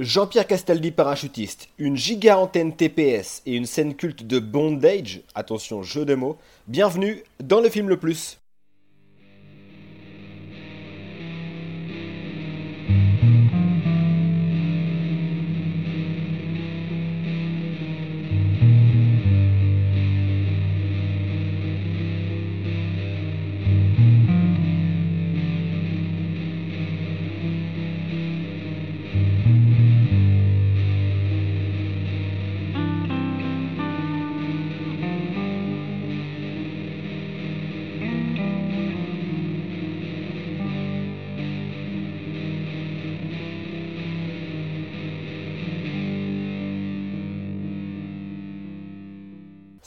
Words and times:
Jean-Pierre 0.00 0.46
Castaldi 0.46 0.92
parachutiste, 0.92 1.68
une 1.76 1.94
giga 1.94 2.38
antenne 2.38 2.74
TPS 2.74 3.42
et 3.44 3.54
une 3.54 3.66
scène 3.66 3.94
culte 3.94 4.26
de 4.26 4.38
bondage, 4.38 5.20
attention 5.34 5.82
jeu 5.82 6.06
de 6.06 6.14
mots, 6.14 6.38
bienvenue 6.68 7.22
dans 7.38 7.60
le 7.60 7.68
film 7.68 7.90
le 7.90 7.98
plus. 7.98 8.39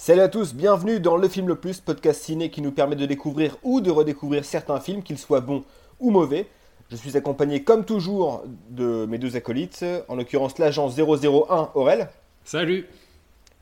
Salut 0.05 0.19
à 0.19 0.27
tous, 0.27 0.53
bienvenue 0.53 0.99
dans 0.99 1.15
Le 1.15 1.29
Film 1.29 1.47
Le 1.47 1.55
Plus, 1.55 1.79
podcast 1.79 2.23
ciné 2.23 2.49
qui 2.49 2.61
nous 2.61 2.73
permet 2.73 2.97
de 2.97 3.05
découvrir 3.05 3.55
ou 3.63 3.79
de 3.79 3.89
redécouvrir 3.89 4.43
certains 4.43 4.81
films, 4.81 5.01
qu'ils 5.01 5.17
soient 5.17 5.39
bons 5.39 5.63
ou 6.01 6.11
mauvais. 6.11 6.45
Je 6.91 6.97
suis 6.97 7.15
accompagné 7.15 7.63
comme 7.63 7.85
toujours 7.85 8.43
de 8.69 9.05
mes 9.05 9.17
deux 9.17 9.37
acolytes, 9.37 9.85
en 10.09 10.17
l'occurrence 10.17 10.59
l'agent 10.59 10.89
001 10.89 11.71
Aurel. 11.73 12.09
Salut 12.43 12.85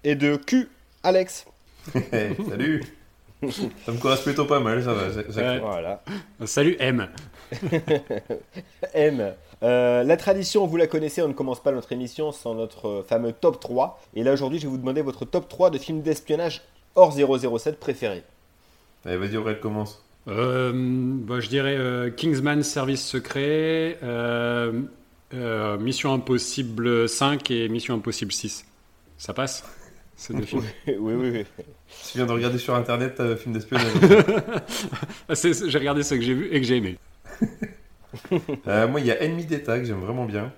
Et 0.03 0.15
de 0.15 0.35
Q 0.35 0.69
Alex. 1.03 1.45
salut 2.49 2.85
Ça 3.49 3.91
me 3.91 3.97
correspond 3.99 4.25
plutôt 4.25 4.45
pas 4.45 4.59
mal, 4.59 4.83
ça 4.83 4.93
va. 4.93 5.59
Voilà. 5.59 6.03
Salut 6.45 6.75
M. 6.79 7.07
M. 8.93 9.33
Euh, 9.63 10.03
la 10.03 10.17
tradition, 10.17 10.65
vous 10.65 10.77
la 10.77 10.87
connaissez, 10.87 11.21
on 11.21 11.27
ne 11.27 11.33
commence 11.33 11.61
pas 11.61 11.71
notre 11.71 11.91
émission 11.91 12.31
sans 12.31 12.55
notre 12.55 12.87
euh, 12.87 13.03
fameux 13.03 13.31
top 13.31 13.59
3. 13.59 14.01
Et 14.15 14.23
là 14.23 14.33
aujourd'hui, 14.33 14.59
je 14.59 14.65
vais 14.65 14.71
vous 14.71 14.77
demander 14.77 15.01
votre 15.01 15.25
top 15.25 15.47
3 15.49 15.69
de 15.69 15.77
films 15.77 16.01
d'espionnage 16.01 16.61
hors 16.95 17.13
007 17.13 17.79
préférés. 17.79 18.23
Allez, 19.05 19.17
vas-y, 19.17 19.37
Aurel, 19.37 19.59
commence. 19.59 20.03
Euh, 20.27 20.71
bah, 20.73 21.39
je 21.39 21.49
dirais 21.49 22.13
Kingsman 22.15 22.61
Service 22.61 23.03
Secret, 23.03 23.97
Mission 25.79 26.13
Impossible 26.13 27.09
5 27.09 27.49
et 27.51 27.69
Mission 27.69 27.95
Impossible 27.95 28.31
6. 28.31 28.65
Ça 29.17 29.33
passe? 29.33 29.63
Ces 30.15 30.33
deux 30.33 30.43
films 30.43 30.63
oui, 30.87 31.13
oui, 31.13 31.29
oui. 31.31 31.45
Tu 32.11 32.17
viens 32.17 32.25
de 32.25 32.31
regarder 32.31 32.57
sur 32.57 32.75
internet 32.75 33.19
un 33.19 33.35
film 33.35 33.53
d'espionnage 33.53 33.87
J'ai 35.67 35.77
regardé 35.77 36.03
ce 36.03 36.15
que 36.15 36.21
j'ai 36.21 36.33
vu 36.33 36.49
et 36.51 36.61
que 36.61 36.67
j'ai 36.67 36.77
aimé. 36.77 36.97
Euh, 38.67 38.89
moi, 38.89 38.99
il 38.99 39.05
y 39.05 39.11
a 39.11 39.23
Ennemi 39.23 39.45
d'État 39.45 39.79
que 39.79 39.85
j'aime 39.85 40.01
vraiment 40.01 40.25
bien. 40.25 40.51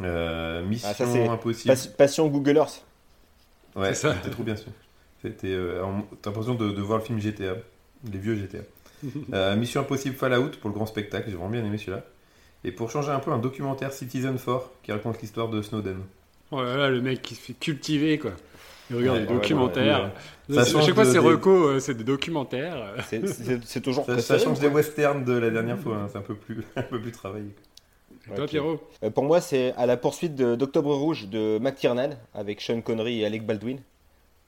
Euh, 0.00 0.64
Mission 0.64 0.88
ah, 1.28 1.32
Impossible. 1.32 1.74
passion 1.98 2.28
Google 2.28 2.56
Earth. 2.56 2.82
Ouais, 3.76 3.92
c'était 3.92 4.30
trop 4.30 4.42
bien 4.42 4.56
sûr. 4.56 4.72
C'était, 5.20 5.52
euh, 5.52 5.82
t'as 6.22 6.30
l'impression 6.30 6.54
de, 6.54 6.80
voir 6.80 7.00
le 7.00 7.04
film 7.04 7.20
GTA, 7.20 7.56
les 8.10 8.18
vieux 8.18 8.36
GTA. 8.36 9.54
Mission 9.56 9.82
Impossible 9.82 10.16
Fallout 10.16 10.52
pour 10.62 10.70
le 10.70 10.74
grand 10.74 10.86
spectacle, 10.86 11.28
j'ai 11.28 11.36
vraiment 11.36 11.50
bien 11.50 11.62
aimé 11.62 11.76
celui-là. 11.76 12.04
Et 12.64 12.72
pour 12.72 12.90
changer 12.90 13.10
un 13.10 13.20
peu, 13.20 13.30
un 13.30 13.38
documentaire 13.38 13.92
Citizen 13.92 14.38
4 14.38 14.70
qui 14.82 14.90
raconte 14.90 15.20
l'histoire 15.20 15.48
de 15.48 15.60
Snowden. 15.60 15.98
Oh 16.50 16.62
là 16.62 16.76
là, 16.76 16.90
le 16.90 17.02
mec 17.02 17.20
qui 17.20 17.34
se 17.34 17.40
fait 17.40 17.52
cultiver 17.52 18.18
quoi. 18.18 18.32
Il 18.90 18.96
regarde 18.96 19.20
des 19.20 19.26
documentaires. 19.26 20.12
à 20.56 20.64
chaque 20.64 20.94
fois, 20.94 21.04
c'est 21.04 21.18
reco, 21.18 21.78
c'est 21.80 21.94
des 21.94 22.04
documentaires. 22.04 22.94
C'est 23.64 23.80
toujours 23.80 24.06
ça, 24.06 24.18
ça 24.20 24.38
change 24.38 24.60
des 24.60 24.68
westerns 24.68 25.24
de 25.24 25.32
la 25.32 25.50
dernière 25.50 25.78
fois. 25.78 25.96
Hein. 25.96 26.08
C'est 26.10 26.18
un 26.18 26.22
peu 26.22 26.34
plus, 26.34 26.64
un 26.76 26.82
peu 26.82 27.00
plus 27.00 27.12
travaillé. 27.12 27.48
toi, 28.34 28.46
Pierrot? 28.46 28.80
Euh, 29.02 29.10
Pour 29.10 29.24
moi, 29.24 29.40
c'est 29.40 29.72
à 29.76 29.86
la 29.86 29.96
poursuite 29.96 30.34
d'Octobre 30.34 30.94
Rouge 30.94 31.28
de 31.28 31.58
McTiernan 31.58 32.10
avec 32.34 32.60
Sean 32.60 32.80
Connery 32.80 33.20
et 33.20 33.26
Alec 33.26 33.46
Baldwin. 33.46 33.78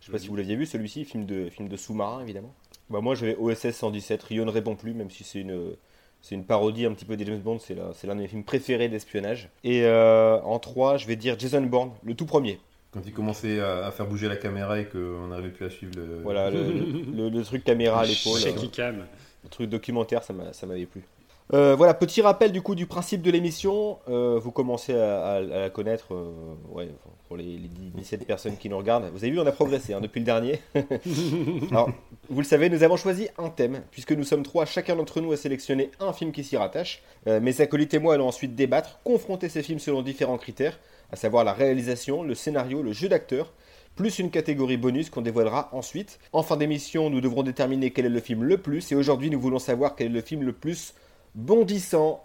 Je 0.00 0.06
sais 0.06 0.12
pas 0.12 0.19
si 0.19 0.28
vous 0.28 0.37
l'aviez 0.37 0.56
vu 0.56 0.66
celui-ci, 0.66 1.05
film 1.05 1.25
de, 1.25 1.49
film 1.49 1.69
de 1.69 1.77
sous-marin 1.77 2.21
évidemment. 2.22 2.55
Bah, 2.91 3.00
moi, 3.00 3.15
j'avais 3.15 3.37
OSS 3.37 3.72
117. 3.72 4.22
Rio 4.22 4.44
ne 4.44 4.50
répond 4.50 4.77
plus, 4.77 4.94
même 4.94 5.11
si 5.11 5.25
c'est 5.25 5.41
une, 5.41 5.75
c'est 6.22 6.34
une 6.34 6.44
parodie 6.44 6.87
un 6.87 6.93
petit 6.93 7.05
peu 7.05 7.16
des 7.16 7.25
James 7.25 7.41
Bond. 7.41 7.59
C'est 7.59 7.75
l'un 7.75 8.15
de 8.15 8.21
mes 8.21 8.28
films 8.28 8.44
préférés 8.44 8.88
d'espionnage. 8.88 9.49
Et 9.65 9.84
euh, 9.84 10.41
en 10.43 10.59
3, 10.59 10.97
je 10.99 11.06
vais 11.06 11.16
dire 11.16 11.38
Jason 11.38 11.62
Bourne, 11.62 11.93
le 12.05 12.15
tout 12.15 12.27
premier. 12.27 12.61
Quand 12.97 13.03
il 13.05 13.12
commençait 13.12 13.61
à, 13.61 13.91
faire 13.91 14.07
bouger 14.07 14.27
la 14.27 14.37
caméra 14.37 14.81
et 14.81 14.87
qu'on 14.87 15.27
n'arrivait 15.27 15.51
plus 15.51 15.67
à 15.67 15.71
suivre 15.71 15.93
le. 15.97 16.23
Voilà, 16.23 16.51
le, 16.51 17.43
truc 17.45 17.62
caméra 17.62 18.01
à 18.01 18.07
l'épaule. 18.07 18.41
cam. 18.73 19.05
Le 19.45 19.51
truc 19.51 19.69
documentaire, 19.69 20.23
ça 20.23 20.33
m'avait 20.33 20.87
plu. 20.87 21.05
Euh, 21.53 21.77
voilà, 21.77 21.95
petit 21.95 22.23
rappel 22.23 22.51
du 22.51 22.61
coup 22.61 22.75
du 22.75 22.87
principe 22.87 23.21
de 23.21 23.31
l'émission. 23.31 23.99
Euh, 24.09 24.39
vous 24.43 24.51
commencez 24.51 24.95
à, 24.95 25.41
la 25.41 25.71
connaître, 25.71 26.15
euh, 26.15 26.33
ouais, 26.71 26.89
pour 27.29 27.37
les, 27.37 27.61
17 27.95 28.27
personnes 28.27 28.56
qui 28.56 28.71
nous 28.71 28.79
regardent. 28.79 29.11
Vous 29.12 29.23
avez 29.23 29.31
vu, 29.31 29.39
on 29.39 29.47
a 29.47 29.53
progressé 29.53 29.93
hein, 29.93 30.01
depuis 30.01 30.21
le 30.21 30.27
dernier. 30.27 30.61
Alors, 31.71 31.91
vous 32.31 32.41
le 32.41 32.47
savez, 32.47 32.71
nous 32.71 32.83
avons 32.83 32.97
choisi 32.97 33.29
un 33.39 33.51
thème, 33.51 33.83
puisque 33.91 34.12
nous 34.12 34.25
sommes 34.25 34.43
trois, 34.43 34.65
chacun 34.65 34.97
d'entre 34.97 35.21
nous 35.21 35.33
a 35.33 35.37
sélectionné 35.37 35.91
un 36.01 36.12
film 36.12 36.33
qui 36.33 36.43
s'y 36.43 36.56
rattache. 36.56 37.03
mes 37.27 37.61
acolytes 37.61 37.95
et 37.95 37.99
moi 37.99 38.15
allons 38.15 38.29
ensuite 38.29 38.55
débattre, 38.55 38.99
confronter 39.05 39.49
ces 39.49 39.62
films 39.62 39.79
selon 39.79 40.03
différents 40.03 40.39
critères 40.39 40.79
à 41.11 41.17
savoir 41.17 41.44
la 41.44 41.53
réalisation, 41.53 42.22
le 42.22 42.34
scénario, 42.34 42.83
le 42.83 42.93
jeu 42.93 43.09
d'acteur, 43.09 43.53
plus 43.97 44.19
une 44.19 44.31
catégorie 44.31 44.77
bonus 44.77 45.11
qu'on 45.11 45.22
dévoilera 45.22 45.71
ensuite. 45.72 46.21
En 46.33 46.43
fin 46.43 46.56
d'émission, 46.56 47.11
nous 47.11 47.21
devrons 47.21 47.43
déterminer 47.43 47.91
quel 47.91 48.06
est 48.06 48.11
le 48.11 48.21
film 48.21 48.44
le 48.44 48.59
plus, 48.59 48.93
et 48.93 48.94
aujourd'hui 48.94 49.31
nous 49.31 49.41
voulons 49.41 49.59
savoir 49.59 49.97
quel 49.97 50.09
est 50.09 50.15
le 50.15 50.21
film 50.21 50.43
le 50.43 50.53
plus 50.53 50.94
bondissant. 51.34 52.22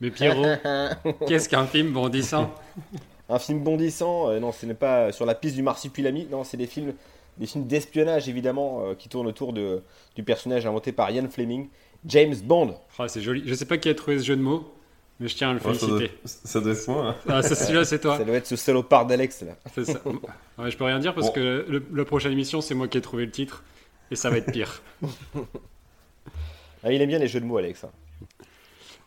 Mais 0.00 0.10
Pierrot, 0.10 0.44
qu'est-ce 1.26 1.48
qu'un 1.48 1.66
film 1.66 1.92
bondissant? 1.92 2.54
Un 3.28 3.38
film 3.38 3.62
bondissant, 3.62 4.30
euh, 4.30 4.38
non, 4.38 4.52
ce 4.52 4.64
n'est 4.64 4.74
pas 4.74 5.12
sur 5.12 5.26
la 5.26 5.34
piste 5.34 5.56
du 5.56 5.62
marsupilami, 5.62 6.28
non, 6.30 6.44
c'est 6.44 6.56
des 6.56 6.68
films, 6.68 6.94
des 7.36 7.46
films 7.46 7.66
d'espionnage 7.66 8.28
évidemment 8.28 8.84
euh, 8.84 8.94
qui 8.94 9.08
tournent 9.08 9.26
autour 9.26 9.52
de, 9.52 9.82
du 10.14 10.22
personnage 10.22 10.66
inventé 10.66 10.92
par 10.92 11.10
Ian 11.10 11.28
Fleming, 11.28 11.68
James 12.06 12.36
Bond. 12.44 12.76
Oh, 12.98 13.08
c'est 13.08 13.20
joli. 13.20 13.42
Je 13.44 13.50
ne 13.50 13.54
sais 13.54 13.66
pas 13.66 13.76
qui 13.76 13.88
a 13.88 13.94
trouvé 13.94 14.18
ce 14.18 14.24
jeu 14.24 14.36
de 14.36 14.42
mots, 14.42 14.72
mais 15.20 15.28
je 15.28 15.36
tiens 15.36 15.50
à 15.50 15.52
le 15.52 15.58
féliciter. 15.58 16.12
ça, 16.24 16.60
doit, 16.60 16.72
être 16.72 16.88
moi. 16.88 17.08
Hein. 17.08 17.16
Ah, 17.28 17.42
celui-là, 17.42 17.84
c'est 17.84 18.00
toi. 18.00 18.18
Ça 18.18 18.24
doit 18.24 18.36
être 18.36 18.46
ce 18.46 18.56
salopard 18.56 19.06
d'Alex, 19.06 19.42
là. 19.42 19.56
C'est 19.74 19.84
ça. 19.84 20.00
Ouais, 20.58 20.72
je 20.72 20.76
peux 20.76 20.84
rien 20.84 20.98
dire 20.98 21.14
parce 21.14 21.30
que 21.30 21.64
le, 21.68 21.84
la 21.94 22.04
prochaine 22.04 22.32
émission, 22.32 22.60
c'est 22.60 22.74
moi 22.74 22.88
qui 22.88 22.98
ai 22.98 23.00
trouvé 23.00 23.24
le 23.24 23.30
titre. 23.30 23.62
Et 24.10 24.16
ça 24.16 24.28
va 24.28 24.38
être 24.38 24.50
pire. 24.50 24.82
ah, 26.82 26.92
il 26.92 27.00
aime 27.00 27.08
bien 27.08 27.20
les 27.20 27.28
jeux 27.28 27.40
de 27.40 27.44
mots, 27.44 27.58
Alex. 27.58 27.84
Hein. 27.84 27.90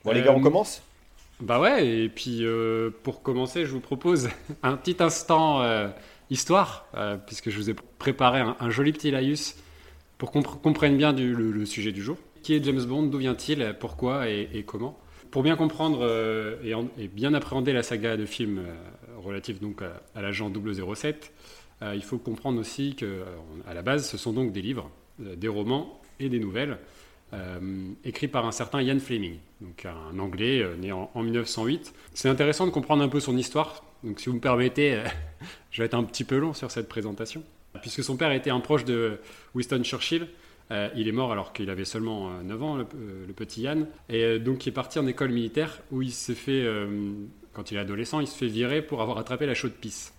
Bon, 0.05 0.11
les 0.11 0.21
gars, 0.21 0.31
on 0.31 0.39
euh, 0.39 0.43
commence? 0.43 0.81
Bah 1.41 1.59
ouais, 1.59 1.87
et 1.87 2.09
puis 2.09 2.45
euh, 2.45 2.91
pour 3.03 3.21
commencer, 3.21 3.65
je 3.65 3.71
vous 3.71 3.79
propose 3.79 4.29
un 4.63 4.77
petit 4.77 4.97
instant 5.03 5.61
euh, 5.61 5.89
histoire, 6.29 6.87
puisque 7.25 7.49
je 7.49 7.57
vous 7.57 7.69
ai 7.69 7.73
préparé 7.73 8.39
un, 8.41 8.69
joli 8.69 8.93
petit 8.93 9.11
laïus 9.11 9.55
pour 10.17 10.31
qu'on 10.31 10.43
comprenne 10.43 10.95
bien 10.95 11.13
du, 11.13 11.33
le, 11.33 11.65
sujet 11.65 11.91
du 11.91 12.01
jour. 12.01 12.17
Qui 12.43 12.55
est 12.55 12.63
James 12.63 12.83
Bond? 12.83 13.03
D'où 13.03 13.17
vient-il? 13.17 13.75
Pourquoi? 13.79 14.29
Et 14.29 14.63
comment? 14.65 14.97
Pour 15.31 15.43
bien 15.43 15.55
comprendre 15.55 15.99
euh, 16.01 16.57
et, 16.97 17.07
bien 17.07 17.33
appréhender 17.33 17.73
la 17.73 17.83
saga 17.83 18.17
de 18.17 18.25
films 18.25 18.59
euh, 18.59 19.17
relatifs 19.17 19.59
donc 19.59 19.81
à, 19.81 20.21
l'agent 20.21 20.51
007, 20.51 21.31
euh, 21.81 21.95
il 21.95 22.03
faut 22.03 22.17
comprendre 22.17 22.59
aussi 22.59 22.95
que 22.95 23.23
à 23.67 23.73
la 23.73 23.81
base, 23.81 24.07
ce 24.07 24.17
sont 24.17 24.33
donc 24.33 24.51
des 24.51 24.61
livres, 24.61 24.91
des 25.19 25.47
romans 25.47 25.99
et 26.19 26.29
des 26.29 26.39
nouvelles 26.39 26.77
écrits 28.03 28.27
par 28.27 28.45
un 28.45 28.51
certain 28.51 28.81
Ian 28.81 28.99
Fleming, 28.99 29.37
donc 29.61 29.85
un 29.85 30.19
Anglais 30.19 30.65
né 30.77 30.91
en, 30.91 31.09
1908. 31.15 31.93
C'est 32.13 32.27
intéressant 32.27 32.65
de 32.65 32.71
comprendre 32.71 33.01
un 33.01 33.07
peu 33.07 33.21
son 33.21 33.37
histoire. 33.37 33.85
Donc, 34.03 34.19
si 34.19 34.27
vous 34.27 34.35
me 34.35 34.41
permettez, 34.41 35.01
je 35.71 35.81
vais 35.81 35.85
être 35.85 35.93
un 35.93 36.03
petit 36.03 36.25
peu 36.25 36.37
long 36.37 36.53
sur 36.53 36.71
cette 36.71 36.89
présentation, 36.89 37.41
puisque 37.79 38.03
son 38.03 38.17
père 38.17 38.33
était 38.33 38.49
un 38.49 38.59
proche 38.59 38.83
de 38.83 39.17
Winston 39.55 39.81
Churchill. 39.81 40.27
Euh, 40.71 40.89
il 40.95 41.07
est 41.07 41.11
mort 41.11 41.31
alors 41.33 41.51
qu'il 41.51 41.69
avait 41.69 41.85
seulement 41.85 42.29
9 42.43 42.61
euh, 42.61 42.63
ans, 42.63 42.75
le, 42.77 42.87
euh, 42.95 43.33
petit 43.35 43.61
Yann. 43.61 43.87
Et 44.09 44.39
donc, 44.39 44.65
il 44.65 44.69
est 44.69 44.73
parti 44.73 44.99
en 44.99 45.07
école 45.07 45.31
militaire 45.31 45.81
où 45.91 46.01
il 46.01 46.11
s'est 46.11 46.35
fait, 46.35 46.65
quand 47.53 47.71
il 47.71 47.77
est 47.77 47.81
adolescent, 47.81 48.19
il 48.19 48.27
se 48.27 48.37
fait 48.37 48.47
virer 48.47 48.81
pour 48.81 49.01
avoir 49.01 49.17
attrapé 49.17 49.45
la 49.45 49.53
chaude 49.53 49.73
pisse. 49.73 50.13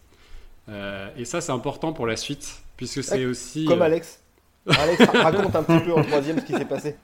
et 0.69 1.25
ça, 1.25 1.40
c'est 1.40 1.52
important 1.52 1.93
pour 1.93 2.06
la 2.06 2.16
suite, 2.16 2.62
puisque 2.76 3.02
c'est 3.02 3.25
aussi. 3.25 3.64
Comme 3.64 3.82
Alex. 3.82 4.20
Alex, 4.66 5.04
raconte 5.06 5.56
un 5.56 5.62
petit 5.64 5.84
peu 5.84 5.93
en 5.93 6.04
troisième 6.04 6.38
ce 6.38 6.44
qui 6.44 6.52
s'est 6.52 6.64
passé. 6.64 6.96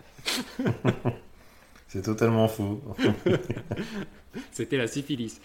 C'est 1.88 2.02
totalement 2.02 2.48
faux. 2.48 2.82
C'était 4.52 4.76
la 4.76 4.86
syphilis. 4.86 5.40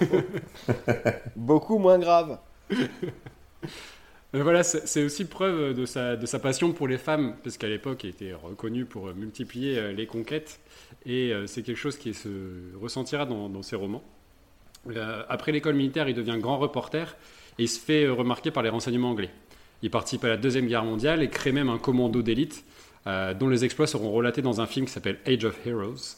Beaucoup 1.36 1.76
moins 1.76 1.98
grave. 1.98 2.38
Voilà, 4.42 4.62
c'est 4.64 5.02
aussi 5.02 5.24
preuve 5.24 5.72
de 5.72 5.86
sa, 5.86 6.14
de 6.14 6.26
sa, 6.26 6.38
passion 6.38 6.72
pour 6.72 6.88
les 6.88 6.98
femmes, 6.98 7.36
parce 7.42 7.56
qu'à 7.56 7.68
l'époque, 7.68 8.04
il 8.04 8.10
était 8.10 8.34
reconnu 8.34 8.84
pour 8.84 9.14
multiplier 9.14 9.78
euh, 9.78 9.92
les 9.92 10.06
conquêtes, 10.06 10.60
et 11.06 11.32
euh, 11.32 11.46
c'est 11.46 11.62
quelque 11.62 11.78
chose 11.78 11.96
qui 11.96 12.12
se 12.12 12.28
ressentira 12.78 13.24
dans, 13.24 13.62
ses 13.62 13.76
romans. 13.76 14.04
après 15.30 15.52
l'école 15.52 15.74
militaire, 15.74 16.06
il 16.10 16.14
devient 16.14 16.36
grand 16.38 16.58
reporter 16.58 17.16
et 17.58 17.62
il 17.62 17.68
se 17.68 17.80
fait 17.80 18.08
remarquer 18.08 18.50
par 18.50 18.62
les 18.62 18.68
renseignements 18.68 19.10
anglais. 19.10 19.30
Il 19.80 19.90
participe 19.90 20.24
à 20.24 20.28
la 20.28 20.36
Deuxième 20.36 20.66
Guerre 20.66 20.84
mondiale 20.84 21.22
et 21.22 21.30
crée 21.30 21.52
même 21.52 21.70
un 21.70 21.78
commando 21.78 22.20
d'élite 22.20 22.64
dont 23.06 23.48
les 23.48 23.64
exploits 23.64 23.86
seront 23.86 24.10
relatés 24.10 24.42
dans 24.42 24.60
un 24.60 24.66
film 24.66 24.84
qui 24.84 24.92
s'appelle 24.92 25.18
Age 25.26 25.44
of 25.44 25.66
Heroes. 25.66 26.16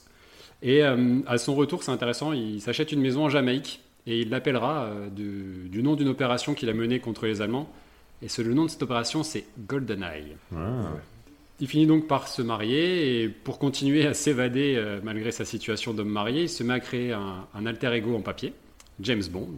Et 0.63 0.83
à 0.83 1.39
son 1.39 1.55
retour, 1.55 1.83
c'est 1.83 1.91
intéressant, 1.91 2.33
il 2.33 2.61
s'achète 2.61 2.93
une 2.93 3.01
maison 3.01 3.25
en 3.25 3.29
Jamaïque 3.29 3.81
et 4.07 4.21
il 4.21 4.31
l'appellera 4.31 4.91
du, 5.11 5.83
nom 5.83 5.97
d'une 5.97 6.09
opération 6.09 6.55
qu'il 6.55 6.69
a 6.69 6.73
menée 6.73 6.99
contre 6.99 7.27
les 7.27 7.43
Allemands. 7.43 7.69
Et 8.23 8.43
le 8.43 8.55
nom 8.55 8.65
de 8.65 8.71
cette 8.71 8.83
opération, 8.83 9.23
c'est 9.23 9.45
GoldenEye. 9.67 10.37
Ah. 10.55 10.93
Il 11.61 11.67
finit 11.67 11.87
donc 11.87 12.07
par 12.07 12.29
se 12.29 12.41
marier 12.43 13.23
et 13.23 13.29
pour 13.29 13.59
continuer 13.59 14.07
à 14.07 14.15
s'évader 14.15 14.75
euh, 14.77 15.01
malgré 15.03 15.33
sa 15.33 15.45
situation 15.45 15.93
d'homme 15.93 16.09
marié, 16.09 16.43
il 16.43 16.49
se 16.49 16.63
met 16.63 16.75
à 16.75 16.81
créer 16.81 17.13
un, 17.13 17.67
alter 17.67 17.93
ego 17.95 18.15
en 18.15 18.21
papier, 18.21 18.53
James 19.01 19.25
Bond. 19.31 19.55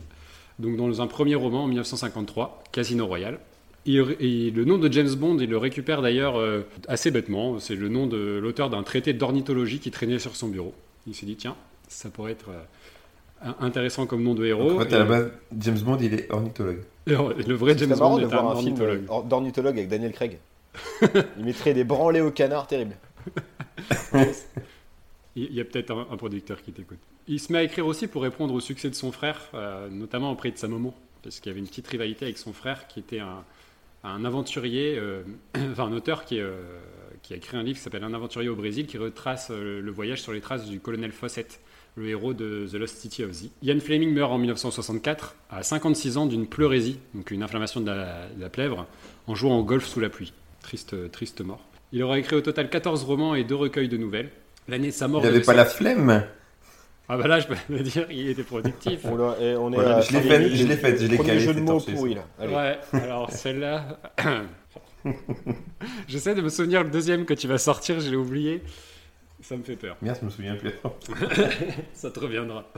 Donc 0.59 0.77
dans 0.77 1.03
un 1.03 1.07
premier 1.07 1.35
roman 1.35 1.65
en 1.65 1.69
1953, 1.69 2.65
Casino 2.73 3.07
Royale. 3.07 3.39
Et, 3.87 4.51
le 4.51 4.65
nom 4.65 4.79
de 4.79 4.93
James 4.93 5.15
Bond, 5.15 5.39
il 5.39 5.49
le 5.49 5.57
récupère 5.57 6.03
d'ailleurs 6.03 6.37
euh, 6.37 6.63
assez 6.87 7.11
bêtement. 7.11 7.59
C'est 7.59 7.75
le 7.75 7.89
nom 7.89 8.07
de 8.07 8.39
l'auteur 8.43 8.69
d'un 8.69 8.83
traité 8.83 9.13
d'ornithologie 9.13 9.79
qui 9.79 9.91
traînait 9.91 10.19
sur 10.19 10.37
son 10.37 10.49
bureau. 10.49 10.75
Il 11.07 11.15
s'est 11.15 11.27
dit 11.27 11.37
tiens, 11.37 11.57
ça 11.89 12.11
pourrait 12.11 12.33
être 12.33 12.51
euh, 12.51 12.63
intéressant 13.61 14.07
comme 14.07 14.23
nom 14.23 14.35
de 14.35 14.45
héros. 14.45 14.77
en 14.77 14.81
fait, 14.81 14.93
à 14.95 14.99
la 14.99 15.05
base, 15.05 15.33
James 15.59 15.79
Bond, 15.79 15.99
il 16.01 16.15
est 16.15 16.31
ornithologue. 16.31 16.83
Le 17.07 17.55
vrai 17.55 17.77
James 17.77 17.97
Bond 17.97 18.19
est 18.19 18.25
un, 18.25 18.39
un 18.39 18.45
ornithologue. 18.45 19.05
d'ornithologue 19.29 19.79
avec 19.79 19.89
Daniel 19.89 20.13
Craig. 20.13 20.39
il 21.39 21.45
mettrait 21.45 21.75
des 21.75 21.85
branlés 21.85 22.21
au 22.21 22.31
canard 22.31 22.67
terrible. 22.67 22.97
il 25.37 25.53
y 25.53 25.61
a 25.61 25.65
peut-être 25.65 25.91
un, 25.91 26.17
producteur 26.17 26.63
qui 26.63 26.73
t'écoute. 26.73 26.99
Il 27.29 27.41
se 27.41 27.53
met 27.53 27.59
à 27.59 27.63
écrire 27.63 27.87
aussi 27.87 28.07
pour 28.07 28.23
répondre 28.23 28.55
au 28.55 28.61
succès 28.61 28.89
de 28.91 28.95
son 28.95 29.13
frère, 29.13 29.49
euh, 29.55 29.89
notamment 29.89 30.31
auprès 30.33 30.51
de 30.51 30.59
sa 30.59 30.69
maman, 30.69 30.95
parce 31.23 31.41
qu'il 31.41 31.51
y 31.51 31.53
avait 31.53 31.61
une 31.61 31.69
petite 31.69 31.87
rivalité 31.87 32.25
avec 32.25 32.39
son 32.39 32.53
frère 32.53 32.87
qui 32.89 33.01
était 33.01 33.21
un, 33.21 34.25
aventurier, 34.25 34.97
euh, 34.99 35.23
enfin 35.73 35.85
un 35.85 35.93
auteur 35.93 36.25
qui, 36.25 36.41
euh, 36.41 36.61
qui, 37.23 37.35
a 37.35 37.37
écrit 37.37 37.57
un 37.57 37.63
livre 37.63 37.79
qui 37.79 37.85
s'appelle 37.85 38.05
Un 38.05 38.15
aventurier 38.15 38.49
au 38.49 38.57
Brésil, 38.57 38.87
qui 38.87 38.99
retrace 38.99 39.51
le 39.51 39.91
voyage 39.91 40.23
sur 40.23 40.33
les 40.33 40.41
traces 40.41 40.67
du 40.67 40.81
colonel 40.81 41.13
Fawcett, 41.13 41.61
le 42.01 42.09
héros 42.09 42.33
de 42.33 42.67
The 42.71 42.75
Lost 42.75 42.97
City 42.99 43.23
of 43.25 43.33
Z. 43.33 43.51
Ian 43.63 43.79
Fleming 43.79 44.13
meurt 44.13 44.33
en 44.33 44.39
1964 44.39 45.37
à 45.51 45.63
56 45.63 46.17
ans 46.17 46.27
d'une 46.27 46.47
pleurésie, 46.47 46.99
donc 47.15 47.31
une 47.31 47.43
inflammation 47.43 47.81
de 47.81 47.87
la, 47.87 48.27
de 48.35 48.41
la 48.41 48.49
plèvre, 48.49 48.87
en 49.27 49.35
jouant 49.35 49.59
au 49.59 49.65
golf 49.65 49.87
sous 49.87 50.01
la 50.01 50.09
pluie. 50.09 50.33
Triste, 50.63 51.11
triste 51.13 51.43
mort. 51.43 51.61
Il 51.93 52.03
aura 52.03 52.19
écrit 52.19 52.37
au 52.37 52.41
total 52.41 52.71
14 52.71 53.05
romans 53.05 53.35
et 53.35 53.45
deux 53.45 53.55
recueils 53.55 53.89
de 53.89 53.97
nouvelles. 53.97 54.31
L'année 54.69 54.89
de 54.89 54.93
sa 54.93 55.09
mort. 55.09 55.21
Il 55.23 55.27
n'avait 55.27 55.41
pas 55.43 55.55
la 55.55 55.65
flemme 55.65 56.25
Ah 57.09 57.19
bah 57.19 57.27
là, 57.27 57.41
je 57.41 57.47
peux 57.47 57.79
dire, 57.81 58.07
il 58.11 58.29
était 58.29 58.45
productif. 58.45 59.01
on, 59.05 59.19
on 59.19 59.73
est 59.73 60.03
je 60.03 60.13
l'ai 60.13 60.21
fait, 60.23 60.57
je 60.57 60.67
l'ai 60.67 60.77
fait, 60.77 60.97
je 60.99 61.07
l'ai 61.07 61.19
calé. 61.19 61.41
jeu 61.41 61.55
de 61.55 61.61
mots 61.61 61.81
pourri 61.81 62.15
là. 62.15 62.25
Ouais, 62.41 62.79
alors 62.99 63.31
celle-là. 63.31 63.99
J'essaie 66.09 66.35
de 66.35 66.43
me 66.43 66.49
souvenir 66.51 66.85
le 66.85 66.91
deuxième 66.91 67.25
que 67.25 67.35
tu 67.35 67.49
vas 67.49 67.59
sortir, 67.59 68.01
je 68.01 68.11
l'ai 68.11 68.17
oublié. 68.17 68.63
Ça 69.43 69.57
me 69.57 69.63
fait 69.63 69.77
peur. 69.77 69.97
Merde, 70.03 70.19
je 70.21 70.27
me 70.27 70.31
souviens 70.31 70.57
plus. 70.57 70.73
Ça 71.95 72.11
te 72.11 72.21
reviendra. 72.21 72.71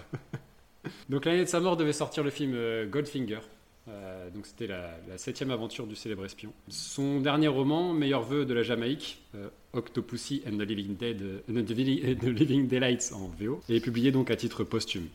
Donc 1.09 1.25
l'année 1.25 1.45
de 1.45 1.49
sa 1.49 1.61
mort 1.61 1.77
devait 1.77 1.93
sortir 1.93 2.25
le 2.25 2.31
film 2.31 2.53
euh, 2.55 2.87
Goldfinger, 2.87 3.41
euh, 3.89 4.31
donc 4.31 4.47
c'était 4.47 4.69
la, 4.69 4.93
septième 5.17 5.51
aventure 5.51 5.87
du 5.87 5.97
célèbre 5.97 6.25
espion. 6.25 6.53
Son 6.69 7.21
dernier 7.21 7.49
roman, 7.49 7.93
Meilleur 7.93 8.23
vœu 8.23 8.45
de 8.45 8.55
la 8.55 8.63
Jamaïque, 8.63 9.21
euh, 9.35 9.49
Octopussy 9.73 10.43
and 10.47 10.57
the 10.57 10.63
Living, 10.63 10.97
Dead, 10.97 11.21
euh, 11.23 11.63
the 11.63 12.25
Living 12.25 12.69
Daylights 12.69 13.13
en 13.13 13.31
VO, 13.39 13.61
est 13.69 13.81
publié 13.81 14.13
donc 14.13 14.31
à 14.31 14.37
titre 14.37 14.63
posthume. 14.63 15.09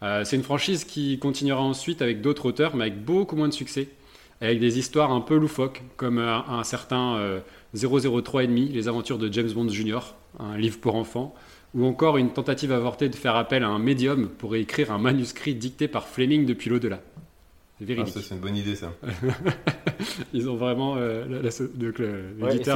c'est 0.00 0.36
une 0.36 0.42
franchise 0.42 0.84
qui 0.84 1.18
continuera 1.18 1.60
ensuite 1.60 2.00
avec 2.00 2.22
d'autres 2.22 2.46
auteurs, 2.46 2.76
mais 2.76 2.84
avec 2.84 3.04
beaucoup 3.04 3.36
moins 3.36 3.48
de 3.48 3.52
succès, 3.52 3.88
avec 4.40 4.60
des 4.60 4.78
histoires 4.78 5.10
un 5.10 5.20
peu 5.20 5.36
loufoques, 5.36 5.82
comme 5.96 6.18
un, 6.18 6.62
certain 6.62 7.40
003 7.74 8.44
et 8.44 8.46
demi, 8.46 8.68
Les 8.68 8.86
aventures 8.86 9.18
de 9.18 9.30
James 9.32 9.50
Bond 9.50 9.68
Jr., 9.68 10.14
un 10.38 10.56
livre 10.56 10.78
pour 10.78 10.94
enfants, 10.94 11.34
ou 11.74 11.84
encore 11.84 12.16
une 12.16 12.32
tentative 12.32 12.72
avortée 12.72 13.08
de 13.08 13.16
faire 13.16 13.36
appel 13.36 13.62
à 13.62 13.68
un 13.68 13.78
médium 13.78 14.28
pour 14.28 14.56
écrire 14.56 14.92
un 14.92 14.98
manuscrit 14.98 15.54
dicté 15.54 15.88
par 15.88 16.08
Fleming 16.08 16.46
depuis 16.46 16.70
l'au-delà. 16.70 17.00
Ah, 17.80 17.84
c'est 18.06 18.34
une 18.34 18.40
bonne 18.40 18.56
idée 18.56 18.74
ça. 18.74 18.92
Ils 20.32 20.48
ont 20.50 20.56
vraiment 20.56 20.96
euh, 20.96 21.48
c'est 21.50 21.68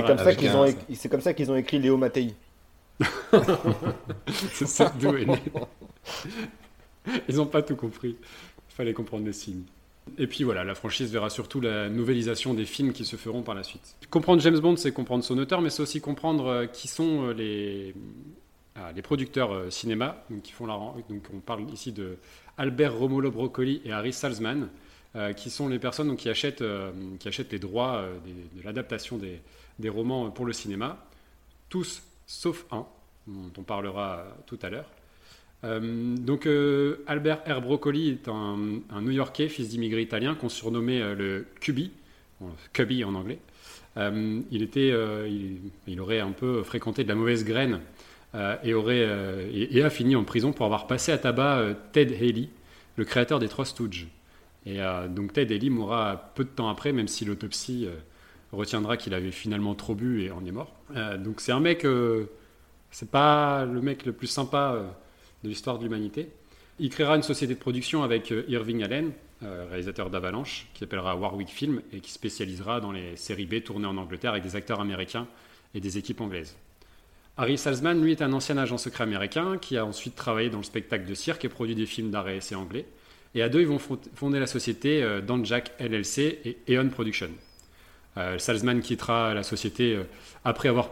comme, 0.06 0.19
ça 0.19 0.34
qu'ils 0.34 0.56
ont, 0.56 0.66
c'est 0.94 1.08
comme 1.08 1.20
ça 1.20 1.34
qu'ils 1.34 1.50
ont 1.50 1.56
écrit 1.56 1.81
Léo 1.81 1.96
Mattei. 1.96 2.34
c'est 4.28 4.69
ça 4.69 4.93
d'où 5.00 5.16
est 5.16 5.26
né. 5.26 5.43
Ils 7.28 7.34
n'ont 7.34 7.46
pas 7.46 7.62
tout 7.62 7.75
compris. 7.75 8.16
Il 8.20 8.75
fallait 8.75 8.93
comprendre 8.93 9.25
le 9.25 9.32
signe. 9.32 9.64
Et 10.19 10.26
puis 10.26 10.44
voilà, 10.44 10.64
la 10.64 10.75
franchise 10.75 11.10
verra 11.12 11.31
surtout 11.31 11.60
la 11.60 11.88
nouvélisation 11.88 12.54
des 12.54 12.64
films 12.64 12.93
qui 12.93 13.04
se 13.04 13.16
feront 13.16 13.43
par 13.43 13.54
la 13.54 13.62
suite. 13.62 13.96
Comprendre 14.10 14.43
James 14.43 14.58
Bond, 14.58 14.76
c'est 14.76 14.93
comprendre 14.93 15.25
son 15.25 15.38
auteur, 15.38 15.62
mais 15.62 15.70
c'est 15.70 15.82
aussi 15.82 16.00
comprendre 16.00 16.46
euh, 16.46 16.66
qui 16.66 16.88
sont 16.88 17.28
euh, 17.28 17.32
les, 17.32 17.94
ah, 18.75 18.93
les 18.94 19.02
producteurs 19.02 19.72
cinéma 19.72 20.25
donc, 20.28 20.43
qui 20.43 20.52
font 20.52 20.66
la. 20.66 20.75
Donc 20.75 21.22
on 21.32 21.38
parle 21.38 21.70
ici 21.70 21.93
de 21.93 22.16
Albert 22.58 22.94
Romulo 22.94 23.31
Broccoli 23.31 23.81
et 23.84 23.93
Harry 23.93 24.12
Salzman, 24.12 24.69
euh, 25.14 25.34
qui 25.34 25.50
sont 25.50 25.69
les 25.69 25.78
personnes 25.78 26.16
qui, 26.16 26.31
achètent, 26.31 26.62
euh, 26.62 26.90
qui 27.19 27.28
achètent 27.28 27.52
les 27.52 27.58
droits 27.58 27.96
euh, 27.96 28.19
de 28.56 28.62
l'adaptation 28.64 29.19
des, 29.19 29.43
des, 29.78 29.88
romans 29.90 30.31
pour 30.31 30.46
le 30.46 30.55
cinéma, 30.55 31.05
tous 31.69 32.02
sauf 32.26 32.64
un, 32.70 32.87
dont 33.26 33.52
on 33.58 33.62
parlera 33.62 34.25
tout 34.46 34.58
à 34.62 34.70
l'heure. 34.70 34.88
Donc 35.62 36.49
Albert 37.06 37.43
R. 37.47 37.61
Broccoli 37.61 38.11
est 38.11 38.29
un, 38.29 38.56
New-Yorkais, 39.00 39.49
fils 39.49 39.69
d'immigrés 39.69 40.03
italiens, 40.03 40.35
qu'on 40.35 40.49
surnommait 40.49 41.14
le 41.14 41.47
Cubby, 41.61 41.93
Cubby 42.73 43.05
en 43.05 43.14
anglais. 43.14 43.38
il, 43.97 44.62
était, 44.62 44.93
il, 45.87 46.00
aurait 46.00 46.20
un 46.20 46.32
peu 46.32 46.64
fréquenté 46.64 47.05
de 47.05 47.09
la 47.09 47.14
mauvaise 47.14 47.44
graine 47.44 47.81
et, 48.64 48.75
aurait, 48.75 49.09
et, 49.53 49.82
a 49.82 49.91
fini 49.91 50.17
en 50.17 50.25
prison 50.25 50.53
pour 50.53 50.67
avoir 50.67 50.88
passé 50.88 51.12
à 51.12 51.19
tabac 51.19 51.76
Ted 51.93 52.12
Haley, 52.17 52.49
le 52.97 53.05
créateur 53.05 53.38
des 53.38 53.49
Trois 53.49 53.65
Stooges. 53.65 54.08
Et 54.67 54.81
euh, 54.81 55.08
donc 55.08 55.32
Ted 55.32 55.55
Ellie 55.55 55.70
mourra 55.70 56.31
peu 56.35 56.44
de 56.44 56.49
temps 56.49 56.69
après, 56.69 56.93
même 56.93 57.08
si 57.08 57.25
l'autopsie 57.25 57.87
euh, 57.87 57.94
retiendra 58.53 58.97
qu'il 58.97 59.15
avait 59.15 59.32
finalement 59.32 59.75
trop 59.75 59.94
bu 59.94 60.23
et 60.23 60.31
en 60.31 60.44
est 60.44 60.53
mort. 60.53 60.73
Euh, 60.97 61.17
donc 61.17 61.41
c'est 61.41 61.53
un 61.53 61.61
mec, 61.61 61.87
c'est 62.91 63.11
pas 63.11 63.65
le 63.65 63.81
mec 63.81 64.06
le 64.06 64.12
plus 64.12 64.29
sympa 64.29 64.97
de 65.43 65.49
l'histoire 65.49 65.79
de 65.79 65.85
l'humanité. 65.85 66.29
Il 66.79 66.91
créera 66.91 67.17
une 67.17 67.23
société 67.23 67.55
de 67.55 67.59
production 67.59 68.03
avec 68.03 68.33
Irving 68.49 68.83
Allen, 68.83 69.12
réalisateur 69.43 70.09
d'Avalanche, 70.09 70.67
qui 70.72 70.81
s'appellera 70.81 71.17
Warwick 71.17 71.49
Film 71.49 71.82
et 71.93 72.01
qui 72.01 72.11
spécialisera 72.11 72.81
dans 72.81 72.93
les 72.93 73.17
séries 73.17 73.46
B 73.46 73.63
tournées 73.63 73.87
en 73.87 73.96
Angleterre 73.96 74.31
avec 74.31 74.43
des 74.43 74.56
acteurs 74.56 74.81
américains 74.81 75.27
et 75.75 75.81
des 75.81 75.99
équipes 75.99 76.20
anglaises. 76.20 76.56
Harry 77.37 77.56
Salzman, 77.56 78.03
lui, 78.03 78.13
est 78.13 78.20
un 78.20 78.32
ancien 78.32 78.58
agent 78.58 78.77
secret 78.77 79.05
américain 79.05 79.56
qui 79.58 79.79
a 79.79 79.87
ensuite 79.87 80.15
travaillé 80.15 80.51
dans 80.51 80.58
le 80.58 80.65
spectacle 80.65 81.06
de 81.06 81.15
cirque 81.15 81.44
et 81.44 81.49
produit 81.49 81.75
des 81.75 81.87
films 81.87 82.11
d'art 82.11 82.29
et 82.29 82.37
essai 82.37 82.55
anglais. 82.55 82.87
Et 83.34 83.43
à 83.43 83.49
deux, 83.49 83.63
ils 83.63 83.67
vont 83.67 83.79
fonder 83.79 84.39
la 84.39 84.46
société 84.46 85.03
euh, 85.03 85.22
Jack 85.44 85.72
LLC 85.81 86.41
et 86.44 86.58
Eon 86.69 86.91
Production. 86.91 87.31
Euh, 88.19 88.39
Salzman 88.39 88.81
quittera 88.82 89.32
la 89.32 89.43
société 89.43 89.96
euh, 89.96 90.05
après 90.44 90.69
avoir 90.69 90.91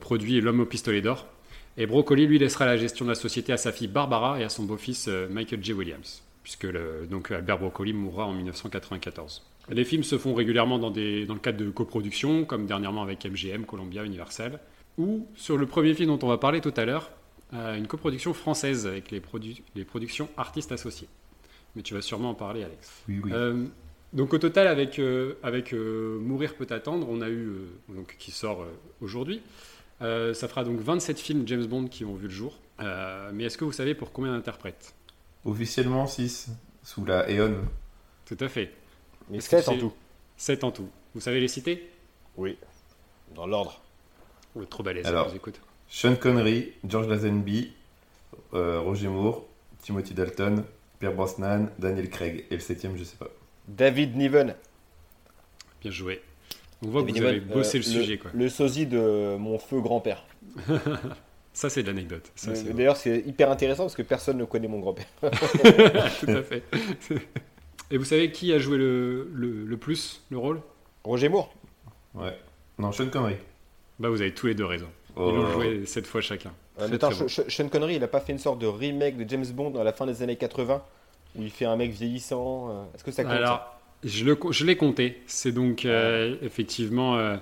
produit 0.00 0.40
L'homme 0.40 0.60
au 0.60 0.66
pistolet 0.66 1.02
d'or. 1.02 1.26
Et 1.76 1.86
Broccoli, 1.86 2.26
lui, 2.26 2.38
laissera 2.38 2.66
la 2.66 2.76
gestion 2.76 3.04
de 3.04 3.10
la 3.10 3.16
société 3.16 3.52
à 3.52 3.56
sa 3.56 3.72
fille 3.72 3.88
Barbara 3.88 4.40
et 4.40 4.44
à 4.44 4.48
son 4.48 4.64
beau-fils 4.64 5.08
Michael 5.30 5.62
J. 5.62 5.72
Williams, 5.72 6.22
puisque 6.42 6.66
donc 7.08 7.30
Albert 7.30 7.58
Broccoli 7.58 7.92
mourra 7.92 8.26
en 8.26 8.32
1994. 8.32 9.42
Les 9.70 9.84
films 9.84 10.04
se 10.04 10.18
font 10.18 10.34
régulièrement 10.34 10.78
dans, 10.78 10.90
des, 10.90 11.26
dans 11.26 11.34
le 11.34 11.40
cadre 11.40 11.58
de 11.58 11.70
coproductions, 11.70 12.44
comme 12.44 12.66
dernièrement 12.66 13.02
avec 13.02 13.24
MGM, 13.24 13.64
Columbia, 13.64 14.04
Universal, 14.04 14.60
ou 14.98 15.26
sur 15.34 15.56
le 15.56 15.66
premier 15.66 15.94
film 15.94 16.16
dont 16.16 16.24
on 16.24 16.28
va 16.28 16.38
parler 16.38 16.60
tout 16.60 16.74
à 16.76 16.84
l'heure, 16.84 17.10
une 17.52 17.86
coproduction 17.86 18.34
française 18.34 18.86
avec 18.86 19.10
les, 19.10 19.22
les 19.74 19.84
productions 19.84 20.28
artistes 20.36 20.70
associés 20.70 21.08
mais 21.74 21.82
tu 21.82 21.94
vas 21.94 22.02
sûrement 22.02 22.30
en 22.30 22.34
parler, 22.34 22.64
Alex. 22.64 23.02
Oui, 23.08 23.20
oui. 23.24 23.30
Euh, 23.32 23.64
donc 24.12 24.32
au 24.32 24.38
total, 24.38 24.68
avec, 24.68 24.98
euh, 24.98 25.34
avec 25.42 25.72
euh, 25.72 26.18
Mourir 26.20 26.54
peut 26.54 26.66
attendre, 26.70 27.06
on 27.10 27.20
a 27.20 27.28
eu, 27.28 27.50
donc, 27.88 28.16
qui 28.18 28.30
sort 28.30 28.64
aujourd'hui, 29.00 29.42
ça 30.00 30.48
fera 30.48 30.64
donc 30.64 30.80
27 30.80 31.18
films 31.18 31.46
James 31.48 31.66
Bond 31.66 31.86
qui 31.86 32.04
ont 32.04 32.14
vu 32.14 32.24
le 32.28 32.32
jour. 32.32 32.58
mais 33.32 33.44
est-ce 33.44 33.58
que 33.58 33.64
vous 33.64 33.72
savez 33.72 33.94
pour 33.94 34.12
combien 34.12 34.32
d'interprètes? 34.32 34.94
Officiellement 35.44 36.06
6, 36.06 36.50
sous 36.82 37.04
la 37.04 37.30
Eon. 37.30 37.56
Tout 38.26 38.36
à 38.40 38.48
fait. 38.48 38.72
Mais 39.30 39.40
7 39.40 39.68
en 39.68 39.78
tout. 39.78 39.92
7 40.36 40.64
en 40.64 40.70
tout. 40.70 40.88
Vous 41.14 41.20
savez 41.20 41.40
les 41.40 41.48
citer? 41.48 41.90
Oui, 42.36 42.58
dans 43.34 43.46
l'ordre. 43.46 43.80
Le 44.56 44.66
trop 44.66 44.82
balèze, 44.82 45.06
Alors, 45.06 45.28
vous 45.28 45.36
écoute. 45.36 45.60
Sean 45.88 46.16
Connery, 46.16 46.72
George 46.88 47.08
Lazenby, 47.08 47.72
Roger 48.52 49.08
Moore, 49.08 49.44
Timothy 49.82 50.14
Dalton, 50.14 50.64
Pierre 50.98 51.12
Brosnan, 51.14 51.68
Daniel 51.78 52.08
Craig. 52.08 52.46
Et 52.50 52.54
le 52.54 52.60
septième, 52.60 52.96
je 52.96 53.04
sais 53.04 53.16
pas. 53.16 53.28
David 53.68 54.16
Niven. 54.16 54.54
Bien 55.80 55.90
joué. 55.90 56.22
On 56.84 56.88
voit 56.88 57.02
que 57.04 57.10
vous 57.12 57.22
avez 57.22 57.40
bossé 57.40 57.78
le 57.78 57.84
euh, 57.84 57.88
sujet. 57.88 58.18
Quoi. 58.18 58.30
Le 58.34 58.48
sosie 58.48 58.86
de 58.86 59.36
mon 59.36 59.58
feu 59.58 59.80
grand-père. 59.80 60.24
Ça, 61.52 61.70
c'est 61.70 61.82
de 61.82 61.88
l'anecdote. 61.88 62.32
D'ailleurs, 62.74 62.96
c'est 62.96 63.20
hyper 63.26 63.50
intéressant 63.50 63.84
parce 63.84 63.94
que 63.94 64.02
personne 64.02 64.38
ne 64.38 64.44
connaît 64.44 64.66
mon 64.68 64.80
grand-père. 64.80 65.06
Tout 65.22 66.30
à 66.30 66.42
fait. 66.42 66.62
Et 67.90 67.96
vous 67.96 68.04
savez 68.04 68.32
qui 68.32 68.52
a 68.52 68.58
joué 68.58 68.76
le, 68.76 69.30
le, 69.32 69.64
le 69.64 69.76
plus 69.76 70.22
le 70.30 70.38
rôle? 70.38 70.60
Roger 71.04 71.28
Moore. 71.28 71.54
Ouais. 72.14 72.36
Non, 72.78 72.90
Sean 72.92 73.08
Connery. 73.08 73.36
Bah, 74.00 74.08
vous 74.08 74.20
avez 74.20 74.34
tous 74.34 74.46
les 74.48 74.54
deux 74.54 74.64
raison. 74.64 74.88
Ils 75.16 75.22
Oh. 75.22 75.30
l'ont 75.30 75.46
joué 75.52 75.86
sept 75.86 76.06
fois 76.08 76.20
chacun. 76.20 76.50
Euh, 76.80 76.92
attends, 76.92 77.10
bon. 77.10 77.28
Sean 77.28 77.68
Connery, 77.68 77.96
il 77.96 78.02
a 78.02 78.08
pas 78.08 78.18
fait 78.18 78.32
une 78.32 78.38
sorte 78.40 78.58
de 78.58 78.66
remake 78.66 79.16
de 79.16 79.28
James 79.28 79.46
Bond 79.46 79.78
à 79.78 79.84
la 79.84 79.92
fin 79.92 80.06
des 80.06 80.22
années 80.24 80.34
80 80.34 80.82
où 81.36 81.42
il 81.42 81.50
fait 81.50 81.66
un 81.66 81.76
mec 81.76 81.92
vieillissant. 81.92 82.68
euh, 82.70 82.82
Est-ce 82.96 83.04
que 83.04 83.12
ça 83.12 83.22
compte 83.22 83.32
Alors, 83.32 83.78
je 84.04 84.64
l'ai 84.64 84.76
compté. 84.76 85.22
C'est 85.26 85.52
donc 85.52 85.84
euh, 85.84 86.36
effectivement 86.42 87.16
euh, 87.16 87.36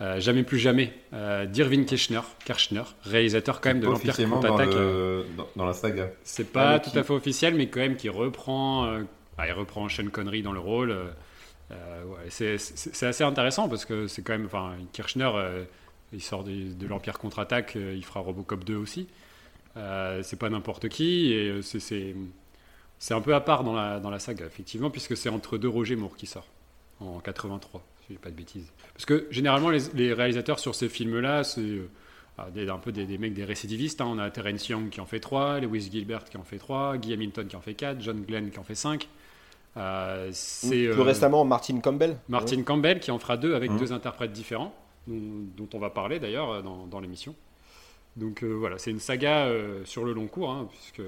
euh, 0.00 0.20
Jamais 0.20 0.42
plus 0.42 0.58
jamais 0.58 0.92
d'Irving 1.50 1.84
Kirchner, 1.86 2.20
Kirchner, 2.44 2.82
réalisateur 3.02 3.60
quand 3.60 3.70
même 3.70 3.80
de 3.80 3.86
l'Empire 3.86 4.14
dans, 4.18 4.28
contre-attaque. 4.40 4.74
le- 4.74 5.24
dans, 5.36 5.48
dans 5.56 5.64
la 5.64 5.72
saga. 5.72 6.10
C'est 6.22 6.52
pas 6.52 6.70
Avec 6.70 6.82
tout 6.82 6.90
qui 6.90 6.98
à 6.98 7.02
fait 7.04 7.12
officiel, 7.14 7.54
mais 7.54 7.68
quand 7.68 7.80
même 7.80 7.96
qui 7.96 8.08
reprend, 8.10 8.84
euh, 8.86 9.02
ah, 9.38 9.46
il 9.48 9.52
reprend 9.52 9.88
Sean 9.88 10.08
Connery 10.08 10.42
dans 10.42 10.52
le 10.52 10.60
rôle. 10.60 10.94
ouais, 11.70 11.76
c'est- 12.28 13.04
assez 13.04 13.24
intéressant 13.24 13.68
parce 13.68 13.84
que 13.84 14.06
c'est 14.06 14.22
quand 14.22 14.32
même, 14.34 14.46
enfin, 14.46 14.72
Kirchner, 14.92 15.30
il 16.12 16.20
sort 16.22 16.44
de, 16.44 16.52
de 16.74 16.86
l'Empire 16.86 17.18
contre-attaque, 17.18 17.74
il 17.76 18.04
fera 18.04 18.20
Robocop 18.20 18.64
2 18.64 18.76
aussi. 18.76 19.06
C'est 19.74 20.38
pas 20.38 20.48
n'importe 20.50 20.88
qui 20.88 21.32
et 21.32 21.62
c'est- 21.62 22.14
c'est 22.98 23.14
un 23.14 23.20
peu 23.20 23.34
à 23.34 23.40
part 23.40 23.64
dans 23.64 23.74
la, 23.74 24.00
dans 24.00 24.10
la 24.10 24.18
saga, 24.18 24.46
effectivement, 24.46 24.90
puisque 24.90 25.16
c'est 25.16 25.28
entre 25.28 25.58
deux 25.58 25.68
Roger 25.68 25.96
Moore 25.96 26.16
qui 26.16 26.26
sort 26.26 26.46
en 27.00 27.18
83, 27.20 27.82
si 28.00 28.06
je 28.08 28.12
dis 28.14 28.18
pas 28.18 28.30
de 28.30 28.34
bêtises. 28.36 28.70
Parce 28.94 29.04
que 29.04 29.26
généralement, 29.30 29.70
les, 29.70 29.80
les 29.94 30.12
réalisateurs 30.14 30.58
sur 30.58 30.74
ces 30.74 30.88
films-là, 30.88 31.44
c'est 31.44 31.60
euh, 31.60 31.88
ah, 32.38 32.48
des- 32.54 32.68
un 32.70 32.78
peu 32.78 32.92
des, 32.92 33.04
des 33.04 33.18
mecs, 33.18 33.34
des 33.34 33.44
récidivistes. 33.44 34.00
hein. 34.00 34.06
On 34.08 34.18
a 34.18 34.30
Terence 34.30 34.68
Young 34.68 34.88
qui 34.88 35.00
en 35.00 35.06
fait 35.06 35.20
3, 35.20 35.60
Lewis 35.60 35.88
Gilbert 35.92 36.24
qui 36.24 36.36
en 36.38 36.42
fait 36.42 36.58
3, 36.58 36.96
Guy 36.96 37.12
Hamilton 37.12 37.46
qui 37.46 37.56
en 37.56 37.60
fait 37.60 37.74
4, 37.74 38.00
John 38.00 38.22
Glenn 38.22 38.50
qui 38.50 38.58
en 38.58 38.64
fait 38.64 38.74
5. 38.74 39.08
Euh, 39.76 40.30
c'est 40.32 40.68
Plus 40.68 40.88
euh, 41.00 41.02
récemment, 41.02 41.44
Martin 41.44 41.80
Campbell. 41.80 42.16
Martin 42.30 42.62
Campbell 42.62 42.98
qui 43.00 43.10
en 43.10 43.18
fera 43.18 43.36
deux 43.36 43.54
avec 43.54 43.70
Mhm. 43.70 43.78
deux 43.78 43.92
interprètes 43.92 44.32
différents, 44.32 44.74
dont, 45.06 45.44
dont 45.56 45.68
on 45.74 45.78
va 45.78 45.90
parler 45.90 46.18
d'ailleurs 46.18 46.50
euh, 46.50 46.62
dans, 46.62 46.86
dans 46.86 47.00
l'émission. 47.00 47.34
Donc 48.16 48.42
euh, 48.42 48.46
voilà, 48.54 48.78
c'est 48.78 48.90
une 48.90 49.00
saga 49.00 49.44
euh, 49.48 49.84
sur 49.84 50.04
le 50.06 50.14
long 50.14 50.26
cours, 50.28 50.50
hein, 50.50 50.66
puisque 50.70 51.02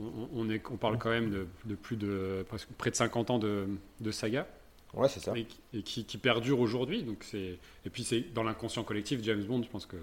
on, 0.00 0.28
on 0.34 0.50
est, 0.50 0.62
on 0.70 0.76
parle 0.76 0.98
quand 0.98 1.10
même 1.10 1.30
de, 1.30 1.46
de 1.64 1.74
plus 1.74 1.96
de 1.96 2.44
presque 2.48 2.68
près 2.78 2.90
de 2.90 2.96
50 2.96 3.30
ans 3.30 3.38
de, 3.38 3.66
de 4.00 4.10
saga 4.10 4.46
Ouais, 4.94 5.08
c'est 5.08 5.20
ça. 5.20 5.32
et, 5.36 5.44
qui- 5.44 5.60
et 5.72 5.82
qui, 5.82 6.04
qui 6.04 6.18
perdure 6.18 6.58
aujourd'hui. 6.60 7.02
Donc 7.04 7.18
c'est 7.22 7.58
et 7.86 7.90
puis 7.90 8.02
c'est 8.04 8.20
dans 8.34 8.42
l'inconscient 8.42 8.82
collectif 8.82 9.20
James 9.22 9.42
Bond, 9.44 9.62
je 9.62 9.68
pense 9.68 9.86
que 9.86 9.96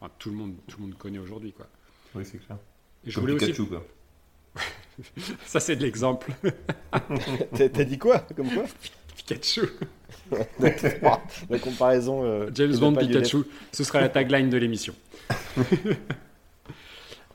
enfin, 0.00 0.12
tout 0.18 0.30
le 0.30 0.36
monde 0.36 0.54
tout 0.68 0.76
le 0.78 0.86
monde 0.86 0.98
connaît 0.98 1.18
aujourd'hui 1.18 1.52
quoi. 1.52 1.66
Oui, 2.14 2.24
c'est 2.24 2.38
clair. 2.38 2.58
Et 3.06 3.10
je 3.10 3.18
voulais 3.20 3.32
aussi 3.34 3.46
Pikachu, 3.52 3.66
quoi. 3.66 3.86
ça 5.46 5.60
c'est 5.60 5.76
de 5.76 5.82
l'exemple 5.82 6.32
T'as 7.54 7.68
t'as 7.68 7.84
dit 7.84 7.98
quoi? 7.98 8.20
Comme 8.36 8.50
quoi? 8.50 8.64
Pikachu, 9.16 9.62
La 11.50 11.58
comparaison. 11.58 12.22
euh, 12.24 12.50
James 12.54 12.76
Bond 12.76 12.94
Pikachu, 12.94 13.38
ce 13.72 13.84
sera 13.84 14.00
la 14.00 14.08
tagline 14.08 14.50
de 14.50 14.56
l'émission. 14.58 14.94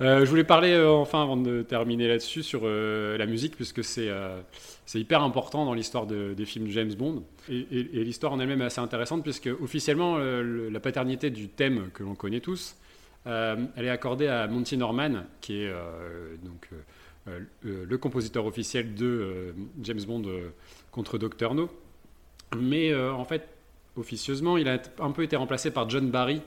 Euh, 0.02 0.26
je 0.26 0.30
voulais 0.30 0.44
parler 0.44 0.72
euh, 0.72 0.90
enfin 0.90 1.22
avant 1.22 1.38
de 1.38 1.62
terminer 1.62 2.08
là-dessus 2.08 2.42
sur 2.42 2.62
euh, 2.64 3.18
la 3.18 3.28
musique 3.28 3.56
puisque 3.56 3.84
c'est 3.84 4.10
hyper 4.96 5.22
important 5.22 5.64
dans 5.66 5.76
l'histoire 5.76 6.08
de- 6.08 6.34
des 6.34 6.46
films 6.46 6.68
James 6.70 6.94
Bond. 6.94 7.24
Et, 7.50 7.64
l'histoire 8.04 8.34
en 8.34 8.40
elle-même 8.40 8.62
est 8.62 8.66
assez 8.66 8.82
intéressante 8.82 9.22
puisque 9.22 9.50
officiellement 9.62 10.18
le- 10.18 10.70
la 10.70 10.80
paternité 10.80 11.30
du 11.30 11.50
thème 11.50 11.90
que 11.94 12.04
l'on 12.04 12.16
connaît 12.16 12.40
tous 12.40 12.76
elle 13.26 13.86
est 13.86 13.90
accordée 13.90 14.28
à 14.28 14.48
Monty 14.48 14.78
Norman 14.78 15.26
qui 15.42 15.62
est 15.62 15.72
donc 16.44 16.70
le 17.62 17.98
compositeur 18.00 18.48
officiel 18.48 18.96
de 18.96 19.54
James 19.84 20.02
Bond 20.08 20.24
contre 20.92 21.20
Dr 21.20 21.54
No. 21.54 21.70
Mais 22.58 22.96
en 22.96 23.24
fait 23.26 23.48
officieusement 23.96 24.58
il 24.58 24.68
a 24.68 24.82
un 25.00 25.12
peu 25.12 25.22
été 25.22 25.36
remplacé 25.36 25.70
par 25.70 25.88
John 25.88 26.10
Barry 26.10 26.42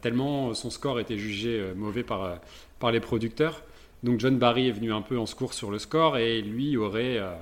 tellement 0.00 0.54
son 0.54 0.70
score 0.70 1.00
était 1.00 1.18
jugé 1.18 1.72
mauvais 1.74 2.04
par, 2.04 2.38
par 2.78 2.90
les 2.92 3.00
producteurs. 3.00 3.62
Donc 4.02 4.20
John 4.20 4.38
Barry 4.38 4.68
est 4.68 4.72
venu 4.72 4.92
un 4.92 5.02
peu 5.02 5.18
en 5.18 5.26
secours 5.26 5.54
sur 5.54 5.70
le 5.70 5.78
score 5.78 6.18
et 6.18 6.40
lui 6.40 6.76
aurait 6.76 7.18
euh, 7.18 7.32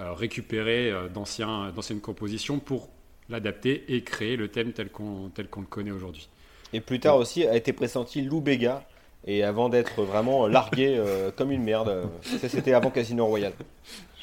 euh, 0.00 0.12
récupéré 0.12 0.90
euh, 0.90 1.08
d'anciens- 1.08 1.70
d'anciennes 1.74 2.00
compositions 2.00 2.58
pour 2.60 2.88
l'adapter 3.28 3.84
et 3.88 4.02
créer 4.04 4.36
le 4.36 4.48
thème 4.48 4.72
tel 4.72 4.88
qu'on 4.90 5.30
tel 5.34 5.48
qu'on 5.48 5.60
le 5.62 5.66
connaît 5.66 5.90
aujourd'hui. 5.90 6.28
Et 6.72 6.80
plus 6.80 7.00
tard 7.00 7.16
aussi 7.16 7.44
a 7.46 7.56
été 7.56 7.72
pressenti 7.72 8.22
Lou 8.22 8.40
Bega. 8.40 8.84
Et 9.28 9.42
avant 9.42 9.68
d'être 9.68 10.02
vraiment 10.04 10.46
largué 10.46 10.94
euh, 10.96 11.32
comme 11.34 11.50
une 11.50 11.64
merde, 11.64 11.88
euh, 11.88 12.04
ça 12.38 12.48
c'était 12.48 12.72
avant 12.74 12.90
Casino 12.90 13.26
Royale. 13.26 13.54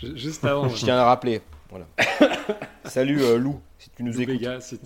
Ju- 0.01 0.15
Juste 0.17 0.45
avant, 0.45 0.69
Je 0.69 0.77
tiens 0.77 0.95
à 0.95 0.99
le 0.99 1.03
rappeler. 1.07 1.41
Voilà. 1.69 1.87
Salut 2.85 3.21
euh, 3.21 3.37
Lou, 3.37 3.59
si 3.79 3.89
tu 3.89 4.03
nous 4.03 4.13
Lou 4.13 4.21
écoutes. 4.21 4.35
Bega, 4.37 4.61
c'est- 4.61 4.79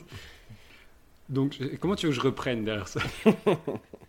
Donc, 1.30 1.60
comment 1.80 1.96
tu 1.96 2.08
veux 2.08 2.12
que 2.14 2.16
je 2.16 2.22
reprenne 2.22 2.66
derrière 2.66 2.88
ça? 2.88 3.02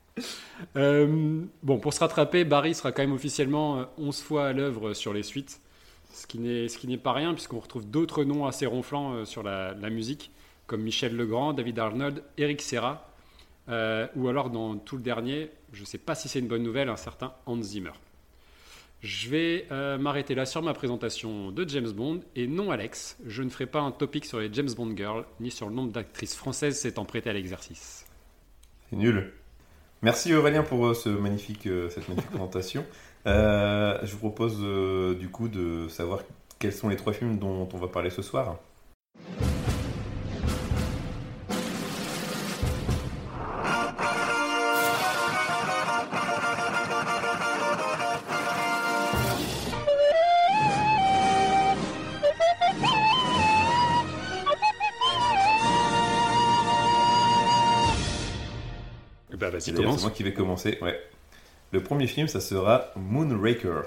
Euh, 0.77 1.43
Bon, 1.63 1.79
pour 1.79 1.93
se 1.93 2.01
rattraper, 2.01 2.45
Barry 2.45 2.75
sera 2.75 2.93
quand 2.93 3.03
même 3.03 3.13
officiellement 3.13 3.79
euh, 3.81 3.85
11 3.99 4.21
fois 4.23 4.47
à 4.49 4.53
l'œuvre 4.53 4.95
sur 4.95 5.13
les 5.13 5.23
suites, 5.23 5.61
ce 6.13 6.27
qui 6.27 6.39
n'est 6.87 6.97
pas 6.97 7.13
rien, 7.13 7.35
puisqu'on 7.35 7.61
retrouve 7.61 7.89
d'autres 7.89 8.25
noms 8.25 8.47
assez 8.47 8.67
ronflants 8.67 9.15
euh, 9.15 9.25
sur 9.25 9.43
la, 9.43 9.75
musique, 9.91 10.31
comme 10.67 10.83
Michel 10.83 11.17
Legrand, 11.17 11.53
David 11.53 11.79
Arnold, 11.79 12.23
Eric 12.37 12.61
Serra, 12.63 13.09
euh, 13.69 14.07
ou 14.17 14.29
alors 14.29 14.51
dans 14.51 14.77
tout 14.77 14.97
le 14.97 15.03
dernier, 15.03 15.51
je 15.73 15.81
ne 15.81 15.87
sais 15.87 15.99
pas 15.99 16.15
si 16.15 16.29
c'est 16.29 16.39
une 16.39 16.49
bonne 16.49 16.63
nouvelle, 16.63 16.89
un 16.89 16.97
certain 16.97 17.35
Hans 17.47 17.63
Zimmer. 17.63 17.93
Je 19.01 19.29
vais 19.29 19.67
euh, 19.71 19.97
m'arrêter 19.97 20.35
là 20.35 20.45
sur 20.45 20.61
ma 20.61 20.75
présentation 20.75 21.53
de 21.53 21.69
James 21.69 21.91
Bond. 21.93 22.21
Et 22.35 22.49
non, 22.49 22.73
Alex, 22.73 23.17
je 23.25 23.45
ne 23.45 23.49
ferai 23.49 23.67
pas 23.67 23.81
un 23.81 23.93
topic 23.93 24.25
sur 24.25 24.41
les 24.41 24.53
James 24.53 24.71
Bond 24.77 24.97
Girls, 24.97 25.25
ni 25.39 25.53
sur 25.53 25.69
le 25.69 25.75
nombre 25.75 25.93
d'actrices 25.93 26.35
françaises 26.35 26.81
s'étant 26.81 27.05
prêtées 27.05 27.31
à 27.31 27.33
l'exercice. 27.33 28.07
C'est 28.91 28.97
nul. 28.97 29.33
Merci 30.01 30.33
Aurélien 30.33 30.63
pour 30.63 30.87
euh, 30.87 30.91
euh, 30.91 30.93
cette 30.93 31.19
magnifique 31.19 31.69
présentation. 32.31 32.85
Euh, 33.27 33.99
je 34.05 34.13
vous 34.13 34.19
propose 34.19 34.59
du 35.19 35.29
coup 35.29 35.49
de 35.49 35.89
savoir 35.89 36.21
quels 36.59 36.73
sont 36.73 36.89
les 36.89 36.97
trois 36.97 37.13
films 37.13 37.39
dont 37.39 37.69
on 37.73 37.79
va 37.79 37.89
parler 37.89 38.11
ce 38.11 38.23
soir. 38.23 38.59
Bah 59.59 59.93
C'est 59.97 60.01
moi 60.01 60.11
qui 60.11 60.23
vais 60.23 60.33
commencer. 60.33 60.79
Ouais. 60.81 60.99
Le 61.73 61.83
premier 61.83 62.07
film, 62.07 62.29
ça 62.29 62.41
sera 62.41 62.87
Moonraker. 62.97 63.83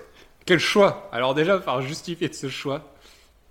Quel 0.45 0.59
choix 0.59 1.09
Alors 1.11 1.33
déjà, 1.33 1.59
par 1.59 1.81
justifier 1.81 2.29
de 2.29 2.33
ce 2.33 2.49
choix, 2.49 2.93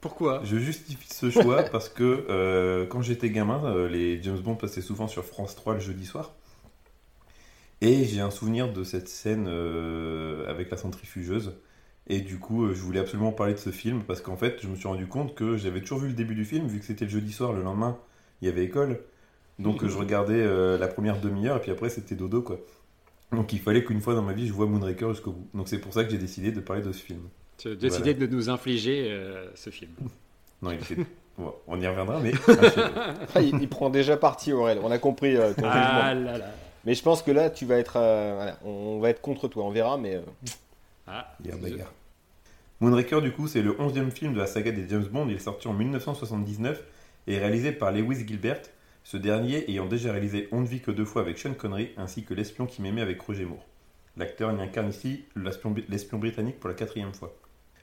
pourquoi? 0.00 0.40
Je 0.44 0.56
justifie 0.56 1.12
ce 1.12 1.30
choix 1.30 1.62
parce 1.72 1.88
que 1.88 2.26
euh, 2.28 2.86
quand 2.86 3.02
j'étais 3.02 3.30
gamin, 3.30 3.62
euh, 3.64 3.88
les 3.88 4.22
James 4.22 4.38
Bond 4.38 4.54
passaient 4.54 4.80
souvent 4.80 5.08
sur 5.08 5.24
France 5.24 5.54
3 5.56 5.74
le 5.74 5.80
jeudi 5.80 6.06
soir. 6.06 6.34
Et 7.82 8.04
j'ai 8.04 8.20
un 8.20 8.30
souvenir 8.30 8.72
de 8.72 8.84
cette 8.84 9.08
scène 9.08 9.46
euh, 9.48 10.48
avec 10.48 10.70
la 10.70 10.76
centrifugeuse. 10.76 11.54
Et 12.08 12.20
du 12.20 12.38
coup, 12.38 12.72
je 12.72 12.80
voulais 12.80 13.00
absolument 13.00 13.32
parler 13.32 13.54
de 13.54 13.58
ce 13.58 13.70
film 13.70 14.02
parce 14.02 14.20
qu'en 14.20 14.36
fait, 14.36 14.58
je 14.62 14.68
me 14.68 14.74
suis 14.74 14.88
rendu 14.88 15.06
compte 15.06 15.34
que 15.34 15.56
j'avais 15.56 15.80
toujours 15.80 16.00
vu 16.00 16.08
le 16.08 16.14
début 16.14 16.34
du 16.34 16.44
film, 16.44 16.66
vu 16.66 16.80
que 16.80 16.84
c'était 16.84 17.04
le 17.04 17.10
jeudi 17.10 17.32
soir, 17.32 17.52
le 17.52 17.62
lendemain, 17.62 17.98
il 18.42 18.46
y 18.46 18.50
avait 18.50 18.64
école. 18.64 19.00
Donc 19.60 19.82
euh, 19.82 19.88
je 19.88 19.96
regardais 19.96 20.34
euh, 20.34 20.78
la 20.78 20.88
première 20.88 21.20
demi-heure 21.20 21.56
et 21.56 21.60
puis 21.60 21.70
après, 21.70 21.88
c'était 21.88 22.14
dodo 22.14 22.42
quoi. 22.42 22.58
Donc 23.32 23.52
il 23.52 23.60
fallait 23.60 23.84
qu'une 23.84 24.00
fois 24.00 24.14
dans 24.14 24.22
ma 24.22 24.32
vie, 24.32 24.46
je 24.48 24.52
vois 24.52 24.66
Moonraker 24.66 25.12
jusqu'au 25.12 25.32
bout. 25.32 25.48
Donc 25.54 25.68
c'est 25.68 25.78
pour 25.78 25.92
ça 25.92 26.04
que 26.04 26.10
j'ai 26.10 26.18
décidé 26.18 26.50
de 26.50 26.60
parler 26.60 26.82
de 26.82 26.92
ce 26.92 27.02
film. 27.02 27.20
Tu 27.58 27.68
as 27.68 27.74
décidé 27.74 28.14
de 28.14 28.26
nous 28.26 28.48
infliger 28.48 29.08
euh, 29.10 29.46
ce 29.54 29.70
film. 29.70 29.92
Non, 30.62 30.72
il 30.72 31.06
bon, 31.38 31.54
on 31.66 31.80
y 31.80 31.86
reviendra, 31.86 32.20
mais... 32.20 32.32
un 32.48 32.62
chef. 32.62 32.92
Ah, 33.34 33.40
il, 33.40 33.60
il 33.60 33.68
prend 33.68 33.90
déjà 33.90 34.16
parti 34.16 34.52
Aurel. 34.52 34.78
On 34.82 34.90
a 34.90 34.98
compris 34.98 35.36
euh, 35.36 35.54
ton 35.54 35.64
Ah 35.64 36.14
là 36.14 36.38
là 36.38 36.44
Mais 36.84 36.94
je 36.94 37.02
pense 37.02 37.22
que 37.22 37.30
là, 37.30 37.50
tu 37.50 37.64
vas 37.64 37.78
être, 37.78 37.96
euh, 37.96 38.32
voilà, 38.36 38.58
on 38.64 38.98
va 38.98 39.10
être 39.10 39.20
contre 39.20 39.48
toi. 39.48 39.64
On 39.64 39.70
verra, 39.70 39.96
mais 39.96 40.16
euh, 40.16 40.22
ah, 41.06 41.34
Guerre, 41.42 41.58
bagarre. 41.58 41.92
Moonraker, 42.80 43.22
du 43.22 43.32
coup, 43.32 43.48
c'est 43.48 43.62
le 43.62 43.72
11e 43.72 44.10
film 44.10 44.34
de 44.34 44.38
la 44.38 44.46
saga 44.46 44.70
des 44.70 44.86
James 44.88 45.04
Bond. 45.04 45.28
Il 45.28 45.36
est 45.36 45.38
sorti 45.38 45.68
en 45.68 45.72
1979 45.72 46.82
et 47.26 47.34
est 47.34 47.38
réalisé 47.38 47.72
par 47.72 47.92
Lewis 47.92 48.26
Gilbert, 48.26 48.60
ce 49.04 49.16
dernier 49.16 49.68
ayant 49.70 49.86
déjà 49.86 50.12
réalisé 50.12 50.48
On 50.52 50.60
ne 50.60 50.66
vit 50.66 50.80
que 50.80 50.90
deux 50.90 51.04
fois 51.04 51.22
avec 51.22 51.38
Sean 51.38 51.54
Connery 51.54 51.90
ainsi 51.96 52.24
que 52.24 52.34
L'espion 52.34 52.66
qui 52.66 52.82
m'aimait 52.82 53.02
avec 53.02 53.20
Roger 53.20 53.44
Moore. 53.44 53.66
L'acteur 54.16 54.52
y 54.52 54.60
incarne 54.60 54.90
ici 54.90 55.24
l'espion 55.36 56.18
britannique 56.18 56.60
pour 56.60 56.68
la 56.68 56.74
quatrième 56.74 57.14
fois. 57.14 57.34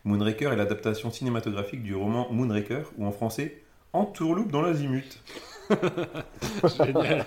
Moonraker 0.03 0.53
est 0.53 0.55
l'adaptation 0.55 1.11
cinématographique 1.11 1.83
du 1.83 1.95
roman 1.95 2.31
Moonraker, 2.31 2.91
ou 2.97 3.05
en 3.05 3.11
français 3.11 3.61
Entourloupe 3.93 4.51
dans 4.51 4.61
l'azimut. 4.61 5.21
Génial. 6.77 7.25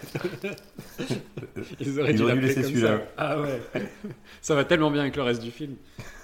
Ils 1.81 2.01
auraient 2.01 2.15
dû, 2.15 2.41
laisser 2.41 2.63
celui-là. 2.63 3.01
Ah 3.17 3.41
ouais. 3.41 3.61
Ça 4.41 4.55
va 4.55 4.65
tellement 4.65 4.91
bien 4.91 5.03
avec 5.03 5.17
le 5.17 5.23
reste 5.23 5.43
du 5.43 5.51
film. 5.51 5.75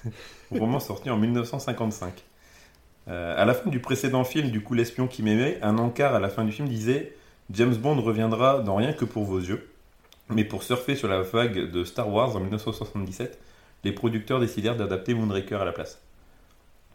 Roman 0.51 0.81
sorti 0.81 1.11
en 1.11 1.17
1955. 1.17 2.25
Euh, 3.09 3.35
à 3.41 3.45
la 3.45 3.55
fin 3.55 3.69
du 3.71 3.81
précédent 3.81 4.25
film, 4.25 4.51
du 4.51 4.63
coup, 4.63 4.75
L'espion 4.75 5.09
qui 5.09 5.23
m'aimait, 5.23 5.59
un 5.63 5.79
encart 5.79 6.15
à 6.15 6.21
la 6.21 6.29
fin 6.29 6.45
du 6.45 6.53
film 6.53 6.69
disait 6.69 7.17
James 7.51 7.77
Bond 7.77 8.01
reviendra 8.01 8.61
dans 8.61 8.75
Rien 8.75 8.93
que 8.93 9.05
pour 9.05 9.25
vos 9.25 9.39
yeux. 9.39 9.71
Mais 10.31 10.45
pour 10.45 10.65
surfer 10.65 10.97
sur 10.97 11.07
la 11.07 11.23
vague 11.23 11.71
de 11.71 11.85
Star 11.85 12.13
Wars 12.13 12.35
en 12.35 12.41
1977, 12.41 13.39
les 13.85 13.93
producteurs 13.93 14.41
décidèrent 14.41 14.77
d'adapter 14.77 15.15
Moonraker 15.15 15.61
à 15.61 15.65
la 15.65 15.71
place. 15.71 16.03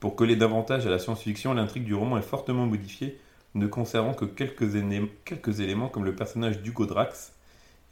Pour 0.01 0.17
coller 0.17 0.35
davantage 0.35 0.85
à 0.85 0.89
la 0.89 0.99
science-fiction, 0.99 1.53
l'intrigue 1.53 1.85
du 1.85 1.95
roman 1.95 2.17
est 2.17 2.23
fortement 2.23 2.65
modifiée, 2.65 3.17
ne 3.55 3.65
conservant 3.67 4.13
que 4.13 4.25
quelques, 4.25 4.75
éléments 4.75 5.87
comme 5.87 6.03
le 6.03 6.15
personnage 6.15 6.61
d'Hugo 6.61 6.85
Drax, 6.85 7.31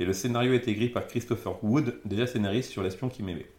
et 0.02 0.06
le 0.06 0.12
scénario 0.12 0.52
est 0.52 0.68
écrit 0.68 0.90
par 0.90 1.08
Christopher 1.08 1.64
Wood, 1.64 1.98
déjà 2.04 2.28
scénariste 2.28 2.72
sur 2.72 2.84
L'espion 2.84 3.08
qui 3.08 3.24
m'aimait. 3.24 3.50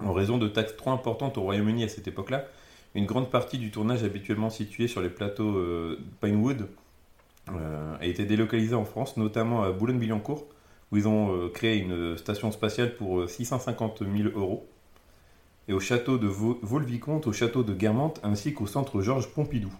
En 0.00 0.12
raison 0.12 0.36
de 0.36 0.48
taxes 0.48 0.76
trop 0.76 0.90
importantes 0.90 1.38
au 1.38 1.42
Royaume-Uni 1.42 1.84
à 1.84 1.88
cette 1.88 2.08
époque-là, 2.08 2.44
une 2.94 3.06
grande 3.06 3.30
partie 3.30 3.58
du 3.58 3.70
tournage 3.70 4.04
habituellement 4.04 4.50
situé 4.50 4.86
sur 4.86 5.00
les 5.00 5.10
plateaux 5.10 5.56
euh, 5.56 5.98
Pinewood 6.20 6.68
a 8.00 8.06
été 8.06 8.24
délocalisée 8.24 8.74
en 8.74 8.84
France, 8.84 9.16
notamment 9.16 9.62
à 9.62 9.72
Boulogne-Billancourt, 9.72 10.46
où 10.90 10.96
ils 10.96 11.08
ont 11.08 11.34
euh, 11.34 11.48
créé 11.48 11.78
une 11.78 12.16
station 12.16 12.50
spatiale 12.50 12.94
pour 12.94 13.28
650 13.28 14.00
000 14.00 14.30
euros 14.34 14.66
et 15.68 15.74
au 15.74 15.80
château 15.80 16.16
de 16.16 16.26
Vaux-le-Vicomte, 16.26 17.26
au 17.26 17.32
château 17.32 17.62
de 17.62 17.74
Guermantes, 17.74 18.20
ainsi 18.22 18.54
qu'au 18.54 18.66
centre 18.66 19.02
Georges 19.02 19.28
Pompidou. 19.28 19.70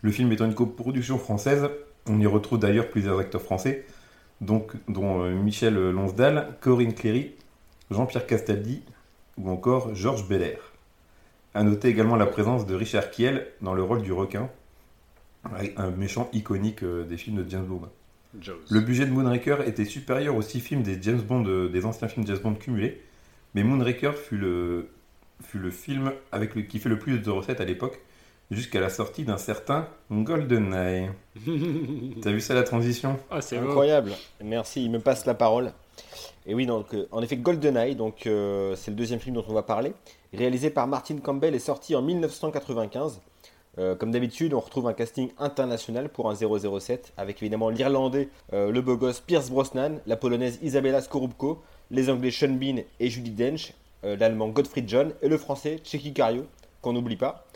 Le 0.00 0.12
film 0.12 0.30
étant 0.30 0.44
une 0.44 0.54
coproduction 0.54 1.18
française, 1.18 1.68
on 2.06 2.20
y 2.20 2.26
retrouve 2.26 2.60
d'ailleurs 2.60 2.88
plusieurs 2.88 3.18
acteurs 3.18 3.42
français, 3.42 3.84
dont 4.40 4.66
euh, 4.88 5.34
Michel 5.34 5.74
Lonsdal, 5.74 6.56
Corinne 6.60 6.94
Cléry, 6.94 7.32
Jean-Pierre 7.90 8.26
Castaldi 8.26 8.82
ou 9.36 9.50
encore 9.50 9.94
Georges 9.94 10.28
Belair. 10.28 10.58
A 11.54 11.64
noter 11.64 11.88
également 11.88 12.16
la 12.16 12.26
présence 12.26 12.66
de 12.66 12.74
Richard 12.74 13.10
Kiel 13.10 13.46
dans 13.60 13.74
le 13.74 13.82
rôle 13.82 14.02
du 14.02 14.12
requin, 14.12 14.48
un 15.76 15.90
méchant 15.90 16.28
iconique 16.32 16.82
euh, 16.82 17.04
des 17.04 17.16
films 17.16 17.44
de 17.44 17.50
James 17.50 17.66
Bond. 17.66 17.88
Le 18.70 18.80
budget 18.80 19.04
de 19.06 19.10
Moonraker 19.10 19.66
était 19.66 19.84
supérieur 19.84 20.34
aux 20.36 20.42
six 20.42 20.60
films 20.60 20.82
des 20.82 21.00
James 21.02 21.20
Bond, 21.20 21.44
euh, 21.46 21.68
des 21.68 21.84
anciens 21.84 22.08
films 22.08 22.26
James 22.26 22.38
Bond 22.38 22.54
cumulés, 22.54 23.02
mais 23.54 23.62
Moonraker 23.62 24.14
fut 24.14 24.38
le 24.38 24.88
fut 25.42 25.58
le 25.58 25.70
film 25.70 26.12
avec 26.30 26.54
le, 26.54 26.62
qui 26.62 26.78
fait 26.78 26.88
le 26.88 26.98
plus 26.98 27.18
de 27.18 27.30
recettes 27.30 27.60
à 27.60 27.64
l'époque, 27.64 28.00
jusqu'à 28.50 28.80
la 28.80 28.90
sortie 28.90 29.24
d'un 29.24 29.38
certain 29.38 29.88
GoldenEye. 30.10 31.10
T'as 32.22 32.30
vu 32.30 32.40
ça 32.40 32.54
la 32.54 32.62
transition? 32.62 33.18
Ah, 33.30 33.40
C'est 33.40 33.58
incroyable. 33.58 34.12
Merci, 34.42 34.84
il 34.84 34.90
me 34.90 35.00
passe 35.00 35.26
la 35.26 35.34
parole. 35.34 35.72
Et 36.46 36.54
oui, 36.54 36.66
donc, 36.66 36.94
euh, 36.94 37.06
en 37.12 37.22
effet, 37.22 37.36
GoldenEye, 37.36 37.94
donc, 37.94 38.26
euh, 38.26 38.74
c'est 38.76 38.90
le 38.90 38.96
deuxième 38.96 39.20
film 39.20 39.36
dont 39.36 39.44
on 39.48 39.54
va 39.54 39.62
parler, 39.62 39.92
réalisé 40.32 40.70
par 40.70 40.86
Martin 40.86 41.18
Campbell 41.18 41.54
et 41.54 41.58
sorti 41.58 41.94
en 41.94 42.02
1995. 42.02 43.20
Euh, 43.78 43.94
comme 43.94 44.10
d'habitude, 44.10 44.52
on 44.54 44.60
retrouve 44.60 44.86
un 44.86 44.92
casting 44.92 45.30
international 45.38 46.08
pour 46.10 46.30
un 46.30 46.34
007, 46.34 47.14
avec 47.16 47.40
évidemment 47.42 47.70
l'Irlandais, 47.70 48.28
le 48.52 48.80
beau 48.80 48.96
gosse 48.96 49.20
Pierce 49.20 49.50
Brosnan, 49.50 50.00
la 50.06 50.16
Polonaise 50.16 50.58
Isabella 50.62 51.00
Skorupko, 51.00 51.62
les 51.90 52.10
Anglais 52.10 52.30
Sean 52.30 52.48
Bean 52.54 52.82
et 53.00 53.08
Judy 53.08 53.30
Dench, 53.30 53.74
euh, 54.04 54.16
l'allemand 54.16 54.48
Gottfried 54.48 54.88
John 54.88 55.12
et 55.22 55.28
le 55.28 55.38
français 55.38 55.80
Checky 55.84 56.12
Cario, 56.12 56.46
qu'on 56.80 56.92
n'oublie 56.92 57.16
pas. 57.16 57.46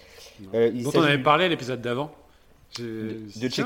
Euh, 0.55 0.71
dont 0.71 0.93
on 0.95 1.03
avait 1.03 1.19
parlé 1.23 1.49
l'épisode 1.49 1.81
d'avant. 1.81 2.13
De, 2.79 3.23
de 3.37 3.63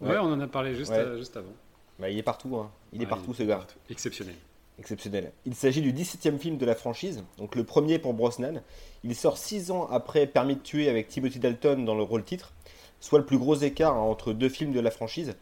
ouais. 0.00 0.18
on 0.18 0.32
en 0.32 0.40
a 0.40 0.46
parlé 0.46 0.74
juste, 0.74 0.92
euh, 0.92 1.16
juste 1.16 1.36
avant. 1.36 1.52
Bah, 1.98 2.10
il 2.10 2.18
est 2.18 2.22
partout, 2.22 2.56
hein. 2.56 2.70
il 2.92 3.00
est 3.02 3.06
partout 3.06 3.32
ce 3.32 3.42
gars. 3.44 3.66
Exceptionnel. 3.88 4.34
Exceptionnel. 4.80 5.32
Il 5.44 5.54
s'agit 5.54 5.82
du 5.82 5.92
17e 5.92 6.38
film 6.38 6.56
de 6.56 6.64
la 6.64 6.74
franchise, 6.74 7.22
donc 7.36 7.54
le 7.54 7.64
premier 7.64 7.98
pour 7.98 8.14
Brosnan. 8.14 8.62
Il 9.04 9.14
sort 9.14 9.36
6 9.36 9.70
ans 9.70 9.86
après 9.90 10.26
Permis 10.26 10.56
de 10.56 10.60
tuer 10.60 10.88
avec 10.88 11.08
Timothy 11.08 11.38
Dalton 11.38 11.84
dans 11.84 11.94
le 11.94 12.02
rôle 12.02 12.24
titre, 12.24 12.54
soit 12.98 13.18
le 13.18 13.26
plus 13.26 13.36
gros 13.36 13.56
écart 13.56 13.94
hein, 13.94 14.00
entre 14.00 14.32
deux 14.32 14.48
films 14.48 14.72
de 14.72 14.80
la 14.80 14.90
franchise. 14.90 15.34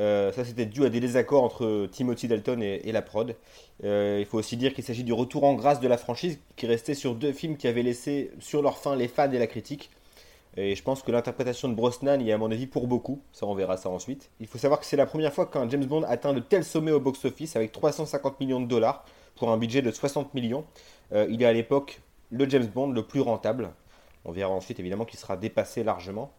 Euh, 0.00 0.32
ça, 0.32 0.44
c'était 0.44 0.66
dû 0.66 0.84
à 0.84 0.88
des 0.88 0.98
désaccords 0.98 1.44
entre 1.44 1.86
Timothy 1.92 2.26
Dalton 2.26 2.60
et, 2.60 2.90
la 2.90 3.02
prod. 3.02 3.36
Euh, 3.84 4.16
il 4.18 4.26
faut 4.26 4.38
aussi 4.38 4.56
dire 4.56 4.74
qu'il 4.74 4.82
s'agit 4.82 5.04
du 5.04 5.12
retour 5.12 5.44
en 5.44 5.54
grâce 5.54 5.78
de 5.78 5.86
la 5.86 5.96
franchise, 5.96 6.40
qui 6.56 6.66
restait 6.66 6.94
sur 6.94 7.14
deux 7.14 7.32
films 7.32 7.56
qui 7.56 7.68
avaient 7.68 7.84
laissé 7.84 8.32
sur 8.40 8.62
leur 8.62 8.78
fin 8.78 8.96
les 8.96 9.06
fans 9.06 9.30
et 9.30 9.38
la 9.38 9.46
critique. 9.46 9.90
Et 10.56 10.74
je 10.74 10.82
pense 10.82 11.02
que 11.02 11.10
l'interprétation 11.10 11.68
de 11.68 11.74
Brosnan 11.74 12.20
y 12.20 12.30
est 12.30 12.32
à 12.32 12.38
mon 12.38 12.50
avis 12.50 12.66
pour 12.66 12.86
beaucoup. 12.86 13.22
Ça, 13.32 13.46
on 13.46 13.54
verra 13.54 13.76
ça 13.76 13.88
ensuite. 13.88 14.30
Il 14.38 14.46
faut 14.46 14.58
savoir 14.58 14.80
que 14.80 14.86
c'est 14.86 14.96
la 14.96 15.06
première 15.06 15.32
fois 15.32 15.46
qu'un 15.46 15.68
James 15.68 15.84
Bond 15.84 16.02
atteint 16.02 16.34
de 16.34 16.40
tels 16.40 16.64
sommets 16.64 16.92
au 16.92 17.00
box-office 17.00 17.56
avec 17.56 17.72
350 17.72 18.38
millions 18.40 18.60
de 18.60 18.66
dollars 18.66 19.04
pour 19.36 19.50
un 19.50 19.56
budget 19.56 19.80
de 19.80 19.90
60 19.90 20.34
millions. 20.34 20.64
Euh, 21.12 21.26
il 21.30 21.42
est 21.42 21.46
à 21.46 21.52
l'époque 21.52 22.00
le 22.30 22.48
James 22.48 22.66
Bond 22.66 22.90
le 22.90 23.02
plus 23.02 23.20
rentable. 23.20 23.70
On 24.24 24.32
verra 24.32 24.52
ensuite 24.52 24.78
évidemment 24.78 25.04
qu'il 25.04 25.18
sera 25.18 25.36
dépassé 25.36 25.82
largement. 25.82 26.32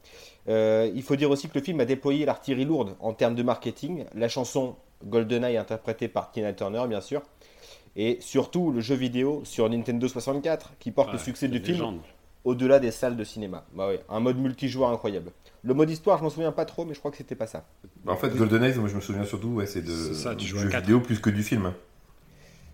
Euh, 0.47 0.89
il 0.93 1.02
faut 1.02 1.15
dire 1.15 1.32
aussi 1.32 1.49
que 1.49 1.58
le 1.58 1.63
film 1.63 1.80
a 1.80 1.86
déployé 1.86 2.26
l'artillerie 2.26 2.65
lourde 2.65 2.95
en 2.99 3.13
termes 3.13 3.36
de 3.36 3.43
marketing. 3.43 4.06
La 4.13 4.30
chanson 4.30 4.76
GoldenEye 5.06 5.58
interprétée 5.58 6.08
par 6.08 6.32
Tina 6.32 6.54
Turner 6.54 6.86
bien 6.88 7.02
sûr. 7.02 7.23
Et 7.95 8.17
surtout 8.21 8.71
le 8.71 8.80
jeu 8.80 8.95
vidéo 8.95 9.41
sur 9.43 9.69
Nintendo 9.69 10.08
64 10.08 10.73
qui 10.80 10.91
porte 10.91 11.12
le 11.13 11.19
succès 11.19 11.47
du 11.47 11.60
film 11.60 11.99
au-delà 12.45 12.79
des 12.79 12.91
salles 12.91 13.15
de 13.15 13.23
cinéma. 13.23 13.65
Bah 13.73 13.89
un 14.10 14.19
mode 14.19 14.38
multijoueur 14.38 14.89
incroyable. 14.89 15.32
Le 15.63 15.73
mode 15.73 15.89
histoire, 15.89 16.17
je 16.17 16.23
m'en 16.23 16.29
souviens 16.29 16.51
pas 16.51 16.65
trop, 16.65 16.86
mais 16.86 16.93
je 16.93 16.99
crois 16.99 17.12
que 17.12 17.17
c'était 17.17 17.36
pas 17.36 17.47
ça. 17.47 17.65
Bah, 18.03 18.12
en 18.12 18.17
fait, 18.17 18.36
GoldenEye, 18.36 18.75
moi 18.75 18.89
je 18.89 18.95
me 18.95 19.01
souviens 19.01 19.25
surtout, 19.25 19.49
ouais, 19.49 19.65
c'est 19.65 19.82
de 19.82 20.13
ça, 20.13 20.36
du 20.36 20.45
jeu 20.45 20.67
vidéo 20.67 20.99
plus 20.99 21.19
que 21.19 21.29
du 21.29 21.43
film. 21.43 21.73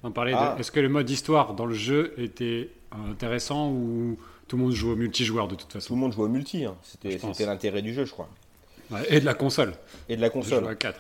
On 0.04 0.12
parlait 0.12 0.32
de. 0.32 0.38
Ah. 0.38 0.56
Est-ce 0.60 0.72
que 0.72 0.80
le 0.80 0.90
mode 0.90 1.10
histoire 1.10 1.54
dans 1.54 1.66
le 1.66 1.76
jeu 1.76 2.14
était 2.18 2.70
intéressant 2.92 3.70
ou 3.70 4.18
tout 4.48 4.58
le 4.58 4.64
monde 4.64 4.72
joue 4.72 4.92
au 4.92 4.96
multijoueur 4.96 5.48
de 5.48 5.56
toute 5.56 5.72
façon? 5.72 5.90
Tout 5.90 5.96
le 5.96 6.00
monde 6.00 6.14
joue 6.14 6.24
au 6.24 6.30
multi, 6.30 6.66
hein. 6.66 6.76
c'était 6.84 7.46
l'intérêt 7.46 7.82
du 7.82 7.94
jeu, 7.94 8.06
je 8.06 8.12
crois. 8.12 8.30
et 9.10 9.20
de 9.20 9.26
la 9.26 9.34
console. 9.34 9.74
Et 10.08 10.16
de 10.16 10.22
la 10.22 10.30
console. 10.30 10.68
À 10.68 10.76
4. 10.76 11.00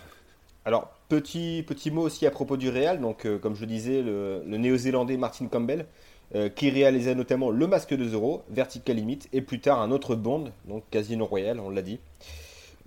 Alors, 0.65 0.91
petit, 1.07 1.63
petit 1.65 1.89
mot 1.89 2.01
aussi 2.01 2.27
à 2.27 2.31
propos 2.31 2.57
du 2.57 2.69
Real, 2.69 2.99
donc 3.01 3.25
euh, 3.25 3.39
comme 3.39 3.55
je 3.55 3.61
le 3.61 3.67
disais, 3.67 4.01
le, 4.03 4.43
néo-zélandais 4.45 5.17
Martin 5.17 5.47
Campbell, 5.47 5.85
euh, 6.35 6.47
qui 6.47 6.69
réalisait 6.69 7.15
notamment 7.15 7.49
Le 7.49 7.65
Masque 7.65 7.95
de 7.95 8.07
Zoro, 8.07 8.43
Vertical 8.49 8.95
Limit, 8.95 9.19
et 9.33 9.41
plus 9.41 9.59
tard 9.59 9.81
un 9.81 9.89
autre 9.91 10.15
Bond, 10.15 10.51
donc 10.67 10.83
Casino 10.91 11.25
Royale, 11.25 11.59
on 11.59 11.69
l'a 11.69 11.81
dit. 11.81 11.99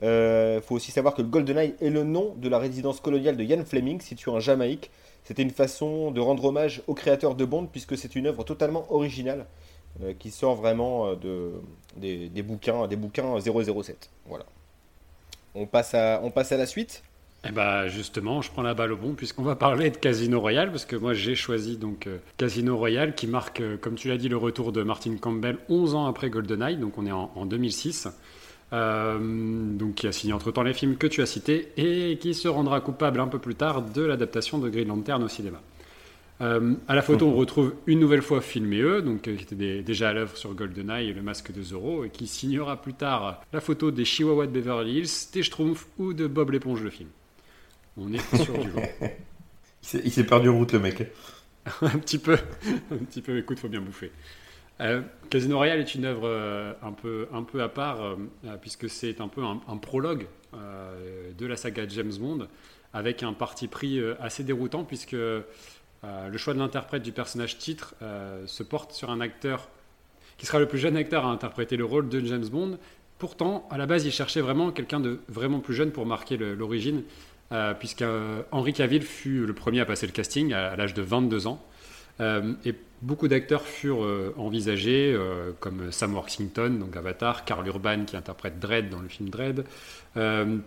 Il 0.01 0.07
euh, 0.07 0.61
faut 0.61 0.77
aussi 0.77 0.93
savoir 0.93 1.15
que 1.15 1.23
le 1.23 1.29
GoldenEye 1.29 1.75
est 1.81 1.91
le 1.91 2.05
nom 2.05 2.35
de 2.37 2.49
la 2.49 2.59
résidence 2.59 3.01
coloniale 3.01 3.37
de 3.37 3.43
Ian 3.43 3.65
Fleming, 3.65 4.01
située 4.01 4.31
en 4.31 4.41
Jamaïque. 4.41 4.91
C'était 5.25 5.43
une 5.43 5.51
façon 5.51 6.11
de 6.11 6.21
rendre 6.21 6.45
hommage 6.45 6.83
au 6.87 6.95
créateur 6.95 7.35
de 7.35 7.45
Bond, 7.45 7.67
puisque 7.67 7.97
c'est 7.97 8.15
une 8.15 8.27
œuvre 8.27 8.45
totalement 8.45 8.93
originale. 8.93 9.47
Euh, 10.03 10.15
qui 10.19 10.31
sort 10.31 10.55
vraiment 10.55 11.13
de, 11.17 11.53
des, 11.97 12.43
bouquins, 12.43 12.87
des 12.87 12.97
bouquins 12.97 13.39
007. 13.39 14.09
Voilà. 14.25 14.47
On 15.55 15.67
passe 15.67 15.95
on 16.23 16.31
passe 16.31 16.51
à 16.53 16.57
la 16.57 16.65
suite 16.65 17.03
eh 17.45 17.51
ben 17.51 17.89
justement, 17.89 18.41
je 18.41 18.51
prends 18.51 18.63
la 18.63 18.75
balle 18.75 18.93
au 18.93 18.97
bon 18.97 19.15
puisqu'on 19.15 19.43
va 19.43 19.57
parler 19.57 19.91
de 19.91 19.97
Casino 19.97 20.41
Royale 20.41 20.71
parce 20.71 20.85
que 20.85 20.97
moi 20.97 21.13
j'ai 21.13 21.35
choisi 21.35 21.77
donc 21.77 22.07
euh, 22.07 22.19
Casino 22.37 22.77
Royale 22.77 23.15
qui 23.15 23.27
marque, 23.27 23.63
comme 23.81 23.97
tu 23.97 24.09
l'as 24.09 24.17
dit, 24.17 24.29
le 24.29 24.37
retour 24.37 24.71
de 24.73 24.83
Martin 24.83 25.17
Campbell 25.17 25.59
11 25.69 25.95
ans 25.95 26.07
après 26.07 26.31
GoldenEye, 26.31 26.77
donc 26.77 26.99
on 26.99 27.07
est 27.07 27.13
en, 27.13 27.47
2006. 27.47 28.09
donc 28.71 29.95
qui 29.95 30.07
a 30.07 30.13
signé 30.13 30.33
entre-temps 30.33 30.63
les 30.63 30.73
films 30.73 30.97
que 30.97 31.07
tu 31.07 31.21
as 31.21 31.27
cités 31.27 31.73
et 31.77 32.17
qui 32.19 32.35
se 32.35 32.49
rendra 32.49 32.81
coupable 32.81 33.21
un 33.21 33.29
peu 33.29 33.39
plus 33.39 33.57
tard 33.57 33.83
de 33.83 34.03
l'adaptation 34.03 34.59
de 34.59 34.69
Green 34.69 34.89
Lantern 34.89 35.23
au 35.23 35.29
cinéma. 35.29 35.61
Euh, 36.43 36.75
à 36.89 36.95
la 36.95 37.03
photo, 37.03 37.27
on 37.27 37.35
retrouve 37.35 37.75
une 37.87 38.01
nouvelle 38.01 38.23
fois 38.23 38.41
filmé 38.41 38.81
eux, 38.81 39.01
donc 39.01 39.29
euh, 39.29 39.37
qui 39.37 39.45
était 39.45 39.83
déjà 39.83 40.09
à 40.09 40.13
l'œuvre 40.13 40.37
sur 40.37 40.55
GoldenEye 40.55 41.11
et 41.11 41.13
le 41.13 41.23
masque 41.23 41.53
de 41.53 41.63
Zorro, 41.63 42.05
et 42.05 42.11
qui 42.11 42.27
signera 42.27 42.81
plus 42.81 42.95
tard 42.95 43.43
la 43.53 43.61
photo 43.61 43.91
des 43.91 44.05
Chihuahuas 44.05 44.47
de 44.47 44.53
Beverly 44.53 44.99
Hills, 44.99 45.31
des 45.33 45.43
Schtroumpfs 45.43 45.87
ou 45.99 46.15
de 46.15 46.27
Bob 46.27 46.51
l'éponge 46.51 46.83
le 46.83 46.91
film. 46.91 47.09
On 47.97 48.13
est 48.13 48.37
sur 48.37 48.59
du 48.59 48.71
lourd. 48.71 48.83
Il 50.05 50.13
s'est 50.13 50.25
perdu 50.25 50.49
en 50.49 50.57
route 50.57 50.73
le 50.73 50.79
mec. 50.79 51.13
un 51.83 51.99
petit 51.99 52.19
peu, 52.19 52.37
un 52.91 52.99
petit 52.99 53.23
peu. 53.23 53.39
Écoute, 53.39 53.59
faut 53.59 53.69
bien 53.69 53.81
bouffer. 53.81 54.13
Euh, 54.81 55.03
Casino 55.31 55.57
Royale 55.59 55.81
est 55.81 55.95
une 55.95 56.05
œuvre 56.05 56.77
un 56.83 56.93
peu 56.93 57.29
un 57.33 57.43
peu 57.43 57.63
à 57.63 57.69
part 57.69 58.17
puisque 58.61 58.89
c'est 58.89 59.21
un 59.21 59.29
peu 59.29 59.45
un, 59.45 59.61
un 59.69 59.77
prologue 59.77 60.27
de 60.53 61.47
la 61.47 61.57
saga 61.57 61.87
James 61.89 62.13
Bond 62.19 62.49
avec 62.95 63.23
un 63.23 63.33
parti 63.33 63.69
pris 63.69 64.01
assez 64.19 64.45
déroutant 64.45 64.85
puisque 64.85 65.15
euh, 66.05 66.29
le 66.29 66.39
choix 66.39 66.53
de 66.53 66.59
l'interprète 66.59 67.03
du 67.03 67.13
personnage 67.13 67.59
titre 67.59 67.95
euh, 68.03 68.45
se 68.47 68.63
porte 68.63 68.93
sur 68.93 69.11
un 69.11 69.21
acteur 69.21 69.69
qui 70.37 70.47
sera 70.47 70.59
le 70.59 70.67
plus 70.67 70.79
jeune 70.79 70.97
acteur 70.97 71.25
à 71.25 71.29
interpréter 71.29 71.77
le 71.77 71.85
rôle 71.85 72.09
de 72.09 72.21
James 72.21 72.49
Bond. 72.49 72.79
Pourtant, 73.19 73.69
à 73.71 73.79
la 73.79 73.87
base, 73.87 74.05
il 74.05 74.11
cherchait 74.11 74.41
vraiment 74.41 74.73
quelqu'un 74.73 74.99
de 74.99 75.21
vraiment 75.29 75.61
plus 75.61 75.75
jeune 75.75 75.93
pour 75.93 76.07
marquer 76.07 76.37
l'origine, 76.37 77.05
euh, 77.53 77.75
puisque 77.75 78.05
Henri 78.51 78.73
Cavill 78.73 79.03
fut 79.03 79.47
le 79.47 79.53
premier 79.53 79.81
à 79.81 79.85
passer 79.85 80.07
le 80.07 80.13
casting 80.13 80.53
à, 80.53 80.77
l'âge 80.77 80.95
de 80.95 81.03
22 81.03 81.47
ans. 81.47 81.63
et 82.21 82.75
Beaucoup 83.03 83.27
d'acteurs 83.27 83.63
furent 83.63 84.07
envisagés, 84.37 85.19
comme 85.59 85.91
Sam 85.91 86.15
Worthington, 86.15 86.71
donc 86.79 86.97
Avatar, 86.97 87.45
Carl 87.45 87.67
Urban 87.67 88.05
qui 88.05 88.17
interprète 88.17 88.61
Dredd 88.61 88.91
dans 88.91 89.01
le 89.01 89.09
film 89.09 89.29
Dredd. 89.29 89.65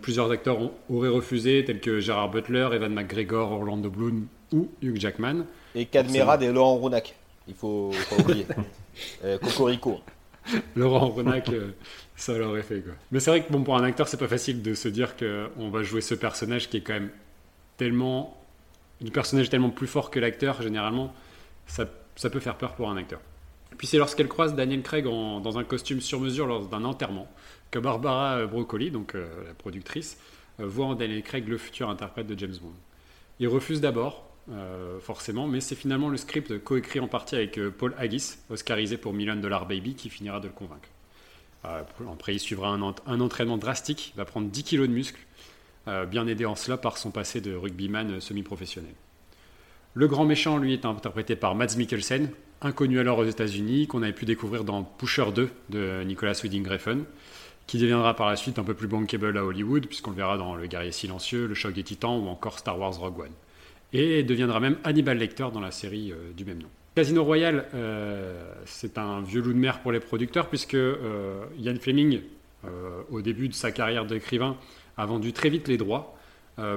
plusieurs 0.02 0.30
acteurs 0.30 0.58
auraient 0.90 1.08
refusé, 1.08 1.64
tels 1.64 1.80
que 1.80 1.98
Gerard 1.98 2.30
Butler, 2.30 2.68
Evan 2.74 2.92
McGregor, 2.92 3.52
Orlando 3.52 3.88
Bloom 3.88 4.26
ou 4.52 4.68
Hugh 4.82 5.00
Jackman. 5.00 5.46
Et 5.74 5.86
Cadmerade 5.86 6.42
et 6.42 6.52
Laurent 6.52 6.76
Rounac, 6.76 7.14
il 7.48 7.54
faut 7.54 7.90
pas 8.10 8.22
oublier. 8.22 8.44
Cocorico. 9.40 10.00
Laurent 10.74 11.08
Rounac, 11.08 11.50
ça 12.16 12.36
l'aurait 12.36 12.62
fait 12.62 12.80
quoi. 12.80 12.94
Mais 13.12 13.20
c'est 13.20 13.30
vrai 13.30 13.44
que 13.44 13.52
bon, 13.52 13.62
pour 13.62 13.76
un 13.76 13.84
acteur, 13.84 14.08
c'est 14.08 14.16
pas 14.16 14.28
facile 14.28 14.62
de 14.62 14.74
se 14.74 14.88
dire 14.88 15.14
qu'on 15.16 15.68
va 15.70 15.82
jouer 15.82 16.00
ce 16.00 16.14
personnage 16.14 16.68
qui 16.68 16.78
est 16.78 16.80
quand 16.80 16.94
même 16.94 17.10
tellement. 17.76 18.42
Du 19.00 19.10
personnage 19.10 19.50
tellement 19.50 19.68
plus 19.68 19.86
fort 19.86 20.10
que 20.10 20.18
l'acteur, 20.18 20.62
généralement, 20.62 21.12
ça, 21.66 21.86
ça, 22.14 22.30
peut 22.30 22.40
faire 22.40 22.56
peur 22.56 22.74
pour 22.74 22.88
un 22.88 22.96
acteur. 22.96 23.20
Puis 23.76 23.86
c'est 23.86 23.98
lorsqu'elle 23.98 24.28
croise 24.28 24.54
Daniel 24.54 24.80
Craig 24.80 25.04
dans 25.04 25.58
un 25.58 25.64
costume 25.64 26.00
sur 26.00 26.18
mesure 26.18 26.46
lors 26.46 26.66
d'un 26.66 26.82
enterrement 26.82 27.28
que 27.70 27.78
Barbara 27.78 28.46
Broccoli, 28.46 28.90
donc 28.90 29.14
euh, 29.14 29.26
la 29.46 29.54
productrice, 29.54 30.18
euh, 30.60 30.66
voit 30.66 30.86
en 30.86 30.94
Daniel 30.94 31.22
Craig 31.22 31.48
le 31.48 31.58
futur 31.58 31.90
interprète 31.90 32.26
de 32.26 32.38
James 32.38 32.54
Bond. 32.60 32.72
Il 33.38 33.48
refuse 33.48 33.80
d'abord, 33.80 34.26
euh, 34.50 34.98
forcément, 35.00 35.46
mais 35.46 35.60
c'est 35.60 35.74
finalement 35.74 36.08
le 36.08 36.16
script 36.16 36.58
coécrit 36.62 37.00
en 37.00 37.08
partie 37.08 37.34
avec 37.34 37.60
Paul 37.76 37.94
Haggis, 37.98 38.36
oscarisé 38.48 38.96
pour 38.96 39.12
Million 39.12 39.36
Dollar 39.36 39.66
Baby, 39.66 39.94
qui 39.94 40.08
finira 40.08 40.40
de 40.40 40.46
le 40.46 40.52
convaincre. 40.52 40.88
Euh, 41.66 41.82
après, 42.12 42.34
il 42.34 42.38
suivra 42.38 42.68
un, 42.68 43.20
entraînement 43.20 43.58
drastique, 43.58 44.12
va 44.16 44.24
prendre 44.24 44.48
10 44.48 44.62
kilos 44.62 44.88
de 44.88 44.92
muscles, 44.92 45.20
euh, 45.88 46.06
bien 46.06 46.26
aidé 46.26 46.44
en 46.44 46.56
cela 46.56 46.76
par 46.76 46.98
son 46.98 47.10
passé 47.10 47.40
de 47.40 47.54
rugbyman 47.54 48.12
euh, 48.12 48.20
semi-professionnel. 48.20 48.92
Le 49.94 50.08
grand 50.08 50.24
méchant, 50.24 50.58
lui, 50.58 50.74
est 50.74 50.84
interprété 50.84 51.36
par 51.36 51.54
Mads 51.54 51.76
Mikkelsen, 51.76 52.30
inconnu 52.60 52.98
alors 52.98 53.18
aux 53.18 53.24
États-Unis, 53.24 53.86
qu'on 53.86 54.02
avait 54.02 54.12
pu 54.12 54.24
découvrir 54.24 54.64
dans 54.64 54.82
Pusher 54.82 55.32
2 55.34 55.50
de 55.70 56.02
Nicolas 56.04 56.38
Winding 56.42 56.68
Refn, 56.68 57.04
qui 57.66 57.78
deviendra 57.78 58.14
par 58.14 58.28
la 58.28 58.36
suite 58.36 58.58
un 58.58 58.64
peu 58.64 58.74
plus 58.74 58.88
bankable 58.88 59.36
à 59.36 59.44
Hollywood, 59.44 59.86
puisqu'on 59.86 60.10
le 60.10 60.16
verra 60.16 60.36
dans 60.36 60.54
Le 60.54 60.66
Guerrier 60.66 60.92
Silencieux, 60.92 61.46
Le 61.46 61.54
Choc 61.54 61.72
des 61.72 61.82
Titans 61.82 62.20
ou 62.22 62.28
encore 62.28 62.58
Star 62.58 62.78
Wars 62.78 62.98
Rogue 62.98 63.20
One. 63.20 63.32
Et 63.92 64.22
deviendra 64.22 64.60
même 64.60 64.76
Hannibal 64.84 65.16
Lecter 65.16 65.48
dans 65.52 65.60
la 65.60 65.70
série 65.70 66.12
du 66.36 66.44
même 66.44 66.58
nom. 66.58 66.68
Casino 66.96 67.24
Royale, 67.24 67.66
euh, 67.74 68.54
c'est 68.64 68.96
un 68.96 69.20
vieux 69.20 69.42
loup 69.42 69.52
de 69.52 69.58
mer 69.58 69.80
pour 69.80 69.92
les 69.92 70.00
producteurs, 70.00 70.48
puisque 70.48 70.72
euh, 70.72 71.44
Ian 71.58 71.74
Fleming, 71.78 72.22
euh, 72.64 73.02
au 73.10 73.20
début 73.20 73.48
de 73.48 73.52
sa 73.52 73.70
carrière 73.70 74.06
d'écrivain, 74.06 74.56
a 74.96 75.04
vendu 75.04 75.34
très 75.34 75.50
vite 75.50 75.68
les 75.68 75.76
droits 75.76 76.14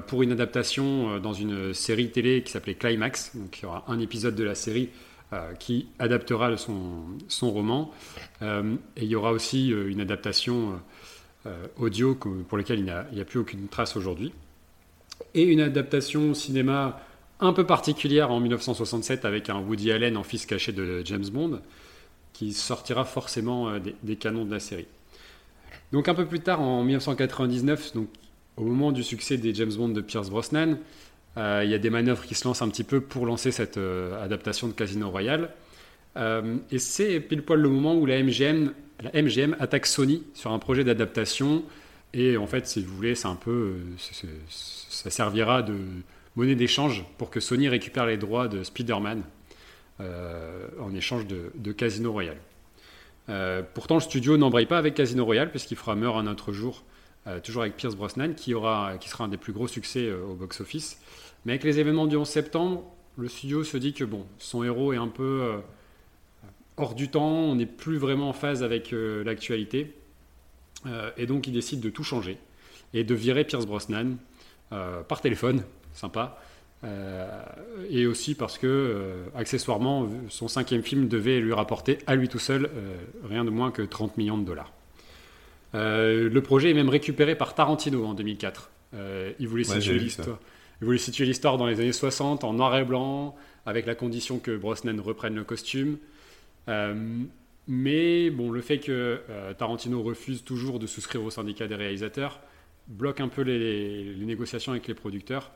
pour 0.08 0.24
une 0.24 0.34
adaptation 0.34 1.20
dans 1.22 1.32
une 1.32 1.74
série 1.74 2.12
télé 2.12 2.44
qui 2.44 2.52
s'appelait 2.52 2.74
Climax. 2.74 3.34
Donc 3.34 3.60
il 3.60 3.64
y 3.64 3.66
aura 3.66 3.86
un 3.88 3.98
épisode 4.00 4.36
de 4.36 4.44
la 4.44 4.54
série 4.54 4.90
qui 5.58 5.88
adaptera 6.00 6.58
son, 6.58 7.06
son 7.30 7.50
roman. 7.50 7.90
et 8.42 8.46
il 8.98 9.06
y 9.06 9.16
aura 9.16 9.32
aussi 9.32 9.70
une 9.70 10.02
adaptation 10.02 10.82
audio 11.78 12.14
pour 12.14 12.58
laquelle 12.58 12.80
il 12.80 12.94
n'y 13.14 13.22
a, 13.22 13.26
plus 13.26 13.40
aucune 13.40 13.70
trace 13.70 13.96
aujourd'hui. 13.96 14.34
Et 15.34 15.44
une 15.44 15.62
adaptation 15.62 16.34
cinéma 16.34 17.00
un 17.40 17.54
peu 17.54 17.66
particulière 17.66 18.32
en 18.32 18.40
1967 18.40 19.26
avec 19.26 19.50
un 19.50 19.60
Woody 19.60 19.92
Allen 19.92 20.18
en 20.18 20.24
fils 20.24 20.46
caché 20.46 20.72
de 20.72 21.02
James 21.06 21.28
Bond, 21.32 21.62
qui 22.34 22.54
sortira 22.54 23.06
forcément 23.06 23.70
euh, 23.70 23.80
des, 24.04 24.16
canons 24.16 24.46
de 24.46 24.52
la 24.52 24.60
série. 24.60 24.88
Donc 25.92 26.08
un 26.08 26.14
peu 26.14 26.26
plus 26.26 26.42
tard, 26.42 26.62
en 26.62 26.84
1999, 26.84 27.94
donc 27.94 28.10
au 28.58 28.64
moment 28.64 28.92
du 28.92 29.04
succès 29.04 29.38
des 29.38 29.54
James 29.54 29.74
Bond 29.74 29.90
de 29.90 30.02
Pierce 30.02 30.30
Brosnan, 30.30 30.78
euh, 31.38 31.62
il 31.64 31.72
y 31.72 31.74
a 31.74 31.78
des 31.78 31.90
manœuvres 31.90 32.26
qui 32.26 32.36
se 32.36 32.46
lancent 32.46 32.62
un 32.62 32.70
petit 32.70 32.84
peu 32.84 33.02
pour 33.02 33.26
lancer 33.26 33.52
cette 33.52 33.78
euh, 33.78 34.24
adaptation 34.24 34.68
de 34.68 34.74
Casino 34.74 35.10
Royale. 35.10 35.50
et 36.72 36.80
c'est 36.80 37.20
pile 37.22 37.44
poil 37.44 37.62
le 37.62 37.70
moment 37.70 37.96
où 37.96 38.06
la 38.06 38.22
MGM, 38.22 38.74
la 39.02 39.22
MGM 39.22 39.56
attaque 39.60 39.86
Sony 39.86 40.24
sur 40.34 40.52
un 40.52 40.60
projet 40.60 40.84
d'adaptation. 40.84 41.64
Et 42.14 42.36
en 42.38 42.48
fait, 42.48 42.68
si 42.68 42.82
vous 42.82 42.94
voulez, 42.94 43.16
c'est 43.16 43.28
un 43.28 43.36
peu, 43.36 43.76
ça 44.50 45.10
servira 45.10 45.62
de, 45.62 45.76
monnaie 46.40 46.56
d'échange 46.56 47.04
pour 47.18 47.30
que 47.30 47.40
Sony 47.40 47.68
récupère 47.68 48.06
les 48.06 48.18
droits 48.18 48.48
de 48.48 48.64
Spider-Man 48.64 49.24
euh, 50.00 50.68
en 50.80 50.96
échange 50.96 51.28
de, 51.28 51.72
Casino 51.74 52.12
Royale. 52.14 52.38
Euh, 53.28 53.62
pourtant, 53.74 53.96
le 53.96 54.02
studio 54.02 54.38
n'embraye 54.38 54.66
pas 54.66 54.78
avec 54.78 54.96
Casino 54.96 55.26
Royale, 55.26 55.52
puisqu'il 55.52 55.76
fera 55.76 55.96
Meurt 55.96 56.18
un 56.18 56.28
autre 56.28 56.54
jour, 56.54 56.84
euh, 57.28 57.42
toujours 57.42 57.64
avec 57.64 57.76
Pierce 57.76 57.96
Brosnan, 57.96 58.34
qui, 58.34 58.54
aura, 58.54 58.98
qui 59.00 59.10
sera 59.10 59.26
un 59.26 59.28
des 59.28 59.38
plus 59.38 59.52
gros 59.52 59.68
succès 59.68 60.10
au 60.12 60.34
box-office. 60.36 61.02
Mais 61.46 61.52
avec 61.52 61.66
les 61.66 61.80
événements 61.80 62.08
du 62.08 62.16
11 62.16 62.28
septembre, 62.28 62.86
le 63.18 63.28
studio 63.28 63.66
se 63.66 63.76
dit 63.76 63.94
que 63.94 64.06
bon, 64.06 64.26
son 64.38 64.64
héros 64.64 64.94
est 64.94 64.98
un 64.98 65.10
peu 65.10 65.60
hors 66.78 66.96
du 66.96 67.10
temps, 67.10 67.30
on 67.30 67.56
n'est 67.56 67.66
plus 67.66 67.98
vraiment 67.98 68.30
en 68.30 68.34
phase 68.34 68.64
avec 68.64 68.92
l'actualité. 68.92 69.94
et 71.18 71.26
donc, 71.26 71.48
il 71.48 71.54
décide 71.54 71.82
de 71.82 71.90
tout 71.90 72.04
changer 72.04 72.38
et 72.94 73.04
de 73.04 73.14
virer 73.14 73.44
Pierce 73.44 73.66
Brosnan 73.66 74.16
par 74.70 75.20
téléphone 75.22 75.64
sympa. 76.00 76.40
Euh, 76.86 77.28
et 77.90 78.08
aussi 78.08 78.36
parce 78.36 78.58
que, 78.58 78.68
euh, 78.68 79.26
accessoirement, 79.36 80.08
son 80.30 80.48
cinquième 80.48 80.82
film 80.82 81.08
devait 81.10 81.40
lui 81.40 81.54
rapporter 81.54 81.98
à 82.08 82.16
lui 82.16 82.30
tout 82.30 82.40
seul 82.40 82.66
euh, 82.66 82.96
rien 83.28 83.44
de 83.44 83.50
moins 83.50 83.72
que 83.72 83.82
30 83.82 84.18
millions 84.18 84.38
de 84.38 84.46
dollars. 84.46 84.72
le 85.74 86.40
projet 86.40 86.72
est 86.72 86.74
même 86.74 86.90
récupéré 86.90 87.36
par 87.36 87.54
Tarantino 87.54 88.06
en 88.06 88.14
2004. 88.14 88.72
il 89.40 89.48
voulait 89.48 89.66
situer 89.66 90.00
l'histoire. 90.00 90.40
Il 90.82 90.86
voulait 90.86 90.98
situer 90.98 91.26
l'histoire 91.26 91.58
dans 91.58 91.68
les 91.68 91.82
années 91.82 91.92
60 91.92 92.46
en 92.46 92.54
noir 92.54 92.78
et 92.78 92.86
blanc, 92.86 93.36
avec 93.66 93.86
la 93.86 93.96
condition 93.96 94.40
que 94.40 94.56
Brosnan 94.56 95.02
reprenne 95.02 95.36
le 95.36 95.44
costume. 95.44 95.98
mais 97.68 98.30
bon, 98.30 98.52
le 98.52 98.62
fait 98.62 98.80
que 98.80 99.20
Tarantino 99.58 100.02
refuse 100.02 100.46
toujours 100.46 100.80
de 100.80 100.88
souscrire 100.88 101.22
au 101.22 101.30
syndicat 101.30 101.68
des 101.68 101.76
réalisateurs 101.76 102.40
bloque 102.88 103.22
un 103.22 103.28
peu 103.28 103.44
les 103.44 104.16
négociations 104.26 104.72
avec 104.72 104.88
les 104.88 104.94
producteurs. 104.94 105.52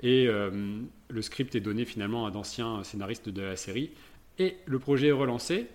Et 0.00 0.26
euh, 0.26 0.80
le 1.08 1.22
script 1.22 1.54
est 1.54 1.60
donné 1.60 1.84
finalement 1.84 2.26
à 2.26 2.30
d'anciens 2.30 2.82
scénaristes 2.84 3.28
de 3.28 3.42
la 3.42 3.56
série. 3.56 3.90
Et 4.38 4.56
le 4.66 4.78
projet 4.78 5.08
est 5.08 5.12
relancé 5.12 5.66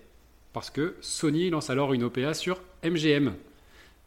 parce 0.52 0.70
que 0.70 0.96
Sony 1.00 1.50
lance 1.50 1.70
alors 1.70 1.92
une 1.92 2.02
OPA 2.02 2.34
sur 2.34 2.60
MGM. 2.84 3.34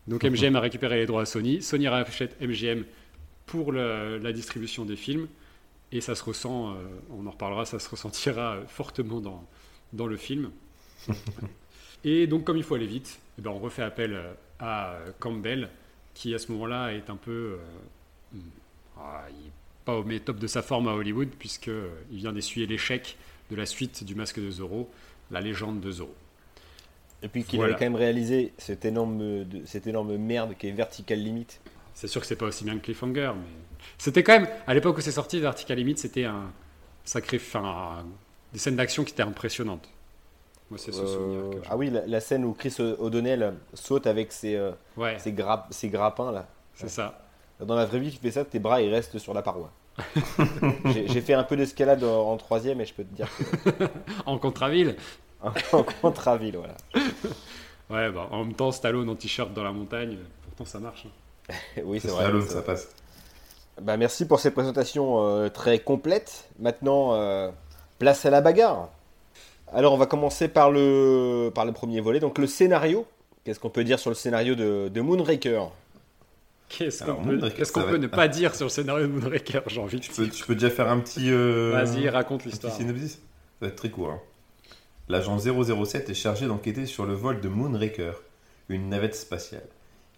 Donc 0.07 0.23
MGM 0.23 0.55
a 0.55 0.59
récupéré 0.59 0.97
les 0.97 1.05
droits 1.05 1.21
à 1.21 1.25
Sony, 1.25 1.61
Sony 1.61 1.87
rachète 1.87 2.39
MGM 2.41 2.83
pour 3.45 3.71
la, 3.71 4.33
distribution 4.33 4.85
des 4.85 4.95
films, 4.95 5.27
et 5.91 6.01
ça 6.01 6.15
se 6.15 6.23
ressent, 6.23 6.71
euh, 6.71 6.75
on 7.11 7.27
en 7.27 7.31
reparlera, 7.31 7.65
ça 7.65 7.79
se 7.79 7.89
ressentira 7.89 8.57
fortement 8.67 9.19
dans, 9.19 9.47
dans 9.93 10.07
le 10.07 10.17
film. 10.17 10.51
et 12.03 12.27
donc 12.27 12.43
comme 12.43 12.57
il 12.57 12.63
faut 12.63 12.75
aller 12.75 12.87
vite, 12.87 13.19
eh 13.37 13.41
ben, 13.41 13.51
on 13.51 13.59
refait 13.59 13.83
appel 13.83 14.19
à 14.59 14.97
Campbell, 15.19 15.69
qui 16.13 16.33
à 16.33 16.39
ce 16.39 16.51
moment-là 16.51 16.93
est 16.93 17.09
un 17.09 17.15
peu... 17.15 17.57
Euh, 18.33 18.37
ah, 18.97 19.25
pas 19.85 19.95
au 19.95 20.03
top 20.19 20.37
de 20.37 20.47
sa 20.47 20.61
forme 20.61 20.87
à 20.87 20.93
Hollywood, 20.93 21.29
puisqu'il 21.37 21.71
euh, 21.71 21.89
vient 22.11 22.33
d'essuyer 22.33 22.67
l'échec 22.67 23.17
de 23.49 23.55
la 23.55 23.65
suite 23.65 24.03
du 24.03 24.15
Masque 24.15 24.39
de 24.39 24.49
Zorro, 24.49 24.89
la 25.29 25.41
légende 25.41 25.79
de 25.79 25.91
Zorro. 25.91 26.15
Et 27.23 27.27
puis 27.27 27.43
qu'il 27.43 27.61
avait 27.61 27.73
quand 27.73 27.81
même 27.81 27.95
réalisé 27.95 28.53
cette 28.57 28.83
énorme, 28.85 29.45
cette 29.65 29.85
énorme 29.85 30.17
merde 30.17 30.55
qui 30.57 30.67
est 30.67 30.71
Vertical 30.71 31.19
Limit. 31.19 31.47
C'est 31.93 32.07
sûr 32.07 32.21
que 32.21 32.27
c'est 32.27 32.35
pas 32.35 32.47
aussi 32.47 32.63
bien 32.63 32.77
que 32.77 32.83
Cliffhanger, 32.85 33.33
mais 33.35 33.47
c'était 33.97 34.23
quand 34.23 34.39
même, 34.39 34.47
à 34.65 34.73
l'époque 34.73 34.97
où 34.97 35.01
c'est 35.01 35.11
sorti, 35.11 35.39
Vertical 35.39 35.77
Limit, 35.77 35.97
c'était 35.97 36.25
un 36.25 36.51
sacré, 37.03 37.37
enfin, 37.37 38.03
des 38.53 38.59
scènes 38.59 38.75
d'action 38.75 39.03
qui 39.03 39.13
étaient 39.13 39.21
impressionnantes. 39.23 39.87
Moi, 40.71 40.79
c'est 40.79 40.93
ce 40.93 41.05
souvenir. 41.05 41.61
Que 41.61 41.67
ah 41.69 41.75
oui, 41.75 41.91
la, 41.91 42.19
scène 42.21 42.45
où 42.45 42.53
Chris 42.53 42.75
O'Donnell 42.79 43.53
saute 43.73 44.07
avec 44.07 44.31
ses, 44.31 44.55
euh, 44.55 44.71
ses, 45.17 45.35
ses 45.69 45.89
grappins 45.89 46.31
là. 46.31 46.47
C'est 46.75 46.89
ça. 46.89 47.21
Dans 47.65 47.75
la 47.75 47.85
vraie 47.85 47.99
vie, 47.99 48.11
tu 48.11 48.17
fais 48.17 48.31
ça, 48.31 48.45
tes 48.45 48.59
bras 48.59 48.81
ils 48.81 48.93
restent 48.93 49.17
sur 49.19 49.33
la 49.33 49.41
paroi. 49.41 49.71
j'ai 50.85 51.21
fait 51.21 51.33
un 51.33 51.43
peu 51.43 51.55
d'escalade 51.55 52.03
en, 52.03 52.35
troisième 52.37 52.81
et 52.81 52.85
je 52.85 52.93
peux 52.93 53.03
te 53.03 53.13
dire 53.13 53.27
que. 53.37 53.85
en 54.25 54.37
contraville 54.37 54.95
En 55.71 55.83
contraville, 56.01 56.57
voilà. 56.57 56.75
Ouais, 57.89 58.11
bah, 58.11 58.27
en 58.31 58.45
même 58.45 58.53
temps, 58.53 58.71
Stallone 58.71 59.09
en 59.09 59.15
t-shirt 59.15 59.53
dans 59.53 59.63
la 59.63 59.71
montagne, 59.71 60.17
pourtant 60.43 60.65
ça 60.65 60.79
marche. 60.79 61.05
Hein. 61.05 61.53
oui, 61.83 61.99
c'est 61.99 62.09
vrai. 62.09 62.23
Stallone, 62.23 62.47
ça 62.47 62.61
passe. 62.61 62.89
Bah, 63.81 63.97
merci 63.97 64.27
pour 64.27 64.39
cette 64.39 64.53
présentation 64.53 65.25
euh, 65.25 65.49
très 65.49 65.79
complète. 65.79 66.49
Maintenant, 66.59 67.15
euh, 67.15 67.49
place 67.99 68.25
à 68.25 68.29
la 68.29 68.41
bagarre. 68.41 68.89
Alors, 69.73 69.93
on 69.93 69.97
va 69.97 70.05
commencer 70.05 70.47
par 70.47 70.69
le, 70.69 71.51
par 71.53 71.65
le 71.65 71.71
premier 71.71 72.01
volet. 72.01 72.19
Donc, 72.19 72.37
le 72.37 72.47
scénario. 72.47 73.05
Qu'est-ce 73.43 73.59
qu'on 73.59 73.71
peut 73.71 73.83
dire 73.83 73.97
sur 73.97 74.11
le 74.11 74.15
scénario 74.15 74.53
de, 74.53 74.89
de 74.89 75.01
Moonraker? 75.01 75.71
Qu'est-ce 76.77 77.03
qu'on 77.71 77.83
peut, 77.83 77.97
ne 77.97 78.07
pas 78.07 78.27
dire 78.27 78.55
sur 78.55 78.65
le 78.65 78.69
scénario 78.69 79.07
de 79.07 79.11
Moonraker 79.11 79.61
J'ai 79.67 79.81
envie 79.81 79.97
de 79.97 80.01
tu 80.03 80.11
peux, 80.11 80.27
tu 80.29 80.45
peux 80.45 80.55
déjà 80.55 80.69
faire 80.69 80.89
un 80.89 80.99
petit. 80.99 81.29
Euh, 81.29 81.71
Vas-y, 81.73 82.07
raconte 82.09 82.45
l'histoire. 82.45 82.73
synopsis 82.73 83.13
Ça 83.13 83.19
va 83.61 83.67
être 83.67 83.75
très 83.75 83.89
court. 83.89 84.11
Hein. 84.11 84.19
L'agent 85.09 85.37
007 85.37 86.09
est 86.09 86.13
chargé 86.13 86.47
d'enquêter 86.47 86.85
sur 86.85 87.05
le 87.05 87.13
vol 87.13 87.41
de 87.41 87.49
Moonraker, 87.49 88.13
une 88.69 88.89
navette 88.89 89.15
spatiale. 89.15 89.67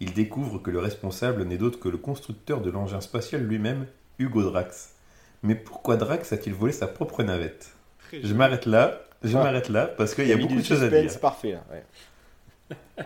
Il 0.00 0.12
découvre 0.12 0.58
que 0.58 0.70
le 0.70 0.78
responsable 0.78 1.44
n'est 1.44 1.56
d'autre 1.58 1.80
que 1.80 1.88
le 1.88 1.98
constructeur 1.98 2.60
de 2.60 2.70
l'engin 2.70 3.00
spatial 3.00 3.42
lui-même, 3.42 3.86
Hugo 4.18 4.42
Drax. 4.42 4.94
Mais 5.42 5.54
pourquoi 5.54 5.96
Drax 5.96 6.32
a-t-il 6.32 6.54
volé 6.54 6.72
sa 6.72 6.86
propre 6.86 7.22
navette? 7.22 7.72
Je 8.12 8.34
m'arrête 8.34 8.66
là. 8.66 9.02
je 9.22 9.36
m'arrête 9.36 9.68
là 9.68 9.86
parce 9.86 10.14
qu'il 10.14 10.28
y 10.28 10.32
a 10.32 10.36
beaucoup 10.36 10.54
de 10.54 10.62
choses 10.62 10.82
à 10.82 10.88
dire. 10.88 11.20
parfait 11.20 11.52
là. 11.52 11.64
Ouais. 11.70 13.04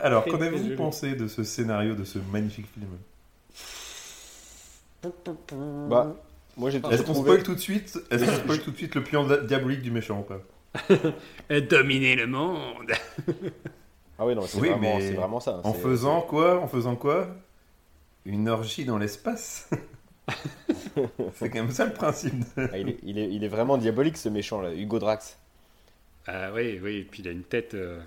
Alors, 0.00 0.24
qu'en 0.24 0.40
avez-vous 0.40 0.76
pensé 0.76 1.14
de 1.14 1.28
ce 1.28 1.44
scénario, 1.44 1.94
de 1.94 2.04
ce 2.04 2.18
magnifique 2.18 2.66
film 2.74 2.88
Bah, 5.88 6.14
moi 6.56 6.70
j'ai 6.70 6.78
Est-ce 6.90 7.02
qu'on 7.02 7.14
spoil 7.14 7.42
tout 7.42 7.54
de 7.54 7.60
suite? 7.60 7.98
Est-ce 8.10 8.24
qu'on 8.24 8.36
spoil 8.36 8.60
tout 8.60 8.70
de 8.70 8.76
suite 8.76 8.94
le 8.94 9.02
plan 9.02 9.26
diabolique 9.44 9.82
du 9.82 9.90
méchant 9.90 10.20
ou 10.20 10.22
pas 10.22 10.40
Dominer 11.60 12.16
le 12.16 12.26
monde 12.26 12.92
Ah 14.18 14.26
oui, 14.26 14.34
non, 14.34 14.42
c'est 14.42 14.58
vraiment, 14.58 14.98
vraiment, 14.98 15.40
ça. 15.40 15.60
En 15.64 15.72
faisant 15.72 16.20
quoi? 16.20 16.60
En 16.60 16.68
faisant 16.68 16.96
quoi? 16.96 17.28
Une 18.24 18.48
orgie 18.48 18.84
dans 18.84 18.98
l'espace? 18.98 19.68
C'est 21.34 21.50
quand 21.50 21.62
même 21.62 21.70
ça 21.70 21.84
le 21.84 21.92
principe. 21.92 22.34
Ah, 22.56 22.78
il, 22.78 22.88
est, 22.88 22.98
il, 23.02 23.18
est, 23.18 23.28
il, 23.30 23.44
est, 23.44 23.48
vraiment 23.48 23.76
diabolique 23.76 24.16
ce 24.16 24.28
méchant 24.28 24.60
là, 24.62 24.72
Hugo 24.72 24.98
Drax. 24.98 25.38
Ah 26.26 26.50
oui, 26.54 26.80
oui, 26.82 26.98
et 26.98 27.02
puis 27.02 27.22
il 27.22 27.28
a 27.28 27.32
une 27.32 27.42
tête, 27.42 27.74
euh, 27.74 28.00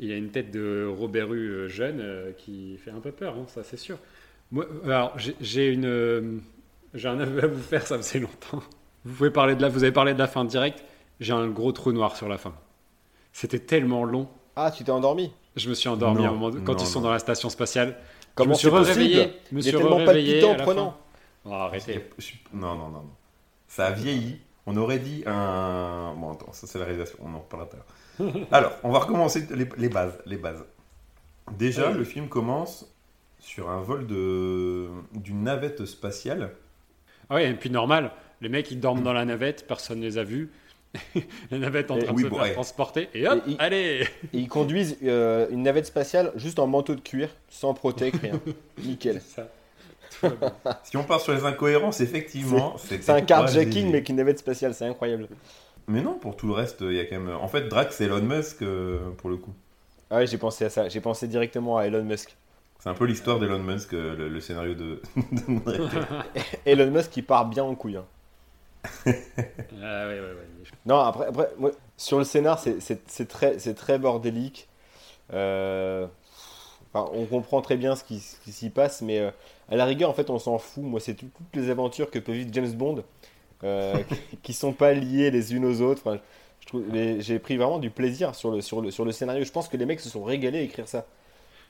il 0.00 0.12
a 0.12 0.16
une 0.16 0.30
tête 0.30 0.50
de 0.50 0.86
Robert 0.86 1.28
Rue 1.28 1.48
euh, 1.48 1.68
jeune 1.68 2.00
euh, 2.00 2.32
qui 2.32 2.76
fait 2.78 2.90
un 2.90 3.00
peu 3.00 3.12
peur, 3.12 3.34
hein, 3.34 3.44
ça 3.48 3.62
c'est 3.62 3.76
sûr. 3.76 3.98
Moi, 4.50 4.66
alors 4.84 5.16
j'ai 5.40 5.68
une, 5.68 6.40
j'ai 6.94 7.08
un 7.08 7.18
aveu 7.20 7.44
à 7.44 7.46
vous 7.46 7.62
faire, 7.62 7.86
ça 7.86 7.96
faisait 7.96 8.20
longtemps. 8.20 8.62
Vous 9.04 9.14
pouvez 9.14 9.30
parler 9.30 9.54
de 9.54 9.62
la, 9.62 9.68
vous 9.68 9.82
avez 9.82 9.92
parlé 9.92 10.14
de 10.14 10.18
la 10.18 10.26
fin 10.26 10.44
directe. 10.44 10.84
J'ai 11.20 11.32
un 11.32 11.48
gros 11.48 11.72
trou 11.72 11.92
noir 11.92 12.16
sur 12.16 12.28
la 12.28 12.38
fin. 12.38 12.54
C'était 13.32 13.58
tellement 13.58 14.04
long. 14.04 14.28
Ah, 14.56 14.70
tu 14.70 14.84
t'es 14.84 14.90
endormi? 14.90 15.32
Je 15.56 15.68
me 15.68 15.74
suis 15.74 15.88
endormi 15.88 16.22
moment 16.22 16.50
quand 16.64 16.82
ils 16.82 16.86
sont 16.86 17.00
dans 17.00 17.10
la 17.10 17.18
station 17.18 17.48
spatiale. 17.48 17.96
Comment 18.34 18.54
je 18.54 18.68
me 18.68 18.82
suis 18.82 18.92
réveillé. 18.92 19.32
Je 19.50 19.56
me 19.56 19.60
suis 19.60 19.76
réveillé 19.76 20.44
en 20.44 20.56
prenant. 20.56 20.98
Oh, 21.44 21.52
arrêtez. 21.52 22.04
Non, 22.52 22.74
non, 22.74 22.88
non, 22.88 23.04
Ça 23.68 23.86
a 23.86 23.90
vieilli. 23.92 24.38
On 24.66 24.76
aurait 24.76 24.98
dit 24.98 25.22
un. 25.26 26.14
Bon, 26.16 26.32
attends, 26.32 26.52
ça 26.52 26.66
c'est 26.66 26.78
la 26.78 26.86
réalisation. 26.86 27.18
On 27.22 27.34
en 27.34 27.40
reparlera 27.40 27.68
tard. 27.70 27.84
Alors, 28.52 28.72
on 28.82 28.90
va 28.90 29.00
recommencer 29.00 29.46
les, 29.50 29.88
bases. 29.88 30.18
Les 30.26 30.36
bases. 30.36 30.64
Déjà, 31.58 31.90
le 31.90 32.04
film 32.04 32.28
commence 32.28 32.90
sur 33.38 33.68
un 33.68 33.80
vol 33.80 34.06
de 34.06 34.88
d'une 35.12 35.42
navette 35.42 35.84
spatiale. 35.84 36.52
Ah 37.28 37.36
oui, 37.36 37.42
et 37.42 37.54
puis 37.54 37.70
normal. 37.70 38.12
Les 38.40 38.48
mecs, 38.48 38.70
ils 38.70 38.80
dorment 38.80 39.02
dans 39.02 39.12
la 39.12 39.24
navette, 39.24 39.66
personne 39.66 40.00
ne 40.00 40.04
les 40.04 40.18
a 40.18 40.24
vus. 40.24 40.50
la 41.50 41.58
navette 41.58 41.90
en 41.90 41.98
train 41.98 42.12
de 42.12 42.20
se 42.20 42.28
faire 42.28 42.52
transporter, 42.52 43.08
et 43.14 43.26
hop, 43.26 43.42
allez 43.58 44.06
Ils 44.32 44.48
conduisent 44.48 44.96
euh, 45.02 45.48
une 45.50 45.62
navette 45.62 45.86
spatiale 45.86 46.32
juste 46.36 46.60
en 46.60 46.68
manteau 46.68 46.94
de 46.94 47.00
cuir, 47.00 47.30
sans 47.48 47.74
protect, 47.74 48.16
rien. 48.22 48.40
Nickel. 48.78 49.20
Ça. 49.20 49.48
si 50.84 50.96
on 50.96 51.02
part 51.02 51.20
sur 51.20 51.34
les 51.34 51.44
incohérences, 51.44 52.00
effectivement, 52.00 52.76
c'est 52.78 53.10
un 53.10 53.22
carjacking, 53.22 53.90
mais 53.90 54.02
qu'une 54.02 54.16
navette 54.16 54.38
spatiale, 54.38 54.72
c'est 54.74 54.86
incroyable. 54.86 55.28
Mais 55.86 56.02
non, 56.02 56.14
pour 56.14 56.36
tout 56.36 56.46
le 56.46 56.54
reste, 56.54 56.80
il 56.80 56.94
y 56.94 57.00
a 57.00 57.04
quand 57.04 57.18
même. 57.18 57.34
En 57.36 57.48
fait, 57.48 57.68
Drax, 57.68 57.96
c'est 57.96 58.04
Elon 58.04 58.22
Musk 58.22 58.62
euh, 58.62 59.10
pour 59.18 59.30
le 59.30 59.36
coup. 59.36 59.52
Ah 60.10 60.18
oui, 60.18 60.26
j'ai 60.26 60.38
pensé 60.38 60.64
à 60.64 60.70
ça. 60.70 60.88
J'ai 60.88 61.00
pensé 61.00 61.28
directement 61.28 61.78
à 61.78 61.86
Elon 61.86 62.04
Musk. 62.04 62.36
C'est 62.78 62.88
un 62.88 62.94
peu 62.94 63.04
l'histoire 63.06 63.38
d'Elon 63.38 63.60
Musk, 63.60 63.94
euh, 63.94 64.28
le, 64.28 64.40
scénario 64.40 64.74
de. 64.74 65.00
Elon 66.66 66.90
Musk 66.90 67.10
qui 67.10 67.22
part 67.22 67.46
bien 67.46 67.64
en 67.64 67.74
couille. 67.74 67.96
Hein. 67.96 68.04
ah, 69.06 70.06
ouais, 70.06 70.20
ouais, 70.20 70.36
Non, 70.84 70.98
après, 70.98 71.26
après 71.26 71.48
sur 71.96 72.18
le 72.18 72.24
scénar, 72.24 72.58
c'est 72.58 73.28
très, 73.28 73.56
très 73.56 73.98
bordélique. 73.98 74.68
Euh, 75.32 76.06
on 76.94 77.26
comprend 77.26 77.60
très 77.60 77.76
bien 77.76 77.96
ce 77.96 78.04
qui, 78.04 78.20
s'y 78.20 78.70
passe, 78.70 79.02
mais 79.02 79.18
euh, 79.18 79.30
à 79.68 79.76
la 79.76 79.84
rigueur, 79.84 80.10
en 80.10 80.14
fait, 80.14 80.30
on 80.30 80.38
s'en 80.38 80.58
fout. 80.58 80.84
Moi, 80.84 81.00
c'est 81.00 81.14
toutes 81.14 81.30
les 81.54 81.70
aventures 81.70 82.10
que 82.10 82.18
peut 82.18 82.32
vivre 82.32 82.50
James 82.52 82.72
Bond, 82.72 82.98
euh, 82.98 83.02
qui 84.42 84.52
sont 84.52 84.72
pas 84.72 84.92
liées 84.92 85.30
les 85.30 85.54
unes 85.54 85.64
aux 85.64 85.80
autres. 85.80 86.20
j'ai 87.18 87.38
pris 87.38 87.56
vraiment 87.56 87.78
du 87.78 87.90
plaisir 87.90 88.34
sur 88.34 88.50
le, 88.50 88.60
sur, 88.60 88.80
le, 88.80 88.90
sur 88.90 89.04
le 89.04 89.12
scénario. 89.12 89.44
Je 89.44 89.52
pense 89.52 89.68
que 89.68 89.76
les 89.76 89.86
mecs 89.86 90.00
se 90.00 90.08
sont 90.08 90.24
régalés 90.24 90.58
à 90.58 90.62
écrire 90.62 90.88
ça. 90.88 91.06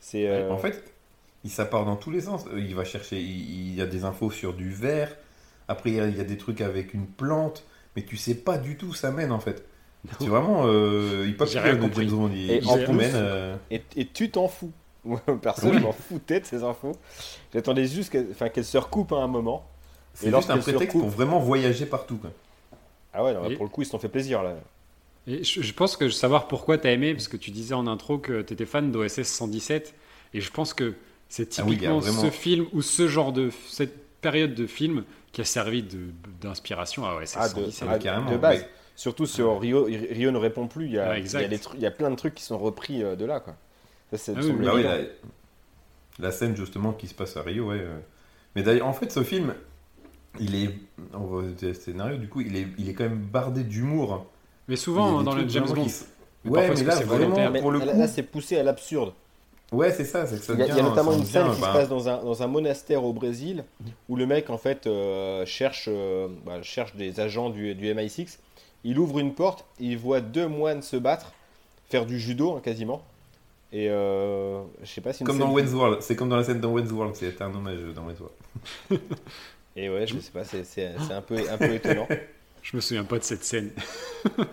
C'est 0.00 0.26
euh, 0.26 0.50
En 0.50 0.58
fait, 0.58 0.82
ça 1.46 1.64
part 1.64 1.84
dans 1.84 1.96
tous 1.96 2.10
les 2.10 2.22
sens. 2.22 2.44
Il 2.56 2.74
va 2.74 2.84
chercher, 2.84 3.20
il, 3.20 3.74
y 3.74 3.80
a 3.80 3.86
des 3.86 4.04
infos 4.04 4.30
sur 4.30 4.54
du 4.54 4.70
verre. 4.70 5.14
Après, 5.68 5.90
il 5.90 5.96
y, 5.96 6.20
a, 6.20 6.24
des 6.24 6.36
trucs 6.36 6.60
avec 6.60 6.92
une 6.92 7.06
plante, 7.06 7.64
mais 7.96 8.02
tu 8.02 8.16
sais 8.16 8.34
pas 8.34 8.58
du 8.58 8.76
tout 8.76 8.88
où 8.88 8.94
ça 8.94 9.10
mène 9.10 9.32
en 9.32 9.40
fait. 9.40 9.64
C'est 10.18 10.26
vraiment, 10.26 10.66
il 10.68 11.34
pas 11.36 11.46
James 11.46 11.78
Bond. 11.78 12.30
et, 13.70 13.82
et 13.96 14.06
tu 14.06 14.30
t'en 14.30 14.48
fous. 14.48 14.72
Personne, 15.42 15.70
oui. 15.70 15.78
je 15.78 15.82
m'en 15.82 15.92
foutais 15.92 16.40
de 16.40 16.46
ces 16.46 16.62
infos. 16.62 16.96
J'attendais 17.52 17.86
juste 17.86 18.10
qu'elles 18.10 18.64
se 18.64 18.78
recoupent 18.78 19.12
à 19.12 19.18
un 19.18 19.26
moment. 19.26 19.66
C'est 20.14 20.34
juste 20.34 20.50
un 20.50 20.58
prétexte 20.58 20.98
pour 20.98 21.08
vraiment 21.08 21.40
voyager 21.40 21.86
partout. 21.86 22.16
Quoi. 22.16 22.30
Ah 23.12 23.24
ouais, 23.24 23.34
pour 23.56 23.64
le 23.64 23.70
coup, 23.70 23.82
ils 23.82 23.86
se 23.86 23.90
sont 23.90 23.98
fait 23.98 24.08
plaisir 24.08 24.42
là. 24.42 24.56
Et 25.26 25.42
je, 25.42 25.72
pense 25.72 25.96
que 25.96 26.10
savoir 26.10 26.48
pourquoi 26.48 26.76
tu 26.76 26.86
as 26.86 26.92
aimé, 26.92 27.14
parce 27.14 27.28
que 27.28 27.38
tu 27.38 27.50
disais 27.50 27.74
en 27.74 27.86
intro 27.86 28.18
que 28.18 28.42
tu 28.42 28.52
étais 28.52 28.66
fan 28.66 28.92
d'OSS 28.92 29.22
117, 29.22 29.94
et 30.34 30.40
je 30.42 30.50
pense 30.50 30.74
que 30.74 30.94
c'est 31.30 31.58
ah 31.58 31.62
typiquement 31.62 32.02
ce 32.02 32.30
film 32.30 32.66
ou 32.72 32.82
ce 32.82 33.08
genre 33.08 33.32
de 33.32 33.50
cette 33.68 34.20
période 34.20 34.54
de 34.54 34.66
film 34.66 35.04
qui 35.32 35.40
a 35.40 35.44
servi 35.44 35.84
d'inspiration 36.42 37.06
à 37.06 37.14
OSS 37.14 37.30
117. 37.30 37.88
Ah, 37.88 37.98
de, 37.98 38.32
de 38.32 38.36
base. 38.36 38.66
Surtout 38.96 39.26
sur 39.26 39.60
Rio, 39.60 39.84
Rio 39.84 40.30
ne 40.30 40.38
répond 40.38 40.68
plus. 40.68 40.86
Il 40.86 40.92
y, 40.92 40.98
a, 40.98 41.18
il, 41.18 41.30
y 41.30 41.36
a 41.36 41.42
il 41.42 41.80
y 41.80 41.86
a 41.86 41.90
plein 41.90 42.10
de 42.10 42.16
trucs 42.16 42.34
qui 42.34 42.44
sont 42.44 42.58
repris 42.58 43.02
euh, 43.02 43.16
de 43.16 43.24
là. 43.24 43.40
Quoi. 43.40 43.56
Ah 44.12 44.32
bah 44.36 44.98
la, 46.20 46.30
scène 46.30 46.54
justement 46.54 46.92
qui 46.92 47.08
se 47.08 47.14
passe 47.14 47.36
à 47.36 47.42
Rio, 47.42 47.70
ouais. 47.70 47.80
Euh. 47.80 47.98
Mais 48.54 48.62
d'ailleurs, 48.62 48.86
en 48.86 48.92
fait, 48.92 49.10
ce 49.10 49.24
film, 49.24 49.54
il 50.40 50.54
est, 50.54 50.70
on 51.12 51.20
voit 51.20 51.42
le 51.60 51.74
scénario, 51.74 52.16
du 52.16 52.28
coup, 52.28 52.40
il 52.40 52.56
est, 52.56 52.66
il 52.78 52.88
est 52.88 52.94
quand 52.94 53.04
même 53.04 53.18
bardé 53.18 53.62
d'humour. 53.62 54.26
Mais 54.68 54.76
souvent 54.76 55.22
dans 55.22 55.34
le 55.34 55.48
James 55.48 55.66
Bond. 55.66 55.86
Ouais, 56.44 56.68
mais 56.68 56.82
là, 56.82 57.00
vraiment, 57.00 57.60
pour 57.60 57.70
le 57.70 57.80
coup... 57.80 57.86
là, 57.86 58.06
c'est 58.06 58.22
poussé 58.22 58.58
à 58.58 58.62
l'absurde. 58.62 59.14
Ouais, 59.72 59.90
c'est 59.90 60.04
ça, 60.04 60.26
c'est 60.26 60.38
que 60.38 60.44
ça 60.44 60.52
Il 60.54 60.60
y 60.60 60.70
a, 60.70 60.82
notamment 60.82 61.12
une 61.12 61.24
scène 61.24 61.50
qui 61.50 61.56
se 61.56 61.60
passe 61.60 61.88
dans 61.88 62.08
un, 62.08 62.22
dans 62.22 62.42
un, 62.42 62.46
monastère 62.46 63.02
au 63.02 63.12
Brésil 63.12 63.64
où 64.08 64.16
le 64.16 64.26
mec 64.26 64.50
en 64.50 64.58
fait 64.58 64.86
euh, 64.86 65.44
cherche, 65.46 65.86
euh, 65.88 66.28
bah, 66.44 66.62
cherche 66.62 66.94
des 66.94 67.18
agents 67.18 67.50
du, 67.50 67.74
du, 67.74 67.92
MI6. 67.92 68.38
Il 68.84 68.98
ouvre 68.98 69.18
une 69.18 69.34
porte, 69.34 69.64
il 69.80 69.96
voit 69.96 70.20
deux 70.20 70.46
moines 70.46 70.82
se 70.82 70.96
battre, 70.96 71.32
faire 71.88 72.04
du 72.04 72.20
judo 72.20 72.52
hein, 72.52 72.60
quasiment. 72.62 73.02
Et 73.72 73.88
euh, 73.88 74.62
je 74.82 74.88
sais 74.88 75.00
pas 75.00 75.12
si. 75.12 75.24
Comme 75.24 75.38
dans 75.38 75.50
Wayne's 75.50 75.72
World, 75.72 76.02
c'est 76.02 76.14
comme 76.14 76.28
dans 76.28 76.36
la 76.36 76.44
scène 76.44 76.60
dans 76.60 76.70
Wayne's 76.70 76.92
World, 76.92 77.16
c'est 77.16 77.40
un 77.42 77.52
hommage 77.52 77.80
dans 77.94 78.04
Wayne's 78.04 78.20
World. 78.20 79.02
Et 79.76 79.88
ouais, 79.88 80.06
je 80.06 80.18
sais 80.18 80.30
pas, 80.30 80.44
c'est 80.44 80.94
un 81.10 81.22
peu, 81.22 81.36
un 81.50 81.58
peu 81.58 81.74
étonnant. 81.74 82.08
Je 82.62 82.76
me 82.76 82.80
souviens 82.80 83.04
pas 83.04 83.18
de 83.18 83.24
cette 83.24 83.44
scène. 83.44 83.70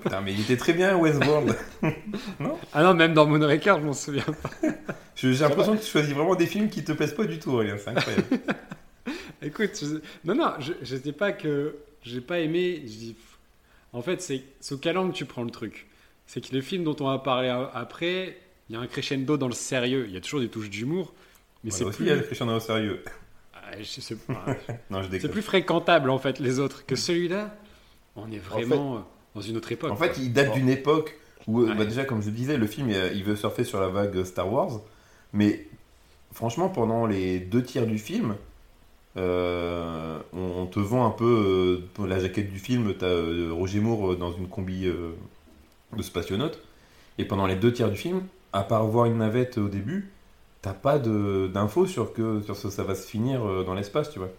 Putain, 0.04 0.20
mais 0.22 0.34
il 0.34 0.42
était 0.42 0.58
très 0.58 0.74
bien 0.74 0.98
Wayne's 0.98 1.26
World. 1.26 1.56
non 2.40 2.58
Ah 2.74 2.84
non, 2.84 2.94
même 2.94 3.14
dans 3.14 3.26
Moonraker, 3.26 3.80
je 3.80 3.86
m'en 3.86 3.94
souviens 3.94 4.26
pas. 4.26 4.50
J'ai 5.16 5.34
l'impression 5.34 5.78
que 5.78 5.82
tu 5.82 5.88
choisis 5.88 6.14
vraiment 6.14 6.36
des 6.36 6.48
films 6.48 6.70
qui 6.70 6.84
te 6.84 6.92
plaisent 6.92 7.14
pas 7.14 7.26
du 7.26 7.40
tout, 7.40 7.52
Aurélien, 7.52 7.78
c'est 7.78 7.90
incroyable. 7.90 8.26
Écoute, 9.42 9.84
non, 10.26 10.36
non, 10.36 10.54
je, 10.60 10.96
dis 10.98 11.14
pas 11.14 11.32
que 11.32 11.76
j'ai 12.04 12.22
pas 12.22 12.40
aimé. 12.40 12.82
Je 12.84 12.92
dis, 12.92 13.16
en 13.94 14.02
fait, 14.02 14.22
c'est 14.22 14.44
sous 14.60 14.78
quel 14.78 14.98
angle 14.98 15.14
tu 15.14 15.26
prends 15.26 15.44
le 15.44 15.52
truc? 15.52 15.88
C'est 16.26 16.42
que 16.42 16.54
les 16.54 16.62
films 16.62 16.84
dont 16.84 16.96
on 17.00 17.06
va 17.06 17.20
parler 17.20 17.50
après, 17.74 18.38
il 18.70 18.76
y 18.76 18.78
a 18.78 18.82
un 18.82 18.88
crescendo 18.88 19.38
dans 19.38 19.48
le 19.48 19.54
sérieux. 19.54 20.06
Il 20.08 20.14
y 20.14 20.18
a 20.18 20.22
toujours 20.22 20.42
des 20.42 20.50
touches 20.50 20.70
d'humour. 20.70 21.14
Mais 21.64 21.72
c'est 21.72 21.86
plus. 21.86 22.06
Il 22.06 22.08
y 22.08 22.12
a 22.12 22.16
le 22.16 22.24
crescendo 22.24 22.60
sérieux. 22.60 23.04
C'est 25.12 25.32
plus 25.32 25.42
fréquentable 25.42 26.10
en 26.10 26.20
fait 26.20 26.40
les 26.40 26.60
autres 26.60 26.86
que 26.86 26.96
celui-là. 26.96 27.56
On 28.16 28.32
est 28.32 28.38
vraiment 28.38 29.06
dans 29.36 29.42
une 29.42 29.58
autre 29.58 29.72
époque. 29.72 29.92
En 29.92 29.96
fait, 29.96 30.18
il 30.18 30.34
date 30.34 30.54
d'une 30.54 30.70
époque 30.70 31.18
où, 31.48 31.66
bah, 31.66 31.86
déjà, 31.86 32.04
comme 32.04 32.22
je 32.22 32.30
disais, 32.30 32.58
le 32.58 32.68
film 32.68 32.90
il 32.90 33.24
veut 33.24 33.36
surfer 33.36 33.64
sur 33.64 33.80
la 33.80 33.88
vague 33.88 34.24
Star 34.24 34.52
Wars. 34.52 34.82
Mais 35.34 35.66
franchement, 36.34 36.70
pendant 36.70 37.06
les 37.06 37.40
deux 37.40 37.64
tiers 37.64 37.88
du 37.88 37.98
film, 37.98 38.36
euh, 39.18 40.20
on, 40.34 40.66
te 40.68 40.80
vend 40.80 41.06
un 41.06 41.12
peu 41.12 41.84
euh, 42.00 42.08
la 42.08 42.20
jaquette 42.20 42.52
du 42.52 42.60
film. 42.60 42.94
T'as 42.98 43.08
euh, 43.08 43.52
Roger 43.52 43.80
Moore 43.80 44.16
dans 44.16 44.32
une 44.32 44.48
combi 44.48 44.86
de 44.86 46.02
spationaute. 46.02 46.62
Et 47.18 47.26
pendant 47.26 47.46
les 47.46 47.56
deux 47.56 47.74
tiers 47.74 47.90
du 47.90 47.98
film, 47.98 48.24
à 48.54 48.64
part 48.64 48.86
voir 48.86 49.06
une 49.06 49.18
navette 49.18 49.58
au 49.58 49.68
début, 49.68 50.10
t'as 50.62 50.74
pas 50.74 51.00
d'infos 51.00 51.86
sur 51.86 52.14
que 52.14 52.42
sur 52.42 52.56
ce, 52.56 52.70
ça 52.70 52.84
va 52.84 52.96
se 52.96 53.08
finir 53.08 53.46
euh, 53.46 53.64
dans 53.64 53.74
l'espace, 53.74 54.12
tu 54.12 54.20
vois. 54.20 54.30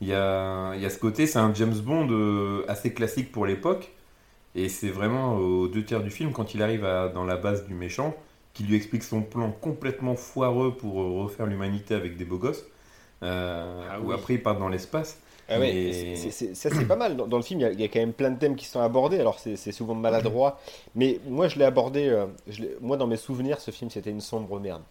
Il 0.00 0.08
y 0.08 0.14
a, 0.14 0.74
y 0.74 0.84
a 0.84 0.90
ce 0.90 0.98
côté, 0.98 1.26
c'est 1.26 1.38
un 1.38 1.54
James 1.54 1.78
Bond 1.78 2.08
euh, 2.10 2.64
assez 2.68 2.92
classique 2.92 3.32
pour 3.32 3.46
l'époque, 3.46 3.92
et 4.54 4.68
c'est 4.68 4.90
vraiment 4.90 5.36
aux 5.36 5.68
deux 5.68 5.84
tiers 5.84 6.02
du 6.02 6.10
film, 6.10 6.32
quand 6.32 6.54
il 6.54 6.62
arrive 6.62 6.82
dans 7.14 7.24
la 7.24 7.36
base 7.36 7.66
du 7.66 7.74
méchant, 7.74 8.14
qui 8.54 8.62
lui 8.62 8.76
explique 8.76 9.02
son 9.02 9.20
plan 9.20 9.50
complètement 9.50 10.14
foireux 10.14 10.74
pour 10.74 11.02
euh, 11.02 11.22
refaire 11.22 11.46
l'humanité 11.46 11.94
avec 11.94 12.16
des 12.16 12.24
beaux 12.24 12.38
gosses, 12.38 12.64
euh, 13.22 13.82
ah 13.90 14.14
après 14.14 14.34
il 14.34 14.42
part 14.42 14.58
dans 14.58 14.68
l'espace. 14.68 15.18
Ah 15.48 15.58
ouais, 15.58 16.14
ça 16.54 16.70
c'est 16.70 16.86
pas 16.86 16.96
mal. 16.96 17.16
Dans, 17.16 17.36
le 17.36 17.42
film, 17.42 17.60
il 17.60 17.78
y, 17.78 17.84
a, 17.84 17.88
quand 17.88 17.98
même 17.98 18.14
plein 18.14 18.30
de 18.30 18.38
thèmes 18.38 18.56
qui 18.56 18.64
sont 18.64 18.80
abordés. 18.80 19.20
Alors 19.20 19.38
c'est 19.38 19.72
souvent 19.72 19.94
maladroit, 19.94 20.58
mais 20.94 21.20
moi 21.28 21.48
je 21.48 21.58
l'ai 21.58 21.66
abordé. 21.66 22.08
Euh, 22.08 22.24
moi 22.80 22.96
dans 22.96 23.06
mes 23.06 23.18
souvenirs, 23.18 23.60
ce 23.60 23.70
film 23.70 23.90
c'était 23.90 24.10
une 24.10 24.22
sombre 24.22 24.58
merde. 24.58 24.82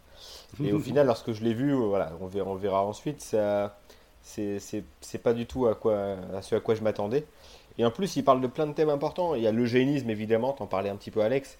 Et 0.63 0.73
au 0.73 0.79
final, 0.79 1.07
lorsque 1.07 1.31
je 1.33 1.43
l'ai 1.43 1.53
vu, 1.53 1.71
euh, 1.73 1.77
voilà, 1.77 2.13
on 2.21 2.27
verra, 2.27 2.49
on 2.51 2.55
verra 2.55 2.83
ensuite. 2.85 3.21
Ça, 3.21 3.77
c'est 4.21 5.21
pas 5.23 5.33
du 5.33 5.45
tout 5.45 5.67
à 5.67 5.75
quoi, 5.75 6.15
à 6.35 6.41
ce 6.41 6.55
à 6.55 6.59
quoi 6.59 6.75
je 6.75 6.81
m'attendais. 6.81 7.25
Et 7.77 7.85
en 7.85 7.91
plus, 7.91 8.15
il 8.15 8.23
parle 8.23 8.41
de 8.41 8.47
plein 8.47 8.67
de 8.67 8.73
thèmes 8.73 8.89
importants. 8.89 9.35
Il 9.35 9.41
y 9.43 9.47
a 9.47 9.51
l'eugénisme, 9.51 10.09
évidemment, 10.09 10.53
t'en 10.53 10.67
parlais 10.67 10.89
un 10.89 10.95
petit 10.95 11.11
peu, 11.11 11.21
Alex, 11.21 11.57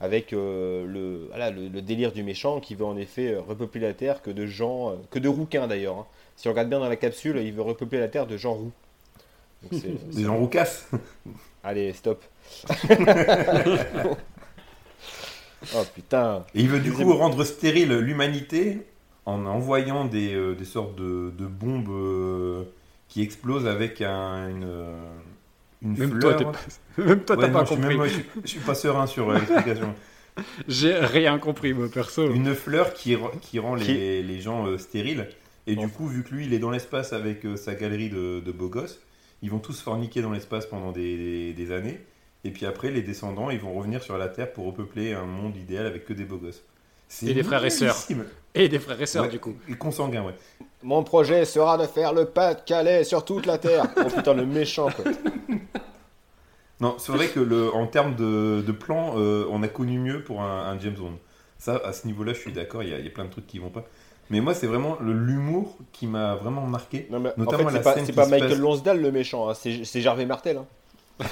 avec 0.00 0.32
euh, 0.32 0.86
le, 0.86 1.26
voilà, 1.28 1.50
le, 1.50 1.68
le 1.68 1.82
délire 1.82 2.12
du 2.12 2.22
méchant 2.22 2.60
qui 2.60 2.74
veut 2.74 2.84
en 2.84 2.96
effet 2.96 3.34
euh, 3.34 3.40
repeupler 3.40 3.80
la 3.80 3.94
Terre 3.94 4.22
que 4.22 4.30
de 4.30 4.46
gens, 4.46 4.94
que 5.10 5.18
de 5.18 5.28
rouquins 5.28 5.66
d'ailleurs. 5.66 5.98
hein. 5.98 6.06
Si 6.36 6.48
on 6.48 6.50
regarde 6.52 6.68
bien 6.68 6.80
dans 6.80 6.88
la 6.88 6.96
capsule, 6.96 7.38
il 7.38 7.52
veut 7.52 7.62
repeupler 7.62 8.00
la 8.00 8.08
Terre 8.08 8.26
de 8.26 8.36
gens 8.36 8.54
roux. 8.54 8.72
Des 10.12 10.22
gens 10.24 10.36
roucasses. 10.36 10.88
Allez, 11.62 11.92
stop. 11.94 12.22
oh 15.76 15.82
putain. 15.94 16.44
Et 16.54 16.60
il 16.62 16.68
veut 16.68 16.80
du 16.80 16.92
coup 16.92 17.12
rendre 17.14 17.44
stérile 17.44 17.96
l'humanité 17.98 18.78
en 19.26 19.46
envoyant 19.46 20.04
des, 20.04 20.34
euh, 20.34 20.54
des 20.54 20.64
sortes 20.64 20.96
de, 20.96 21.32
de 21.36 21.46
bombes 21.46 21.88
euh, 21.90 22.64
qui 23.08 23.22
explosent 23.22 23.66
avec 23.66 24.00
un- 24.02 24.48
une, 24.48 24.64
euh, 24.64 24.94
une 25.82 25.96
Même 25.96 26.18
toi, 26.18 26.36
fleur. 26.36 26.36
t'es 26.36 26.44
pas, 26.44 27.04
même 27.06 27.20
toi, 27.24 27.36
Ouais, 27.36 27.46
t'as 27.46 27.52
pas 27.52 27.60
je, 27.64 27.66
suis 27.66 27.76
compris. 27.76 27.96
même- 27.96 28.06
je 28.06 28.12
suis- 28.14 28.24
je 28.42 28.48
suis 28.48 28.60
pas 28.60 28.74
serein 28.74 29.06
sur 29.06 29.30
euh, 29.30 29.34
l'explication. 29.38 29.94
J'ai 30.68 30.94
rien 30.94 31.38
compris, 31.38 31.72
moi, 31.74 31.86
perso. 31.92 32.28
Une 32.30 32.54
fleur 32.54 32.92
qui, 32.92 33.14
rend 33.14 33.30
Qui- 33.76 33.94
les, 33.94 34.22
les 34.22 34.40
gens 34.40 34.66
euh, 34.66 34.78
stériles. 34.78 35.28
Et 35.66 35.76
du 35.76 35.88
coup, 35.88 36.06
vu 36.08 36.22
que 36.24 36.34
lui, 36.34 36.44
il 36.46 36.52
est 36.52 36.58
dans 36.58 36.70
l'espace 36.70 37.12
avec 37.12 37.46
euh, 37.46 37.56
sa 37.56 37.74
galerie 37.74 38.10
de, 38.10 38.40
de 38.40 38.52
beaux 38.52 38.68
gosses, 38.68 39.00
ils 39.42 39.50
vont 39.50 39.60
tous 39.60 39.80
forniquer 39.80 40.20
dans 40.22 40.32
l'espace 40.32 40.66
pendant 40.66 40.92
des, 40.92 41.16
des- 41.16 41.52
des 41.54 41.72
années. 41.72 42.00
Et 42.44 42.50
puis 42.50 42.66
après, 42.66 42.90
les 42.90 43.02
descendants, 43.02 43.50
ils 43.50 43.58
vont 43.58 43.72
revenir 43.72 44.02
sur 44.02 44.18
la 44.18 44.28
Terre 44.28 44.52
pour 44.52 44.66
repeupler 44.66 45.14
un 45.14 45.24
monde 45.24 45.56
idéal 45.56 45.86
avec 45.86 46.04
que 46.04 46.12
des 46.12 46.24
beaux 46.24 46.36
gosses. 46.36 46.62
C'est 47.08 47.26
Et 47.26 47.34
des 47.34 47.42
frères 47.42 47.64
et 47.64 47.70
sœurs. 47.70 47.96
Et 48.54 48.68
des 48.68 48.78
frères 48.78 49.00
et 49.00 49.06
sœurs, 49.06 49.24
Ouais, 49.24 49.30
du 49.30 49.38
coup. 49.40 49.54
Et 49.68 49.74
consanguins, 49.76 50.24
ouais. 50.24 50.34
Mon 50.82 51.02
projet 51.02 51.44
sera 51.44 51.78
de 51.78 51.86
faire 51.86 52.12
le 52.12 52.26
Pas-de-Calais 52.26 53.04
sur 53.04 53.24
toute 53.24 53.46
la 53.46 53.58
Terre. 53.58 53.84
Oh 53.96 54.08
putain, 54.14 54.34
le 54.34 54.46
méchant 54.46 54.88
quoi. 54.90 55.04
Non, 56.80 56.96
c'est 56.98 57.12
vrai 57.12 57.28
que 57.28 57.40
le, 57.40 57.72
en 57.72 57.86
termes 57.86 58.16
de, 58.16 58.62
de 58.66 58.72
plan, 58.72 59.14
euh, 59.16 59.46
on 59.50 59.62
a 59.62 59.68
connu 59.68 59.98
mieux 59.98 60.24
pour 60.24 60.42
un, 60.42 60.66
un 60.70 60.78
James 60.80 60.94
Bond. 60.94 61.18
Ça, 61.58 61.80
à 61.84 61.92
ce 61.92 62.06
niveau-là, 62.06 62.32
je 62.34 62.40
suis 62.40 62.52
d'accord, 62.52 62.82
il 62.82 62.90
y, 62.90 62.94
a- 62.94 62.98
il 62.98 63.04
y 63.04 63.08
a 63.08 63.12
plein 63.12 63.24
de 63.24 63.30
trucs 63.30 63.46
qui 63.46 63.58
vont 63.60 63.70
pas. 63.70 63.84
Mais 64.28 64.40
moi, 64.40 64.54
c'est 64.54 64.66
vraiment 64.66 64.98
le- 65.00 65.12
l'humour 65.12 65.78
qui 65.92 66.06
m'a 66.06 66.34
vraiment 66.34 66.62
marqué. 66.66 67.06
Non, 67.10 67.20
mais 67.20 67.30
en 67.30 67.34
Notamment 67.38 67.68
fait, 67.68 67.76
la 67.76 68.04
c'est 68.04 68.12
pas, 68.12 68.24
pas 68.24 68.28
Michael 68.28 68.50
passe- 68.50 68.58
Lonsdale 68.58 69.00
le 69.00 69.12
méchant, 69.12 69.48
hein, 69.48 69.54
c'est 69.54 69.84
c'est 69.84 70.00
Gervais 70.00 70.26
Martel. 70.26 70.56
hein. 70.58 70.66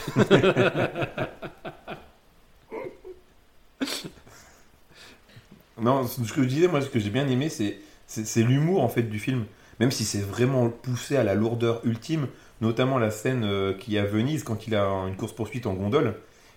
Non, 5.81 6.07
ce 6.07 6.33
que 6.33 6.43
je 6.43 6.49
disais, 6.49 6.69
moi, 6.69 6.81
ce 6.81 6.89
que 6.89 7.01
j'ai 7.01 7.11
bien 7.11 7.27
aimé, 7.27 7.49
c'est 7.49 7.79
c'est 8.07 8.27
c'est 8.27 8.43
l'humour 8.43 8.83
en 8.83 8.89
fait 8.89 9.03
du 9.03 9.19
film. 9.19 9.45
Même 9.81 9.91
si 9.91 10.05
c'est 10.05 10.21
vraiment 10.21 10.69
poussé 10.69 11.17
à 11.17 11.25
la 11.25 11.35
lourdeur 11.35 11.81
ultime, 11.85 12.29
notamment 12.61 12.99
la 12.99 13.11
scène 13.11 13.43
euh, 13.45 13.73
qui 13.73 13.97
est 13.97 13.99
à 13.99 14.05
Venise 14.05 14.45
quand 14.45 14.67
il 14.67 14.75
a 14.77 14.85
une 15.09 15.17
course 15.17 15.33
poursuite 15.33 15.67
en 15.67 15.75
gondole. 15.75 16.15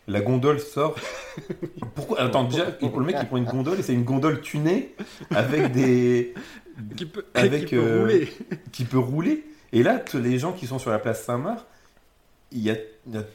La 0.08 0.22
gondole 0.22 0.60
sort. 0.60 0.96
Pourquoi? 1.96 2.22
Attends, 2.22 2.44
déjà, 2.44 2.68
le 2.82 3.04
mec 3.04 3.16
il 3.20 3.28
prend 3.28 3.38
une 3.38 3.46
gondole 3.46 3.80
et 3.80 3.84
c'est 3.84 3.94
une 3.94 4.04
gondole 4.04 4.42
tunée 4.42 4.94
avec 5.32 5.72
des 5.72 6.34
Qui 6.96 7.06
peut, 7.06 7.26
Avec, 7.34 7.66
qui 7.66 7.76
peut 7.76 7.82
euh, 7.82 8.02
rouler. 8.02 8.30
qui 8.72 8.86
peut 8.86 9.00
rouler. 9.00 9.44
Et 9.74 9.82
là, 9.82 10.04
les 10.14 10.38
gens 10.38 10.52
qui 10.52 10.68
sont 10.68 10.78
sur 10.78 10.92
la 10.92 11.00
place 11.00 11.24
Saint-Marc, 11.24 11.66
il 12.52 12.60
y 12.62 12.70
a, 12.70 12.76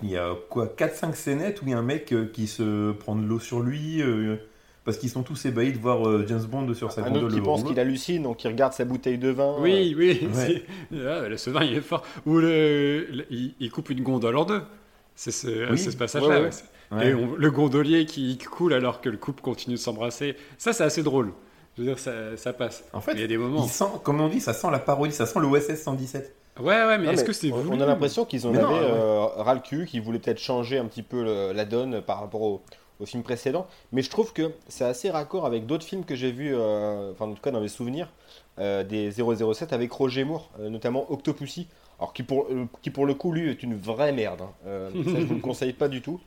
il 0.02 0.10
y 0.10 0.18
quoi 0.48 0.66
4-5 0.66 1.14
scénettes 1.14 1.62
où 1.62 1.66
il 1.66 1.70
y 1.70 1.74
a 1.74 1.78
un 1.78 1.82
mec 1.82 2.12
euh, 2.12 2.26
qui 2.32 2.46
se 2.46 2.92
prend 2.92 3.14
de 3.16 3.26
l'eau 3.26 3.38
sur 3.40 3.60
lui 3.60 4.02
euh, 4.02 4.36
parce 4.84 4.96
qu'ils 4.96 5.10
sont 5.10 5.22
tous 5.22 5.44
ébahis 5.44 5.72
de 5.72 5.78
voir 5.78 6.08
euh, 6.08 6.24
James 6.28 6.42
Bond 6.44 6.72
sur 6.74 6.90
sa 6.90 7.02
Un 7.02 7.04
gondole. 7.04 7.24
autre 7.24 7.34
qui 7.34 7.40
pense 7.40 7.64
qu'il 7.64 7.78
hallucine, 7.78 8.22
donc 8.22 8.42
il 8.44 8.48
regarde 8.48 8.72
sa 8.72 8.84
bouteille 8.84 9.18
de 9.18 9.28
vin. 9.28 9.56
Oui, 9.60 9.94
oui. 9.96 10.26
Ouais. 10.34 10.62
Ah, 11.06 11.28
le 11.28 11.36
ce 11.36 11.50
vin, 11.50 11.62
il 11.64 11.74
est 11.74 11.80
fort. 11.80 12.02
Ou 12.26 12.38
le, 12.38 13.06
le- 13.10 13.26
il, 13.30 13.54
il 13.60 13.70
coupe 13.70 13.90
une 13.90 14.02
gondole 14.02 14.36
en 14.36 14.44
deux. 14.44 14.62
C'est 15.14 15.32
ce, 15.32 15.70
Oui. 15.70 15.76
c'est 15.78 15.90
ce 15.90 15.96
passage-là. 15.96 16.28
Ouais, 16.28 16.34
ouais. 16.36 16.50
ouais. 16.92 16.96
Ouais. 16.98 17.10
Et 17.10 17.14
on- 17.14 17.34
le 17.36 17.50
gondolier 17.50 18.06
qui 18.06 18.38
coule 18.38 18.72
alors 18.72 19.00
que 19.00 19.08
le 19.10 19.16
couple 19.18 19.42
continue 19.42 19.76
de 19.76 19.80
s'embrasser. 19.80 20.34
Ça, 20.56 20.72
c'est 20.72 20.82
assez 20.84 21.02
drôle. 21.02 21.32
Je 21.76 21.82
veux 21.82 21.88
dire, 21.88 21.98
ça, 21.98 22.36
ça 22.36 22.52
passe. 22.52 22.82
En 22.92 23.00
fait, 23.00 23.12
il 23.12 23.20
y 23.20 23.24
a 23.24 23.26
des 23.28 23.36
moments. 23.38 23.62
il 23.64 23.70
sent, 23.70 23.84
comme 24.02 24.20
on 24.20 24.28
dit, 24.28 24.40
ça 24.40 24.52
sent 24.54 24.68
la 24.72 24.78
parodie, 24.80 25.12
ça 25.12 25.26
sent 25.26 25.38
le 25.40 25.46
OSS 25.46 25.76
117. 25.82 26.34
Ouais, 26.60 26.84
ouais, 26.86 26.98
mais 26.98 27.08
est-ce 27.12 27.24
que 27.24 27.32
c'est 27.32 27.50
on, 27.52 27.56
voulu 27.58 27.76
on 27.76 27.80
a 27.80 27.86
l'impression 27.86 28.24
qu'ils 28.24 28.46
en 28.46 28.50
Mais 28.50 28.58
avaient 28.58 28.66
non, 28.66 28.72
ouais. 28.74 28.80
euh, 28.82 29.26
ras 29.36 29.54
le 29.54 29.60
cul, 29.60 29.86
qu'ils 29.86 30.02
voulaient 30.02 30.18
peut-être 30.18 30.38
changer 30.38 30.78
un 30.78 30.84
petit 30.86 31.02
peu 31.02 31.22
le- 31.22 31.52
la 31.52 31.64
donne 31.64 32.00
par 32.02 32.20
rapport 32.20 32.42
au, 32.42 32.60
au 33.00 33.06
film 33.06 33.22
précédent. 33.22 33.66
Mais 33.92 34.02
je 34.02 34.10
trouve 34.10 34.32
que 34.32 34.52
c'est 34.68 34.84
assez 34.84 35.10
raccord 35.10 35.46
avec 35.46 35.66
d'autres 35.66 35.84
films 35.86 36.04
que 36.04 36.14
j'ai 36.14 36.30
vus, 36.32 36.54
euh, 36.54 37.12
enfin 37.12 37.26
en 37.26 37.34
tout 37.34 37.42
cas 37.42 37.50
dans 37.50 37.60
mes 37.60 37.68
souvenirs, 37.68 38.08
euh, 38.58 38.84
des 38.84 39.10
007 39.12 39.72
avec 39.72 39.90
Roger 39.92 40.24
Moore, 40.24 40.50
notamment 40.58 41.10
Octopussy. 41.10 41.66
Alors 41.98 42.12
qui 42.14 42.22
pour, 42.22 42.46
qui 42.82 42.90
pour 42.90 43.04
le 43.06 43.12
coup 43.14 43.30
lui 43.32 43.50
est 43.50 43.62
une 43.62 43.76
vraie 43.76 44.12
merde. 44.12 44.42
hein. 44.42 44.88
Ça 45.04 45.20
je 45.20 45.26
vous 45.26 45.34
le 45.34 45.40
conseille 45.40 45.72
pas 45.74 45.88
du 45.88 46.00
tout. 46.02 46.20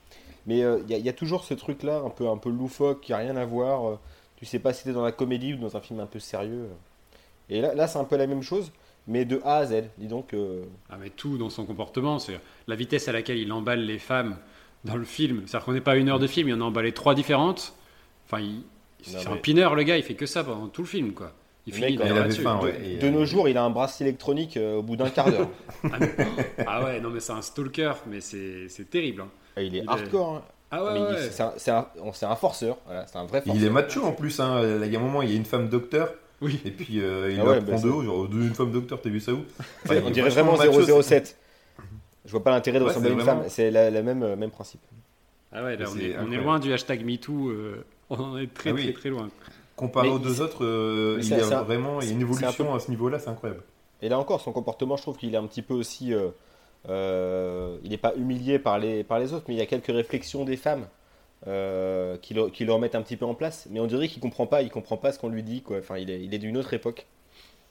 Mais 0.46 0.58
il 0.58 0.60
y, 0.90 0.94
a- 0.94 0.98
il 0.98 1.06
y 1.06 1.10
a 1.10 1.14
toujours 1.14 1.44
ce 1.46 1.54
truc 1.54 1.84
là 1.84 2.02
un 2.06 2.10
peu, 2.10 2.28
un 2.28 2.38
peu 2.38 2.50
loufoque 2.50 3.02
qui 3.02 3.14
a 3.14 3.18
rien 3.18 3.36
à 3.38 3.46
voir. 3.46 3.98
tu 4.36 4.46
sais 4.46 4.60
pas 4.60 4.74
si 4.74 4.84
t'es 4.84 4.92
dans 4.94 5.04
la 5.04 5.12
comédie 5.12 5.54
ou 5.54 5.58
dans 5.58 5.76
un 5.78 5.80
film 5.82 6.00
un 6.00 6.06
peu 6.06 6.20
sérieux. 6.20 6.68
Et 7.50 7.62
là, 7.62 7.74
là 7.76 7.88
c'est 7.88 7.98
un 8.00 8.04
peu 8.04 8.18
la 8.18 8.28
même 8.28 8.42
chose, 8.44 8.72
mais 9.08 9.26
de 9.26 9.42
A 9.46 9.58
à 9.58 9.66
Z. 9.66 9.84
Dis 9.98 10.08
donc. 10.08 10.34
euh, 10.34 10.64
Ah, 10.90 10.96
mais 11.02 11.10
tout 11.10 11.38
dans 11.38 11.50
son 11.50 11.66
comportement. 11.66 12.20
C'est 12.20 12.40
la 12.68 12.76
vitesse 12.76 13.08
à 13.08 13.12
laquelle 13.12 13.38
il 13.38 13.52
emballe 13.52 13.82
les 13.86 14.00
femmes 14.00 14.38
dans 14.86 14.96
le 14.96 15.06
film. 15.06 15.44
C'est-à-dire 15.46 15.66
qu'on 15.66 15.74
n'est 15.74 15.82
pas 15.82 15.96
une 15.96 16.10
heure 16.10 16.20
de 16.20 16.28
film, 16.28 16.50
il 16.50 16.54
en 16.56 16.62
a 16.62 16.66
emballé 16.66 16.92
trois 16.92 17.16
différentes. 17.16 17.74
Enfin, 18.28 18.42
il- 18.42 18.64
c'est 19.02 19.28
un 19.28 19.36
pineur, 19.36 19.76
le 19.76 19.84
gars, 19.84 19.98
il 19.98 20.04
fait 20.04 20.14
que 20.16 20.26
ça 20.26 20.44
pendant 20.44 20.68
tout 20.68 20.82
le 20.82 20.88
film, 20.88 21.12
quoi. 21.14 21.34
Il 21.66 21.72
Le 21.72 21.76
finit 21.78 21.98
mec, 21.98 22.06
il 22.10 22.18
avait 22.18 22.30
faim, 22.32 22.60
de, 22.62 22.70
et, 22.70 22.98
de 22.98 23.08
euh, 23.08 23.12
nos 23.12 23.24
jours, 23.26 23.48
il 23.48 23.58
a 23.58 23.64
un 23.64 23.70
bracelet 23.70 24.08
électronique 24.10 24.58
euh, 24.58 24.76
au 24.76 24.82
bout 24.82 24.96
d'un 24.98 25.10
quart 25.10 25.30
d'heure. 25.32 25.48
Ah, 25.92 25.98
ah 26.68 26.84
ouais, 26.84 27.00
non, 27.00 27.10
mais 27.10 27.20
c'est 27.22 27.32
un 27.32 27.42
stalker, 27.42 27.94
mais 28.08 28.20
c'est 28.22 28.68
c'est 28.70 28.90
terrible. 28.90 29.22
hein. 29.22 29.30
Et 29.58 29.66
il 29.66 29.76
est 29.76 29.80
Il 29.80 29.84
est- 29.86 29.90
hardcore. 29.90 30.36
hein. 30.36 30.42
Ah 30.72 30.84
ouais, 30.84 31.00
ouais. 31.00 31.30
c'est 31.32 31.42
un, 31.44 31.54
c'est 31.58 31.72
un- 31.72 31.88
c'est 32.14 32.26
un 32.26 32.36
forceur. 32.36 32.78
Voilà, 32.86 33.06
c'est 33.08 33.18
un 33.18 33.26
vrai 33.26 33.42
forceur. 33.42 33.56
Il 33.62 33.66
est 33.66 33.70
macho 33.70 34.04
en 34.04 34.12
plus. 34.12 34.40
Hein. 34.40 34.62
Il 34.84 34.92
y 34.92 34.96
a 34.96 35.00
un 35.00 35.02
moment, 35.02 35.22
il 35.22 35.30
y 35.30 35.34
a 35.34 35.36
une 35.38 35.46
femme 35.46 35.70
docteur. 35.70 36.14
Oui. 36.44 36.60
Et 36.66 36.72
puis 36.72 37.00
euh, 37.02 37.32
il 37.32 37.40
Ah 37.40 37.46
ouais, 37.46 37.62
prend 37.62 37.72
bah, 37.76 37.82
de 37.82 37.90
haut. 37.90 38.04
Genre, 38.04 38.28
de 38.28 38.36
une 38.42 38.54
femme 38.54 38.72
docteur, 38.72 39.02
t'as 39.02 39.10
vu 39.10 39.20
ça 39.20 39.34
où 39.34 39.40
Enfin, 39.86 39.96
on 40.06 40.10
dirait 40.12 40.30
vraiment 40.30 40.56
macho, 40.58 41.02
007. 41.02 41.38
Je 42.26 42.32
vois 42.32 42.44
pas 42.44 42.52
l'intérêt 42.52 42.80
de 42.80 42.84
Ouais, 42.84 42.90
ressembler 42.90 43.10
à 43.10 43.14
une 43.14 43.20
vraiment- 43.20 43.42
femme. 43.42 43.50
C'est 43.50 43.72
la 43.72 43.90
même, 44.02 44.24
euh, 44.24 44.36
même 44.36 44.52
principe. 44.52 44.82
Ah 45.52 45.64
ouais, 45.64 45.76
là, 45.78 45.86
on 45.92 45.98
est, 45.98 46.00
on 46.00 46.04
est 46.06 46.14
incroyable. 46.16 46.44
loin 46.44 46.60
du 46.60 46.74
hashtag 46.74 47.04
MeToo. 47.06 47.50
euh, 47.50 47.86
on 48.10 48.16
en 48.20 48.38
est 48.38 48.54
très, 48.54 48.70
Ah 48.70 48.74
oui. 48.74 48.84
très, 48.84 48.94
très 48.94 49.10
loin. 49.10 49.30
Comparé 49.76 50.08
Mais 50.10 50.16
aux 50.16 50.20
deux 50.20 50.40
autres, 50.42 50.64
euh, 50.64 51.18
il 51.22 51.28
y 51.30 51.34
a 51.34 51.62
vraiment 51.64 52.00
il 52.02 52.08
y 52.08 52.12
a 52.12 52.14
une 52.14 52.22
évolution 52.22 52.66
peu- 52.66 52.74
à 52.76 52.80
ce 52.80 52.90
niveau-là, 52.92 53.18
c'est 53.20 53.30
incroyable. 53.30 53.64
Et 54.02 54.10
là 54.10 54.20
encore, 54.20 54.42
son 54.42 54.52
comportement, 54.52 54.98
je 54.98 55.02
trouve 55.02 55.18
qu'il 55.18 55.34
est 55.34 55.38
un 55.38 55.48
petit 55.48 55.62
peu 55.64 55.74
aussi. 55.74 56.14
euh, 56.14 56.30
euh, 56.90 57.78
il 57.84 57.90
n'est 57.92 57.98
pas 57.98 58.14
humilié 58.16 58.60
par 58.60 58.78
les, 58.78 59.04
par 59.04 59.20
les 59.20 59.34
autres, 59.34 59.46
mais 59.48 59.54
il 59.56 59.58
y 59.58 59.62
a 59.62 59.66
quelques 59.66 59.88
réflexions 59.88 60.44
des 60.44 60.58
femmes 60.58 60.86
euh, 61.48 62.18
qui, 62.18 62.34
le, 62.34 62.50
qui 62.50 62.66
le 62.66 62.74
remettent 62.74 62.96
un 62.96 63.02
petit 63.02 63.18
peu 63.18 63.26
en 63.26 63.36
place. 63.36 63.68
Mais 63.70 63.80
on 63.80 63.88
dirait 63.88 64.08
qu'il 64.08 64.22
comprend 64.22 64.48
pas, 64.48 64.62
il 64.62 64.70
comprend 64.70 64.98
pas 64.98 65.12
ce 65.12 65.20
qu'on 65.20 65.30
lui 65.30 65.44
dit. 65.44 65.62
Quoi. 65.62 65.80
Enfin, 65.80 65.98
il 65.98 66.10
est, 66.10 66.24
il 66.24 66.34
est 66.34 66.40
d'une 66.40 66.58
autre 66.58 66.74
époque. 66.74 67.06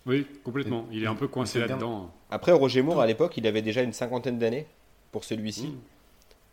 Oui, 0.06 0.26
complètement. 0.42 0.86
Il 0.90 1.04
est 1.04 1.06
un 1.06 1.14
peu 1.14 1.28
coincé 1.28 1.60
là-dedans. 1.60 2.10
Après, 2.30 2.52
Roger 2.52 2.82
Moore, 2.82 3.00
à 3.00 3.06
l'époque, 3.06 3.36
il 3.36 3.46
avait 3.46 3.62
déjà 3.62 3.82
une 3.82 3.92
cinquantaine 3.92 4.38
d'années 4.38 4.66
pour 5.12 5.24
celui-ci. 5.24 5.68
Mm. 5.68 5.78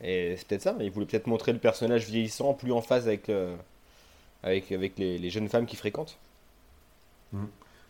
Et 0.02 0.36
c'est 0.38 0.48
peut-être 0.48 0.62
ça, 0.62 0.78
il 0.80 0.92
voulait 0.92 1.06
peut-être 1.06 1.28
montrer 1.28 1.52
le 1.52 1.60
personnage 1.60 2.06
vieillissant, 2.06 2.54
plus 2.54 2.72
en 2.72 2.82
phase 2.82 3.08
avec, 3.08 3.28
euh, 3.28 3.54
avec, 4.44 4.72
avec 4.72 4.98
les, 4.98 5.18
les 5.18 5.30
jeunes 5.30 5.50
femmes 5.50 5.66
qui 5.66 5.76
fréquentent. 5.76 6.18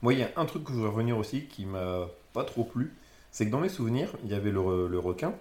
Moi, 0.01 0.13
il 0.13 0.19
y 0.19 0.23
a 0.23 0.31
un 0.35 0.45
truc 0.45 0.63
que 0.63 0.71
je 0.71 0.77
voudrais 0.77 0.91
revenir 0.91 1.17
aussi 1.17 1.45
qui 1.45 1.65
m'a 1.65 2.07
pas 2.33 2.43
trop 2.43 2.63
plu, 2.63 2.93
c'est 3.31 3.45
que 3.45 3.51
dans 3.51 3.59
mes 3.59 3.69
souvenirs, 3.69 4.09
il 4.23 4.31
y 4.31 4.33
avait 4.33 4.49
le, 4.49 4.87
le 4.87 4.99
requin, 4.99 5.35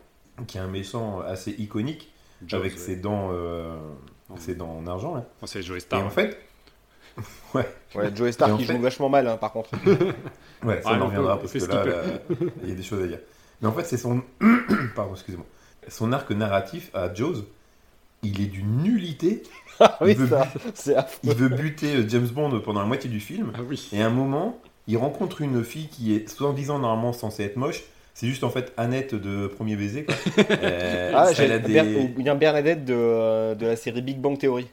qui 0.46 0.58
est 0.58 0.60
un 0.60 0.68
méchant 0.68 1.20
assez 1.20 1.52
iconique, 1.52 2.10
Jaws, 2.46 2.56
avec 2.58 2.72
ouais. 2.74 2.78
ses 2.78 2.96
dents, 2.96 3.30
euh, 3.32 3.76
Oh. 4.30 4.34
ses 4.38 4.54
dents 4.54 4.76
en 4.78 4.86
argent. 4.86 5.14
Là. 5.14 5.24
Oh, 5.42 5.46
c'est 5.46 5.62
Joe 5.62 5.78
Et 5.78 5.80
Star. 5.80 6.04
en 6.04 6.10
fait, 6.10 6.38
ouais, 7.54 7.66
Ouais, 7.94 8.10
Joe 8.14 8.30
Stark, 8.30 8.50
Et 8.50 8.54
en 8.54 8.58
il 8.58 8.66
fait- 8.66 8.74
joue 8.76 8.82
vachement 8.82 9.08
mal, 9.08 9.26
hein, 9.26 9.36
par 9.38 9.52
contre. 9.52 9.70
ouais, 10.64 10.82
ça 10.82 10.90
Ah, 10.92 10.96
on 10.98 11.02
en 11.02 11.06
reviendra 11.06 11.38
parce 11.38 11.52
que 11.52 11.58
là, 11.64 11.84
il 12.62 12.68
y 12.68 12.72
a 12.72 12.74
des 12.74 12.82
choses 12.82 13.02
à 13.02 13.06
dire. 13.06 13.18
Mais 13.60 13.68
en 13.68 13.72
fait, 13.72 13.84
c'est 13.84 13.96
son, 13.96 14.22
pardon, 14.94 15.14
excusez-moi, 15.14 15.46
son 15.88 16.12
arc 16.12 16.30
narratif 16.30 16.90
à 16.94 17.12
Jaws, 17.12 17.44
il 18.22 18.40
est 18.40 18.46
d'une 18.46 18.82
nullité. 18.82 19.42
Ah 19.80 19.96
oui, 20.00 20.10
Il 20.10 20.16
veut 20.16 20.26
ça, 20.26 20.48
c'est. 20.74 20.96
Il 21.22 21.32
veut 21.36 21.48
buter 21.48 21.94
euh, 21.98 22.08
James 22.08 22.26
Bond 22.26 22.60
pendant 22.64 22.80
la 22.80 22.86
moitié 22.86 23.08
du 23.08 23.20
film. 23.20 23.52
Ah 23.54 23.60
oui. 23.64 23.88
Et 23.92 24.02
à 24.02 24.06
un 24.08 24.10
moment, 24.10 24.60
il 24.88 24.96
rencontre 24.96 25.40
une 25.40 25.62
fille 25.62 25.86
qui 25.86 26.16
est 26.16 26.28
soi-disant 26.28 26.80
normalement 26.80 27.12
censée 27.12 27.44
être 27.44 27.54
moche. 27.54 27.84
C'est 28.18 28.26
juste 28.26 28.42
en 28.42 28.50
fait 28.50 28.72
Annette 28.76 29.14
de 29.14 29.46
Premier 29.46 29.76
Baiser. 29.76 30.04
Quoi. 30.04 30.14
Euh, 30.50 31.12
Ah, 31.14 31.32
j'ai 31.32 31.46
Ber- 31.60 31.84
des... 31.84 31.96
ou 32.00 32.08
bien 32.20 32.34
Bernadette 32.34 32.84
de, 32.84 32.92
euh, 32.92 33.54
de 33.54 33.64
la 33.64 33.76
série 33.76 34.02
Big 34.02 34.18
Bang 34.18 34.36
Theory. 34.36 34.66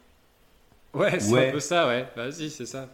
Ouais, 0.95 1.19
c'est 1.19 1.31
Ouais. 1.31 1.49
un 1.49 1.51
peu 1.51 1.59
ça, 1.59 1.85
ouais. 1.87 2.07
Vas-y, 2.15 2.49
c'est 2.49 2.65
ça. 2.65 2.89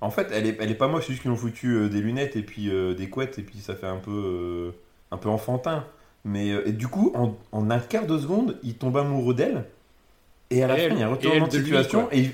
En 0.00 0.10
fait, 0.10 0.26
elle 0.32 0.44
est, 0.44 0.56
elle 0.58 0.72
est 0.72 0.74
pas 0.74 0.88
moche, 0.88 1.04
c'est 1.06 1.12
juste 1.12 1.22
qu'ils 1.22 1.30
ont 1.30 1.36
foutu 1.36 1.68
euh, 1.76 1.88
des 1.88 2.00
lunettes 2.00 2.34
et 2.34 2.42
puis 2.42 2.68
euh, 2.68 2.94
des 2.94 3.08
couettes 3.08 3.38
et 3.38 3.42
puis 3.42 3.58
ça 3.60 3.76
fait 3.76 3.86
un 3.86 3.98
peu, 3.98 4.10
euh, 4.10 4.70
un 5.12 5.18
peu 5.18 5.28
enfantin. 5.28 5.84
Mais 6.24 6.50
euh, 6.50 6.66
et 6.66 6.72
du 6.72 6.88
coup, 6.88 7.12
en, 7.14 7.36
en 7.52 7.70
un 7.70 7.78
quart 7.78 8.06
de 8.06 8.18
seconde, 8.18 8.58
il 8.64 8.74
tombe 8.74 8.96
amoureux 8.96 9.34
d'elle. 9.34 9.66
Et 10.50 10.64
à 10.64 10.66
la 10.66 10.78
Et 10.78 10.78
fin, 10.80 10.84
elle- 10.86 10.92
il 10.94 10.98
y 10.98 11.02
a 11.04 11.06
un 11.06 11.10
et 11.10 11.12
retournement 11.12 11.46
de 11.46 11.56
lui, 11.58 11.64
situation. 11.64 12.00
quoi. 12.06 12.14
et 12.16 12.18
il- 12.22 12.32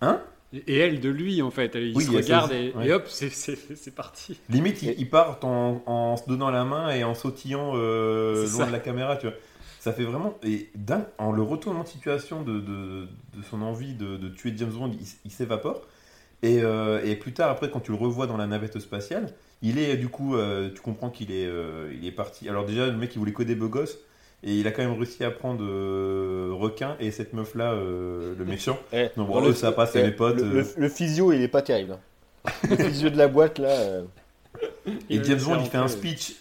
Hein? 0.00 0.20
Et 0.52 0.78
elle 0.78 1.00
de 1.00 1.08
lui 1.08 1.42
en 1.42 1.50
fait. 1.50 1.72
Il 1.74 1.96
Oui, 1.96 2.04
se 2.04 2.10
il 2.10 2.16
et, 2.16 2.18
aussi, 2.18 2.76
ouais. 2.76 2.86
et 2.88 2.92
hop, 2.92 3.06
c'est- 3.08 3.94
parti. 3.94 4.38
Limite, 4.48 4.82
ils, 4.82 4.94
ils 4.98 5.08
partent 5.08 5.44
en, 5.44 5.82
en 5.86 6.16
se 6.16 6.26
donnant 6.28 6.50
la 6.50 6.64
main 6.64 6.90
et 6.90 7.04
en 7.04 7.14
sautillant 7.14 7.72
euh, 7.74 8.42
loin 8.42 8.46
ça. 8.46 8.66
de 8.66 8.72
la 8.72 8.78
caméra, 8.78 9.16
tu 9.16 9.26
vois. 9.26 9.36
Ça 9.80 9.92
fait 9.92 10.04
vraiment. 10.04 10.38
Et 10.44 10.68
d'un, 10.74 11.06
en 11.18 11.32
le 11.32 11.42
retournant 11.42 11.82
de 11.82 11.88
situation 11.88 12.42
de, 12.42 12.60
de, 12.60 13.08
de 13.36 13.42
son 13.50 13.62
envie 13.62 13.94
de, 13.94 14.16
de 14.16 14.28
tuer 14.28 14.52
James 14.56 14.70
Bond, 14.70 14.92
il, 15.24 15.30
s'évapore. 15.30 15.82
Et, 16.42 16.60
euh, 16.62 17.00
et 17.04 17.16
plus 17.16 17.32
tard, 17.32 17.50
après, 17.50 17.70
quand 17.70 17.80
tu 17.80 17.90
le 17.92 17.96
revois 17.96 18.26
dans 18.26 18.36
la 18.36 18.46
navette 18.46 18.78
spatiale, 18.78 19.32
il 19.60 19.78
est 19.78 19.96
du 19.96 20.08
coup, 20.08 20.36
euh, 20.36 20.70
tu 20.74 20.80
comprends 20.80 21.10
qu'il 21.10 21.30
est, 21.32 21.48
il 21.92 22.06
est 22.06 22.12
parti. 22.12 22.48
Alors, 22.48 22.64
déjà, 22.64 22.86
le 22.86 22.96
mec, 22.96 23.14
il 23.14 23.18
voulait 23.18 23.32
coder 23.32 23.54
beau 23.54 23.68
gosse. 23.68 23.98
Et 24.44 24.54
il 24.56 24.66
a 24.66 24.72
quand 24.72 24.82
même 24.82 24.94
réussi 24.98 25.22
à 25.24 25.30
prendre 25.30 25.62
euh, 25.64 26.50
requin 26.52 26.96
et 26.98 27.10
cette 27.12 27.32
meuf 27.32 27.54
là, 27.54 27.74
le 27.74 28.44
méchant. 28.44 28.78
Eh, 28.92 29.08
Non, 29.16 29.24
dans 29.24 29.40
bon, 29.40 29.46
eux, 29.48 29.52
ça 29.54 29.70
passe, 29.72 29.92
c'est 29.92 30.00
eh, 30.00 30.04
mes 30.06 30.10
potes, 30.12 30.36
Le, 30.38 30.42
euh. 30.44 30.52
le- 30.76 30.82
le 30.82 30.88
physio, 30.88 31.32
il 31.32 31.42
est 31.42 31.48
pas 31.48 31.62
terrible. 31.62 31.92
hein. 31.92 32.50
le 32.68 32.76
physio 32.76 33.08
de 33.10 33.16
la 33.18 33.28
boîte, 33.28 33.58
là. 33.60 33.68
euh, 33.68 34.02
Et 34.86 35.16
Il 35.16 35.24
James 35.24 35.38
Bond, 35.44 35.54
le 35.54 35.60
il 35.60 35.66
fait 35.66 35.78
un 35.78 35.86
speech. 35.88 36.34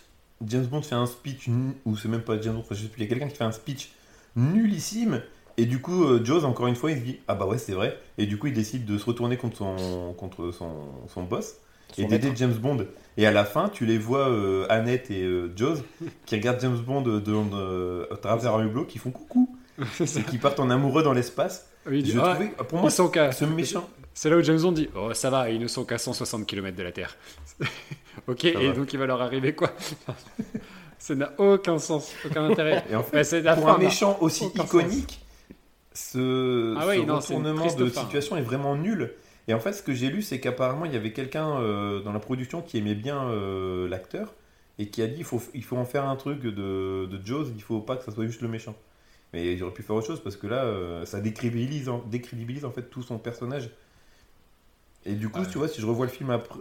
James 0.47 0.65
Bond 0.65 0.81
fait 0.81 0.95
un 0.95 1.05
speech, 1.05 1.47
ou 1.85 1.95
c'est 1.95 2.07
même 2.09 2.21
pas 2.23 2.41
James 2.41 2.53
Bond, 2.55 2.61
enfin, 2.61 2.73
je 2.73 2.81
sais 2.81 2.87
plus, 2.87 3.01
il 3.01 3.03
y 3.03 3.07
a 3.07 3.09
quelqu'un 3.09 3.27
qui 3.27 3.35
fait 3.37 3.43
un 3.43 3.51
speech 3.51 3.91
nullissime. 4.35 5.21
Et 5.57 5.65
du 5.65 5.79
coup, 5.81 6.05
euh, 6.05 6.23
Jaws, 6.23 6.43
encore 6.45 6.67
une 6.67 6.75
fois, 6.75 6.91
il 6.91 6.97
se 6.97 7.03
dit 7.03 7.19
Ah 7.27 7.35
bah 7.35 7.45
ouais, 7.45 7.57
c'est 7.57 7.73
vrai. 7.73 7.97
Et 8.17 8.25
du 8.25 8.37
coup, 8.39 8.47
il 8.47 8.53
décide 8.53 8.85
de 8.85 8.97
se 8.97 9.05
retourner 9.05 9.37
contre 9.37 9.57
son, 9.57 10.13
contre 10.17 10.51
son, 10.51 10.69
son 11.13 11.23
boss 11.23 11.55
et 11.97 12.05
d'aider. 12.05 12.31
James 12.35 12.53
Bond. 12.53 12.85
Et 13.17 13.25
à 13.27 13.31
la 13.31 13.43
fin, 13.45 13.69
tu 13.69 13.85
les 13.85 13.97
vois, 13.97 14.29
euh, 14.29 14.65
Annette 14.69 15.11
et 15.11 15.23
euh, 15.23 15.51
Jaws, 15.55 15.77
qui 16.25 16.35
regardent 16.35 16.61
James 16.61 16.77
Bond 16.77 17.01
de, 17.01 17.19
de- 17.19 18.07
à 18.11 18.17
travers 18.17 18.55
un 18.55 18.65
hublot, 18.65 18.85
qui 18.85 18.99
font 18.99 19.11
coucou, 19.11 19.55
et 19.99 20.23
qui 20.23 20.37
partent 20.37 20.59
en 20.59 20.69
amoureux 20.69 21.03
dans 21.03 21.13
l'espace. 21.13 21.67
Oui, 21.85 22.03
Je 22.05 22.17
Ah, 22.19 22.29
trouvais, 22.35 22.49
pour 22.69 22.79
moi, 22.79 22.89
ils 22.89 22.93
sont 22.93 23.09
qu'à- 23.09 23.31
ce 23.31 23.45
méchant. 23.45 23.89
C'est 24.13 24.29
là 24.29 24.37
où 24.37 24.41
James 24.43 24.59
Bond 24.61 24.73
dit 24.73 24.89
Oh, 24.95 25.13
ça 25.13 25.29
va, 25.29 25.49
ils 25.49 25.59
ne 25.59 25.67
sont 25.67 25.83
qu'à 25.85 25.97
160 25.97 26.45
km 26.45 26.75
de 26.77 26.83
la 26.83 26.91
Terre. 26.91 27.15
ok, 28.27 28.45
et 28.45 28.67
va. 28.67 28.73
donc 28.73 28.91
il 28.93 28.99
va 28.99 29.05
leur 29.05 29.21
arriver 29.21 29.53
quoi? 29.55 29.71
Ça 30.99 31.15
n'a 31.15 31.31
aucun 31.39 31.79
sens, 31.79 32.13
aucun 32.25 32.43
intérêt. 32.45 32.83
Et 32.91 32.95
en 32.95 33.01
fait, 33.03 33.41
pour 33.55 33.65
fin, 33.65 33.75
un 33.75 33.77
méchant 33.79 34.17
aussi 34.21 34.45
iconique, 34.55 35.19
ce, 35.93 36.75
Ah 36.77 36.83
ce 36.93 36.99
non, 37.01 37.15
retournement 37.17 37.75
de 37.75 37.85
fin. 37.89 38.01
situation 38.01 38.37
est 38.37 38.41
vraiment 38.41 38.75
nul. 38.75 39.11
Et 39.47 39.53
en 39.53 39.59
fait, 39.59 39.73
ce 39.73 39.83
que 39.83 39.93
j'ai 39.93 40.09
lu, 40.09 40.21
c'est 40.21 40.39
qu'apparemment, 40.39 40.85
il 40.85 40.93
y 40.93 40.95
avait 40.95 41.13
quelqu'un 41.13 41.59
euh, 41.61 42.01
dans 42.01 42.13
la 42.13 42.19
production 42.19 42.61
qui 42.61 42.77
aimait 42.77 42.95
bien 42.95 43.23
euh, 43.29 43.87
l'acteur 43.89 44.33
et 44.79 44.87
qui 44.89 45.01
a 45.01 45.07
dit 45.07 45.17
il 45.19 45.23
faut, 45.25 45.41
il 45.53 45.63
faut 45.63 45.77
en 45.77 45.85
faire 45.85 46.05
un 46.07 46.15
truc 46.15 46.41
de, 46.41 47.07
de 47.07 47.21
Jaws, 47.25 47.47
il 47.55 47.61
faut 47.61 47.81
pas 47.81 47.97
que 47.97 48.03
ça 48.03 48.11
soit 48.11 48.25
juste 48.25 48.41
le 48.41 48.47
méchant. 48.47 48.75
Mais 49.33 49.57
j'aurais 49.57 49.73
pu 49.73 49.83
faire 49.83 49.95
autre 49.95 50.07
chose 50.07 50.23
parce 50.23 50.37
que 50.37 50.47
là, 50.47 50.65
euh, 50.65 51.05
ça 51.05 51.21
décrédibilise, 51.21 51.89
en- 51.89 51.99
décrédibilise 52.07 52.65
en 52.65 52.71
fait 52.71 52.83
tout 52.89 53.03
son 53.03 53.17
personnage. 53.19 53.71
Et 55.05 55.15
du 55.15 55.29
coup, 55.29 55.45
tu 55.45 55.57
vois, 55.57 55.67
si 55.67 55.81
je 55.81 55.85
revois 55.87 56.05
le 56.05 56.11
film 56.11 56.29
après, 56.29 56.59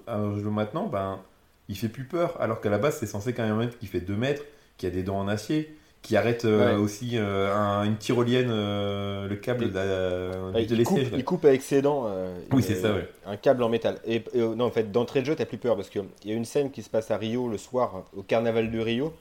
maintenant, 0.51 0.87
ben, 0.89 1.21
il 1.69 1.77
fait 1.77 1.89
plus 1.89 2.05
peur. 2.05 2.41
Alors 2.41 2.61
qu'à 2.61 2.71
la 2.71 2.79
base, 2.79 2.99
c'est 2.99 3.07
censé 3.07 3.35
quand 3.35 3.43
même 3.47 3.57
mec 3.59 3.79
qui 3.79 3.87
fait 3.87 4.01
2 4.01 4.17
mètres, 4.17 4.43
qui 4.79 4.87
a 4.87 4.91
des 4.91 5.03
dents 5.03 5.19
en 5.19 5.29
acier, 5.29 5.77
qui 6.03 6.17
arrête 6.17 6.45
euh, 6.45 6.77
Ouais. 6.77 6.81
aussi 6.83 7.13
euh, 7.15 7.55
un- 7.55 7.85
une 7.85 7.97
tyrolienne, 7.97 8.49
euh, 8.51 9.29
le 9.29 9.37
câble 9.37 9.65
Et- 9.65 9.69
de, 9.69 9.75
la- 9.75 10.51
Ouais, 10.53 10.65
de 10.67 10.75
il, 10.77 10.85
coupe, 10.85 10.99
il 11.13 11.25
coupe 11.25 11.45
avec 11.45 11.63
ses 11.63 11.83
dents. 11.83 12.05
euh, 12.09 12.35
Oui, 12.53 12.63
c'est 12.63 12.75
ça, 12.77 12.95
ouais. 12.95 13.09
Un 13.27 13.37
câble 13.37 13.63
en 13.63 13.69
métal. 13.69 13.99
Et, 14.07 14.23
et, 14.33 14.39
non, 14.41 14.65
en 14.65 14.71
fait, 14.71 14.91
d'entrée 14.91 15.21
de 15.21 15.27
jeu, 15.27 15.37
t'as 15.37 15.45
plus 15.45 15.59
peur 15.59 15.77
parce 15.77 15.91
qu'il 15.91 16.03
y 16.25 16.33
a 16.33 16.35
une 16.35 16.45
scène 16.47 16.71
qui 16.71 16.83
se 16.83 16.89
passe 16.91 17.11
à 17.11 17.17
Rio 17.19 17.49
le 17.49 17.59
soir, 17.59 18.05
au 18.17 18.23
carnaval 18.23 18.71
de 18.71 18.79
Rio. 18.81 19.13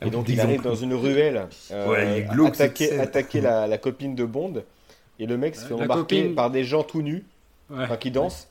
Ah, 0.00 0.06
Et 0.06 0.10
donc 0.10 0.28
ils 0.28 0.34
il 0.34 0.40
arrive 0.40 0.62
dans 0.62 0.76
une 0.76 0.94
ruelle, 0.94 1.48
euh, 1.72 1.88
Ouais, 1.88 2.06
il 2.12 2.18
est 2.18 2.22
glauque, 2.28 2.54
attaquer, 2.54 3.00
attaquer 3.00 3.40
la, 3.40 3.66
la 3.66 3.78
copine 3.78 4.14
de 4.14 4.24
Bond. 4.24 4.62
Et 5.18 5.26
le 5.26 5.36
mec 5.36 5.56
se 5.56 5.64
fait 5.66 5.76
La 5.76 5.84
embarquer 5.84 6.20
copine- 6.20 6.34
par 6.36 6.50
des 6.52 6.62
gens 6.62 6.84
tout 6.84 7.02
nus, 7.02 7.24
enfin, 7.72 7.96
qui 7.96 8.12
dansent, 8.12 8.46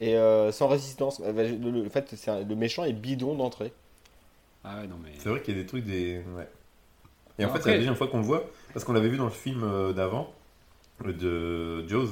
et 0.00 0.16
euh, 0.16 0.52
sans 0.52 0.68
résistance. 0.68 1.20
Euh, 1.24 1.32
Le, 1.32 1.70
le- 1.72 1.82
le 1.82 1.88
fait, 1.88 2.06
c'est 2.14 2.30
un- 2.30 2.44
le 2.44 2.54
méchant 2.54 2.84
est 2.84 2.92
bidon 2.92 3.34
d'entrée. 3.34 3.72
Ah 4.62 4.76
ouais, 4.80 4.86
non 4.86 4.94
mais. 5.02 5.10
C'est 5.18 5.28
vrai 5.30 5.40
qu'il 5.42 5.56
y 5.56 5.58
a 5.58 5.62
des 5.62 5.66
trucs 5.66 5.84
des. 5.84 6.20
Ouais. 6.36 6.46
Et 7.38 7.44
en 7.44 7.52
fait, 7.52 7.60
c'est 7.62 7.70
la 7.70 7.76
deuxième 7.78 7.96
fois 7.96 8.06
qu'on 8.08 8.18
le 8.18 8.24
voit, 8.24 8.44
parce 8.72 8.84
qu'on 8.84 8.92
l'avait 8.92 9.08
vu 9.08 9.16
dans 9.16 9.24
le 9.24 9.30
film 9.30 9.62
euh, 9.64 9.92
d'avant, 9.92 10.32
euh, 11.04 11.12
de 11.82 11.88
Jaws, 11.88 12.10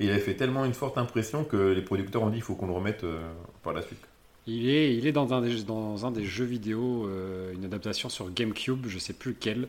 et 0.00 0.04
il 0.04 0.10
avait 0.10 0.20
fait 0.20 0.34
tellement 0.34 0.64
une 0.64 0.74
forte 0.74 0.98
impression 0.98 1.44
que 1.44 1.56
les 1.72 1.82
producteurs 1.82 2.22
ont 2.22 2.30
dit 2.30 2.36
il 2.38 2.42
faut 2.42 2.54
qu'on 2.54 2.66
le 2.66 2.72
remette 2.74 3.04
euh, 3.04 3.18
par 3.62 3.72
la 3.72 3.82
suite. 3.82 3.98
Il 4.46 4.68
est, 4.68 4.96
il 4.96 5.06
est 5.06 5.12
dans, 5.12 5.32
un 5.34 5.40
des, 5.42 5.62
dans 5.64 6.06
un 6.06 6.10
des 6.10 6.24
jeux 6.24 6.44
vidéo, 6.44 7.06
euh, 7.06 7.52
une 7.52 7.64
adaptation 7.64 8.08
sur 8.08 8.30
GameCube, 8.30 8.86
je 8.88 8.98
sais 8.98 9.12
plus 9.12 9.32
lequel. 9.32 9.68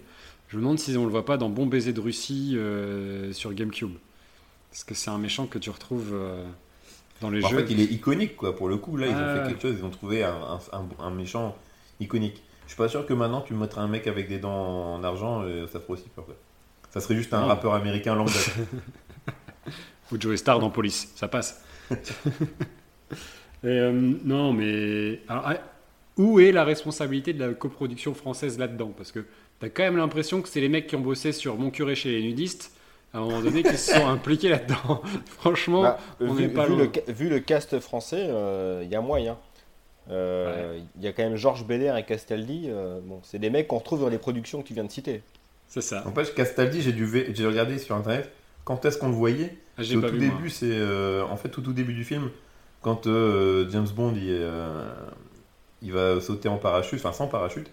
Je 0.50 0.56
me 0.58 0.62
demande 0.62 0.80
si 0.80 0.96
on 0.98 1.06
le 1.06 1.12
voit 1.12 1.26
pas 1.26 1.38
dans 1.38 1.50
Bon 1.50 1.66
baiser 1.66 1.94
de 1.94 2.00
Russie 2.00 2.54
euh, 2.56 3.32
sur 3.34 3.54
GameCube. 3.54 3.92
Parce 4.72 4.84
que 4.84 4.94
c'est 4.96 5.10
un 5.10 5.18
méchant 5.18 5.48
que 5.48 5.58
tu 5.60 5.70
retrouves 5.70 6.12
euh, 6.14 6.44
dans 7.22 7.30
les 7.30 7.44
En 7.44 7.50
jeux. 7.50 7.58
fait, 7.66 7.72
il 7.74 7.80
est 7.82 7.86
iconique, 7.92 8.36
quoi. 8.36 8.56
Pour 8.56 8.70
le 8.70 8.78
coup, 8.78 8.98
là, 8.98 9.08
ils 9.08 9.14
ont 9.14 9.44
fait 9.44 9.50
quelque 9.50 9.62
chose, 9.62 9.76
ils 9.80 9.86
ont 9.86 9.90
trouvé 9.90 10.24
un, 10.24 10.34
un- 10.34 10.60
un- 10.78 11.04
un 11.04 11.10
méchant 11.12 11.56
iconique. 12.00 12.42
Je 12.70 12.74
suis 12.76 12.78
pas 12.78 12.88
sûr 12.88 13.04
que 13.04 13.16
maintenant, 13.16 13.42
tu 13.42 13.56
mettrais 13.56 13.82
un 13.82 13.88
mec 13.88 14.06
avec 14.06 14.30
des 14.30 14.38
dents 14.38 14.94
en 14.94 15.04
argent, 15.04 15.44
et 15.48 15.66
ça 15.72 15.80
ferait 15.80 15.94
aussi 15.94 16.08
peur. 16.16 16.24
quoi. 16.26 16.36
Ça 16.92 17.00
serait 17.02 17.16
juste 17.16 17.34
un 17.34 17.42
Non. 17.42 17.48
rappeur 17.48 17.74
américain 17.74 18.14
lambda. 18.14 18.32
Ou 20.12 20.22
Joey 20.22 20.38
Star 20.38 20.60
dans 20.60 20.70
Police, 20.70 21.12
ça 21.16 21.28
passe. 21.28 21.64
Et, 23.64 23.68
euh, 23.68 23.92
non, 23.92 24.54
mais 24.54 25.20
alors, 25.28 25.44
ah, 25.48 25.56
où 26.18 26.40
est 26.40 26.52
la 26.52 26.64
responsabilité 26.64 27.34
de 27.34 27.44
la 27.44 27.54
coproduction 27.56 28.14
française 28.14 28.60
là-dedans? 28.60 28.94
Parce 28.96 29.12
que 29.12 29.26
t'as 29.60 29.70
quand 29.70 29.82
même 29.84 29.98
l'impression 29.98 30.44
que 30.44 30.48
c'est 30.48 30.62
les 30.62 30.70
mecs 30.70 30.86
qui 30.86 30.96
ont 30.96 31.00
bossé 31.02 31.32
sur 31.32 31.58
Mon 31.58 31.72
curé 31.72 31.96
chez 31.96 32.12
les 32.12 32.22
nudistes, 32.22 32.72
à 33.14 33.18
un 33.18 33.22
moment 33.22 33.42
donné, 33.42 33.64
qui 33.64 33.76
se 33.78 33.94
sont 33.96 34.08
impliqués 34.08 34.50
là-dedans. 34.50 35.02
Franchement, 35.40 35.82
Bah, 35.82 35.98
on 36.22 36.34
vu, 36.34 36.44
n'est 36.44 36.50
pas 36.50 36.68
vu 36.68 36.76
loin. 36.76 36.88
le, 37.08 37.14
vu 37.14 37.30
le 37.30 37.40
cast 37.40 37.80
français, 37.80 38.28
euh, 38.30 38.82
il 38.86 38.90
y 38.92 38.96
a 38.96 39.02
moyen. 39.02 39.38
Euh, 40.10 40.80
Il 40.98 41.04
y 41.04 41.08
a 41.08 41.12
quand 41.14 41.24
même 41.24 41.36
Georges 41.36 41.66
Belair 41.66 41.96
et 41.98 42.06
Castaldi. 42.06 42.66
euh, 42.68 43.00
bon, 43.04 43.20
c'est 43.24 43.40
des 43.40 43.50
mecs 43.50 43.68
qu'on 43.68 43.78
retrouve 43.78 44.02
dans 44.02 44.10
les 44.10 44.18
productions 44.18 44.62
que 44.62 44.68
tu 44.68 44.74
viens 44.74 44.84
de 44.86 44.92
citer. 44.92 45.22
c'est 45.68 45.82
ça. 45.82 46.04
En 46.08 46.12
fait, 46.14 46.34
Castaldi, 46.34 46.82
j'ai 46.82 46.94
dû 46.94 47.08
j'ai 47.34 47.46
regardé 47.48 47.78
sur 47.78 47.96
internet 47.96 48.32
quand 48.66 48.86
est-ce 48.86 48.98
qu'on 48.98 49.10
le 49.10 49.16
voyait? 49.16 49.58
Ah, 49.78 49.84
J'ai 49.84 49.98
au 49.98 50.02
pas 50.02 50.08
tout 50.10 50.16
vu, 50.16 50.20
début, 50.20 50.50
c'est 50.50 50.70
euh, 50.72 51.24
en 51.26 51.38
fait 51.38 51.58
au 51.58 51.62
tout 51.62 51.74
début 51.74 51.94
du 51.94 52.04
film, 52.04 52.30
quand 52.82 53.08
euh, 53.08 53.68
James 53.70 53.88
Bond 53.96 54.14
il, 54.16 54.30
est, 54.30 54.38
euh, 54.42 54.90
il 55.82 55.92
va 55.94 56.20
sauter 56.22 56.50
en 56.50 56.58
parachute, 56.58 57.00
enfin 57.00 57.14
sans 57.14 57.28
parachute, 57.28 57.68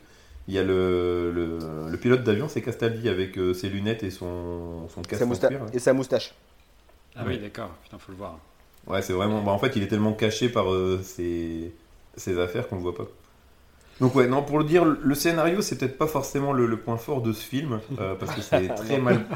il 0.49 0.55
y 0.55 0.59
a 0.59 0.63
le, 0.63 1.33
le, 1.33 1.59
le 1.91 1.97
pilote 1.99 2.23
d'avion, 2.23 2.49
c'est 2.49 2.63
Castaldi 2.63 3.09
avec 3.09 3.37
euh, 3.39 3.53
ses 3.55 3.69
lunettes 3.69 4.03
et 4.05 4.11
son, 4.11 4.89
son 4.89 5.03
casque 5.03 5.25
Sa 5.35 5.49
cuir, 5.49 5.61
et 5.73 5.79
sa 5.79 5.93
moustache. 5.93 6.35
Ah 7.17 7.25
oui, 7.27 7.39
d'accord. 7.39 7.71
Putain, 7.83 7.99
faut 7.99 8.13
le 8.13 8.19
voir. 8.19 8.39
Ouais, 8.87 9.03
c'est 9.03 9.13
vraiment. 9.13 9.43
bah, 9.43 9.51
en 9.53 9.59
fait, 9.59 9.75
il 9.77 9.83
est 9.83 9.89
tellement 9.89 10.13
caché 10.13 10.49
par 10.49 10.73
euh, 10.73 11.01
ses, 11.03 11.73
ses 12.17 12.39
affaires 12.39 12.69
qu'on 12.69 12.77
le 12.77 12.83
voit 12.83 12.95
pas. 12.95 13.07
Donc 14.01 14.15
ouais, 14.15 14.27
non, 14.29 14.43
pour 14.43 14.59
le 14.59 14.65
dire, 14.65 14.85
le 14.85 15.15
scénario, 15.15 15.63
c'est 15.63 15.79
peut-être 15.79 15.97
pas 15.97 16.07
forcément 16.07 16.53
le, 16.53 16.67
le 16.67 16.77
point 16.79 16.99
fort 16.99 17.23
de 17.23 17.33
ce 17.33 17.43
film, 17.43 17.81
euh, 17.99 18.15
parce 18.15 18.33
que 18.33 18.43
c'est 18.43 18.69
très 18.75 18.99
mal, 18.99 19.27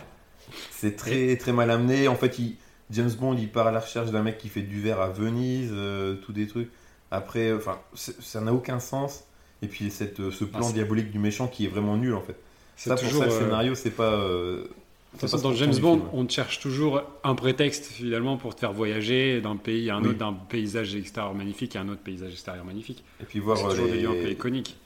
c'est 0.70 0.97
très 0.97 1.37
très 1.39 1.53
mal 1.53 1.70
amené. 1.70 2.09
En 2.09 2.16
fait, 2.16 2.39
il- 2.39 2.57
James 2.91 3.11
Bond, 3.18 3.37
il 3.39 3.51
part 3.53 3.68
à 3.68 3.72
la 3.72 3.81
recherche 3.81 4.11
d'un 4.11 4.22
mec 4.22 4.39
qui 4.39 4.49
fait 4.49 4.62
du 4.62 4.81
verre 4.81 5.01
à 5.01 5.11
Venise, 5.11 5.70
euh, 5.72 6.16
tout 6.16 6.33
des 6.33 6.47
trucs. 6.49 6.70
Après, 7.11 7.53
enfin, 7.53 7.81
ça 7.95 8.41
n'a 8.41 8.53
aucun 8.55 8.81
sens. 8.81 9.24
Et 9.62 9.68
puis 9.68 9.91
cette, 9.91 10.20
euh, 10.20 10.31
ce 10.33 10.45
plan 10.45 10.70
Ah, 10.70 10.72
diabolique 10.72 11.11
du 11.12 11.18
méchant 11.18 11.49
qui 11.49 11.66
est 11.66 11.68
vraiment 11.68 11.97
nul 11.97 12.14
en 12.14 12.22
fait. 12.22 12.37
C'est 12.76 12.91
Ça, 12.91 12.97
pour 12.97 13.09
toujours. 13.09 13.20
ça, 13.20 13.26
le 13.26 13.31
euh, 13.31 13.39
scénario, 13.39 13.74
c'est 13.74 13.91
pas. 13.91 14.12
euh, 14.14 14.64
De 15.13 15.19
toute 15.19 15.23
c'est 15.27 15.29
façon, 15.29 15.37
pas 15.37 15.43
dans 15.43 15.53
James 15.55 15.75
Bond, 15.81 16.09
on 16.13 16.25
te 16.25 16.33
cherche 16.33 16.61
toujours 16.61 17.03
un 17.25 17.35
prétexte 17.35 17.87
finalement 17.87 18.37
pour 18.37 18.55
te 18.55 18.61
faire 18.61 18.73
voyager 18.73 19.41
d'un 19.41 19.57
pays 19.57 19.91
à 19.91 19.97
un 19.97 20.05
Oui. 20.05 20.09
autre, 20.11 20.19
d'un 20.19 20.33
paysage 20.33 20.95
extérieur 20.95 21.35
magnifique 21.35 21.75
à 21.77 21.81
un 21.81 21.89
autre 21.89 22.03
paysage 22.03 22.33
extérieur 22.33 22.65
magnifique. 22.65 23.05
Et 23.21 23.25
puis 23.25 23.39
voir 23.41 23.65
euh, 23.67 23.75
des 23.75 23.87
les, 23.89 24.03
lieux 24.03 24.09
un 24.09 24.15
peu 24.15 24.31
iconiques. 24.31 24.77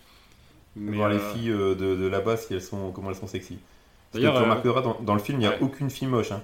Mais, 0.76 0.96
voir 0.96 1.08
les 1.08 1.16
euh, 1.16 1.32
filles 1.32 1.50
euh, 1.50 1.74
de, 1.74 1.94
de 1.94 2.06
là-bas, 2.06 2.36
si 2.36 2.52
elles 2.54 2.62
sont, 2.62 2.90
comment 2.92 3.10
elles 3.10 3.16
sont 3.16 3.26
sexy. 3.26 3.58
D'ailleurs, 4.12 4.34
tu 4.34 4.42
remarqueras, 4.42 4.82
dans, 4.82 5.00
dans 5.00 5.14
le 5.14 5.20
film, 5.20 5.38
il 5.38 5.40
n'y 5.42 5.46
a 5.46 5.50
ouais. 5.50 5.58
aucune 5.60 5.90
fille 5.90 6.08
moche. 6.08 6.32
hein. 6.32 6.42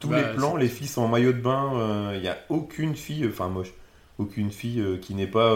Tous 0.00 0.08
Bah, 0.08 0.20
les 0.30 0.34
plans, 0.36 0.56
les 0.56 0.68
filles 0.68 0.88
sont 0.88 1.02
en 1.02 1.08
maillot 1.08 1.32
de 1.32 1.40
bain. 1.40 1.72
euh, 1.76 2.12
Il 2.16 2.22
n'y 2.22 2.28
a 2.28 2.38
aucune 2.48 2.96
fille, 2.96 3.26
enfin 3.26 3.48
moche, 3.48 3.72
aucune 4.18 4.50
fille 4.50 4.80
euh, 4.80 4.96
qui 4.98 5.14
n'est 5.14 5.26
pas 5.26 5.54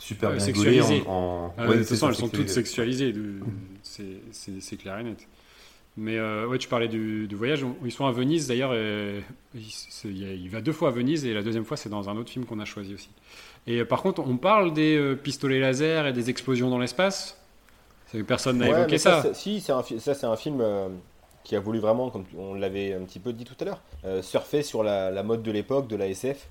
super 0.00 0.30
bien 0.32 0.38
gaulée 0.38 0.80
sexualisée. 0.80 1.02
en. 1.06 1.12
en- 1.12 1.54
Ah, 1.56 1.62
ouais, 1.68 1.74
de 1.74 1.80
toute 1.80 1.88
façon, 1.88 2.06
ça, 2.06 2.08
elles 2.08 2.14
sont 2.16 2.28
toutes 2.28 2.48
sexualisée. 2.48 3.06
sexualisées. 3.08 3.12
de- 3.12 3.40
C'est 3.82 4.02
c'est- 4.32 4.60
c'est 4.60 4.76
clair 4.76 4.98
et 4.98 5.04
net. 5.04 5.26
Mais 5.96 6.18
euh, 6.18 6.46
ouais, 6.46 6.58
tu 6.58 6.68
parlais 6.68 6.88
du, 6.88 7.26
du 7.26 7.34
voyage. 7.34 7.64
Ils 7.84 7.90
sont 7.92 8.06
à 8.06 8.12
Venise 8.12 8.46
d'ailleurs. 8.48 8.72
et 8.74 9.22
Il, 10.04 10.48
va 10.48 10.60
deux 10.60 10.72
fois 10.72 10.88
à 10.88 10.92
Venise 10.92 11.24
et 11.24 11.34
la 11.34 11.42
deuxième 11.42 11.64
fois, 11.64 11.76
c'est 11.76 11.88
dans 11.88 12.08
un 12.08 12.16
autre 12.16 12.30
film 12.30 12.44
qu'on 12.46 12.60
a 12.60 12.64
choisi 12.64 12.94
aussi. 12.94 13.10
Et 13.66 13.80
euh, 13.80 13.84
par 13.84 14.00
contre, 14.02 14.22
on 14.26 14.36
parle 14.36 14.72
des 14.72 14.96
euh, 14.96 15.14
pistolets 15.16 15.58
laser 15.60 16.06
et 16.06 16.12
des 16.12 16.30
explosions 16.30 16.70
dans 16.70 16.78
l'espace? 16.78 17.36
C'est 18.06 18.18
que 18.18 18.22
Personne 18.22 18.58
n'a 18.58 18.68
Ouais, 18.70 18.78
évoqué 18.78 18.98
ça. 18.98 19.22
c'est- 19.22 19.34
si, 19.34 19.60
c'est 19.60 19.72
un, 19.72 19.82
fi- 19.82 20.00
ça 20.00 20.14
c'est 20.14 20.26
un 20.26 20.36
film 20.36 20.60
euh, 20.60 20.88
qui 21.44 21.56
a 21.56 21.60
voulu 21.60 21.78
vraiment, 21.80 22.10
comme 22.10 22.24
on 22.38 22.54
l'avait 22.54 22.94
un 22.94 23.00
petit 23.00 23.18
peu 23.18 23.32
dit 23.32 23.44
tout 23.44 23.54
à 23.60 23.64
l'heure, 23.64 23.82
euh, 24.04 24.22
surfer 24.22 24.62
sur 24.62 24.82
la, 24.82 25.10
la 25.10 25.22
mode 25.22 25.42
de 25.42 25.50
l'époque, 25.50 25.88
de 25.88 25.96
la 25.96 26.08
SF. 26.08 26.48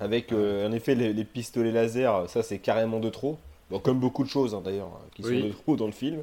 Avec 0.00 0.32
euh, 0.32 0.68
en 0.68 0.72
effet 0.72 0.94
les, 0.94 1.12
les 1.12 1.24
pistolets 1.24 1.72
laser, 1.72 2.28
ça 2.28 2.42
c'est 2.42 2.58
carrément 2.58 3.00
de 3.00 3.08
trop. 3.08 3.38
Bon, 3.70 3.78
comme 3.80 3.98
beaucoup 3.98 4.24
de 4.24 4.28
choses 4.28 4.54
hein, 4.54 4.62
d'ailleurs, 4.64 4.90
qui 5.14 5.22
Oui. 5.22 5.40
sont 5.40 5.46
de 5.48 5.52
trop 5.52 5.76
dans 5.76 5.86
le 5.86 5.92
film. 5.92 6.22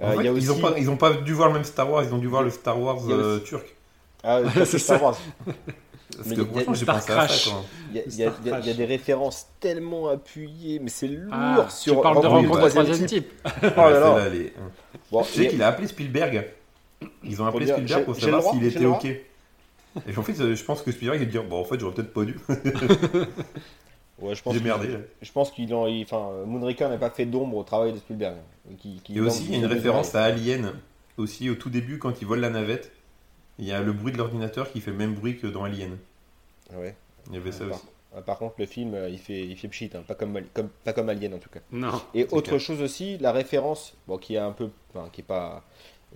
En 0.00 0.06
Euh, 0.06 0.10
fait, 0.12 0.16
il 0.20 0.24
y 0.24 0.28
a 0.28 0.32
Ils 0.32 0.46
n'ont 0.48 0.58
pas, 0.58 0.74
ils 0.78 0.90
ont 0.90 0.96
pas 0.96 1.12
dû 1.12 1.32
voir 1.34 1.48
le 1.48 1.54
même 1.54 1.64
Star 1.64 1.88
Wars, 1.90 2.02
ils 2.02 2.12
ont 2.14 2.18
dû 2.18 2.26
voir 2.26 2.42
le 2.42 2.50
Star 2.50 2.80
Wars 2.80 2.98
euh, 3.08 3.36
aussi- 3.36 3.44
turc. 3.44 3.76
Ah, 4.24 4.40
c'est 4.64 4.78
Star 4.78 5.02
Wars. 5.02 5.18
Parce 6.16 6.28
Mais 6.28 6.36
que 6.36 6.44
franchement, 6.44 6.74
j'ai 6.74 6.86
pensé 6.86 7.12
à 7.12 7.16
ça. 7.16 7.26
Crash. 7.26 7.50
Il 7.92 7.96
y, 8.16 8.24
a- 8.24 8.32
y 8.66 8.70
y 8.70 8.74
des 8.74 8.84
références 8.84 9.46
tellement 9.60 10.08
appuyées, 10.08 10.78
mais 10.78 10.88
c'est 10.90 11.08
lourd 11.08 11.32
Ah, 11.32 11.66
sur 11.70 11.96
tu 11.96 12.02
parles 12.02 12.22
de 12.22 12.26
Rencontre 12.26 12.68
troisième 12.68 13.06
type. 13.06 13.06
type. 13.08 13.32
Oh 13.76 13.90
là 13.90 14.28
Bon, 15.12 15.22
Je 15.22 15.28
sais 15.28 15.44
et- 15.44 15.48
qu'il 15.48 15.62
a 15.62 15.68
appelé 15.68 15.86
Spielberg. 15.88 16.46
Ils 17.22 17.40
ont 17.42 17.46
appelé 17.46 17.66
Spielberg 17.66 18.04
pour 18.04 18.16
savoir 18.16 18.42
s'il 18.54 18.64
était. 18.64 18.84
OK. 18.86 19.06
Et 20.08 20.16
en 20.18 20.22
fait, 20.22 20.34
je 20.54 20.64
pense 20.64 20.82
que 20.82 20.90
Spielberg 20.92 21.20
il 21.20 21.26
va 21.26 21.30
dire 21.30 21.44
Bon, 21.44 21.60
en 21.60 21.64
fait, 21.64 21.78
j'aurais 21.78 21.94
peut-être 21.94 22.12
pas 22.12 22.24
dû. 22.24 22.36
ouais, 24.18 24.34
je 24.34 24.42
pense 24.42 24.60
merdé. 24.60 24.88
là. 24.88 24.98
Je 25.22 25.32
pense 25.32 25.50
qu'il 25.50 25.72
en, 25.74 25.86
il- 25.86 26.02
enfin, 26.02 26.30
Moonraker 26.46 26.88
n'a 26.88 26.98
pas 26.98 27.10
fait 27.10 27.26
d'ombre 27.26 27.56
au 27.56 27.62
travail 27.64 27.92
de 27.92 27.98
Spielberg. 27.98 28.36
Qui, 28.78 29.00
qui 29.04 29.16
Et 29.16 29.20
aussi, 29.20 29.44
il 29.44 29.52
y 29.52 29.54
a 29.54 29.58
une 29.58 29.66
référence 29.66 30.14
à 30.14 30.24
Alien. 30.24 30.72
Aussi, 31.16 31.48
au 31.50 31.54
tout 31.54 31.70
début, 31.70 31.98
quand 31.98 32.20
ils 32.20 32.26
volent 32.26 32.42
la 32.42 32.50
navette, 32.50 32.90
il 33.58 33.66
y 33.66 33.72
a 33.72 33.80
le 33.80 33.92
bruit 33.92 34.12
de 34.12 34.18
l'ordinateur 34.18 34.72
qui 34.72 34.80
fait 34.80 34.90
le 34.90 34.96
même 34.96 35.14
bruit 35.14 35.38
que 35.38 35.46
dans 35.46 35.62
Alien. 35.64 35.96
Ah 36.72 36.78
ouais. 36.80 36.96
Il 37.28 37.34
y 37.34 37.36
avait 37.36 37.52
ça 37.52 37.64
Par, 37.66 37.76
aussi. 37.76 37.84
ah, 38.16 38.22
par 38.22 38.38
contre, 38.38 38.54
le 38.58 38.66
film, 38.66 38.94
euh, 38.94 39.08
il 39.08 39.18
fait, 39.18 39.46
il 39.46 39.56
fait 39.56 39.68
pchit, 39.68 39.90
hein, 39.94 40.02
pas 40.08 40.14
comme, 40.16 40.40
comme, 40.52 40.68
pas 40.82 40.92
comme 40.92 41.08
Alien 41.08 41.34
en 41.34 41.38
tout 41.38 41.50
cas. 41.50 41.60
Non. 41.70 42.02
Et 42.14 42.24
autre 42.32 42.48
clair. 42.48 42.60
chose 42.60 42.82
aussi, 42.82 43.16
la 43.18 43.30
référence, 43.32 43.94
bon, 44.08 44.18
qui 44.18 44.34
est 44.34 44.38
un 44.38 44.50
peu, 44.52 44.70
enfin, 44.92 45.08
qui 45.12 45.20
est 45.20 45.24
pas, 45.24 45.62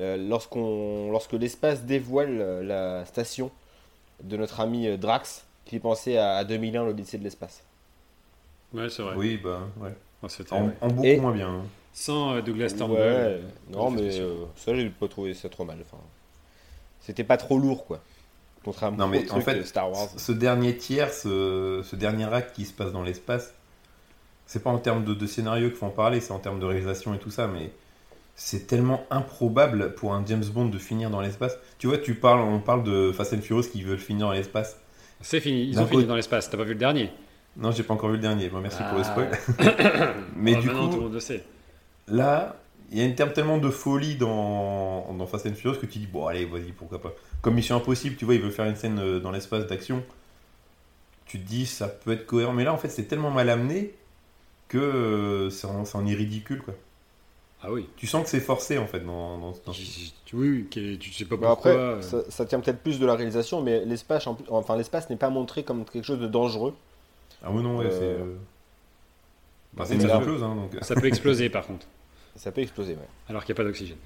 euh, 0.01 0.17
lorsqu'on, 0.17 1.11
lorsque 1.13 1.35
l'espace 1.35 1.85
dévoile 1.85 2.39
euh, 2.41 2.63
la 2.65 3.05
station 3.05 3.53
de 4.23 4.37
notre 4.37 4.61
ami 4.61 4.87
euh, 4.87 4.97
Drax, 4.97 5.45
qui 5.65 5.79
penser 5.79 6.17
à, 6.17 6.37
à 6.37 6.45
2001, 6.45 6.85
l'Odyssée 6.85 7.19
de 7.19 7.25
l'espace. 7.25 7.63
Ouais, 8.73 8.89
c'est 8.89 9.03
vrai. 9.03 9.15
Oui, 9.17 9.41
bah, 9.43 9.61
ouais. 9.81 9.95
Oh, 10.23 10.27
En, 10.51 10.67
ouais. 10.67 10.73
en 10.81 10.89
beaucoup 10.89 11.05
Et- 11.07 11.21
moins 11.21 11.33
bien. 11.33 11.49
hein. 11.49 11.63
Sans 11.93 12.35
euh, 12.35 12.43
Douglas 12.43 12.75
Turnbull. 12.77 12.99
Ouais, 12.99 13.41
non, 13.71 13.89
Ouais, 13.91 14.03
mais 14.03 14.21
euh, 14.21 14.45
ça, 14.57 14.75
j'ai 14.75 14.89
pas 14.91 15.09
trouvé 15.09 15.35
ça 15.35 15.49
trop 15.49 15.65
mal. 15.65 15.79
Enfin, 15.81 16.03
c'était 17.01 17.25
pas 17.25 17.37
trop 17.37 17.59
lourd, 17.59 17.87
quoi. 17.87 18.01
Contrairement 18.65 18.99
Non, 18.99 19.09
mais 19.09 19.29
au 19.31 19.35
en 19.37 19.41
fait, 19.41 19.55
de 19.57 19.63
Star 19.63 19.91
Wars. 19.91 20.09
Ce 20.17 20.33
dernier 20.33 20.77
tiers, 20.77 21.13
ce, 21.13 21.83
ce 21.85 21.97
dernier 21.97 22.33
acte 22.33 22.55
qui 22.55 22.65
se 22.67 22.73
passe 22.73 22.93
dans 22.93 23.03
l'espace, 23.03 23.55
c'est 24.47 24.63
pas 24.63 24.71
en 24.71 24.79
termes 24.79 25.05
de, 25.05 25.15
de 25.15 25.27
scénario 25.27 25.69
qu'il 25.69 25.79
faut 25.79 25.87
en 25.87 25.91
parler, 25.91 26.21
c'est 26.21 26.33
en 26.33 26.39
termes 26.39 26.61
de 26.61 26.67
réalisation 26.67 27.15
et 27.15 27.19
tout 27.19 27.31
ça, 27.31 27.47
mais 27.47 27.71
c'est 28.41 28.69
tellement 28.69 29.05
improbable 29.11 29.95
pour 29.97 30.15
un 30.15 30.25
James 30.25 30.45
Bond 30.45 30.67
de 30.67 30.79
finir 30.79 31.11
dans 31.11 31.21
l'espace. 31.21 31.59
Tu 31.79 31.89
vois, 31.89 31.99
tu 31.99 32.15
parles, 32.15 32.39
on 32.41 32.61
parle 32.61 32.85
de 32.85 33.11
Fast 33.11 33.33
and 33.35 33.41
Furious 33.41 33.65
qui 33.69 33.83
veulent 33.83 33.99
finir 33.99 34.27
dans 34.29 34.33
l'espace. 34.33 34.79
C'est 35.21 35.41
fini. 35.41 35.67
Ils 35.67 35.81
ont 35.81 35.87
fini 35.87 36.05
dans 36.05 36.15
l'espace. 36.15 36.49
T'as 36.49 36.57
pas 36.57 36.63
vu 36.63 36.75
le 36.75 36.79
dernier? 36.79 37.11
Non, 37.57 37.73
j'ai 37.73 37.83
pas 37.83 37.95
encore 37.95 38.11
vu 38.11 38.15
le 38.17 38.23
dernier. 38.23 38.49
Bon, 38.49 38.61
merci 38.61 38.79
pour 38.89 38.99
le 38.99 39.05
Ah. 39.05 39.05
spoil. 39.05 40.15
mais 40.37 40.55
Oh, 40.57 40.61
du 40.61 40.69
coup, 40.69 40.75
tout 40.87 40.97
le 40.97 41.01
monde 41.03 41.13
le 41.15 41.19
sait. 41.21 41.43
là, 42.07 42.55
il 42.93 42.99
y 42.99 43.01
a 43.01 43.05
une 43.05 43.17
terme 43.17 43.33
tellement 43.33 43.59
de 43.59 43.69
folie 43.71 44.15
dans, 44.15 45.13
dans 45.13 45.27
Fast 45.27 45.47
and 45.47 45.55
Furious 45.55 45.79
que 45.81 45.87
tu 45.87 45.99
dis 45.99 46.07
bon, 46.07 46.27
allez, 46.29 46.45
vas-y, 46.47 46.71
pourquoi 46.71 47.01
pas. 47.03 47.13
Comme 47.43 47.55
Mission 47.55 47.75
Impossible, 47.77 48.15
tu 48.15 48.25
vois, 48.25 48.35
il 48.37 48.41
veut 48.41 48.51
faire 48.51 48.67
une 48.67 48.77
scène 48.77 49.01
euh, 49.01 49.19
dans 49.19 49.33
l'espace 49.33 49.67
d'action. 49.67 50.05
Tu 51.27 51.41
te 51.41 51.47
dis 51.47 51.67
ça 51.67 51.89
peut 51.89 52.13
être 52.13 52.25
cohérent, 52.25 52.53
mais 52.53 52.63
là, 52.65 52.73
en 52.73 52.79
fait, 52.79 52.89
c'est 52.89 53.03
tellement 53.05 53.33
mal 53.33 53.51
amené 53.51 53.95
que 54.69 54.79
euh, 54.79 55.51
ça 55.51 55.67
en, 55.69 55.85
ça 55.85 55.99
en 55.99 56.07
est 56.07 56.15
ridicule, 56.15 56.63
quoi. 56.63 56.75
Ah 57.63 57.73
oui. 57.73 57.89
Tu 57.97 58.07
sens 58.07 58.23
que 58.25 58.31
c'est 58.31 58.41
forcé, 58.41 58.79
en 58.79 58.87
fait, 58.87 59.01
dans, 59.01 59.37
dans, 59.39 59.51
dans- 59.51 59.73
Oui, 60.33 60.67
oui, 60.67 60.67
tu 61.01 61.13
sais 61.13 61.25
pas 61.25 61.37
Bah 61.37 61.49
pourquoi. 61.49 61.73
après, 61.73 61.83
euh, 61.83 62.03
ça, 62.03 62.19
ça 62.31 62.47
tient 62.47 62.61
peut-être 62.61 62.83
plus 62.83 63.01
de 63.01 63.07
la 63.07 63.15
réalisation, 63.17 63.63
mais 63.63 63.85
l'espace, 63.85 64.27
en 64.29 64.37
enfin, 64.51 64.77
l'espace 64.77 65.11
n'est 65.11 65.17
pas 65.17 65.31
montré 65.31 65.65
comme 65.65 65.85
quelque 65.85 66.05
chose 66.05 66.21
de 66.21 66.29
dangereux. 66.29 66.75
Ah 67.43 67.49
oui, 67.51 67.63
non, 67.63 67.79
ouais, 67.79 67.87
Euh, 67.87 67.91
c'est. 67.91 68.05
euh, 68.23 68.35
bah, 69.75 69.85
c'est 69.87 69.97
oui, 69.97 70.03
une 70.03 70.07
là- 70.09 70.17
hein, 70.17 70.55
donc. 70.55 70.77
Ça 70.83 70.95
peut 70.95 71.07
exploser 71.07 71.49
par 71.49 71.67
contre, 71.67 71.87
Ça 72.37 72.53
peut 72.53 72.61
exploser, 72.61 72.93
ouais. 72.93 73.09
alors 73.29 73.45
qu'il 73.45 73.53
n'y 73.55 73.57
a 73.57 73.63
pas 73.63 73.69
d'oxygène. 73.69 73.97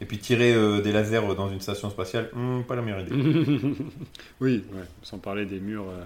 Et 0.00 0.04
puis 0.04 0.18
tirer 0.18 0.52
euh, 0.52 0.80
des 0.82 0.92
lasers 0.92 1.34
dans 1.36 1.48
une 1.48 1.60
station 1.60 1.88
spatiale, 1.88 2.28
hmm, 2.34 2.62
pas 2.62 2.74
la 2.76 2.82
meilleure 2.82 3.00
idée. 3.00 3.14
oui, 4.40 4.64
ouais, 4.72 4.82
sans 5.02 5.18
parler 5.18 5.46
des 5.46 5.60
murs, 5.60 5.84
euh, 5.88 6.02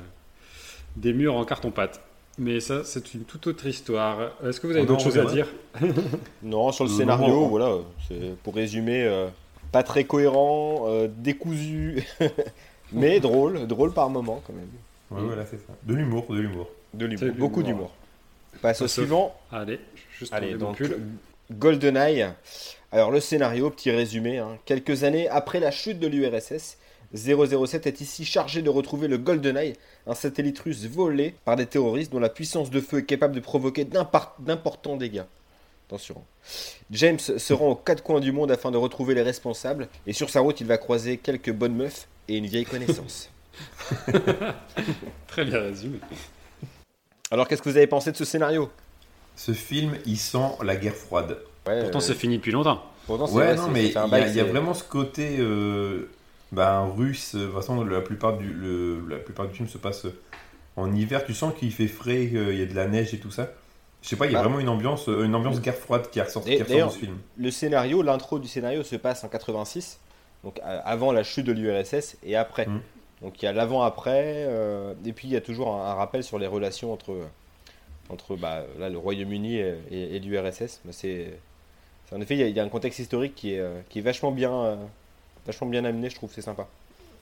des 0.97 1.13
murs 1.13 1.35
en 1.35 1.45
carton-pâte. 1.45 2.01
Mais 2.39 2.61
ça, 2.61 2.85
c'est 2.85 3.15
une 3.15 3.25
toute 3.25 3.47
autre 3.47 3.67
histoire. 3.67 4.33
Est-ce 4.45 4.61
que 4.61 4.67
vous 4.67 4.77
avez 4.77 4.85
d'autres 4.87 5.03
choses 5.03 5.19
à 5.19 5.25
dire 5.25 5.49
Non, 6.43 6.71
sur 6.73 6.85
le 6.85 6.91
Euh, 6.91 6.97
scénario, 6.97 7.29
non, 7.29 7.49
voilà, 7.49 7.77
c'est 8.09 8.37
pour 8.43 8.55
résumer, 8.55 9.05
euh, 9.05 9.29
pas 9.73 9.83
très 9.83 10.05
cohérent, 10.05 10.85
euh, 10.87 11.09
décousu, 11.11 12.05
mais 12.93 13.21
drôle, 13.21 13.67
drôle 13.67 13.93
par 13.93 14.11
moment 14.11 14.43
quand 14.47 14.53
même. 14.53 14.69
Ouais, 15.11 15.27
voilà, 15.27 15.47
c'est 15.47 15.57
ça. 15.57 15.73
De 15.85 15.95
l'humour, 15.95 16.27
de 16.29 16.41
l'humour. 16.41 16.69
De 16.93 17.07
l'humour, 17.07 17.35
beaucoup 17.39 17.63
d'humour. 17.63 17.91
Passe 18.61 18.83
au 18.83 18.89
suivant. 18.89 19.35
Allez, 19.51 19.81
juste 20.19 20.33
Allez, 20.33 20.55
donc. 20.55 20.83
GoldenEye. 21.53 22.27
Alors 22.93 23.11
le 23.11 23.21
scénario, 23.21 23.71
petit 23.71 23.91
résumé. 23.91 24.39
hein. 24.39 24.59
Quelques 24.65 25.05
années 25.05 25.29
après 25.29 25.61
la 25.61 25.71
chute 25.71 25.99
de 26.01 26.07
l'URSS, 26.07 26.79
007 27.15 27.87
est 27.87 28.01
ici 28.01 28.25
chargé 28.25 28.63
de 28.63 28.71
retrouver 28.71 29.09
le 29.09 29.19
GoldenEye, 29.19 29.75
un 30.07 30.15
satellite 30.15 30.59
russe 30.61 30.85
volé 30.87 31.35
par 31.45 31.57
des 31.57 31.67
terroristes 31.67 32.13
dont 32.13 32.19
la 32.21 32.29
puissance 32.29 32.71
de 32.71 32.81
feu 32.81 32.99
est 32.99 33.05
capable 33.05 33.35
de 33.35 33.41
provoquer 33.41 33.85
d'importants 33.85 34.97
dégâts. 34.97 35.23
Attention. 35.89 36.23
James 36.91 37.19
se 37.19 37.53
rend 37.53 37.69
aux 37.71 37.75
quatre 37.77 38.03
coins 38.03 38.19
du 38.21 38.33
monde 38.33 38.51
afin 38.51 38.71
de 38.73 38.77
retrouver 38.77 39.15
les 39.15 39.23
responsables, 39.23 39.89
et 40.07 40.13
sur 40.13 40.31
sa 40.31 40.41
route, 40.41 40.61
il 40.61 40.67
va 40.67 40.79
croiser 40.79 41.17
quelques 41.17 41.53
bonnes 41.53 41.77
meufs 41.77 42.09
et 42.29 42.37
une 42.37 42.47
vieille 42.47 42.65
connaissance. 42.65 43.31
Très 45.29 45.45
bien 45.45 45.61
résumé. 45.61 45.99
Alors, 47.31 47.47
qu'est-ce 47.49 47.63
que 47.63 47.69
vous 47.69 47.77
avez 47.77 47.87
pensé 47.87 48.13
de 48.13 48.17
ce 48.17 48.25
scénario? 48.25 48.71
Ce 49.37 49.53
film, 49.53 49.97
il 50.07 50.17
sent 50.19 50.39
la 50.63 50.77
guerre 50.77 50.95
froide. 50.95 51.39
Ouais, 51.67 51.81
Pourtant, 51.83 51.99
euh, 51.99 52.03
c'est 52.03 52.15
fini 52.15 52.37
depuis 52.39 52.53
longtemps. 52.53 52.83
pourtant, 53.07 53.27
c'est 53.27 53.35
Ouais, 53.35 53.55
vrai, 53.55 53.57
non, 53.57 53.69
mais 53.69 53.91
ça 53.93 54.05
il 54.07 54.11
y, 54.11 54.15
a- 54.15 54.19
bail, 54.19 54.31
il 54.31 54.37
y 54.37 54.41
a 54.41 54.45
c'est- 54.45 54.51
vraiment 54.51 54.75
ce 54.75 54.85
côté 54.85 55.37
euh, 55.39 56.09
ben, 56.53 56.85
russe. 56.97 57.35
De 57.35 57.47
toute 57.47 57.55
façon, 57.55 57.85
la 57.85 58.01
plupart, 58.01 58.37
du, 58.39 58.49
le- 58.53 59.05
la 59.09 59.17
plupart 59.19 59.47
du 59.49 59.55
film 59.55 59.69
se 59.69 59.79
passe 59.79 60.07
en 60.77 60.93
hiver. 60.95 61.25
Tu 61.25 61.35
sens 61.35 61.55
qu'il 61.55 61.73
fait 61.73 61.89
frais, 61.89 62.27
qu'il 62.29 62.59
y 62.59 62.63
a 62.63 62.67
de 62.67 62.75
la 62.75 62.87
neige 62.87 63.15
et 63.15 63.19
tout 63.19 63.31
ça. 63.31 63.51
Je 64.03 64.09
sais 64.09 64.17
pas, 64.17 64.27
il 64.27 64.33
y 64.33 64.37
a 64.37 64.39
Ah. 64.39 64.43
vraiment 64.43 64.61
une 64.61 64.69
ambiance, 64.69 65.09
une 65.09 65.35
ambiance 65.35 65.61
guerre 65.61 65.75
froide 65.75 66.09
qui 66.11 66.21
ressort, 66.21 66.43
Et 66.47 66.51
qui 66.57 66.63
ressort 66.63 66.69
d'ailleurs, 66.69 66.89
de 66.89 66.93
ce 66.95 66.99
film. 66.99 67.17
le 67.39 67.51
scénario, 67.51 68.03
l'intro 68.03 68.39
du 68.39 68.47
scénario 68.47 68.83
se 68.85 68.95
passe 68.97 69.25
en 69.25 69.29
86, 69.29 69.99
donc 70.45 70.61
euh, 70.65 70.81
avant 70.85 71.11
la 71.13 71.25
chute 71.25 71.47
de 71.47 71.53
l'URSS 71.53 72.17
et 72.23 72.37
après. 72.37 72.67
Mm. 72.67 72.81
Donc 73.23 73.43
il 73.43 73.47
y 73.47 73.49
a 73.49 73.53
l'avant-après, 73.53 74.45
euh, 74.47 74.93
et 75.05 75.13
puis 75.13 75.27
il 75.27 75.33
y 75.33 75.37
a 75.37 75.41
toujours 75.41 75.75
un, 75.75 75.91
un 75.91 75.95
rappel 75.95 76.23
sur 76.23 76.39
les 76.39 76.47
relations 76.47 76.93
entre, 76.93 77.17
entre 78.11 78.37
bah, 78.37 78.63
là, 78.79 78.89
le 78.91 78.99
Royaume-Uni 78.99 79.57
et, 79.57 79.75
et- 79.91 80.17
et 80.17 80.21
l'URSS. 80.21 80.83
Mais 80.85 80.93
c'est, 80.93 81.39
en 82.13 82.21
effet, 82.21 82.35
il 82.35 82.41
y, 82.41 82.43
a, 82.45 82.47
il 82.49 82.55
y 82.55 82.61
a 82.61 82.63
un 82.63 82.69
contexte 82.69 82.99
historique 83.01 83.35
qui 83.35 83.55
est, 83.55 83.59
euh, 83.61 83.81
qui 83.89 83.99
est 83.99 84.03
vachement, 84.03 84.31
bien, 84.31 84.53
euh, 84.53 84.77
vachement 85.47 85.69
bien 85.69 85.85
amené, 85.85 86.11
je 86.11 86.17
trouve, 86.17 86.33
c'est 86.33 86.43
sympa. 86.43 86.69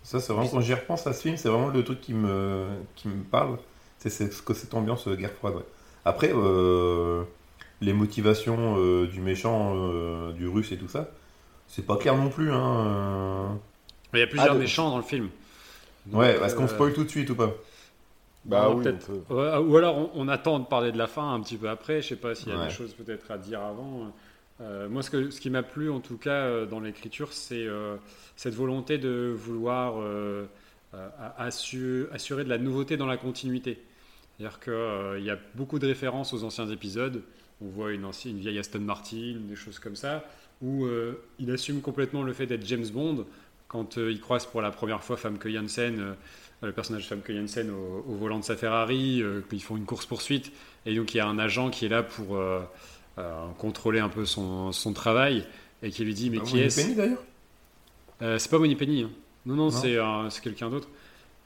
Ça, 0.03 0.21
c'est 0.21 0.33
vraiment, 0.33 0.49
quand 0.49 0.61
j'y 0.61 0.75
repense 0.75 1.07
à 1.07 1.13
ce 1.13 1.23
film, 1.23 1.37
c'est 1.37 1.49
vraiment 1.49 1.69
le 1.69 1.83
truc 1.85 2.01
qui 2.01 2.13
me, 2.15 2.67
qui 2.95 3.09
me 3.09 3.23
parle. 3.25 3.59
C'est 3.99 4.11
c'est 4.11 4.31
ce 4.33 4.43
que 4.43 4.53
cette 4.55 4.75
ambiance 4.75 5.07
euh, 5.09 5.17
guerre 5.17 5.33
froide. 5.33 5.55
ouais. 5.57 5.65
Après, 6.05 6.31
euh, 6.35 7.25
les 7.81 7.93
motivations 7.95 8.77
euh, 8.79 9.07
du 9.07 9.21
méchant, 9.21 9.73
euh, 9.77 10.33
du 10.33 10.47
russe 10.49 10.73
et 10.73 10.79
tout 10.79 10.89
ça, 10.89 11.11
c'est 11.69 11.87
pas 11.87 11.97
clair 11.99 12.17
non 12.17 12.31
plus. 12.31 12.53
Hein. 12.53 12.87
euh. 12.87 13.49
Il 14.15 14.21
y 14.21 14.23
a 14.23 14.27
plusieurs 14.27 14.53
Ah, 14.53 14.55
de- 14.55 14.61
méchants 14.61 14.91
dans 14.91 14.97
le 14.99 15.03
film. 15.03 15.29
Donc, 16.07 16.21
Ouais, 16.21 16.37
est-ce 16.43 16.55
qu'on 16.55 16.65
euh, 16.65 16.69
spoil 16.69 16.93
tout 16.93 17.05
de 17.05 17.09
suite 17.09 17.31
ou 17.31 17.35
pas? 17.35 17.53
Bah 18.45 18.69
non, 18.69 18.77
oui, 18.77 18.85
peut. 19.07 19.23
Ou 19.31 19.77
alors 19.77 19.97
on, 19.97 20.11
on 20.15 20.29
attend 20.29 20.59
de 20.59 20.67
parler 20.67 20.93
de 20.93 20.99
la 20.99 21.07
fin 21.07 21.33
un 21.33 21.41
petit 21.41 21.57
peu 21.57 21.69
après. 21.69 22.03
Je 22.03 22.09
sais 22.09 22.17
pas 22.17 22.35
s'il 22.35 22.51
y 22.51 22.53
a 22.53 22.59
Ouais. 22.59 22.65
des 22.69 22.71
choses 22.75 22.93
peut-être 22.95 23.31
à 23.31 23.39
dire 23.39 23.61
avant. 23.63 24.13
Euh, 24.61 24.89
moi, 24.89 25.03
ce, 25.03 25.41
qui 25.41 25.51
m'a 25.51 25.63
plu 25.63 25.91
en 25.91 26.01
tout 26.01 26.17
cas 26.17 26.45
euh, 26.45 26.67
dans 26.67 26.81
l'écriture, 26.81 27.33
c'est 27.33 27.67
euh, 27.67 27.97
cette 28.37 28.55
volonté 28.55 28.99
de 28.99 29.35
vouloir 29.37 29.97
assu- 31.39 32.07
assurer 32.13 32.45
de 32.45 32.49
la 32.49 32.59
nouveauté 32.59 32.97
dans 32.97 33.07
la 33.07 33.17
continuité. 33.17 33.79
C'est-à-dire 34.39 34.61
qu'il 34.61 35.25
y 35.25 35.31
a 35.31 35.39
beaucoup 35.55 35.79
de 35.79 35.87
références 35.87 36.33
aux 36.33 36.45
anciens 36.45 36.69
épisodes. 36.69 37.23
On 37.61 37.67
voit 37.67 37.93
une, 37.93 38.05
ancienne, 38.05 38.37
vieille 38.37 38.59
Aston 38.59 38.81
Martin, 38.81 39.37
des 39.49 39.57
choses 39.57 39.79
comme 39.79 39.97
ça, 39.97 40.25
où 40.61 40.87
il 41.39 41.51
assume 41.53 41.81
complètement 41.81 42.23
le 42.25 42.33
fait 42.33 42.47
d'être 42.47 42.67
James 42.67 42.87
Bond 42.93 43.27
quand 43.69 43.97
il 43.97 44.21
croise 44.21 44.45
pour 44.47 44.61
la 44.61 44.71
première 44.71 45.03
fois 45.05 45.17
Famke 45.17 45.49
Janssen, 45.49 46.17
le 46.63 46.73
personnage 46.73 47.09
Famke 47.09 47.31
Janssen 47.31 47.71
au, 47.71 48.05
au 48.09 48.15
volant 48.15 48.41
de 48.41 48.45
sa 48.45 48.57
Ferrari, 48.57 49.23
qu'ils 49.49 49.63
font 49.63 49.77
une 49.77 49.85
course-poursuite, 49.85 50.53
et 50.85 50.97
donc 50.97 51.15
il 51.15 51.19
y 51.19 51.21
a 51.21 51.29
un 51.29 51.39
agent 51.39 51.71
qui 51.71 51.87
est 51.87 51.89
là 51.89 52.03
pour 52.03 52.37
contrôler 53.59 54.01
un 54.01 54.09
peu 54.09 54.25
son, 54.25 54.73
son 54.73 54.93
travail, 54.93 55.45
et 55.83 55.91
qui 55.91 56.05
lui 56.05 56.15
dit 56.15 56.31
Mais 56.31 56.41
qui 56.41 56.59
est-ce 56.61 56.81
Penny, 56.83 56.95
d'ailleurs 56.95 57.23
euh, 58.23 58.39
C'est 58.39 58.51
pas 58.51 58.59
Money 58.59 58.75
Penny, 58.77 59.03
hein. 59.03 59.11
non, 59.47 59.55
non, 59.55 59.65
Non. 59.65 59.71
c'est 59.71 59.97
euh, 59.97 60.31
c'est 60.31 60.43
quelqu'un 60.43 60.71
d'autre. 60.71 60.89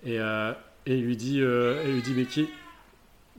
Et, 0.04 0.18
euh, 0.18 0.52
et 0.86 0.96
il 0.96 1.04
lui 1.04 1.16
dit, 1.16 1.40
euh, 1.40 1.82
il 1.86 1.94
lui 1.94 2.02
dit 2.02 2.12
Mais 2.16 2.24
qui 2.24 2.48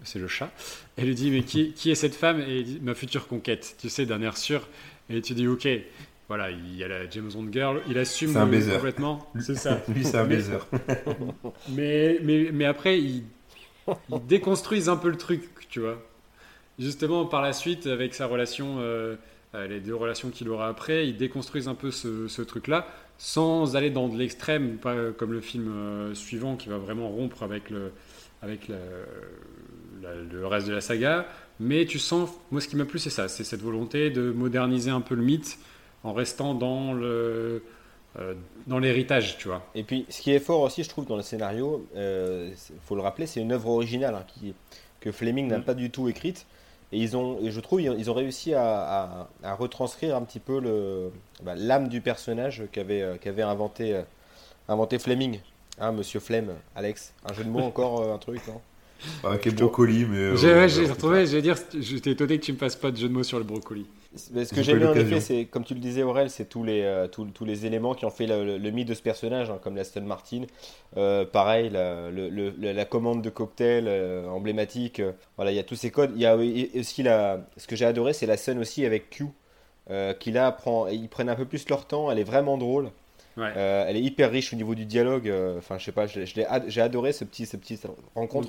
c'est 0.04 0.20
le 0.20 0.28
chat. 0.30 0.50
Elle 0.96 1.08
lui 1.08 1.16
dit 1.16 1.30
mais 1.30 1.44
qui, 1.44 1.74
qui 1.74 1.92
est 1.92 1.96
cette 1.96 2.16
femme? 2.16 2.40
Et 2.40 2.60
il 2.60 2.64
dit 2.64 2.80
ma 2.82 2.94
future 2.96 3.28
conquête. 3.28 3.76
Tu 3.82 3.90
sais 3.90 4.06
d'un 4.06 4.22
air 4.22 4.38
sûr. 4.38 4.66
Et 5.10 5.22
tu 5.22 5.34
dis 5.34 5.46
ok. 5.46 5.68
Voilà, 6.30 6.52
il 6.52 6.74
y 6.78 6.86
a 6.86 6.88
la 6.88 7.10
James 7.10 7.30
Bond 7.34 7.50
girl. 7.52 7.82
Il 7.90 7.98
assume 7.98 8.38
un 8.38 8.48
euh, 8.48 8.50
baiser. 8.50 8.72
complètement. 8.74 9.30
C'est 9.42 9.56
ça. 9.58 9.82
Lui, 9.94 10.06
c'est 10.06 10.16
un 10.18 10.24
Mais- 10.24 10.36
baiser. 10.38 10.54
Mais, 11.70 12.20
mais, 12.22 12.50
mais 12.54 12.64
après, 12.66 13.00
ils, 13.02 13.24
ils 13.88 14.26
déconstruisent 14.28 14.88
un 14.90 14.96
peu 14.96 15.10
le 15.10 15.18
truc, 15.18 15.42
tu 15.70 15.82
vois. 15.82 16.02
Justement, 16.80 17.26
par 17.26 17.42
la 17.42 17.54
suite, 17.54 17.88
avec 17.88 18.14
sa 18.16 18.26
relation, 18.26 18.78
euh, 18.80 19.16
euh, 19.54 19.68
les 19.68 19.80
deux 19.82 19.96
relations 19.96 20.30
qu'il 20.30 20.50
aura 20.50 20.68
après, 20.70 21.08
ils 21.08 21.18
déconstruisent 21.18 21.68
un 21.68 21.76
peu 21.76 21.92
ce, 21.92 22.28
ce 22.28 22.42
truc-là 22.42 22.88
sans 23.18 23.76
aller 23.76 23.90
dans 23.90 24.08
de 24.08 24.18
l'extrême, 24.18 24.78
pas 24.78 24.96
comme 25.18 25.34
le 25.34 25.42
film 25.42 25.68
euh, 25.70 26.16
suivant 26.16 26.56
qui 26.56 26.70
va 26.70 26.78
vraiment 26.78 27.10
rompre 27.10 27.44
avec 27.44 27.70
le, 27.70 27.92
avec 28.42 28.70
la- 28.70 28.78
la- 30.02 30.16
le 30.16 30.48
reste 30.48 30.68
de 30.68 30.74
la 30.74 30.82
saga. 30.82 31.26
Mais 31.60 31.86
tu 31.86 32.00
sens, 32.00 32.30
moi 32.52 32.62
ce 32.62 32.70
qui 32.70 32.78
m'a 32.78 32.86
plu 32.86 32.98
c'est 33.00 33.10
ça, 33.10 33.28
c'est 33.28 33.44
cette 33.44 33.62
volonté 33.62 34.10
de 34.10 34.32
moderniser 34.32 34.90
un 34.92 35.02
peu 35.02 35.16
le 35.16 35.24
mythe 35.24 35.58
en 36.04 36.14
restant 36.14 36.54
dans 36.54 36.94
le 36.94 37.62
euh, 38.20 38.34
dans 38.68 38.80
l'héritage, 38.80 39.38
tu 39.38 39.50
vois. 39.50 39.70
Et 39.76 39.84
puis, 39.84 40.06
ce 40.10 40.22
qui 40.22 40.32
est 40.32 40.40
fort 40.40 40.62
aussi, 40.62 40.84
je 40.84 40.90
trouve, 40.90 41.06
dans 41.06 41.16
le 41.16 41.22
scénario, 41.22 41.86
il 41.96 42.54
faut 42.86 42.96
le 42.96 43.02
rappeler, 43.02 43.28
c'est 43.28 43.40
une 43.40 43.52
œuvre 43.52 43.70
originale 43.70 44.16
hein, 44.16 44.24
qui, 44.28 44.54
que 45.00 45.12
Fleming 45.12 45.48
n'a 45.48 45.60
Mm. 45.60 45.64
pas 45.64 45.74
du 45.76 45.92
tout 45.92 46.10
écrite. 46.10 46.48
Et, 46.92 46.98
ils 47.00 47.16
ont, 47.16 47.38
et 47.42 47.52
je 47.52 47.60
trouve 47.60 47.82
ils 47.82 48.10
ont 48.10 48.14
réussi 48.14 48.54
à, 48.54 48.64
à- 48.64 49.30
à 49.44 49.54
retranscrire 49.56 50.16
un 50.16 50.24
petit 50.24 50.40
peu 50.40 50.60
le- 50.60 51.12
bah, 51.44 51.54
l'âme 51.56 51.88
du 51.88 52.02
personnage 52.02 52.64
qu'avait 52.72 53.02
euh, 53.02 53.18
qu'avait 53.18 53.44
inventé, 53.44 53.96
euh, 53.96 54.02
inventé 54.68 55.00
Fleming. 55.00 55.40
Hein, 55.80 55.94
Monsieur 55.94 56.20
Flemme, 56.20 56.56
Alex. 56.76 57.14
Un 57.26 57.34
jeu 57.34 57.44
de 57.44 57.50
mots 57.50 57.64
encore, 57.64 58.02
euh, 58.02 58.14
un 58.14 58.18
truc, 58.18 58.42
non? 58.48 58.60
Avec 59.24 59.46
les 59.46 59.52
brocolis, 59.52 60.06
mais. 60.06 60.18
euh, 60.18 60.36
J'ai 60.36 60.54
ouais, 60.54 60.68
retrouvé, 60.92 61.26
je 61.26 61.36
vais 61.38 61.42
dire, 61.42 61.56
j'étais 61.80 62.12
étonné 62.12 62.40
que 62.40 62.46
tu 62.46 62.54
me 62.54 62.58
fasses 62.58 62.76
pas 62.76 62.92
de 62.92 62.98
jeu 62.98 63.08
de 63.08 63.14
mots 63.14 63.24
sur 63.24 63.38
le 63.38 63.46
brocoli. 63.46 63.86
Mais 64.32 64.44
ce 64.44 64.50
que 64.56 64.64
J'ai 64.64 64.74
bien 64.80 64.90
en 64.90 64.94
effet, 65.06 65.20
c'est 65.22 65.46
comme 65.46 65.64
tu 65.64 65.76
le 65.76 65.80
disais 65.80 66.02
Aurel, 66.02 66.32
c'est 66.32 66.46
tous 66.46 66.64
les, 66.64 66.82
euh, 66.82 67.08
tous, 67.08 67.26
tous 67.26 67.46
les 67.46 67.68
éléments 67.68 67.94
qui 67.94 68.06
ont 68.06 68.10
fait 68.10 68.26
le, 68.26 68.44
le- 68.44 68.58
le 68.58 68.72
mythe 68.72 68.88
de 68.88 68.96
ce 68.96 69.04
personnage, 69.04 69.52
hein, 69.52 69.60
comme 69.62 69.76
l'Aston 69.76 70.02
Martin. 70.02 70.44
Euh, 70.98 71.26
pareil, 71.26 71.70
la, 71.70 72.10
le- 72.10 72.30
le- 72.30 72.54
la- 72.60 72.74
la 72.74 72.86
commande 72.86 73.22
de 73.22 73.30
cocktail 73.30 73.86
euh, 73.88 74.28
emblématique. 74.28 75.00
euh, 75.00 75.12
voilà, 75.36 75.52
il 75.52 75.56
y 75.56 75.60
a 75.60 75.64
tous 75.64 75.76
ces 75.76 75.92
codes. 75.92 76.12
Il 76.16 76.22
y 76.22 76.26
a 76.26 76.36
oui, 76.36 76.72
aussi 76.76 77.04
la, 77.04 77.46
ce 77.58 77.68
que 77.68 77.76
j'ai 77.76 77.86
adoré, 77.86 78.14
c'est 78.14 78.26
la 78.26 78.38
scène 78.38 78.58
aussi 78.58 78.84
avec 78.84 79.12
Q, 79.12 79.28
euh, 79.92 80.14
qui 80.14 80.32
là 80.32 80.52
prend, 80.52 80.88
ils 80.88 81.08
prennent 81.08 81.30
un 81.30 81.36
peu 81.36 81.46
plus 81.46 81.70
leur 81.70 81.86
temps. 81.86 82.10
Elle 82.12 82.18
est 82.20 82.24
vraiment 82.24 82.58
drôle. 82.58 82.90
Ouais. 83.38 83.54
Euh, 83.56 83.86
elle 83.88 83.96
est 83.96 84.02
hyper 84.02 84.32
riche 84.32 84.52
au 84.54 84.56
niveau 84.56 84.74
du 84.74 84.86
dialogue. 84.86 85.30
euh, 85.30 85.60
Enfin, 85.60 85.78
je 85.78 85.86
sais 85.86 85.92
pas, 85.92 86.08
j'ai 86.08 86.82
adoré 86.82 87.14
ce 87.14 87.24
petit, 87.26 87.46
ce 87.46 87.58
petit 87.58 87.80
rencontre. 88.16 88.48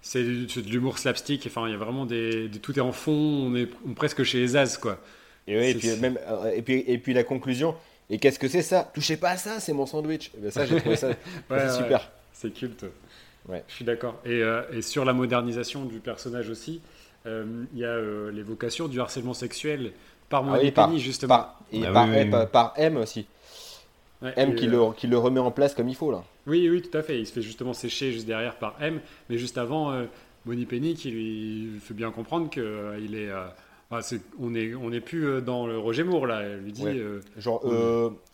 C'est 0.00 0.22
de 0.22 0.68
l'humour 0.70 0.98
slapstick. 0.98 1.44
Enfin, 1.46 1.66
il 1.66 1.72
y 1.72 1.74
a 1.74 1.78
vraiment 1.78 2.06
des, 2.06 2.48
des- 2.48 2.58
tout 2.58 2.76
est 2.78 2.82
en 2.82 2.92
fond. 2.92 3.12
On 3.12 3.54
est 3.56 3.68
on 3.86 3.90
est 3.90 3.94
presque 3.94 4.22
chez 4.22 4.38
les 4.38 4.56
As, 4.56 4.76
quoi. 4.78 4.98
Et, 5.46 5.56
ouais, 5.56 5.70
et, 5.70 5.74
puis, 5.74 5.88
même, 5.96 6.18
et, 6.54 6.62
puis, 6.62 6.84
et 6.86 6.98
puis 6.98 7.14
la 7.14 7.24
conclusion. 7.24 7.74
Et 8.10 8.18
qu'est-ce 8.18 8.38
que 8.38 8.48
c'est 8.48 8.62
ça? 8.62 8.90
Touchez 8.94 9.16
pas 9.16 9.30
à 9.30 9.36
ça, 9.36 9.60
c'est 9.60 9.72
mon 9.72 9.84
sandwich. 9.86 10.30
Eh 10.36 10.40
ben, 10.40 10.50
ça, 10.50 10.64
j'ai 10.66 10.76
trouvé 10.80 10.96
ça, 10.96 11.08
Ouais, 11.50 11.68
super. 11.76 12.10
C'est 12.32 12.50
culte. 12.52 12.84
Ouais. 13.48 13.64
Je 13.68 13.74
suis 13.74 13.84
d'accord. 13.84 14.18
Et, 14.24 14.42
euh, 14.42 14.62
et 14.72 14.82
sur 14.82 15.04
la 15.04 15.12
modernisation 15.12 15.84
du 15.84 15.98
personnage 16.00 16.48
aussi, 16.50 16.80
euh, 17.26 17.44
il 17.74 17.80
y 17.80 17.84
a 17.84 17.88
euh, 17.88 18.30
l'évocation 18.30 18.88
du 18.88 19.00
harcèlement 19.00 19.34
sexuel 19.34 19.92
par 20.28 20.44
Ah 20.52 20.58
par- 20.74 20.86
Penny, 20.88 21.00
justement. 21.00 21.28
Par, 21.36 21.60
et 21.72 21.82
Ah 21.86 21.92
par, 21.92 22.04
oui, 22.06 22.12
oui, 22.16 22.22
oui. 22.24 22.30
par- 22.30 22.48
par 22.48 22.72
M 22.76 22.96
aussi. 22.98 23.26
Ouais, 24.22 24.32
M 24.36 24.52
et, 24.52 24.54
qui, 24.54 24.66
euh, 24.68 24.70
le, 24.88 24.92
qui 24.94 25.06
le 25.06 25.16
remet 25.18 25.40
en 25.40 25.50
place 25.50 25.74
comme 25.74 25.88
il 25.88 25.94
faut 25.94 26.10
là. 26.12 26.22
Oui, 26.48 26.68
oui, 26.70 26.82
tout 26.82 26.96
à 26.96 27.02
fait. 27.02 27.18
Il 27.20 27.26
se 27.26 27.32
fait 27.32 27.42
justement 27.42 27.72
sécher 27.74 28.10
juste 28.12 28.26
derrière 28.26 28.56
par 28.56 28.76
M, 28.80 29.00
mais 29.30 29.38
juste 29.38 29.58
avant, 29.58 29.92
euh, 29.92 30.04
Moni 30.46 30.66
Penny 30.66 30.94
qui 30.94 31.10
lui 31.10 31.68
fait 31.80 31.94
bien 31.94 32.10
comprendre 32.10 32.48
que 32.50 32.60
euh, 32.60 32.98
il 33.02 33.14
est, 33.14 33.28
euh, 33.28 33.44
on 34.38 34.54
est, 34.54 34.74
on 34.74 34.90
n'est 34.90 35.00
plus 35.00 35.26
euh, 35.26 35.40
dans 35.40 35.66
le 35.66 35.78
Roger 35.78 36.04
Moore 36.04 36.26
là. 36.26 36.40
Elle 36.42 36.60
lui 36.60 36.72
dit, 36.72 36.84
Ouais. 36.84 37.00
Genre, 37.38 37.60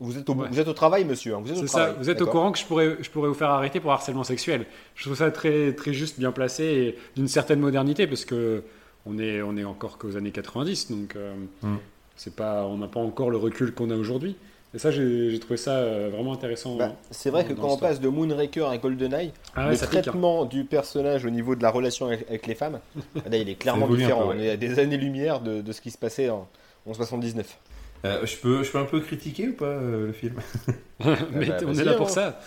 vous, 0.00 0.18
êtes 0.18 0.28
au, 0.30 0.34
Ouais. 0.34 0.48
vous 0.50 0.60
êtes 0.60 0.68
au 0.68 0.72
travail, 0.72 1.04
monsieur. 1.04 1.34
hein, 1.34 1.40
vous 1.42 1.50
êtes 1.50 1.58
au 1.58 1.60
c'est 1.62 1.66
ça. 1.66 1.78
travail. 1.80 1.94
Vous 1.98 2.10
êtes 2.10 2.16
au 2.16 2.24
d'accord 2.26 2.32
courant 2.40 2.52
que 2.52 2.58
je 2.58 2.64
pourrais, 2.66 2.96
je 3.00 3.10
pourrais 3.10 3.28
vous 3.28 3.34
faire 3.34 3.50
arrêter 3.50 3.80
pour 3.80 3.92
harcèlement 3.92 4.24
sexuel. 4.24 4.66
Je 4.94 5.04
trouve 5.04 5.16
ça 5.16 5.30
très, 5.30 5.72
très 5.74 5.92
juste, 5.92 6.18
bien 6.18 6.32
placé 6.32 6.64
et 6.64 6.98
d'une 7.16 7.28
certaine 7.28 7.60
modernité 7.60 8.06
parce 8.06 8.24
que 8.24 8.62
on 9.06 9.18
est, 9.18 9.42
on 9.42 9.56
est 9.56 9.64
encore 9.64 9.98
qu'aux 9.98 10.16
années 10.16 10.30
90, 10.32 10.90
donc 10.90 11.14
Mm. 11.62 11.74
c'est 12.16 12.34
pas, 12.34 12.64
on 12.64 12.78
n'a 12.78 12.88
pas 12.88 13.00
encore 13.00 13.30
le 13.30 13.36
recul 13.36 13.72
qu'on 13.74 13.90
a 13.90 13.96
aujourd'hui. 13.96 14.36
Et 14.74 14.78
ça, 14.78 14.90
j'ai 14.90 15.38
trouvé 15.38 15.56
ça 15.56 15.76
euh, 15.76 16.10
vraiment 16.12 16.32
intéressant. 16.32 16.76
Bah, 16.76 16.92
c'est 17.10 17.30
vrai 17.30 17.44
que 17.44 17.52
quand 17.52 17.68
on 17.68 17.76
passe 17.76 18.00
de 18.00 18.08
Moonraker 18.08 18.68
à 18.68 18.76
GoldenEye, 18.78 19.32
Ah 19.54 19.66
ouais, 19.66 19.72
le 19.72 19.76
pique, 19.78 19.84
hein. 19.84 20.02
traitement 20.02 20.44
du 20.44 20.64
personnage 20.64 21.24
au 21.24 21.30
niveau 21.30 21.54
de 21.54 21.62
la 21.62 21.70
relation 21.70 22.06
avec, 22.06 22.28
avec 22.28 22.46
les 22.46 22.54
femmes, 22.54 22.80
là, 23.14 23.36
il 23.36 23.48
est 23.48 23.54
clairement 23.54 23.88
différent. 23.88 24.22
peu, 24.22 24.28
ouais. 24.28 24.34
On 24.36 24.40
est 24.40 24.50
à 24.50 24.56
des 24.56 24.80
années-lumière 24.80 25.40
de, 25.40 25.60
de 25.60 25.72
ce 25.72 25.80
qui 25.80 25.90
se 25.92 25.98
passait 25.98 26.28
en, 26.28 26.48
en 26.86 26.94
79. 26.94 27.58
Euh, 28.04 28.26
je, 28.26 28.36
peux, 28.36 28.62
je 28.62 28.70
peux 28.70 28.78
un 28.78 28.84
peu 28.84 29.00
critiquer 29.00 29.48
ou 29.48 29.54
pas 29.54 29.64
euh, 29.66 30.08
le 30.08 30.12
film? 30.12 30.34
Mais 31.32 31.46
bah, 31.46 31.56
on 31.66 31.74
est 31.74 31.84
là 31.84 31.94
pour 31.94 32.08
hein. 32.08 32.10
ça. 32.10 32.40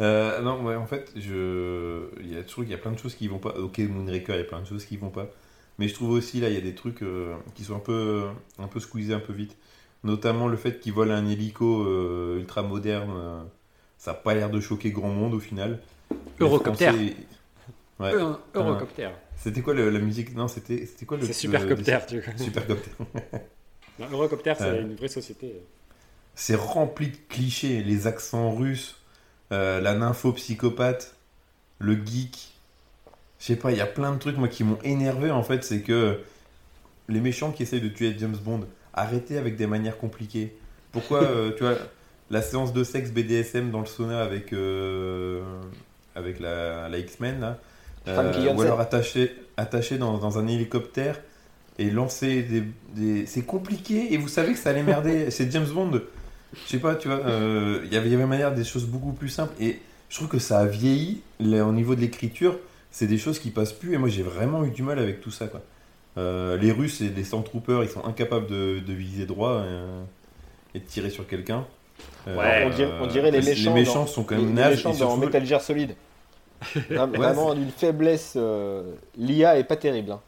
Euh, 0.00 0.40
non, 0.42 0.62
ouais, 0.64 0.76
en 0.76 0.86
fait, 0.86 1.12
je... 1.16 2.08
il 2.20 2.32
y 2.34 2.38
a 2.38 2.42
toujours 2.42 2.64
il 2.64 2.70
y 2.70 2.74
a 2.74 2.78
plein 2.78 2.92
de 2.92 2.98
choses 2.98 3.14
qui 3.14 3.28
vont 3.28 3.38
pas. 3.38 3.50
Ok, 3.50 3.78
Moonraker, 3.78 4.34
il 4.34 4.38
y 4.38 4.40
a 4.40 4.44
plein 4.44 4.60
de 4.60 4.66
choses 4.66 4.84
qui 4.84 4.96
vont 4.96 5.10
pas. 5.10 5.28
Mais 5.78 5.86
je 5.88 5.94
trouve 5.94 6.10
aussi, 6.10 6.40
là, 6.40 6.48
il 6.48 6.54
y 6.54 6.58
a 6.58 6.60
des 6.60 6.74
trucs 6.74 7.02
euh, 7.02 7.34
qui 7.54 7.64
sont 7.64 7.76
un 7.76 7.80
peu, 7.80 8.24
un 8.58 8.66
peu 8.66 8.80
squeezés 8.80 9.14
un 9.14 9.20
peu 9.20 9.32
vite. 9.32 9.56
Notamment 10.04 10.46
le 10.48 10.56
fait 10.56 10.80
qu'ils 10.80 10.92
volent 10.92 11.14
un 11.14 11.26
hélico 11.26 11.82
euh, 11.84 12.38
ultra 12.38 12.62
moderne. 12.62 13.12
euh, 13.16 13.42
ça 13.98 14.12
n'a 14.12 14.16
pas 14.18 14.34
l'air 14.34 14.48
de 14.50 14.60
choquer 14.60 14.90
grand 14.92 15.08
monde 15.10 15.34
au 15.34 15.40
final. 15.40 15.80
Eurocopter. 16.40 16.86
Français- 16.86 17.16
Ouais. 18.00 18.14
Un 18.14 18.38
Eurocopter. 18.54 19.08
C'était 19.36 19.60
quoi 19.60 19.74
le- 19.74 19.90
la 19.90 19.98
musique? 19.98 20.32
Non, 20.36 20.46
c'était 20.46 20.86
c'était 20.86 21.04
quoi 21.04 21.16
le. 21.16 21.26
C'est 21.26 21.32
Supercopter, 21.32 21.98
tu 22.08 22.20
vois. 22.20 22.32
Supercopter. 22.38 22.90
Eurocopter, 24.12 24.54
c'est 24.56 24.80
une 24.82 24.94
vraie 24.94 25.08
société. 25.08 25.60
C'est 26.36 26.54
rempli 26.54 27.08
de 27.08 27.16
clichés, 27.28 27.82
les 27.82 28.06
accents 28.06 28.54
russes, 28.54 28.96
euh, 29.52 29.80
la 29.80 29.94
nymphopsychopathe, 29.94 31.16
le 31.80 31.94
geek. 32.06 32.52
Je 33.40 33.44
sais 33.46 33.56
pas, 33.56 33.72
il 33.72 33.78
y 33.78 33.80
a 33.80 33.86
plein 33.86 34.12
de 34.12 34.18
trucs 34.18 34.36
moi 34.36 34.46
qui 34.48 34.62
m'ont 34.62 34.78
énervé 34.84 35.32
en 35.32 35.42
fait, 35.42 35.64
c'est 35.64 35.82
que 35.82 36.20
les 37.08 37.20
méchants 37.20 37.50
qui 37.50 37.64
essayent 37.64 37.80
de 37.80 37.88
tuer 37.88 38.14
James 38.18 38.36
Bond, 38.36 38.60
arrêtez 39.00 39.38
avec 39.38 39.56
des 39.56 39.66
manières 39.66 39.98
compliquées. 39.98 40.56
Pourquoi, 40.92 41.22
euh, 41.22 41.52
tu 41.56 41.62
vois, 41.64 41.74
la 42.30 42.42
séance 42.42 42.72
de 42.72 42.84
sexe 42.84 43.10
BDSM 43.10 43.70
dans 43.70 43.80
le 43.80 43.86
sauna 43.86 44.20
avec, 44.22 44.52
euh, 44.52 45.42
avec 46.14 46.40
la, 46.40 46.88
la 46.88 46.98
X-Men 46.98 47.56
euh, 48.06 48.16
ou 48.56 48.62
alors 48.62 48.80
attaché, 48.80 49.34
attaché 49.56 49.98
dans, 49.98 50.18
dans 50.18 50.38
un 50.38 50.46
hélicoptère 50.46 51.20
et 51.78 51.90
lancer 51.90 52.42
des, 52.42 52.62
des- 52.94 53.26
C'est 53.26 53.42
compliqué 53.44 54.12
et 54.12 54.16
vous 54.16 54.28
savez 54.28 54.52
que 54.52 54.58
ça 54.58 54.70
allait 54.70 54.82
merder. 54.82 55.30
C'est 55.30 55.50
James 55.52 55.66
Bond. 55.72 56.00
Je 56.64 56.70
sais 56.70 56.78
pas, 56.78 56.94
tu 56.96 57.08
vois, 57.08 57.18
euh, 57.26 57.80
il 57.84 57.92
y 57.92 57.96
avait- 57.96 58.08
il 58.08 58.12
y 58.12 58.14
avait 58.14 58.26
manière 58.26 58.54
des 58.54 58.64
choses 58.64 58.86
beaucoup 58.86 59.12
plus 59.12 59.28
simples 59.28 59.52
et 59.60 59.80
je 60.08 60.16
trouve 60.16 60.28
que 60.28 60.38
ça 60.38 60.60
a 60.60 60.66
vieilli 60.66 61.20
là, 61.40 61.64
au 61.66 61.72
niveau 61.72 61.94
de 61.94 62.00
l'écriture. 62.00 62.58
C'est 62.90 63.06
des 63.06 63.18
choses 63.18 63.38
qui 63.38 63.50
passent 63.50 63.74
plus 63.74 63.92
et 63.94 63.98
moi 63.98 64.08
j'ai 64.08 64.22
vraiment 64.22 64.64
eu 64.64 64.70
du 64.70 64.82
mal 64.82 64.98
avec 64.98 65.20
tout 65.20 65.30
ça 65.30 65.46
quoi. 65.46 65.62
Euh, 66.18 66.56
les 66.56 66.72
Russes 66.72 67.00
et 67.00 67.08
les 67.10 67.22
Stormtroopers 67.24 67.84
ils 67.84 67.88
sont 67.88 68.04
incapables 68.04 68.46
de, 68.48 68.80
de 68.80 68.92
viser 68.92 69.24
droit 69.24 69.52
euh, 69.52 70.02
et 70.74 70.80
de 70.80 70.84
tirer 70.84 71.10
sur 71.10 71.26
quelqu'un. 71.26 71.64
Euh, 72.26 72.36
Ouais. 72.36 72.64
on, 72.66 72.70
dirait, 72.74 72.92
on 73.00 73.06
dirait 73.06 73.30
les 73.30 73.40
méchants, 73.40 73.74
Les 73.74 73.80
méchants 73.80 73.94
dans, 74.00 74.06
sont 74.06 74.24
quand 74.24 74.36
les- 74.36 74.42
même 74.42 74.50
les 74.56 74.60
nazes 74.60 74.70
méchants 74.76 74.90
dans 74.90 74.96
surtout- 74.96 75.20
Metal 75.20 75.46
Gear 75.46 75.60
Solid. 75.62 75.94
Vraiment 76.90 77.54
d'une 77.54 77.70
faiblesse. 77.70 78.34
euh, 78.36 78.94
L'IA 79.16 79.58
est 79.58 79.64
pas 79.64 79.76
terrible. 79.76 80.12
hein. 80.12 80.20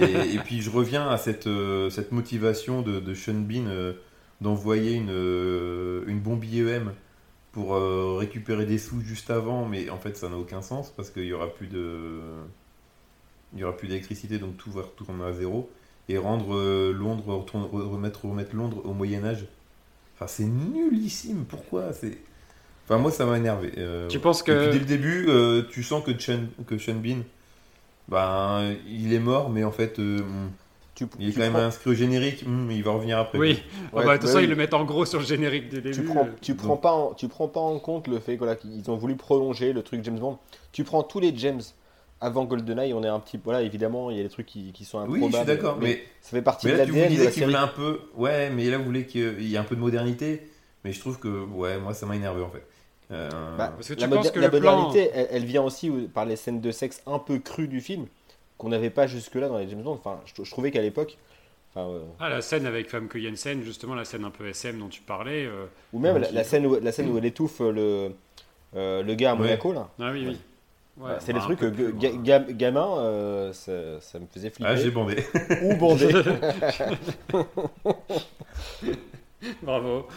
et, 0.00 0.34
et 0.34 0.38
puis 0.38 0.60
je 0.60 0.70
reviens 0.70 1.08
à 1.08 1.16
cette, 1.18 1.46
euh, 1.46 1.88
cette 1.90 2.12
motivation 2.12 2.82
de, 2.82 3.00
de 3.00 3.14
Sean 3.14 3.34
Bean 3.34 3.66
euh, 3.68 3.92
d'envoyer 4.40 4.94
une, 4.94 5.10
euh, 5.10 6.02
une 6.06 6.20
bombe 6.20 6.44
IEM 6.44 6.92
pour 7.52 7.74
euh, 7.74 8.16
récupérer 8.18 8.66
des 8.66 8.78
sous 8.78 9.00
juste 9.00 9.30
avant, 9.30 9.64
mais 9.66 9.88
en 9.90 9.98
fait 9.98 10.16
ça 10.16 10.28
n'a 10.28 10.36
aucun 10.36 10.62
sens 10.62 10.92
parce 10.96 11.10
qu'il 11.10 11.24
y 11.24 11.32
aura 11.32 11.48
plus 11.52 11.66
de 11.68 12.20
il 13.54 13.60
y 13.60 13.64
aura 13.64 13.76
plus 13.76 13.88
d'électricité 13.88 14.38
donc 14.38 14.56
tout 14.56 14.70
va 14.70 14.82
retourner 14.82 15.24
à 15.24 15.32
zéro 15.32 15.70
et 16.08 16.18
rendre 16.18 16.54
euh, 16.54 16.92
Londres 16.92 17.34
retourne- 17.34 17.68
remettre 17.72 18.24
remettre 18.26 18.54
Londres 18.54 18.82
au 18.84 18.92
Moyen 18.92 19.24
Âge. 19.24 19.46
Enfin 20.16 20.26
c'est 20.26 20.44
nullissime. 20.44 21.44
Pourquoi? 21.48 21.92
C'est 21.92 22.18
Enfin 22.88 22.98
moi 22.98 23.10
ça 23.10 23.26
m'a 23.26 23.36
énervé. 23.38 23.72
Euh, 23.78 24.06
Tu 24.08 24.18
penses 24.20 24.40
et 24.42 24.44
puis, 24.44 24.52
que. 24.54 24.72
dès 24.72 24.78
le 24.78 24.84
début, 24.84 25.26
euh, 25.28 25.62
tu 25.70 25.82
sens 25.82 26.04
que 26.04 26.16
Sean, 26.18 26.40
que 26.66 26.78
Sean 26.78 26.94
Bean, 26.94 27.18
ben, 28.08 28.74
il 28.88 29.12
est 29.12 29.18
mort, 29.18 29.50
mais 29.50 29.64
en 29.64 29.72
fait, 29.72 29.94
Tu, 30.94 31.04
il 31.18 31.28
est 31.28 31.32
tu 31.32 31.36
quand 31.36 31.40
même 31.44 31.52
prends- 31.52 31.62
inscrit 31.62 31.90
au 31.90 31.94
générique, 31.94 32.44
hmm, 32.46 32.70
il 32.70 32.82
va 32.82 32.92
revenir 32.92 33.18
après. 33.18 33.38
Oui, 33.38 33.62
Ouais, 33.92 34.04
bah, 34.04 34.12
de 34.16 34.18
toute 34.18 34.22
façon, 34.28 34.36
ouais, 34.38 34.44
ils 34.44 34.50
le 34.50 34.56
mettent 34.56 34.72
en 34.74 34.84
gros 34.84 35.04
sur 35.04 35.18
le 35.18 35.26
générique 35.26 35.68
dès 35.68 35.80
le 35.80 35.90
Tu 35.90 36.00
début. 36.00 36.06
prends, 36.12 36.24
euh. 36.26 36.30
tu 36.40 36.52
donc- 36.52 36.62
prends 36.62 36.76
pas, 36.76 36.92
en, 36.92 37.14
tu 37.14 37.28
prends 37.28 37.48
pas 37.48 37.60
en 37.60 37.78
compte 37.78 38.06
le 38.08 38.18
fait 38.20 38.36
voilà, 38.36 38.54
qu'ils 38.56 38.88
ont 38.90 38.96
voulu 38.96 39.16
prolonger 39.16 39.72
le 39.72 39.82
truc 39.82 40.02
James 40.04 40.18
Bond. 40.18 40.38
Tu 40.72 40.84
prends 40.84 41.02
tous 41.02 41.20
les 41.20 41.36
James 41.36 41.60
avant 42.26 42.44
GoldenEye, 42.44 42.92
on 42.92 43.02
est 43.02 43.08
un 43.08 43.20
petit, 43.20 43.38
voilà, 43.42 43.62
évidemment, 43.62 44.10
il 44.10 44.16
y 44.16 44.20
a 44.20 44.22
des 44.22 44.28
trucs 44.28 44.46
qui, 44.46 44.72
qui 44.72 44.84
sont 44.84 44.98
Oui, 44.98 45.04
improbables. 45.18 45.32
je 45.32 45.36
suis 45.38 45.46
d'accord, 45.46 45.78
mais, 45.80 46.02
ça 46.20 46.30
fait 46.30 46.42
partie 46.42 46.66
mais 46.66 46.72
de 46.72 46.78
là, 46.78 46.84
tu 46.84 46.90
vous 46.92 46.96
l'ADN 46.96 47.08
de 47.10 47.14
disais 47.14 47.24
la 47.26 47.30
qu'il 47.30 47.40
série. 47.40 47.52
voulait 47.52 47.62
un 47.64 47.68
peu. 47.68 48.00
Ouais, 48.16 48.50
mais 48.50 48.68
là, 48.70 48.78
vous 48.78 48.84
voulez 48.84 49.06
qu'il 49.06 49.42
y 49.42 49.54
ait 49.54 49.58
un 49.58 49.64
peu 49.64 49.76
de 49.76 49.80
modernité, 49.80 50.48
mais 50.84 50.92
je 50.92 51.00
trouve 51.00 51.18
que, 51.18 51.28
ouais, 51.46 51.78
moi, 51.78 51.94
ça 51.94 52.06
m'a 52.06 52.16
énervé 52.16 52.42
en 52.42 52.50
fait. 52.50 52.66
Euh, 53.12 53.30
Bah, 53.56 53.72
Parce 53.76 53.88
que 53.88 53.94
tu 53.94 54.00
la 54.00 54.08
penses 54.08 54.30
que 54.30 54.40
la 54.40 54.48
le 54.48 54.58
plan- 54.60 54.76
modernité, 54.82 55.10
elle, 55.14 55.28
elle 55.30 55.44
vient 55.44 55.62
aussi 55.62 55.90
par 56.12 56.24
les 56.26 56.36
scènes 56.36 56.60
de 56.60 56.70
sexe 56.72 57.02
un 57.06 57.18
peu 57.20 57.38
crues 57.38 57.68
du 57.68 57.80
film 57.80 58.06
qu'on 58.58 58.68
n'avait 58.70 58.90
pas 58.90 59.06
jusque-là 59.06 59.48
dans 59.48 59.58
les 59.58 59.68
James 59.68 59.82
Bond. 59.82 59.92
Enfin, 59.92 60.18
je, 60.24 60.42
je 60.42 60.50
trouvais 60.50 60.70
qu'à 60.72 60.82
l'époque, 60.82 61.16
enfin, 61.74 61.86
euh, 61.88 62.00
Ah, 62.18 62.28
la 62.28 62.42
scène 62.42 62.66
avec 62.66 62.90
Famke 62.90 63.16
Jensen, 63.18 63.62
justement, 63.62 63.94
la 63.94 64.04
scène 64.04 64.24
un 64.24 64.30
peu 64.30 64.48
SM 64.48 64.78
dont 64.80 64.88
tu 64.88 65.02
parlais. 65.02 65.46
euh, 65.46 65.66
ou 65.92 66.00
même 66.00 66.18
la, 66.18 66.26
qui- 66.26 66.34
la 66.34 66.42
scène 66.42 66.66
où, 66.66 66.76
la 66.80 66.90
scène 66.90 67.08
où 67.10 67.18
elle 67.18 67.26
étouffe 67.26 67.60
le, 67.60 68.10
euh, 68.74 69.02
le 69.04 69.14
gars 69.14 69.30
à 69.30 69.34
Ouais. 69.34 69.40
Monaco 69.40 69.72
là. 69.72 69.88
Ah 70.00 70.10
oui, 70.12 70.24
oui. 70.26 70.36
Ouais, 70.98 71.12
c'est 71.20 71.32
bah, 71.34 71.38
des 71.40 71.44
trucs 71.44 71.62
un 71.62 71.70
que 71.70 71.90
ga- 71.92 72.10
ga- 72.40 72.52
gamin, 72.52 72.98
euh, 73.00 73.52
ça, 73.52 73.72
ça 74.00 74.18
me 74.18 74.24
faisait 74.32 74.48
flipper. 74.50 74.70
Ah, 74.72 74.76
j'ai 74.76 74.90
bandé. 74.90 75.22
ou 75.62 75.76
bandé. 75.76 76.08
Bravo. 79.62 80.08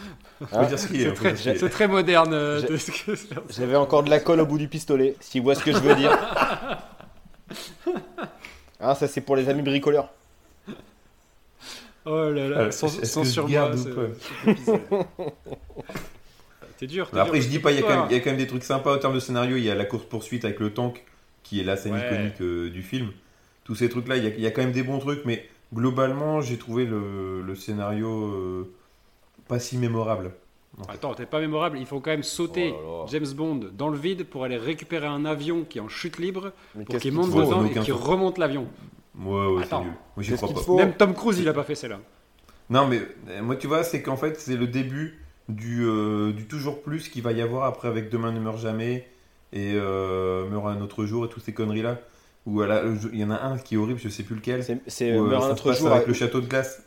Faut 0.50 0.64
dire 0.64 0.78
ce 0.78 0.86
qu'il 0.88 1.02
est, 1.02 1.14
C'est 1.58 1.68
très, 1.68 1.86
moderne. 1.86 2.32
euh, 2.32 2.60
J'avais 3.50 3.76
encore 3.76 4.02
de 4.02 4.10
la 4.10 4.18
colle 4.20 4.40
au 4.40 4.46
bout 4.46 4.56
du 4.58 4.68
pistolet, 4.68 5.14
si 5.20 5.32
tu 5.32 5.40
vois 5.40 5.54
ce 5.54 5.62
que 5.62 5.72
je 5.72 5.78
veux 5.78 5.94
dire. 5.94 6.16
Ah, 8.82 8.94
ça 8.94 9.06
c'est 9.08 9.20
pour 9.20 9.36
les 9.36 9.46
amis 9.50 9.60
bricoleurs. 9.60 10.08
Oh 12.06 12.30
là 12.30 12.48
là, 12.48 12.56
Euh, 12.60 12.70
sans, 12.70 12.88
sans 12.88 13.24
sur 13.24 13.46
moi. 13.46 13.72
Ou 16.86 16.86
ce- 16.86 16.88
pas 16.88 16.96
cet 16.96 17.04
épisode. 17.04 17.10
T'es 17.10 17.10
dur. 17.10 17.10
Mais 17.12 17.20
Après, 17.20 17.38
dur. 17.38 17.42
je 17.46 17.48
dis 17.50 17.58
pas, 17.58 17.72
il 17.72 17.76
y, 17.76 17.78
a 17.78 17.82
quand 17.82 17.88
même- 17.88 17.98
Toi. 17.98 18.06
il 18.10 18.16
y 18.16 18.20
a 18.20 18.20
quand 18.20 18.30
même 18.30 18.38
des 18.38 18.46
trucs 18.46 18.64
sympas 18.64 18.94
en 18.94 18.98
termes 18.98 19.14
de 19.14 19.20
scénario. 19.20 19.56
Il 19.56 19.64
y 19.64 19.70
a 19.70 19.74
la 19.74 19.84
course-poursuite 19.84 20.44
avec 20.44 20.60
le 20.60 20.72
tank, 20.72 21.04
qui 21.42 21.60
est 21.60 21.64
la 21.64 21.76
scène 21.76 21.94
Ouais. 21.94 22.06
iconique 22.06 22.40
euh, 22.40 22.70
du 22.70 22.82
film. 22.82 23.10
Tous 23.64 23.74
ces 23.74 23.88
trucs-là, 23.88 24.16
il 24.16 24.24
y, 24.24 24.26
a, 24.26 24.30
il 24.30 24.40
y 24.40 24.46
a 24.46 24.50
quand 24.50 24.62
même 24.62 24.72
des 24.72 24.82
bons 24.82 24.98
trucs, 24.98 25.24
mais 25.24 25.46
globalement, 25.74 26.40
j'ai 26.40 26.56
trouvé 26.56 26.84
le, 26.86 27.42
le 27.42 27.54
scénario 27.54 28.08
euh, 28.08 28.72
pas 29.48 29.58
si 29.58 29.76
mémorable. 29.78 30.32
Attends, 30.88 31.14
t'es 31.14 31.26
pas 31.26 31.40
mémorable. 31.40 31.78
Il 31.78 31.86
faut 31.86 32.00
quand 32.00 32.10
même 32.10 32.22
sauter 32.22 32.72
Oh 32.72 32.80
là 32.82 32.98
là. 33.00 33.04
James 33.10 33.34
Bond 33.36 33.60
dans 33.76 33.88
le 33.88 33.98
vide 33.98 34.24
pour 34.24 34.44
aller 34.44 34.56
récupérer 34.56 35.06
un 35.06 35.24
avion 35.26 35.64
qui 35.68 35.78
est 35.78 35.80
en 35.80 35.88
chute 35.88 36.18
libre 36.18 36.52
Mais 36.74 36.84
pour 36.84 36.94
qu'il 36.94 37.00
qu'il 37.02 37.10
te 37.10 37.16
monte 37.16 37.30
dedans 37.34 37.64
et 37.66 37.70
qu'il 37.70 37.92
remonte 37.92 38.38
l'avion. 38.38 38.66
Ouais, 39.18 39.46
ouais, 39.46 39.54
c'est 39.58 39.64
Attends. 39.66 39.84
nul. 39.84 39.92
Moi, 40.16 40.22
j'y 40.24 40.32
crois 40.34 40.48
pas. 40.64 40.72
Même 40.84 40.94
Tom 40.94 41.12
Cruise, 41.14 41.38
il 41.40 41.48
a 41.48 41.52
pas 41.52 41.64
fait 41.64 41.74
celle-là. 41.74 42.00
Non, 42.70 42.86
mais 42.86 43.02
euh, 43.28 43.42
moi, 43.42 43.56
tu 43.56 43.66
vois, 43.66 43.82
c'est 43.82 44.00
qu'en 44.00 44.16
fait, 44.16 44.38
c'est 44.40 44.56
le 44.56 44.66
début 44.68 45.19
du, 45.50 45.84
euh, 45.84 46.32
du 46.32 46.46
toujours 46.46 46.82
plus 46.82 47.08
qu'il 47.08 47.22
va 47.22 47.32
y 47.32 47.40
avoir 47.42 47.64
après 47.64 47.88
avec 47.88 48.08
Demain 48.10 48.32
ne 48.32 48.40
meurt 48.40 48.58
jamais 48.58 49.06
et 49.52 49.72
euh, 49.74 50.48
Meurt 50.48 50.66
un 50.68 50.80
autre 50.80 51.04
jour 51.04 51.24
et 51.24 51.28
toutes 51.28 51.44
ces 51.44 51.52
conneries-là. 51.52 51.98
Où 52.46 52.62
à 52.62 52.66
la- 52.66 52.82
il 53.12 53.18
y 53.18 53.24
en 53.24 53.30
a 53.30 53.38
un 53.40 53.58
qui 53.58 53.74
est 53.74 53.78
horrible, 53.78 54.00
je 54.02 54.08
sais 54.08 54.22
plus 54.22 54.36
lequel. 54.36 54.64
C'est- 54.64 54.78
C'est 54.86 55.16
où, 55.18 55.26
euh, 55.26 55.28
meurt 55.28 55.42
un 55.44 55.46
se 55.48 55.52
autre 55.52 55.64
passe 55.70 55.78
jour. 55.80 55.92
avec 55.92 56.06
le 56.06 56.14
château 56.14 56.40
de 56.40 56.46
glace. 56.46 56.82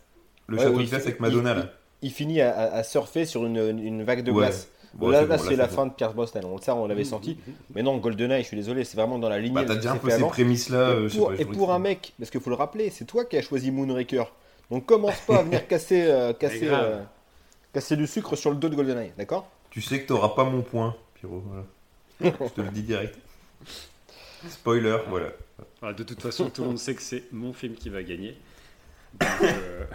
Le 0.47 0.57
Ouais, 0.57 0.64
château 0.64 0.76
où 0.76 0.78
de 0.80 0.84
il 0.84 0.89
glace 0.89 1.01
fi- 1.03 1.07
avec 1.09 1.20
Madonna, 1.20 1.51
il- 1.51 1.57
là. 1.59 1.70
Il 2.01 2.11
finit 2.11 2.41
à, 2.41 2.51
à- 2.51 2.76
à 2.78 2.84
surfer 2.84 3.26
sur 3.26 3.45
une, 3.45 3.57
une 3.80 4.03
vague 4.03 4.24
de 4.24 4.32
Ouais. 4.32 4.45
glace. 4.45 4.68
Bon, 4.95 5.09
là, 5.09 5.22
c'est 5.22 5.28
là, 5.28 5.38
bon, 5.38 5.43
c'est 5.47 5.55
la 5.55 5.68
fin 5.68 5.86
de 5.88 5.91
Pierce 5.93 6.14
Brosnan. 6.14 6.41
On, 6.45 6.57
ça, 6.59 6.76
on 6.76 6.86
l'avait 6.86 7.03
senti. 7.03 7.38
Mais 7.74 7.82
non, 7.82 7.97
GoldenEye, 7.97 8.41
je 8.43 8.47
suis 8.47 8.57
désolé, 8.57 8.84
c'est 8.84 8.95
vraiment 8.97 9.18
dans 9.18 9.30
la 9.30 9.39
lignée. 9.39 9.55
Bah, 9.55 9.64
de 9.64 9.68
t'as 9.70 9.74
ce 9.74 9.78
déjà 9.80 9.91
un 9.91 9.93
s'est 9.95 9.99
peu 9.99 10.07
fait 10.09 10.14
ces 10.16 10.20
avant. 10.22 10.30
prémices-là. 10.30 10.78
Et 10.78 10.91
euh, 10.93 11.03
je 11.07 11.14
sais 11.14 11.45
pour, 11.45 11.72
et 11.72 11.74
un 11.74 11.80
mec, 11.80 12.14
parce 12.20 12.30
qu'il 12.30 12.41
faut 12.41 12.49
le 12.51 12.55
rappeler, 12.55 12.89
c'est 12.91 13.05
toi 13.05 13.26
qui 13.26 13.38
as 13.38 13.41
choisi 13.41 13.72
Moonraker. 13.72 14.26
Donc 14.70 14.86
commence 14.86 15.20
pas 15.28 15.38
à 15.38 15.43
venir 15.43 15.68
casser, 15.68 16.03
euh, 16.07 16.34
casser, 16.34 16.66
grave. 16.66 16.84
euh, 16.84 17.01
casser 17.74 17.97
du 17.97 18.07
sucre 18.07 18.36
sur 18.36 18.51
le 18.51 18.57
dos 18.57 18.69
de 18.69 18.76
GoldenEye, 18.76 19.13
d'accord? 19.17 19.49
Tu 19.69 19.82
sais 19.82 20.01
que 20.01 20.07
t'auras 20.07 20.30
pas 20.30 20.43
mon 20.43 20.61
point, 20.61 20.95
Pierrot. 21.15 21.43
Voilà. 21.45 21.65
je 22.21 22.53
te 22.53 22.61
le 22.61 22.69
dis 22.69 22.84
direct. 22.84 23.17
Spoiler, 24.49 24.97
voilà. 25.09 25.30
Ah, 25.82 25.93
de 25.93 26.03
toute 26.03 26.21
façon, 26.21 26.49
tout 26.49 26.61
le 26.61 26.67
monde 26.67 26.80
sait 26.80 26.95
que 26.95 27.01
c'est 27.01 27.24
mon 27.32 27.53
film 27.53 27.76
qui 27.76 27.89
va 27.89 28.03
gagner. 28.03 28.38
Donc, 29.19 29.30
euh, 29.41 29.86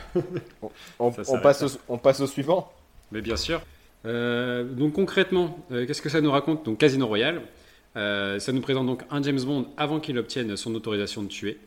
on, 0.99 1.11
passe 1.11 1.63
au, 1.63 1.69
on 1.89 1.99
passe 1.99 2.21
au 2.21 2.27
suivant? 2.27 2.73
Mais 3.13 3.21
bien 3.21 3.37
sûr. 3.37 3.63
Euh, 4.07 4.65
donc 4.65 4.95
concrètement, 4.95 5.59
euh, 5.73 5.87
qu'est-ce 5.87 6.03
que 6.03 6.09
ça 6.09 6.21
nous 6.21 6.31
raconte? 6.31 6.65
Donc 6.65 6.79
Casino 6.79 7.07
Royale, 7.07 7.43
euh, 7.97 8.39
ça 8.39 8.53
nous 8.53 8.61
présente 8.61 8.87
donc 8.87 9.03
un 9.11 9.23
James 9.23 9.41
Bond 9.41 9.67
avant 9.77 10.01
qu'il 10.01 10.19
obtienne 10.19 10.57
son 10.57 10.75
autorisation 10.75 11.23
de 11.23 11.29
tuer. 11.29 11.59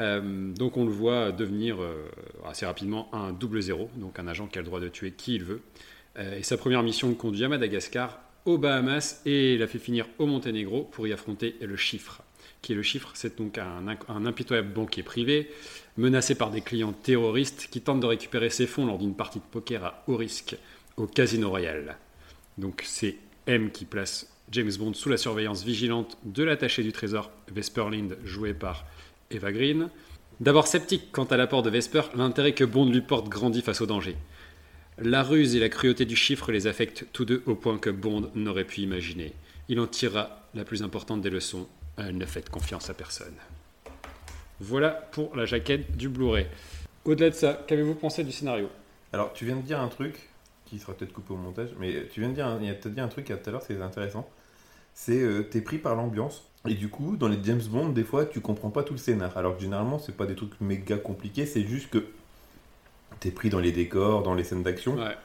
Euh, 0.00 0.52
donc 0.52 0.76
on 0.76 0.84
le 0.84 0.90
voit 0.90 1.32
devenir 1.32 1.82
euh, 1.82 2.08
assez 2.46 2.66
rapidement 2.66 3.08
un 3.12 3.32
double 3.32 3.60
zéro, 3.60 3.90
donc 3.96 4.18
un 4.18 4.26
agent 4.26 4.46
qui 4.46 4.58
a 4.58 4.62
le 4.62 4.66
droit 4.66 4.80
de 4.80 4.88
tuer 4.88 5.12
qui 5.12 5.34
il 5.34 5.44
veut. 5.44 5.60
Euh, 6.18 6.38
et 6.38 6.42
sa 6.42 6.56
première 6.56 6.82
mission 6.82 7.08
le 7.08 7.14
conduit 7.14 7.44
à 7.44 7.48
Madagascar, 7.48 8.20
aux 8.44 8.58
Bahamas 8.58 9.20
et 9.26 9.58
la 9.58 9.66
fait 9.66 9.78
finir 9.78 10.06
au 10.18 10.26
Monténégro 10.26 10.84
pour 10.84 11.06
y 11.06 11.12
affronter 11.12 11.56
le 11.60 11.76
chiffre. 11.76 12.22
Qui 12.62 12.72
est 12.72 12.76
le 12.76 12.82
chiffre 12.82 13.10
C'est 13.14 13.38
donc 13.38 13.58
un, 13.58 13.84
un 14.08 14.26
impitoyable 14.26 14.72
banquier 14.72 15.02
privé 15.02 15.50
menacé 15.96 16.34
par 16.34 16.50
des 16.50 16.60
clients 16.60 16.92
terroristes 16.92 17.68
qui 17.70 17.80
tentent 17.80 18.00
de 18.00 18.06
récupérer 18.06 18.50
ses 18.50 18.66
fonds 18.66 18.86
lors 18.86 18.98
d'une 18.98 19.14
partie 19.14 19.38
de 19.38 19.44
poker 19.44 19.84
à 19.84 20.04
haut 20.06 20.16
risque 20.16 20.56
au 20.96 21.06
Casino 21.06 21.50
Royal. 21.50 21.98
Donc 22.56 22.82
c'est 22.84 23.16
M 23.46 23.70
qui 23.70 23.84
place 23.84 24.32
James 24.50 24.72
Bond 24.78 24.94
sous 24.94 25.08
la 25.08 25.16
surveillance 25.16 25.62
vigilante 25.62 26.18
de 26.24 26.42
l'attaché 26.42 26.82
du 26.82 26.92
trésor 26.92 27.30
Vesper 27.52 27.84
Lind, 27.90 28.16
joué 28.24 28.54
par 28.54 28.84
Eva 29.30 29.52
Green. 29.52 29.88
D'abord 30.40 30.66
sceptique 30.66 31.10
quant 31.12 31.24
à 31.24 31.36
l'apport 31.36 31.62
de 31.62 31.70
Vesper, 31.70 32.02
l'intérêt 32.14 32.52
que 32.52 32.64
Bond 32.64 32.90
lui 32.90 33.00
porte 33.00 33.28
grandit 33.28 33.62
face 33.62 33.80
au 33.80 33.86
danger. 33.86 34.16
La 34.98 35.22
ruse 35.22 35.54
et 35.54 35.60
la 35.60 35.68
cruauté 35.68 36.04
du 36.04 36.16
chiffre 36.16 36.50
les 36.52 36.66
affectent 36.66 37.06
tous 37.12 37.24
deux 37.24 37.42
au 37.46 37.54
point 37.54 37.78
que 37.78 37.90
Bond 37.90 38.30
n'aurait 38.34 38.64
pu 38.64 38.80
imaginer. 38.80 39.32
Il 39.68 39.80
en 39.80 39.86
tirera 39.86 40.48
la 40.54 40.64
plus 40.64 40.82
importante 40.82 41.20
des 41.20 41.30
leçons 41.30 41.66
ne 41.98 42.24
faites 42.24 42.48
confiance 42.48 42.90
à 42.90 42.94
personne. 42.94 43.34
Voilà 44.60 44.90
pour 44.90 45.36
la 45.36 45.46
jaquette 45.46 45.96
du 45.96 46.08
Blu-ray. 46.08 46.46
Au-delà 47.04 47.30
de 47.30 47.34
ça, 47.34 47.64
qu'avez-vous 47.66 47.94
pensé 47.94 48.22
du 48.22 48.30
scénario? 48.32 48.68
Alors, 49.12 49.32
tu 49.32 49.44
viens 49.44 49.56
de 49.56 49.62
dire 49.62 49.80
un 49.80 49.88
truc 49.88 50.28
qui 50.66 50.78
sera 50.78 50.92
peut-être 50.94 51.12
coupé 51.12 51.32
au 51.32 51.36
montage, 51.36 51.70
mais 51.80 52.06
tu 52.12 52.20
viens 52.20 52.28
de 52.28 52.34
dire, 52.34 52.58
il 52.60 52.68
a- 53.00 53.04
un 53.04 53.08
truc 53.08 53.26
tout 53.26 53.32
à 53.46 53.50
l'heure, 53.50 53.62
c'est 53.66 53.80
intéressant. 53.80 54.28
C'est 54.94 55.20
euh, 55.20 55.42
t'es 55.42 55.60
pris 55.60 55.78
par 55.78 55.94
l'ambiance. 55.96 56.44
Et 56.66 56.74
du 56.74 56.88
coup, 56.88 57.16
dans 57.16 57.28
les 57.28 57.38
James 57.44 57.62
Bond, 57.70 57.90
des 57.90 58.04
fois, 58.04 58.26
tu 58.26 58.40
comprends 58.40 58.70
pas 58.70 58.82
tout 58.82 58.92
le 58.92 58.98
scénar. 58.98 59.36
Alors 59.36 59.56
que 59.56 59.62
généralement, 59.62 59.98
c'est 59.98 60.16
pas 60.16 60.26
des 60.26 60.34
trucs 60.34 60.60
méga 60.60 60.96
compliqués, 60.98 61.46
c'est 61.46 61.62
juste 61.62 61.90
que 61.90 62.04
t'es 63.20 63.30
pris 63.30 63.48
dans 63.50 63.60
les 63.60 63.72
décors, 63.72 64.22
dans 64.22 64.34
les 64.34 64.44
scènes 64.44 64.62
d'action, 64.62 64.96
Ouais. 64.96 65.16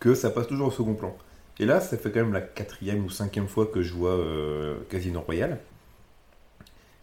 que 0.00 0.14
ça 0.14 0.30
passe 0.30 0.46
toujours 0.46 0.68
au 0.68 0.70
second 0.70 0.94
plan. 0.94 1.16
Et 1.58 1.66
là, 1.66 1.80
ça 1.80 1.96
fait 1.96 2.10
quand 2.10 2.20
même 2.20 2.32
la 2.32 2.40
quatrième 2.40 3.04
ou 3.04 3.10
cinquième 3.10 3.48
fois 3.48 3.66
que 3.66 3.82
je 3.82 3.92
vois 3.94 4.10
euh, 4.10 4.76
Casino 4.90 5.20
Royale. 5.20 5.60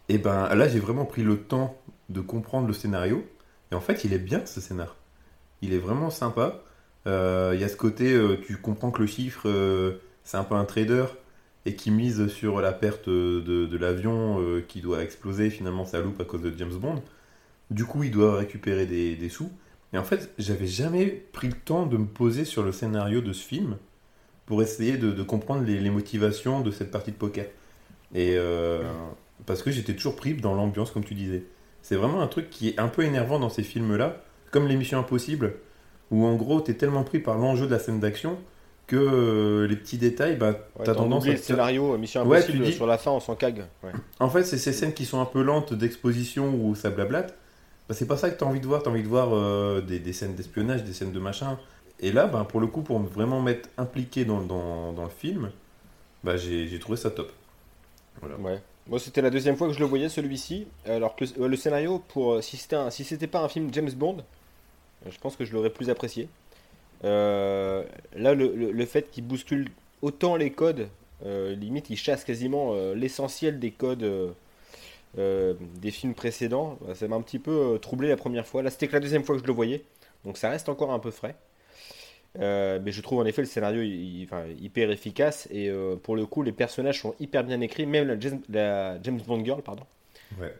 Et 0.09 0.17
ben 0.17 0.53
là, 0.55 0.67
j'ai 0.67 0.79
vraiment 0.79 1.05
pris 1.05 1.23
le 1.23 1.37
temps 1.37 1.77
de 2.09 2.21
comprendre 2.21 2.67
le 2.67 2.73
scénario. 2.73 3.25
Et 3.71 3.75
en 3.75 3.81
fait, 3.81 4.03
il 4.03 4.13
est 4.13 4.19
bien 4.19 4.45
ce 4.45 4.59
scénar. 4.61 4.95
Il 5.61 5.73
est 5.73 5.79
vraiment 5.79 6.09
sympa. 6.09 6.59
Euh, 7.07 7.51
Il 7.55 7.61
y 7.61 7.63
a 7.63 7.69
ce 7.69 7.77
côté, 7.77 8.11
euh, 8.13 8.37
tu 8.45 8.57
comprends 8.57 8.91
que 8.91 9.01
le 9.01 9.07
chiffre, 9.07 9.47
c'est 10.23 10.37
un 10.37 10.43
peu 10.43 10.55
un 10.55 10.65
trader 10.65 11.05
et 11.65 11.75
qui 11.75 11.91
mise 11.91 12.27
sur 12.27 12.59
la 12.61 12.71
perte 12.71 13.07
de, 13.07 13.77
l'avion 13.77 14.41
euh, 14.41 14.61
qui 14.67 14.81
doit 14.81 15.03
exploser. 15.03 15.49
Finalement, 15.49 15.85
ça 15.85 16.01
loupe 16.01 16.19
à 16.19 16.25
cause 16.25 16.41
de 16.41 16.53
James 16.57 16.73
Bond. 16.73 17.01
Du 17.69 17.85
coup, 17.85 18.03
il 18.03 18.11
doit 18.11 18.37
récupérer 18.37 18.85
des, 18.85 19.29
sous. 19.29 19.51
Et 19.93 19.97
en 19.97 20.03
fait, 20.03 20.31
j'avais 20.37 20.67
jamais 20.67 21.05
pris 21.05 21.47
le 21.47 21.53
temps 21.53 21.85
de 21.85 21.97
me 21.97 22.05
poser 22.05 22.45
sur 22.45 22.63
le 22.63 22.71
scénario 22.71 23.21
de 23.21 23.33
ce 23.33 23.45
film 23.45 23.77
pour 24.45 24.61
essayer 24.61 24.97
de, 24.97 25.23
comprendre 25.23 25.63
les, 25.63 25.79
les 25.79 25.89
motivations 25.89 26.61
de 26.61 26.71
cette 26.71 26.91
partie 26.91 27.11
de 27.11 27.17
poker. 27.17 27.45
Et 28.13 28.35
euh, 28.35 28.81
parce 29.45 29.63
que 29.63 29.71
j'étais 29.71 29.93
toujours 29.95 30.15
pris 30.15 30.33
dans 30.33 30.55
l'ambiance, 30.55 30.91
comme 30.91 31.03
tu 31.03 31.13
disais. 31.13 31.43
C'est 31.81 31.95
vraiment 31.95 32.21
un 32.21 32.27
truc 32.27 32.49
qui 32.49 32.69
est 32.69 32.79
un 32.79 32.87
peu 32.87 33.03
énervant 33.03 33.39
dans 33.39 33.49
ces 33.49 33.63
films-là, 33.63 34.23
comme 34.51 34.67
l'émission 34.67 34.99
Impossible, 34.99 35.55
où 36.09 36.25
en 36.25 36.35
gros, 36.35 36.61
t'es 36.61 36.73
tellement 36.73 37.03
pris 37.03 37.19
par 37.19 37.37
l'enjeu 37.37 37.65
de 37.65 37.71
la 37.71 37.79
scène 37.79 37.99
d'action 37.99 38.37
que 38.91 38.97
euh, 39.63 39.67
les 39.67 39.75
petits 39.77 39.97
détails, 39.97 40.35
bah, 40.35 40.49
Ouais, 40.77 40.85
t'as 40.85 40.93
t'en 40.93 41.03
tendance 41.03 41.25
à 41.25 41.31
le 41.31 41.37
scénario 41.37 41.93
euh, 41.93 41.97
Mission 41.97 42.25
Ouais, 42.25 42.39
Impossible 42.39 42.57
tu 42.65 42.71
dis- 42.71 42.73
sur 42.75 42.85
la 42.85 42.97
fin, 42.97 43.11
on 43.11 43.19
s'en 43.21 43.35
cague. 43.35 43.63
Ouais. 43.83 43.91
en 44.19 44.29
fait, 44.29 44.43
c'est 44.43 44.57
ces 44.57 44.73
scènes 44.73 44.93
qui 44.93 45.05
sont 45.05 45.21
un 45.21 45.25
peu 45.25 45.41
lentes 45.41 45.73
d'exposition 45.73 46.53
où 46.53 46.75
ça 46.75 46.89
blablate. 46.89 47.35
Bah, 47.87 47.95
c'est 47.95 48.05
pas 48.07 48.17
ça 48.17 48.29
que 48.29 48.37
tu 48.37 48.43
as 48.43 48.47
envie 48.47 48.59
de 48.59 48.67
voir. 48.67 48.83
Tu 48.83 48.89
as 48.89 48.91
envie 48.91 49.03
de 49.03 49.07
voir 49.07 49.29
euh, 49.33 49.81
des, 49.81 49.99
des 49.99 50.13
scènes 50.13 50.35
d'espionnage, 50.35 50.83
des 50.83 50.93
scènes 50.93 51.11
de 51.13 51.19
machin. 51.19 51.57
Et 51.99 52.11
là, 52.11 52.27
bah, 52.27 52.45
pour 52.49 52.59
le 52.59 52.67
coup, 52.67 52.81
pour 52.81 52.99
me 52.99 53.07
vraiment 53.07 53.41
m'être 53.41 53.69
impliqué 53.77 54.25
dans, 54.25 54.41
dans, 54.41 54.91
dans 54.91 55.03
le 55.03 55.09
film, 55.09 55.51
bah, 56.23 56.35
j'ai 56.37 56.77
trouvé 56.79 56.97
ça 56.97 57.11
top. 57.11 57.31
Voilà. 58.21 58.35
Ouais. 58.37 58.59
Moi, 58.87 58.99
c'était 58.99 59.21
la 59.21 59.29
deuxième 59.29 59.55
fois 59.55 59.67
que 59.67 59.73
je 59.73 59.79
le 59.79 59.85
voyais, 59.85 60.09
celui-ci. 60.09 60.67
Alors 60.85 61.15
que 61.15 61.23
le, 61.39 61.55
scénario, 61.55 62.03
pour, 62.09 62.43
si 62.43 62.57
c'était 62.57 62.75
un- 62.75 62.89
si 62.89 63.03
c'était 63.03 63.27
pas 63.27 63.41
un 63.41 63.47
film 63.47 63.69
James 63.73 63.91
Bond, 63.95 64.17
je 65.09 65.17
pense 65.19 65.35
que 65.35 65.45
je 65.45 65.53
l'aurais 65.53 65.69
plus 65.69 65.89
apprécié. 65.89 66.27
Euh, 67.03 67.83
là, 68.15 68.33
le, 68.33 68.53
le- 68.55 68.71
le 68.71 68.85
fait 68.85 69.09
qu'il 69.11 69.25
bouscule 69.25 69.69
autant 70.01 70.35
les 70.35 70.51
codes, 70.51 70.87
euh, 71.25 71.55
limite, 71.55 71.89
il 71.89 71.97
chasse 71.97 72.23
quasiment 72.23 72.73
euh, 72.73 72.93
l'essentiel 72.95 73.59
des 73.59 73.71
codes 73.71 74.03
euh, 75.17 75.53
des 75.81 75.91
films 75.91 76.13
précédents. 76.13 76.77
bah, 76.81 76.95
ça 76.95 77.07
m'a 77.07 77.15
un 77.15 77.21
petit 77.21 77.39
peu 77.39 77.51
euh, 77.75 77.77
troublé 77.77 78.09
la 78.09 78.17
première 78.17 78.47
fois. 78.47 78.63
Là, 78.63 78.69
c'était 78.69 78.87
que 78.87 78.93
la 78.93 78.99
deuxième 78.99 79.23
fois 79.23 79.35
que 79.35 79.41
je 79.41 79.47
le 79.47 79.53
voyais, 79.53 79.83
donc 80.25 80.37
ça 80.37 80.49
reste 80.49 80.69
encore 80.69 80.91
un 80.91 80.99
peu 80.99 81.11
frais. 81.11 81.35
Euh, 82.39 82.79
mais 82.81 82.93
je 82.93 83.01
trouve 83.01 83.19
en 83.19 83.25
effet 83.25 83.41
le 83.41 83.47
scénario 83.47 83.81
il- 83.81 84.23
enfin, 84.23 84.45
hyper 84.61 84.89
efficace 84.89 85.49
et 85.51 85.69
pour 86.03 86.15
le 86.15 86.25
coup 86.25 86.43
les 86.43 86.53
personnages 86.53 87.01
sont 87.01 87.13
hyper 87.19 87.43
bien 87.43 87.59
écrits, 87.61 87.85
même 87.85 88.07
la 88.07 88.17
James, 88.19 88.41
la 88.49 89.01
James 89.03 89.19
Bond 89.27 89.43
Girl, 89.43 89.61
pardon. 89.61 89.83
Ouais. 90.39 90.53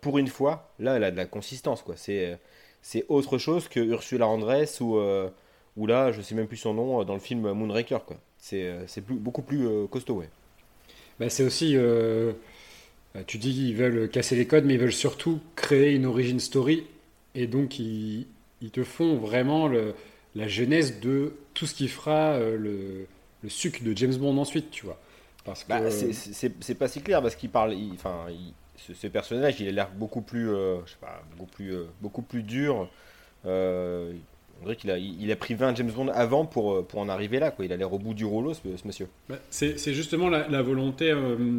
Pour 0.00 0.18
une 0.18 0.26
fois, 0.28 0.70
là 0.80 0.96
elle 0.96 1.04
a 1.04 1.10
de 1.12 1.16
la 1.16 1.26
consistance 1.26 1.82
quoi. 1.82 1.94
C'est 1.96 2.38
c'est 2.82 3.04
autre 3.08 3.38
chose 3.38 3.68
que 3.68 3.80
Ursula 3.80 4.26
Andress 4.26 4.80
ou 4.80 4.98
ou 5.76 5.86
là 5.86 6.12
je 6.12 6.20
sais 6.22 6.34
même 6.34 6.46
plus 6.46 6.56
son 6.56 6.74
nom 6.74 7.00
euh, 7.00 7.04
dans 7.04 7.14
le 7.14 7.20
film 7.20 7.52
Moonraker 7.52 8.04
quoi. 8.06 8.16
C'est 8.38 8.64
euh, 8.64 8.86
c'est 8.86 9.00
plus- 9.02 9.16
beaucoup 9.16 9.42
plus 9.42 9.66
euh, 9.66 9.86
costaud 9.86 10.14
ouais. 10.16 10.28
Bah, 11.20 11.30
c'est 11.30 11.44
aussi, 11.44 11.76
euh, 11.76 12.32
euh, 13.16 13.22
tu 13.26 13.38
dis 13.38 13.54
qu'ils 13.54 13.76
veulent 13.76 14.08
casser 14.10 14.36
les 14.36 14.46
codes, 14.46 14.64
mais 14.64 14.74
ils 14.74 14.80
veulent 14.80 14.92
surtout 14.92 15.40
créer 15.56 15.94
une 15.94 16.06
origin 16.06 16.40
story. 16.40 16.84
Et 17.34 17.46
donc, 17.46 17.78
ils, 17.78 18.26
ils 18.62 18.70
te 18.70 18.84
font 18.84 19.16
vraiment 19.16 19.68
le- 19.68 19.94
la 20.34 20.48
genèse 20.48 21.00
de 21.00 21.34
tout 21.54 21.66
ce 21.66 21.74
qui 21.74 21.88
fera 21.88 22.38
le, 22.38 23.06
le 23.42 23.48
suc 23.48 23.82
de 23.84 23.96
James 23.96 24.14
Bond 24.16 24.36
ensuite, 24.38 24.70
tu 24.70 24.84
vois. 24.86 24.98
Parce 25.44 25.64
que, 25.64 25.68
Bah, 25.68 25.90
c'est- 25.90 26.12
c'est 26.12 26.52
c'est 26.62 26.74
pas 26.74 26.88
si 26.88 27.00
clair 27.02 27.22
parce 27.22 27.36
qu'il 27.36 27.50
parle, 27.50 27.74
il- 27.74 27.92
enfin, 27.94 28.26
il- 28.30 28.54
ce, 28.76 28.94
ce 28.94 29.06
personnage, 29.06 29.60
il 29.60 29.68
a 29.68 29.72
l'air 29.72 29.90
beaucoup 29.92 30.20
plus, 30.22 30.50
euh, 30.50 30.80
je 30.86 30.92
sais 30.92 30.98
pas, 31.00 31.22
beaucoup 31.36 31.50
plus, 31.52 31.72
euh, 31.72 31.84
beaucoup 32.00 32.22
plus 32.22 32.42
dur. 32.42 32.88
Euh, 33.46 34.12
on 34.60 34.64
dirait 34.64 34.76
qu'il 34.76 34.90
a, 34.90 34.98
il 34.98 35.30
a 35.30 35.36
pris 35.36 35.54
20 35.54 35.76
James 35.76 35.90
Bond 35.90 36.08
avant 36.08 36.46
pour, 36.46 36.86
pour 36.86 37.00
en 37.00 37.08
arriver 37.08 37.38
là. 37.38 37.50
Quoi. 37.50 37.64
Il 37.64 37.72
a 37.72 37.76
l'air 37.76 37.92
au 37.92 37.98
bout 37.98 38.14
du 38.14 38.24
rouleau, 38.24 38.54
ce, 38.54 38.60
monsieur. 38.84 39.08
Bah, 39.28 39.36
c'est 39.50 39.92
justement 39.92 40.28
la, 40.28 40.62
volonté 40.62 41.14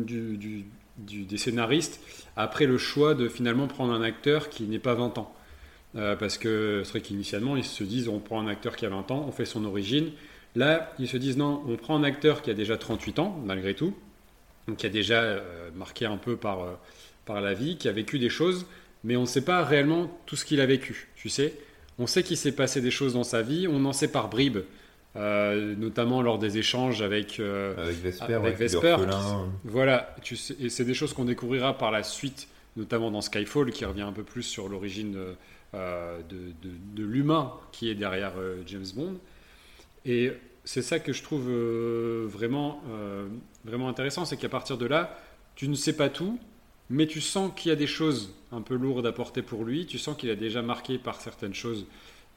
du, 0.05 0.65
des 0.97 1.37
scénaristes 1.37 2.01
après 2.35 2.65
le 2.65 2.77
choix 2.77 3.13
de 3.13 3.27
finalement 3.27 3.67
prendre 3.67 3.93
un 3.93 4.01
acteur 4.01 4.49
qui 4.49 4.63
n'est 4.63 4.79
pas 4.79 4.93
20 4.93 5.17
ans. 5.17 5.33
parce 5.93 6.37
que 6.37 6.81
c'est 6.83 6.91
vrai 6.91 7.01
qu'initialement, 7.01 7.55
ils 7.57 7.63
se 7.63 7.83
disent 7.83 8.07
on 8.07 8.19
prend 8.19 8.41
un 8.41 8.47
acteur 8.47 8.75
qui 8.75 8.85
a 8.85 8.89
20 8.89 9.11
ans, 9.11 9.25
on 9.27 9.31
fait 9.31 9.45
son 9.45 9.65
origine. 9.65 10.11
Là, 10.55 10.93
ils 10.99 11.07
se 11.07 11.17
disent 11.17 11.37
non, 11.37 11.63
on 11.67 11.75
prend 11.75 11.97
un 11.97 12.03
acteur 12.03 12.41
qui 12.41 12.49
a 12.49 12.53
déjà 12.53 12.77
38 12.77 13.19
ans, 13.19 13.39
malgré 13.45 13.73
tout, 13.75 13.93
qui 14.77 14.85
a 14.85 14.89
déjà 14.89 15.41
marqué 15.75 16.05
un 16.05 16.17
peu 16.17 16.37
par, 16.37 16.79
par 17.25 17.41
la 17.41 17.53
vie, 17.53 17.77
qui 17.77 17.87
a 17.87 17.91
vécu 17.91 18.19
des 18.19 18.29
choses 18.29 18.65
mais 19.05 19.15
on 19.15 19.21
ne 19.21 19.27
sait 19.27 19.45
pas 19.45 19.63
réellement 19.63 20.11
tout 20.25 20.35
ce 20.35 20.43
qu'il 20.43 20.59
a 20.59 20.65
vécu, 20.65 21.09
tu 21.15 21.29
sais. 21.29 21.53
On 21.97 22.07
sait 22.07 22.23
qu'il 22.23 22.37
s'est 22.37 22.51
passé 22.51 22.81
des 22.81 22.91
choses 22.91 23.13
dans 23.13 23.23
sa 23.23 23.41
vie, 23.41 23.67
on 23.67 23.85
en 23.85 23.93
sait 23.93 24.09
par 24.09 24.29
bribes, 24.29 24.59
euh, 25.15 25.75
notamment 25.77 26.21
lors 26.21 26.37
des 26.37 26.57
échanges 26.57 27.01
avec, 27.01 27.39
euh, 27.39 27.73
avec 27.77 28.57
Vesper. 28.57 28.97
voilà, 29.63 30.13
tu 30.21 30.35
sais, 30.35 30.55
et 30.59 30.69
c'est 30.69 30.83
des 30.83 30.93
choses 30.93 31.13
qu'on 31.13 31.23
découvrira 31.23 31.77
par 31.77 31.91
la 31.91 32.03
suite, 32.03 32.49
notamment 32.75 33.11
dans 33.11 33.21
Skyfall, 33.21 33.71
qui 33.71 33.85
revient 33.85 34.01
un 34.01 34.11
peu 34.11 34.23
plus 34.23 34.43
sur 34.43 34.67
l'origine 34.67 35.17
euh, 35.73 36.19
de, 36.29 36.69
de, 36.95 37.03
l'humain 37.03 37.53
qui 37.71 37.89
est 37.89 37.95
derrière 37.95 38.33
James 38.67 38.85
Bond. 38.93 39.15
Et 40.03 40.33
c'est 40.65 40.81
ça 40.81 40.99
que 40.99 41.13
je 41.13 41.23
trouve 41.23 41.49
vraiment, 42.27 42.81
vraiment 43.63 43.87
intéressant, 43.87 44.25
c'est 44.25 44.37
qu'à 44.37 44.49
partir 44.49 44.77
de 44.77 44.85
là, 44.85 45.17
tu 45.55 45.69
ne 45.69 45.75
sais 45.75 45.93
pas 45.93 46.09
tout, 46.09 46.39
mais 46.89 47.07
tu 47.07 47.21
sens 47.21 47.51
qu'il 47.55 47.69
y 47.69 47.71
a 47.71 47.77
des 47.77 47.87
choses 47.87 48.33
un 48.55 48.61
peu 48.61 48.75
lourdes 48.75 49.05
à 49.05 49.11
porter 49.11 49.41
pour 49.41 49.63
lui, 49.63 49.85
tu 49.85 49.97
sens 49.97 50.17
qu'il 50.17 50.29
est 50.29 50.35
déjà 50.35 50.61
marqué 50.61 50.97
par 50.97 51.21
certaines 51.21 51.53
choses 51.53 51.85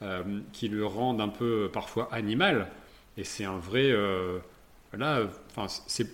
euh, 0.02 0.22
qui 0.52 0.68
le 0.68 0.84
rendent 0.86 1.20
un 1.20 1.28
peu 1.28 1.64
euh, 1.64 1.68
parfois 1.68 2.08
animal, 2.12 2.68
et 3.16 3.24
c'est 3.24 3.44
un 3.44 3.58
vrai... 3.58 3.90
Euh, 3.90 4.38
là, 4.96 5.22
enfin, 5.56 5.66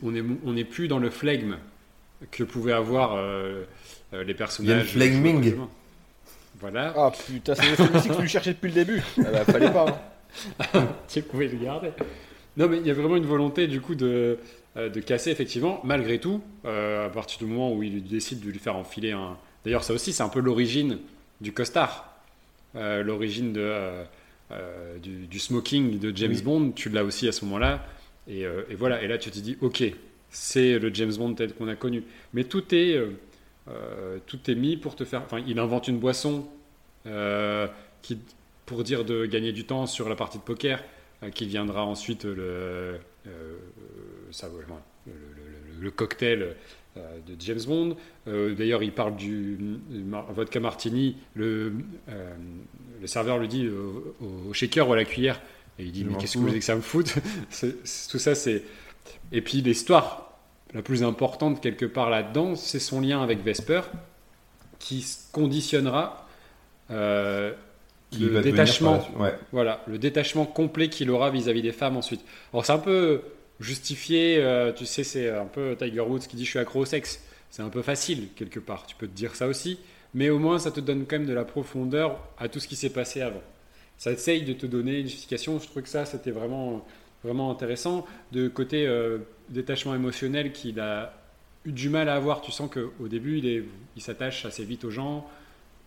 on 0.03 0.11
n'est 0.11 0.23
on 0.45 0.57
est 0.57 0.65
plus 0.65 0.89
dans 0.89 0.99
le 0.99 1.11
flegme 1.11 1.57
que 2.31 2.43
pouvaient 2.43 2.73
avoir 2.73 3.17
les 4.13 4.35
personnages. 4.35 4.69
Il 4.69 4.71
y 4.71 4.73
a 4.73 4.83
le 4.83 4.85
flegming 4.85 5.55
Voilà. 6.59 6.93
Ah 6.97 7.13
putain, 7.13 7.55
c'est 7.55 7.71
le 7.71 8.15
que 8.15 8.21
tu 8.21 8.29
cherchais 8.29 8.55
depuis 8.55 8.69
le 8.69 8.75
début. 8.75 9.03
Ah 9.19 9.31
bah, 9.31 9.45
fallait 9.45 9.71
pas. 9.71 9.87
Hein. 10.75 10.89
tu 11.09 11.23
pouvais 11.23 11.49
le 11.49 11.59
garder. 11.59 11.91
Non, 12.57 12.69
mais 12.69 12.79
il 12.79 12.87
y 12.87 12.91
a 12.91 12.95
vraiment 12.95 13.17
une 13.17 13.27
volonté 13.27 13.67
du 13.67 13.81
coup 13.81 13.95
de, 13.95 14.39
euh, 14.77 14.89
de 14.89 15.01
casser 15.01 15.31
effectivement, 15.31 15.81
malgré 15.85 16.19
tout, 16.19 16.41
euh, 16.65 17.07
à 17.07 17.09
partir 17.09 17.39
du 17.39 17.47
moment 17.47 17.73
où 17.73 17.85
il 17.85 18.03
décide 18.03 18.41
de 18.41 18.51
lui 18.51 18.59
faire 18.59 18.77
enfiler 18.77 19.13
un. 19.13 19.37
D'ailleurs, 19.65 19.85
ça 19.85 19.95
aussi, 19.95 20.13
c'est 20.13 20.23
un 20.23 20.29
peu 20.29 20.41
l'origine 20.41 20.99
du 21.41 21.53
costard, 21.53 22.17
euh, 22.77 23.03
l'origine 23.03 23.53
de, 23.53 24.05
du, 25.01 25.39
smoking 25.39 25.99
de 25.99 26.17
James 26.17 26.39
Bond. 26.43 26.73
Tu 26.73 26.89
l'as 26.89 27.05
aussi 27.05 27.29
à 27.29 27.33
ce 27.33 27.45
moment-là, 27.45 27.87
et, 28.29 28.47
voilà. 28.77 29.03
Et 29.03 29.09
là, 29.09 29.19
tu 29.19 29.31
te 29.31 29.39
dis, 29.39 29.57
ok, 29.61 29.83
c'est 30.31 30.79
le 30.79 30.93
James 30.93 31.15
Bond 31.15 31.35
tel 31.35 31.55
qu'on 31.55 31.69
a 31.69 31.77
connu. 31.77 32.05
Mais 32.33 32.45
tout 32.45 32.75
est, 32.75 33.01
tout 34.27 34.51
est 34.51 34.55
mis 34.55 34.77
pour 34.77 34.97
te 34.97 35.05
faire. 35.05 35.23
Enfin, 35.23 35.43
il 35.47 35.59
invente 35.59 35.89
une 35.89 35.99
boisson 35.99 36.47
qui, 38.03 38.19
pour 38.67 38.85
dire 38.85 39.05
de 39.05 39.27
gagner 39.27 39.53
du 39.53 39.65
temps 39.65 39.87
sur 39.87 40.09
la 40.09 40.15
partie 40.15 40.39
de 40.39 40.43
poker, 40.43 40.83
qui 41.35 41.47
viendra 41.47 41.85
ensuite 41.85 42.25
le 42.25 42.99
ça, 44.35 44.49
le, 45.81 45.91
cocktail 45.91 46.43
euh, 46.43 46.53
de 46.97 47.35
James 47.41 47.61
Bond. 47.67 47.97
Euh, 48.29 48.55
d'ailleurs, 48.55 48.83
il 48.83 48.93
parle 48.93 49.17
du, 49.17 49.59
vodka 50.31 50.61
martini. 50.61 51.17
Le, 51.35 51.73
euh, 52.09 52.35
le 53.01 53.07
serveur 53.07 53.39
lui 53.39 53.49
dit 53.49 53.69
au, 53.69 54.53
shaker 54.53 54.89
ou 54.89 54.93
à 54.93 54.97
la 54.97 55.05
cuillère. 55.05 55.41
Et 55.79 55.85
il 55.85 55.93
dit 55.93 56.05
Mais 56.05 56.17
qu'est-ce 56.17 56.35
que 56.35 56.39
vous 56.39 56.47
voulez 56.47 56.59
que 56.59 56.65
ça 56.65 56.77
me 56.77 56.81
foute 56.81 57.15
Tout 57.61 58.19
ça, 58.19 58.35
c'est. 58.35 58.63
Et 59.33 59.43
puis 59.43 59.61
l'histoire 59.61 60.33
la 60.73 60.83
plus 60.83 61.03
importante 61.03 61.61
quelque 61.61 61.87
part 61.87 62.11
là-dedans, 62.11 62.57
c'est 62.57 62.81
son 62.81 63.01
lien 63.01 63.23
avec 63.23 63.45
Vesper, 63.45 63.83
qui 64.79 65.07
conditionnera 65.33 66.27
le 66.91 67.55
détachement, 68.41 69.07
voilà, 69.53 69.83
le 69.87 69.99
détachement 69.99 70.47
complet 70.47 70.89
qu'il 70.89 71.11
aura 71.11 71.31
vis-à-vis 71.31 71.61
-vis 71.61 71.63
des 71.63 71.73
femmes 71.73 71.97
ensuite. 71.97 72.25
Alors 72.53 72.65
c'est 72.65 72.73
un 72.73 72.79
peu 72.79 73.23
justifier, 73.61 74.39
euh, 74.39 74.73
tu 74.73 74.87
sais, 74.87 75.05
c'est 75.05 75.31
un 75.31 75.47
peu 75.47 75.77
Tiger 75.79 76.01
Woods 76.01 76.21
qui 76.21 76.37
dit 76.37 76.45
je 76.45 76.51
suis 76.51 76.59
accro 76.59 76.81
au 76.81 76.85
sexe. 76.85 77.23
C'est 77.51 77.63
un 77.63 77.69
peu 77.69 77.83
facile 77.83 78.29
quelque 78.35 78.59
part, 78.59 78.87
tu 78.87 78.97
peux 78.97 79.07
te 79.07 79.15
dire 79.15 79.37
ça 79.37 79.47
aussi, 79.47 79.79
mais 80.13 80.29
au 80.29 80.41
moins 80.41 80.59
ça 80.59 80.73
te 80.73 80.81
donne 80.81 81.07
quand 81.07 81.19
même 81.19 81.27
de 81.29 81.33
la 81.33 81.45
profondeur 81.45 82.19
à 82.37 82.49
tout 82.49 82.59
ce 82.59 82.67
qui 82.67 82.75
s'est 82.75 82.91
passé 82.91 83.21
avant. 83.21 83.43
Ça 83.97 84.11
essaye 84.11 84.43
de 84.43 84.53
te 84.53 84.67
donner 84.67 84.99
une 84.99 85.07
justification, 85.07 85.61
je 85.61 85.69
trouve 85.69 85.83
que 85.83 85.89
ça 85.89 86.05
c'était 86.05 86.33
vraiment, 86.33 86.85
vraiment 87.23 87.53
intéressant. 87.53 88.07
De 88.33 88.49
côté 88.49 88.89
euh, 88.89 89.19
détachement 89.51 89.95
émotionnel 89.95 90.53
qu'il 90.53 90.81
a 90.81 91.15
eu 91.65 91.71
du 91.71 91.91
mal 91.91 92.09
à 92.09 92.17
avoir, 92.17 92.41
tu 92.41 92.51
sens 92.51 92.69
qu'au 92.69 93.09
début 93.09 93.39
il, 93.39 94.03
s'attache 94.03 94.45
assez 94.45 94.65
vite 94.65 94.85
aux 94.85 94.91
gens 94.91 95.25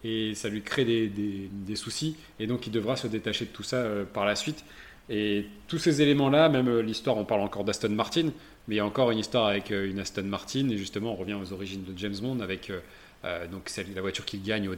et 0.06 0.36
ça 0.36 0.48
lui 0.48 0.62
crée 0.62 0.86
des, 0.86 1.10
des, 1.52 1.76
soucis 1.76 2.16
et 2.40 2.48
donc 2.48 2.66
il 2.66 2.72
devra 2.72 2.96
se 2.96 3.08
détacher 3.08 3.46
de 3.46 3.50
tout 3.50 3.64
ça 3.64 3.78
euh, 3.78 4.06
par 4.06 4.26
la 4.26 4.36
suite. 4.36 4.64
Et 5.10 5.46
tous 5.68 5.78
ces 5.78 6.02
éléments-là, 6.02 6.50
même 6.50 6.68
euh, 6.68 6.82
l'histoire, 6.82 7.18
on 7.18 7.24
parle 7.24 7.42
encore 7.42 7.64
d'Aston 7.64 7.90
Martin, 7.90 8.32
mais 8.68 8.76
il 8.76 8.78
y 8.78 8.82
a 8.82 8.86
encore 8.86 9.12
une 9.12 9.20
histoire 9.20 9.48
avec 9.48 9.72
euh, 9.72 9.90
une 9.90 10.00
Aston 10.00 10.24
Martin, 10.24 10.68
et 10.70 10.78
justement, 10.78 11.14
on 11.14 11.16
revient 11.16 11.36
aux 11.36 11.54
origines 11.54 11.84
de 11.84 11.98
James 11.98 12.16
Bond 12.22 12.42
avec 12.42 12.70
euh, 12.70 13.48
donc 13.48 13.72
la 13.96 14.02
voiture 14.02 14.26
qu'il 14.26 14.44
gagne 14.44 14.70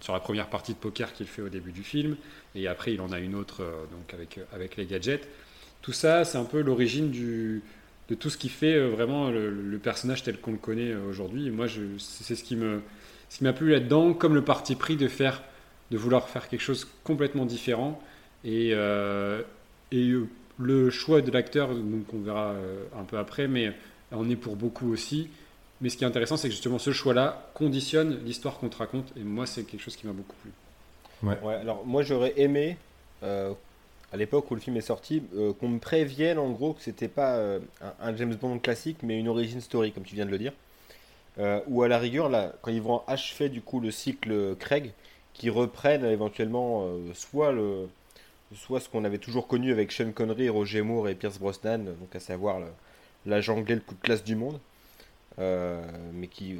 sur 0.00 0.12
la 0.12 0.20
première 0.20 0.48
partie 0.48 0.72
de 0.72 0.78
poker 0.78 1.12
qu'il 1.12 1.26
fait 1.26 1.42
au 1.42 1.48
début 1.48 1.72
du 1.72 1.82
film, 1.82 2.16
et 2.54 2.66
après 2.66 2.92
il 2.92 3.00
en 3.00 3.12
a 3.12 3.18
une 3.18 3.34
autre 3.34 3.64
donc 3.90 4.12
avec, 4.12 4.40
avec 4.52 4.76
les 4.76 4.86
gadgets. 4.86 5.26
Tout 5.82 5.92
ça, 5.92 6.24
c'est 6.24 6.36
un 6.36 6.44
peu 6.44 6.60
l'origine 6.60 7.10
de 7.10 8.14
tout 8.14 8.28
ce 8.28 8.36
qui 8.36 8.48
fait 8.48 8.78
vraiment 8.88 9.30
le, 9.30 9.78
personnage 9.82 10.24
tel 10.24 10.38
qu'on 10.38 10.50
le 10.50 10.58
connaît 10.58 10.94
aujourd'hui. 10.94 11.48
moi, 11.50 11.68
c'est 11.98 12.34
ce 12.34 12.42
qui 12.42 12.58
ce 13.28 13.38
qui 13.38 13.44
m'a 13.44 13.52
plu 13.52 13.70
là-dedans, 13.70 14.12
comme 14.12 14.34
le 14.34 14.44
parti 14.44 14.74
pris 14.74 14.96
de 14.96 15.08
faire, 15.08 15.42
de 15.90 15.96
vouloir 15.96 16.28
faire 16.28 16.48
quelque 16.48 16.60
chose 16.60 16.86
complètement 17.02 17.46
différent. 17.46 18.02
Et, 18.44 18.74
et 19.92 20.08
euh, 20.10 20.28
le 20.58 20.90
choix 20.90 21.20
de 21.20 21.30
l'acteur, 21.30 21.74
donc 21.74 22.12
on 22.12 22.20
verra 22.20 22.50
euh, 22.50 22.84
un 22.98 23.04
peu 23.04 23.18
après, 23.18 23.48
mais 23.48 23.72
on 24.12 24.28
est 24.28 24.36
pour 24.36 24.56
beaucoup 24.56 24.92
aussi. 24.92 25.28
Mais 25.80 25.90
ce 25.90 25.96
qui 25.96 26.04
est 26.04 26.06
intéressant, 26.06 26.36
c'est 26.36 26.48
que 26.48 26.54
justement 26.54 26.78
ce 26.78 26.90
choix-là 26.90 27.50
conditionne 27.54 28.24
l'histoire 28.24 28.58
qu'on 28.58 28.68
te 28.68 28.78
raconte. 28.78 29.12
Et 29.16 29.20
moi, 29.20 29.46
c'est 29.46 29.64
quelque 29.64 29.82
chose 29.82 29.96
qui 29.96 30.06
m'a 30.06 30.12
beaucoup 30.12 30.36
plu. 30.42 30.50
Ouais. 31.22 31.54
alors 31.54 31.84
moi, 31.86 32.02
j'aurais 32.02 32.34
aimé, 32.36 32.76
euh, 33.22 33.52
à 34.12 34.16
l'époque 34.16 34.50
où 34.50 34.54
le 34.54 34.60
film 34.60 34.76
est 34.76 34.82
sorti, 34.82 35.22
qu'on 35.60 35.68
me 35.68 35.78
prévienne 35.78 36.38
en 36.38 36.50
gros 36.50 36.72
que 36.72 36.82
c'était 36.82 37.08
pas 37.08 37.38
un, 38.00 38.16
James 38.16 38.34
Bond 38.34 38.58
classique, 38.58 38.98
mais 39.02 39.18
une 39.18 39.28
origin 39.28 39.60
story, 39.60 39.92
comme 39.92 40.04
tu 40.04 40.14
viens 40.14 40.26
de 40.26 40.30
le 40.30 40.38
dire. 40.38 40.52
ou 41.66 41.82
à 41.82 41.88
la 41.88 41.98
rigueur, 41.98 42.28
là, 42.28 42.54
quand 42.62 42.70
ils 42.70 42.82
vont 42.82 43.02
achever 43.06 43.48
du 43.48 43.60
coup 43.60 43.80
le 43.80 43.90
cycle 43.90 44.56
Craig, 44.56 44.92
qui 45.34 45.50
reprennent 45.50 46.04
éventuellement 46.04 46.86
soit 47.14 47.52
le, 47.52 47.88
soit 48.54 48.80
ce 48.80 48.88
qu'on 48.88 49.04
avait 49.04 49.18
toujours 49.18 49.46
connu 49.48 49.72
avec 49.72 49.92
Sean 49.92 50.12
Connery, 50.12 50.48
Roger 50.48 50.82
Moore 50.82 51.08
et 51.08 51.14
Pierce 51.14 51.38
Brosnan, 51.38 51.84
donc 51.84 52.14
à 52.14 52.20
savoir 52.20 52.60
l'agent 53.24 53.56
anglais 53.56 53.74
le 53.74 53.80
coup 53.80 53.94
de 53.94 54.00
classe 54.00 54.22
du 54.22 54.36
monde, 54.36 54.60
euh, 55.38 55.84
mais 56.14 56.28
qui, 56.28 56.56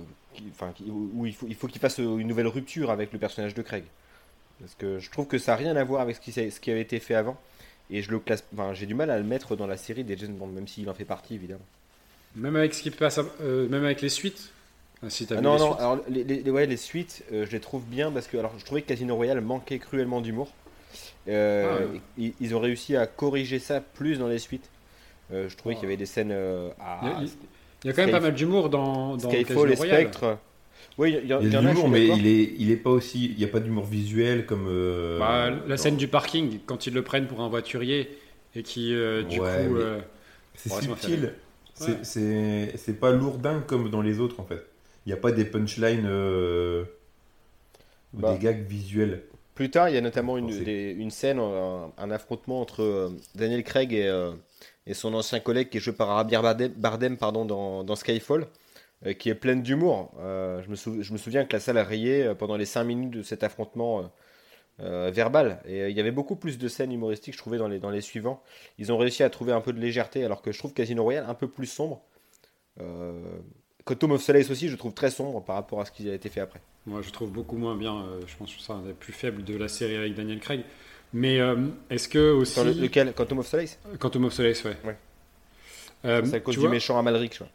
enfin, 0.51 0.72
où 0.89 1.26
il 1.26 1.34
faut, 1.34 1.47
il 1.49 1.55
faut 1.55 1.68
qu'il 1.68 1.80
fasse 1.80 1.99
une 1.99 2.26
nouvelle 2.26 2.49
rupture 2.49 2.91
avec 2.91 3.12
le 3.12 3.18
personnage 3.18 3.55
de 3.55 3.62
Craig. 3.62 3.84
Parce 4.61 4.74
que 4.74 4.99
je 4.99 5.11
trouve 5.11 5.26
que 5.26 5.39
ça 5.39 5.53
n'a 5.53 5.57
rien 5.57 5.76
à 5.76 5.84
voir 5.84 6.01
avec 6.01 6.16
ce 6.16 6.20
qui, 6.20 6.32
ce 6.32 6.61
qui 6.61 6.70
avait 6.70 6.80
été 6.80 6.99
fait 6.99 7.14
avant. 7.14 7.39
Et 7.91 8.03
je 8.03 8.11
le 8.11 8.18
classe, 8.18 8.43
enfin, 8.53 8.74
j'ai 8.74 8.87
du 8.87 8.95
mal 8.95 9.11
à 9.11 9.18
le 9.18 9.24
mettre 9.24 9.55
dans 9.55 9.66
la 9.66 9.76
série 9.76 10.03
des 10.03 10.16
James 10.16 10.34
Bond, 10.34 10.49
même 10.49 10.66
s'il 10.66 10.91
en 10.91 10.95
fait 10.95 11.05
partie 11.05 11.34
évidemment. 11.34 11.64
Même 12.34 12.57
avec 12.57 12.74
ce 12.74 12.82
qui 12.82 12.91
passe, 12.91 13.20
euh, 13.41 13.68
même 13.68 13.84
avec 13.84 14.01
les 14.01 14.09
suites? 14.09 14.51
Si 15.09 15.26
ah 15.30 15.41
non, 15.41 15.59
non, 15.59 15.74
alors 15.74 16.01
les, 16.09 16.24
les, 16.24 16.51
ouais, 16.51 16.66
les 16.66 16.78
suites, 16.78 17.22
euh, 17.30 17.45
je 17.47 17.53
les 17.53 17.61
trouve 17.61 17.84
bien 17.84 18.11
parce 18.11 18.26
que 18.26 18.39
alors 18.39 18.59
je 18.59 18.64
trouvais 18.64 18.80
que 18.80 18.89
Casino 18.89 19.14
Royale 19.14 19.41
manquait 19.41 19.78
cruellement 19.78 20.20
d'humour. 20.20 20.51
Euh, 21.28 21.88
ah, 21.94 21.98
ils, 22.40 22.54
ont 22.54 22.60
réussi 22.60 22.96
à 22.96 23.06
corriger 23.06 23.58
ça 23.58 23.80
plus 23.80 24.18
dans 24.18 24.28
les 24.28 24.38
suites. 24.38 24.70
Euh, 25.32 25.48
je 25.48 25.56
trouvais 25.56 25.74
qu'il 25.74 25.84
y 25.84 25.86
avait 25.86 25.96
des 25.96 26.06
scènes. 26.06 26.30
Euh, 26.32 26.70
il, 27.20 27.88
y 27.88 27.90
a, 27.90 27.92
quand 27.92 28.02
même 28.02 28.12
pas 28.12 28.20
mal 28.20 28.34
d'humour 28.34 28.70
dans, 28.70 29.16
dans 29.16 29.30
Skyfall 29.30 29.72
et 29.72 29.76
Spectre. 29.76 30.38
Oui, 30.98 31.16
il 31.22 31.28
y, 31.28 31.32
a, 31.32 31.38
de 31.38 31.58
l'humour, 31.58 31.88
mais 31.88 32.06
il 32.06 32.26
est, 32.26 32.54
il 32.58 32.70
est 32.70 32.76
pas 32.76 32.90
aussi. 32.90 33.26
Il 33.26 33.36
n'y 33.36 33.44
a 33.44 33.48
pas 33.48 33.60
d'humour 33.60 33.84
visuel 33.84 34.46
comme. 34.46 34.66
Bah, 35.18 35.50
la 35.66 35.76
scène 35.76 35.96
du 35.96 36.08
parking, 36.08 36.60
quand 36.64 36.86
ils 36.86 36.94
le 36.94 37.02
prennent 37.02 37.26
pour 37.26 37.40
un 37.40 37.48
voiturier 37.48 38.08
et 38.54 38.62
qui, 38.62 38.94
du 39.28 39.40
coup. 39.40 39.46
c'est 40.54 40.72
subtil. 40.72 41.34
C'est 41.74 43.00
pas 43.00 43.10
lourdin 43.10 43.62
comme 43.66 43.90
dans 43.90 44.02
les 44.02 44.20
autres 44.20 44.40
en 44.40 44.44
fait. 44.44 44.64
Il 45.04 45.10
n'y 45.10 45.12
a 45.12 45.20
pas 45.20 45.32
des 45.32 45.44
punchlines 45.44 46.06
ou 48.14 48.20
bah. 48.20 48.32
des 48.32 48.38
gags 48.38 48.66
visuels. 48.66 49.22
Plus 49.57 49.70
tard, 49.70 49.88
il 49.88 49.96
y 49.96 49.98
a 49.98 50.00
notamment 50.00 50.38
une, 50.38 50.50
une 50.50 51.11
scène, 51.11 51.40
un, 51.40 52.11
affrontement 52.12 52.61
entre 52.61 52.82
euh, 52.82 53.09
Daniel 53.34 53.64
Craig 53.64 53.92
et, 53.92 54.07
euh, 54.07 54.32
et, 54.86 54.94
son 54.94 55.14
ancien 55.14 55.40
collègue 55.40 55.70
qui 55.70 55.78
est 55.78 55.80
joué 55.80 55.94
par 55.94 56.28
Javier 56.28 56.68
Bardem, 56.68 57.16
pardon, 57.16 57.44
dans, 57.44 57.82
dans 57.82 57.96
Skyfall, 57.96 58.46
euh, 59.04 59.14
qui 59.14 59.30
est 59.30 59.34
pleine 59.34 59.62
d'humour. 59.62 60.12
je, 60.18 60.68
me 60.68 61.02
je 61.02 61.12
me 61.12 61.18
souviens 61.18 61.44
que 61.44 61.54
la 61.54 61.61
salle 61.61 61.78
a 61.78 61.84
rayé 61.84 62.32
pendant 62.38 62.57
les 62.57 62.66
5 62.66 62.84
minutes 62.84 63.11
de 63.11 63.22
cet 63.22 63.42
affrontement 63.42 64.11
euh, 64.80 65.11
verbal. 65.11 65.62
Et 65.66 65.88
il 65.88 65.96
y 65.96 66.00
avait 66.00 66.11
beaucoup 66.11 66.36
plus 66.36 66.59
de 66.59 66.68
scènes 66.68 66.92
humoristiques, 66.92 67.32
je 67.32 67.38
trouvais, 67.38 67.57
dans 67.57 67.68
les, 67.68 67.78
dans 67.78 67.88
les 67.88 68.02
suivants. 68.02 68.42
Ils 68.76 68.92
ont 68.92 68.98
réussi 68.98 69.22
à 69.22 69.30
trouver 69.30 69.52
un 69.52 69.62
peu 69.62 69.72
de 69.72 69.80
légèreté, 69.80 70.22
alors 70.22 70.42
que 70.42 70.52
je 70.52 70.59
trouve 70.59 70.74
Casino 70.74 71.02
Royale 71.02 71.24
un 71.26 71.34
peu 71.34 71.48
plus 71.48 71.66
sombre. 71.66 72.02
Euh, 72.82 73.38
Quantum 73.86 74.12
of 74.12 74.22
Solace 74.22 74.50
aussi, 74.50 74.68
je 74.68 74.76
trouve 74.76 74.92
très 74.92 75.11
sombre 75.11 75.42
par 75.42 75.57
rapport 75.57 75.80
à 75.80 75.86
ce 75.86 75.92
qui 75.92 76.11
a 76.11 76.14
été 76.14 76.28
fait 76.28 76.40
après. 76.40 76.61
Moi, 76.87 77.03
je 77.03 77.11
trouve 77.11 77.30
beaucoup 77.30 77.57
moins 77.57 77.76
bien. 77.76 78.05
je 78.26 78.37
pense 78.37 78.55
que 78.55 78.61
c'est 78.61 78.72
un 78.72 78.82
des 78.82 78.93
plus 78.93 79.12
faibles 79.12 79.43
de 79.45 79.57
la 79.57 79.68
série 79.68 79.97
avec 79.97 80.14
Daniel 80.14 80.39
Craig. 80.39 80.62
Mais 81.12 81.41
est-ce 81.91 82.09
que 82.09 82.32
aussi. 82.32 82.62
lequel? 82.62 83.12
Quantum 83.12 83.39
of 83.39 83.47
Solace? 83.47 83.78
Quantum 83.99 84.24
of 84.24 84.32
Solace, 84.32 84.64
ouais. 84.64 84.76
ouais. 84.84 84.97
c'est 86.24 86.34
à 86.34 86.41
cause 86.41 86.59
du 86.59 86.68
méchant 86.68 86.99
Amalric, 86.99 87.32
je 87.32 87.39
crois. 87.39 87.49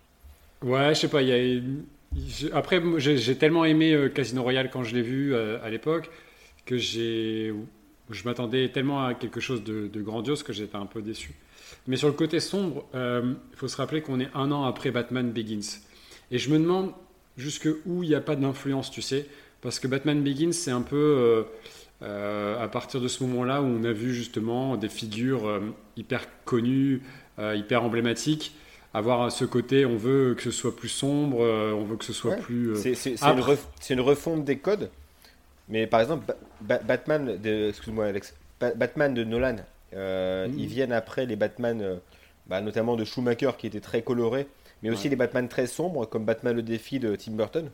Ouais, 0.63 0.93
je 0.93 0.99
sais 0.99 1.07
pas, 1.07 1.21
y 1.21 1.31
a. 1.31 1.61
Après, 2.53 2.81
j'ai 2.97 3.37
tellement 3.37 3.63
aimé 3.63 4.09
Casino 4.13 4.43
Royale 4.43 4.69
quand 4.69 4.83
je 4.83 4.93
l'ai 4.93 5.01
vu 5.01 5.33
à 5.35 5.69
l'époque 5.69 6.09
que 6.65 6.77
j'ai, 6.77 7.53
je 8.09 8.23
m'attendais 8.25 8.69
tellement 8.69 9.05
à 9.05 9.13
quelque 9.13 9.39
chose 9.39 9.63
de, 9.63 10.01
grandiose 10.01 10.43
que 10.43 10.53
j'étais 10.53 10.75
un 10.75 10.85
peu 10.85 11.01
déçu. 11.01 11.33
Mais 11.87 11.95
sur 11.95 12.07
le 12.07 12.13
côté 12.13 12.39
sombre, 12.39 12.85
euh, 12.95 13.33
il 13.51 13.57
faut 13.57 13.67
se 13.67 13.77
rappeler 13.77 14.01
qu'on 14.01 14.19
est 14.19 14.29
un 14.33 14.51
an 14.51 14.65
après 14.65 14.91
Batman 14.91 15.31
Begins. 15.31 15.79
Et 16.29 16.37
je 16.37 16.49
me 16.49 16.59
demande 16.59 16.91
jusque 17.37 17.67
où 17.85 18.03
il 18.03 18.09
n'y 18.09 18.15
a 18.15 18.21
pas 18.21 18.35
d'influence, 18.35 18.91
tu 18.91 19.01
sais. 19.01 19.25
Parce 19.61 19.79
que 19.79 19.87
Batman 19.87 20.21
Begins, 20.21 20.53
c'est 20.53 20.71
un 20.71 20.81
peu 20.81 20.95
euh, 20.95 21.43
euh, 22.01 22.63
à 22.63 22.67
partir 22.67 22.99
de 22.99 23.07
ce 23.07 23.23
moment-là 23.23 23.61
où 23.61 23.65
on 23.65 23.83
a 23.83 23.91
vu 23.91 24.13
justement 24.13 24.75
des 24.77 24.89
figures 24.89 25.61
hyper 25.97 26.25
connues, 26.45 27.01
hyper 27.39 27.83
emblématiques 27.83 28.55
avoir 28.93 29.31
ce 29.31 29.45
côté, 29.45 29.85
on 29.85 29.95
veut 29.95 30.35
que 30.35 30.43
ce 30.43 30.51
soit 30.51 30.75
plus 30.75 30.89
sombre, 30.89 31.39
on 31.39 31.85
veut 31.85 31.95
que 31.95 32.03
ce 32.03 32.11
soit 32.11 32.35
plus. 32.35 32.75
c'est 32.75 33.11
une, 33.15 33.43
une, 33.89 34.01
refonte 34.01 34.43
des 34.43 34.57
codes 34.57 34.89
mais 35.71 35.87
par 35.87 36.01
exemple, 36.01 36.35
Batman, 36.61 37.37
de, 37.41 37.69
excuse-moi 37.69 38.05
Alex, 38.05 38.35
Batman 38.59 39.13
de 39.13 39.23
Nolan, 39.23 39.55
euh, 39.93 40.47
ils 40.55 40.67
viennent 40.67 40.91
après 40.91 41.25
les 41.25 41.37
Batman, 41.37 41.81
euh, 41.81 41.95
bah, 42.47 42.59
notamment 42.61 42.97
de 42.97 43.05
Schumacher 43.05 43.51
qui 43.57 43.67
étaient 43.67 43.79
très 43.79 44.01
colorés, 44.01 44.47
mais 44.81 44.89
aussi 44.89 45.09
les 45.09 45.15
Batman 45.15 45.47
très 45.47 45.67
sombres 45.67 46.05
comme 46.05 46.25
Batman 46.25 46.55
le 46.55 46.61
défi 46.61 46.99
de 46.99 47.15
Tim 47.15 47.33
Burton. 47.33 47.69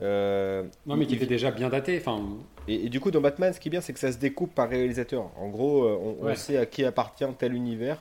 Euh, 0.00 0.62
non, 0.86 0.96
mais 0.96 1.06
qui 1.06 1.16
était 1.16 1.26
déjà 1.26 1.50
bien 1.50 1.68
daté. 1.68 1.98
Enfin. 1.98 2.22
Et, 2.68 2.88
du 2.88 3.00
coup, 3.00 3.10
dans 3.10 3.20
Batman, 3.20 3.52
ce 3.52 3.58
qui 3.58 3.68
est 3.68 3.70
bien, 3.70 3.80
c'est 3.80 3.92
que 3.92 3.98
ça 3.98 4.12
se 4.12 4.18
découpe 4.18 4.54
par 4.54 4.68
réalisateur. 4.68 5.30
En 5.36 5.48
gros, 5.48 5.88
on, 5.88 6.34
sait 6.36 6.56
à 6.56 6.66
qui 6.66 6.84
appartient 6.84 7.24
tel 7.38 7.54
univers 7.54 8.00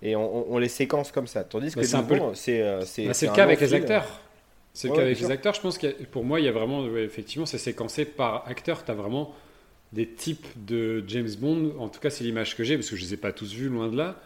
et 0.00 0.16
on, 0.16 0.58
les 0.58 0.68
séquence 0.68 1.12
comme 1.12 1.26
ça. 1.26 1.44
Tandis 1.44 1.74
que 1.74 1.82
c'est 1.82 1.96
un 1.96 2.02
peu 2.02 2.18
c'est 2.34 2.62
bah, 2.62 3.14
c'est 3.14 3.26
le 3.26 3.32
cas 3.32 3.44
avec 3.44 3.60
les 3.60 3.74
acteurs. 3.74 4.06
C'est 4.72 4.88
le 4.88 4.94
cas 4.94 5.02
avec 5.02 5.20
les 5.20 5.30
acteurs. 5.30 5.54
Je 5.54 5.60
pense 5.60 5.76
que 5.76 5.88
pour 6.04 6.24
moi, 6.24 6.40
il 6.40 6.46
y 6.46 6.48
a 6.48 6.52
vraiment, 6.52 6.86
effectivement, 6.96 7.46
c'est 7.46 7.58
séquencé 7.58 8.04
par 8.04 8.46
acteur. 8.48 8.84
Tu 8.84 8.90
as 8.90 8.94
vraiment 8.94 9.34
des 9.92 10.06
types 10.06 10.46
de 10.56 11.04
James 11.08 11.30
Bond. 11.38 11.74
En 11.78 11.88
tout 11.88 12.00
cas, 12.00 12.10
c'est 12.10 12.24
l'image 12.24 12.56
que 12.56 12.64
j'ai, 12.64 12.76
parce 12.76 12.88
que 12.88 12.96
je 12.96 13.02
ne 13.02 13.08
les 13.08 13.14
ai 13.14 13.16
pas 13.16 13.32
tous 13.32 13.52
vus, 13.52 13.68
loin 13.68 13.88
de 13.88 13.96
là. 13.96 14.16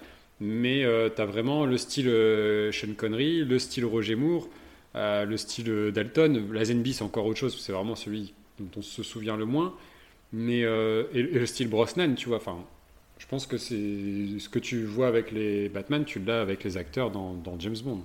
Mais 0.40 0.84
euh, 0.84 1.08
tu 1.14 1.20
as 1.20 1.26
vraiment 1.26 1.66
le 1.66 1.76
style 1.76 2.08
euh, 2.08 2.72
Sean 2.72 2.94
Connery, 2.96 3.44
le 3.44 3.58
style 3.58 3.84
Roger 3.84 4.16
Moore, 4.16 4.48
euh, 4.96 5.24
le 5.24 5.36
style 5.36 5.92
Dalton. 5.92 6.52
La 6.52 6.64
Zenby, 6.64 6.94
c'est 6.94 7.04
encore 7.04 7.26
autre 7.26 7.38
chose, 7.38 7.58
c'est 7.60 7.72
vraiment 7.72 7.96
celui 7.96 8.34
dont 8.58 8.68
on 8.76 8.82
se 8.82 9.02
souvient 9.02 9.36
le 9.36 9.44
moins. 9.44 9.74
Mais, 10.32 10.60
et, 10.60 11.22
le 11.22 11.46
style 11.46 11.68
Brosnan, 11.68 12.14
tu 12.14 12.28
vois. 12.28 12.38
Enfin, 12.38 12.56
je 13.18 13.26
pense 13.26 13.46
que 13.46 13.58
c'est 13.58 14.38
ce 14.38 14.48
que 14.48 14.58
tu 14.58 14.84
vois 14.84 15.06
avec 15.06 15.30
les 15.30 15.68
Batman, 15.68 16.04
tu 16.04 16.18
l'as 16.20 16.40
avec 16.40 16.64
les 16.64 16.76
acteurs 16.76 17.10
dans 17.10 17.56
James 17.58 17.76
Bond. 17.84 18.02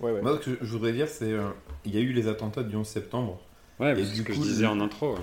Moi, 0.00 0.38
ce 0.42 0.50
que 0.50 0.58
je 0.60 0.72
voudrais 0.72 0.92
dire, 0.92 1.08
c'est 1.08 1.32
euh, 1.32 1.48
il 1.84 1.94
y 1.94 1.98
a 1.98 2.00
eu 2.00 2.12
les 2.12 2.28
attentats 2.28 2.62
du 2.62 2.76
11 2.76 2.86
septembre. 2.86 3.40
Ouais, 3.80 3.94
c'est 3.96 4.04
ce 4.04 4.22
que 4.22 4.32
je 4.32 4.40
disais 4.40 4.66
en 4.66 4.80
intro. 4.80 5.16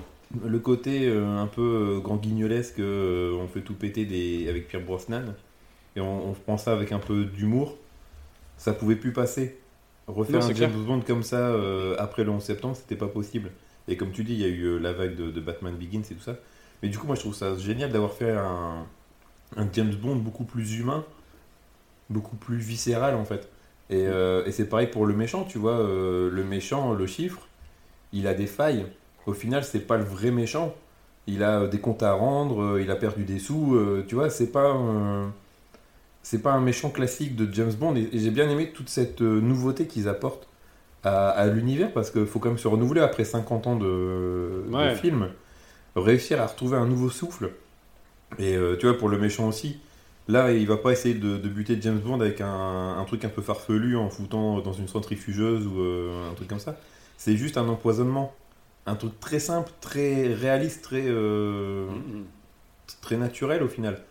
Le 0.44 0.60
côté 0.60 1.08
euh, 1.08 1.38
un 1.38 1.48
peu 1.48 1.98
euh, 1.98 2.00
grand 2.00 2.18
guignolesque, 2.18 2.80
on 2.80 3.48
fait 3.54 3.62
tout 3.62 3.76
péter 3.76 4.06
des... 4.06 4.48
avec 4.50 4.68
Pierre 4.68 4.84
Brosnan, 4.84 5.36
et 5.96 6.02
on, 6.02 6.30
on, 6.30 6.34
prend 6.34 6.58
ça 6.58 6.74
avec 6.74 6.92
un 6.92 7.00
peu 7.00 7.26
d'humour, 7.26 7.78
ça 8.58 8.74
pouvait 8.74 8.96
plus 8.96 9.14
passer. 9.14 9.60
Refaire 10.08 10.44
un 10.44 10.54
James 10.54 10.72
Bond 10.72 11.02
comme 11.02 11.24
ça 11.24 11.54
après 11.98 12.24
le 12.24 12.32
11 12.32 12.44
septembre, 12.44 12.76
c'était 12.76 12.98
pas 12.98 13.08
possible. 13.08 13.52
Et 13.88 13.96
comme 13.96 14.12
tu 14.12 14.24
dis, 14.24 14.34
il 14.34 14.40
y 14.40 14.44
a 14.44 14.48
eu 14.48 14.80
la 14.80 14.92
vague 14.92 15.16
de, 15.16 15.40
Batman 15.40 15.76
Begins 15.76 16.02
et 16.02 16.16
tout 16.16 16.22
ça. 16.22 16.36
Mais 16.82 16.90
du 16.90 16.98
coup, 16.98 17.08
moi, 17.08 17.16
je 17.16 17.22
trouve 17.22 17.36
ça 17.36 17.58
génial 17.58 17.92
d'avoir 17.92 18.12
fait 18.12 18.32
un, 18.32 18.86
un 19.56 19.68
James 19.72 19.94
Bond 19.96 20.18
beaucoup 20.18 20.44
plus 20.44 20.78
humain, 20.78 21.06
beaucoup 22.10 22.36
plus 22.36 22.58
viscéral 22.58 23.16
en 23.16 23.26
fait. 23.26 23.50
Euh, 23.92 24.46
et, 24.46 24.52
c'est 24.52 24.66
pareil 24.66 24.88
pour 24.88 25.06
le 25.06 25.14
méchant, 25.16 25.44
tu 25.44 25.58
vois. 25.58 25.80
Euh, 25.80 26.30
le 26.32 26.44
méchant, 26.44 26.94
le 26.94 27.06
chiffre, 27.06 27.48
il 28.12 28.28
a 28.28 28.34
des 28.34 28.48
failles. 28.48 28.86
Au 29.26 29.34
final, 29.34 29.64
c'est 29.64 29.82
pas 29.88 29.98
le 29.98 30.04
vrai 30.04 30.32
méchant. 30.32 30.74
Il 31.28 31.44
a 31.44 31.68
des 31.68 31.80
comptes 31.80 32.04
à 32.04 32.14
rendre, 32.14 32.62
euh, 32.62 32.82
il 32.82 32.92
a 32.92 32.96
perdu 32.96 33.24
des 33.24 33.40
sous. 33.40 33.78
tu 34.08 34.16
vois, 34.16 34.30
c'est 34.30 34.52
pas 34.52 34.74
c'est 36.24 36.42
pas 36.42 36.54
un 36.54 36.62
méchant 36.62 36.90
classique 36.90 37.36
de 37.36 37.54
James 37.54 37.74
Bond. 37.74 37.96
Et, 37.96 38.10
j'ai 38.14 38.32
bien 38.32 38.50
aimé 38.50 38.72
toute 38.74 38.90
cette 38.90 39.22
nouveauté 39.22 39.88
qu'ils 39.88 40.08
apportent 40.08 40.48
à, 41.04 41.46
l'univers 41.48 41.92
parce 41.92 42.12
qu'il 42.12 42.26
faut 42.26 42.40
quand 42.40 42.50
même 42.50 42.58
se 42.58 42.68
renouveler 42.68 43.02
après 43.02 43.26
50 43.26 43.68
ans 43.68 43.76
de, 43.76 44.64
de 44.72 44.96
film. 44.96 45.28
Réussir 45.96 46.42
à 46.42 46.48
retrouver 46.48 46.78
un 46.78 46.88
nouveau 46.88 47.10
souffle. 47.10 47.52
Et 48.40 48.58
tu 48.80 48.88
vois, 48.88 48.98
pour 48.98 49.10
le 49.10 49.18
méchant 49.18 49.48
aussi 49.48 49.80
Là, 50.30 50.52
il 50.52 50.66
va 50.68 50.78
pas 50.78 50.92
essayer 50.92 51.16
de, 51.16 51.38
buter 51.50 51.78
James 51.82 52.00
Bond 52.00 52.22
avec 52.22 52.40
un, 52.40 53.04
truc 53.08 53.26
un 53.26 53.30
peu 53.30 53.42
farfelu 53.42 53.98
en 53.98 54.10
foutant 54.10 54.62
dans 54.62 54.72
une 54.72 54.88
centrifugeuse 54.88 55.68
ou 55.68 55.82
euh, 55.82 56.32
un 56.32 56.34
truc 56.34 56.48
comme 56.48 56.60
ça. 56.60 56.78
C'est 57.18 57.36
juste 57.36 57.58
un 57.58 57.68
empoisonnement. 57.68 58.34
Un 58.86 58.96
truc 58.96 59.20
très 59.20 59.40
simple, 59.40 59.72
très 59.82 60.34
réaliste, 60.34 60.82
très, 60.82 61.04
euh, 61.06 61.88
mm-hmm. 61.88 63.02
très 63.02 63.18
naturel 63.18 63.64
au 63.64 63.68
final. 63.68 64.02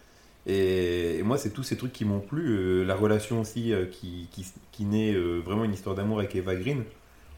Et, 0.46 1.22
moi, 1.22 1.38
c'est 1.38 1.50
tous 1.50 1.62
ces 1.62 1.76
trucs 1.76 1.92
qui 1.92 2.04
m'ont 2.04 2.20
plu. 2.20 2.48
Euh, 2.48 2.84
la 2.84 2.94
relation 2.94 3.40
aussi 3.40 3.72
qui, 3.90 4.28
qui, 4.72 4.84
naît 4.84 5.14
vraiment 5.14 5.64
une 5.64 5.74
histoire 5.74 5.94
d'amour 5.94 6.18
avec 6.18 6.34
Eva 6.34 6.54
Green. 6.54 6.84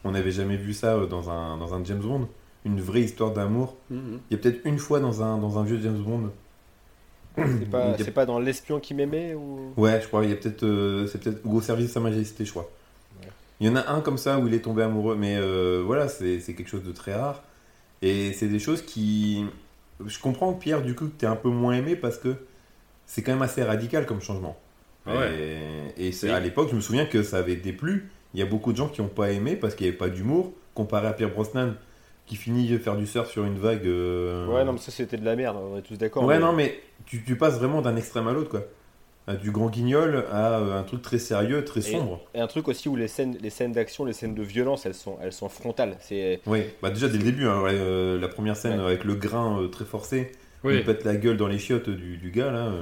On 0.03 0.11
n'avait 0.11 0.31
jamais 0.31 0.57
vu 0.57 0.73
ça 0.73 1.05
dans 1.05 1.29
un, 1.29 1.57
dans 1.57 1.73
un 1.73 1.83
James 1.83 1.99
Bond. 1.99 2.27
Une 2.63 2.81
vraie 2.81 3.01
histoire 3.01 3.31
d'amour. 3.31 3.75
Mm-hmm. 3.91 4.19
Il 4.29 4.31
y 4.31 4.35
a 4.35 4.37
peut-être 4.37 4.61
une 4.65 4.79
fois 4.79 4.99
dans 4.99 5.21
un, 5.21 5.37
dans 5.37 5.59
un 5.59 5.63
vieux 5.63 5.79
James 5.81 6.01
Bond 6.01 6.31
c'est 7.35 7.69
pas, 7.69 7.95
pas 8.13 8.25
dans 8.25 8.39
l'espion 8.39 8.79
qui 8.79 8.93
m'aimait 8.93 9.33
ou... 9.33 9.73
Ouais, 9.77 9.99
je 10.01 10.07
crois. 10.07 10.23
Il 10.23 10.29
y 10.29 10.33
a 10.33 10.35
peut-être, 10.35 10.63
euh, 10.63 11.07
c'est 11.07 11.21
peut-être 11.21 11.45
au 11.45 11.61
service 11.61 11.87
de 11.87 11.91
Sa 11.91 11.99
Majesté, 11.99 12.45
je 12.45 12.51
crois. 12.51 12.69
Il 13.59 13.67
y 13.67 13.69
en 13.69 13.75
a 13.75 13.89
un 13.89 14.01
comme 14.01 14.17
ça 14.17 14.37
où 14.39 14.47
il 14.47 14.53
est 14.53 14.59
tombé 14.59 14.83
amoureux, 14.83 15.15
mais 15.15 15.37
euh, 15.37 15.81
voilà, 15.85 16.09
c'est, 16.09 16.39
quelque 16.39 16.67
chose 16.67 16.83
de 16.83 16.91
très 16.91 17.13
rare. 17.13 17.43
Et 18.01 18.33
c'est 18.33 18.47
des 18.47 18.59
choses 18.59 18.81
qui. 18.81 19.45
Je 20.05 20.19
comprends, 20.19 20.53
Pierre, 20.53 20.81
du 20.81 20.93
coup, 20.93 21.05
que 21.05 21.17
tu 21.17 21.25
es 21.25 21.27
un 21.27 21.37
peu 21.37 21.49
moins 21.49 21.73
aimé 21.73 21.95
parce 21.95 22.17
que 22.17 22.35
c'est 23.05 23.21
quand 23.21 23.31
même 23.31 23.41
assez 23.41 23.63
radical 23.63 24.05
comme 24.05 24.21
changement. 24.21 24.57
Et, 25.97 26.11
c'est, 26.11 26.29
à 26.31 26.39
l'époque, 26.39 26.69
je 26.71 26.75
me 26.75 26.81
souviens 26.81 27.05
que 27.05 27.23
ça 27.23 27.37
avait 27.37 27.55
déplu. 27.55 28.09
Il 28.33 28.39
y 28.39 28.43
a 28.43 28.45
beaucoup 28.45 28.71
de 28.71 28.77
gens 28.77 28.89
qui 28.89 29.01
n'ont 29.01 29.07
pas 29.07 29.31
aimé 29.31 29.55
parce 29.55 29.75
qu'il 29.75 29.85
n'y 29.85 29.89
avait 29.89 29.97
pas 29.97 30.09
d'humour. 30.09 30.51
Comparé 30.73 31.07
à 31.07 31.13
Pierre 31.13 31.29
Brosnan, 31.29 31.75
qui 32.25 32.35
finit 32.35 32.67
de 32.67 32.77
faire 32.77 32.97
du 32.97 33.05
surf 33.05 33.29
sur 33.29 33.45
une 33.45 33.57
vague. 33.57 33.85
Euh, 33.85 34.45
ouais, 34.47 34.65
non, 34.65 34.73
mais 34.73 34.79
ça 34.79 34.91
c'était 34.91 35.17
de 35.17 35.23
la 35.23 35.35
merde, 35.35 35.57
on 35.57 35.77
est 35.77 35.81
tous 35.81 35.97
d'accord. 35.97 36.23
Ouais, 36.25 36.39
non, 36.39 36.51
mais 36.51 36.81
tu, 37.05 37.23
tu, 37.23 37.37
passes 37.37 37.57
vraiment 37.57 37.81
d'un 37.81 37.95
extrême 37.95 38.27
à 38.27 38.33
l'autre, 38.33 38.49
quoi. 38.49 38.63
Du 39.41 39.49
grand 39.51 39.69
guignol 39.69 40.25
à 40.31 40.59
euh, 40.59 40.79
un 40.79 40.83
truc 40.83 41.01
très 41.01 41.17
sérieux, 41.17 41.65
très 41.65 41.81
sombre. 41.81 42.21
Et, 42.35 42.39
un 42.39 42.45
truc 42.45 42.67
aussi 42.67 42.89
où 42.89 42.95
les 42.95 43.07
scènes, 43.07 43.37
les 43.41 43.49
scènes 43.49 43.71
d'action, 43.71 44.05
les 44.05 44.13
scènes 44.13 44.35
de 44.35 44.43
violence, 44.43 44.85
elles 44.85 44.93
sont, 44.93 45.17
elles 45.19 45.33
sont 45.33 45.49
frontales. 45.49 45.97
C'est. 45.99 46.41
Oui, 46.45 46.63
bah 46.81 46.89
déjà 46.89 47.07
dès 47.07 47.17
le 47.17 47.23
début, 47.23 47.47
hein, 47.47 47.63
euh, 47.65 48.19
la 48.19 48.27
première 48.27 48.55
scène 48.55 48.79
avec 48.79 49.03
le 49.03 49.15
grain 49.15 49.67
très 49.71 49.85
forcé, 49.85 50.31
oui. 50.65 50.77
il 50.77 50.83
pète 50.83 51.03
la 51.03 51.15
gueule 51.15 51.37
dans 51.37 51.47
les 51.47 51.59
chiottes 51.59 51.89
du, 51.89 52.17
du 52.17 52.31
gars 52.31 52.51
là. 52.51 52.73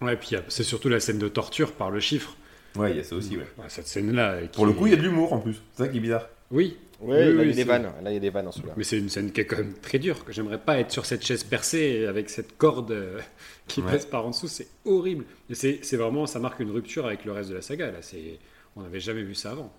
Ouais, 0.00 0.14
et 0.14 0.16
puis 0.16 0.30
c'est 0.48 0.62
surtout 0.62 0.88
la 0.88 1.00
scène 1.00 1.18
de 1.18 1.28
torture 1.28 1.72
par 1.72 1.90
le 1.90 2.00
chiffre. 2.00 2.36
Ouais, 2.76 2.92
il 2.92 2.96
y 2.96 3.00
a 3.00 3.04
ça 3.04 3.16
aussi, 3.16 3.36
ouais. 3.36 3.44
cette 3.68 3.86
scène-là. 3.86 4.38
Pour 4.52 4.64
le 4.64 4.72
coup, 4.72 4.86
il 4.86 4.90
y 4.90 4.94
a 4.94 4.96
de 4.96 5.02
l'humour 5.02 5.32
en 5.32 5.40
plus. 5.40 5.60
C'est 5.74 5.84
ça 5.84 5.88
qui 5.88 5.98
est 5.98 6.00
bizarre. 6.00 6.28
Oui, 6.50 6.78
oui, 7.00 7.16
là, 7.16 7.42
il 7.42 7.48
y 7.48 7.52
a 7.52 7.54
des 7.54 7.64
vannes. 7.64 7.90
Là, 8.02 8.10
il 8.10 8.14
y 8.14 8.16
a 8.16 8.20
des 8.20 8.30
vannes 8.30 8.46
en 8.46 8.52
celui-là. 8.52 8.74
Mais 8.76 8.84
c'est 8.84 8.98
une 8.98 9.08
scène 9.08 9.32
qui 9.32 9.40
est 9.40 9.46
quand 9.46 9.58
même 9.58 9.74
très 9.74 9.98
dure. 9.98 10.24
Que 10.24 10.32
j'aimerais 10.32 10.58
pas 10.58 10.78
être 10.78 10.90
sur 10.90 11.06
cette 11.06 11.24
chaise 11.24 11.44
percée 11.44 12.06
avec 12.06 12.28
cette 12.28 12.56
corde 12.58 12.92
euh, 12.92 13.20
qui 13.66 13.82
passe 13.82 14.06
par 14.06 14.26
en 14.26 14.30
dessous. 14.30 14.48
C'est 14.48 14.68
horrible. 14.84 15.24
C'est 15.52 15.96
vraiment, 15.96 16.26
ça 16.26 16.38
marque 16.38 16.60
une 16.60 16.70
rupture 16.70 17.06
avec 17.06 17.24
le 17.24 17.32
reste 17.32 17.50
de 17.50 17.54
la 17.54 17.62
saga. 17.62 17.90
Là, 17.90 17.98
c'est, 18.02 18.38
on 18.76 18.82
n'avait 18.82 19.00
jamais 19.00 19.22
vu 19.22 19.34
ça 19.34 19.52
avant. 19.52 19.72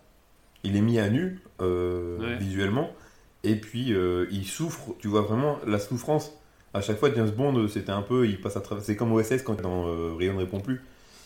Il 0.64 0.76
est 0.76 0.82
mis 0.82 1.00
à 1.00 1.10
nu 1.10 1.40
euh, 1.60 2.38
visuellement, 2.40 2.92
et 3.44 3.56
puis 3.56 3.94
euh, 3.94 4.28
il 4.32 4.46
souffre. 4.46 4.96
Tu 5.00 5.08
vois 5.08 5.22
vraiment 5.22 5.58
la 5.66 5.80
souffrance. 5.80 6.34
À 6.74 6.82
chaque 6.82 6.98
fois, 6.98 7.10
James 7.14 7.30
Bond, 7.30 7.68
c'était 7.68 7.92
un 7.92 8.02
peu, 8.02 8.28
il 8.28 8.40
passe 8.40 8.58
à 8.58 8.62
travers. 8.62 8.84
C'est 8.84 8.96
comme 8.96 9.12
OSS 9.12 9.42
quand 9.44 9.62
dans 9.62 10.16
Rien 10.16 10.34
ne 10.34 10.40
répond 10.40 10.60
plus. 10.60 10.82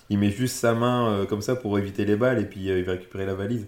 Il 0.09 0.19
met 0.19 0.31
juste 0.31 0.55
sa 0.57 0.73
main 0.73 1.25
comme 1.29 1.41
ça 1.41 1.55
pour 1.55 1.77
éviter 1.77 2.05
les 2.05 2.15
balles, 2.15 2.39
et 2.39 2.45
puis 2.45 2.61
il 2.65 2.83
va 2.83 2.93
récupérer 2.93 3.25
la 3.25 3.35
valise. 3.35 3.67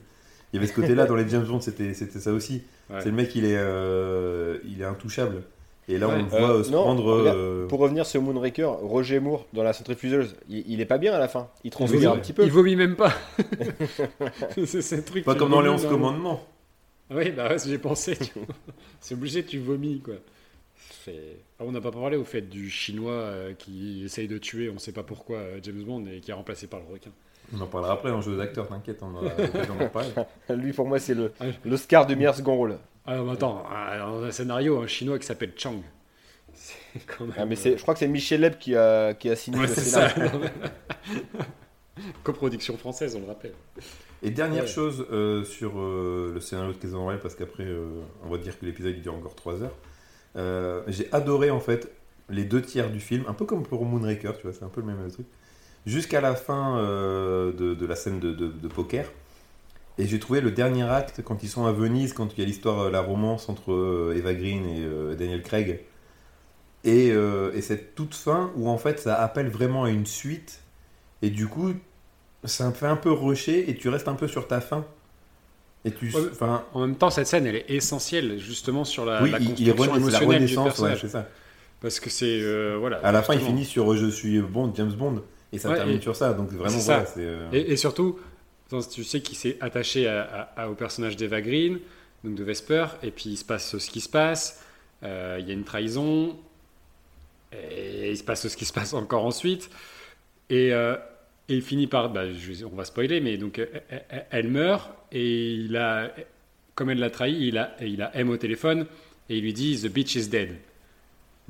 Il 0.52 0.56
y 0.56 0.60
avait 0.60 0.68
ce 0.68 0.74
côté-là 0.74 1.06
dans 1.08 1.16
les 1.16 1.28
James 1.30 1.46
Bond, 1.46 1.60
c'était 1.62 1.94
ça 1.94 2.32
aussi. 2.32 2.64
C'est 3.00 3.06
le 3.06 3.12
mec, 3.12 3.36
il 3.36 3.46
est, 3.46 3.58
euh, 3.58 4.58
il 4.66 4.82
est 4.82 4.86
intouchable. 4.86 5.44
Et 5.90 5.98
là, 5.98 6.10
on 6.10 6.18
le 6.18 6.24
voit 6.24 6.58
euh, 6.58 6.64
se 6.64 6.72
prendre. 6.72 7.10
Euh, 7.10 7.68
pour 7.68 7.80
revenir 7.80 8.06
sur 8.06 8.22
Moonraker, 8.22 8.70
Roger 8.82 9.20
Moore 9.20 9.46
dans 9.54 9.64
la 9.64 9.72
centrifugeuse, 9.72 10.36
il, 10.50 10.70
il 10.70 10.82
est 10.82 10.86
pas 10.86 10.98
bien 10.98 11.14
à 11.14 11.20
la 11.20 11.30
fin. 11.30 11.50
Il 11.64 11.72
transpire 11.72 12.12
un 12.12 12.18
petit 12.18 12.34
peu. 12.34 12.44
Il 12.44 12.52
vomit 12.52 12.76
même 12.76 12.96
pas. 12.96 13.14
c'est 14.66 15.06
truc. 15.06 15.24
Pas 15.24 15.36
comme 15.36 15.52
dans 15.52 15.62
les 15.62 15.70
11 15.70 15.86
commandements. 15.88 16.44
Oui, 17.10 17.32
bah 17.32 17.50
ouais, 17.50 17.58
j'ai 17.66 17.78
pensé. 17.78 18.18
C'est 19.00 19.14
obligé, 19.14 19.46
tu 19.46 19.60
vomis 19.60 20.02
quoi. 20.02 20.16
Ah, 21.60 21.64
on 21.64 21.72
n'a 21.72 21.82
pas 21.82 21.92
parlé 21.92 22.18
au 22.18 22.24
fait 22.24 22.42
du 22.42 22.70
chinois 22.70 23.12
euh, 23.12 23.54
qui 23.54 24.04
essaye 24.04 24.28
de 24.28 24.38
tuer, 24.38 24.70
on 24.70 24.76
ne 24.76 24.80
sait 24.80 24.92
pas 24.92 25.04
pourquoi, 25.04 25.38
euh, 25.38 25.60
James 25.64 25.84
Bond 25.84 26.06
et 26.06 26.20
qui 26.20 26.32
est 26.32 26.34
remplacé 26.34 26.68
par 26.68 26.80
le 26.80 26.86
requin. 26.86 27.12
On 27.54 27.62
en 27.62 27.68
parlera 27.68 27.94
après 27.94 28.12
en 28.12 28.22
jeu 28.22 28.36
d'acteur, 28.36 28.68
t'inquiète, 28.68 29.02
on 29.02 29.16
en 29.16 29.90
parler. 29.90 30.10
Lui, 30.50 30.74
pour 30.74 30.88
moi, 30.88 31.00
c'est 31.00 31.14
le 31.14 31.32
l'Oscar 31.64 32.06
du 32.06 32.16
meilleur 32.16 32.36
second 32.36 32.56
rôle. 32.56 32.78
Ah, 33.06 33.20
attends, 33.32 33.64
dans 34.00 34.24
un 34.24 34.32
scénario, 34.32 34.82
un 34.82 34.88
chinois 34.88 35.18
qui 35.18 35.26
s'appelle 35.26 35.54
Chang. 35.56 35.82
Ah, 37.38 37.46
mais 37.46 37.56
je 37.56 37.80
crois 37.80 37.94
que 37.94 38.00
c'est 38.00 38.08
Michel 38.08 38.42
Leb 38.42 38.58
qui 38.58 38.76
a, 38.76 39.14
qui 39.14 39.30
a 39.30 39.36
signé 39.36 39.62
le 39.62 39.68
scénario. 39.68 40.42
Coproduction 42.24 42.76
française, 42.76 43.16
on 43.16 43.20
le 43.20 43.28
rappelle. 43.28 43.54
Et 44.24 44.32
dernière 44.32 44.68
chose 44.68 45.06
euh, 45.12 45.44
sur 45.44 45.76
le 45.76 46.40
scénario 46.40 46.74
de 46.74 46.78
Casino 46.78 47.04
Royale, 47.04 47.22
parce 47.22 47.36
qu'après, 47.36 47.68
on 48.24 48.30
va 48.30 48.40
dire 48.40 48.58
que 48.60 48.66
l'épisode 48.66 49.00
dure 49.00 49.14
encore 49.14 49.36
3 49.36 49.62
heures. 49.62 49.76
Euh, 50.38 50.82
j'ai 50.88 51.12
adoré 51.12 51.50
en 51.50 51.60
fait 51.60 51.92
les 52.30 52.44
deux 52.44 52.62
tiers 52.62 52.90
du 52.90 53.00
film, 53.00 53.24
un 53.28 53.34
peu 53.34 53.46
comme 53.46 53.64
pour 53.64 53.86
Moonraker, 53.86 54.34
tu 54.38 54.44
vois, 54.44 54.54
c'est 54.54 54.66
un 54.66 54.70
peu 54.70 54.82
le 54.82 54.88
même 54.88 55.12
truc. 55.12 55.26
Jusqu'à 55.86 56.22
la 56.22 56.36
fin 56.36 56.78
euh, 56.80 57.54
de, 57.54 57.86
la 57.86 57.96
scène 57.96 58.20
de, 58.20 58.68
poker. 58.68 59.06
Et 59.98 60.06
j'ai 60.06 60.20
trouvé 60.20 60.42
le 60.42 60.52
dernier 60.52 60.84
acte 60.84 61.22
quand 61.24 61.42
ils 61.42 61.50
sont 61.50 61.66
à 61.66 61.72
Venise, 61.72 62.14
quand 62.14 62.34
il 62.34 62.40
y 62.40 62.44
a 62.44 62.46
l'histoire, 62.46 62.82
euh, 62.82 62.92
la 62.92 63.02
romance 63.02 63.50
entre 63.50 64.14
Eva 64.16 64.34
Green 64.34 64.66
et 64.66 65.16
Daniel 65.16 65.42
Craig. 65.42 65.82
Et, 66.84 67.08
et, 67.08 67.62
cette 67.62 67.96
toute 67.96 68.14
fin 68.14 68.52
où 68.56 68.70
en 68.70 68.78
fait 68.78 69.00
ça 69.00 69.16
appelle 69.16 69.50
vraiment 69.50 69.86
à 69.86 69.90
une 69.90 70.06
suite. 70.06 70.62
Et 71.22 71.30
du 71.30 71.48
coup, 71.48 71.74
ça 72.44 72.72
fait 72.72 72.86
un 72.86 72.96
peu 72.96 73.12
rusher 73.12 73.70
et 73.70 73.76
tu 73.76 73.90
restes 73.90 74.08
un 74.08 74.14
peu 74.14 74.28
sur 74.28 74.48
ta 74.48 74.62
fin 74.62 74.86
en 76.74 76.82
même 76.82 76.96
temps, 76.96 77.10
cette 77.10 77.28
scène, 77.28 77.46
elle 77.46 77.56
est 77.56 77.70
essentielle 77.70 78.40
justement 78.40 78.84
sur 78.84 79.06
la, 79.06 79.22
la 79.22 79.40
construction 79.40 79.96
émotionnelle 79.96 80.46
du 80.46 80.56
personnage. 80.56 81.06
ça. 81.08 81.28
Parce 81.82 82.00
que 82.00 82.10
c'est 82.10 82.40
euh, 82.42 82.78
voilà. 82.80 82.98
À 82.98 83.12
la 83.12 83.22
fin, 83.22 83.36
il 83.36 83.42
finit 83.42 83.66
sur 83.66 83.92
euh, 83.92 83.98
je 83.98 84.08
suis 84.08 84.40
Bond, 84.40 84.74
James 84.76 84.92
Bond, 84.92 85.22
et 85.54 85.60
ça 85.60 85.74
termine 85.74 86.02
sur 86.02 86.16
ça. 86.16 86.34
Donc 86.34 86.52
vraiment, 86.52 86.78
voilà, 86.78 87.06
euh, 87.18 87.50
et, 87.52 87.78
surtout, 87.78 88.20
tu 88.92 89.04
sais 89.04 89.22
qu'il 89.22 89.38
s'est 89.38 89.58
attaché 89.62 90.08
au 90.68 90.74
personnage 90.74 91.16
d'Eva 91.16 91.42
Green, 91.42 91.80
donc 92.24 92.36
de 92.36 92.44
Vesper, 92.44 92.86
et 93.04 93.12
puis 93.12 93.30
il 93.32 93.38
se 93.38 93.46
passe 93.46 93.78
ce 93.78 93.90
qui 93.90 94.02
se 94.02 94.10
passe. 94.10 94.64
Il 95.04 95.08
y 95.46 95.52
a 95.52 95.54
une 95.54 95.66
trahison, 95.66 96.36
et 97.54 98.10
il 98.10 98.18
se 98.18 98.24
passe 98.24 98.48
ce 98.48 98.58
qui 98.58 98.66
se 98.66 98.74
passe 98.74 98.94
encore 98.94 99.26
ensuite. 99.26 99.70
Et 100.50 100.72
et 101.50 101.56
il 101.56 101.62
finit 101.62 101.88
par, 101.88 102.10
bah, 102.10 102.24
on 102.66 102.76
va 102.76 102.84
spoiler, 102.84 103.22
mais 103.22 103.38
donc 103.38 103.62
elle, 104.32 104.50
meurt 104.50 104.90
et 105.12 105.54
il 105.54 105.78
a, 105.78 106.14
comme 106.76 106.90
elle 106.90 107.00
l'a 107.00 107.10
trahi, 107.10 107.48
il 107.48 107.58
a, 107.58 107.76
il 107.82 108.02
a 108.02 108.16
M 108.16 108.30
au 108.30 108.38
téléphone 108.38 108.86
et 109.30 109.38
il 109.38 109.44
lui 109.44 109.54
dit 109.54 109.80
The 109.82 109.88
bitch 109.88 110.16
is 110.16 110.28
dead. 110.30 110.56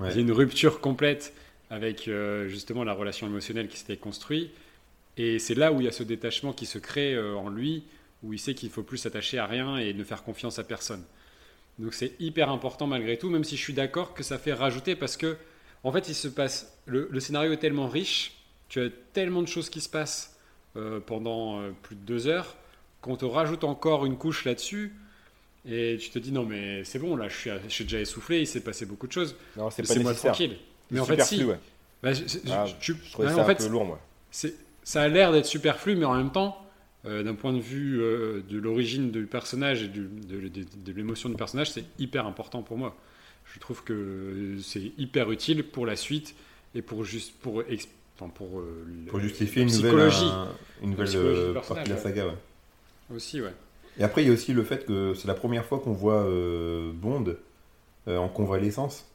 A 0.01 0.13
une 0.13 0.31
rupture 0.31 0.79
complète 0.79 1.33
avec 1.69 2.07
euh, 2.07 2.47
justement 2.47 2.83
la 2.83 2.93
relation 2.93 3.25
émotionnelle 3.27 3.67
qui 3.67 3.77
s'était 3.77 3.97
construite. 3.97 4.51
Et 5.17 5.39
c'est 5.39 5.55
là 5.55 5.71
où 5.73 5.81
il 5.81 5.85
y 5.85 5.87
a 5.87 5.91
ce 5.91 6.03
détachement 6.03 6.53
qui 6.53 6.67
se 6.67 6.77
crée 6.77 7.15
euh, 7.15 7.35
en 7.35 7.49
lui, 7.49 7.83
où 8.23 8.33
il 8.33 8.39
sait 8.39 8.53
qu'il 8.53 8.69
faut 8.69 8.83
plus 8.83 8.99
s'attacher 8.99 9.39
à 9.39 9.47
rien 9.47 9.77
et 9.77 9.93
ne 9.93 10.03
faire 10.03 10.23
confiance 10.23 10.59
à 10.59 10.63
personne. 10.63 11.03
Donc 11.79 11.93
c'est 11.93 12.13
hyper 12.19 12.51
important 12.51 12.85
malgré 12.85 13.17
tout, 13.17 13.29
même 13.29 13.43
si 13.43 13.57
je 13.57 13.61
suis 13.61 13.73
d'accord 13.73 14.13
que 14.13 14.23
ça 14.23 14.37
fait 14.37 14.53
rajouter 14.53 14.95
parce 14.95 15.17
que, 15.17 15.35
en 15.83 15.91
fait, 15.91 16.09
il 16.09 16.15
se 16.15 16.27
passe. 16.27 16.77
le 16.85 17.19
scénario 17.19 17.51
est 17.51 17.57
tellement 17.57 17.87
riche 17.87 18.37
tu 18.69 18.81
as 18.81 18.89
tellement 19.13 19.41
de 19.41 19.47
choses 19.47 19.69
qui 19.69 19.81
se 19.81 19.89
passent 19.89 20.37
euh, 20.75 20.99
pendant 20.99 21.61
plus 21.83 21.95
de 21.95 22.01
deux 22.01 22.27
heures 22.27 22.55
qu'on 23.01 23.15
te 23.15 23.25
rajoute 23.25 23.63
encore 23.63 24.05
une 24.05 24.17
couche 24.17 24.45
là-dessus. 24.45 24.93
Et 25.69 25.97
tu 25.99 26.09
te 26.09 26.19
dis 26.19 26.31
non 26.31 26.45
mais 26.45 26.83
c'est 26.85 26.99
bon 26.99 27.15
là 27.17 27.27
je 27.27 27.35
suis, 27.35 27.49
je 27.67 27.73
suis 27.73 27.83
déjà 27.83 27.99
essoufflé 27.99 28.39
il 28.39 28.47
s'est 28.47 28.61
passé 28.61 28.85
beaucoup 28.85 29.07
de 29.07 29.11
choses. 29.11 29.35
Non 29.57 29.69
c'est 29.69 29.85
pas 29.85 29.99
moi 29.99 30.13
tranquille. 30.13 30.57
Mais 30.91 30.99
en 30.99 31.05
fait 31.05 31.21
si. 31.23 31.43
ouais. 31.43 31.59
bah, 32.01 32.13
je, 32.13 32.23
ah, 32.49 32.65
je, 32.79 32.93
trouvais 33.11 33.27
ça 33.27 33.43
en 33.43 33.49
un 33.49 33.55
peu 33.55 33.67
lourd 33.67 33.83
moi. 33.83 33.99
ça 34.31 35.01
a 35.01 35.07
l'air 35.09 35.33
d'être 35.33 35.45
superflu 35.45 35.97
mais 35.97 36.05
en 36.05 36.15
même 36.15 36.31
temps 36.31 36.63
euh, 37.05 37.21
d'un 37.21 37.35
point 37.35 37.51
de 37.51 37.59
vue 37.59 37.97
de 37.97 38.57
l'origine 38.57 39.11
du 39.11 39.25
personnage 39.25 39.83
et 39.83 39.87
de, 39.89 40.07
de 40.07 40.91
l'émotion 40.93 41.27
du 41.27 41.35
personnage 41.35 41.71
c'est 41.71 41.85
hyper 41.99 42.25
important 42.25 42.61
pour 42.61 42.77
moi. 42.77 42.95
Je 43.53 43.59
trouve 43.59 43.83
que 43.83 44.57
c'est 44.61 44.91
hyper 44.97 45.31
utile 45.31 45.63
pour 45.63 45.85
la 45.85 45.95
suite 45.95 46.35
et 46.75 46.81
pour 46.81 47.03
juste 47.03 47.33
pour 47.41 47.63
pour, 48.25 48.59
euh, 48.59 48.85
pour 49.07 49.19
justifier 49.19 49.61
une 49.63 49.71
nouvelle, 49.71 49.95
euh, 49.95 50.45
une 50.81 50.91
nouvelle 50.91 51.09
euh, 51.15 51.53
partie 51.53 51.83
de 51.83 51.89
la 51.89 51.97
saga. 51.97 52.25
Aussi, 53.13 53.41
ouais. 53.41 53.53
Et 53.99 54.03
après, 54.03 54.23
il 54.23 54.27
y 54.27 54.29
a 54.29 54.33
aussi 54.33 54.53
le 54.53 54.63
fait 54.63 54.85
que 54.85 55.13
c'est 55.13 55.27
la 55.27 55.33
première 55.33 55.65
fois 55.65 55.79
qu'on 55.79 55.93
voit 55.93 56.23
Bond 56.93 57.35
en 58.07 58.27
convalescence. 58.29 59.09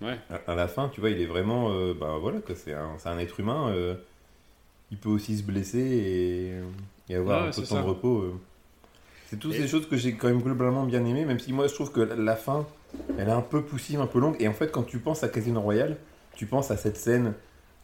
Ouais. 0.00 0.18
À, 0.46 0.54
la 0.54 0.66
fin, 0.66 0.88
tu 0.88 1.00
vois, 1.00 1.10
il 1.10 1.20
est 1.20 1.26
vraiment. 1.26 1.70
bah 1.94 2.18
voilà, 2.20 2.38
c'est 2.56 2.74
un, 2.74 2.96
un, 3.04 3.18
être 3.18 3.38
humain. 3.38 3.72
il 4.90 4.98
peut 4.98 5.10
aussi 5.10 5.38
se 5.38 5.44
blesser 5.44 6.60
et, 7.08 7.14
avoir 7.14 7.44
un 7.44 7.50
peu 7.50 7.60
de 7.62 7.66
temps 7.66 7.82
de 7.82 7.86
repos. 7.86 8.34
C'est 9.30 9.38
toutes 9.38 9.52
ces 9.52 9.68
choses 9.68 9.88
que 9.88 9.96
j'ai 9.96 10.14
quand 10.14 10.26
même 10.26 10.42
globalement 10.42 10.84
bien 10.84 11.04
aimé, 11.04 11.24
même 11.24 11.38
si 11.38 11.52
moi 11.52 11.68
je 11.68 11.74
trouve 11.74 11.92
que 11.92 12.00
la 12.00 12.34
fin, 12.34 12.66
elle 13.16 13.28
est 13.28 13.32
un 13.32 13.42
peu 13.42 13.62
poussive, 13.62 14.00
un 14.00 14.08
peu 14.08 14.18
longue. 14.18 14.34
Et 14.40 14.48
en 14.48 14.52
fait, 14.52 14.72
quand 14.72 14.82
tu 14.82 14.98
penses 14.98 15.22
à 15.22 15.28
Casino 15.28 15.60
Royale, 15.60 15.98
tu 16.34 16.46
penses 16.46 16.72
à 16.72 16.76
cette 16.76 16.96
scène 16.96 17.34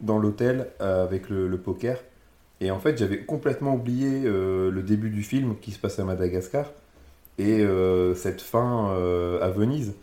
dans 0.01 0.19
l'hôtel 0.19 0.67
euh, 0.81 1.05
avec 1.05 1.29
le, 1.29 1.57
poker. 1.57 1.99
Et 2.59 2.71
en 2.71 2.79
fait, 2.79 2.97
j'avais 2.97 3.19
complètement 3.19 3.75
oublié 3.75 4.23
euh, 4.25 4.71
le 4.71 4.81
début 4.81 5.09
du 5.09 5.23
film 5.23 5.55
qui 5.61 5.71
se 5.71 5.79
passe 5.79 5.99
à 5.99 6.03
Madagascar 6.03 6.71
et 7.37 7.61
euh, 7.61 8.15
cette 8.15 8.41
fin 8.41 8.95
à 9.41 9.49
Venise. 9.49 9.93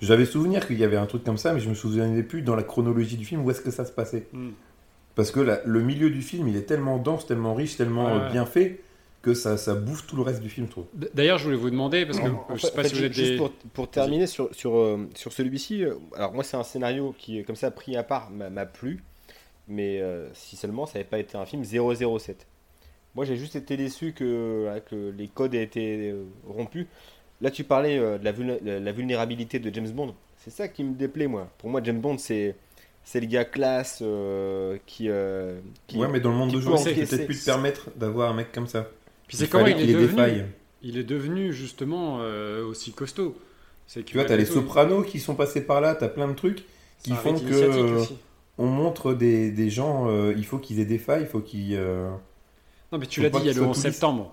J'avais 0.00 0.26
souvenir 0.26 0.66
qu'il 0.66 0.78
y 0.78 0.84
avait 0.84 0.96
un 0.96 1.06
truc 1.06 1.24
comme 1.24 1.38
ça, 1.38 1.52
mais 1.52 1.60
je 1.60 1.68
me 1.68 1.74
souvenais 1.74 2.22
plus 2.22 2.42
dans 2.42 2.54
la 2.54 2.62
chronologie 2.62 3.16
du 3.16 3.24
film 3.24 3.44
où 3.44 3.50
est-ce 3.50 3.60
que 3.60 3.70
ça 3.70 3.84
se 3.84 3.92
passait. 3.92 4.26
Hmm. 4.32 4.50
Parce 5.14 5.30
que 5.30 5.40
le 5.64 5.80
milieu 5.80 6.10
du 6.10 6.22
film, 6.22 6.48
il 6.48 6.56
est 6.56 6.66
tellement 6.66 6.98
dense, 6.98 7.26
tellement 7.26 7.54
riche, 7.54 7.76
tellement 7.76 8.28
bien 8.30 8.46
fait 8.46 8.80
que 9.22 9.32
ça, 9.32 9.56
ça 9.56 9.74
bouffe 9.74 10.06
tout 10.06 10.16
le 10.16 10.22
reste 10.22 10.42
du 10.42 10.50
film, 10.50 10.68
trop 10.68 10.86
D'ailleurs, 11.14 11.38
je 11.38 11.44
voulais 11.44 11.56
vous 11.56 11.70
demander, 11.70 12.04
parce 12.04 12.20
que 12.20 12.26
je 12.54 12.60
sais 12.60 12.72
pas 12.72 12.84
si 12.84 12.94
vous 12.94 13.04
êtes 13.04 13.14
juste 13.14 13.38
pour, 13.38 13.50
pour, 13.72 13.88
terminer 13.88 14.26
sur, 14.26 14.54
sur, 14.54 14.98
sur 15.14 15.32
celui-ci, 15.32 15.84
alors 16.14 16.34
moi, 16.34 16.44
c'est 16.44 16.56
un 16.56 16.64
scénario 16.64 17.14
qui, 17.16 17.42
comme 17.44 17.56
ça, 17.56 17.70
pris 17.70 17.96
à 17.96 18.02
part, 18.02 18.30
m'a 18.30 18.66
plu 18.66 19.02
mais 19.68 20.00
euh, 20.00 20.28
si 20.34 20.56
seulement 20.56 20.86
ça 20.86 20.98
n'avait 20.98 21.08
pas 21.08 21.18
été 21.18 21.36
un 21.36 21.46
film 21.46 21.64
007. 21.64 22.46
Moi 23.14 23.24
j'ai 23.24 23.36
juste 23.36 23.56
été 23.56 23.76
déçu 23.76 24.12
que, 24.12 24.70
les 25.16 25.28
codes 25.28 25.54
aient 25.54 25.62
été 25.62 26.10
euh, 26.10 26.24
rompus. 26.46 26.86
Là 27.40 27.50
tu 27.50 27.64
parlais 27.64 27.98
euh, 27.98 28.18
de 28.18 28.24
la, 28.84 28.92
vulnérabilité 28.92 29.58
de 29.58 29.72
James 29.72 29.90
Bond. 29.90 30.14
C'est 30.36 30.50
ça 30.50 30.68
qui 30.68 30.84
me 30.84 30.94
déplaît 30.94 31.26
moi. 31.26 31.48
Pour 31.58 31.70
moi 31.70 31.80
James 31.82 32.00
Bond 32.00 32.18
c'est 32.18 32.54
c'est 33.06 33.20
le 33.20 33.26
gars 33.26 33.44
classe 33.44 34.02
qui, 34.86 35.10
qui, 35.86 35.98
Ouais 35.98 36.08
mais 36.08 36.20
dans 36.20 36.30
le 36.30 36.36
monde 36.36 36.52
de 36.52 36.60
jour 36.60 36.78
c'est 36.78 36.94
peut-être 36.94 37.26
plus 37.26 37.40
te 37.40 37.44
permettre 37.44 37.90
d'avoir 37.96 38.30
un 38.30 38.34
mec 38.34 38.52
comme 38.52 38.66
ça. 38.66 38.88
Puis 39.28 39.36
c'est 39.36 39.48
comment 39.48 39.66
il, 39.66 39.90
est 39.90 39.92
devenu 39.92 40.44
Il 40.82 40.98
est 40.98 41.04
devenu 41.04 41.52
justement 41.52 42.20
aussi 42.66 42.92
costaud. 42.92 43.36
Tu 43.86 44.14
vois, 44.14 44.24
t'as 44.24 44.36
les 44.36 44.46
sopranos 44.46 45.04
qui 45.04 45.20
sont 45.20 45.34
passés 45.34 45.60
par 45.60 45.82
là, 45.82 45.94
t'as 45.94 46.08
plein 46.08 46.26
de 46.28 46.32
trucs 46.32 46.64
qui 47.02 47.12
font 47.12 47.38
que 47.38 48.02
on 48.58 48.66
montre 48.66 49.14
des, 49.14 49.50
des 49.50 49.70
gens, 49.70 50.08
euh, 50.08 50.34
il 50.36 50.44
faut 50.44 50.58
qu'ils 50.58 50.80
aient 50.80 50.84
des 50.84 50.98
failles, 50.98 51.22
il 51.22 51.28
faut 51.28 51.40
qu'ils. 51.40 51.74
Euh, 51.74 52.10
non, 52.92 52.98
mais 52.98 53.06
tu 53.06 53.20
l'as 53.20 53.30
dit, 53.30 53.38
il 53.40 53.46
y 53.46 53.50
a 53.50 53.52
le 53.52 53.62
11 53.62 53.76
septembre. 53.76 54.32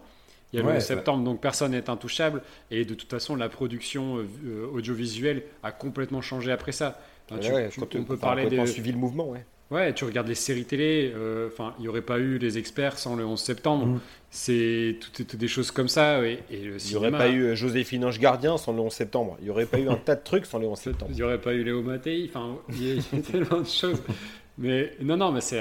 Il 0.53 0.59
y 0.59 0.61
a 0.61 0.65
le 0.65 0.75
11 0.75 0.83
septembre, 0.83 1.23
donc 1.23 1.41
personne 1.41 1.71
n'est 1.71 1.89
intouchable. 1.89 2.43
Et 2.69 2.85
de 2.85 2.93
toute 2.93 3.09
façon, 3.09 3.35
la 3.35 3.49
production 3.49 4.17
euh, 4.45 4.67
audiovisuelle 4.73 5.43
a 5.63 5.71
complètement 5.71 6.21
changé 6.21 6.51
après 6.51 6.71
ça. 6.71 6.99
tu, 7.27 7.51
on 7.97 8.03
peut 8.03 8.17
parler 8.17 8.47
des. 8.49 8.65
suivi 8.67 8.91
le 8.91 8.97
mouvement, 8.97 9.29
ouais. 9.29 9.45
Ouais, 9.71 9.93
tu 9.93 10.03
regardes 10.03 10.27
les 10.27 10.35
séries 10.35 10.65
télé, 10.65 11.13
enfin, 11.47 11.73
il 11.79 11.83
n'y 11.83 11.87
aurait 11.87 12.01
pas 12.01 12.19
eu 12.19 12.37
les 12.37 12.57
experts 12.57 12.97
sans 12.97 13.15
le 13.15 13.25
11 13.25 13.39
septembre. 13.39 13.85
Mm. 13.87 13.99
C'est 14.29 14.97
toutes, 15.13 15.35
des 15.37 15.47
choses 15.47 15.71
comme 15.71 15.87
ça. 15.87 16.25
Et, 16.25 16.39
il 16.49 16.75
n'y 16.75 16.95
aurait 16.95 17.11
pas 17.11 17.29
eu 17.29 17.55
Joséphine 17.55 18.05
Ange 18.05 18.19
Gardien 18.19 18.57
sans 18.57 18.73
le 18.73 18.81
11 18.81 18.91
septembre. 18.91 19.37
Il 19.39 19.45
n'y 19.45 19.49
aurait 19.49 19.65
pas 19.65 19.79
eu 19.79 19.89
un 19.89 19.95
tas 19.95 20.15
de 20.15 20.23
trucs 20.23 20.45
sans 20.45 20.59
le 20.59 20.67
11 20.67 20.77
septembre. 20.77 21.11
Il 21.11 21.15
n'y 21.15 21.23
aurait 21.23 21.41
pas 21.41 21.53
eu 21.53 21.63
Léo 21.63 21.81
Mattei. 21.81 22.29
Enfin, 22.29 22.57
il 22.69 22.95
y 22.95 22.99
a 22.99 23.21
tellement 23.31 23.61
de 23.61 23.67
choses. 23.67 24.01
Mais 24.57 24.91
non, 25.01 25.17
non, 25.17 25.31
mais 25.31 25.41
c'est 25.41 25.59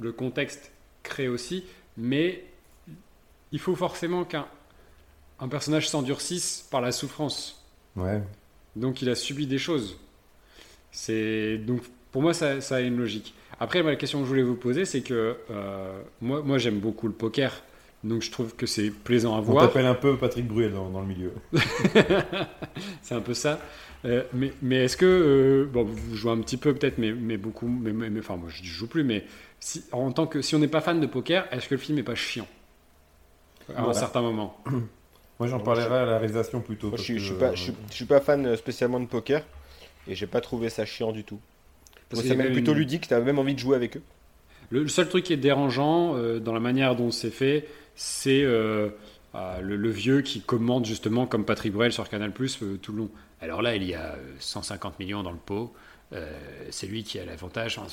le 0.00 0.12
contexte 0.12 0.72
crée 1.04 1.28
aussi. 1.28 1.64
Mais 1.96 2.44
il 3.52 3.58
faut 3.58 3.76
forcément 3.76 4.24
qu'un 4.24 4.46
un 5.40 5.48
personnage 5.48 5.88
s'endurcisse 5.88 6.66
par 6.70 6.80
la 6.80 6.92
souffrance. 6.92 7.64
Ouais. 7.96 8.22
Donc 8.76 9.02
il 9.02 9.08
a 9.08 9.14
subi 9.14 9.46
des 9.46 9.58
choses. 9.58 9.98
C'est 10.92 11.58
donc 11.58 11.82
pour 12.12 12.22
moi, 12.22 12.34
ça, 12.34 12.56
a 12.70 12.80
une 12.80 12.96
logique. 12.96 13.34
Après, 13.58 13.82
la 13.82 13.96
question 13.96 14.18
que 14.20 14.24
je 14.24 14.28
voulais 14.28 14.42
vous 14.42 14.56
poser, 14.56 14.84
c'est 14.84 15.02
que 15.02 15.36
euh, 15.50 16.00
moi, 16.20 16.42
moi 16.42 16.58
j'aime 16.58 16.80
beaucoup 16.80 17.06
le 17.06 17.12
poker. 17.12 17.62
Donc 18.02 18.22
je 18.22 18.30
trouve 18.30 18.56
que 18.56 18.66
c'est 18.66 18.90
plaisant 18.90 19.36
à 19.36 19.40
voir. 19.40 19.64
On 19.64 19.66
t'appelle 19.66 19.86
un 19.86 19.94
peu 19.94 20.16
Patrick 20.16 20.46
Bruel 20.46 20.72
dans, 20.72 21.00
le 21.00 21.06
milieu. 21.06 21.32
c'est 23.02 23.14
un 23.14 23.20
peu 23.20 23.34
ça. 23.34 23.60
Euh, 24.06 24.22
mais, 24.32 24.52
mais 24.62 24.84
est-ce 24.84 24.96
que 24.96 25.04
euh, 25.04 25.70
bon, 25.70 25.84
vous 25.84 26.16
jouez 26.16 26.32
un 26.32 26.38
petit 26.38 26.56
peu 26.56 26.72
peut-être, 26.72 26.96
mais, 26.96 27.12
mais 27.12 27.36
beaucoup, 27.36 27.68
mais, 27.68 27.92
mais, 27.92 28.18
enfin 28.18 28.36
moi 28.36 28.48
je 28.48 28.64
joue 28.64 28.86
plus, 28.86 29.04
mais 29.04 29.26
si, 29.60 29.84
en 29.92 30.10
tant 30.12 30.26
que 30.26 30.40
si 30.40 30.54
on 30.54 30.58
n'est 30.58 30.68
pas 30.68 30.80
fan 30.80 30.98
de 30.98 31.06
poker, 31.06 31.46
est-ce 31.52 31.68
que 31.68 31.74
le 31.74 31.80
film 31.80 31.98
est 31.98 32.02
pas 32.02 32.14
chiant? 32.14 32.48
À 33.76 33.82
un 33.82 33.92
certain 33.92 34.22
moment 34.22 34.56
Moi 35.38 35.48
j'en 35.48 35.60
parlerai 35.60 35.98
à 35.98 36.06
la 36.06 36.18
réalisation 36.18 36.62
plutôt. 36.62 36.90
je, 36.96 37.12
ne 37.12 37.18
suis, 37.54 37.74
suis, 37.90 38.04
pas 38.06 38.20
fan 38.20 38.56
spécialement 38.56 39.00
de 39.00 39.06
poker. 39.06 39.42
Et 40.08 40.14
j'ai 40.14 40.26
pas 40.26 40.40
trouvé 40.40 40.70
ça 40.70 40.86
chiant 40.86 41.12
du 41.12 41.24
tout. 41.24 41.40
Parce 42.10 42.22
ça 42.24 42.32
avait 42.34 42.52
plutôt 42.52 42.72
une- 42.72 42.78
ludique, 42.78 43.08
t'as 43.08 43.20
même 43.20 43.38
envie 43.38 43.54
de 43.54 43.58
jouer 43.58 43.76
avec 43.76 43.96
eux. 43.96 44.02
Le, 44.70 44.82
le 44.82 44.88
seul 44.88 45.08
truc 45.08 45.24
qui 45.24 45.32
est 45.32 45.36
dérangeant 45.38 46.16
euh, 46.16 46.38
dans 46.38 46.52
la 46.54 46.60
manière 46.60 46.94
dont 46.96 47.10
c'est 47.10 47.30
fait, 47.30 47.66
c'est 47.96 48.42
euh, 48.42 48.88
ah, 49.34 49.58
le, 49.62 49.76
le 49.76 49.90
vieux 49.90 50.20
qui 50.22 50.40
commande 50.40 50.84
justement 50.86 51.26
comme 51.26 51.44
Patrick 51.44 51.72
Bruel 51.72 51.92
sur 51.92 52.08
Canal 52.08 52.32
Plus 52.32 52.58
tout 52.82 52.92
le 52.92 52.98
long. 52.98 53.10
Alors 53.40 53.62
là, 53.62 53.74
il 53.76 53.84
y 53.84 53.94
a 53.94 54.12
euh, 54.14 54.16
150 54.38 54.98
millions 54.98 55.22
dans 55.22 55.32
le 55.32 55.38
pot. 55.38 55.72
euh, 56.12 56.30
c'est 56.70 56.86
lui 56.86 57.02
qui 57.04 57.18
a 57.18 57.24
l'avantage. 57.24 57.78
Enfin, 57.78 57.88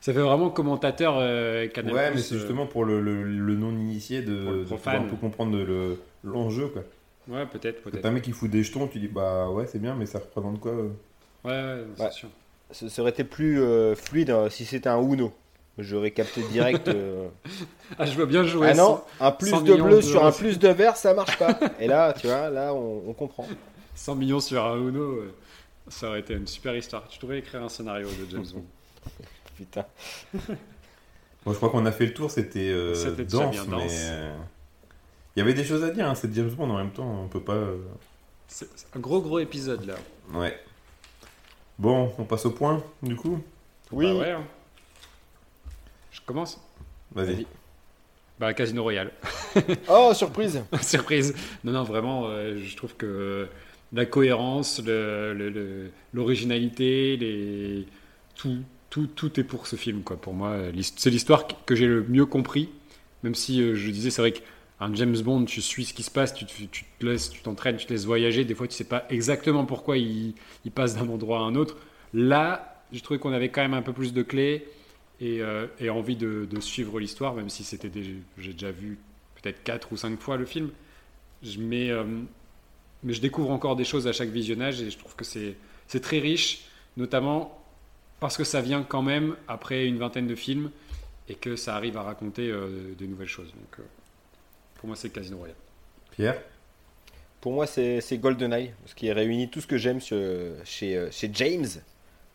ça 0.00 0.12
fait 0.12 0.20
vraiment 0.20 0.50
commentateur 0.50 1.16
euh, 1.18 1.66
Canal 1.68 1.92
Ouais, 1.94 2.10
mais 2.14 2.20
c'est 2.20 2.34
euh, 2.34 2.38
justement 2.38 2.66
pour 2.66 2.84
le, 2.84 3.00
le- 3.00 3.22
le 3.24 3.54
non-initié 3.56 4.22
de, 4.22 4.42
Pour 4.44 4.52
le 4.52 4.58
de 4.60 4.64
pouvoir 4.64 4.96
un 4.96 5.04
peu 5.04 5.16
comprendre 5.16 5.56
le- 5.58 5.98
l'enjeu. 6.24 6.68
quoi. 6.68 6.82
Ouais, 7.28 7.44
peut-être, 7.46 7.82
peut-être. 7.82 8.02
t'as 8.02 8.08
un 8.08 8.12
mec 8.12 8.22
qui 8.22 8.32
fout 8.32 8.48
des 8.50 8.62
jetons, 8.62 8.86
tu 8.86 9.00
dis 9.00 9.08
bah 9.08 9.48
ouais, 9.50 9.66
c'est 9.66 9.80
bien, 9.80 9.94
mais 9.96 10.06
ça 10.06 10.18
représente 10.20 10.60
quoi 10.60 10.72
euh? 10.72 10.88
Ouais, 11.44 11.50
ouais, 11.50 11.84
c'est 11.96 12.02
Ouais. 12.04 12.10
sûr. 12.12 12.28
Ça, 12.70 12.88
ça 12.88 13.02
aurait 13.02 13.12
été 13.12 13.24
plus 13.24 13.60
euh, 13.62 13.94
fluide 13.94 14.30
hein, 14.30 14.48
si 14.50 14.64
c'était 14.64 14.88
un 14.88 15.00
Uno. 15.00 15.32
J'aurais 15.78 16.10
capté 16.10 16.42
direct. 16.50 16.88
euh, 16.88 17.28
Ah, 17.98 18.06
je 18.06 18.12
veux 18.16 18.26
bien 18.26 18.42
jouer. 18.44 18.68
ah 18.70 18.74
non, 18.74 19.02
un 19.20 19.30
plus 19.30 19.50
100 19.50 19.60
de 19.62 19.74
bleu 19.74 19.96
de- 19.96 20.00
sur 20.00 20.24
un 20.24 20.32
plus 20.32 20.58
de 20.58 20.68
vert, 20.68 20.96
ça 20.96 21.12
marche 21.14 21.38
pas. 21.38 21.58
Et 21.80 21.86
là, 21.86 22.12
tu 22.14 22.26
vois, 22.26 22.48
là, 22.50 22.72
on, 22.74 23.02
on 23.08 23.12
comprend. 23.12 23.46
100 23.94 24.14
millions 24.16 24.40
sur 24.40 24.64
un 24.64 24.76
Uno, 24.76 25.00
euh, 25.00 25.34
ça 25.88 26.08
aurait 26.08 26.20
été 26.20 26.34
une 26.34 26.46
super 26.46 26.74
histoire. 26.76 27.06
Tu 27.08 27.18
devrais 27.20 27.38
écrire 27.38 27.62
un 27.62 27.68
scénario 27.68 28.08
de 28.08 28.30
James 28.30 28.46
Bond. 28.54 28.64
Putain. 29.56 29.84
Bon, 31.44 31.52
je 31.52 31.56
crois 31.56 31.70
qu'on 31.70 31.86
a 31.86 31.92
fait 31.92 32.06
le 32.06 32.14
tour, 32.14 32.30
c'était 32.30 32.68
euh, 32.70 32.94
dense, 33.28 33.50
bien 33.52 33.64
mais 33.70 33.86
euh, 33.90 34.34
il 35.36 35.38
y 35.38 35.42
avait 35.42 35.54
des 35.54 35.64
choses 35.64 35.84
à 35.84 35.90
dire. 35.90 36.08
Hein, 36.08 36.14
c'est 36.14 36.32
James 36.34 36.50
Bond 36.50 36.70
en 36.70 36.76
même 36.78 36.90
temps, 36.90 37.22
on 37.24 37.28
peut 37.28 37.40
pas. 37.40 37.52
euh, 37.54 37.76
c'est 38.48 38.66
un 38.94 39.00
gros, 39.00 39.20
gros 39.20 39.38
épisode 39.38 39.84
là. 39.86 39.94
Ouais. 40.34 40.58
Bon, 41.78 42.12
on 42.18 42.24
passe 42.24 42.46
au 42.46 42.50
point, 42.50 42.82
du 43.02 43.16
coup. 43.16 43.38
Oui. 43.92 44.06
Bah 44.06 44.14
ouais. 44.18 44.30
hein. 44.32 44.44
Je 46.10 46.20
commence 46.24 46.60
Vas-y. 47.14 47.46
Bah, 48.38 48.52
Casino 48.54 48.82
Royale. 48.82 49.12
Oh, 49.88 50.12
surprise. 50.14 50.62
Surprise. 50.82 51.34
Non, 51.64 51.72
non, 51.72 51.82
vraiment, 51.84 52.26
euh, 52.26 52.58
je 52.62 52.76
trouve 52.76 52.94
que 52.94 53.48
la 53.92 54.04
cohérence, 54.04 54.82
le- 54.84 55.32
le- 55.34 55.48
le- 55.50 55.90
l'originalité, 56.12 57.16
les... 57.16 57.86
tout, 58.34 58.58
tout, 58.90 59.06
tout 59.06 59.40
est 59.40 59.44
pour 59.44 59.66
ce 59.66 59.76
film, 59.76 60.02
quoi. 60.02 60.16
Pour 60.18 60.34
moi, 60.34 60.56
c'est 60.96 61.08
l'histoire 61.10 61.46
que 61.64 61.74
j'ai 61.74 61.86
le 61.86 62.04
mieux 62.08 62.26
compris. 62.26 62.68
Même 63.22 63.34
si 63.34 63.62
euh, 63.62 63.74
je 63.74 63.90
disais, 63.90 64.10
c'est 64.10 64.20
vrai 64.20 64.32
qu'un 64.78 64.94
James 64.94 65.16
Bond, 65.18 65.44
tu 65.44 65.62
suis 65.62 65.84
ce 65.84 65.94
qui 65.94 66.02
se 66.02 66.10
passe, 66.10 66.34
tu 66.34 66.44
te, 66.44 67.06
laisses, 67.06 67.30
tu 67.30 67.40
t'entraînes, 67.42 67.76
tu 67.76 67.86
te 67.86 67.92
laisses 67.92 68.04
voyager. 68.04 68.44
Des 68.44 68.54
fois, 68.54 68.68
tu 68.68 68.74
sais 68.74 68.84
pas 68.84 69.04
exactement 69.10 69.64
pourquoi 69.64 69.96
il, 69.98 70.34
passe 70.74 70.96
d'un 70.96 71.08
endroit 71.08 71.38
à 71.38 71.42
un 71.42 71.54
autre. 71.54 71.76
Là, 72.12 72.82
j'ai 72.92 73.00
trouvé 73.00 73.18
qu'on 73.18 73.32
avait 73.32 73.48
quand 73.48 73.62
même 73.62 73.74
un 73.74 73.82
peu 73.82 73.92
plus 73.92 74.12
de 74.12 74.22
clés 74.22 74.66
et, 75.20 75.40
euh, 75.40 75.66
envie 75.90 76.16
de, 76.16 76.46
suivre 76.60 77.00
l'histoire, 77.00 77.34
même 77.34 77.48
si 77.48 77.64
c'était 77.64 77.90
j'ai 78.38 78.52
déjà 78.52 78.70
vu 78.70 78.98
peut-être 79.42 79.62
quatre 79.62 79.92
ou 79.92 79.96
cinq 79.96 80.20
fois 80.20 80.36
le 80.36 80.44
film. 80.44 80.70
Je, 81.42 81.58
mais, 81.58 81.90
euh, 81.90 82.04
mais 83.02 83.12
je 83.12 83.20
découvre 83.20 83.50
encore 83.50 83.76
des 83.76 83.84
choses 83.84 84.06
à 84.06 84.12
chaque 84.12 84.30
visionnage 84.30 84.80
et 84.80 84.90
je 84.90 84.98
trouve 84.98 85.14
que 85.14 85.24
c'est 85.24 86.00
très 86.00 86.18
riche, 86.18 86.66
notamment 86.96 87.62
parce 88.20 88.36
que 88.36 88.44
ça 88.44 88.60
vient 88.60 88.82
quand 88.82 89.02
même 89.02 89.36
après 89.46 89.86
une 89.86 89.98
vingtaine 89.98 90.26
de 90.26 90.34
films 90.34 90.70
et 91.28 91.34
que 91.34 91.56
ça 91.56 91.76
arrive 91.76 91.96
à 91.96 92.02
raconter 92.02 92.50
euh, 92.50 92.94
de 92.98 93.06
nouvelles 93.06 93.28
choses. 93.28 93.52
Donc, 93.52 93.84
pour 94.86 94.92
moi, 94.92 94.96
c'est 94.96 95.10
Casino 95.10 95.38
Royale. 95.38 95.56
Pierre 96.12 96.36
Pour 97.40 97.52
moi, 97.52 97.66
c'est 97.66 98.00
c'est 98.00 98.18
GoldenEye, 98.18 98.70
ce 98.86 98.94
qui 98.94 99.10
réunit 99.12 99.48
tout 99.48 99.60
ce 99.60 99.66
que 99.66 99.76
j'aime 99.78 100.00
sur- 100.00 100.16
chez, 100.64 100.96
euh, 100.96 101.10
chez 101.10 101.28
James. 101.34 101.66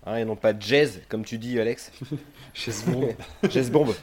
Hein, 0.05 0.17
et 0.17 0.25
non 0.25 0.35
pas 0.35 0.53
Jazz, 0.59 0.99
comme 1.09 1.23
tu 1.23 1.37
dis, 1.37 1.59
Alex. 1.59 1.91
Jazz 2.53 2.83
Bomb. 3.71 3.93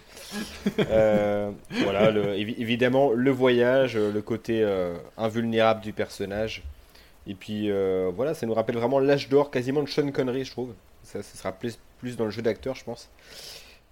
Euh, 0.78 1.50
voilà, 1.82 2.10
le- 2.10 2.34
évi- 2.36 2.54
évidemment, 2.58 3.12
le 3.12 3.30
voyage, 3.30 3.96
euh, 3.96 4.10
le 4.12 4.22
côté 4.22 4.62
euh, 4.62 4.96
invulnérable 5.16 5.80
du 5.82 5.92
personnage. 5.92 6.62
Et 7.26 7.34
puis, 7.34 7.70
euh, 7.70 8.10
voilà, 8.14 8.32
ça 8.34 8.46
nous 8.46 8.54
rappelle 8.54 8.76
vraiment 8.76 8.98
l'âge 9.00 9.28
d'or 9.28 9.50
quasiment 9.50 9.82
de 9.82 9.88
Sean 9.88 10.10
Connery, 10.12 10.44
je 10.44 10.52
trouve. 10.52 10.72
Ça, 11.02 11.22
ça 11.22 11.36
sera 11.36 11.52
plus, 11.52 11.78
plus 11.98 12.16
dans 12.16 12.24
le 12.24 12.30
jeu 12.30 12.42
d'acteur, 12.42 12.74
je 12.74 12.84
pense. 12.84 13.10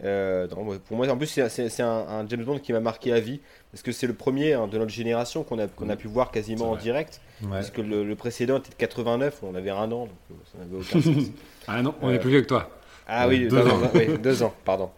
Euh, 0.05 0.47
non, 0.48 0.78
pour 0.78 0.97
moi, 0.97 1.09
en 1.09 1.16
plus, 1.16 1.27
c'est- 1.27 1.81
un, 1.81 1.86
un 1.89 2.28
James 2.28 2.44
Bond 2.44 2.59
qui 2.59 2.73
m'a 2.73 2.81
marqué 2.81 3.12
à 3.12 3.20
vie. 3.20 3.40
Parce 3.73 3.82
que 3.82 3.93
c'est 3.93 4.06
le 4.06 4.14
premier 4.14 4.52
hein, 4.55 4.66
de 4.68 4.78
notre 4.78 4.90
génération 4.90 5.43
qu'on 5.43 5.59
a, 5.59 5.66
qu'on 5.68 5.89
a 5.89 5.97
pu 5.97 6.06
voir 6.09 6.31
quasiment 6.31 6.70
en 6.70 6.77
direct. 6.77 7.20
Ouais. 7.43 7.48
Parce 7.51 7.70
que 7.70 7.81
le, 7.82 8.05
le 8.05 8.16
précédent 8.16 8.59
était 8.59 8.70
de 8.70 8.74
89, 8.74 9.40
on 9.43 9.55
avait 9.55 9.70
un 9.70 9.90
an, 9.93 10.06
donc 10.06 10.10
euh, 10.31 10.35
ça 10.52 10.59
n'avait 10.59 10.77
aucun 10.77 11.01
sens. 11.14 11.24
Ah 11.66 11.82
non, 11.82 11.94
on 12.02 12.09
Euh, 12.09 12.14
est 12.14 12.18
plus 12.18 12.31
vieux 12.31 12.43
que 12.43 12.47
toi. 12.47 12.70
Ah 13.06 13.24
Euh, 13.27 13.28
oui, 13.28 13.48
deux 13.48 13.66
ans. 13.66 13.81
oui, 13.94 14.18
deux 14.18 14.43
ans, 14.43 14.55
pardon. 14.64 14.90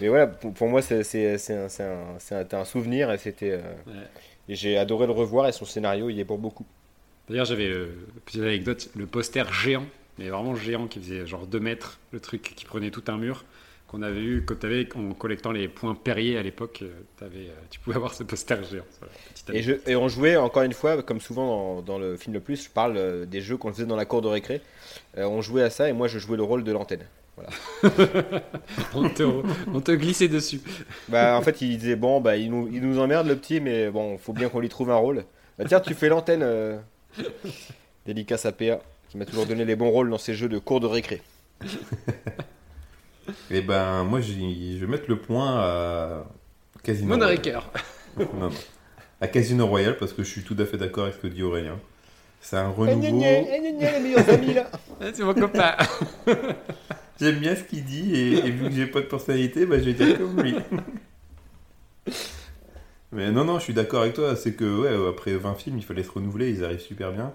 Mais 0.00 0.08
voilà, 0.08 0.26
pour, 0.26 0.52
pour 0.54 0.68
moi, 0.68 0.80
c'est 0.82 1.00
un, 2.52 2.64
souvenir 2.64 3.10
et 3.12 3.18
c'était. 3.18 3.52
euh, 3.52 3.60
Ouais. 3.86 3.92
et 4.48 4.54
j'ai 4.54 4.76
adoré 4.78 5.06
le 5.06 5.12
revoir 5.12 5.46
et 5.48 5.52
son 5.52 5.64
scénario, 5.64 6.08
il 6.10 6.18
est 6.18 6.24
pour 6.24 6.38
beaucoup. 6.38 6.64
D'ailleurs, 7.28 7.46
j'avais, 7.46 7.68
euh, 7.68 7.94
petite 8.24 8.42
anecdote, 8.42 8.90
le 8.94 9.06
poster 9.06 9.44
géant, 9.52 9.84
mais 10.18 10.28
vraiment 10.28 10.54
géant, 10.54 10.86
qui 10.86 11.00
faisait 11.00 11.26
genre 11.26 11.46
2 11.46 11.60
mètres, 11.60 11.98
le 12.12 12.20
truc 12.20 12.42
qui 12.42 12.64
prenait 12.64 12.90
tout 12.90 13.04
un 13.08 13.16
mur, 13.18 13.44
qu'on 13.94 14.02
avait 14.02 14.22
eu 14.22 14.44
quand 14.44 14.58
tu 14.58 14.66
avais, 14.66 14.88
en 14.96 15.12
collectant 15.12 15.52
les 15.52 15.68
points 15.68 15.94
Perrier 15.94 16.36
à 16.36 16.42
l'époque, 16.42 16.80
euh, 16.82 16.90
euh, 17.22 17.48
tu 17.70 17.78
pouvais 17.78 17.96
avoir 18.00 18.12
ce 18.12 18.24
poster 18.24 18.56
géant. 18.64 18.84
Voilà, 18.98 19.58
Et, 19.58 19.62
je, 19.62 19.74
et 19.86 19.94
on 19.94 20.08
jouait, 20.08 20.36
encore 20.36 20.62
une 20.62 20.72
fois, 20.72 21.02
comme 21.02 21.20
souvent 21.20 21.76
dans, 21.76 21.82
dans 21.82 21.98
le 21.98 22.16
film 22.16 22.34
le 22.34 22.40
plus, 22.40 22.64
je 22.64 22.70
parle 22.70 22.96
euh, 22.96 23.24
des 23.24 23.40
jeux 23.40 23.56
qu'on 23.56 23.72
faisait 23.72 23.86
dans 23.86 23.96
la 23.96 24.04
cour 24.04 24.20
de 24.20 24.28
récré. 24.28 24.60
Euh, 25.16 25.24
on 25.26 25.40
jouait 25.42 25.62
à 25.62 25.70
ça 25.70 25.88
et 25.88 25.92
moi 25.92 26.08
je 26.08 26.18
jouais 26.18 26.36
le 26.36 26.42
rôle 26.42 26.64
de 26.64 26.72
l'antenne. 26.72 27.06
on, 28.94 29.08
te, 29.08 29.22
on 29.72 29.80
te 29.80 29.90
glissait 29.92 30.28
dessus. 30.28 30.60
Bah, 31.08 31.36
en 31.36 31.42
fait, 31.42 31.60
il 31.62 31.78
disait 31.78 31.96
Bon, 31.96 32.20
bah, 32.20 32.36
il 32.36 32.50
nous, 32.50 32.68
il 32.72 32.80
nous 32.80 32.98
emmerde 33.00 33.26
le 33.26 33.36
petit, 33.36 33.60
mais 33.60 33.90
bon, 33.90 34.18
faut 34.18 34.32
bien 34.32 34.48
qu'on 34.48 34.60
lui 34.60 34.68
trouve 34.68 34.90
un 34.90 34.96
rôle. 34.96 35.24
Bah, 35.58 35.64
tiens, 35.66 35.80
tu 35.80 35.94
fais 35.94 36.08
l'antenne. 36.08 36.42
euh, 36.42 36.78
Dédicace 38.06 38.44
à 38.46 38.52
PA, 38.52 38.80
qui 39.08 39.18
m'a 39.18 39.24
toujours 39.24 39.46
donné 39.46 39.64
les 39.64 39.76
bons 39.76 39.90
rôles 39.90 40.10
dans 40.10 40.18
ces 40.18 40.34
jeux 40.34 40.48
de 40.48 40.58
cour 40.58 40.80
de 40.80 40.86
récré. 40.86 41.22
Et 43.50 43.60
ben, 43.62 44.04
moi, 44.04 44.20
j'ai- 44.20 44.76
je 44.78 44.84
vais 44.84 44.86
mettre 44.90 45.04
le 45.08 45.18
point 45.18 45.58
à 45.60 46.24
Casino 46.82 47.16
cœur. 47.42 47.70
Non, 48.18 48.28
non. 48.48 48.50
À 49.20 49.26
Casino 49.28 49.66
Royale, 49.66 49.96
parce 49.96 50.12
que 50.12 50.22
je 50.22 50.28
suis 50.28 50.42
tout 50.42 50.56
à 50.58 50.66
fait 50.66 50.76
d'accord 50.76 51.04
avec 51.04 51.16
ce 51.16 51.20
que 51.20 51.26
dit 51.26 51.42
Aurélien. 51.42 51.78
C'est 52.40 52.56
un 52.56 52.70
Eh, 52.70 52.80
renouveau. 52.80 53.22
eh, 53.24 53.60
gna, 53.60 53.70
gna, 53.72 53.92
les 53.92 54.00
meilleurs 54.00 54.28
amis 54.28 54.52
là. 54.54 54.70
C'est 55.14 55.22
mon 55.24 55.34
copain. 55.34 55.74
J'aime 57.20 57.38
bien 57.38 57.54
ce 57.56 57.62
qu'il 57.62 57.84
dit 57.84 58.14
et, 58.14 58.32
et 58.46 58.50
vu 58.50 58.68
que 58.68 58.74
j'ai 58.74 58.86
pas 58.86 59.00
de 59.00 59.06
personnalité, 59.06 59.66
bah, 59.66 59.78
je 59.78 59.84
vais 59.84 59.92
dire 59.94 60.18
comme 60.18 60.40
lui. 60.42 60.54
Mais 63.12 63.30
non, 63.30 63.44
non, 63.44 63.58
je 63.58 63.64
suis 63.64 63.74
d'accord 63.74 64.02
avec 64.02 64.14
toi. 64.14 64.34
C'est 64.36 64.54
que 64.54 64.80
ouais, 64.80 65.08
après 65.08 65.34
20 65.34 65.54
films, 65.54 65.78
il 65.78 65.84
fallait 65.84 66.02
se 66.02 66.10
renouveler. 66.10 66.50
Ils 66.50 66.64
arrivent 66.64 66.80
super 66.80 67.12
bien. 67.12 67.32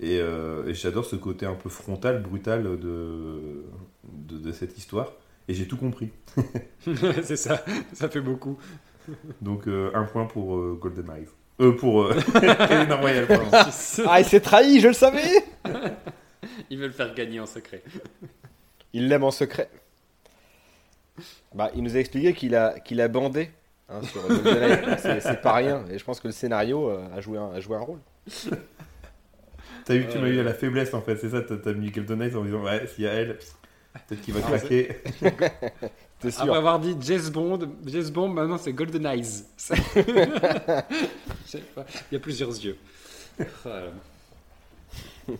Et, 0.00 0.20
euh, 0.20 0.66
et 0.68 0.74
j'adore 0.74 1.04
ce 1.04 1.16
côté 1.16 1.46
un 1.46 1.54
peu 1.54 1.68
frontal, 1.68 2.22
brutal 2.22 2.62
de, 2.62 3.64
de, 4.04 4.38
de 4.38 4.52
cette 4.52 4.78
histoire. 4.78 5.12
Et 5.48 5.54
j'ai 5.54 5.66
tout 5.66 5.76
compris. 5.76 6.10
c'est 7.22 7.36
ça, 7.36 7.64
ça 7.92 8.08
fait 8.08 8.20
beaucoup. 8.20 8.58
Donc 9.40 9.66
euh, 9.66 9.90
un 9.94 10.04
point 10.04 10.26
pour 10.26 10.56
euh, 10.56 10.78
Golden 10.80 11.06
Eyes. 11.16 11.28
Euh, 11.60 11.72
pour 11.72 12.02
euh, 12.02 12.14
pardon. 13.26 13.50
Ah, 14.06 14.20
il 14.20 14.24
s'est 14.24 14.40
trahi, 14.40 14.80
je 14.80 14.88
le 14.88 14.94
savais. 14.94 15.44
Ils 16.70 16.78
veulent 16.78 16.92
faire 16.92 17.12
gagner 17.14 17.40
en 17.40 17.46
secret. 17.46 17.82
Il 18.92 19.08
l'aime 19.08 19.24
en 19.24 19.32
secret. 19.32 19.68
Bah, 21.52 21.70
il 21.74 21.82
nous 21.82 21.96
a 21.96 21.98
expliqué 21.98 22.32
qu'il 22.32 22.54
a, 22.54 22.78
qu'il 22.78 23.00
a 23.00 23.08
bandé 23.08 23.50
hein, 23.88 24.02
sur. 24.02 24.22
C'est 24.98 25.20
c'est 25.20 25.40
pas 25.40 25.54
rien. 25.54 25.84
Et 25.90 25.98
je 25.98 26.04
pense 26.04 26.20
que 26.20 26.28
le 26.28 26.32
scénario 26.32 26.90
euh, 26.90 27.08
a, 27.12 27.20
joué 27.20 27.38
un, 27.38 27.50
a 27.50 27.60
joué 27.60 27.76
un 27.76 27.80
rôle. 27.80 27.98
T'as 29.88 29.94
vu 29.94 30.04
que 30.06 30.12
tu 30.12 30.18
m'as 30.18 30.28
eu 30.28 30.38
à 30.38 30.42
la 30.42 30.52
faiblesse 30.52 30.92
en 30.92 31.00
fait, 31.00 31.16
c'est 31.16 31.30
ça, 31.30 31.40
t'as 31.40 31.72
mis 31.72 31.90
Golden 31.90 32.20
Eyes 32.20 32.36
en 32.36 32.44
disant 32.44 32.62
ouais, 32.62 32.86
s'il 32.94 33.04
y 33.04 33.08
a 33.08 33.12
elle, 33.14 33.38
peut-être 34.06 34.20
qu'il 34.20 34.34
va 34.34 34.40
Ah, 34.44 34.48
craquer. 34.58 34.88
T'es 36.20 36.30
sûr 36.30 36.42
Après 36.42 36.56
avoir 36.58 36.78
dit 36.78 36.94
James 37.00 37.30
Bond, 37.32 37.60
James 37.86 38.10
Bond, 38.10 38.28
maintenant 38.28 38.58
c'est 38.58 38.74
Golden 38.74 39.06
Eyes. 39.06 39.44
Il 41.54 41.60
y 42.12 42.16
a 42.16 42.20
plusieurs 42.20 42.50
yeux. 42.50 42.76
Voilà. 43.64 43.86
Je 45.26 45.32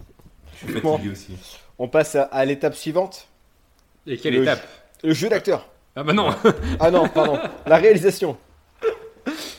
suis 0.56 0.80
fatigué 0.80 1.10
aussi. 1.10 1.36
On 1.78 1.88
passe 1.88 2.14
à, 2.14 2.22
à 2.22 2.44
l'étape 2.46 2.74
suivante. 2.74 3.28
Et 4.06 4.16
quelle 4.16 4.34
Le 4.34 4.42
étape 4.44 4.66
Le 5.04 5.12
jeu 5.12 5.28
d'acteur. 5.28 5.68
Ah 5.94 6.04
bah 6.04 6.14
non 6.14 6.34
Ah 6.80 6.90
non, 6.90 7.06
pardon. 7.08 7.38
La 7.66 7.76
réalisation. 7.76 8.38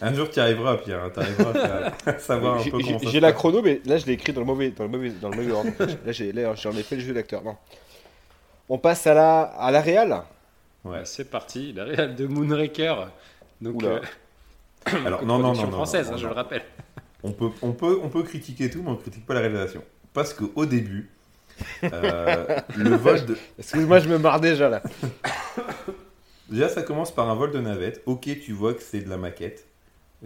Un 0.02 0.14
jour 0.14 0.30
tu 0.30 0.40
arriveras 0.40 0.78
Pierre, 0.78 1.04
hein, 1.04 1.10
t'arriveras 1.10 1.52
à- 2.06 2.10
à 2.10 2.20
savoir 2.20 2.60
un 2.60 2.64
peu 2.64 2.72
comment 2.72 3.00
J'ai 3.04 3.20
la 3.20 3.32
chrono, 3.34 3.62
mais 3.62 3.82
là 3.86 3.98
je 3.98 4.06
l'ai 4.06 4.14
écrit 4.14 4.32
dans 4.34 4.42
le 4.42 4.46
mauvais, 4.46 4.70
dans 4.72 4.84
le 4.86 4.90
mauvais, 4.90 5.10
dans 5.10 5.30
le 5.30 5.36
mauvais 5.38 5.52
ordre. 5.52 5.70
Là 6.06 6.56
j'en 6.56 6.72
ai 6.72 6.84
fait 6.84 6.96
le 6.96 7.02
jeu 7.02 7.14
d'acteur. 7.14 7.44
Non. 7.44 7.56
On 8.70 8.78
passe 8.78 9.06
à 9.08 9.14
la, 9.14 9.42
à 9.42 9.72
la 9.72 9.82
réal. 9.82 10.22
Ouais. 10.86 11.02
C'est 11.04 11.30
parti, 11.30 11.74
la 11.74 11.84
réal 11.86 12.16
de 12.16 12.28
Moonraker. 12.28 13.08
Donc, 13.62 13.76
Oula. 13.78 13.88
euh, 13.90 14.02
Alors 15.06 15.26
non, 15.26 15.40
non, 15.40 15.54
non, 15.54 15.72
française, 15.72 16.08
non, 16.08 16.14
hein, 16.14 16.18
je 16.18 16.24
non. 16.24 16.30
le 16.30 16.36
rappelle. 16.36 16.62
On 17.24 17.32
peut, 17.32 17.50
on, 17.62 17.74
peut, 17.74 18.00
on 18.02 18.08
peut 18.10 18.24
critiquer 18.24 18.70
tout, 18.70 18.82
mais 18.82 18.92
on 18.92 18.96
critique 18.96 19.26
pas 19.26 19.34
la 19.34 19.42
réalisation. 19.42 19.84
Parce 20.14 20.34
qu'au 20.34 20.66
début, 20.66 21.10
Euh, 21.84 22.58
le 22.78 22.96
vol 22.96 23.26
de... 23.26 23.38
Excuse-moi, 23.58 24.00
je 24.00 24.08
me 24.08 24.18
marre 24.18 24.40
déjà 24.40 24.70
là. 24.70 24.82
Déjà, 26.50 26.70
ça 26.70 26.82
commence 26.82 27.14
par 27.14 27.30
un 27.30 27.36
vol 27.36 27.52
de 27.52 27.60
navette. 27.60 28.02
Ok, 28.06 28.24
tu 28.42 28.54
vois 28.54 28.74
que 28.74 28.82
c'est 28.82 29.02
de 29.02 29.10
la 29.10 29.18
maquette. 29.18 29.66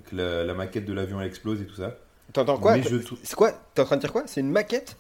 Que 0.10 0.16
la, 0.16 0.44
la 0.44 0.54
maquette 0.54 0.86
de 0.86 0.94
l'avion 0.94 1.22
elle 1.22 1.28
explose 1.28 1.62
et 1.62 1.66
tout 1.66 1.76
ça. 1.76 1.98
T'entends 2.32 2.58
quoi 2.58 2.80
je 2.82 2.98
C'est 3.24 3.36
quoi 3.36 3.52
T'es 3.76 3.82
en 3.82 3.86
train 3.86 3.96
de 3.98 4.02
dire 4.02 4.12
quoi 4.12 4.24
C'est 4.26 4.42
une 4.42 4.50
maquette 4.50 4.98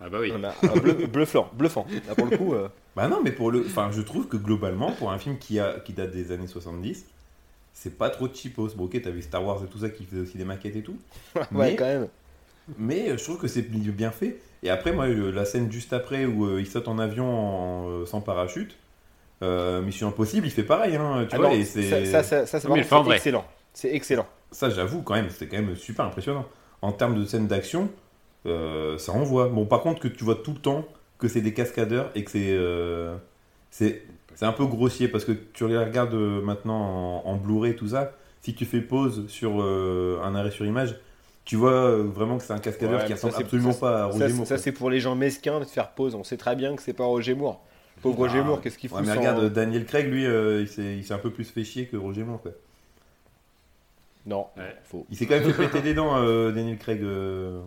Ah 0.00 0.08
bah 0.08 0.18
oui. 0.20 0.32
On 0.36 0.42
a 0.42 0.48
un 0.62 0.76
bleu, 0.80 0.92
bluffant, 1.06 1.48
bluffant. 1.52 1.86
Là 2.08 2.14
pour 2.16 2.26
le 2.26 2.36
coup, 2.36 2.54
euh, 2.54 2.68
Bah 2.96 3.06
non, 3.08 3.20
mais 3.22 3.30
pour 3.30 3.50
le. 3.52 3.60
Enfin, 3.64 3.90
je 3.92 4.02
trouve 4.02 4.26
que 4.26 4.36
globalement, 4.36 4.90
pour 4.92 5.12
un 5.12 5.18
film 5.18 5.38
qui, 5.38 5.60
a, 5.60 5.78
qui 5.80 5.92
date 5.92 6.10
des 6.10 6.32
années 6.32 6.48
70, 6.48 7.04
c'est 7.72 7.96
pas 7.96 8.10
trop 8.10 8.28
cheapos. 8.32 8.74
Bon, 8.74 8.84
ok, 8.84 9.00
t'as 9.00 9.10
vu 9.10 9.22
Star 9.22 9.44
Wars 9.44 9.62
et 9.62 9.68
tout 9.68 9.78
ça 9.78 9.90
qui 9.90 10.04
faisait 10.04 10.22
aussi 10.22 10.36
des 10.38 10.44
maquettes 10.44 10.76
et 10.76 10.82
tout. 10.82 10.96
ouais 11.36 11.42
Mais- 11.52 11.76
quand 11.76 11.84
même. 11.86 12.08
Mais 12.78 13.10
euh, 13.10 13.18
je 13.18 13.22
trouve 13.24 13.38
que 13.38 13.46
c'est 13.46 13.62
bien 13.62 14.10
fait. 14.10 14.40
Et 14.62 14.70
après, 14.70 14.92
moi, 14.92 15.04
euh, 15.06 15.30
la 15.30 15.44
scène 15.44 15.70
juste 15.70 15.92
après 15.92 16.24
où 16.24 16.46
euh, 16.46 16.60
il 16.60 16.66
saute 16.66 16.88
en 16.88 16.98
avion 16.98 17.26
en, 17.26 18.06
sans 18.06 18.22
parachute, 18.22 18.74
euh, 19.42 19.82
Mission 19.82 20.08
Impossible, 20.08 20.46
il 20.46 20.50
fait 20.50 20.62
pareil. 20.62 20.96
Hein, 20.96 21.26
tu 21.28 21.36
Ah 21.36 21.38
vois, 21.38 21.48
non, 21.50 21.54
et 21.54 21.64
ça, 21.64 21.80
c'est. 21.82 22.06
ça, 22.06 22.22
ça, 22.22 22.46
ça, 22.46 22.60
c'est 22.60 23.12
excellent. 23.12 23.44
C'est 23.74 23.92
excellent. 23.94 24.26
Ça, 24.50 24.70
j'avoue, 24.70 25.02
quand 25.02 25.14
même, 25.14 25.28
c'est 25.30 25.46
quand 25.48 25.56
même 25.58 25.76
super 25.76 26.04
impressionnant. 26.06 26.46
En 26.80 26.92
termes 26.92 27.18
de 27.20 27.24
scène 27.26 27.46
d'action, 27.48 27.90
euh, 28.46 28.96
ça 28.98 29.12
envoie. 29.12 29.48
Bon, 29.48 29.66
par 29.66 29.80
contre, 29.82 30.00
que 30.00 30.08
tu 30.08 30.24
vois 30.24 30.36
tout 30.36 30.52
le 30.52 30.58
temps 30.60 30.86
que 31.18 31.28
c'est 31.28 31.40
des 31.40 31.52
cascadeurs 31.54 32.10
et 32.14 32.24
que 32.24 32.30
c'est. 32.30 32.48
euh, 32.50 33.16
c'est 33.70 34.02
c'est 34.36 34.46
un 34.46 34.52
peu 34.52 34.66
grossier 34.66 35.06
parce 35.08 35.24
que 35.24 35.30
tu 35.32 35.66
les 35.68 35.78
regardes 35.78 36.14
euh, 36.14 36.40
maintenant 36.42 37.22
en, 37.24 37.28
en 37.28 37.36
Blu-ray, 37.36 37.76
tout 37.76 37.88
ça. 37.88 38.12
Si 38.42 38.54
tu 38.54 38.64
fais 38.64 38.80
pause 38.80 39.26
sur 39.28 39.62
euh, 39.62 40.20
un 40.24 40.34
arrêt 40.34 40.50
sur 40.50 40.66
image, 40.66 40.96
tu 41.44 41.54
vois 41.56 41.96
vraiment 41.98 42.36
que 42.38 42.42
c'est 42.44 42.52
un 42.52 42.58
cascadeur 42.58 43.00
Ouais, 43.00 43.06
qui 43.06 43.16
ça, 43.16 43.28
ressemble 43.28 43.44
absolument 43.44 43.72
ça, 43.72 43.80
pas 43.80 44.02
à 44.02 44.04
Roger 44.06 44.32
Moore. 44.32 44.46
ça, 44.46 44.58
c'est 44.58 44.72
pour 44.72 44.90
les 44.90 44.98
gens 45.00 45.14
mesquins 45.14 45.60
de 45.60 45.64
faire 45.64 45.90
pause. 45.92 46.14
On 46.16 46.24
sait 46.24 46.36
très 46.36 46.56
bien 46.56 46.74
que 46.76 46.82
c'est 46.82 46.92
pas 46.92 47.04
Roger 47.04 47.34
Moore. 47.34 47.64
Pauvre 48.02 48.18
Roger 48.18 48.40
Ah, 48.40 48.44
Moore, 48.44 48.60
qu'est-ce 48.60 48.76
qu'il 48.76 48.90
fout 48.90 48.98
Ouais, 48.98 49.04
mais 49.06 49.14
sans- 49.14 49.20
regarde, 49.20 49.52
Daniel 49.52 49.86
Craig, 49.86 50.08
lui, 50.08 50.24
il 50.24 50.68
s'est 50.68 50.96
il 50.96 51.04
s'est 51.04 51.14
un 51.14 51.18
peu 51.18 51.30
plus 51.30 51.44
fait 51.48 51.64
chier 51.64 51.86
que 51.86 51.96
Roger 51.96 52.24
Moore. 52.24 52.42
Quoi. 52.42 52.50
Non, 54.26 54.46
Ouais. 54.56 54.74
faux. 54.84 55.06
Il 55.10 55.16
s'est 55.16 55.26
quand 55.26 55.38
même 55.38 55.52
fait 55.52 55.64
péter 55.66 55.82
des 55.82 55.92
dents, 55.94 56.16
euh, 56.16 56.50
Daniel 56.50 56.78
Craig, 56.78 57.02
euh, 57.02 57.60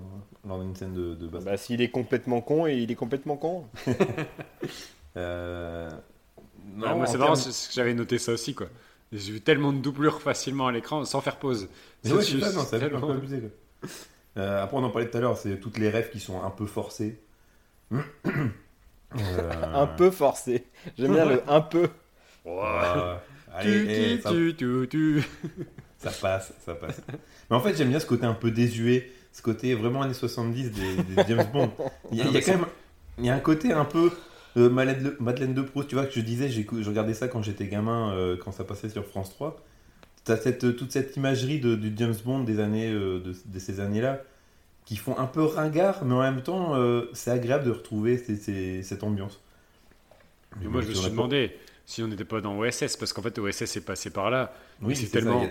lors 0.47 0.59
d'une 0.59 0.75
scène 0.75 0.93
de, 0.93 1.13
de. 1.13 1.27
Bah, 1.27 1.55
s'il 1.57 1.81
est 1.81 1.89
complètement 1.89 2.41
con, 2.41 2.65
et 2.67 2.75
il 2.77 2.91
est 2.91 2.95
complètement 2.95 3.37
con. 3.37 3.65
Euh, 5.15 5.89
non, 6.75 6.85
Ah, 6.89 6.93
moi, 6.95 7.07
c'est 7.07 7.17
marrant, 7.17 7.33
j'avais 7.71 7.93
noté 7.95 8.19
ça 8.19 8.33
aussi, 8.33 8.53
quoi. 8.53 8.67
J'ai 9.11 9.31
vu 9.31 9.41
tellement 9.41 9.73
de 9.73 9.79
doublures 9.79 10.21
facilement 10.21 10.67
à 10.67 10.71
l'écran 10.71 11.03
sans 11.05 11.21
faire 11.21 11.37
pause. 11.37 11.69
Mais 12.03 12.11
ouais, 12.11 12.21
c'est 12.21 12.31
juste 12.33 12.45
ça, 12.45 12.53
non, 12.53 12.63
c'est 12.69 12.75
un 12.75 12.79
peu 12.79 12.89
tellement- 12.89 13.09
abusé. 13.11 13.39
quoi. 13.39 13.89
Euh, 14.37 14.63
après, 14.63 14.77
on 14.77 14.83
en 14.83 14.91
parlait 14.91 15.09
tout 15.09 15.17
à 15.17 15.21
l'heure, 15.21 15.35
c'est 15.37 15.59
toutes 15.59 15.79
les 15.79 15.89
rêves 15.89 16.11
qui 16.11 16.19
sont 16.19 16.43
un 16.43 16.51
peu 16.51 16.65
forcés. 16.67 17.19
Euh, 19.15 19.51
Un 19.73 19.87
peu 19.87 20.11
forcé. 20.11 20.65
J'aime 20.97 21.13
bien 21.13 21.25
le 21.25 21.41
un 21.49 21.61
peu. 21.61 21.87
euh, 22.45 23.15
Tu, 23.61 23.89
eh, 23.89 24.19
ça, 24.21 24.29
tu, 24.31 24.53
tu, 24.55 24.87
tu. 24.89 25.23
Ça 25.97 26.11
passe, 26.11 26.53
ça 26.65 26.75
passe. 26.75 27.01
Mais 27.49 27.55
en 27.55 27.59
fait, 27.59 27.75
j'aime 27.75 27.89
bien 27.89 27.99
ce 27.99 28.05
côté 28.05 28.25
un 28.25 28.33
peu 28.33 28.51
désuet, 28.51 29.11
ce 29.33 29.41
côté 29.41 29.73
vraiment 29.75 30.01
années 30.03 30.13
70 30.13 30.71
des, 30.71 30.95
des 31.03 31.23
James 31.27 31.47
Bond. 31.51 31.71
Il 32.11 32.17
y 32.17 32.21
a, 32.21 32.25
il 32.25 32.31
y 32.33 32.37
a 32.37 32.41
quand 32.41 32.51
même 32.53 32.65
il 33.19 33.25
y 33.25 33.29
a 33.29 33.35
un 33.35 33.39
côté 33.39 33.71
un 33.73 33.85
peu 33.85 34.11
euh, 34.57 34.69
Madeleine, 34.69 35.53
de, 35.53 35.61
Proust, 35.63 35.87
tu 35.89 35.95
vois, 35.95 36.05
que 36.05 36.13
je 36.13 36.19
disais, 36.21 36.49
j'ai- 36.49 36.67
je 36.71 36.87
regardais 36.89 37.13
ça 37.15 37.27
quand 37.27 37.41
j'étais 37.41 37.65
gamin, 37.67 38.11
euh, 38.13 38.37
quand 38.37 38.51
ça 38.51 38.63
passait 38.63 38.89
sur 38.89 39.05
France 39.05 39.31
3. 39.31 39.59
T'as 40.23 40.37
cette, 40.37 40.75
toute 40.75 40.91
cette 40.91 41.15
imagerie 41.15 41.59
de, 41.59 41.75
du 41.75 41.91
James 41.95 42.15
Bond 42.25 42.43
des 42.43 42.59
années, 42.59 42.91
euh, 42.91 43.19
de, 43.19 43.33
de 43.45 43.59
ces 43.59 43.79
années-là, 43.79 44.21
qui 44.85 44.95
font 44.97 45.17
un 45.17 45.25
peu 45.25 45.43
ringard, 45.43 46.05
mais 46.05 46.13
en 46.13 46.21
même 46.21 46.41
temps, 46.43 46.75
euh, 46.75 47.05
c'est 47.13 47.31
agréable 47.31 47.65
de 47.65 47.71
retrouver 47.71 48.17
ces- 48.17 48.35
ces- 48.35 48.83
cette 48.83 49.03
ambiance. 49.03 49.41
Et 50.63 50.67
moi, 50.67 50.81
je 50.81 50.87
me 50.89 50.93
suis 50.93 51.03
pas- 51.03 51.09
demandé 51.09 51.51
si 51.87 52.03
on 52.03 52.07
n'était 52.09 52.25
pas 52.25 52.41
dans 52.41 52.59
OSS, 52.59 52.97
parce 52.97 53.13
qu'en 53.13 53.21
fait, 53.21 53.39
OSS 53.39 53.77
est 53.77 53.85
passé 53.85 54.09
par 54.09 54.29
là. 54.29 54.53
Oui, 54.81 54.95
c'est 54.95 55.07
tellement. 55.07 55.47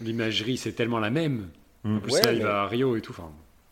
L'imagerie, 0.00 0.56
c'est 0.56 0.72
tellement 0.72 1.00
la 1.00 1.10
même. 1.10 1.48
Mm. 1.82 1.96
En 1.96 2.00
plus, 2.00 2.12
Ouais, 2.12 2.22
là, 2.22 2.32
il 2.32 2.42
va 2.42 2.62
à 2.62 2.66
Rio 2.68 2.96
et 2.96 3.00
tout. 3.00 3.10
Enfin, 3.10 3.30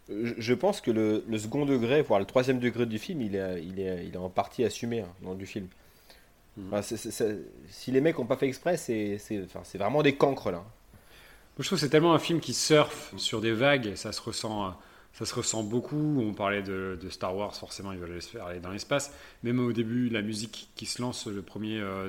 Je, 0.09 0.55
pense 0.55 0.81
que 0.81 0.91
le, 0.91 1.25
le 1.29 1.39
second 1.39 1.65
degré, 1.65 2.03
voire 2.03 2.19
le 2.19 2.27
troisième 2.27 2.59
degré 2.59 2.85
du 2.85 2.99
film, 2.99 3.23
il 3.23 3.37
est, 3.37 3.63
il 3.65 3.79
est, 3.79 4.07
il 4.07 4.15
est 4.15 4.19
en 4.19 4.29
partie 4.29 4.65
assumé 4.65 5.03
hein, 5.03 5.09
dans 5.23 5.37
du 5.37 5.47
film. 5.47 5.69
Mhm. 6.57 6.75
Enfin, 6.75 6.97
si 7.69 7.93
les 7.93 8.01
mecs 8.01 8.19
n'ont 8.19 8.27
pas 8.27 8.37
fait 8.37 8.49
exprès, 8.49 8.77
c'est 8.77 9.21
enfin, 9.45 9.63
vraiment 9.79 10.03
des 10.03 10.17
cancres 10.17 10.51
là. 10.51 10.59
Moi, 10.59 10.67
je 11.61 11.67
trouve 11.67 11.79
que 11.79 11.85
c'est 11.85 11.91
tellement 11.91 12.15
un 12.15 12.19
film 12.19 12.41
qui 12.41 12.55
surfe 12.55 13.13
sur 13.17 13.41
des 13.41 13.53
vagues, 13.53 13.95
ça 13.95 14.11
se 14.11 14.21
ressent, 14.21 14.67
euh, 14.67 14.71
ça 15.13 15.25
se 15.27 15.35
ressent 15.35 15.63
beaucoup. 15.63 16.21
On 16.21 16.33
parlait 16.33 16.63
de, 16.63 16.99
de 17.01 17.09
Star 17.11 17.37
Wars, 17.37 17.55
forcément, 17.55 17.93
ils 17.93 17.99
veulent 17.99 18.19
aller 18.47 18.61
dans 18.61 18.71
l'espace. 18.71 19.13
Même 19.43 19.59
au 19.61 19.73
début, 19.73 20.09
la 20.09 20.23
musique 20.23 20.69
qui 20.77 20.87
se 20.87 21.03
lance, 21.03 21.27
le 21.27 21.43
premier, 21.43 21.79
euh, 21.81 22.09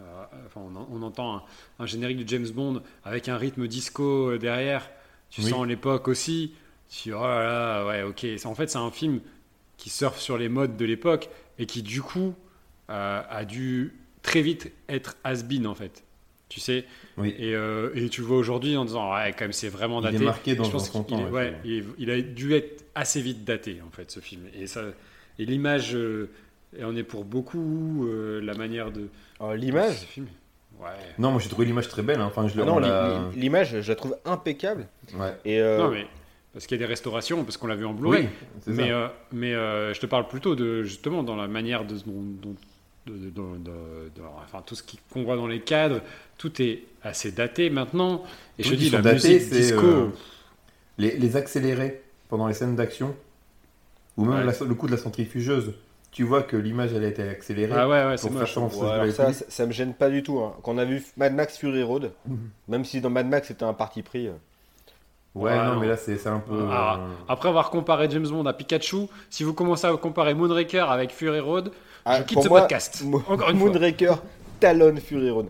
euh, 0.00 0.24
enfin, 0.46 0.60
on, 0.64 0.76
en- 0.76 0.88
on 0.92 1.02
entend 1.02 1.36
un, 1.36 1.42
un 1.80 1.86
générique 1.86 2.18
de 2.24 2.28
James 2.28 2.48
Bond 2.50 2.82
avec 3.04 3.28
un 3.28 3.36
rythme 3.36 3.66
disco 3.66 4.30
euh, 4.32 4.38
derrière. 4.38 4.88
Tu 5.30 5.40
Oui. 5.42 5.50
sens 5.50 5.66
l'époque 5.66 6.08
aussi. 6.08 6.52
Tu 6.90 7.04
dis, 7.08 7.12
oh 7.14 7.22
là 7.22 7.42
là, 7.42 7.86
ouais, 7.86 8.02
ok. 8.02 8.26
En 8.44 8.54
fait, 8.54 8.68
c'est 8.70 8.78
un 8.78 8.90
film 8.90 9.20
qui 9.78 9.88
surfe 9.90 10.20
sur 10.20 10.36
les 10.38 10.48
modes 10.50 10.76
de 10.76 10.84
l'époque 10.84 11.30
et 11.58 11.66
qui, 11.66 11.82
du 11.82 12.02
coup, 12.02 12.34
euh, 12.90 13.22
a 13.28 13.44
dû 13.44 13.94
très 14.22 14.42
vite 14.42 14.70
être 14.88 15.16
has-been, 15.24 15.66
en 15.66 15.74
fait. 15.74 16.04
Tu 16.52 16.60
sais, 16.60 16.84
Oui. 17.16 17.34
et, 17.38 17.54
euh, 17.54 17.88
et 17.94 18.10
tu 18.10 18.20
vois 18.20 18.36
aujourd'hui 18.36 18.76
en 18.76 18.84
disant, 18.84 19.10
ouais, 19.14 19.30
quand 19.32 19.44
même, 19.46 19.52
c'est 19.54 19.70
vraiment 19.70 20.02
Il 20.02 20.08
est 20.08 20.12
daté. 20.12 20.24
marqué 20.26 20.54
dans- 20.54 20.64
je 20.64 20.70
pense 20.70 20.86
dans 20.88 20.92
son 20.92 21.02
qu'il 21.04 21.16
temps, 21.16 21.26
est- 21.26 21.30
ouais, 21.30 21.44
ouais, 21.50 21.54
il, 21.64 21.84
il 21.98 22.10
a 22.10 22.20
dû 22.20 22.52
être 22.52 22.84
assez 22.94 23.22
vite 23.22 23.42
daté, 23.44 23.78
en 23.86 23.90
fait, 23.90 24.10
ce 24.10 24.20
film. 24.20 24.42
Et, 24.60 24.66
ça, 24.66 24.82
et 25.38 25.46
l'image, 25.46 25.94
euh, 25.96 26.28
et 26.78 26.84
on 26.84 26.94
est 26.94 27.04
pour 27.04 27.24
beaucoup, 27.24 28.06
euh, 28.06 28.40
la 28.42 28.52
manière 28.52 28.90
de. 28.92 29.08
De 29.40 29.54
L'image, 29.54 30.00
ce 30.00 30.04
film. 30.04 30.26
Ouais. 30.78 30.88
Non, 31.18 31.30
moi 31.30 31.40
j'ai 31.40 31.48
trouvé 31.48 31.64
l'image 31.66 31.88
très 31.88 32.02
belle. 32.02 32.20
hein. 32.20 32.26
Enfin, 32.26 32.46
je 32.48 32.54
l'ai 32.56 32.62
ah 32.62 32.66
non, 32.66 33.30
l'image, 33.34 33.80
je 33.80 33.88
la 33.88 33.94
trouve 33.96 34.16
impeccable. 34.26 34.86
Ouais. 35.18 35.34
Et 35.46 35.58
euh, 35.60 35.78
Non, 35.78 35.90
mais. 35.90 36.06
Parce 36.52 36.66
qu'il 36.66 36.76
y 36.78 36.80
a 36.82 36.84
des 36.84 36.88
restaurations, 36.90 37.44
parce 37.44 37.56
qu'on 37.56 37.66
l'a 37.66 37.76
vu 37.76 37.86
en 37.86 37.94
Blu-ray. 37.94 38.24
Oui, 38.66 38.74
mais 38.74 38.90
euh, 38.90 39.08
mais 39.32 39.54
euh, 39.54 39.94
je 39.94 40.00
te 40.00 40.04
parle 40.06 40.28
plutôt 40.28 40.54
de 40.54 40.82
justement 40.82 41.22
dans 41.22 41.34
la 41.36 41.48
manière 41.48 41.86
de, 41.86 41.94
dont, 41.94 42.22
dont- 42.42 42.56
de, 43.06 43.12
de- 43.12 43.18
de- 43.30 43.30
de- 43.30 44.10
de- 44.16 44.22
enfin 44.44 44.62
tout 44.64 44.74
ce 44.74 44.82
qu'on 45.12 45.24
voit 45.24 45.36
dans 45.36 45.46
les 45.46 45.60
cadres, 45.60 46.00
tout 46.38 46.60
est 46.62 46.84
assez 47.02 47.32
daté 47.32 47.68
maintenant. 47.70 48.22
Et 48.58 48.62
je 48.62 48.74
dis 48.74 48.90
la 48.90 49.02
datés, 49.02 49.14
musique 49.34 49.42
c'est, 49.42 49.60
disco. 49.60 49.84
euh, 49.86 50.08
les, 50.98 51.16
les 51.16 51.36
accélérés 51.36 52.02
pendant 52.28 52.46
les 52.46 52.54
scènes 52.54 52.76
d'action, 52.76 53.14
ou 54.16 54.24
même 54.24 54.46
Ouais. 54.46 54.52
la- 54.60 54.66
le 54.66 54.74
coup 54.74 54.86
de 54.86 54.92
la 54.92 54.98
centrifugeuse, 54.98 55.74
tu 56.10 56.22
vois 56.24 56.42
que 56.42 56.56
l'image 56.56 56.92
elle 56.92 57.04
a 57.04 57.08
été 57.08 57.22
accélérée. 57.22 57.72
ah 57.74 57.88
ouais 57.88 58.04
ouais 58.04 58.16
c'est 58.16 58.28
pour 58.28 58.38
moche. 58.38 58.52
faire 58.54 58.70
ça 58.70 59.00
ouais, 59.02 59.10
ça, 59.10 59.32
ça, 59.32 59.44
ça 59.48 59.66
me 59.66 59.72
gêne 59.72 59.94
pas 59.94 60.10
du 60.10 60.22
tout. 60.22 60.38
hein. 60.40 60.54
Quand 60.62 60.74
on 60.74 60.78
a 60.78 60.84
vu 60.84 61.02
Mad 61.16 61.34
Max 61.34 61.56
Fury 61.58 61.82
Road, 61.82 62.12
Mhm. 62.26 62.38
même 62.68 62.84
si 62.84 63.00
dans 63.00 63.10
Mad 63.10 63.26
Max 63.26 63.48
c'était 63.48 63.64
un 63.64 63.72
parti 63.74 64.02
pris. 64.02 64.28
Ouais, 65.34 65.50
Ouais, 65.50 65.56
non, 65.56 65.74
non. 65.74 65.80
mais 65.80 65.86
là 65.88 65.96
c'est 65.96 66.18
c'est 66.18 66.28
un 66.28 66.40
peu. 66.40 66.66
Ah, 66.70 66.98
euh, 67.00 67.08
Après 67.28 67.48
avoir 67.48 67.70
comparé 67.70 68.08
James 68.10 68.26
Bond 68.28 68.44
à 68.44 68.52
Pikachu, 68.52 69.06
si 69.30 69.44
vous 69.44 69.54
commencez 69.54 69.86
à 69.86 69.96
comparer 69.96 70.34
Moonraker 70.34 70.90
avec 70.90 71.10
Fury 71.10 71.40
Road, 71.40 71.72
ah, 72.04 72.18
je 72.18 72.22
quitte 72.24 72.34
pour 72.34 72.42
ce 72.44 72.48
moi, 72.50 72.60
podcast. 72.60 73.02
Mo- 73.04 73.22
Encore 73.28 73.48
une 73.50 73.58
fois. 73.58 73.68
Moonraker 73.70 74.14
talonne 74.60 74.98
Fury 75.00 75.30
Road. 75.30 75.46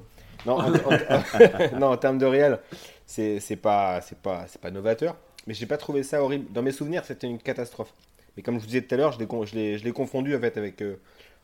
Non, 0.47 0.55
en, 0.59 0.73
en- 0.73 1.79
non, 1.81 1.87
en 1.89 1.97
termes 1.97 2.19
de 2.19 2.27
réel, 2.27 2.61
c'est 3.07 3.41
c'est 3.41 3.57
pas, 3.57 4.01
c'est 4.03 4.19
pas, 4.19 4.45
c'est 4.47 4.61
pas 4.61 4.71
novateur. 4.71 5.17
Mais 5.49 5.55
j'ai 5.55 5.67
pas 5.67 5.77
trouvé 5.79 6.05
ça 6.05 6.23
horrible. 6.23 6.53
Dans 6.53 6.63
mes 6.63 6.71
souvenirs, 6.73 7.05
c'était 7.05 7.27
une 7.27 7.39
catastrophe. 7.39 7.93
Mais 8.37 8.43
comme 8.45 8.55
je 8.57 8.61
vous 8.61 8.67
disais 8.67 8.83
tout 8.83 8.95
à 8.95 8.99
l'heure, 8.99 9.11
je 9.13 9.19
l'ai 9.19 9.27
con- 9.27 9.45
je 9.45 9.55
l'ai 9.57 9.79
je 9.79 9.85
l'ai 9.85 9.93
confondu 9.93 10.37
en 10.37 10.39
fait 10.41 10.57
avec 10.57 10.81
euh, 10.83 10.95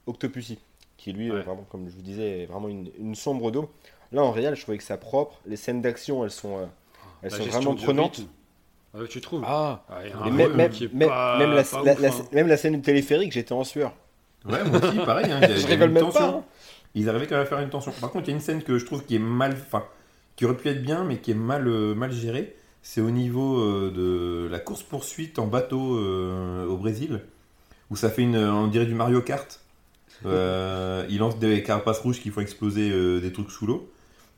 Octopussy, 0.06 0.58
qui 0.96 1.12
lui, 1.12 1.30
euh, 1.30 1.42
vraiment, 1.42 1.66
comme 1.70 1.88
je 1.88 1.94
vous 1.96 2.02
disais, 2.02 2.42
est 2.42 2.46
vraiment 2.46 2.68
une, 2.68 2.88
une 3.00 3.14
sombre 3.16 3.50
daube. 3.50 3.66
Là, 4.12 4.22
en 4.22 4.30
réel, 4.30 4.54
je 4.54 4.62
trouvais 4.62 4.78
que 4.78 4.84
ça 4.84 4.96
propre. 4.96 5.38
Les 5.46 5.56
scènes 5.56 5.82
d'action, 5.82 6.24
elles 6.24 6.30
sont, 6.30 6.58
euh, 6.58 6.66
elles 7.22 7.30
sont 7.30 7.44
vraiment 7.44 7.74
prenantes. 7.74 8.20
Ah, 8.94 8.98
tu 9.08 9.20
trouves 9.20 9.42
Ah. 9.46 9.84
Même, 10.24 10.36
rythme 10.40 10.56
même, 10.56 10.70
qui 10.70 10.84
est 10.84 10.94
même- 10.94 11.08
pas- 11.08 11.38
même 11.38 11.52
la, 11.52 11.62
pas 11.62 11.82
la- 11.84 11.92
ouf, 11.92 12.00
la- 12.00 12.08
hein. 12.08 12.24
même 12.32 12.48
la 12.48 12.56
scène 12.56 12.74
du 12.76 12.80
téléphérique, 12.80 13.32
j'étais 13.32 13.52
en 13.52 13.64
sueur. 13.64 13.92
Ouais, 14.48 14.64
moi 14.64 14.82
aussi, 14.82 14.96
pareil. 14.98 15.30
hein, 15.30 15.40
Je 15.56 15.66
rigole 15.66 15.90
même 15.90 16.04
tension. 16.04 16.20
pas. 16.20 16.36
hein. 16.38 16.44
Ils 16.94 17.08
arrivaient 17.08 17.26
quand 17.26 17.34
même 17.34 17.42
à 17.44 17.46
faire 17.46 17.58
une 17.60 17.68
tension. 17.68 17.92
Par 18.00 18.10
contre, 18.10 18.26
il 18.28 18.30
y 18.30 18.34
a 18.34 18.36
une 18.36 18.42
scène 18.42 18.62
que 18.62 18.78
je 18.78 18.86
trouve 18.86 19.04
qui 19.04 19.14
est 19.16 19.20
mal. 19.20 19.52
Enfin, 19.66 19.84
qui 20.36 20.46
aurait 20.46 20.56
pu 20.56 20.68
être 20.68 20.82
bien, 20.82 21.04
mais 21.04 21.18
qui 21.18 21.32
est 21.32 21.34
mal, 21.34 21.68
euh, 21.68 21.94
mal 21.94 22.12
gérée. 22.12 22.56
C'est 22.82 23.00
au 23.02 23.10
niveau 23.10 23.60
euh, 23.60 23.90
de 23.94 24.48
la 24.50 24.58
course-poursuite 24.58 25.38
en 25.38 25.46
bateau 25.46 25.96
euh, 25.98 26.64
au 26.66 26.76
Brésil, 26.78 27.20
où 27.90 27.96
ça 27.96 28.08
fait 28.08 28.22
une. 28.22 28.36
On 28.38 28.68
dirait 28.68 28.86
du 28.86 28.94
Mario 28.94 29.20
Kart. 29.20 29.60
Euh, 30.26 31.06
il 31.10 31.18
lance 31.18 31.38
des 31.38 31.62
carapaces 31.62 32.00
rouges 32.00 32.20
qui 32.20 32.30
font 32.30 32.40
exploser 32.40 32.90
euh, 32.90 33.20
des 33.20 33.32
trucs 33.32 33.52
sous 33.52 33.66
l'eau. 33.66 33.88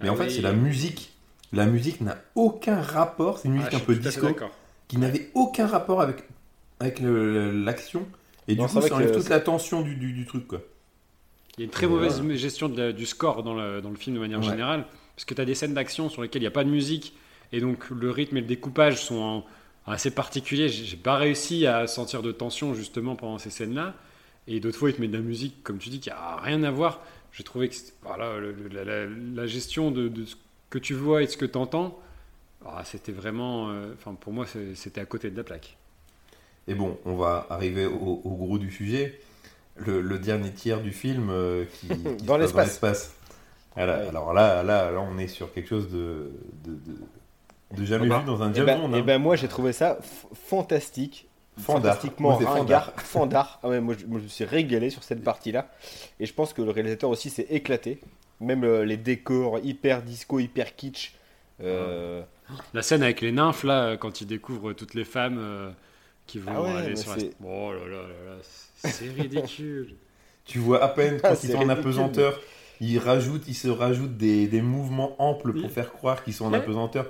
Mais 0.00 0.08
Ah 0.08 0.12
en 0.12 0.16
fait, 0.16 0.24
oui. 0.24 0.30
c'est 0.30 0.42
la 0.42 0.52
musique. 0.52 1.14
La 1.52 1.66
musique 1.66 2.00
n'a 2.00 2.16
aucun 2.34 2.80
rapport. 2.80 3.38
C'est 3.38 3.48
une 3.48 3.54
Ah, 3.54 3.56
musique 3.58 3.72
je 3.72 3.76
un 3.76 3.80
peu 3.80 3.94
disco 3.96 4.28
qui 4.88 4.98
n'avait 4.98 5.30
aucun 5.34 5.66
rapport 5.66 6.00
avec, 6.00 6.24
avec 6.78 7.00
l'action. 7.00 8.06
Et 8.48 8.54
Non, 8.54 8.66
du 8.66 8.72
coup, 8.72 8.80
ça 8.80 8.94
enlève 8.94 9.12
toute 9.14 9.28
la 9.28 9.40
tension 9.40 9.82
du, 9.82 9.94
du, 9.96 10.12
du 10.12 10.26
truc. 10.26 10.46
Quoi. 10.46 10.60
Il 11.56 11.60
y 11.60 11.62
a 11.62 11.64
une 11.66 11.70
très 11.70 11.86
Et 11.86 11.88
mauvaise 11.88 12.22
gestion 12.36 12.68
de 12.68 12.80
la- 12.80 12.92
du 12.92 13.06
score 13.06 13.42
dans 13.42 13.54
le, 13.54 13.80
dans 13.80 13.90
le 13.90 13.96
film 13.96 14.16
de 14.16 14.20
manière 14.20 14.38
Ouais. 14.40 14.46
générale, 14.46 14.84
parce 15.14 15.24
que 15.24 15.34
tu 15.34 15.40
as 15.40 15.44
des 15.44 15.54
scènes 15.54 15.74
d'action 15.74 16.08
sur 16.08 16.22
lesquelles 16.22 16.42
il 16.42 16.44
n'y 16.44 16.48
a 16.48 16.52
pas 16.52 16.64
de 16.64 16.70
musique, 16.70 17.14
et 17.52 17.60
donc 17.60 17.90
le 17.90 18.10
rythme 18.10 18.36
et 18.38 18.40
le 18.40 18.46
découpage 18.46 19.02
sont 19.02 19.16
en- 19.18 19.44
assez 19.92 20.10
particulier. 20.12 20.68
J'ai 20.68 20.96
pas 20.96 21.16
réussi 21.16 21.66
à 21.66 21.86
sentir 21.86 22.22
de 22.22 22.32
tension 22.32 22.74
justement 22.74 23.16
pendant 23.16 23.38
ces 23.38 23.50
scènes-là. 23.50 23.94
Et 24.46 24.58
d'autres 24.60 24.78
fois, 24.78 24.90
il 24.90 24.96
te 24.96 25.00
met 25.00 25.08
de 25.08 25.16
la 25.16 25.22
musique, 25.22 25.62
comme 25.62 25.78
tu 25.78 25.88
dis, 25.90 26.00
qui 26.00 26.10
a 26.10 26.36
rien 26.36 26.62
à 26.62 26.70
voir. 26.70 27.00
J'ai 27.32 27.44
trouvé 27.44 27.68
que 27.68 27.74
c'était- 27.74 27.92
voilà, 28.02 28.34
la, 28.72 28.84
la- 28.84 29.06
la 29.06 29.46
gestion 29.46 29.90
de, 29.90 30.08
de 30.08 30.24
ce 30.24 30.34
que 30.70 30.78
tu 30.78 30.94
vois 30.94 31.22
et 31.22 31.26
de 31.26 31.30
ce 31.30 31.36
que 31.36 31.44
tu 31.46 31.58
entends, 31.58 31.98
c'était 32.84 33.12
vraiment. 33.12 33.70
euh, 33.70 33.92
Enfin, 33.94 34.14
pour 34.14 34.32
moi, 34.32 34.46
c'était 34.74 35.00
à 35.00 35.04
côté 35.06 35.30
de 35.30 35.36
la 35.36 35.44
plaque. 35.44 35.76
Et 36.68 36.74
bon, 36.74 36.98
on 37.04 37.16
va 37.16 37.46
arriver 37.50 37.86
au, 37.86 38.20
au 38.24 38.30
gros 38.36 38.58
du 38.58 38.70
sujet. 38.70 39.20
Le, 39.76 40.00
le 40.00 40.18
dernier 40.18 40.52
tiers 40.52 40.80
du 40.80 40.92
film 40.92 41.28
euh, 41.30 41.64
qui, 41.80 41.88
Dans 42.24 42.36
l'espace. 42.36 43.14
Ouais. 43.76 43.82
Alors 43.82 44.34
là, 44.34 44.62
là, 44.62 44.90
là, 44.90 45.00
on 45.00 45.16
est 45.18 45.28
sur 45.28 45.52
quelque 45.52 45.68
chose 45.68 45.90
de, 45.90 46.32
de, 46.64 46.72
de- 46.72 46.98
de 47.76 47.84
jamais 47.84 48.06
Ah 48.06 48.08
bah, 48.08 48.18
vu 48.20 48.26
dans 48.26 48.42
un 48.42 48.50
Et 48.50 48.54
James 48.56 48.66
Bond. 48.66 48.92
hein. 48.94 49.02
ben, 49.02 49.18
moi 49.18 49.36
j'ai 49.36 49.48
trouvé 49.48 49.72
ça 49.72 49.98
fantastique. 50.34 51.28
Fandard. 51.56 51.94
Fantastiquement 51.94 52.30
Moi, 52.40 52.40
fandard. 53.04 53.60
Ah 53.62 53.68
ouais, 53.68 53.80
moi, 53.80 53.94
je, 53.98 54.06
moi, 54.06 54.18
je 54.18 54.24
me 54.24 54.28
suis 54.28 54.44
régalé 54.44 54.90
sur 54.90 55.02
cette 55.04 55.22
partie-là. 55.22 55.70
Et 56.18 56.26
je 56.26 56.34
pense 56.34 56.52
que 56.52 56.62
le 56.62 56.70
réalisateur 56.70 57.10
aussi 57.10 57.30
s'est 57.30 57.46
éclaté. 57.50 58.00
Même 58.40 58.64
euh, 58.64 58.84
les 58.84 58.96
décors 58.96 59.58
hyper 59.60 60.02
disco, 60.02 60.38
hyper 60.40 60.76
kitsch. 60.76 61.14
Euh, 61.62 62.22
La 62.74 62.82
scène 62.82 63.02
avec 63.02 63.20
les 63.20 63.32
nymphes, 63.32 63.64
là, 63.64 63.96
quand 63.96 64.20
ils 64.20 64.26
découvrent 64.26 64.72
toutes 64.72 64.94
les 64.94 65.04
femmes 65.04 65.38
euh, 65.38 65.70
qui 66.26 66.38
vont 66.38 66.54
Ah 66.54 66.62
ouais, 66.62 66.70
aller 66.76 66.96
mais 66.96 66.96
sur 66.96 67.10
la... 67.12 67.18
c'est- 67.18 67.36
Oh 67.44 67.72
là 67.72 67.86
là 67.86 68.02
là 68.02 68.24
là, 68.36 68.38
c'est 68.42 69.10
ridicule. 69.10 69.96
Tu 70.44 70.58
vois 70.58 70.82
à 70.82 70.88
peine 70.88 71.20
quand 71.22 71.34
Ah, 71.34 71.38
ils 71.42 71.50
sont 71.50 71.58
en 71.58 71.68
apesanteur, 71.68 72.40
ils 72.80 72.98
rajoutent, 72.98 73.44
ils 73.46 73.54
se 73.54 73.68
rajoutent 73.68 74.16
des, 74.16 74.46
des 74.46 74.62
mouvements 74.62 75.14
amples 75.18 75.52
pour 75.60 75.70
faire 75.70 75.92
croire 75.92 76.24
qu'ils 76.24 76.32
sont 76.34 76.46
en 76.46 76.52
apesanteur. 76.52 77.06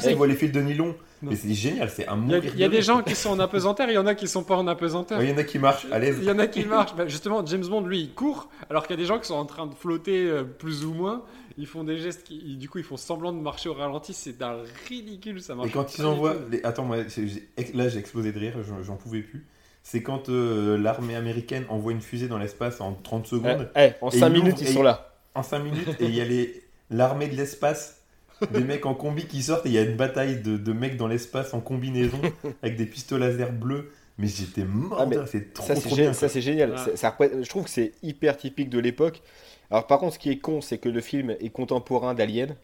C'est 0.00 0.10
ils 0.10 0.16
voient 0.16 0.26
les 0.26 0.34
fils 0.34 0.52
de 0.52 0.60
nylon. 0.60 0.94
Non. 1.22 1.30
Mais 1.30 1.36
c'est 1.36 1.54
génial, 1.54 1.88
c'est 1.88 2.06
un 2.06 2.16
qu'il 2.16 2.30
y 2.30 2.34
a, 2.34 2.36
mourir 2.36 2.52
il 2.54 2.60
y 2.60 2.64
a 2.64 2.68
de 2.68 2.72
des 2.74 2.82
gens 2.82 3.02
qui 3.02 3.14
sont 3.14 3.30
en 3.30 3.38
apesanteur, 3.40 3.88
il 3.88 3.94
y 3.94 3.98
en 3.98 4.06
a 4.06 4.14
qui 4.14 4.28
sont 4.28 4.44
pas 4.44 4.56
en 4.56 4.66
apesanteur. 4.66 5.18
Ouais, 5.18 5.24
Il 5.24 5.30
y 5.30 5.32
en 5.32 5.38
a 5.38 5.44
qui 5.44 5.58
marchent 5.58 5.86
à 5.90 5.98
l'aise. 5.98 6.18
Il 6.20 6.24
y 6.26 6.30
en 6.30 6.38
a 6.38 6.46
qui 6.46 6.66
marchent. 6.66 6.94
Bah, 6.94 7.08
justement, 7.08 7.44
James 7.46 7.64
Bond, 7.66 7.86
lui, 7.86 8.00
il 8.02 8.10
court, 8.12 8.50
alors 8.68 8.86
qu'il 8.86 8.94
y 8.94 8.98
a 8.98 9.02
des 9.02 9.06
gens 9.06 9.18
qui 9.18 9.26
sont 9.28 9.34
en 9.34 9.46
train 9.46 9.66
de 9.66 9.74
flotter 9.74 10.26
euh, 10.26 10.44
plus 10.44 10.84
ou 10.84 10.92
moins. 10.92 11.22
Ils 11.56 11.66
font 11.66 11.84
des 11.84 11.98
gestes 11.98 12.24
qui, 12.24 12.56
du 12.58 12.68
coup, 12.68 12.78
ils 12.78 12.84
font 12.84 12.96
semblant 12.98 13.32
de 13.32 13.38
marcher 13.38 13.70
au 13.70 13.74
ralenti. 13.74 14.12
C'est 14.12 14.36
d'un 14.36 14.56
ridicule, 14.88 15.40
ça 15.40 15.54
marche. 15.54 15.68
Et 15.68 15.72
quand 15.72 15.96
ils 15.96 16.04
envoient. 16.04 16.34
Les... 16.50 16.62
Attends, 16.64 16.84
moi, 16.84 16.98
là 16.98 17.88
j'ai 17.88 17.98
explosé 17.98 18.32
de 18.32 18.38
rire, 18.38 18.56
j'en- 18.82 18.96
pouvais 18.96 19.20
plus. 19.20 19.46
C'est 19.82 20.02
quand 20.02 20.28
euh, 20.28 20.76
l'armée 20.76 21.14
américaine 21.14 21.64
envoie 21.68 21.92
une 21.92 22.00
fusée 22.00 22.26
dans 22.28 22.38
l'espace 22.38 22.80
en 22.80 22.92
30 22.94 23.26
secondes, 23.26 23.70
eh, 23.76 23.90
en 24.00 24.08
Et 24.10 24.18
5 24.18 24.26
il 24.28 24.32
minutes, 24.32 24.60
ils 24.60 24.68
sont 24.68 24.80
il- 24.80 24.84
là. 24.84 25.13
En 25.34 25.42
5 25.42 25.60
minutes, 25.60 25.88
et 26.00 26.04
il 26.04 26.14
y 26.14 26.20
a 26.20 26.24
les- 26.24 26.62
l'armée 26.90 27.28
de 27.28 27.34
l'espace, 27.36 28.02
des 28.50 28.60
mecs 28.64 28.86
en 28.86 28.94
combi 28.94 29.26
qui 29.26 29.42
sortent, 29.42 29.66
et 29.66 29.70
il 29.70 29.74
y 29.74 29.78
a 29.78 29.82
une 29.82 29.96
bataille 29.96 30.40
de, 30.42 30.56
de 30.56 30.72
mecs 30.72 30.96
dans 30.96 31.06
l'espace 31.08 31.54
en 31.54 31.60
combinaison, 31.60 32.20
avec 32.62 32.76
des 32.76 32.86
pistolets 32.86 33.28
laser 33.30 33.52
bleus. 33.52 33.92
Mais 34.16 34.28
j'étais 34.28 34.64
mort, 34.64 34.98
Ah, 35.00 35.06
mais 35.06 35.16
c'est 35.26 35.52
trop, 35.52 35.66
Ça, 35.66 35.74
c'est 35.74 35.88
trop 35.88 35.96
gé- 35.96 36.02
bien. 36.02 36.12
ça, 36.12 36.28
c'est 36.28 36.40
génial. 36.40 36.78
Ça 36.94 37.16
je 37.20 37.48
trouve 37.48 37.64
que 37.64 37.70
c'est 37.70 37.92
hyper 38.02 38.36
typique 38.36 38.70
de 38.70 38.78
l'époque. 38.78 39.22
Alors, 39.70 39.88
par 39.88 39.98
contre, 39.98 40.14
ce 40.14 40.18
qui 40.20 40.30
est 40.30 40.38
con, 40.38 40.60
c'est 40.60 40.78
que 40.78 40.88
le 40.88 41.00
film 41.00 41.30
est 41.40 41.50
contemporain 41.50 42.14
d'Alien. 42.14 42.54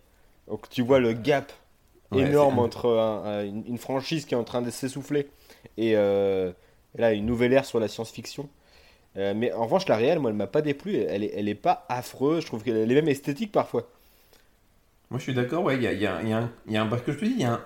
Donc, 0.47 0.69
tu 0.69 0.83
vois 0.83 1.01
le 1.01 1.13
gap 1.13 1.53
Ouais, 2.13 2.23
énorme 2.23 2.59
entre 2.61 2.89
un- 2.89 3.25
un- 3.41 3.45
une, 3.45 3.79
franchise 3.79 4.27
qui 4.27 4.35
est 4.35 4.37
en 4.37 4.45
train 4.45 4.63
de 4.63 4.71
s'essouffler 4.71 5.29
et, 5.77 5.97
euh, 5.97 6.53
et 6.97 7.01
là, 7.01 7.13
une 7.13 7.27
nouvelle 7.27 7.53
ère 7.53 7.65
sur 7.65 7.81
la 7.81 7.89
science-fiction. 7.89 8.49
Euh, 9.17 9.35
mais 9.37 9.53
en 9.53 9.65
revanche, 9.65 9.89
la 9.89 9.97
réelle, 9.97 10.19
moi, 10.21 10.31
elle 10.31 10.37
m'a 10.37 10.47
pas 10.47 10.63
déplu. 10.63 10.97
Elle 10.97 11.25
est, 11.25 11.33
elle 11.35 11.49
est 11.49 11.55
pas 11.55 11.85
affreuse. 11.89 12.43
Je 12.43 12.47
trouve 12.47 12.63
qu'elle 12.63 12.91
est 12.91 12.95
même 12.95 13.09
esthétique 13.09 13.53
parfois. 13.53 13.89
Moi, 15.11 15.19
je 15.19 15.25
suis 15.25 15.35
d'accord, 15.35 15.65
ouais, 15.65 15.77
il 15.77 15.83
y 15.83 15.87
a, 15.87 15.93
il 15.93 16.01
y 16.01 16.07
a- 16.07 16.23
il 16.23 16.29
y 16.29 16.33
a 16.33 16.39
un- 16.39 16.51
il 16.67 16.73
y 16.73 16.77
a 16.77 16.83
un. 16.83 16.87
Parce 16.87 17.03
que 17.03 17.13
je 17.13 17.19
te 17.19 17.25
dis, 17.25 17.33
il 17.33 17.41
y 17.41 17.45
a 17.45 17.55
un, 17.55 17.61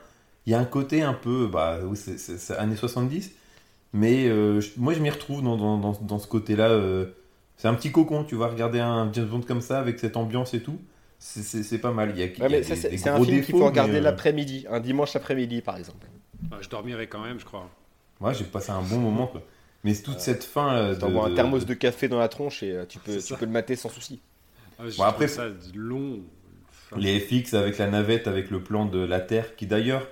il 0.47 0.53
y 0.53 0.55
a 0.55 0.59
un 0.59 0.65
côté 0.65 1.03
un 1.03 1.13
peu. 1.15 1.47
Bah, 1.47 1.79
oui, 1.85 1.97
c'est- 1.97 2.51
années 2.55 2.77
70. 2.77 3.33
Mais 3.93 4.27
euh, 4.29 4.61
je- 4.61 4.71
moi, 4.79 4.95
je 4.95 5.01
m'y 5.01 5.11
retrouve 5.11 5.43
dans, 5.43 5.57
dans, 5.57 5.79
dans, 5.79 5.93
dans 6.01 6.19
ce 6.19 6.27
côté-là. 6.29 6.69
euh, 6.71 7.07
c'est 7.57 7.69
un 7.69 7.75
petit 7.75 7.93
cocon, 7.93 8.25
tu 8.25 8.35
vois, 8.35 8.49
regarder 8.49 8.81
un 8.81 9.13
James 9.13 9.27
Bond 9.29 9.43
comme 9.43 9.61
ça, 9.61 9.79
avec 9.81 9.99
cette 10.01 10.17
ambiance 10.17 10.55
et 10.55 10.63
tout. 10.63 10.79
C'est- 11.19 11.79
pas 11.79 11.93
mal. 11.93 12.11
Il 12.15 12.19
y 12.21 12.23
a, 12.23 12.27
il 12.27 12.39
y 12.39 12.43
Ouais, 12.43 12.47
a 12.47 12.49
mais 12.49 12.59
des- 12.61 12.65
ça, 12.65 12.77
c'est 12.77 13.09
un 13.09 13.21
film 13.21 13.41
qu'il 13.41 13.55
faut 13.57 13.67
regarder 13.67 13.99
euh, 13.99 14.01
l'après-midi, 14.01 14.67
un 14.71 14.81
dimanche 14.81 15.17
après-midi, 15.17 15.63
par 15.63 15.77
exemple. 15.77 16.07
Je 16.61 16.69
dormirai 16.69 17.07
quand 17.09 17.21
même, 17.23 17.39
je 17.41 17.45
crois. 17.45 17.69
Ouais, 18.21 18.35
j'ai 18.35 18.45
passé 18.45 18.71
un 18.73 18.83
bon 18.83 18.99
moment, 18.99 19.27
quoi. 19.29 19.43
Mais 19.85 19.95
toute 19.95 20.21
cette 20.21 20.45
fin. 20.45 20.91
de- 20.91 20.95
T'envoies 20.95 21.27
un 21.27 21.35
thermos 21.35 21.67
de 21.67 21.75
café 21.75 22.09
dans 22.09 22.19
la 22.19 22.29
tronche 22.29 22.63
et 22.63 22.73
euh, 22.73 22.85
tu 22.87 22.99
peux, 22.99 23.19
tu 23.19 23.35
le 23.41 23.47
mater 23.47 23.77
sans 23.77 23.89
souci. 23.91 24.21
Ah, 24.79 24.85
Bon, 24.97 25.05
après, 25.05 25.29
ça 25.29 25.45
long. 25.75 26.21
Enfin, 26.91 27.01
Les 27.01 27.21
FX 27.21 27.55
avec 27.55 27.79
la 27.79 27.89
navette, 27.89 28.27
avec 28.27 28.51
le 28.51 28.61
plan 28.61 28.87
de 28.87 28.99
la 28.99 29.21
Terre, 29.21 29.55
qui 29.57 29.67
d'ailleurs, 29.67 30.07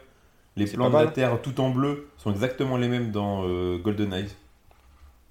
les 0.57 0.67
plans 0.67 0.89
de 0.91 0.95
la. 0.97 1.07
Terre 1.07 1.41
tout 1.43 1.61
en 1.61 1.71
bleu 1.71 2.09
sont 2.19 2.31
exactement 2.31 2.77
les 2.77 2.89
mêmes 2.89 3.11
dans 3.11 3.45
euh, 3.49 3.79
GoldenEye. 3.79 4.27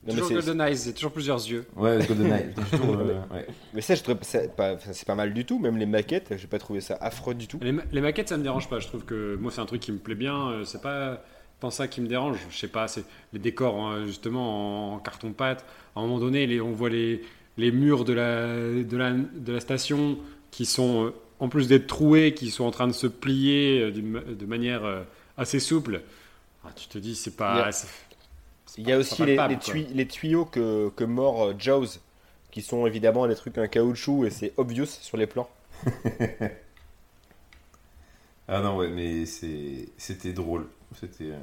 Non, 0.04 0.16
mais 0.16 0.22
toujours 0.22 0.32
Golden 0.42 0.62
Eyes, 0.62 0.78
c'est 0.78 0.94
toujours 0.94 1.12
plusieurs 1.12 1.38
yeux. 1.48 1.64
Ouais, 1.76 2.00
toujours, 2.08 2.96
euh, 3.00 3.22
ouais. 3.32 3.46
Mais 3.76 3.82
ça, 3.82 3.94
je 3.94 4.02
trouve 4.02 4.18
c'est 4.22 4.56
pas, 4.56 4.74
enfin, 4.74 4.90
c'est 4.94 5.06
pas 5.06 5.14
mal 5.14 5.32
du 5.32 5.46
tout. 5.46 5.60
Même 5.60 5.78
les 5.78 5.86
maquettes, 5.86 6.34
j'ai 6.38 6.48
pas 6.48 6.58
trouvé 6.58 6.82
ça 6.82 6.98
affreux 7.00 7.36
du 7.36 7.46
tout. 7.48 7.60
Les, 7.62 7.72
ma- 7.72 7.84
les 7.92 8.02
maquettes, 8.02 8.30
ça 8.30 8.38
me 8.38 8.42
dérange 8.44 8.68
pas. 8.68 8.80
Je 8.80 8.88
trouve 8.88 9.06
que 9.06 9.36
moi, 9.40 9.52
c'est 9.54 9.62
un 9.62 9.68
truc 9.68 9.80
qui 9.82 9.92
me 9.92 10.00
plaît 10.00 10.16
bien. 10.16 10.50
euh, 10.50 10.64
C'est 10.66 10.82
pas 10.82 11.22
tant 11.62 11.70
ça 11.72 11.88
qui 11.88 12.02
me 12.02 12.08
dérange. 12.08 12.38
Je 12.50 12.58
sais 12.58 12.68
pas, 12.68 12.88
c'est 12.90 13.06
les 13.32 13.40
décors 13.40 13.78
hein, 13.80 14.06
justement 14.06 14.96
en, 14.96 15.00
carton 15.00 15.32
pâte. 15.32 15.66
À 15.96 16.00
un 16.00 16.04
moment 16.04 16.20
donné, 16.20 16.46
les- 16.48 16.60
on 16.60 16.72
voit 16.74 16.90
les, 16.90 17.22
les 17.58 17.72
murs 17.72 18.04
de 18.04 18.14
la, 18.14 18.48
de, 18.84 18.98
la, 18.98 19.12
de 19.14 19.54
la 19.54 19.60
station 19.62 20.18
qui 20.52 20.66
sont, 20.66 21.06
euh, 21.06 21.14
en 21.40 21.48
plus 21.50 21.68
d'être 21.68 21.88
troués, 21.88 22.34
qui 22.34 22.52
sont 22.52 22.66
en 22.66 22.72
train 22.72 22.88
de 22.88 22.94
se 22.94 23.08
plier 23.08 23.82
euh, 23.82 23.92
de 23.92 24.46
manière 24.46 24.84
euh, 24.84 25.04
assez 25.38 25.60
souple. 25.62 26.02
Ah, 26.66 26.70
tu 26.76 26.88
te 26.88 26.98
dis, 26.98 27.16
c'est 27.16 27.30
Il 27.30 27.34
y 27.34 27.38
pas. 27.38 27.66
a- 27.68 27.72
c'est- 27.72 27.88
Il 28.78 28.88
y 28.88 28.92
a 28.94 28.98
aussi 28.98 29.18
pas 29.18 29.26
les, 29.26 29.36
palpable, 29.36 29.54
les 29.54 29.60
quoi. 29.60 29.74
tuy- 29.90 29.94
les 29.96 30.08
tuyaux 30.08 30.46
que, 30.46 30.90
que 30.96 31.04
mord 31.04 31.54
Jaws, 31.60 32.00
qui 32.52 32.62
sont 32.62 32.86
évidemment 32.88 33.28
des 33.28 33.36
trucs 33.36 33.58
en 33.58 33.68
caoutchouc 33.68 34.26
et 34.26 34.30
c'est 34.30 34.54
obvious 34.58 34.86
sur 34.88 35.18
les 35.18 35.28
plans. 35.28 35.50
Ah 38.53 38.60
non, 38.60 38.76
ouais, 38.76 38.90
mais 38.90 39.26
c'était 39.26 40.34
drôle. 40.34 40.65
C'était. 40.99 41.32
euh, 41.32 41.38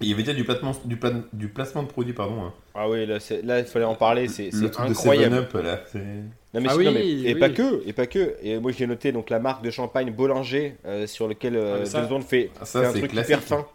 Il 0.00 0.08
y 0.08 0.12
avait 0.14 0.22
déjà 0.22 0.32
du 0.34 0.42
placement, 0.44 0.72
du, 0.86 0.96
pla- 0.96 1.12
du 1.32 1.48
placement 1.48 1.82
de 1.82 1.88
produits, 1.88 2.14
pardon. 2.14 2.44
hein. 2.44 2.52
Ah 2.74 2.88
oui, 2.88 3.06
là, 3.06 3.18
il 3.60 3.64
fallait 3.66 3.84
en 3.84 3.94
parler, 3.94 4.26
c'est 4.28 4.48
de 4.48 4.66
incroyable. 4.80 5.34
7-Up, 5.36 5.52
là. 5.62 5.80
c'est- 5.92 5.98
Non, 5.98 6.60
mais, 6.60 6.62
Ah 6.66 6.70
c'est- 6.72 6.76
oui, 6.78 6.84
non, 6.86 6.92
mais- 6.92 7.06
et 7.08 7.34
oui. 7.34 7.40
pas 7.40 7.50
que, 7.50 7.86
et 7.86 7.92
pas 7.92 8.06
que. 8.06 8.36
Et 8.42 8.58
moi 8.58 8.72
j'ai 8.72 8.86
noté 8.86 9.12
donc 9.12 9.28
la 9.28 9.38
marque 9.38 9.62
de 9.62 9.70
champagne 9.70 10.10
Bollinger 10.12 10.76
euh, 10.86 11.06
sur 11.06 11.28
lequel 11.28 11.56
euh, 11.56 11.80
Ah, 11.82 11.86
ça- 11.86 12.00
Bond 12.02 12.20
fait, 12.22 12.50
Ah, 12.60 12.64
ça, 12.64 12.80
fait 12.80 12.86
un 12.86 12.92
truc 12.92 13.10
classique. 13.10 13.28
hyper 13.36 13.42
fin. 13.42 13.66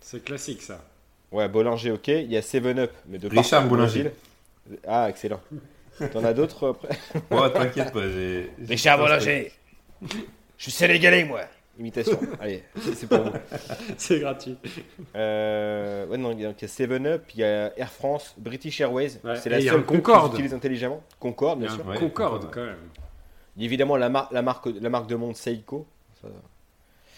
C'est 0.00 0.22
classique 0.24 0.62
ça. 0.62 0.84
Ouais, 1.32 1.48
Bollinger, 1.48 1.92
ok. 1.92 2.08
Il 2.08 2.30
y 2.30 2.36
a 2.36 2.42
7-Up, 2.42 2.92
mais 3.08 3.18
de 3.18 3.28
Richard 3.28 3.62
partout 3.62 3.68
Bollinger. 3.76 4.10
Ah, 4.86 5.08
excellent. 5.08 5.40
T'en 6.12 6.24
as 6.24 6.34
d'autres 6.34 6.68
après? 6.70 6.96
Ouais, 7.30 7.50
t'inquiète 7.52 7.92
pas, 7.92 8.02
j'ai- 8.02 8.50
Richard 8.68 8.98
Bollinger 8.98 9.50
Je 10.02 10.62
suis 10.62 10.72
sénégalais, 10.72 11.24
moi 11.24 11.40
Imitation. 11.78 12.18
Allez, 12.40 12.62
c'est 12.94 13.06
pour 13.08 13.18
vous. 13.18 13.32
c'est 13.98 14.20
gratuit. 14.20 14.56
Euh, 15.14 16.06
ouais, 16.06 16.16
non, 16.16 16.32
il 16.32 16.40
y 16.40 16.46
a 16.46 16.52
7-Up, 16.52 17.22
il 17.34 17.40
y 17.40 17.44
a 17.44 17.72
Air 17.78 17.90
France, 17.92 18.34
British 18.38 18.80
Airways. 18.80 19.18
Ouais, 19.24 19.36
C'est 19.36 19.50
la 19.50 19.58
il 19.58 19.64
y 19.66 19.68
a 19.68 19.72
seule 19.72 19.84
Concorde. 19.84 20.32
utilisent 20.34 20.54
intelligemment. 20.54 21.02
Concorde, 21.20 21.60
Il 21.60 21.64
y 21.64 21.66
bien 21.66 21.74
sûr. 21.76 21.86
Ouais, 21.86 21.98
Concorde 21.98 22.32
Concorde. 22.42 22.54
quand 22.54 22.64
même. 22.64 22.76
Il 23.56 23.62
y 23.62 23.64
a 23.64 23.66
évidemment 23.66 23.96
la, 23.96 24.08
mar- 24.08 24.28
la, 24.32 24.42
marque, 24.42 24.66
la 24.66 24.88
marque 24.90 25.06
de 25.08 25.16
monde 25.16 25.36
Seiko. 25.36 25.86
Ça- 26.22 26.28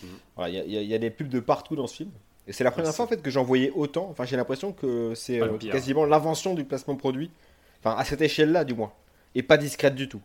Mhm. 0.01 0.09
Voilà, 0.37 0.51
il, 0.51 0.73
y 0.73 0.79
a, 0.79 0.81
il 0.83 0.93
y 0.93 0.99
des 1.01 1.11
pubs 1.11 1.29
de 1.29 1.41
partout 1.41 1.75
dans 1.75 1.89
ce 1.89 1.97
film. 1.97 2.11
Et 2.47 2.53
c'est 2.53 2.63
la 2.63 2.71
première 2.71 2.95
fois 2.95 3.05
en 3.05 3.09
fait 3.09 3.21
que 3.21 3.31
j'en 3.31 3.43
voyais 3.43 3.73
autant. 3.75 4.07
Enfin, 4.11 4.25
j'ai 4.25 4.37
l'impression 4.37 4.71
que 4.73 5.13
c'est 5.17 5.43
euh, 5.43 5.59
quasiment 5.59 6.05
l'invention 6.05 6.55
du 6.55 6.63
placement 6.65 6.95
de 6.95 7.01
produit. 7.01 7.33
Enfin, 7.83 7.97
à 7.99 8.05
cette 8.05 8.21
échelle-là, 8.21 8.63
du 8.65 8.75
moins. 8.75 8.93
Et 9.35 9.43
pas 9.43 9.57
discrète 9.57 9.97
du 9.97 10.09
tout. 10.09 10.21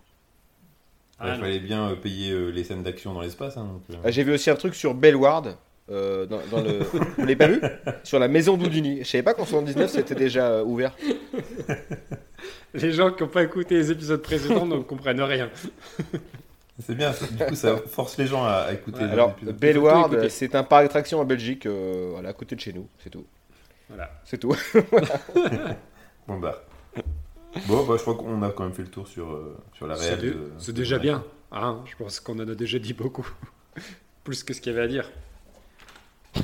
Ouais, 1.21 1.27
Ah, 1.29 1.35
il 1.35 1.41
fallait 1.41 1.59
bien 1.59 1.89
euh, 1.89 1.95
payer 1.95 2.31
euh, 2.31 2.49
les 2.49 2.63
scènes 2.63 2.83
d'action 2.83 3.13
dans 3.13 3.21
l'espace. 3.21 3.55
Hein, 3.57 3.79
euh. 3.91 3.95
Euh, 4.05 4.11
J'ai 4.11 4.23
vu 4.23 4.33
aussi 4.33 4.49
un 4.49 4.55
truc 4.55 4.75
sur 4.75 4.93
Bellward. 4.93 5.55
euh, 5.91 6.25
dans, 6.25 6.39
dans 6.51 6.61
le... 6.61 6.79
Vous 6.83 6.99
l'avez 7.19 7.35
pas 7.35 7.47
vu? 7.47 7.61
Sur 8.03 8.19
la 8.19 8.27
maison 8.27 8.57
d'Houdini. 8.57 8.99
Je 8.99 9.03
savais 9.09 9.23
pas 9.23 9.33
qu'en 9.33 9.45
79 9.45 9.89
c'était 9.91 10.15
déjà 10.15 10.47
euh, 10.49 10.63
ouvert. 10.63 10.95
Les 12.73 12.91
gens 12.91 13.11
qui 13.11 13.21
n'ont 13.23 13.29
pas 13.29 13.43
écouté 13.43 13.75
les 13.75 13.91
épisodes 13.91 14.21
précédents 14.21 14.65
ne 14.65 14.79
comprennent 14.79 15.21
rien. 15.21 15.49
C'est 16.83 16.95
bien, 16.95 17.11
du 17.11 17.45
coup, 17.45 17.53
ça 17.53 17.77
force 17.77 18.17
les 18.17 18.25
gens 18.25 18.43
à, 18.45 18.65
à 18.67 18.73
écouter. 18.73 19.01
Ouais, 19.01 19.05
les 19.05 19.11
Alors, 19.11 19.29
épisodes. 19.37 19.55
Bellward, 19.55 20.27
c'est 20.29 20.55
un 20.55 20.63
parc 20.63 20.85
d'attractions 20.85 21.19
en 21.19 21.23
Belgique, 21.23 21.67
euh, 21.67 22.09
voilà, 22.13 22.29
à 22.29 22.33
côté 22.33 22.55
de 22.55 22.59
chez 22.61 22.73
nous. 22.73 22.87
C'est 22.97 23.11
tout. 23.11 23.27
Voilà. 23.89 24.09
C'est 24.25 24.39
tout. 24.39 24.55
Bon, 26.27 26.39
bah. 26.39 26.63
Bon, 27.67 27.85
bah, 27.85 27.95
je 27.97 28.01
crois 28.01 28.15
qu'on 28.15 28.41
a 28.41 28.49
quand 28.51 28.63
même 28.63 28.73
fait 28.73 28.81
le 28.83 28.89
tour 28.89 29.07
sur, 29.07 29.31
euh, 29.31 29.57
sur 29.73 29.87
la 29.87 29.95
réelle. 29.95 30.19
de- 30.21 30.51
c'est 30.57 30.73
déjà 30.73 30.97
bien. 30.99 31.23
Hein 31.51 31.81
je 31.85 31.95
pense 31.95 32.19
qu'on 32.19 32.35
en 32.39 32.47
a 32.49 32.55
déjà 32.55 32.79
dit 32.79 32.93
beaucoup. 32.93 33.27
Plus 34.23 34.43
que 34.43 34.53
ce 34.53 34.61
qu'il 34.61 34.71
y 34.73 34.75
avait 34.75 34.85
à 34.85 34.87
dire. 34.87 35.11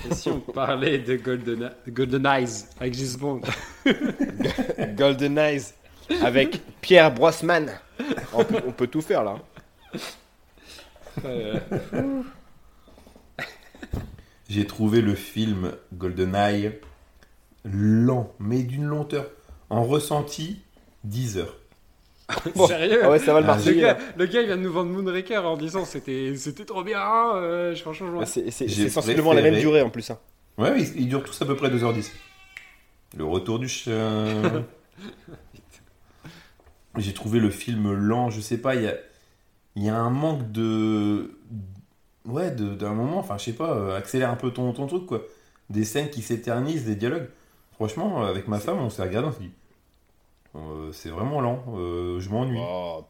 Et 0.09 0.13
si 0.13 0.29
on 0.29 0.39
parlait 0.39 0.99
de 0.99 1.15
Golden, 1.15 1.71
Golden 1.87 2.25
Eyes 2.27 2.65
avec 2.79 2.93
James 2.93 3.17
Bond 3.19 3.41
Golden 4.95 5.37
Eyes 5.39 5.73
avec 6.21 6.61
Pierre. 6.81 7.11
On 8.33 8.43
peut, 8.43 8.61
on 8.67 8.71
peut 8.71 8.87
tout 8.87 9.01
faire 9.01 9.23
là. 9.23 9.37
Euh, 11.25 11.59
J'ai 14.47 14.65
trouvé 14.67 15.01
le 15.01 15.15
film 15.15 15.73
GoldenEye 15.93 16.79
lent, 17.65 18.33
mais 18.39 18.63
d'une 18.63 18.85
lenteur. 18.85 19.25
En 19.71 19.83
ressenti, 19.83 20.61
10 21.03 21.37
heures. 21.37 21.55
Bon. 22.55 22.67
Sérieux 22.67 22.99
Ah 23.03 23.09
ouais, 23.09 23.17
ça 23.19 23.33
va 23.33 23.39
le 23.41 23.47
Ah, 23.49 23.57
le, 23.57 23.63
marcher. 23.63 23.75
gars, 23.79 23.97
le 24.15 24.25
gars, 24.27 24.41
il 24.41 24.45
vient 24.47 24.57
de 24.57 24.61
nous 24.61 24.71
vendre 24.71 24.91
Moonraker 24.91 25.43
en 25.45 25.57
disant 25.57 25.83
c'était 25.85 26.35
c'était 26.35 26.65
trop 26.65 26.83
bien. 26.83 27.01
euh, 27.35 27.75
franchement, 27.75 28.07
je 28.07 28.11
m'en- 28.13 28.25
C'est 28.25 28.51
c'est- 28.51 28.67
J'ai 28.67 28.83
c'est 28.83 28.89
sensiblement 28.89 29.33
la 29.33 29.41
même 29.41 29.59
durée 29.59 29.81
en 29.81 29.89
plus. 29.89 30.09
hein. 30.11 30.19
Ouais, 30.59 30.79
ils, 30.81 31.01
ils 31.01 31.07
durent 31.07 31.23
tous 31.23 31.41
à 31.41 31.45
peu 31.45 31.55
près 31.55 31.69
2h10. 31.69 32.11
Le 33.17 33.23
retour 33.25 33.57
du 33.59 33.67
chien. 33.67 34.25
J'ai 36.97 37.13
trouvé 37.13 37.39
le 37.39 37.49
film 37.49 37.93
lent, 37.93 38.29
je 38.29 38.41
sais 38.41 38.57
pas, 38.57 38.75
il 38.75 38.83
y 38.83 38.87
a, 38.87 38.95
il 39.75 39.83
y 39.83 39.89
a 39.89 39.95
un 39.95 40.09
manque 40.09 40.51
de. 40.51 41.37
Ouais, 42.25 42.51
de- 42.51 42.75
d'un 42.75 42.93
moment, 42.93 43.17
enfin, 43.19 43.37
je 43.37 43.45
sais 43.45 43.53
pas, 43.53 43.73
euh, 43.73 43.97
accélère 43.97 44.29
un 44.29 44.35
peu 44.35 44.51
ton, 44.51 44.73
ton 44.73 44.85
truc, 44.87 45.05
quoi. 45.05 45.23
Des 45.69 45.85
scènes 45.85 46.09
qui 46.09 46.21
s'éternisent, 46.21 46.85
des 46.85 46.95
dialogues. 46.95 47.29
Franchement, 47.73 48.23
avec 48.23 48.47
ma 48.47 48.59
femme, 48.59 48.79
on 48.79 48.89
s'est 48.89 49.01
regardé, 49.01 49.29
on 49.29 49.31
s'est 49.31 49.39
dit. 49.39 49.51
Euh, 50.55 50.91
c'est 50.91 51.09
vraiment 51.09 51.41
lent, 51.41 51.63
euh, 51.75 52.19
je 52.19 52.29
m'ennuie. 52.29 52.59
Oh, 52.59 53.05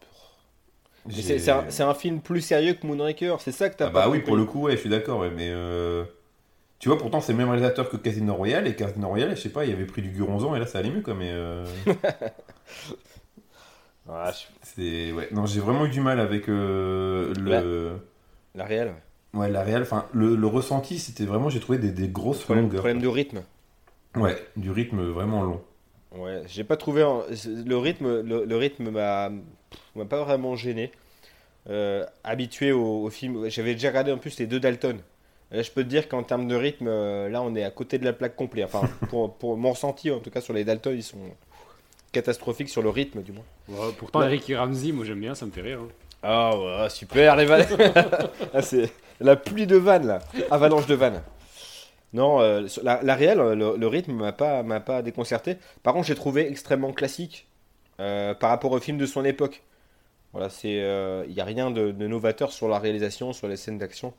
c'est- 1.10 1.82
un, 1.82 1.94
film 1.94 2.22
plus 2.22 2.42
sérieux 2.42 2.74
que 2.74 2.86
Moonraker, 2.86 3.38
c'est 3.40 3.52
ça 3.52 3.70
que 3.70 3.76
t'as 3.78 3.88
Ah 3.88 3.90
pas 3.90 4.02
bah 4.06 4.10
oui, 4.10 4.20
pour 4.20 4.36
le 4.36 4.46
coup, 4.46 4.62
ouais, 4.64 4.74
je 4.74 4.78
suis 4.82 4.90
d'accord, 4.90 5.20
ouais, 5.20 5.32
mais 5.32 5.50
euh, 5.50 6.04
tu 6.80 6.90
vois, 6.90 6.98
pourtant 6.98 7.22
c'est 7.22 7.34
le 7.34 7.38
même 7.40 7.50
réalisateur 7.50 7.90
que 7.90 7.98
Casino 7.98 8.36
Royale, 8.36 8.68
et 8.68 8.76
Casino 8.76 9.08
Royale, 9.10 9.36
je 9.36 9.42
sais 9.42 9.50
pas, 9.50 9.66
il 9.66 9.74
avait 9.74 9.86
pris 9.86 10.02
du 10.04 10.10
Guronzon, 10.12 10.56
et 10.56 10.60
là 10.60 10.68
ça 10.68 10.80
allait 10.80 10.92
mieux, 10.92 11.02
quoi, 11.02 11.16
mais 11.16 11.32
euh, 11.32 11.66
Ah, 14.08 14.32
je- 14.32 14.48
c'est, 14.64 15.12
ouais, 15.12 15.30
non, 15.32 15.46
j'ai 15.46 15.60
vraiment 15.60 15.86
eu 15.86 15.90
du 15.90 16.02
mal 16.02 16.20
avec 16.20 16.50
euh, 16.50 17.34
le, 17.36 18.00
La 18.54 18.66
réelle. 18.66 18.94
ouais, 19.34 19.50
la 19.50 19.64
réelle, 19.64 19.82
enfin, 19.84 20.06
le, 20.14 20.36
le 20.36 20.48
ressenti, 20.48 21.00
c'était 21.00 21.26
vraiment, 21.26 21.50
j'ai 21.50 21.60
trouvé 21.60 21.78
des, 21.80 21.92
des 21.92 22.08
grosses 22.10 22.44
Problème, 22.44 22.66
longueurs. 22.66 22.82
problème 22.82 23.02
de 23.02 23.08
rythme. 23.08 23.44
Ouais, 24.16 24.38
du 24.56 24.70
rythme 24.72 25.02
vraiment 25.02 25.42
long. 25.44 25.64
Ouais, 26.16 26.42
j'ai 26.48 26.64
pas 26.64 26.78
trouvé 26.78 27.04
un- 27.04 27.24
le 27.66 27.78
rythme. 27.78 28.22
Le, 28.22 28.46
le 28.46 28.58
rythme 28.58 28.90
m'a 28.90 29.30
m'a 29.96 30.06
pas 30.06 30.24
vraiment 30.24 30.56
gêné. 30.56 30.92
Euh, 31.70 32.06
habitué 32.24 32.72
au, 32.72 33.04
au 33.04 33.10
film, 33.10 33.48
j'avais 33.50 33.74
déjà 33.74 33.90
regardé 33.90 34.12
en 34.12 34.18
plus 34.18 34.40
les 34.40 34.48
deux 34.48 34.60
Dalton. 34.60 34.98
Là, 35.52 35.62
je 35.62 35.70
peux 35.72 35.84
te 35.84 35.90
dire 35.90 36.08
qu'en 36.08 36.24
termes 36.24 36.48
de 36.48 36.56
rythme, 36.56 36.88
euh, 36.88 37.30
là, 37.30 37.42
on 37.42 37.56
est 37.56 37.64
à 37.64 37.70
côté 37.72 37.98
de 38.00 38.06
la 38.06 38.14
plaque 38.14 38.36
complet. 38.36 38.64
Enfin, 38.64 38.82
pour, 39.10 39.34
pour 39.36 39.58
mon 39.58 39.72
ressenti, 39.72 40.10
en 40.10 40.20
tout 40.20 40.30
cas 40.32 40.42
sur 40.42 40.54
les 40.54 40.64
Dalton, 40.64 40.94
ils 40.96 41.04
sont 41.04 41.18
catastrophiques 42.12 42.70
sur 42.70 42.82
le 42.82 42.90
rythme, 42.90 43.22
du 43.22 43.32
moins. 43.32 43.44
Ouais, 43.68 43.94
pourtant, 43.98 44.20
Eric 44.24 44.50
et 44.50 44.58
Ramsey, 44.58 44.92
moi 44.92 45.06
j'aime 45.06 45.20
bien, 45.20 45.36
ça 45.36 45.46
me 45.46 45.52
fait 45.52 45.62
rire. 45.62 45.80
hein. 45.82 45.88
Ah 46.24 46.58
ouais, 46.58 46.90
super 46.90 47.36
les 47.36 47.46
vannes. 47.46 47.66
Ah, 48.54 48.62
c'est 48.62 48.90
la 49.20 49.36
pluie 49.36 49.68
de 49.68 49.76
vannes 49.78 50.08
là, 50.08 50.20
avalanche 50.50 50.88
de 50.88 50.96
vannes. 50.96 51.22
Non, 52.14 52.42
euh, 52.42 52.66
la, 52.84 53.02
la 53.04 53.16
réelle, 53.16 53.38
le, 53.38 53.76
le 53.78 53.88
rythme 53.88 54.14
m'a 54.14 54.32
pas 54.32 54.64
m'a 54.64 54.80
pas 54.80 55.02
déconcerté. 55.02 55.58
Par 55.84 55.94
contre, 55.94 56.08
j'ai 56.08 56.16
trouvé 56.16 56.50
extrêmement 56.50 56.92
classique 56.92 57.48
euh, 58.00 58.34
par 58.34 58.50
rapport 58.50 58.72
au 58.72 58.80
film 58.80 58.98
de 58.98 59.06
son 59.06 59.24
époque. 59.26 59.62
Voilà, 60.34 60.50
c'est 60.50 60.70
il 61.28 61.34
y 61.34 61.42
a 61.42 61.46
rien 61.46 61.72
de, 61.72 61.92
de 61.92 62.08
novateur 62.08 62.52
sur 62.52 62.68
la 62.68 62.80
réalisation, 62.80 63.34
sur 63.34 63.48
les 63.48 63.58
scènes 63.58 63.78
d'action. 63.78 64.14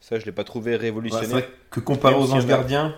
Ça, 0.00 0.18
je 0.18 0.24
l'ai 0.24 0.32
pas 0.32 0.44
trouvé 0.44 0.76
révolutionnaire. 0.76 1.44
que 1.70 1.80
comparé 1.80 2.14
aux 2.14 2.32
Anges 2.32 2.46
Gardiens, 2.46 2.94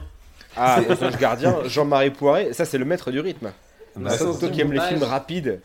ah, 0.57 0.81
les 0.87 1.03
Anges 1.05 1.16
Gardiens, 1.19 1.57
Jean-Marie 1.66 2.11
Poiré, 2.11 2.53
ça 2.53 2.65
c'est 2.65 2.79
le 2.79 2.85
maître 2.85 3.11
du 3.11 3.20
rythme. 3.20 3.53
bah, 3.97 4.11
Ça, 4.11 4.25
toi 4.39 4.49
qui 4.49 4.61
aime 4.61 4.73
les 4.73 4.81
films 4.81 5.03
rapides. 5.03 5.61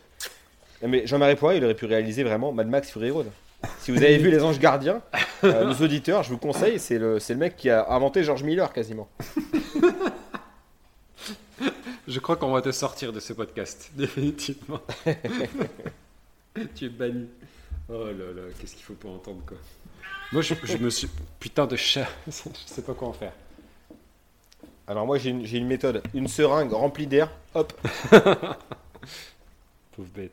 Non, 0.82 0.90
Mais 0.90 1.08
Jean-Marie 1.08 1.36
Poiré, 1.36 1.58
il 1.58 1.64
aurait 1.66 1.74
pu 1.74 1.86
réaliser 1.86 2.24
vraiment 2.24 2.52
Mad 2.52 2.68
Max 2.68 2.90
Fury 2.92 3.12
Road. 3.12 3.28
Si 3.80 3.92
vous 3.92 3.98
avez 3.98 4.18
vu 4.18 4.30
Les 4.30 4.42
Anges 4.44 4.60
Gardiens, 4.60 5.02
euh, 5.44 5.66
nos 5.66 5.74
auditeurs, 5.84 6.24
je 6.24 6.30
vous 6.30 6.38
conseille, 6.38 6.80
c'est 6.80 6.98
le, 6.98 7.20
c'est 7.20 7.34
le 7.34 7.40
mec 7.40 7.56
qui 7.56 7.70
a 7.70 7.90
inventé 7.92 8.24
George 8.24 8.44
Miller 8.44 8.72
quasiment. 8.74 9.10
Je 12.08 12.20
crois 12.20 12.36
qu'on 12.36 12.52
va 12.52 12.62
te 12.62 12.72
sortir 12.72 13.14
de 13.14 13.20
ce 13.20 13.34
podcast, 13.34 13.92
définitivement. 13.96 14.82
tu 16.76 16.86
es 16.86 16.90
banni. 16.90 17.28
Oh 17.90 18.06
là 18.06 18.12
là, 18.36 18.42
qu'est-ce 18.60 18.76
qu'il 18.76 18.84
faut 18.84 18.94
pas 18.94 19.10
entendre 19.10 19.42
quoi. 19.46 19.58
Moi 20.32 20.42
je, 20.42 20.54
je 20.64 20.78
me 20.78 20.90
suis. 20.90 21.10
Putain 21.40 21.68
de 21.68 21.76
chat, 21.76 22.08
je 22.28 22.32
sais 22.66 22.82
pas 22.82 22.94
quoi 22.94 23.10
en 23.10 23.14
faire. 23.14 23.34
Alors 24.88 25.06
moi 25.06 25.18
j'ai 25.18 25.30
une, 25.30 25.46
j'ai 25.46 25.58
une 25.58 25.68
méthode, 25.68 26.02
une 26.14 26.28
seringue 26.28 26.72
remplie 26.74 27.08
d'air, 27.08 27.30
hop, 27.54 27.74
Pauvre 28.12 30.10
bête. 30.16 30.32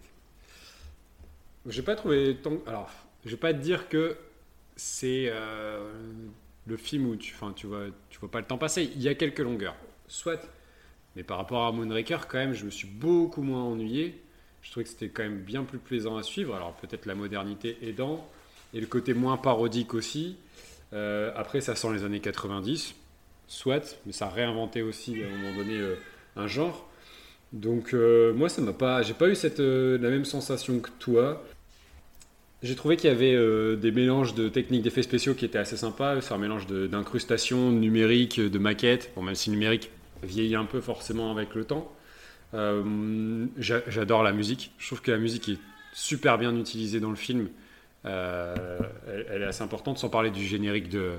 J'ai 1.66 1.82
pas 1.82 1.94
trouvé 1.94 2.36
tant. 2.42 2.54
Alors, 2.66 2.88
je 3.24 3.30
vais 3.30 3.36
pas 3.36 3.52
te 3.52 3.58
dire 3.58 3.88
que 3.88 4.16
c'est 4.76 5.26
euh, 5.28 5.92
le 6.66 6.76
film 6.76 7.06
où 7.06 7.16
tu, 7.16 7.34
tu 7.54 7.66
vois, 7.66 8.30
pas 8.30 8.40
le 8.40 8.46
temps 8.46 8.58
passer. 8.58 8.90
Il 8.94 9.02
y 9.02 9.08
a 9.08 9.14
quelques 9.14 9.40
longueurs, 9.40 9.76
soit. 10.08 10.40
Mais 11.16 11.22
par 11.22 11.36
rapport 11.36 11.66
à 11.66 11.72
Moonraker, 11.72 12.28
quand 12.28 12.38
même, 12.38 12.54
je 12.54 12.64
me 12.64 12.70
suis 12.70 12.88
beaucoup 12.88 13.42
moins 13.42 13.62
ennuyé. 13.62 14.20
Je 14.62 14.70
trouvais 14.70 14.84
que 14.84 14.90
c'était 14.90 15.08
quand 15.08 15.22
même 15.22 15.40
bien 15.40 15.64
plus 15.64 15.78
plaisant 15.78 16.16
à 16.16 16.22
suivre. 16.22 16.54
Alors 16.54 16.74
peut-être 16.74 17.06
la 17.06 17.14
modernité 17.14 17.76
aidant 17.82 18.26
et 18.72 18.80
le 18.80 18.86
côté 18.86 19.12
moins 19.12 19.36
parodique 19.36 19.94
aussi. 19.94 20.36
Euh, 20.92 21.32
après, 21.36 21.60
ça 21.60 21.74
sent 21.74 21.92
les 21.92 22.04
années 22.04 22.20
90, 22.20 22.94
soit, 23.48 23.98
mais 24.06 24.12
ça 24.12 24.26
a 24.26 24.30
réinventé 24.30 24.82
aussi 24.82 25.22
à 25.22 25.26
un 25.26 25.30
moment 25.30 25.56
donné 25.56 25.76
euh, 25.76 25.96
un 26.36 26.46
genre. 26.46 26.86
Donc 27.52 27.94
moi 27.94 28.48
ça 28.48 28.62
m'a 28.62 28.72
pas, 28.72 29.02
j'ai 29.02 29.12
pas 29.12 29.26
eu 29.28 29.34
la 29.34 30.08
même 30.08 30.24
sensation 30.24 30.78
que 30.78 30.90
toi. 31.00 31.44
J'ai 32.62 32.74
trouvé 32.76 32.96
qu'il 32.96 33.08
y 33.08 33.12
avait 33.12 33.34
euh, 33.34 33.76
des 33.76 33.90
mélanges 33.90 34.34
de 34.34 34.48
techniques 34.50 34.82
d'effets 34.82 35.02
spéciaux 35.02 35.34
qui 35.34 35.44
étaient 35.46 35.58
assez 35.58 35.78
sympas. 35.78 36.20
C'est 36.20 36.34
un 36.34 36.38
mélange 36.38 36.66
d'incrustations 36.66 37.70
numériques, 37.72 38.38
de 38.40 38.58
maquettes. 38.58 39.12
Bon 39.16 39.22
même 39.22 39.34
si 39.34 39.50
numérique 39.50 39.90
vieillit 40.22 40.56
un 40.56 40.66
peu 40.66 40.80
forcément 40.82 41.30
avec 41.30 41.54
le 41.54 41.64
temps. 41.64 41.90
Euh, 42.52 43.46
j'a- 43.56 43.82
J'adore 43.88 44.22
la 44.22 44.32
musique. 44.32 44.72
Je 44.78 44.86
trouve 44.88 45.00
que 45.00 45.10
la 45.10 45.16
musique 45.18 45.48
est 45.48 45.58
super 45.94 46.36
bien 46.36 46.54
utilisée 46.58 47.00
dans 47.00 47.08
le 47.10 47.16
film. 47.16 47.48
Euh, 48.04 48.78
elle, 49.08 49.26
elle 49.30 49.42
est 49.42 49.46
assez 49.46 49.62
importante, 49.62 49.98
sans 49.98 50.10
parler 50.10 50.30
du 50.30 50.44
générique 50.44 50.88
de, 50.90 51.12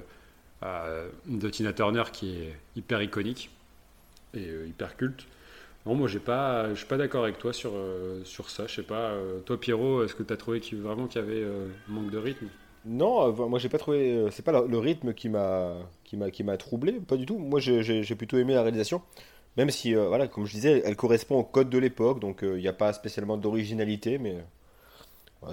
de 1.27 1.49
Tina 1.49 1.73
Turner 1.73 2.03
qui 2.13 2.35
est 2.35 2.55
hyper 2.75 3.01
iconique 3.01 3.49
et 4.35 4.47
hyper 4.67 4.95
culte. 4.95 5.25
Non, 5.85 5.95
moi 5.95 6.07
j'ai 6.07 6.19
pas, 6.19 6.69
je 6.69 6.75
suis 6.75 6.85
pas 6.85 6.97
d'accord 6.97 7.23
avec 7.23 7.39
toi 7.39 7.53
sur, 7.53 7.71
euh, 7.73 8.23
sur 8.23 8.49
ça. 8.49 8.67
Je 8.67 8.75
sais 8.75 8.83
pas, 8.83 9.11
euh, 9.11 9.39
toi 9.39 9.59
Pierrot, 9.59 10.03
est-ce 10.03 10.13
que 10.15 10.23
tu 10.23 10.31
as 10.33 10.37
trouvé 10.37 10.59
qu'il, 10.59 10.79
vraiment 10.81 11.07
qu'il 11.07 11.21
y 11.21 11.23
avait 11.23 11.41
euh, 11.41 11.67
un 11.89 11.91
manque 11.91 12.11
de 12.11 12.17
rythme? 12.19 12.47
Non, 12.85 13.27
euh, 13.29 13.47
moi 13.47 13.59
j'ai 13.59 13.69
pas 13.69 13.77
trouvé. 13.77 14.27
C'est 14.31 14.43
pas 14.45 14.51
le, 14.51 14.67
le 14.67 14.77
rythme 14.79 15.13
qui 15.13 15.29
m'a 15.29 15.75
qui 16.03 16.17
m'a 16.17 16.31
qui 16.31 16.43
m'a 16.43 16.57
troublé, 16.57 16.93
pas 16.93 17.17
du 17.17 17.25
tout. 17.25 17.37
Moi 17.37 17.59
j'ai- 17.59 18.03
plutôt 18.15 18.37
aimé 18.37 18.53
la 18.53 18.61
réalisation, 18.63 19.01
même 19.57 19.69
si 19.71 19.93
voilà, 19.95 20.27
comme 20.27 20.45
je 20.45 20.51
disais, 20.53 20.81
elle 20.85 20.95
correspond 20.95 21.37
au 21.39 21.43
code 21.43 21.69
de 21.69 21.77
l'époque, 21.77 22.19
donc 22.19 22.39
il 22.43 22.55
n'y 22.55 22.67
a 22.67 22.73
pas 22.73 22.93
spécialement 22.93 23.37
d'originalité, 23.37 24.17
mais 24.19 24.37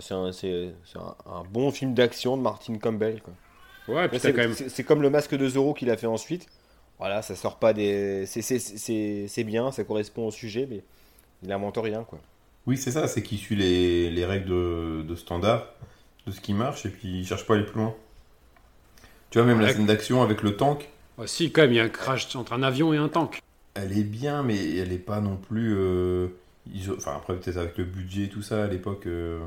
c'est 0.01 0.15
un, 0.15 0.33
c'est- 0.33 0.75
c'est 0.85 0.99
un, 0.99 1.15
un 1.27 1.45
bon 1.45 1.71
film 1.71 1.95
d'action 1.95 2.37
de 2.37 2.43
Martin 2.43 2.77
Campbell. 2.79 3.23
quoi. 3.23 3.35
Ouais, 3.89 4.09
puis 4.09 4.19
C'est 4.21 4.33
quand 4.33 4.43
même. 4.43 4.53
c'est- 4.53 4.69
c'est 4.69 4.85
comme 4.85 5.03
le 5.03 5.11
masque 5.11 5.35
de 5.37 5.49
Zorro 5.49 5.75
qu'il 5.75 5.91
a 5.91 5.97
fait 5.97 6.07
ensuite. 6.07 6.47
Voilà, 6.99 7.23
ça 7.23 7.35
sort 7.37 7.59
pas 7.59 7.73
des. 7.73 8.27
c'est- 8.27 8.43
c'est- 8.43 8.59
C'est 8.59 9.27
c'est 9.29 9.45
bien, 9.45 9.71
ça 9.73 9.85
correspond 9.85 10.27
au 10.29 10.31
sujet, 10.31 10.67
mais 10.69 10.83
il 11.43 11.53
invente 11.53 11.79
rien 11.79 12.05
quoi. 12.05 12.21
oui, 12.67 12.77
c'est 12.77 12.91
ça, 12.93 13.09
c'est 13.09 13.23
qu'il 13.23 13.39
suit 13.39 13.57
les, 13.57 14.11
les 14.11 14.25
règles 14.27 14.51
de, 14.51 15.03
de 15.03 15.15
standard, 15.17 15.67
de 16.27 16.33
ce 16.33 16.41
qui 16.41 16.53
marche, 16.55 16.85
et 16.87 16.91
puis 16.91 17.21
il 17.21 17.27
cherche 17.27 17.47
pas 17.47 17.55
à 17.55 17.57
aller 17.57 17.67
plus 17.67 17.81
loin. 17.81 17.95
Tu 19.31 19.39
vois, 19.39 19.47
même 19.47 19.61
la 19.61 19.69
scène 19.71 19.87
d'action 19.87 20.23
avec 20.23 20.43
le 20.43 20.57
tank, 20.57 20.89
si, 21.27 21.53
quand 21.53 21.63
même, 21.63 21.73
il 21.73 21.77
y 21.77 21.81
a 21.81 21.85
un 21.85 21.89
crash 21.89 22.35
entre 22.37 22.53
un 22.55 22.63
avion 22.63 22.93
et 22.95 22.97
un 22.97 23.09
tank. 23.09 23.41
elle 23.75 23.97
est 23.97 24.03
bien, 24.05 24.43
mais 24.43 24.77
elle 24.77 24.93
est 24.93 24.99
pas 24.99 25.21
non 25.21 25.37
plus. 25.37 25.75
euh, 25.77 26.29
iso- 26.73 26.97
Enfin, 26.97 27.15
après, 27.17 27.37
peut-être 27.37 27.57
avec 27.59 27.79
le 27.79 27.85
budget 27.85 28.25
et 28.25 28.29
tout 28.29 28.43
ça 28.43 28.65
à 28.65 28.67
l'époque. 28.69 29.07
euh, 29.07 29.41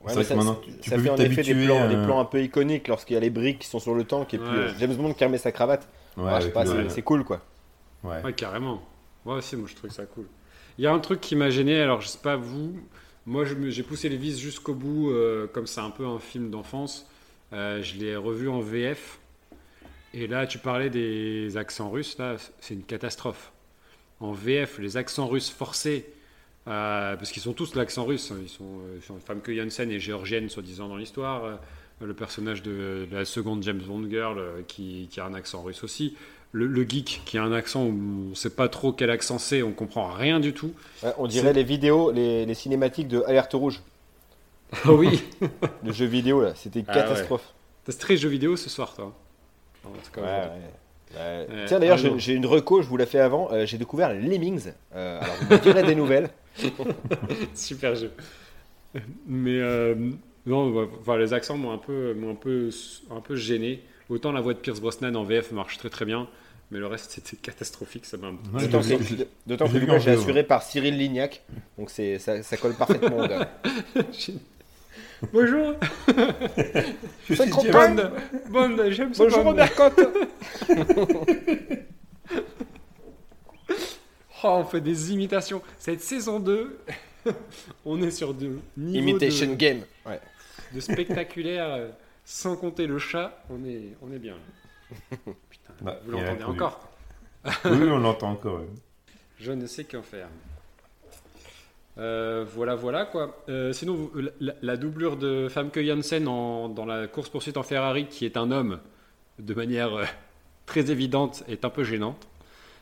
Ouais, 0.00 0.14
c'est 0.14 0.14
mais 0.16 0.22
vrai 0.22 0.22
que 0.22 0.28
ça, 0.28 0.34
maintenant, 0.36 0.54
tu, 0.64 0.70
tu 0.80 0.90
ça 0.90 0.96
peux 0.96 1.02
fait 1.02 1.10
en 1.10 1.16
effet 1.16 1.42
des 1.42 1.54
plans, 1.54 1.88
des 1.88 1.96
plans 1.96 2.20
un 2.20 2.24
peu 2.24 2.42
iconiques 2.42 2.88
lorsqu'il 2.88 3.14
y 3.14 3.16
a 3.16 3.20
les 3.20 3.30
briques 3.30 3.58
qui 3.60 3.66
sont 3.68 3.80
sur 3.80 3.94
le 3.94 4.04
tank 4.04 4.32
et 4.32 4.38
puis 4.38 4.46
Ouais. 4.46 4.62
euh, 4.62 4.72
James 4.78 4.94
Bond 4.94 5.12
qui 5.14 5.24
remet 5.24 5.38
sa 5.38 5.50
cravate. 5.52 5.88
Ouais, 6.24 6.30
c'est- 6.90 7.02
cool 7.02 7.24
quoi. 7.24 7.40
ouais. 8.04 8.22
Ouais, 8.22 8.32
carrément. 8.32 8.82
Moi 9.24 9.36
aussi, 9.36 9.56
moi 9.56 9.68
je 9.70 9.74
trouve 9.76 9.90
ça 9.90 10.04
cool. 10.06 10.26
Il 10.78 10.84
y 10.84 10.86
a 10.86 10.92
un 10.92 10.98
truc 11.00 11.20
qui 11.20 11.34
m'a 11.36 11.50
gêné, 11.50 11.80
alors 11.80 12.00
je 12.00 12.08
sais 12.08 12.18
pas 12.22 12.36
vous, 12.36 12.78
moi 13.26 13.44
j'ai 13.44 13.82
poussé 13.82 14.08
les 14.08 14.16
vis 14.16 14.38
jusqu'au 14.38 14.74
bout, 14.74 15.10
euh, 15.10 15.46
comme 15.48 15.66
c'est 15.66 15.80
un 15.80 15.90
peu 15.90 16.06
un 16.06 16.18
film 16.18 16.50
d'enfance. 16.50 17.06
Euh, 17.52 17.82
je 17.82 17.96
l'ai 17.96 18.14
revu 18.16 18.48
en 18.48 18.60
VF. 18.60 19.18
Et 20.14 20.26
là, 20.26 20.46
tu 20.46 20.58
parlais 20.58 20.88
des 20.90 21.56
accents 21.56 21.90
russes, 21.90 22.16
là, 22.18 22.36
c'est 22.60 22.74
une 22.74 22.82
catastrophe. 22.84 23.52
En 24.20 24.32
VF, 24.32 24.78
les 24.78 24.96
accents 24.96 25.28
russes 25.28 25.50
forcés, 25.50 26.06
euh, 26.66 27.16
parce 27.16 27.30
qu'ils 27.30 27.42
sont 27.42 27.52
tous 27.52 27.74
l'accent 27.74 28.04
russe, 28.04 28.30
hein, 28.30 28.38
ils 28.42 28.48
sont, 28.48 28.64
euh, 28.64 28.96
ils 28.96 29.02
sont 29.02 29.18
Famke 29.20 29.50
Janssen 29.52 29.90
et 29.90 30.00
géorgienne, 30.00 30.48
soi-disant, 30.48 30.88
dans 30.88 30.96
l'histoire. 30.96 31.58
Le 32.00 32.14
personnage 32.14 32.62
de, 32.62 33.06
de 33.10 33.16
la 33.16 33.24
seconde 33.24 33.62
James 33.64 33.80
Bond 33.84 34.08
Girl 34.08 34.38
euh, 34.38 34.62
qui, 34.66 35.08
qui 35.10 35.18
a 35.20 35.24
un 35.24 35.34
accent 35.34 35.62
russe 35.62 35.82
aussi. 35.82 36.16
Le, 36.52 36.66
le 36.66 36.82
geek 36.88 37.22
qui 37.26 37.36
a 37.38 37.42
un 37.42 37.52
accent 37.52 37.82
où 37.84 37.88
on 37.88 38.30
ne 38.30 38.34
sait 38.34 38.50
pas 38.50 38.68
trop 38.68 38.92
quel 38.92 39.10
accent 39.10 39.38
c'est, 39.38 39.62
on 39.62 39.72
comprend 39.72 40.08
rien 40.12 40.38
du 40.40 40.52
tout. 40.54 40.72
Ouais, 41.02 41.12
on 41.18 41.26
dirait 41.26 41.52
les 41.52 41.64
vidéos, 41.64 42.10
les, 42.12 42.46
les 42.46 42.54
cinématiques 42.54 43.08
de 43.08 43.22
Alerte 43.26 43.52
Rouge, 43.54 43.82
Ah 44.84 44.92
oui 44.92 45.22
le 45.84 45.92
jeu 45.92 46.06
vidéo 46.06 46.40
là, 46.42 46.54
c'était 46.54 46.80
une 46.80 46.86
Ah 46.88 46.94
catastrophe. 46.94 47.52
T'as 47.84 47.92
très 47.94 48.16
jeu 48.16 48.28
vidéo 48.28 48.56
ce 48.56 48.70
soir, 48.70 48.94
toi 48.94 49.12
Ouais, 49.84 49.90
aujourd'hui. 49.92 50.22
ouais. 50.22 51.16
Euh, 51.16 51.64
Tiens, 51.66 51.78
d'ailleurs, 51.80 51.98
ah, 52.04 52.18
j'ai 52.18 52.34
une 52.34 52.44
reco, 52.46 52.82
je 52.82 52.88
vous 52.88 52.96
l'ai 52.96 53.06
fait 53.06 53.18
avant. 53.20 53.50
euh, 53.52 53.64
j'ai 53.66 53.78
découvert 53.78 54.12
Lemmings. 54.14 54.72
Euh, 54.94 55.20
alors, 55.20 55.34
vous 55.40 55.54
me 55.54 55.58
direz 55.60 55.82
des 55.82 55.94
nouvelles. 55.94 56.30
Super 57.54 57.94
jeu. 57.94 58.12
Mais 59.26 59.58
euh, 59.58 59.94
non, 60.48 60.88
enfin, 61.00 61.16
les 61.16 61.32
accents 61.32 61.56
m'ont 61.56 61.72
un 61.72 61.78
peu, 61.78 62.14
m'ont 62.14 62.32
un 62.32 62.34
peu, 62.34 62.70
un 63.10 63.20
peu 63.20 63.36
gêné. 63.36 63.82
Autant 64.08 64.32
la 64.32 64.40
voix 64.40 64.54
de 64.54 64.58
Pierce 64.58 64.80
Brosnan 64.80 65.14
en 65.14 65.24
VF 65.24 65.52
marche 65.52 65.78
très 65.78 65.90
très 65.90 66.04
bien, 66.04 66.28
mais 66.70 66.78
le 66.78 66.86
reste 66.86 67.10
c'était 67.10 67.36
catastrophique. 67.36 68.06
Ça 68.06 68.16
m'a. 68.16 68.28
Ouais, 68.28 68.66
D'autant 68.66 68.80
que, 68.80 69.26
d'autant 69.46 69.66
que 69.68 69.72
en 69.72 69.96
est 69.96 69.98
VO, 69.98 70.10
assuré 70.10 70.42
par 70.42 70.62
Cyril 70.62 70.96
Lignac. 70.96 71.42
Donc 71.76 71.90
c'est, 71.90 72.18
ça, 72.18 72.42
ça 72.42 72.56
colle 72.56 72.74
parfaitement 72.74 73.18
au 73.18 73.26
gars. 73.26 73.50
Bonjour. 75.32 75.74
Je 77.28 77.34
suis 77.34 77.50
trop 77.50 77.62
James. 77.64 77.72
bonne. 77.72 78.10
Bonne, 78.50 78.90
j'aime 78.92 79.12
ce 79.12 79.22
Bonjour 79.22 79.42
Bond. 79.42 79.50
Robert 79.50 79.74
Cotte. 79.74 80.00
Oh, 84.44 84.58
on 84.60 84.64
fait 84.64 84.80
des 84.80 85.12
imitations. 85.12 85.62
Cette 85.78 86.00
saison 86.00 86.38
2, 86.38 86.78
on 87.84 88.00
est 88.02 88.12
sur 88.12 88.34
de 88.34 88.58
niveau 88.76 89.08
Imitation 89.08 89.50
de, 89.50 89.54
Game. 89.56 89.80
Ouais. 90.06 90.20
De 90.72 90.80
spectaculaire, 90.80 91.68
euh, 91.72 91.88
sans 92.24 92.56
compter 92.56 92.86
le 92.86 92.98
chat, 92.98 93.42
on 93.50 93.64
est, 93.64 93.96
on 94.02 94.12
est 94.12 94.18
bien. 94.18 94.36
Putain, 95.50 95.72
Bah, 95.82 95.98
vous 96.04 96.12
l'entendez 96.12 96.44
encore 96.44 96.88
Oui, 97.64 97.88
on 97.90 97.98
l'entend 97.98 98.30
encore. 98.32 98.60
Je 99.40 99.52
ne 99.52 99.66
sais 99.66 99.84
qu'en 99.84 100.02
faire. 100.02 100.28
Euh, 101.98 102.44
voilà, 102.54 102.74
voilà 102.76 103.04
quoi. 103.06 103.42
Euh, 103.48 103.72
sinon, 103.72 103.94
vous- 103.94 104.12
la, 104.40 104.52
la 104.62 104.76
doublure 104.76 105.16
de 105.16 105.48
Famke 105.48 105.80
Janssen 105.82 106.28
en- 106.28 106.68
dans 106.68 106.84
la 106.84 107.06
course-poursuite 107.08 107.56
en 107.56 107.62
Ferrari, 107.64 108.06
qui 108.06 108.24
est 108.24 108.36
un 108.36 108.50
homme, 108.52 108.78
de 109.40 109.54
manière 109.54 109.94
euh, 109.94 110.04
très 110.66 110.90
évidente, 110.92 111.42
est 111.48 111.64
un 111.64 111.70
peu 111.70 111.82
gênante. 111.84 112.26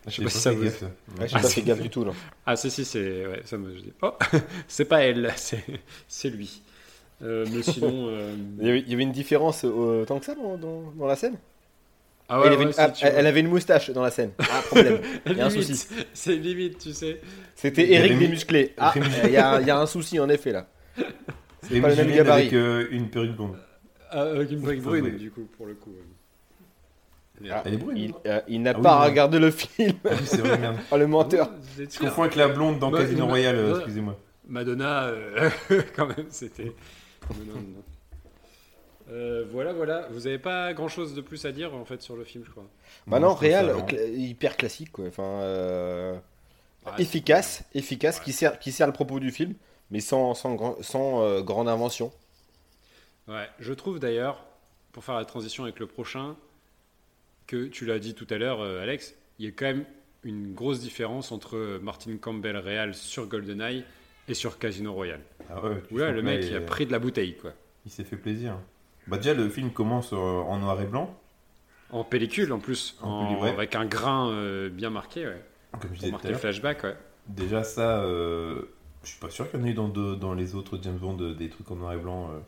Je 0.06 0.12
sais 0.16 0.22
pas 0.22 0.28
si 0.30 0.38
ça 0.38 0.50
fait 0.50 0.56
vous- 0.56 0.64
gaffe. 0.64 0.82
Ouais, 0.82 0.88
Ah, 1.32 1.38
pas 1.40 1.42
c'est- 1.42 1.54
fait 1.60 1.62
gaffe 1.62 1.80
du 1.80 1.88
tout. 1.90 2.06
Ah, 2.44 2.56
si, 2.56 2.70
si, 2.70 2.84
c'est. 2.84 3.26
Ouais, 3.26 3.40
ça 3.44 3.56
me. 3.56 3.74
je 3.74 3.80
dis, 3.80 3.92
Oh, 4.02 4.12
c'est 4.68 4.84
pas 4.84 5.00
elle, 5.00 5.32
c'est 5.36 5.64
c'est 6.08 6.28
lui. 6.30 6.62
Euh, 7.22 7.46
mais 7.52 7.62
sinon. 7.62 8.08
euh, 8.08 8.34
Il, 8.60 8.66
y 8.66 8.70
avait, 8.70 8.80
il 8.80 8.90
y 8.90 8.94
avait 8.94 9.02
une 9.04 9.12
différence 9.12 9.64
euh, 9.64 10.04
tant 10.04 10.18
que 10.18 10.24
ça 10.26 10.34
dans, 10.34 10.56
dans- 10.56 10.92
dans 10.96 11.06
la 11.06 11.16
scène? 11.16 11.36
Ah 12.28 12.34
elle, 12.34 12.40
ouais, 12.40 12.46
avait 12.48 12.56
ouais, 12.66 12.70
une, 12.72 12.74
ah, 12.78 12.92
elle- 13.02 13.14
elle 13.18 13.26
avait 13.26 13.40
une 13.40 13.48
moustache 13.48 13.90
dans 13.90 14.02
la 14.02 14.10
scène. 14.10 14.32
Ah, 14.40 14.60
problème. 14.66 14.98
Il 15.26 15.36
y 15.36 15.40
a 15.40 15.46
un 15.46 15.50
souci. 15.50 15.86
C'est 16.12 16.34
limite, 16.36 16.78
tu 16.78 16.92
sais. 16.92 17.20
C'était 17.54 17.90
Eric 17.92 18.18
Desmusclés. 18.18 18.74
Ah, 18.78 18.92
il 19.24 19.30
y, 19.30 19.36
a- 19.36 19.60
il 19.60 19.66
y 19.66 19.70
a 19.70 19.78
un 19.78 19.86
souci 19.86 20.18
en 20.20 20.28
effet 20.28 20.52
là. 20.52 20.66
Et 21.70 21.80
pas 21.80 21.88
le 21.88 21.96
même 21.96 22.12
gabarit. 22.14 22.42
avec 22.42 22.52
euh, 22.52 22.86
une 22.90 23.08
perruque 23.08 23.34
blonde. 23.36 23.56
Ah, 24.10 24.22
avec 24.22 24.50
une 24.50 24.60
Faut 24.60 24.72
brune, 24.90 25.16
du 25.16 25.30
coup, 25.30 25.48
pour 25.56 25.66
le 25.66 25.74
coup. 25.74 25.90
ouais. 25.90 27.50
Ah, 27.50 27.62
Elle 27.64 27.74
est 27.74 27.78
brune. 27.78 27.96
Il, 27.96 28.10
non 28.10 28.16
euh, 28.26 28.40
il 28.48 28.62
n'a 28.62 28.70
Ah 28.70 28.76
oui, 28.76 28.82
pas 28.82 28.98
non. 28.98 29.04
regardé 29.04 29.38
le 29.38 29.50
film. 29.50 29.92
Ah 30.04 30.08
oui, 30.12 30.16
c'est 30.24 30.38
vrai, 30.38 30.58
merde. 30.58 30.76
Oh 30.90 30.96
le 30.96 31.06
menteur. 31.06 31.50
Ah, 31.52 31.82
Je 31.90 31.98
confonds 31.98 32.22
avec 32.22 32.34
la 32.36 32.48
blonde 32.48 32.78
dans 32.78 32.90
Casino 32.90 33.26
Royale, 33.26 33.56
euh, 33.56 33.76
excusez-moi. 33.76 34.18
Madonna, 34.48 35.04
euh, 35.04 35.50
quand 35.94 36.06
même, 36.06 36.26
c'était. 36.30 36.72
Mais 37.30 37.44
non, 37.46 37.54
non. 37.60 37.82
Euh, 39.08 39.44
voilà, 39.52 39.72
voilà. 39.72 40.08
Vous 40.10 40.22
n'avez 40.22 40.40
pas 40.40 40.74
grand 40.74 40.88
chose 40.88 41.14
de 41.14 41.20
plus 41.20 41.44
à 41.44 41.52
dire 41.52 41.72
en 41.76 41.84
fait 41.84 42.02
sur 42.02 42.16
le 42.16 42.24
film, 42.24 42.42
je 42.44 42.50
crois. 42.50 42.64
Bah 43.06 43.20
non, 43.20 43.28
lent. 43.28 43.36
cla- 43.36 44.12
hyper 44.12 44.56
classique 44.56 44.90
quoi. 44.90 45.06
Enfin, 45.06 45.22
euh, 45.42 46.16
Ah, 46.84 46.96
efficace, 46.98 47.62
efficace, 47.72 48.18
Ouais. 48.18 48.24
qui 48.24 48.32
sert, 48.32 48.58
qui 48.58 48.72
sert 48.72 48.88
le 48.88 48.92
propos 48.92 49.20
du 49.20 49.30
film, 49.30 49.54
mais 49.92 50.00
sans, 50.00 50.34
sans, 50.34 50.56
grand- 50.56 50.82
sans 50.82 51.22
euh, 51.22 51.40
grande 51.40 51.68
invention. 51.68 52.10
Ouais, 53.28 53.48
je 53.60 53.72
trouve 53.74 54.00
d'ailleurs, 54.00 54.44
pour 54.90 55.04
faire 55.04 55.14
la 55.14 55.24
transition 55.24 55.62
avec 55.62 55.78
le 55.78 55.86
prochain, 55.86 56.34
que 57.46 57.66
tu 57.66 57.86
l'as 57.86 58.00
dit 58.00 58.14
tout 58.14 58.26
à 58.30 58.38
l'heure, 58.38 58.60
euh, 58.60 58.82
Alex, 58.82 59.14
il 59.38 59.44
y 59.44 59.48
a 59.48 59.52
quand 59.52 59.66
même 59.66 59.84
une 60.24 60.52
grosse 60.52 60.80
différence 60.80 61.30
entre 61.30 61.78
Martin 61.80 62.16
Campbell 62.16 62.56
réel 62.56 62.92
sur 62.92 63.26
GoldenEye 63.28 63.84
et 64.26 64.34
sur 64.34 64.58
Casino 64.58 64.92
Royale. 64.92 65.20
Ah 65.50 65.60
ouais, 65.64 66.12
le 66.12 66.22
mec, 66.22 66.44
il 66.48 66.56
a 66.56 66.60
pris 66.60 66.86
de 66.86 66.92
la 66.92 66.98
bouteille, 66.98 67.36
quoi. 67.36 67.52
Il 67.84 67.90
s'est 67.90 68.04
fait 68.04 68.16
plaisir. 68.16 68.56
Bah 69.06 69.16
déjà, 69.18 69.34
le 69.34 69.48
film 69.48 69.70
commence 69.70 70.12
euh, 70.12 70.16
en 70.16 70.58
noir 70.58 70.80
et 70.80 70.86
blanc. 70.86 71.14
En 71.90 72.02
pellicule, 72.02 72.52
en 72.52 72.58
plus, 72.58 72.96
En 73.00 73.42
avec 73.44 73.76
un 73.76 73.86
grain 73.86 74.28
euh, 74.30 74.68
bien 74.68 74.90
marqué, 74.90 75.26
ouais. 75.26 75.40
Comme 75.80 75.90
je 75.94 75.98
disais 76.00 76.10
marquer 76.10 76.34
flashback, 76.34 76.82
ouais. 76.82 76.96
Déjà 77.28 77.62
ça, 77.62 78.00
euh, 78.00 78.62
je 79.04 79.10
suis 79.10 79.20
pas 79.20 79.30
sûr 79.30 79.48
qu'il 79.50 79.60
y 79.60 79.62
en 79.62 79.66
ait 79.66 79.72
dans, 79.74 79.88
de- 79.88 80.14
dans 80.16 80.34
les 80.34 80.54
autres 80.56 80.78
James 80.82 80.96
Bond 80.98 81.16
euh, 81.20 81.34
des 81.34 81.48
trucs 81.48 81.70
en 81.70 81.76
noir 81.76 81.92
et 81.92 81.96
blanc. 81.98 82.30
euh. 82.32 82.38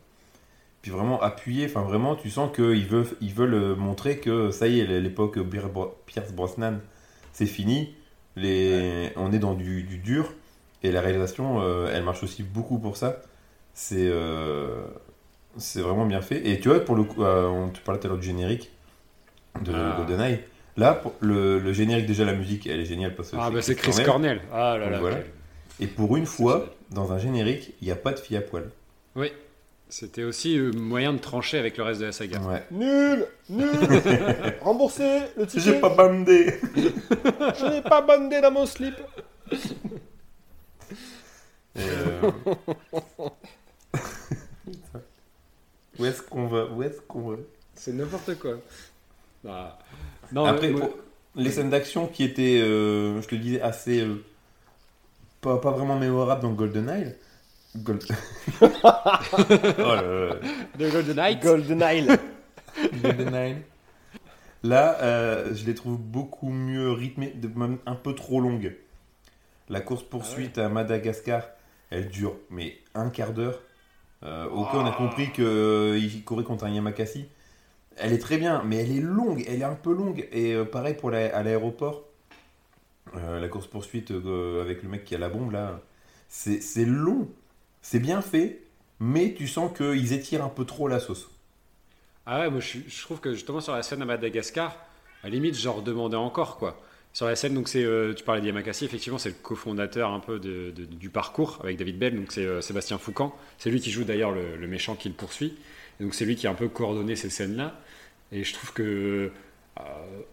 Puis 0.83 0.91
vraiment 0.91 1.21
appuyé, 1.21 1.67
enfin 1.67 1.83
vraiment, 1.83 2.17
tu 2.17 2.31
sens 2.31 2.55
qu'ils 2.55 2.87
veulent, 2.87 3.07
ils 3.21 3.35
veulent 3.35 3.77
montrer 3.77 4.19
que 4.19 4.51
ça 4.51 4.67
y 4.69 4.81
est, 4.81 4.87
l'époque 5.01 5.39
Pierce 6.07 6.33
Brosnan, 6.33 6.81
c'est 7.33 7.47
fini. 7.47 7.95
Les, 8.37 9.11
On 9.17 9.33
est 9.33 9.39
dans 9.41 9.55
du, 9.55 9.83
du 9.83 9.99
dur. 9.99 10.33
Et 10.83 10.93
la 10.93 11.01
réalisation, 11.01 11.61
euh, 11.61 11.91
elle 11.93 12.05
marche 12.05 12.23
aussi 12.23 12.43
beaucoup 12.43 12.79
pour 12.79 12.97
ça. 12.97 13.17
C'est 13.75 13.97
euh, 14.09 14.85
c'est 15.57 15.81
vraiment 15.81 16.07
bien 16.07 16.21
fait. 16.21 16.47
Et 16.49 16.61
tu 16.61 16.69
vois, 16.69 16.81
pour 16.81 16.95
le 16.97 17.05
coup, 17.05 17.23
euh, 17.23 17.47
on 17.49 17.69
te 17.69 17.81
parlait 17.81 18.01
tout 18.01 18.07
à 18.07 18.11
l'heure 18.11 18.19
du 18.19 18.27
générique 18.27 18.71
de 19.63 19.73
Ah. 19.75 19.95
GoldenEye. 19.97 20.41
Là, 20.77 20.95
pour 20.95 21.15
le, 21.21 21.59
le 21.59 21.73
générique, 21.73 22.07
déjà 22.07 22.25
la 22.25 22.35
musique, 22.35 22.67
elle 22.69 22.79
est 22.81 22.85
géniale 22.85 23.15
parce 23.17 23.31
que 23.31 23.37
Ah, 23.41 23.51
bah 23.51 23.61
c'est 23.63 23.75
Chris 23.75 23.91
Cornell. 24.05 24.07
Cornell. 24.07 24.41
Ah 24.53 24.79
là 24.79 24.85
Donc 24.85 24.93
là. 24.93 24.99
voilà. 25.01 25.17
quel- 25.17 25.85
Et 25.85 25.87
pour 25.89 26.17
une 26.17 26.27
fois, 26.27 26.67
dans 26.91 27.13
un 27.13 27.19
générique, 27.19 27.75
il 27.81 27.87
n'y 27.87 27.91
a 27.93 27.97
pas 27.97 28.13
de 28.13 28.19
fille 28.21 28.37
à 28.37 28.41
poil. 28.41 28.71
Oui. 29.17 29.33
C'était 29.89 30.23
aussi 30.23 30.57
euh, 30.59 30.71
moyen 30.73 31.13
de 31.15 31.19
trancher 31.19 31.59
avec 31.59 31.79
le 31.79 31.83
reste 31.83 32.01
de 32.01 32.07
la 32.07 32.13
saga. 32.13 32.39
Ouais. 32.41 32.63
Nul, 32.71 33.27
nul, 33.49 33.67
remboursez 34.61 35.21
le 35.37 35.47
ticket. 35.47 35.65
J'ai 35.73 35.81
pas 35.81 35.89
bandé. 35.89 36.55
Je 36.77 37.67
n'ai 37.75 37.83
pas 37.83 38.03
bandé 38.03 38.41
dans 38.41 38.51
mon 38.53 38.67
slip. 38.67 38.95
Euh, 41.77 42.31
Où 45.99 46.05
est-ce 46.05 46.23
qu'on 46.23 46.47
va 46.47 46.67
Où 46.67 46.83
est-ce 46.83 47.01
qu'on 47.03 47.21
va? 47.31 47.37
C'est 47.75 47.93
n'importe 47.93 48.39
quoi. 48.39 48.53
Bah, 49.45 49.79
Non, 50.33 50.45
Après, 50.45 50.71
moi- 50.71 50.81
pour 50.83 50.97
les 51.37 51.51
scènes 51.51 51.71
d'action 51.71 52.07
qui 52.07 52.25
étaient, 52.25 52.61
euh, 52.61 53.21
je 53.21 53.29
te 53.29 53.35
le 53.35 53.41
disais, 53.41 53.61
assez. 53.61 54.01
euh, 54.01 54.25
pas, 55.41 55.59
pas 55.61 55.71
vraiment 55.73 55.99
mémorables 55.99 56.43
dans 56.43 56.53
GoldenEye. 56.53 57.15
Gold... 57.77 58.03
oh 58.63 58.67
là 58.67 60.03
là. 60.03 60.35
The 60.79 60.91
Golden 60.91 61.15
Knight. 61.17 61.43
Golden 61.43 61.81
Isle. 61.83 62.19
GoldenEye. 63.03 63.57
Là, 64.65 64.99
euh, 65.03 65.55
je 65.55 65.65
les 65.67 65.75
trouve 65.75 65.99
beaucoup 65.99 66.49
mieux 66.51 66.91
rythmées, 66.93 67.33
de- 67.35 67.49
même 67.49 67.79
un 67.87 67.95
peu 67.95 68.15
trop 68.15 68.41
longues. 68.41 68.75
La 69.69 69.81
course-poursuite 69.81 70.59
à 70.59 70.69
Madagascar, 70.69 71.43
elle 71.91 72.09
dure, 72.09 72.37
mais 72.51 72.79
un 72.95 73.11
quart 73.11 73.33
d'heure. 73.33 73.61
Euh, 74.25 74.49
ok, 74.51 74.75
on 74.75 74.87
a 74.87 74.93
compris 74.93 75.33
qu'il 75.33 76.25
courait 76.25 76.45
contre 76.45 76.65
un 76.65 76.71
Yamakasi. 76.71 77.27
Elle 77.97 78.13
est 78.15 78.19
très 78.19 78.39
bien, 78.39 78.63
mais 78.65 78.79
elle 78.79 78.93
est 78.93 79.01
longue, 79.01 79.45
elle 79.49 79.63
est 79.63 79.65
un 79.65 79.75
peu 79.77 79.95
longue. 79.95 80.29
Et 80.33 80.55
euh, 80.55 80.65
pareil 80.65 80.95
pour 80.95 81.11
la- 81.11 81.37
à 81.37 81.43
l'aéroport, 81.43 82.05
euh, 83.17 83.41
la 83.41 83.49
course-poursuite 83.49 84.11
euh, 84.11 84.63
avec 84.63 84.83
le 84.83 84.89
mec 84.89 85.05
qui 85.05 85.15
a 85.15 85.19
la 85.19 85.29
bombe, 85.29 85.53
là, 85.53 85.81
c'est 86.29 86.61
c'est 86.61 86.85
long. 86.85 87.29
C'est 87.83 88.01
bien 88.01 88.21
fait, 88.23 88.63
mais 89.01 89.35
tu 89.35 89.47
sens 89.49 89.71
qu'ils 89.77 90.13
étirent 90.13 90.45
un 90.45 90.49
peu 90.49 90.65
trop 90.65 90.89
la 90.89 91.01
sauce. 91.01 91.31
Ah 92.27 92.41
ouais, 92.41 92.51
moi 92.51 92.61
je 92.61 93.03
trouve 93.03 93.21
que 93.21 93.33
justement 93.33 93.61
sur 93.61 93.73
la 93.75 93.83
scène 93.83 94.03
à 94.03 94.05
Madagascar, 94.05 94.73
à 95.23 95.27
la 95.29 95.31
limite, 95.31 95.55
j'en 95.57 95.75
redemandais 95.75 96.17
encore 96.17 96.59
quoi. 96.59 96.81
Sur 97.13 97.27
la 97.27 97.35
scène, 97.35 97.55
donc 97.55 97.69
c'est, 97.69 97.85
euh, 97.85 98.15
tu 98.15 98.23
parlais 98.23 98.41
d'Yamakasi, 98.41 98.85
effectivement, 98.85 99.19
c'est 99.19 99.31
le 99.31 99.35
cofondateur 99.43 100.13
un 100.13 100.21
peu 100.21 100.39
de- 100.39 100.71
de- 100.71 100.85
du 100.85 101.11
parcours 101.11 101.59
avec 101.65 101.77
David 101.77 101.99
Bell, 101.99 102.15
donc 102.17 102.31
c'est 102.31 102.45
euh, 102.47 102.61
Sébastien 102.61 102.99
Foucan. 102.99 103.35
C'est 103.59 103.71
lui 103.71 103.81
qui 103.81 103.91
joue 103.91 104.05
d'ailleurs 104.05 104.31
le, 104.31 104.57
le 104.57 104.67
méchant 104.69 104.95
qui 104.95 105.09
le 105.09 105.15
poursuit. 105.15 105.55
Et 105.99 106.05
donc 106.05 106.15
c'est 106.15 106.25
lui 106.25 106.37
qui 106.37 106.47
a 106.47 106.51
un 106.51 106.55
peu 106.55 106.69
coordonné 106.69 107.17
ces 107.17 107.29
scènes-là. 107.31 107.81
Et 108.31 108.45
je 108.45 108.53
trouve 108.55 108.73
que, 108.73 109.31
euh, 109.81 109.83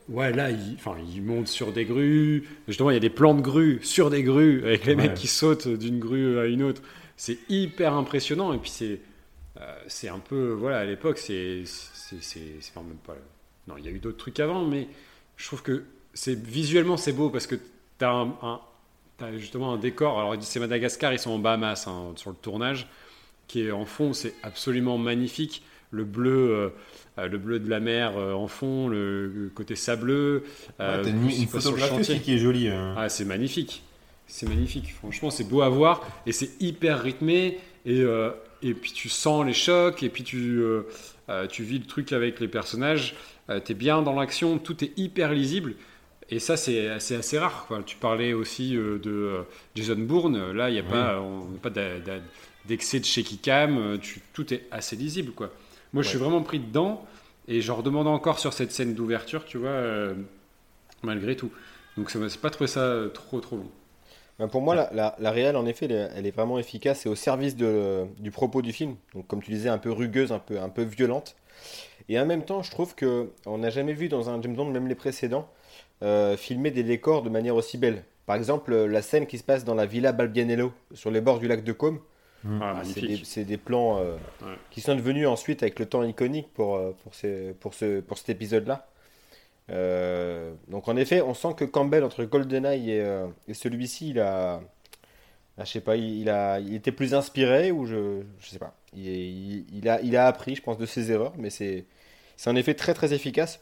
ouais, 0.10 0.32
là, 0.34 0.52
il, 0.52 0.78
il 1.16 1.24
monte 1.24 1.48
sur 1.48 1.72
des 1.72 1.86
grues. 1.86 2.48
Justement, 2.68 2.92
il 2.92 2.94
y 2.96 2.98
a 2.98 3.00
des 3.00 3.10
plans 3.10 3.34
de 3.34 3.42
grues 3.42 3.80
sur 3.82 4.12
des 4.12 4.22
grues 4.22 4.62
avec 4.64 4.86
les 4.86 4.94
Ouais. 4.96 5.08
mecs 5.08 5.16
qui 5.16 5.28
sautent 5.28 5.68
d'une 5.68 5.98
grue 6.00 6.38
à 6.38 6.46
une 6.46 6.62
autre. 6.62 6.82
C'est 7.18 7.40
hyper 7.50 7.94
impressionnant. 7.94 8.54
Et 8.54 8.58
puis 8.60 8.70
c'est, 8.70 9.00
euh, 9.60 9.76
c'est 9.88 10.10
un 10.10 10.20
peu, 10.20 10.52
voilà, 10.52 10.80
à 10.80 10.86
l'époque, 10.86 11.18
c'est, 11.18 11.64
c'est, 11.66 12.22
c'est, 12.22 12.42
c'est 12.60 12.72
enfin, 12.76 12.86
même 12.88 12.98
pas. 12.98 13.16
Non, 13.68 13.76
il 13.78 13.86
y 13.86 13.88
a 13.88 13.92
eu 13.92 14.00
d'autres 14.00 14.18
trucs 14.18 14.40
avant, 14.40 14.66
mais 14.66 14.88
je 15.38 15.46
trouve 15.48 15.64
que 15.64 15.84
c'est 16.16 16.36
visuellement 16.40 16.98
c'est 16.98 17.14
beau 17.14 17.30
parce 17.30 17.48
que 17.48 17.56
t'as 18.00 18.12
un, 18.12 18.30
un- 18.42 18.62
t'as 19.18 19.38
justement 19.38 19.74
un 19.74 19.78
décor. 19.78 20.20
Alors 20.20 20.36
c'est 20.42 20.60
Madagascar, 20.60 21.14
ils 21.14 21.20
sont 21.20 21.32
en 21.32 21.40
Bahamas 21.40 21.86
hein, 21.88 22.14
sur 22.16 22.32
le 22.32 22.36
tournage, 22.38 22.88
qui 23.48 23.62
est 23.64 23.72
en 23.72 23.86
fond, 23.86 24.14
c'est 24.14 24.34
absolument 24.44 24.98
magnifique. 24.98 25.64
Le 25.92 26.04
bleu, 26.04 26.50
euh, 26.52 26.70
euh, 27.20 27.28
le 27.30 27.38
bleu 27.38 27.60
de 27.60 27.70
la 27.70 27.80
mer 27.80 28.18
euh, 28.18 28.34
en 28.34 28.48
fond, 28.48 28.88
le 28.90 29.52
côté 29.56 29.76
sableux. 29.76 30.44
euh, 30.82 31.04
Ouais, 31.04 31.10
une, 31.12 31.30
une 31.30 31.48
photographie 31.48 32.20
qui 32.22 32.34
est 32.34 32.38
jolie. 32.40 32.70
euh. 32.70 32.94
Ah, 32.98 33.10
c'est 33.10 33.26
magnifique. 33.26 33.84
C'est 34.28 34.50
magnifique. 34.50 34.94
Franchement, 34.96 35.30
c'est 35.30 35.44
beau 35.46 35.62
à 35.62 35.70
voir 35.70 36.02
et 36.26 36.32
c'est 36.34 36.50
hyper 36.62 37.02
rythmé. 37.02 37.60
Et, 37.86 38.04
et 38.64 38.74
puis 38.74 38.92
tu 38.92 39.10
sens 39.10 39.46
les 39.46 39.54
chocs 39.54 40.02
et 40.02 40.10
puis 40.10 40.24
tu, 40.24 40.60
tu 41.52 41.64
vis 41.64 41.80
le 41.80 41.86
truc 41.86 42.12
avec 42.14 42.40
les 42.40 42.48
personnages. 42.48 43.16
tu 43.64 43.72
es 43.72 43.76
bien 43.76 44.02
dans 44.02 44.20
l'action, 44.20 44.58
tout 44.58 44.84
est 44.84 44.98
hyper 44.98 45.32
lisible. 45.34 45.76
Et 46.30 46.40
ça, 46.40 46.58
c'est 46.58 46.90
assez 46.90 47.38
rare. 47.38 47.68
Tu 47.86 47.98
parlais 47.98 48.34
aussi 48.34 48.74
de 48.74 49.46
Jason 49.76 49.96
Bourne. 49.98 50.52
Là, 50.52 50.70
il 50.70 50.74
n'y 50.74 50.80
a 50.80 50.84
pas, 50.84 51.24
pas 51.62 51.70
d'excès 52.66 53.00
de 53.00 53.06
shaky 53.06 53.38
cam. 53.38 54.00
tout 54.34 54.54
est 54.54 54.68
assez 54.72 54.96
lisible. 54.96 55.34
Quoi. 55.34 55.52
Moi, 55.94 56.02
je 56.02 56.10
suis 56.10 56.18
vraiment 56.18 56.42
pris 56.42 56.60
dedans. 56.60 57.06
Et 57.48 57.62
j'en 57.62 57.76
redemande 57.76 58.08
encore 58.08 58.40
sur 58.40 58.54
cette 58.54 58.72
scène 58.72 58.96
d'ouverture, 58.96 59.46
tu 59.46 59.60
vois, 59.60 59.84
malgré 61.04 61.36
tout. 61.36 61.52
Donc, 61.96 62.10
c'est 62.10 62.42
pas 62.42 62.50
trouvé 62.50 62.68
ça 62.68 63.04
trop, 63.14 63.40
trop 63.40 63.58
long. 63.58 63.70
Ben, 64.38 64.50
pour 64.50 64.62
moi, 64.62 64.76
la, 64.76 65.16
la, 65.18 65.32
réelle, 65.32 65.56
en 65.56 65.66
effet, 65.66 65.86
elle 65.90 66.26
est, 66.26 66.32
vraiment 66.32 66.60
efficace 66.60 67.06
et 67.06 67.10
au 67.10 67.16
service 67.16 67.56
de, 67.56 68.06
du 68.20 68.32
propos 68.32 68.62
du 68.62 68.74
film. 68.74 68.96
Donc, 69.14 69.28
comme 69.28 69.42
tu 69.42 69.52
disais, 69.52 69.70
un 69.70 69.78
peu 69.78 69.92
rugueuse, 69.92 70.32
un 70.34 70.40
peu, 70.40 70.60
un 70.60 70.68
peu 70.70 70.84
violente. 70.84 71.36
Et 72.10 72.20
en 72.20 72.26
même 72.26 72.44
temps, 72.44 72.62
je 72.62 72.70
trouve 72.70 72.96
que 72.96 73.30
on 73.46 73.60
n'a 73.60 73.70
jamais 73.70 73.94
vu 73.94 74.10
dans 74.10 74.30
un 74.30 74.42
James 74.42 74.56
Bond, 74.56 74.72
même 74.72 74.88
les 74.88 74.96
précédents, 74.96 75.50
euh, 76.04 76.38
filmer 76.38 76.72
des 76.72 76.84
décors 76.84 77.22
de 77.22 77.30
manière 77.30 77.56
aussi 77.56 77.78
belle. 77.78 78.04
Par 78.26 78.36
exemple, 78.36 78.76
la 78.76 79.02
scène 79.02 79.28
qui 79.28 79.38
se 79.38 79.44
passe 79.44 79.64
dans 79.64 79.76
la 79.76 79.86
Villa 79.86 80.12
Balbianello, 80.12 80.74
sur 80.94 81.12
les 81.12 81.22
bords 81.22 81.40
du 81.40 81.48
lac 81.48 81.64
de 81.64 81.72
Côme. 81.72 82.00
Mmh. 82.44 82.60
Ah, 82.62 82.82
c'est 83.24 83.44
des, 83.44 83.58
plans 83.58 84.00
euh, 84.00 84.18
qui 84.70 84.82
sont 84.82 84.96
devenus 84.96 85.28
ensuite, 85.28 85.64
avec 85.64 85.80
le 85.80 85.88
temps 85.88 86.04
iconique 86.04 86.54
pour, 86.54 86.76
euh, 86.76 86.96
pour, 87.04 87.16
ces, 87.16 87.56
pour, 87.60 87.74
ce, 87.74 88.02
pour 88.02 88.18
cet 88.18 88.30
épisode-là. 88.30 88.88
Euh, 89.72 90.54
donc 90.68 90.88
en 90.88 90.96
effet, 90.96 91.22
on 91.22 91.34
sent 91.34 91.56
que 91.58 91.66
Campbell 91.66 92.04
entre 92.04 92.24
GoldenEye 92.24 92.92
et, 92.92 93.02
euh, 93.02 93.28
et 93.48 93.54
celui-ci, 93.54 94.12
il 94.12 94.20
a, 94.20 94.62
ah, 95.58 95.64
je 95.64 95.72
sais 95.72 95.82
pas, 95.82 95.96
il, 95.96 96.30
a, 96.30 96.60
il 96.60 96.76
était 96.76 96.92
plus 96.92 97.14
inspiré 97.14 97.72
ou 97.72 97.86
je, 97.86 98.22
je 98.40 98.50
sais 98.50 98.60
pas. 98.60 98.76
Il, 98.94 99.66
il, 99.74 99.90
a, 99.90 100.02
il 100.02 100.16
a 100.18 100.28
appris, 100.28 100.56
je 100.56 100.62
pense, 100.62 100.78
de 100.78 100.86
ses 100.86 101.12
erreurs, 101.12 101.34
mais 101.38 101.50
c'est, 101.50 101.86
c'est 102.38 102.50
en 102.50 102.56
effet 102.56 102.74
très 102.74 102.94
très 102.94 103.14
efficace. 103.14 103.60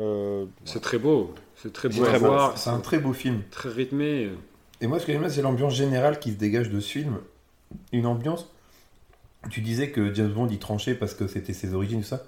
Euh, 0.00 0.46
c'est 0.64 0.80
très 0.80 0.98
beau, 0.98 1.34
c'est 1.56 1.72
très 1.72 1.88
beau 1.88 2.04
à 2.04 2.18
voir. 2.18 2.58
C'est 2.58 2.70
un 2.70 2.80
très 2.80 2.98
beau 2.98 3.12
film, 3.12 3.42
très 3.50 3.68
rythmé. 3.68 4.30
Et 4.80 4.86
moi, 4.86 4.98
ce 4.98 5.06
que 5.06 5.12
j'aime, 5.12 5.28
c'est 5.28 5.42
l'ambiance 5.42 5.74
générale 5.74 6.18
qui 6.18 6.32
se 6.32 6.36
dégage 6.36 6.70
de 6.70 6.80
ce 6.80 6.90
film. 6.90 7.18
Une 7.92 8.06
ambiance. 8.06 8.50
Tu 9.50 9.60
disais 9.60 9.90
que 9.90 10.12
James 10.14 10.32
Bond 10.32 10.48
il 10.50 10.58
tranchait 10.58 10.94
parce 10.94 11.14
que 11.14 11.26
c'était 11.26 11.52
ses 11.52 11.74
origines 11.74 12.00
tout 12.00 12.06
ça, 12.06 12.22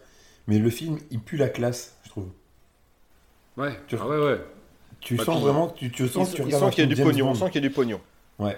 mais 0.46 0.58
le 0.58 0.68
film 0.68 0.98
il 1.10 1.20
pue 1.20 1.36
la 1.36 1.48
classe, 1.48 1.96
je 2.04 2.10
trouve. 2.10 2.28
Ouais, 3.56 3.72
tu, 3.86 3.96
ah 3.98 4.06
ouais, 4.06 4.18
ouais. 4.18 4.40
Tu 5.00 5.16
bah, 5.16 5.24
sens 5.24 5.40
vraiment 5.40 5.68
que 5.68 5.78
tu, 5.78 5.90
tu 5.90 6.08
sens 6.08 6.30
que 6.30 6.36
tu 6.36 6.42
regardes. 6.42 6.76
y 6.76 6.82
a 6.82 6.86
du 6.86 6.96
pognon. 6.96 7.30
On 7.30 7.34
sent 7.34 7.46
qu'il 7.46 7.62
y 7.62 7.64
a 7.64 7.68
du 7.68 7.74
pognon. 7.74 8.00
Ouais. 8.38 8.56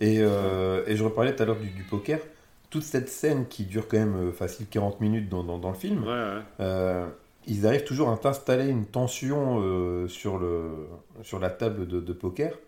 Et, 0.00 0.18
euh, 0.20 0.82
et 0.86 0.96
je 0.96 1.04
reparlais 1.04 1.34
tout 1.34 1.42
à 1.42 1.46
l'heure 1.46 1.58
du, 1.58 1.82
poker. 1.84 2.20
Toute 2.70 2.82
cette 2.82 3.08
scène 3.08 3.46
qui 3.46 3.64
dure 3.64 3.88
quand 3.88 3.98
même 3.98 4.28
euh, 4.28 4.32
facile 4.32 4.66
40 4.66 5.00
minutes 5.00 5.28
dans, 5.28 5.42
dans, 5.42 5.68
le 5.68 5.74
film, 5.74 6.04
euh, 6.06 7.06
ils 7.46 7.66
arrivent 7.66 7.84
toujours 7.84 8.08
à 8.10 8.20
installer 8.24 8.68
une 8.68 8.86
tension 8.86 10.06
sur, 10.08 10.38
le, 10.38 10.88
sur 11.22 11.38
la 11.38 11.50
table 11.50 11.86
de, 11.86 12.00
de 12.00 12.12
poker. 12.12 12.58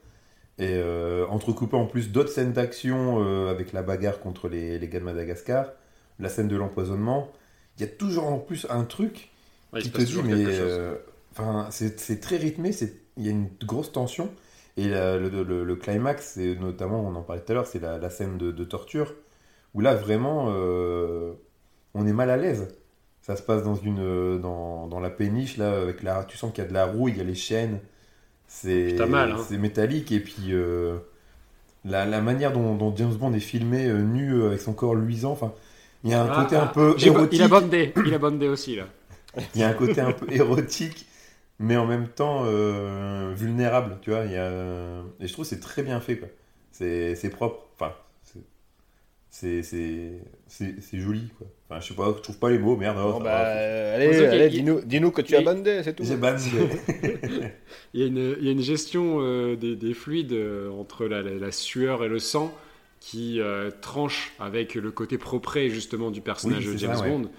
Et 0.59 0.81
entrecoupant 1.29 1.81
en 1.81 1.87
plus 1.87 2.13
d'autres 2.13 2.31
scènes 2.31 2.53
d'action 2.53 3.49
avec 3.49 3.73
la 3.73 3.83
bagarre 3.83 4.21
contre 4.21 4.49
les, 4.49 4.79
les, 4.79 4.89
gars 4.89 5.01
de 5.01 5.05
Madagascar, 5.05 5.67
la 6.19 6.29
scène 6.29 6.49
de 6.49 6.57
l'empoisonnement. 6.57 7.31
Il 7.77 7.83
y 7.83 7.85
a 7.85 7.89
toujours 7.89 8.27
en 8.27 8.39
plus 8.39 8.67
un 8.71 8.85
truc 8.85 9.31
qui 9.81 9.91
te 9.91 10.03
dit, 10.03 10.23
mais 10.23 10.45
Enfin, 11.33 11.69
c'est 11.71 12.21
très 12.21 12.37
rythmé, 12.37 12.73
il 13.17 13.25
y 13.25 13.29
a 13.29 13.31
une 13.31 13.49
grosse 13.65 13.93
tension. 13.93 14.31
Et 14.77 14.89
le, 14.89 15.75
climax, 15.75 16.33
c'est 16.35 16.55
notamment, 16.57 17.01
on 17.01 17.15
en 17.15 17.23
parlait 17.23 17.43
tout 17.43 17.53
à 17.53 17.55
l'heure, 17.55 17.67
c'est 17.67 17.81
la, 17.81 18.11
scène 18.11 18.39
de, 18.39 18.65
torture, 18.65 19.15
où 19.75 19.81
là, 19.81 19.95
vraiment, 19.95 20.49
euh, 20.51 21.33
on 21.95 22.07
est 22.07 22.13
mal 22.13 22.31
à 22.31 22.37
l'aise. 22.37 22.69
Ça 23.23 23.37
se 23.37 23.43
passe 23.43 23.63
dans, 23.63 23.77
une, 23.77 24.41
dans, 24.41 25.01
la 25.01 25.11
péniche, 25.11 25.57
là, 25.57 25.81
avec 25.81 26.03
la, 26.03 26.25
tu 26.25 26.37
sens 26.37 26.53
qu'il 26.53 26.63
y 26.63 26.67
a 26.67 26.69
de 26.69 26.75
la 26.75 26.87
roue, 26.87 27.09
il 27.09 27.17
y 27.17 27.21
a 27.21 27.25
les 27.25 27.35
chaînes. 27.35 27.79
C'est 28.47 29.01
hein. 29.01 29.39
métallique. 29.59 30.13
Et 30.13 30.21
puis, 30.21 30.49
euh, 30.51 30.99
la, 31.85 32.21
manière 32.21 32.53
dont, 32.53 32.95
James 32.97 33.15
Bond 33.15 33.33
est 33.33 33.41
filmé, 33.41 33.87
euh, 33.87 34.03
nu, 34.03 34.45
avec 34.45 34.61
son 34.61 34.73
corps 34.73 34.95
luisant, 34.95 35.33
enfin, 35.33 35.53
il 36.03 36.11
y 36.11 36.15
a 36.15 36.23
un 36.23 36.29
ah, 36.31 36.43
côté 36.43 36.57
un 36.57 36.65
ah. 36.65 36.73
peu 36.75 36.97
érotique. 37.01 37.39
Il 37.39 37.43
a 37.43 37.49
bondé, 37.49 37.95
il 38.05 38.15
a 38.15 38.51
aussi, 38.51 38.77
là. 38.77 38.89
il 39.55 39.61
y 39.61 39.65
a 39.65 39.69
un 39.69 39.75
côté 39.75 40.01
un 40.01 40.13
peu 40.13 40.31
érotique 40.33 41.07
mais 41.63 41.77
en 41.77 41.87
même 41.87 42.09
temps 42.09 42.43
euh, 42.45 43.33
vulnérable, 43.35 43.99
tu 44.03 44.11
vois. 44.11 44.25
Y 44.25 44.37
a... 44.37 45.03
Et 45.21 45.27
je 45.27 45.33
trouve 45.33 45.45
que 45.45 45.49
c'est 45.49 45.61
très 45.61 45.83
bien 45.83 46.01
fait, 46.01 46.19
quoi. 46.19 46.29
C'est 46.73 47.31
propre. 47.31 47.69
Enfin, 47.79 47.95
c'est 49.33 50.21
joli, 50.93 51.29
quoi. 51.39 51.47
Enfin, 51.69 51.81
je 51.81 51.89
sais 51.89 51.95
pas, 51.95 52.15
je 52.17 52.23
trouve 52.23 52.39
pas 52.39 52.51
les 52.51 52.59
mots, 52.59 52.77
merde. 52.77 52.99
Bon, 52.99 53.21
bah, 53.21 53.39
allez, 53.39 54.27
allez 54.27 54.49
dis-nous 54.51 54.83
dis 54.83 55.01
que 55.13 55.23
tu 55.23 55.35
as 55.35 55.41
bandé, 55.41 55.83
c'est 55.83 55.95
tout. 55.95 56.05
J'ai 56.05 56.17
bandé. 56.17 56.43
il, 57.95 58.01
y 58.01 58.05
a 58.05 58.07
une, 58.07 58.37
il 58.39 58.45
y 58.45 58.49
a 58.49 58.53
une 58.53 58.61
gestion 58.61 59.19
euh, 59.21 59.57
des, 59.57 59.75
des, 59.75 59.95
fluides 59.95 60.33
euh, 60.33 60.71
entre 60.71 61.07
la, 61.07 61.23
la, 61.23 61.51
sueur 61.51 62.05
et 62.05 62.09
le 62.09 62.19
sang 62.19 62.53
qui 63.01 63.41
tranche 63.81 64.33
avec 64.39 64.77
le 64.77 64.93
côté 64.93 65.19
propre 65.19 65.59
justement 65.67 66.13
du 66.13 66.21
personnage 66.21 66.65
de 66.65 66.77
James 66.77 67.01
Bond 67.05 67.31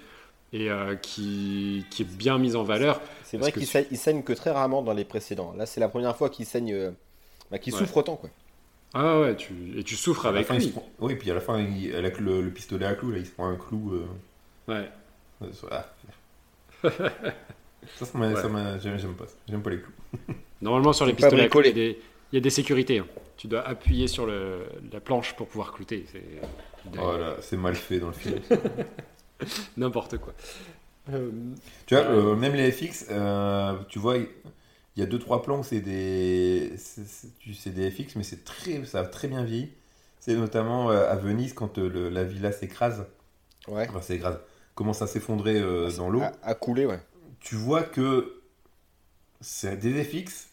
et 0.51 0.69
qui, 1.01 1.85
qui, 1.89 2.01
est 2.01 2.17
bien 2.17 2.37
mise 2.37 2.57
en 2.57 2.63
valeur. 2.63 2.99
C'est 3.23 3.37
vrai 3.37 3.51
qu'il 3.51 3.65
saigne, 3.65 3.85
saigne, 3.93 4.21
que 4.21 4.33
très 4.33 4.51
rarement 4.51 4.83
dans 4.83 4.93
les 4.93 5.05
précédents. 5.05 5.53
Là, 5.57 5.65
c'est 5.65 5.79
la 5.79 5.89
première 5.89 6.15
fois 6.15 6.29
qu'il 6.29 6.45
saigne, 6.45 6.73
euh, 6.73 6.91
bah, 7.49 7.57
qu'il 7.57 7.73
souffre 7.73 7.97
autant, 7.97 8.15
quoi. 8.15 8.29
Ah 8.93 9.19
ouais, 9.19 9.35
tu... 9.35 9.53
et 9.77 9.83
tu 9.83 9.95
souffres 9.95 10.27
avec 10.27 10.49
lui. 10.49 10.73
Oui, 10.99 11.15
puis 11.15 11.31
à 11.31 11.33
la 11.33 11.41
fin, 11.41 11.59
il... 11.59 11.95
avec 11.95 12.19
le, 12.19 12.49
pistolet 12.49 12.85
à 12.85 12.93
clou, 12.93 13.11
là, 13.11 13.17
il 13.17 13.25
se 13.25 13.31
prend 13.31 13.47
un 13.47 13.55
clou. 13.55 13.93
Euh... 13.93 14.71
Ouais. 14.71 14.89
Ah. 15.71 15.85
ça, 16.83 18.05
ça 18.05 18.17
m'a... 18.17 18.77
J'aime 18.79 19.15
pas 19.15 19.25
J'aime 19.49 19.61
pas 19.61 19.69
les 19.71 19.79
clous. 19.79 20.33
Normalement, 20.61 20.93
sur 20.93 21.05
les 21.05 21.13
pistolets 21.13 21.43
à 21.43 21.49
clou, 21.49 21.61
il 21.61 21.95
y, 22.31 22.37
a 22.37 22.39
des... 22.39 22.49
sécurités. 22.49 22.99
Hein. 22.99 23.07
Tu 23.35 23.47
dois 23.47 23.67
appuyer 23.67 24.07
sur 24.07 24.25
le... 24.25 24.65
la 24.91 24.99
planche 24.99 25.35
pour 25.35 25.47
pouvoir 25.47 25.73
clouter. 25.73 26.05
C'est... 26.11 26.23
Voilà, 26.93 27.37
c'est 27.41 27.57
mal 27.57 27.75
fait 27.75 27.99
dans 27.99 28.07
le 28.07 28.13
film. 28.13 28.39
N'importe 29.77 30.17
quoi. 30.17 30.33
Euh, 31.11 31.31
tu 31.85 31.95
vois, 31.95 32.05
euh, 32.05 32.35
même 32.35 32.53
les 32.53 32.71
FX, 32.71 33.07
euh, 33.09 33.73
tu 33.89 33.99
vois, 33.99 34.17
il 34.95 34.99
y 34.99 35.03
a 35.03 35.05
deux 35.05 35.19
trois 35.19 35.41
plans 35.41 35.63
c'est 35.63 35.79
des, 35.79 36.73
c'est 36.77 37.73
des 37.73 37.89
FX, 37.89 38.15
mais 38.15 38.23
c'est 38.23 38.43
très, 38.43 38.85
ça 38.85 39.01
a 39.01 39.05
très 39.05 39.27
bien 39.27 39.43
vieilli. 39.43 39.71
C'est 40.19 40.35
notamment 40.35 40.89
à 40.89 41.15
Venise 41.15 41.53
quand 41.53 41.77
la 41.77 42.23
villa 42.23 42.53
s'écrase. 42.53 43.05
Ouais. 43.67 43.87
Enfin, 43.89 44.01
s'écrase. 44.01 44.39
Commence 44.73 45.01
à 45.01 45.07
s'effondrer 45.07 45.59
dans 45.97 46.09
l'eau. 46.09 46.21
À, 46.41 46.55
couler, 46.55 46.85
ouais. 46.85 46.99
Tu 47.41 47.55
vois 47.55 47.83
que 47.83 48.41
c'est 49.41 49.75
des 49.75 50.01
FX 50.01 50.47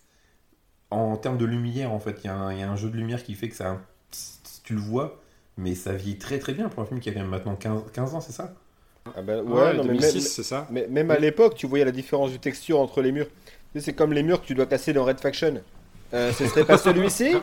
en 0.91 1.17
termes 1.17 1.39
de 1.39 1.45
lumière 1.45 1.93
en 1.93 2.01
fait. 2.01 2.21
Il 2.25 2.27
y, 2.27 2.31
a 2.31 2.37
un 2.37 2.77
jeu 2.77 2.91
de 2.91 2.97
lumière 2.97 3.23
qui 3.23 3.35
fait 3.35 3.49
que 3.49 3.55
ça, 3.55 3.81
tu 4.65 4.75
le 4.75 4.81
vois, 4.81 5.21
mais 5.57 5.75
ça 5.75 5.93
vieillit 5.93 6.19
très 6.19 6.39
très 6.39 6.53
bien 6.53 6.69
pour 6.69 6.83
un 6.83 6.87
film 6.87 7.01
qui 7.01 7.09
a 7.09 7.13
quand 7.13 7.21
même 7.21 7.29
maintenant 7.29 7.55
15, 7.55 7.83
15 7.93 8.15
ans, 8.15 8.21
c'est 8.21 8.33
ça? 8.33 8.55
Ah 9.17 9.23
ben, 9.23 9.43
ouais, 9.43 9.75
non, 9.75 9.85
2006, 9.85 10.15
mais 10.15 10.21
c'est 10.21 10.43
ça. 10.43 10.67
Mais, 10.71 10.87
même 10.87 11.11
à 11.11 11.19
l'époque, 11.19 11.55
tu 11.55 11.67
voyais 11.67 11.85
la 11.85 11.93
différence 11.93 12.33
de 12.33 12.37
texture 12.37 12.79
entre 12.81 13.01
les 13.01 13.13
murs. 13.13 13.29
C'est 13.77 13.93
comme 13.93 14.13
les 14.13 14.23
murs 14.23 14.41
que 14.41 14.47
tu 14.47 14.55
dois 14.55 14.67
casser 14.67 14.93
dans 14.93 15.05
Red 15.05 15.21
Faction. 15.21 15.63
Euh, 16.13 16.33
ce 16.33 16.47
serait 16.47 16.65
pas 16.65 16.79
celui-ci 16.79 17.37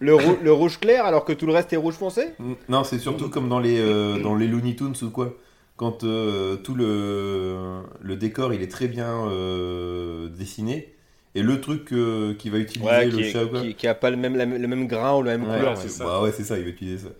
le, 0.00 0.16
le, 0.42 0.52
rouge 0.52 0.80
clair 0.80 1.04
alors 1.04 1.24
que 1.24 1.32
tout 1.32 1.46
le 1.46 1.52
reste 1.52 1.72
est 1.72 1.76
rouge 1.76 1.94
foncé? 1.94 2.30
Non, 2.68 2.84
c'est 2.84 2.98
surtout 2.98 3.28
comme 3.28 3.48
dans 3.48 3.60
les, 3.60 3.78
euh, 3.78 4.18
dans 4.18 4.34
les 4.34 4.48
Looney 4.48 4.74
Tunes 4.74 4.94
ou 5.02 5.10
quoi. 5.10 5.36
Quand 5.76 6.04
euh, 6.04 6.56
tout 6.56 6.74
le, 6.74 7.82
le 8.00 8.16
décor 8.16 8.52
il 8.52 8.62
est 8.62 8.70
très 8.70 8.88
bien 8.88 9.26
euh, 9.28 10.28
dessiné. 10.28 10.94
Et 11.36 11.42
le 11.42 11.60
truc 11.60 11.94
qui 12.38 12.50
va 12.50 12.58
utiliser 12.58 13.04
le 13.04 13.22
chat 13.22 13.46
qui, 13.62 13.74
qui, 13.74 13.86
a 13.86 13.94
pas 13.94 14.10
le 14.10 14.16
même, 14.16 14.36
le 14.36 14.66
même 14.66 14.88
grain 14.88 15.16
ou 15.16 15.22
la 15.22 15.38
même 15.38 15.46
couleur. 15.46 15.76
C'est 15.76 15.88
ça. 15.88 16.04
Bah 16.04 16.22
ouais, 16.22 16.32
c'est 16.32 16.42
ça, 16.42 16.58
il 16.58 16.64
va 16.64 16.70
utiliser 16.70 17.06
ça. 17.06 17.10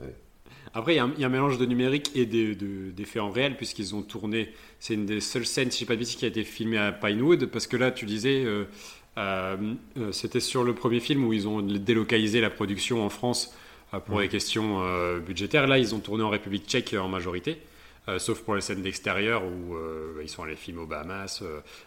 Après, 0.72 0.94
il 0.94 0.96
y, 0.96 1.24
a 1.24 1.26
un 1.26 1.30
mélange 1.30 1.58
de 1.58 1.66
numérique 1.66 2.12
et 2.14 2.26
d'effets 2.26 3.18
en 3.18 3.30
réel, 3.30 3.56
puisqu'ils 3.56 3.94
ont 3.94 4.02
tourné. 4.02 4.52
C'est 4.78 4.94
une 4.94 5.04
des 5.04 5.20
seules 5.20 5.46
scènes, 5.46 5.70
si 5.70 5.78
je 5.78 5.84
ne 5.84 5.86
sais 5.86 5.86
pas 5.86 5.94
de 5.94 5.98
bêtises, 5.98 6.16
qui 6.16 6.24
a 6.24 6.28
été 6.28 6.44
filmée 6.44 6.78
à 6.78 6.92
Pinewood, 6.92 7.46
parce 7.46 7.66
que 7.66 7.76
là, 7.76 7.90
tu 7.90 8.06
disais, 8.06 8.44
euh, 8.44 8.64
euh, 9.18 9.56
euh, 9.98 10.12
c'était 10.12 10.38
sur 10.38 10.62
le 10.62 10.72
premier 10.72 11.00
film 11.00 11.24
où 11.24 11.32
ils 11.32 11.48
ont 11.48 11.60
délocalisé 11.60 12.40
la 12.40 12.50
production 12.50 13.04
en 13.04 13.08
France 13.08 13.54
pour 14.06 14.20
les 14.20 14.28
questions 14.28 14.80
budgétaires. 15.18 15.66
Là, 15.66 15.76
ils 15.76 15.96
ont 15.96 15.98
tourné 15.98 16.22
en 16.22 16.30
République 16.30 16.68
tchèque 16.68 16.94
en 16.94 17.08
majorité. 17.08 17.58
sauf 18.18 18.40
pour 18.42 18.54
les 18.54 18.60
scènes 18.60 18.82
d'extérieur 18.82 19.42
où 19.42 19.74
ils 20.22 20.28
sont 20.28 20.44
allés 20.44 20.54
filmer 20.54 20.82
aux 20.82 20.86
Bahamas, 20.86 21.42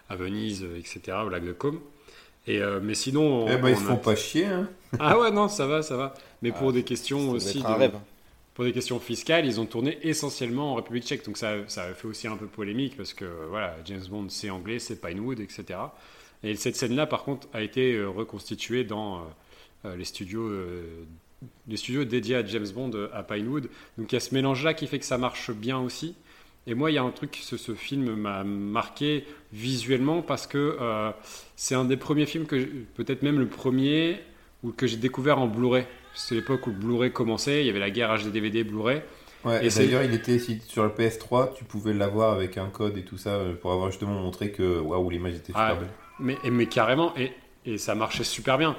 à 0.10 0.16
Venise, 0.18 0.66
etc., 0.78 1.20
au 1.26 1.30
lac 1.30 1.46
de 1.46 1.54
Côme. 1.54 1.80
Et, 2.46 2.60
mais 2.82 2.94
sinon. 2.94 3.48
eh 3.48 3.56
ben, 3.56 3.70
ils 3.70 3.78
se 3.78 3.84
font 3.84 3.96
pas 3.96 4.18
chier. 4.18 4.48
Hein. 4.48 4.68
Ah 5.00 5.18
ouais, 5.18 5.32
non, 5.32 5.48
ça 5.48 5.66
va, 5.66 5.82
ça 5.82 5.96
va. 5.96 6.14
Mais 6.42 6.52
pour 6.52 6.72
ah, 6.72 6.74
des 6.74 6.84
questions 6.84 7.30
aussi. 7.30 7.62
De, 7.62 7.68
un 7.68 7.76
rêve 7.76 7.94
pour 8.54 8.66
des 8.66 8.72
questions 8.72 9.00
fiscales, 9.00 9.46
ils 9.46 9.60
ont 9.60 9.66
tourné 9.66 9.98
essentiellement 10.04 10.74
en 10.74 10.76
République 10.76 11.06
tchèque. 11.06 11.26
Donc 11.26 11.38
ça, 11.38 11.56
ça 11.68 11.84
a 11.84 11.94
fait 11.94 12.08
aussi 12.08 12.28
un 12.28 12.38
peu 12.38 12.46
polémique 12.46 12.96
parce 12.96 13.14
que 13.14 13.26
voilà, 13.50 13.76
James 13.86 14.04
Bond 14.10 14.28
c'est 14.30 14.50
anglais, 14.50 14.80
c'est 14.80 15.02
Pinewood, 15.02 15.40
etc. 15.40 15.80
Et 16.44 16.56
cette 16.56 16.76
scène-là, 16.76 17.08
par 17.08 17.24
contre, 17.24 17.48
a 17.54 17.62
été 17.62 17.94
euh, 17.94 18.10
reconstituée 18.10 18.84
dans 18.84 19.18
euh, 19.18 19.22
euh, 19.86 19.96
les 19.96 20.06
studios, 20.06 20.52
les 21.68 21.78
studios 21.78 22.06
dédiés 22.06 22.36
à 22.36 22.46
James 22.46 22.68
Bond 22.74 22.92
à 23.12 23.24
Pinewood. 23.24 23.70
Donc 23.98 24.12
il 24.12 24.16
y 24.16 24.18
a 24.18 24.20
ce 24.20 24.34
mélange-là 24.34 24.74
qui 24.74 24.88
fait 24.88 25.00
que 25.00 25.06
ça 25.06 25.18
marche 25.18 25.52
bien 25.52 25.80
aussi. 25.80 26.16
Et 26.66 26.76
moi, 26.76 26.92
il 26.92 26.94
y 26.94 26.98
a 26.98 27.04
un 27.04 27.12
truc, 27.12 27.38
ce, 27.42 27.58
ce 27.58 27.74
film 27.74 28.16
m'a 28.16 28.46
marqué 28.46 29.26
visuellement 29.52 30.22
parce 30.22 30.48
que 30.48 30.78
c'est 31.58 31.76
un 31.76 31.84
des 31.84 31.98
premiers 31.98 32.26
films 32.26 32.46
peut-être 32.46 33.22
même 33.22 33.38
le 33.38 33.48
premier, 33.48 34.22
ou 34.64 34.72
que 34.72 34.88
j'ai 34.88 34.98
découvert 34.98 35.40
en 35.40 35.48
Blu-ray. 35.48 35.86
C'est 36.16 36.36
l'époque 36.36 36.68
où 36.68 36.70
le 36.72 36.78
Blu-ray 36.78 37.12
commençait, 37.12 37.62
il 37.62 37.68
y 37.68 37.70
avait 37.70 37.80
la 37.80 37.90
guerre 37.90 38.18
HD 38.18 38.32
DVD 38.32 38.64
Blu-ray. 38.64 39.02
Ouais, 39.44 39.66
Et 39.66 39.70
d'ailleurs, 39.70 40.04
il 40.04 40.14
était 40.14 40.40
sur 40.40 40.84
le 40.84 40.90
PS3, 40.90 41.54
tu 41.54 41.66
pouvais 41.66 41.94
l'avoir 41.94 42.34
avec 42.34 42.58
un 42.58 42.70
code 42.70 42.98
et 42.98 43.04
tout 43.04 43.18
ça 43.18 43.32
euh, 43.32 43.54
pour 43.54 43.74
avoir 43.74 43.92
justement 43.92 44.14
montré 44.14 44.52
que 44.52 44.80
waouh, 44.80 45.10
l'image 45.10 45.36
était 45.36 45.48
super 45.48 45.62
Ah, 45.62 45.76
belle. 45.76 46.38
Mais, 46.52 46.66
carrément, 46.68 47.14
et, 47.18 47.34
et 47.66 47.78
ça 47.78 47.94
marchait 47.94 48.24
super 48.24 48.58
bien. 48.58 48.78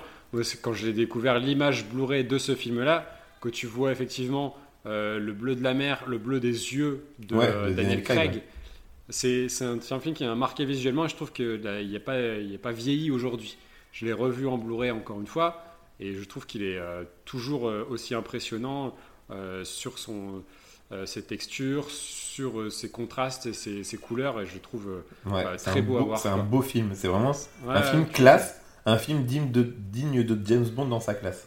Quand 0.62 0.72
j'ai 0.72 0.92
découvert 0.92 1.38
l'image 1.38 1.86
Blu-ray 1.86 2.24
de 2.24 2.38
ce 2.38 2.54
film-là, 2.54 3.06
que 3.40 3.50
tu 3.50 3.66
vois 3.66 3.92
effectivement 3.92 4.56
euh, 4.86 5.18
le 5.18 5.32
bleu 5.32 5.54
de 5.54 5.62
la 5.62 5.74
mer, 5.74 6.04
le 6.06 6.16
bleu 6.16 6.40
des 6.40 6.74
yeux 6.74 7.04
de 7.18 7.36
Ouais, 7.36 7.44
euh, 7.46 7.70
Daniel 7.70 8.02
Daniel 8.02 8.02
Craig, 8.02 8.42
c'est 9.10 9.48
un, 9.60 10.00
film 10.00 10.14
qui 10.14 10.24
m'a 10.24 10.34
marqué 10.34 10.64
visuellement 10.64 11.04
et 11.04 11.08
je 11.08 11.14
trouve 11.14 11.30
qu'il 11.30 11.60
n'y 11.60 11.96
a, 11.96 11.98
a 11.98 12.58
pas 12.58 12.72
vieilli 12.72 13.10
aujourd'hui. 13.10 13.58
Je 13.92 14.06
l'ai 14.06 14.14
revu 14.14 14.46
en 14.48 14.56
Blu-ray 14.56 14.90
encore 14.90 15.20
une 15.20 15.26
fois 15.26 15.62
et 16.00 16.14
je 16.14 16.24
trouve 16.24 16.46
qu'il 16.46 16.62
est 16.62 16.78
euh, 16.78 17.04
toujours 17.24 17.68
euh, 17.68 17.86
aussi 17.90 18.14
impressionnant 18.14 18.94
euh, 19.30 19.64
sur 19.64 19.98
son, 19.98 20.42
euh, 20.92 21.06
ses 21.06 21.22
textures, 21.22 21.90
sur 21.90 22.60
euh, 22.60 22.70
ses 22.70 22.90
contrastes 22.90 23.46
et 23.46 23.52
ses, 23.52 23.84
ses 23.84 23.96
couleurs 23.96 24.40
et 24.40 24.46
je 24.46 24.58
trouve 24.58 24.88
euh, 24.88 25.30
Ouais, 25.30 25.44
c'est 25.56 25.70
très 25.70 25.80
un 25.80 25.82
beau 25.82 25.96
à 25.98 26.02
voir, 26.02 26.18
C'est 26.18 26.28
un 26.28 26.38
beau 26.38 26.62
film. 26.62 26.90
C'est 26.94 27.08
vraiment 27.08 27.30
ouais, 27.64 27.74
un 27.74 27.82
film 27.82 28.06
classe, 28.06 28.60
un 28.86 28.98
film 28.98 29.24
digne 29.24 29.50
de, 29.50 29.62
digne 29.62 30.22
de 30.24 30.38
James 30.46 30.66
Bond 30.66 30.86
dans 30.86 31.00
sa 31.00 31.14
classe. 31.14 31.46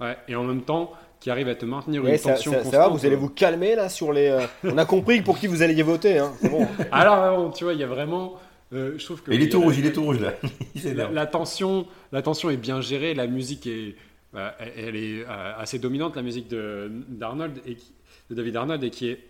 Ouais, 0.00 0.16
et 0.28 0.34
en 0.36 0.44
même 0.44 0.62
temps, 0.62 0.92
qui 1.20 1.30
arrive 1.30 1.48
à 1.48 1.54
te 1.54 1.64
maintenir 1.64 2.02
Ouais, 2.04 2.12
une 2.12 2.18
ça, 2.18 2.34
tension 2.34 2.52
ça- 2.52 2.58
ça 2.58 2.62
constante. 2.64 2.80
va, 2.82 2.88
vous 2.88 3.06
allez 3.06 3.16
vous 3.16 3.30
calmer 3.30 3.74
là 3.76 3.88
sur 3.88 4.12
les. 4.12 4.28
euh, 4.28 4.42
On 4.64 4.76
a 4.76 4.84
compris 4.84 5.22
pour 5.22 5.38
qui 5.38 5.46
vous 5.46 5.62
alliez 5.62 5.82
voter, 5.82 6.18
hein. 6.18 6.32
Bon. 6.50 6.66
Alors, 6.92 7.52
tu 7.54 7.64
vois, 7.64 7.72
il 7.72 7.80
y 7.80 7.82
a 7.84 7.86
vraiment. 7.86 8.34
euh, 8.74 8.94
je 8.98 9.04
trouve 9.04 9.22
que. 9.22 9.30
Et 9.32 9.36
il 9.36 9.42
est 9.42 9.48
tout 9.48 9.60
rouge, 9.60 9.78
il 9.78 9.86
est 9.86 9.92
tout 9.92 10.02
rouge 10.02 10.20
là. 10.20 10.34
La 11.12 11.26
tension, 11.26 11.86
la 12.12 12.22
tension 12.22 12.50
est 12.50 12.56
bien 12.56 12.80
gérée, 12.80 13.14
la 13.14 13.26
musique 13.26 13.66
est, 13.66 13.96
euh, 14.34 14.50
elle, 14.76 14.96
est 14.96 15.22
euh, 15.22 15.56
assez 15.56 15.78
dominante, 15.78 16.16
la 16.16 16.22
musique 16.22 16.48
de 16.48 16.90
David 18.30 18.56
Arnold 18.56 18.84
et 18.84 18.90
qui 18.90 19.08
est 19.08 19.20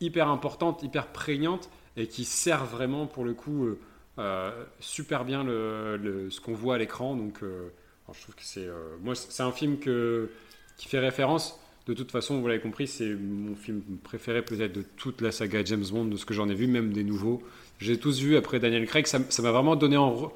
hyper 0.00 0.28
importante, 0.28 0.82
hyper 0.82 1.08
prégnante 1.08 1.70
et 1.96 2.06
qui 2.06 2.24
sert 2.24 2.64
vraiment 2.64 3.06
pour 3.06 3.24
le 3.24 3.34
coup 3.34 3.66
euh, 3.66 3.78
euh, 4.18 4.50
super 4.80 5.24
bien 5.24 5.44
le, 5.44 6.28
ce 6.30 6.40
qu'on 6.40 6.54
voit 6.54 6.74
à 6.74 6.78
l'écran. 6.78 7.16
Donc, 7.16 7.40
je 7.42 8.22
trouve 8.22 8.34
que 8.34 8.44
c'est 8.44 8.68
moi 9.02 9.14
c'est 9.14 9.42
un 9.42 9.52
film 9.52 9.78
que 9.78 10.30
qui 10.76 10.88
fait 10.88 10.98
référence. 10.98 11.58
De 11.86 11.94
toute 11.94 12.10
façon, 12.10 12.40
vous 12.40 12.48
l'avez 12.48 12.60
compris, 12.60 12.88
c'est 12.88 13.14
mon 13.14 13.54
film 13.54 13.80
préféré 14.02 14.42
peut-être 14.42 14.72
de 14.72 14.84
toute 14.96 15.20
la 15.20 15.30
saga 15.30 15.64
James 15.64 15.84
Bond, 15.88 16.06
de 16.06 16.16
ce 16.16 16.26
que 16.26 16.34
j'en 16.34 16.48
ai 16.48 16.54
vu, 16.54 16.66
même 16.66 16.92
des 16.92 17.04
nouveaux. 17.04 17.42
J'ai 17.78 17.98
tous 17.98 18.20
vu 18.20 18.36
après 18.36 18.58
Daniel 18.58 18.86
Craig. 18.86 19.06
Ça 19.06 19.20
ça 19.28 19.42
m'a 19.42 19.52
vraiment 19.52 19.76
donné 19.76 19.96
en, 19.96 20.32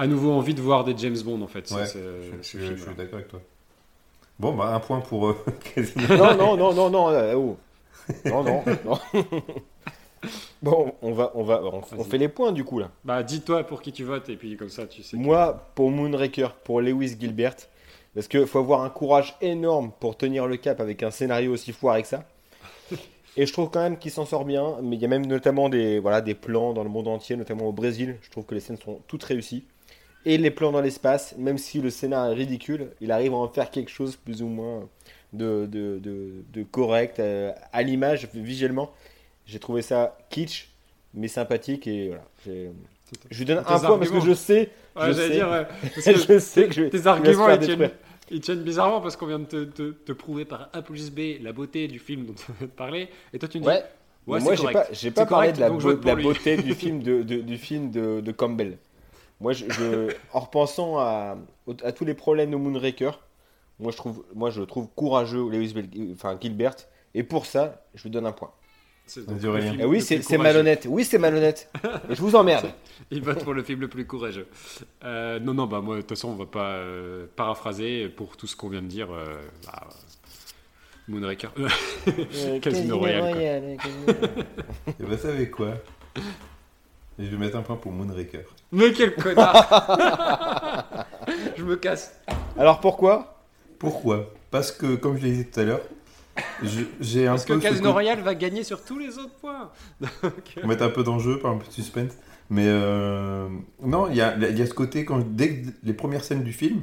à 0.00 0.06
nouveau 0.06 0.32
envie 0.32 0.54
de 0.54 0.60
voir 0.62 0.84
des 0.84 0.94
James 0.96 1.18
Bond 1.24 1.40
en 1.42 1.46
fait. 1.46 1.70
Ouais, 1.70 1.86
c'est- 1.86 1.98
Je, 1.98 2.42
ce 2.42 2.58
je- 2.58 2.62
je 2.62 2.66
film-là. 2.74 2.76
suis 2.86 2.94
d'accord 2.96 3.14
avec 3.14 3.28
toi. 3.28 3.40
Bon, 4.38 4.54
bah, 4.54 4.74
un 4.74 4.80
point 4.80 5.00
pour 5.00 5.28
euh. 5.28 5.36
Non, 6.08 6.36
non, 6.36 6.56
non, 6.56 6.72
non, 6.74 6.90
non. 6.90 7.08
euh, 7.10 7.34
oh. 7.34 7.56
Non, 8.24 8.42
non, 8.42 8.64
non. 8.84 8.98
Bon, 10.62 10.92
on 11.00 11.12
va, 11.12 11.30
on 11.34 11.42
va, 11.42 11.62
on, 11.96 12.04
fait 12.04 12.18
les 12.18 12.28
points 12.28 12.52
du 12.52 12.62
coup 12.64 12.78
là. 12.78 12.90
Bah, 13.04 13.22
dis-toi 13.22 13.64
pour 13.64 13.80
qui 13.80 13.92
tu 13.92 14.04
votes 14.04 14.28
et 14.28 14.36
puis 14.36 14.56
comme 14.58 14.68
ça 14.68 14.86
tu 14.86 15.02
sais. 15.02 15.16
Moi, 15.16 15.70
pour 15.74 15.90
Moonraker, 15.90 16.48
pour 16.62 16.82
Lewis 16.82 17.16
Gilbert, 17.18 17.56
parce 18.14 18.28
qu'il 18.28 18.46
faut 18.46 18.58
avoir 18.58 18.82
un 18.82 18.90
courage 18.90 19.34
énorme 19.40 19.90
pour 19.98 20.18
tenir 20.18 20.46
le 20.46 20.58
cap 20.58 20.78
avec 20.80 21.02
un 21.02 21.10
scénario 21.10 21.52
aussi 21.52 21.72
foiré 21.72 22.02
que 22.02 22.08
ça. 22.08 22.24
Et 23.38 23.46
je 23.46 23.52
trouve 23.54 23.70
quand 23.70 23.80
même 23.80 23.96
qu'il 23.96 24.10
s'en 24.10 24.26
sort 24.26 24.44
bien, 24.44 24.76
mais 24.82 24.96
il 24.96 25.02
y 25.02 25.04
a 25.06 25.08
même 25.08 25.24
notamment 25.24 25.70
des, 25.70 25.98
voilà, 25.98 26.20
des 26.20 26.34
plans 26.34 26.74
dans 26.74 26.82
le 26.84 26.90
monde 26.90 27.08
entier, 27.08 27.36
notamment 27.36 27.64
au 27.68 27.72
Brésil. 27.72 28.18
Je 28.20 28.30
trouve 28.30 28.44
que 28.44 28.54
les 28.54 28.60
scènes 28.60 28.76
sont 28.76 29.00
toutes 29.06 29.22
réussies. 29.24 29.64
Et 30.26 30.36
les 30.38 30.50
plans 30.50 30.70
dans 30.72 30.80
l'espace, 30.82 31.34
même 31.38 31.56
si 31.58 31.80
le 31.80 31.88
scénario 31.90 32.32
est 32.32 32.36
ridicule, 32.36 32.88
il 33.00 33.10
arrive 33.10 33.32
à 33.32 33.36
en 33.36 33.48
faire 33.48 33.70
quelque 33.70 33.90
chose 33.90 34.16
plus 34.16 34.42
ou 34.42 34.48
moins 34.48 34.88
de, 35.32 35.66
de, 35.66 35.98
de, 35.98 36.30
de 36.52 36.62
correct 36.62 37.18
euh, 37.20 37.52
à 37.72 37.82
l'image, 37.82 38.28
visuellement. 38.34 38.90
J'ai 39.46 39.58
trouvé 39.58 39.80
ça 39.82 40.18
kitsch, 40.28 40.68
mais 41.14 41.28
sympathique. 41.28 41.86
Et 41.86 42.08
voilà. 42.08 42.24
Je 43.30 43.38
lui 43.38 43.44
donne 43.44 43.58
un 43.58 43.62
point 43.62 43.98
parce 43.98 44.10
que 44.10 44.20
je 44.20 44.34
sais 44.34 44.70
Ouais, 44.96 45.06
je 45.08 45.12
sais. 45.14 45.30
dire, 45.30 45.48
ouais, 45.48 45.66
parce 45.94 46.04
que 46.06 46.16
je 46.34 46.38
sais 46.38 46.66
que 46.68 46.74
je 46.74 46.82
vais. 46.82 46.90
tes 46.90 47.06
arguments 47.06 47.48
ils 47.48 47.58
tiennent, 47.60 47.78
détruire. 47.78 47.90
ils 48.30 48.40
tiennent 48.40 48.62
bizarrement 48.62 49.00
parce 49.00 49.16
qu'on 49.16 49.26
vient 49.26 49.38
de 49.38 49.44
te, 49.44 49.64
te- 49.64 49.90
te 49.92 50.12
prouver 50.12 50.44
par 50.44 50.68
A 50.72 50.82
plus 50.82 51.10
B 51.10 51.40
la 51.40 51.52
beauté 51.52 51.88
du 51.88 51.98
film 51.98 52.26
dont 52.26 52.34
de 52.60 52.66
parler 52.66 53.08
et 53.32 53.38
toi 53.38 53.48
tu 53.48 53.58
me 53.58 53.62
dis 53.64 53.68
Ouais, 54.26 54.40
moi 54.40 54.54
j'ai 54.54 54.70
pas, 54.72 54.84
pas 55.14 55.26
parlé 55.26 55.52
de 55.52 55.60
la, 55.60 55.70
beau- 55.70 55.94
de 55.94 56.06
la 56.06 56.14
beauté 56.16 56.56
du 56.56 56.74
film 56.74 57.02
de, 57.02 57.22
de- 57.22 57.40
du 57.40 57.56
film 57.56 57.90
de, 57.90 58.20
de 58.20 58.32
Campbell. 58.32 58.76
Moi, 59.40 59.52
je, 59.52 59.64
je- 59.70 60.14
en 60.32 60.40
repensant 60.40 60.98
à, 60.98 61.36
tous 61.96 62.04
les 62.04 62.14
problèmes 62.14 62.50
de 62.50 62.56
Moonraker, 62.56 63.12
moi 63.78 63.90
je 63.92 63.96
trouve, 63.96 64.24
moi 64.34 64.50
je 64.50 64.62
trouve 64.62 64.88
courageux 64.94 65.48
Lewis 65.48 65.72
Bel- 65.72 65.88
enfin 66.12 66.36
Gilbert, 66.40 66.76
et 67.14 67.22
pour 67.22 67.46
ça, 67.46 67.82
je 67.94 68.02
lui 68.02 68.10
donne 68.10 68.26
un 68.26 68.32
point. 68.32 68.50
C'est 69.06 69.22
oui, 69.86 70.00
c'est 70.02 70.38
malhonnête. 70.38 70.86
Oui, 70.88 71.04
c'est 71.04 71.18
malhonnête. 71.18 71.68
Et 72.08 72.14
je 72.14 72.20
vous 72.22 72.36
emmerde. 72.36 72.70
Il 73.10 73.22
vote 73.22 73.42
pour 73.42 73.54
le 73.54 73.64
film 73.64 73.80
le 73.80 73.88
plus 73.88 74.06
courageux. 74.06 74.46
Euh, 75.02 75.40
non, 75.40 75.52
non, 75.52 75.66
bah 75.66 75.80
moi, 75.80 75.96
de 75.96 76.00
toute 76.02 76.10
façon, 76.10 76.28
on 76.28 76.36
va 76.36 76.46
pas 76.46 76.74
euh, 76.74 77.26
paraphraser 77.34 78.08
pour 78.08 78.36
tout 78.36 78.46
ce 78.46 78.54
qu'on 78.54 78.68
vient 78.68 78.82
de 78.82 78.86
dire. 78.86 79.10
euh, 79.12 79.40
bah, 79.66 79.88
Moonraker. 81.08 81.50
Casino 82.62 82.98
Royale, 82.98 83.32
quoi. 83.32 84.14
Et 85.00 85.02
bah, 85.02 85.18
savez 85.18 85.50
quoi? 85.50 85.74
Et 87.20 87.26
je 87.26 87.30
vais 87.30 87.36
mettre 87.36 87.56
un 87.56 87.62
point 87.62 87.76
pour 87.76 87.92
Moonraker. 87.92 88.44
Mais 88.72 88.92
quel 88.92 89.14
connard 89.14 91.06
Je 91.56 91.64
me 91.64 91.76
casse. 91.76 92.14
Alors 92.58 92.80
pourquoi? 92.80 93.42
Pourquoi? 93.78 94.32
Parce 94.50 94.72
que, 94.72 94.94
comme 94.96 95.16
je 95.18 95.22
l'ai 95.24 95.32
dit 95.32 95.46
tout 95.46 95.60
à 95.60 95.64
l'heure, 95.64 95.80
je- 96.62 96.84
j'ai 97.00 97.26
un 97.26 97.32
Parce 97.32 97.44
que 97.44 97.52
peu. 97.54 97.58
ce 97.60 97.64
Casino 97.64 97.80
côté- 97.82 97.92
Royale 97.92 98.20
va 98.20 98.34
gagner 98.34 98.64
sur 98.64 98.82
tous 98.84 98.98
les 98.98 99.18
autres 99.18 99.34
points. 99.40 99.70
Donc, 100.00 100.32
Pour 100.54 100.66
mettre 100.66 100.82
un 100.82 100.88
peu 100.88 101.02
d'enjeu, 101.02 101.38
par 101.38 101.50
un 101.52 101.58
peu 101.58 101.66
de 101.66 101.72
suspense. 101.72 102.12
Mais 102.48 102.64
euh, 102.66 103.48
non, 103.82 104.08
il 104.08 104.16
y 104.16 104.20
a, 104.22 104.34
il 104.36 104.58
y 104.58 104.62
a 104.62 104.66
ce 104.66 104.74
côté, 104.74 105.04
quand, 105.04 105.18
dès 105.20 105.56
que 105.62 105.68
les 105.84 105.92
premières 105.92 106.24
scènes 106.24 106.42
du 106.42 106.52
film, 106.52 106.82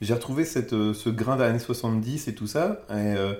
j'ai 0.00 0.14
retrouvé 0.14 0.44
cette, 0.44 0.72
euh, 0.74 0.94
ce 0.94 1.08
grain 1.08 1.36
d'années 1.36 1.58
70 1.58 2.28
et 2.28 2.34
tout 2.34 2.46
ça. 2.46 2.82
Et, 2.90 2.92
euh, 2.94 3.32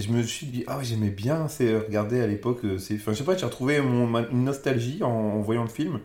et 0.00 0.02
je 0.02 0.12
me 0.12 0.22
suis 0.22 0.46
dit, 0.46 0.64
ah 0.66 0.80
j'aimais 0.82 1.10
bien 1.10 1.48
c'est, 1.48 1.76
regarder 1.76 2.20
à 2.20 2.26
l'époque. 2.26 2.64
euh, 2.64 2.78
c'est- 2.78 2.94
Enfin, 2.96 3.12
je 3.12 3.18
sais 3.18 3.24
pas, 3.24 3.36
j'ai 3.36 3.46
retrouvé 3.46 3.80
mon, 3.80 4.06
ma- 4.06 4.28
une 4.30 4.44
nostalgie 4.44 5.02
en, 5.02 5.10
en 5.10 5.40
voyant 5.42 5.62
le 5.64 5.68
film. 5.70 6.00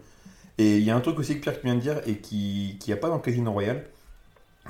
Et 0.60 0.78
il 0.78 0.84
y 0.84 0.92
a 0.92 0.96
un 0.98 1.02
truc 1.02 1.20
aussi 1.20 1.36
que 1.38 1.42
Pierre 1.42 1.60
vient 1.64 1.76
de 1.76 1.82
dire 1.82 2.02
et 2.08 2.18
qui 2.20 2.80
n'y 2.88 2.94
a 2.94 2.98
pas 2.98 3.10
dans 3.10 3.20
Casino 3.20 3.52
Royale, 3.52 3.88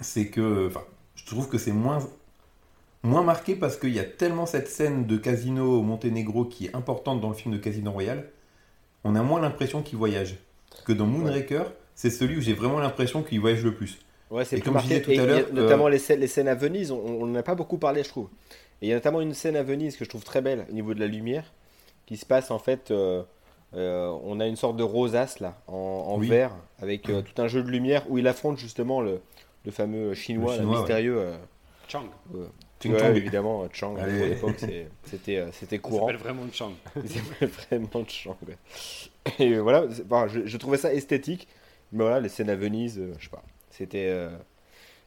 c'est 0.01 0.27
que, 0.29 0.67
enfin, 0.67 0.83
je 1.15 1.25
trouve 1.25 1.49
que 1.49 1.57
c'est 1.59 1.71
moins, 1.73 1.99
moins 3.03 3.23
marqué 3.23 3.55
parce 3.55 3.77
qu'il 3.77 3.93
y 3.93 3.99
a 3.99 4.03
tellement 4.03 4.45
cette 4.45 4.67
scène 4.67 5.05
de 5.05 5.17
casino 5.17 5.79
au 5.79 5.83
Monténégro 5.83 6.45
qui 6.45 6.65
est 6.67 6.75
importante 6.75 7.21
dans 7.21 7.29
le 7.29 7.35
film 7.35 7.53
de 7.53 7.59
Casino 7.59 7.91
Royale, 7.91 8.29
on 9.05 9.15
a 9.15 9.23
moins 9.23 9.41
l'impression 9.41 9.83
qu'il 9.83 9.97
voyage. 9.99 10.37
Que 10.85 10.93
dans 10.93 11.07
Moonraker, 11.07 11.63
c'est 11.95 12.11
celui 12.11 12.37
où 12.37 12.41
j'ai 12.41 12.53
vraiment 12.53 12.79
l'impression 12.79 13.23
qu'il 13.23 13.39
voyage 13.41 13.63
le 13.63 13.75
plus. 13.75 13.99
Ouais, 14.29 14.43
c'est 14.45 14.57
plus 14.57 14.61
comme 14.63 14.77
je 14.79 14.83
disais 14.83 15.01
tout 15.01 15.11
Et 15.11 15.19
à 15.19 15.25
l'heure, 15.25 15.45
notamment 15.51 15.87
euh, 15.87 15.89
les, 15.89 15.99
scènes, 15.99 16.19
les 16.19 16.27
scènes 16.27 16.47
à 16.47 16.55
Venise, 16.55 16.91
on 16.91 17.25
n'en 17.27 17.35
a 17.35 17.43
pas 17.43 17.55
beaucoup 17.55 17.77
parlé, 17.77 18.03
je 18.03 18.09
trouve. 18.09 18.29
Et 18.81 18.87
il 18.87 18.89
y 18.89 18.91
a 18.91 18.95
notamment 18.95 19.21
une 19.21 19.33
scène 19.33 19.55
à 19.55 19.63
Venise 19.63 19.95
que 19.97 20.05
je 20.05 20.09
trouve 20.09 20.23
très 20.23 20.41
belle 20.41 20.65
au 20.69 20.73
niveau 20.73 20.93
de 20.93 20.99
la 20.99 21.07
lumière, 21.07 21.51
qui 22.05 22.17
se 22.17 22.25
passe 22.25 22.51
en 22.51 22.59
fait. 22.59 22.91
euh, 22.91 23.23
euh, 23.73 24.07
on 24.23 24.39
a 24.39 24.47
une 24.47 24.55
sorte 24.55 24.77
de 24.77 24.83
rosace 24.83 25.39
là, 25.39 25.57
en, 25.67 25.73
en 25.75 26.17
Oui. 26.17 26.27
vert, 26.29 26.51
avec 26.79 27.09
euh, 27.09 27.21
tout 27.21 27.41
un 27.41 27.47
jeu 27.47 27.61
de 27.63 27.69
lumière 27.69 28.03
où 28.09 28.17
il 28.17 28.27
affronte 28.27 28.57
justement 28.57 29.01
le, 29.01 29.21
le 29.65 29.71
fameux 29.71 30.13
chinois, 30.13 30.51
Le 30.53 30.57
là, 30.57 30.63
Chinois, 30.63 30.73
ouais. 30.75 30.79
mystérieux. 30.79 31.17
euh, 31.17 31.37
Chang. 31.87 32.05
Ouais, 32.85 33.17
évidemment, 33.17 33.67
Chang. 33.73 33.95
Allez. 33.97 34.21
À 34.21 34.27
l'époque, 34.27 34.59
c'était 35.05 35.45
c'était 35.51 35.75
Il 35.77 35.81
courant. 35.81 36.07
s'appelle 36.07 36.17
vraiment 36.21 36.43
Chang. 36.53 36.71
Il 37.03 37.09
s'appelle 37.09 37.49
vraiment 37.49 38.05
Chang. 38.07 38.37
ouais. 38.47 38.55
Et 39.39 39.57
voilà, 39.57 39.85
enfin, 40.05 40.27
je, 40.27 40.45
je 40.45 40.57
trouvais 40.57 40.77
ça 40.77 40.93
esthétique, 40.93 41.47
mais 41.91 42.03
voilà, 42.03 42.19
les 42.19 42.29
scènes 42.29 42.49
à 42.49 42.55
Venise, 42.55 42.99
euh, 42.99 43.13
je 43.17 43.23
sais 43.25 43.29
pas, 43.31 43.43
c'était 43.71 44.05
euh, 44.09 44.29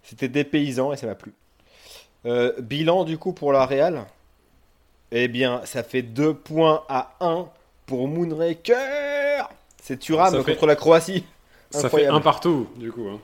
c'était 0.02 0.28
dépaysant 0.28 0.92
et 0.92 0.96
ça 0.96 1.06
m'a 1.06 1.14
plu. 1.14 1.32
Euh, 2.26 2.52
bilan 2.60 3.04
du 3.04 3.16
coup 3.18 3.32
pour 3.32 3.52
la 3.52 3.64
Real, 3.64 4.04
eh 5.12 5.28
bien, 5.28 5.62
ça 5.64 5.82
fait 5.82 6.02
2 6.02 6.34
points 6.34 6.82
à 6.88 7.14
1 7.20 7.46
pour 7.86 8.08
Moonraker. 8.08 9.48
C'est 9.82 9.98
Thuram 9.98 10.32
Ça 10.34 10.42
fait- 10.42 10.52
contre 10.54 10.66
la 10.66 10.76
Croatie. 10.76 11.24
Ça 11.70 11.88
fait 11.88 12.06
un 12.06 12.20
partout, 12.20 12.68
du 12.76 12.90
coup. 12.92 13.08
hein. 13.08 13.20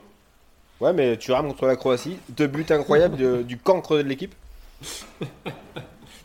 Ouais, 0.79 0.93
mais 0.93 1.17
Thuram 1.17 1.47
contre 1.47 1.65
la 1.67 1.75
Croatie, 1.75 2.17
deux 2.29 2.47
buts 2.47 2.65
incroyables 2.69 3.17
de- 3.17 3.41
du 3.43 3.57
cancre 3.57 3.97
de 3.97 4.01
l'équipe. 4.03 4.33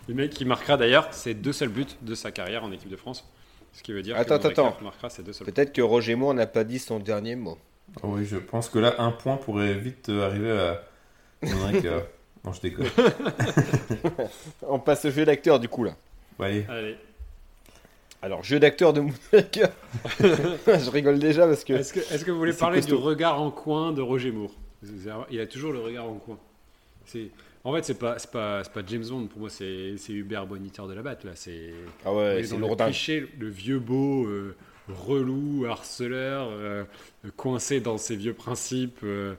Le 0.09 0.15
mec 0.15 0.31
qui 0.31 0.45
marquera 0.45 0.77
d'ailleurs 0.77 1.13
ses 1.13 1.35
deux 1.35 1.53
seuls 1.53 1.69
buts 1.69 1.87
de 2.03 2.15
sa 2.15 2.31
carrière 2.33 2.65
en 2.65 2.73
équipe 2.73 2.89
de 2.89 2.97
France. 2.97 3.25
Ce 3.73 3.83
qui 3.83 3.93
veut 3.93 4.03
dire 4.03 4.17
Attends, 4.17 4.39
que 4.41 4.49
attends. 4.49 4.77
marquera 4.83 5.09
ses 5.11 5.23
deux 5.23 5.33
seuls 5.33 5.47
buts. 5.47 5.53
Peut-être 5.53 5.73
que 5.73 5.83
Roger 5.83 6.17
Moore 6.17 6.35
n'a 6.35 6.47
pas 6.47 6.65
dit 6.65 6.79
son 6.81 6.99
dernier 6.99 7.37
mot. 7.37 7.59
Oui, 8.03 8.25
je 8.25 8.37
pense 8.39 8.69
que 8.69 8.79
là, 8.81 8.95
un 8.99 9.13
point 9.13 9.37
pourrait 9.37 9.75
vite 9.75 10.09
euh, 10.09 10.27
arriver 10.27 10.51
à 10.53 10.83
Moonraker. 11.43 12.03
non, 12.45 12.53
je 12.53 12.61
déconne. 12.61 12.87
On 14.63 14.79
passe 14.79 15.05
au 15.05 15.11
jeu 15.11 15.25
d'acteur 15.25 15.61
du 15.61 15.69
coup 15.69 15.85
là. 15.85 15.95
Bon, 16.39 16.45
allez, 16.45 16.65
Allez. 16.69 16.97
Alors, 18.23 18.45
jeu 18.45 18.61
d'acteur 18.61 18.93
de 18.93 19.01
Moonraker. 19.01 19.69
je 20.21 20.91
rigole 20.91 21.19
déjà 21.19 21.47
parce 21.47 21.65
que. 21.65 21.73
Est-ce 21.73 21.93
que, 21.93 22.01
est 22.01 22.23
que, 22.25 22.31
vous 22.31 22.39
voulez 22.39 22.53
parler 22.53 22.81
du 22.83 22.95
regard 22.95 23.41
en 23.41 23.51
coin 23.51 23.93
de 23.93 24.03
Roger 24.03 24.31
Moore 24.31 24.53
Il 25.31 25.41
a 25.41 25.47
toujours 25.47 25.73
le 25.73 25.81
regard 25.81 26.07
en 26.07 26.15
coin. 26.15 26.39
C'est. 27.07 27.31
En 27.63 27.75
fait, 27.75 27.85
c'est 27.85 27.99
pas, 27.99 28.17
pas, 28.33 28.63
pas 28.63 28.81
James 28.87 29.05
Bond, 29.07 29.27
pour 29.27 29.41
moi, 29.41 29.51
c'est 29.51 29.95
Hubert 30.09 30.47
Boniteur 30.47 30.89
de 30.89 30.95
la 30.95 31.03
Batte. 31.03 31.25
Là. 31.25 31.33
Ah 32.07 32.15
ouais, 32.15 32.43
c'est 32.43 32.57
le 32.57 32.75
cliché, 32.75 33.27
le 33.39 33.49
vieux 33.49 33.79
beau, 33.79 34.25
euh, 34.27 34.57
relou, 34.89 35.67
harceleur, 35.67 36.49
euh, 36.51 36.85
coincé 37.37 37.81
dans 37.81 37.99
ses 37.99 38.17
vieux 38.17 38.33
principes, 38.33 39.01
euh, 39.03 39.35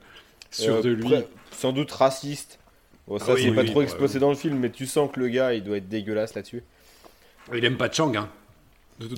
sûr 0.52 0.82
de 0.82 0.92
lui. 0.92 1.14
Sans 1.52 1.74
doute 1.74 1.92
raciste. 1.92 2.60
Bon, 3.12 3.20
ça, 3.20 3.36
c'est 3.36 3.52
pas 3.52 3.66
trop 3.66 3.82
exposé 3.82 4.20
dans 4.20 4.30
le 4.30 4.38
film, 4.38 4.58
mais 4.58 4.70
tu 4.70 4.86
sens 4.86 5.12
que 5.12 5.20
le 5.20 5.28
gars, 5.28 5.54
il 5.54 5.66
doit 5.66 5.76
être 5.76 5.90
dégueulasse 5.90 6.34
là-dessus. 6.34 6.64
Il 7.54 7.66
aime 7.66 7.76
pas 7.76 7.92
Chang, 7.92 8.16
hein. 8.16 8.30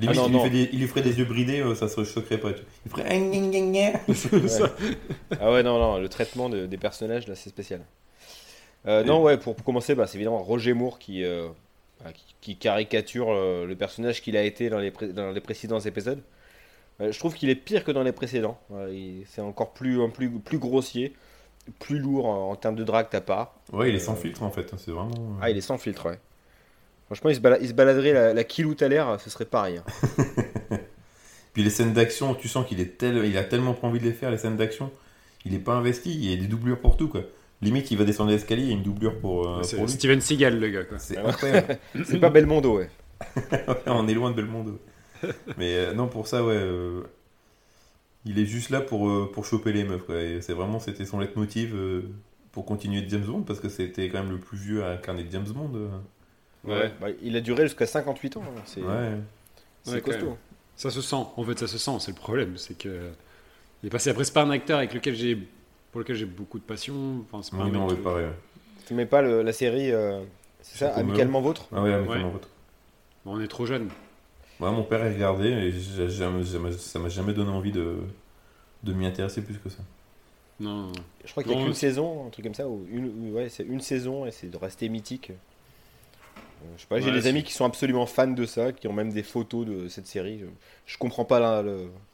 Ah 0.08 0.14
non, 0.14 0.48
il, 0.48 0.52
Lui 0.52 0.70
il, 0.74 0.80
lui 0.80 0.88
ferait 0.88 1.04
des 1.04 1.20
yeux 1.20 1.26
bridés, 1.26 1.64
ça 1.76 1.88
se 1.88 2.04
choquerait 2.04 2.40
pas. 2.40 2.50
Il 2.86 2.92
ferait. 2.92 3.04
Ah 5.40 5.52
ouais, 5.52 5.62
non, 5.62 5.78
non, 5.78 6.00
le 6.00 6.10
traitement 6.10 6.50
des 6.50 6.78
personnages, 6.78 7.28
là, 7.28 7.36
c'est 7.36 7.50
spécial. 7.50 7.82
Euh, 8.88 9.04
non, 9.04 9.22
ouais, 9.22 9.38
pour, 9.38 9.56
commencer, 9.64 9.94
bah, 9.94 10.08
c'est 10.08 10.16
évidemment 10.16 10.42
Roger 10.42 10.74
Moore 10.74 10.98
qui, 10.98 11.24
euh, 11.24 11.50
bah, 12.04 12.10
qui, 12.42 12.56
caricature 12.56 13.30
euh, 13.30 13.68
le 13.68 13.76
personnage 13.76 14.24
qu'il 14.24 14.36
a 14.38 14.42
été 14.42 14.72
dans 14.72 14.80
les, 14.80 14.92
dans 15.14 15.32
les 15.32 15.42
précédents 15.42 15.80
épisodes. 15.80 16.24
je 17.00 17.20
trouve 17.20 17.36
qu'il 17.36 17.50
est 17.50 17.56
pire 17.56 17.84
que 17.84 17.92
dans 17.92 18.04
les 18.04 18.12
précédents. 18.12 18.60
c'est 19.28 19.42
encore 19.42 19.74
plus, 19.74 20.00
plus, 20.10 20.32
plus 20.32 20.58
grossier, 20.58 21.14
plus 21.80 22.00
lourd 22.00 22.26
en, 22.26 22.56
termes 22.56 22.76
de 22.76 22.84
drague 22.84 23.08
à 23.14 23.22
part. 23.22 23.56
Ouais, 23.72 23.90
il 23.90 23.96
est 23.96 24.00
sans 24.00 24.16
filtre 24.16 24.44
en 24.44 24.52
fait. 24.52 24.74
Hein, 24.74 24.78
c'est 24.78 24.92
vraiment. 24.92 25.38
Ah, 25.42 25.50
il 25.50 25.58
est 25.58 25.62
sans 25.62 25.78
filtre, 25.78 26.08
ouais. 26.08 26.20
Franchement, 27.06 27.30
il 27.30 27.36
se, 27.36 27.62
il 27.62 27.68
se 27.68 27.74
baladerait 27.74 28.14
la, 28.14 28.34
la 28.34 28.44
kiloute 28.44 28.82
à 28.82 28.88
l'air, 28.88 29.20
ce 29.22 29.30
serait 29.30 29.46
pareil. 29.46 29.78
Hein. 29.78 30.78
Puis 31.54 31.64
les 31.64 31.70
scènes 31.70 31.94
d'action, 31.94 32.34
tu 32.34 32.48
sens 32.48 32.66
qu'il 32.66 32.80
est 32.80 32.98
tel, 32.98 33.24
il 33.26 33.38
a 33.38 33.44
tellement 33.44 33.74
pas 33.74 33.88
envie 33.88 34.00
de 34.00 34.06
les 34.06 34.14
faire, 34.14 34.32
les 34.32 34.38
scènes 34.38 34.58
d'action. 34.58 34.92
Il 35.46 35.54
est 35.54 35.60
pas 35.60 35.74
investi, 35.74 36.12
il 36.12 36.30
y 36.30 36.34
a 36.34 36.38
des 36.38 36.48
doublures 36.48 36.80
pour 36.80 36.98
tout, 36.98 37.08
quoi. 37.08 37.22
Limite, 37.62 37.92
il 37.92 37.98
va 37.98 38.04
descendre 38.04 38.32
l'escalier, 38.32 38.64
il 38.64 38.70
y 38.70 38.72
a 38.72 38.76
une 38.76 38.84
doublure 38.84 39.20
pour, 39.20 39.48
euh, 39.48 39.64
c'est 39.64 39.88
Steven 39.88 40.20
Seagal, 40.20 40.60
le 40.60 40.70
gars. 40.70 40.82
C'est 40.98 41.18
c'est 42.06 42.20
pas 42.20 42.30
Belmondo, 42.30 42.78
ouais. 42.80 42.90
On 43.86 44.08
est 44.08 44.14
loin 44.14 44.32
de 44.32 44.36
Belmondo. 44.36 44.80
Mais 45.58 45.76
euh, 45.76 45.94
non, 45.94 46.08
pour 46.08 46.28
ça, 46.28 46.44
ouais. 46.44 46.56
Euh, 46.56 47.04
il 48.26 48.40
est 48.40 48.46
juste 48.46 48.70
là 48.70 48.82
pour, 48.82 49.32
pour 49.32 49.46
choper 49.46 49.74
les 49.74 49.84
meufs. 49.84 50.04
Quoi. 50.04 50.16
c'est 50.42 50.54
vraiment, 50.54 50.80
c'était 50.80 51.06
son 51.06 51.20
leitmotiv 51.20 51.76
pour 52.52 52.66
continuer 52.66 53.02
de 53.02 53.10
James 53.10 53.26
Bond, 53.26 53.42
parce 53.42 53.60
que 53.60 53.70
c'était 53.70 54.10
quand 54.10 54.20
même 54.20 54.32
le 54.32 54.40
plus 54.40 54.58
vieux 54.58 54.84
à 54.84 54.92
incarner 54.92 55.26
James 55.32 55.48
Bond. 55.48 55.90
Ouais. 56.64 56.92
Bah, 57.02 57.08
il 57.22 57.36
a 57.36 57.42
duré 57.42 57.64
jusqu'à 57.64 57.86
58 57.86 58.38
ans. 58.38 58.44
Hein. 58.46 58.62
C'est, 58.66 58.82
ouais. 58.82 59.18
c'est 59.84 60.02
costaud. 60.02 60.38
Ça 60.76 60.90
se 60.90 61.02
sent. 61.02 61.16
En 61.36 61.44
fait, 61.44 61.60
ça 61.60 61.68
se 61.68 61.78
sent. 61.78 61.98
C'est 62.00 62.12
le 62.12 62.18
problème. 62.18 62.58
C'est 62.58 62.78
que. 62.78 63.12
Il 63.82 63.88
est 63.88 63.90
passé 63.90 64.10
après, 64.10 64.24
c'est 64.24 64.34
pas 64.34 64.44
un 64.44 64.50
acteur 64.50 64.78
avec 64.78 64.94
lequel 64.94 65.14
j'ai 65.14 65.38
pour 65.94 66.00
lequel 66.00 66.16
j'ai 66.16 66.26
beaucoup 66.26 66.58
de 66.58 66.64
passion. 66.64 67.24
Enfin, 67.32 67.44
c'est 67.44 67.56
non, 67.56 67.88
pareil. 67.98 68.28
Tu 68.88 68.94
mets 68.96 69.06
pas 69.06 69.22
la 69.22 69.54
série, 69.54 69.92
euh, 69.92 70.22
c'est 70.62 70.80
ça, 70.80 70.94
Amicalement 70.96 71.40
Vôtre? 71.40 71.68
Ah 71.72 71.84
oui, 71.84 71.94
Amicalement 71.94 72.32
Vôtre. 72.32 72.50
on 73.26 73.40
est 73.40 73.48
trop 73.48 73.66
jeune. 73.66 73.90
Ouais, 74.64 74.72
mon 74.72 74.84
père 74.84 75.02
a 75.02 75.10
regardé 75.10 75.50
et 75.50 75.74
ça 76.78 77.00
m'a 77.00 77.10
jamais 77.10 77.34
donné 77.34 77.52
envie 77.52 77.74
de, 77.74 77.98
de 78.84 78.94
m'y 78.94 79.06
intéresser 79.06 79.42
plus 79.42 79.58
que 79.58 79.68
ça. 79.68 79.80
Non. 80.58 80.92
Je 81.26 81.32
crois 81.32 81.44
qu'il 81.44 81.52
y 81.52 81.56
a 81.56 81.62
qu'une 81.62 81.74
saison, 81.74 82.28
un 82.28 82.30
truc 82.30 82.46
comme 82.46 82.54
ça, 82.54 82.68
ou 82.68 82.86
une, 82.90 83.34
ouais, 83.34 83.50
c'est 83.50 83.64
une 83.64 83.82
saison 83.82 84.26
et 84.26 84.32
c'est 84.32 84.48
de 84.48 84.56
rester 84.56 84.88
mythique. 84.88 85.32
Euh, 85.32 86.66
je 86.78 86.82
sais 86.82 86.88
pas, 86.88 87.02
j'ai 87.02 87.12
des 87.12 87.28
amis 87.28 87.44
qui 87.44 87.52
sont 87.52 87.66
absolument 87.66 88.06
fans 88.06 88.28
de 88.28 88.46
ça, 88.46 88.72
qui 88.72 88.88
ont 88.88 88.94
même 88.94 89.12
des 89.12 89.24
photos 89.24 89.66
de 89.66 89.90
cette 89.90 90.08
série. 90.08 90.42
Je, 90.86 90.98
comprends 90.98 91.26
pas 91.26 91.62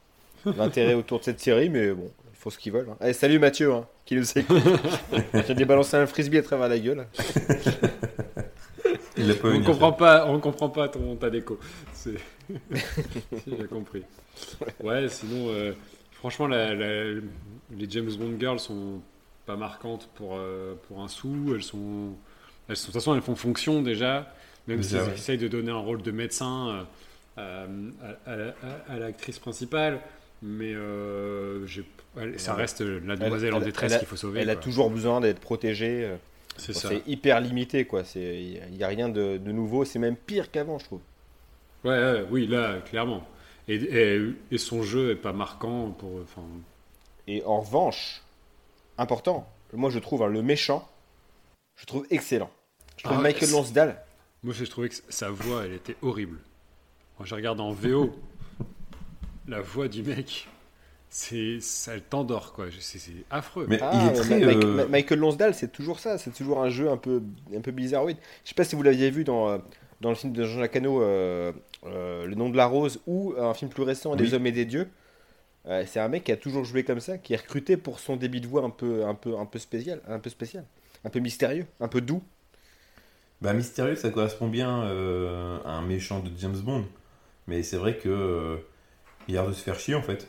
l'intérêt 0.44 0.94
autour 0.94 1.20
de 1.20 1.24
cette 1.24 1.38
série, 1.38 1.70
mais 1.70 1.92
bon, 1.92 2.10
font 2.34 2.50
ce 2.50 2.58
qu'ils 2.58 2.72
veulent. 2.72 2.88
Hein. 3.00 3.12
salut 3.12 3.38
Mathieu, 3.38 3.72
hein, 3.72 3.86
qui 4.04 4.16
nous 4.16 4.38
écoute. 4.38 4.62
J'ai 5.46 5.54
débalancé 5.54 5.96
un 5.96 6.06
frisbee 6.06 6.38
à 6.38 6.42
travers 6.42 6.68
la 6.68 6.80
gueule. 6.80 7.06
Il 9.20 9.34
pas 9.36 9.48
on 9.48 9.62
comprend 9.62 9.92
pas, 9.92 10.26
on 10.26 10.40
comprend 10.40 10.68
pas 10.68 10.88
ton 10.88 11.16
ta 11.16 11.30
déco. 11.30 11.58
J'ai 12.06 13.66
compris. 13.68 14.02
Ouais, 14.82 15.08
sinon, 15.08 15.48
euh, 15.48 15.72
franchement, 16.12 16.46
les 16.46 17.20
James 17.88 18.10
Bond 18.18 18.38
girls 18.38 18.58
sont 18.58 19.00
pas 19.46 19.56
marquantes 19.56 20.08
pour 20.14 20.36
euh, 20.36 20.74
pour 20.88 21.02
un 21.02 21.08
sou. 21.08 21.52
Elles 21.54 21.62
sont, 21.62 22.14
elles 22.68 22.76
sont, 22.76 22.88
de 22.88 22.92
toute 22.92 22.94
façon, 22.94 23.14
elles 23.14 23.22
font 23.22 23.36
fonction 23.36 23.82
déjà. 23.82 24.34
Même 24.66 24.82
s'ils 24.82 24.98
essayent 25.14 25.38
de 25.38 25.48
donner 25.48 25.70
un 25.70 25.78
rôle 25.78 26.02
de 26.02 26.10
médecin 26.10 26.86
euh, 27.38 27.66
à, 28.26 28.92
à 28.92 28.98
l'actrice 28.98 29.38
principale 29.38 30.00
mais 30.42 30.72
euh, 30.74 31.66
ça 32.36 32.54
reste 32.54 32.80
la 32.80 33.16
demoiselle 33.16 33.54
en 33.54 33.60
détresse 33.60 33.98
qu'il 33.98 34.08
faut 34.08 34.16
sauver. 34.16 34.40
Elle 34.40 34.50
a 34.50 34.56
toujours 34.56 34.90
besoin 34.90 35.20
d'être 35.20 35.40
protégée. 35.40 36.08
C'est 36.56 37.06
hyper 37.06 37.40
limité, 37.40 37.84
quoi. 37.84 38.02
Il 38.14 38.60
n'y 38.72 38.84
a 38.84 38.88
rien 38.88 39.08
de, 39.08 39.38
nouveau. 39.38 39.84
C'est 39.84 39.98
même 39.98 40.16
pire 40.16 40.50
qu'avant, 40.50 40.78
je 40.78 40.84
trouve. 40.84 41.00
Ouais, 41.84 42.24
oui, 42.30 42.46
là, 42.46 42.80
clairement. 42.80 43.26
Et, 43.68 43.76
et, 44.50 44.58
son 44.58 44.82
jeu 44.82 45.12
est 45.12 45.16
pas 45.16 45.32
marquant 45.32 45.90
pour. 45.90 46.20
Et 47.26 47.44
en 47.44 47.60
revanche, 47.60 48.22
important, 48.98 49.48
moi 49.72 49.90
je 49.90 49.98
trouve 49.98 50.22
hein, 50.24 50.28
le 50.28 50.42
méchant, 50.42 50.88
je 51.76 51.86
trouve 51.86 52.06
excellent. 52.10 52.50
Je 52.96 53.04
trouve 53.04 53.18
ah, 53.18 53.22
Michael 53.22 53.50
Lonsdale. 53.50 54.02
Moi 54.42 54.52
je 54.52 54.64
trouvais 54.64 54.88
que 54.88 54.96
sa 55.08 55.30
voix, 55.30 55.64
elle 55.64 55.74
était 55.74 55.96
horrible. 56.02 56.38
Moi 57.18 57.26
je 57.26 57.34
regarde 57.34 57.60
en 57.60 57.72
VO, 57.72 58.14
la 59.48 59.60
voix 59.60 59.86
du 59.86 60.02
mec, 60.02 60.48
c'est 61.12 61.58
ça 61.60 61.98
t'endort 61.98 62.52
quoi. 62.52 62.66
C'est 62.78 63.00
affreux. 63.30 63.66
Mais 63.68 63.80
ah, 63.82 63.90
il 63.94 64.08
est 64.08 64.22
très, 64.22 64.44
euh, 64.44 64.86
Michael 64.88 65.18
Lonsdale, 65.18 65.54
c'est 65.54 65.72
toujours 65.72 65.98
ça. 65.98 66.18
C'est 66.18 66.30
toujours 66.30 66.62
un 66.62 66.70
jeu 66.70 66.88
un 66.88 66.96
peu 66.96 67.20
un 67.54 67.60
peu 67.60 67.72
bizarroïde. 67.72 68.16
Je 68.44 68.50
sais 68.50 68.54
pas 68.54 68.62
si 68.62 68.76
vous 68.76 68.82
l'aviez 68.84 69.10
vu 69.10 69.24
dans 69.24 69.48
euh, 69.48 69.58
dans 70.00 70.10
le 70.10 70.14
film 70.14 70.32
de 70.32 70.44
Jean-Jacques 70.44 70.76
Hano, 70.76 71.02
euh, 71.02 71.52
Le 71.84 72.34
nom 72.34 72.48
de 72.48 72.56
la 72.56 72.66
rose, 72.66 73.00
ou 73.06 73.34
un 73.36 73.52
film 73.54 73.70
plus 73.70 73.82
récent, 73.82 74.14
Des 74.14 74.34
hommes 74.34 74.46
et 74.46 74.52
des 74.52 74.64
dieux. 74.64 74.88
c'est 75.66 75.98
un 75.98 76.08
mec 76.08 76.24
qui 76.24 76.32
a 76.32 76.36
toujours 76.36 76.64
joué 76.64 76.84
comme 76.84 77.00
ça, 77.00 77.18
qui 77.18 77.34
est 77.34 77.38
recruté 77.38 77.76
pour 77.76 77.98
son 77.98 78.16
débit 78.16 78.40
de 78.40 78.46
voix 78.46 78.62
un 78.62 78.70
peu 78.70 79.04
un 79.04 79.14
peu 79.14 79.36
un 79.36 79.46
peu 79.46 79.58
spécial, 79.58 80.00
un 80.06 80.20
peu 80.20 80.30
spécial, 80.30 80.64
un 81.04 81.10
peu 81.10 81.18
mystérieux, 81.18 81.66
un 81.80 81.88
peu 81.88 82.00
doux. 82.00 82.22
Bah 83.42 83.52
mystérieux, 83.52 83.96
ça 83.96 84.10
correspond 84.10 84.46
bien 84.46 84.82
à 85.64 85.72
un 85.72 85.82
méchant 85.82 86.20
de 86.20 86.30
James 86.38 86.60
Bond. 86.60 86.84
Mais 87.48 87.64
c'est 87.64 87.78
vrai 87.78 87.98
que 87.98 88.60
il 89.26 89.36
a 89.36 89.40
l'air 89.40 89.50
de 89.50 89.54
se 89.54 89.62
faire 89.62 89.78
chier 89.78 89.96
en 89.96 90.02
fait. 90.02 90.28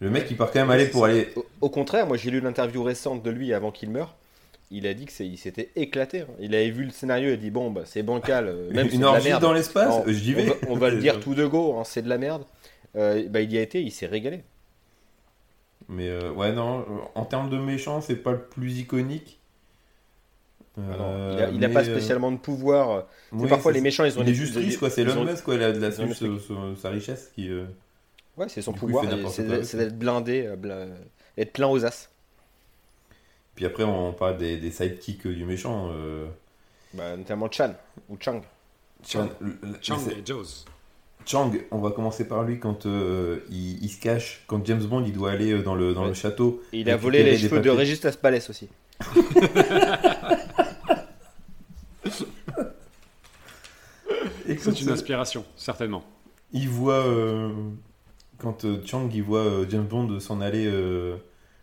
Le 0.00 0.08
mec, 0.08 0.26
il 0.30 0.36
part 0.36 0.50
quand 0.50 0.60
même 0.60 0.70
aller 0.70 0.86
pour 0.86 1.04
aller. 1.04 1.28
Au, 1.60 1.68
contraire, 1.68 2.06
moi 2.06 2.16
j'ai 2.16 2.30
lu 2.30 2.40
l'interview 2.40 2.82
récente 2.82 3.22
de 3.22 3.30
lui 3.30 3.52
avant 3.52 3.70
qu'il 3.70 3.90
meure. 3.90 4.16
Il 4.70 4.86
a 4.86 4.94
dit 4.94 5.04
que 5.04 5.22
il 5.22 5.36
s'était 5.36 5.70
éclaté. 5.76 6.20
Hein. 6.20 6.26
Il 6.38 6.54
avait 6.54 6.70
vu 6.70 6.84
le 6.84 6.90
scénario 6.90 7.30
et 7.30 7.36
dit 7.36 7.50
bon 7.50 7.70
bah 7.70 7.82
c'est 7.84 8.02
bancal. 8.02 8.48
Euh, 8.48 8.70
même 8.72 8.88
une 8.90 9.04
orgie 9.04 9.30
dans 9.40 9.52
l'espace, 9.52 10.06
j'y 10.08 10.32
vais. 10.32 10.56
On 10.68 10.76
va, 10.76 10.90
le 10.90 10.98
dire 10.98 11.20
tout 11.20 11.34
de 11.34 11.44
go, 11.44 11.76
hein, 11.78 11.82
c'est 11.84 12.02
de 12.02 12.08
la 12.08 12.18
merde. 12.18 12.44
Euh, 12.96 13.28
bah, 13.28 13.40
il 13.40 13.52
y 13.52 13.58
a 13.58 13.62
été, 13.62 13.82
il 13.82 13.90
s'est 13.90 14.06
régalé. 14.06 14.42
Mais 15.88 16.08
euh, 16.08 16.32
ouais 16.32 16.52
non, 16.52 16.86
en 17.14 17.24
termes 17.24 17.50
de 17.50 17.58
méchant, 17.58 18.00
c'est 18.00 18.16
pas 18.16 18.32
le 18.32 18.40
plus 18.40 18.78
iconique. 18.78 19.38
Euh, 20.78 21.50
il 21.52 21.58
n'a 21.58 21.68
pas 21.68 21.84
spécialement 21.84 22.32
de 22.32 22.38
pouvoir. 22.38 23.06
parfois, 23.48 23.72
les 23.72 23.82
méchants, 23.82 24.04
ils 24.04 24.18
ont 24.18 24.22
il 24.22 24.30
est 24.30 24.34
juste 24.34 24.56
riche, 24.56 24.78
quoi. 24.78 24.88
C'est 24.88 25.04
l'homme 25.04 25.28
quoi. 25.44 25.56
Il 25.56 25.62
a 25.62 25.72
de 25.72 25.80
la 25.80 25.90
sa 25.90 26.90
richesse 26.90 27.32
qui. 27.34 27.50
Euh, 28.40 28.44
ouais, 28.44 28.48
c'est 28.48 28.62
son 28.62 28.72
pouvoir. 28.72 29.04
C'est 29.28 29.76
d'être 29.76 29.98
blindé, 29.98 30.48
être 31.36 31.52
plein 31.52 31.68
aux 31.68 31.84
as. 31.84 32.08
Puis 33.54 33.66
après, 33.66 33.84
on 33.84 34.12
parle 34.12 34.38
des, 34.38 34.56
des 34.56 34.70
sidekicks 34.70 35.26
du 35.26 35.44
méchant. 35.44 35.92
Bah, 36.94 37.16
notamment 37.16 37.50
Chan 37.50 37.74
ou 38.08 38.16
Chang. 38.18 38.42
Chang, 39.06 39.28
Chang 39.80 40.00
et 40.10 40.26
Jaws. 40.26 40.64
Chang, 41.26 41.52
on 41.70 41.78
va 41.78 41.90
commencer 41.90 42.26
par 42.26 42.42
lui 42.42 42.58
quand 42.58 42.86
il, 42.86 43.88
se 43.88 44.00
cache, 44.00 44.42
quand 44.46 44.64
James 44.66 44.82
Bond 44.82 45.04
il 45.04 45.12
doit 45.12 45.30
aller 45.30 45.62
dans 45.62 45.74
le, 45.74 45.94
dans 45.94 46.06
le 46.06 46.14
château. 46.14 46.62
il 46.72 46.88
a 46.90 46.96
volé 46.96 47.22
les 47.22 47.38
cheveux 47.38 47.60
de 47.60 47.70
Régis 47.70 48.02
Laspalès 48.02 48.48
aussi. 48.50 48.68
C'est 54.58 54.80
une 54.80 54.90
inspiration, 54.90 55.44
certainement. 55.56 56.04
Il 56.52 56.68
voit, 56.68 57.06
euh, 57.06 57.50
quand 58.40 58.64
euh, 58.64 58.80
Chang 58.84 59.08
il 59.12 59.22
voit 59.22 59.40
euh, 59.40 59.66
James 59.68 59.86
Bond 59.86 60.18
s'en 60.20 60.40
aller 60.40 60.70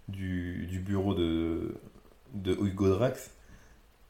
du, 0.07 0.67
du, 0.67 0.79
bureau 0.79 1.13
de, 1.13 1.75
de 2.33 2.53
Hugo 2.53 2.89
Drax, 2.89 3.31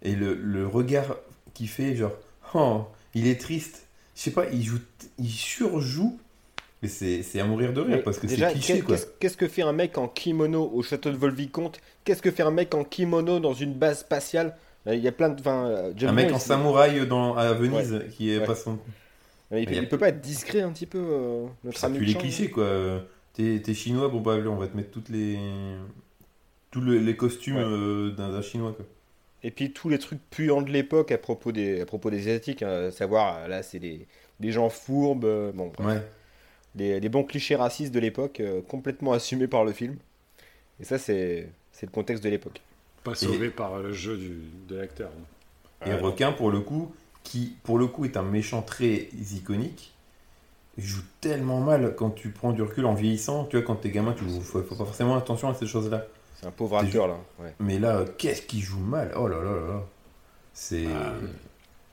et 0.01 0.15
le, 0.15 0.35
le 0.35 0.67
regard 0.67 1.15
qu'il 1.53 1.69
fait, 1.69 1.95
genre, 1.95 2.13
oh, 2.53 2.85
il 3.13 3.27
est 3.27 3.39
triste. 3.39 3.87
Je 4.15 4.21
sais 4.21 4.31
pas, 4.31 4.45
il, 4.51 4.63
joue, 4.63 4.79
il 5.17 5.29
surjoue 5.29 6.19
mais 6.81 6.89
c'est 6.89 7.39
à 7.39 7.43
mourir 7.43 7.73
de 7.73 7.81
rire 7.81 8.03
parce 8.03 8.19
que 8.19 8.27
c'est 8.27 8.51
cliché 8.51 8.81
quoi. 8.81 8.97
Qu'est-ce 9.19 9.37
que 9.37 9.47
fait 9.47 9.63
un 9.63 9.73
mec 9.73 9.97
en 9.97 10.07
kimono 10.07 10.71
au 10.71 10.83
château 10.83 11.09
de 11.09 11.17
Volvicomte? 11.17 11.79
Qu'est-ce 12.03 12.21
que 12.21 12.29
fait 12.29 12.43
un 12.43 12.51
mec 12.51 12.75
en 12.75 12.83
kimono 12.83 13.39
dans 13.39 13.55
une 13.55 13.73
base 13.73 13.99
spatiale? 14.01 14.55
Il 14.85 14.99
y 14.99 15.07
a 15.07 15.11
plein 15.11 15.29
de. 15.29 15.47
un 15.47 16.11
mec 16.11 16.31
en 16.31 16.39
samouraï 16.39 17.07
dans, 17.07 17.35
à 17.35 17.51
Venise 17.53 18.03
qui 18.15 18.31
est 18.31 18.45
pas 18.45 18.55
son. 18.55 18.77
Il, 19.51 19.55
Mais 19.55 19.75
y 19.75 19.77
a- 19.79 19.81
il 19.81 19.87
peut 19.89 19.97
pas 19.97 20.09
être 20.09 20.19
discret 20.21 20.61
un 20.61 20.71
petit 20.71 20.85
peu, 20.85 20.99
euh, 20.99 21.45
notre 21.63 21.77
Ça 21.79 21.89
pue 21.89 22.03
les 22.05 22.13
clichés, 22.15 22.49
quoi. 22.49 23.01
T'es 23.33 23.61
t'es 23.63 23.73
chinois, 23.73 24.09
bon 24.09 24.19
bah 24.19 24.33
allez, 24.33 24.47
on 24.47 24.55
va 24.57 24.67
te 24.67 24.75
mettre 24.75 24.91
toutes 24.91 25.09
les. 25.09 25.37
Tous 26.71 26.81
le- 26.81 26.99
les 26.99 27.15
costumes 27.15 27.55
Ouais. 27.57 27.63
euh, 27.63 28.11
d'un 28.11 28.29
d'un 28.31 28.41
chinois, 28.41 28.73
quoi. 28.73 28.85
Et 29.43 29.51
puis 29.51 29.71
tous 29.71 29.87
les 29.89 29.99
trucs 29.99 30.19
puants 30.29 30.61
de 30.61 30.71
l'époque 30.71 31.11
à 31.11 31.17
propos 31.17 31.51
des, 31.51 31.81
à 31.81 31.85
propos 31.85 32.09
des 32.09 32.17
Asiatiques, 32.19 32.63
hein, 32.63 32.87
à 32.87 32.91
savoir, 32.91 33.37
euh, 33.37 33.47
là, 33.47 33.63
c'est 33.63 33.79
des, 33.79 34.05
des 34.39 34.51
gens 34.51 34.69
fourbes, 34.69 35.25
euh, 35.25 35.51
bon, 35.53 35.71
bref. 35.77 35.87
Ouais. 36.01 36.07
des, 36.75 36.99
des 36.99 37.09
bons 37.09 37.23
clichés 37.23 37.55
racistes 37.55 37.93
de 37.93 37.99
l'époque, 37.99 38.39
euh, 38.39 38.61
complètement 38.61 39.13
assumés 39.13 39.47
par 39.47 39.63
le 39.63 39.71
film. 39.71 39.95
Et 40.79 40.83
ça, 40.83 40.97
c'est 40.97 41.47
c'est 41.71 41.85
le 41.85 41.91
contexte 41.91 42.23
de 42.23 42.29
l'époque. 42.29 42.59
Pas 43.03 43.15
sauvé 43.15 43.49
par 43.49 43.79
le 43.79 43.93
jeu 43.93 44.17
du, 44.17 44.37
de 44.67 44.75
l'acteur. 44.75 45.11
Et 45.85 45.89
Ouais. 45.89 45.95
Requin, 45.95 46.31
pour 46.33 46.49
le 46.51 46.59
coup, 46.59 46.91
qui 47.27 47.55
pour 47.63 47.77
le 47.77 47.87
coup 47.87 48.05
est 48.05 48.15
un 48.17 48.23
méchant 48.23 48.61
très 48.61 49.09
iconique, 49.33 49.93
il 50.77 50.83
joue 50.85 51.01
tellement 51.19 51.59
mal 51.59 51.93
quand 51.95 52.11
tu 52.11 52.29
prends 52.29 52.53
du 52.53 52.61
recul 52.61 52.85
en 52.85 52.93
vieillissant. 52.93 53.45
Tu 53.45 53.57
vois, 53.57 53.65
quand 53.65 53.75
t'es 53.75 53.89
gamin, 53.89 54.13
tu 54.13 54.23
faut, 54.41 54.61
faut 54.61 54.75
pas 54.75 54.85
forcément 54.85 55.17
attention 55.17 55.49
à 55.49 55.53
ces 55.53 55.65
choses-là. 55.67 56.05
C'est 56.39 56.45
un 56.45 56.51
pauvre 56.51 56.77
acteur, 56.77 57.07
là. 57.07 57.17
Ouais. 57.39 57.53
Mais 57.59 57.79
là, 57.79 57.97
euh, 57.97 58.05
qu'est-ce 58.17 58.43
qu'il 58.43 58.61
joue 58.61 58.79
mal 58.79 59.11
Oh 59.17 59.27
là 59.27 59.37
là 59.37 59.51
là 59.51 59.67
là. 59.73 59.83
C'est. 60.53 60.85
Ah, 60.87 61.13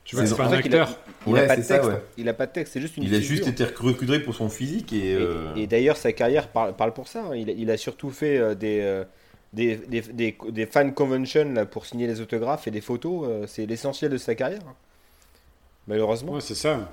Tu 0.05 0.15
vois, 0.15 0.23
C'est 0.25 0.31
c'est 0.31 0.37
pas 0.37 0.45
un 0.45 0.49
ça 0.51 0.61
qu'il 0.61 0.75
a- 0.75 0.83
acteur. 0.83 0.99
Il 1.27 1.33
Ouais, 1.33 1.39
a 1.39 1.47
pas 1.47 1.55
c'est 1.55 1.61
de 1.61 1.65
ça, 1.65 1.73
texte. 1.79 1.89
ouais. 1.89 2.01
Il 2.17 2.29
a 2.29 2.33
pas 2.35 2.45
de 2.45 2.51
texte, 2.51 2.73
c'est 2.73 2.81
juste 2.81 2.95
une 2.97 3.03
Il 3.03 3.15
a 3.15 3.19
figure. 3.19 3.27
juste 3.37 3.47
été 3.47 3.63
recrudré 3.65 4.19
pour 4.19 4.35
son 4.35 4.49
physique 4.49 4.93
et. 4.93 5.13
Et, 5.13 5.15
euh, 5.15 5.55
et 5.55 5.65
d'ailleurs, 5.67 5.97
sa 5.97 6.13
carrière 6.13 6.47
parle, 6.49 6.75
parle 6.75 6.93
pour 6.93 7.07
ça. 7.07 7.23
hein. 7.25 7.35
Il, 7.35 7.49
a- 7.49 7.53
il 7.53 7.69
a 7.71 7.77
surtout 7.77 8.11
fait 8.11 8.37
euh, 8.37 8.53
des, 8.53 8.81
euh, 8.81 9.03
des, 9.51 9.77
des, 9.77 10.01
des, 10.01 10.37
des 10.49 10.65
fan 10.67 10.93
conventions 10.93 11.51
là, 11.53 11.65
pour 11.65 11.87
signer 11.87 12.05
les 12.05 12.21
autographes 12.21 12.67
et 12.67 12.71
des 12.71 12.81
photos. 12.81 13.27
euh, 13.27 13.45
c'est 13.47 13.65
l'essentiel 13.65 14.11
de 14.11 14.17
sa 14.17 14.35
carrière. 14.35 14.61
Malheureusement. 15.87 16.33
Ouais, 16.33 16.41
c'est 16.41 16.55
ça. 16.55 16.89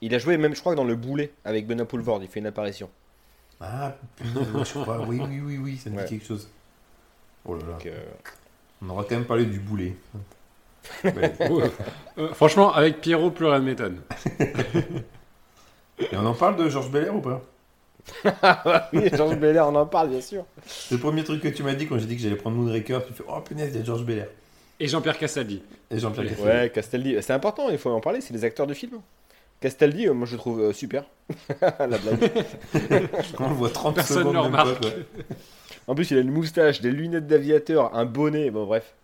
Il 0.00 0.14
a 0.14 0.18
joué 0.18 0.36
même, 0.38 0.54
je 0.54 0.60
crois, 0.60 0.74
dans 0.74 0.84
Le 0.84 0.96
Boulet 0.96 1.32
avec 1.44 1.66
Benoît 1.66 1.86
Poulvord. 1.86 2.22
Il 2.22 2.28
fait 2.28 2.40
une 2.40 2.46
apparition. 2.46 2.88
Ah, 3.60 3.94
putain, 4.16 4.64
je 4.64 4.78
crois. 4.80 5.00
Oui, 5.06 5.20
oui, 5.28 5.40
oui, 5.44 5.58
oui, 5.58 5.76
ça 5.76 5.90
me 5.90 5.96
Ouais. 5.96 6.04
dit 6.04 6.18
quelque 6.18 6.26
chose. 6.26 6.48
Oh 7.44 7.54
là 7.54 7.60
là. 7.66 7.72
Donc, 7.72 7.86
euh, 7.86 8.00
On 8.82 8.88
aura 8.90 9.04
quand 9.04 9.14
même 9.16 9.26
parlé 9.26 9.44
du 9.44 9.58
boulet. 9.60 9.94
Euh, 11.04 12.32
franchement, 12.34 12.72
avec 12.72 13.02
Pierrot, 13.02 13.30
plus 13.30 13.44
rien 13.46 13.58
ne 13.60 13.64
m'étonne. 13.66 14.00
Et 15.98 16.16
on 16.16 16.24
en 16.24 16.32
parle 16.34 16.56
de 16.56 16.68
Georges 16.70 16.90
Belair 16.90 17.14
ou 17.14 17.20
pas? 17.20 17.42
Oui, 18.94 19.10
Georges 19.12 19.36
Belair, 19.36 19.68
on 19.68 19.74
en 19.76 19.84
parle, 19.86 20.08
bien 20.08 20.22
sûr. 20.22 20.44
C'est 20.66 20.94
le 20.94 21.00
premier 21.00 21.22
truc 21.22 21.42
que 21.42 21.48
tu 21.48 21.62
m'as 21.62 21.74
dit 21.74 21.86
quand 21.86 21.98
j'ai 21.98 22.06
dit 22.06 22.16
que 22.16 22.22
j'allais 22.22 22.36
prendre 22.36 22.56
Moonraker. 22.56 23.00
Tu 23.06 23.12
fais 23.12 23.24
Oh 23.28 23.40
punaise, 23.42 23.70
il 23.74 23.78
y 23.78 23.82
a 23.82 23.84
Georges 23.84 24.04
Belair. 24.04 24.28
Et 24.80 24.88
Jean-Pierre 24.88 25.18
Castaldi. 25.18 25.62
Et 25.90 25.98
Jean-Pierre 25.98 26.26
Castaldi. 26.26 26.50
Ouais, 26.50 26.70
Castaldi, 26.70 27.16
c'est 27.20 27.32
important, 27.32 27.68
il 27.68 27.78
faut 27.78 27.90
en 27.90 28.00
parler, 28.00 28.20
c'est 28.20 28.32
des 28.32 28.44
acteurs 28.44 28.66
de 28.66 28.74
film. 28.74 29.00
Castaldi, 29.60 30.08
euh, 30.08 30.14
moi 30.14 30.26
je 30.26 30.32
le 30.32 30.38
trouve 30.38 30.60
euh, 30.60 30.72
super. 30.72 31.04
La 31.60 31.86
blague. 31.86 32.30
On 33.38 33.48
le 33.50 33.54
voit 33.54 33.68
30 33.68 33.94
Personne 33.94 34.32
ne 34.32 34.38
remarque. 34.38 34.82
En 35.86 35.94
plus, 35.94 36.10
il 36.10 36.16
a 36.16 36.20
une 36.20 36.30
moustache, 36.30 36.80
des 36.80 36.90
lunettes 36.90 37.26
d'aviateur, 37.26 37.94
un 37.94 38.06
bonnet, 38.06 38.50
bon 38.50 38.64
bref. 38.64 38.94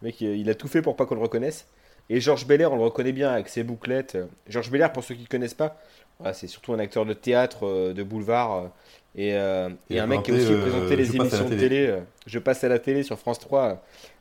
Le 0.00 0.06
mec, 0.06 0.20
il 0.22 0.48
a 0.48 0.54
tout 0.54 0.68
fait 0.68 0.80
pour 0.80 0.96
pas 0.96 1.04
qu'on 1.04 1.16
le 1.16 1.20
reconnaisse. 1.20 1.66
Et 2.12 2.20
Georges 2.20 2.44
Belair, 2.44 2.72
on 2.72 2.76
le 2.76 2.82
reconnaît 2.82 3.12
bien 3.12 3.30
avec 3.30 3.48
ses 3.48 3.62
bouclettes. 3.62 4.18
Georges 4.48 4.70
Belair, 4.70 4.92
pour 4.92 5.04
ceux 5.04 5.14
qui 5.14 5.22
ne 5.22 5.28
connaissent 5.28 5.54
pas, 5.54 5.80
voilà, 6.18 6.34
c'est 6.34 6.48
surtout 6.48 6.72
un 6.72 6.80
acteur 6.80 7.06
de 7.06 7.14
théâtre, 7.14 7.66
euh, 7.66 7.92
de 7.92 8.02
boulevard, 8.02 8.52
euh, 8.52 8.68
et, 9.16 9.34
euh, 9.34 9.68
et 9.88 9.98
un 9.98 10.06
mec 10.06 10.22
qui 10.22 10.30
a 10.30 10.34
présenté, 10.34 10.52
aussi 10.54 10.62
euh, 10.62 10.70
présenté 10.70 10.96
les 10.96 11.16
émissions 11.16 11.48
de 11.48 11.54
télé. 11.56 11.86
euh, 11.88 12.00
Je 12.26 12.38
passe 12.38 12.62
à 12.64 12.68
la 12.68 12.78
télé 12.78 13.02
sur 13.02 13.18
France 13.18 13.38
3 13.40 13.62
euh, 13.62 13.74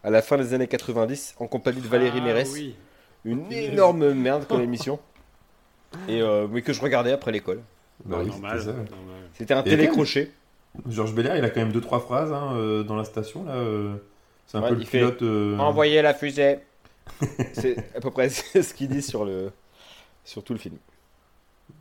à 0.04 0.10
la 0.10 0.22
fin 0.22 0.38
des 0.38 0.54
années 0.54 0.68
90, 0.68 1.36
en 1.40 1.48
compagnie 1.48 1.82
de 1.82 1.88
Valérie 1.88 2.20
Ah, 2.22 2.26
Mérès. 2.26 2.52
oui. 2.54 2.76
Une 3.26 3.52
énorme 3.52 4.14
merde 4.14 4.46
comme 4.48 4.62
émission. 4.64 5.00
Et, 6.08 6.22
euh, 6.22 6.48
mais 6.50 6.62
que 6.62 6.74
je 6.74 6.82
regardais 6.82 7.12
après 7.12 7.32
l'école. 7.32 7.62
Bah 8.06 8.18
oui, 8.22 8.28
normal. 8.28 8.62
c'était 9.34 9.54
un 9.54 9.58
même- 9.58 9.66
télécrochet. 9.66 10.32
Georges 10.88 11.14
Belair, 11.14 11.36
il 11.36 11.44
a 11.44 11.50
quand 11.50 11.60
même 11.60 11.72
2-3 11.74 12.00
phrases 12.00 12.32
hein, 12.32 12.54
euh, 12.56 12.84
dans 12.84 12.96
la 12.96 13.04
station. 13.04 13.44
là. 13.44 13.56
euh, 13.56 13.96
C'est 14.48 14.58
un 14.58 14.62
Ouais, 14.62 14.70
peu 14.70 14.76
le 14.76 14.82
il 14.82 14.88
fait 14.88 15.00
pilote. 15.00 15.22
euh, 15.24 15.58
Envoyez 15.58 16.02
la 16.02 16.14
fusée. 16.14 16.60
c'est 17.54 17.76
à 17.96 18.00
peu 18.00 18.12
près 18.12 18.30
ce 18.30 18.74
qu'il 18.74 18.88
dit 18.88 19.02
sur, 19.02 19.26
le, 19.26 19.52
sur 20.24 20.44
tout 20.44 20.54
le 20.54 20.60
film. 20.60 20.78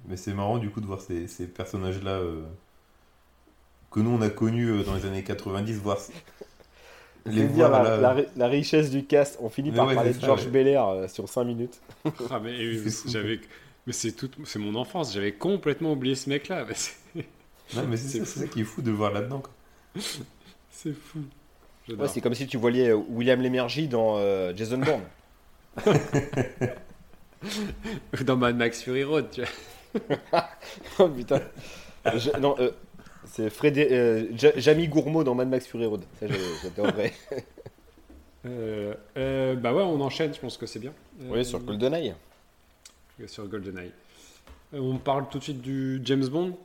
Mais 0.09 0.17
c'est 0.17 0.33
marrant 0.33 0.59
du 0.59 0.71
coup 0.71 0.81
de 0.81 0.87
voir 0.87 1.01
ces, 1.03 1.27
ces 1.29 1.47
personnages-là 1.47 2.13
euh, 2.13 2.43
que 3.91 4.01
nous 4.01 4.11
on 4.11 4.21
a 4.23 4.31
connus 4.31 4.69
euh, 4.71 4.83
dans 4.83 4.95
les 4.95 5.07
années 5.07 5.25
90, 5.25 5.75
voir 5.79 5.99
Je 7.27 7.33
les 7.33 7.43
veux 7.43 7.49
dire 7.49 7.69
voir 7.69 7.83
la, 8.37 8.47
richesse 8.49 8.91
du 8.91 9.05
cast. 9.05 9.39
On 9.41 9.49
finit 9.49 9.71
Mais 9.71 9.77
par 9.77 9.87
ouais, 9.89 9.95
parler 9.95 10.15
de 10.15 10.21
Georges 10.21 10.45
ouais. 10.45 10.51
Belair 10.51 10.87
euh, 10.87 11.09
sur 11.09 11.29
5 11.29 11.45
minutes. 11.45 11.81
Ah, 12.31 12.41
mais 12.43 12.53
euh. 12.59 13.39
Mais 13.87 13.93
c'est 13.93 14.13
tout, 14.13 14.31
c'est 14.45 14.59
mon 14.59 14.75
enfance. 14.75 15.13
J'avais 15.15 15.33
complètement 15.33 15.93
oublié 15.93 16.15
ce 16.15 16.29
mec-là. 16.31 16.65
Mais 16.67 16.75
c'est- 16.75 16.97
Non, 17.77 17.85
mais 17.87 17.97
c'est 17.99 18.25
ça, 18.25 18.47
qui 18.47 18.63
est 18.63 18.65
fou 18.65 18.81
de 18.81 18.91
le 18.91 18.97
voir 18.97 19.13
là-dedans. 19.13 19.43
C'est 20.71 20.95
fou. 20.95 21.21
Ouais, 21.89 22.09
c'est 22.09 22.21
comme 22.21 22.35
si 22.35 22.47
tu 22.47 22.57
voyais 22.57 22.91
euh, 22.91 22.97
William 22.97 23.41
Lémergie 23.41 23.89
dans 23.89 24.17
euh, 24.19 24.53
Jason 24.55 24.79
Bourne. 24.79 25.03
Dans 28.25 28.37
Mad 28.37 28.57
Max 28.57 28.83
Fury 28.83 29.05
Road, 29.05 29.29
tu 29.31 29.43
vois. 29.43 30.49
oh 30.99 31.09
putain. 31.09 31.41
Je- 32.17 32.37
non, 32.39 32.57
euh, 32.59 32.73
c'est 33.29 33.51
Frédé, 33.51 33.89
euh, 33.93 34.27
Ja- 34.37 34.57
Jamie 34.59 34.89
Gourmaud 34.89 35.25
dans 35.25 35.35
Mad 35.35 35.49
Max 35.49 35.67
Fury 35.67 35.87
Road. 35.87 36.03
Ça, 36.21 36.27
j'adorerais. 36.63 37.13
Euh, 38.47 38.95
euh, 39.17 39.57
bah 39.57 39.75
ouais, 39.75 39.83
on 39.83 40.01
enchaîne, 40.01 40.33
je 40.33 40.39
pense 40.39 40.57
que 40.57 40.65
c'est 40.65 40.79
bien. 40.79 40.93
Euh, 41.23 41.25
oui, 41.31 41.45
sur 41.45 41.59
GoldenEye. 41.59 42.15
Sur 43.27 43.49
GoldenEye. 43.49 43.91
Euh, 44.75 44.79
on 44.79 44.97
parle 44.99 45.29
tout 45.29 45.39
de 45.39 45.43
suite 45.43 45.61
du 45.61 46.01
James 46.05 46.27
Bond. 46.29 46.57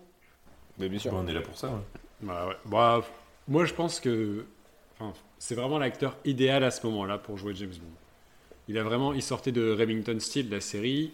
Mais 0.77 0.87
bien 0.87 0.99
sûr. 0.99 1.11
Bon, 1.11 1.23
on 1.25 1.27
est 1.27 1.33
là 1.33 1.41
pour 1.41 1.57
ça. 1.57 1.69
ouais. 1.69 1.81
Bah 2.21 2.47
ouais. 2.47 2.55
Bah, 2.65 3.01
moi, 3.47 3.65
je 3.65 3.73
pense 3.73 3.99
que 3.99 4.45
c'est 5.39 5.55
vraiment 5.55 5.79
l'acteur 5.79 6.15
idéal 6.25 6.63
à 6.63 6.69
ce 6.71 6.85
moment-là 6.85 7.17
pour 7.17 7.37
jouer 7.37 7.53
James 7.55 7.69
Bond. 7.71 7.91
Il 8.67 8.77
a 8.77 8.83
vraiment, 8.83 9.11
il 9.11 9.23
sortait 9.23 9.51
de 9.51 9.71
Remington 9.71 10.17
Steele, 10.19 10.49
la 10.51 10.61
série. 10.61 11.11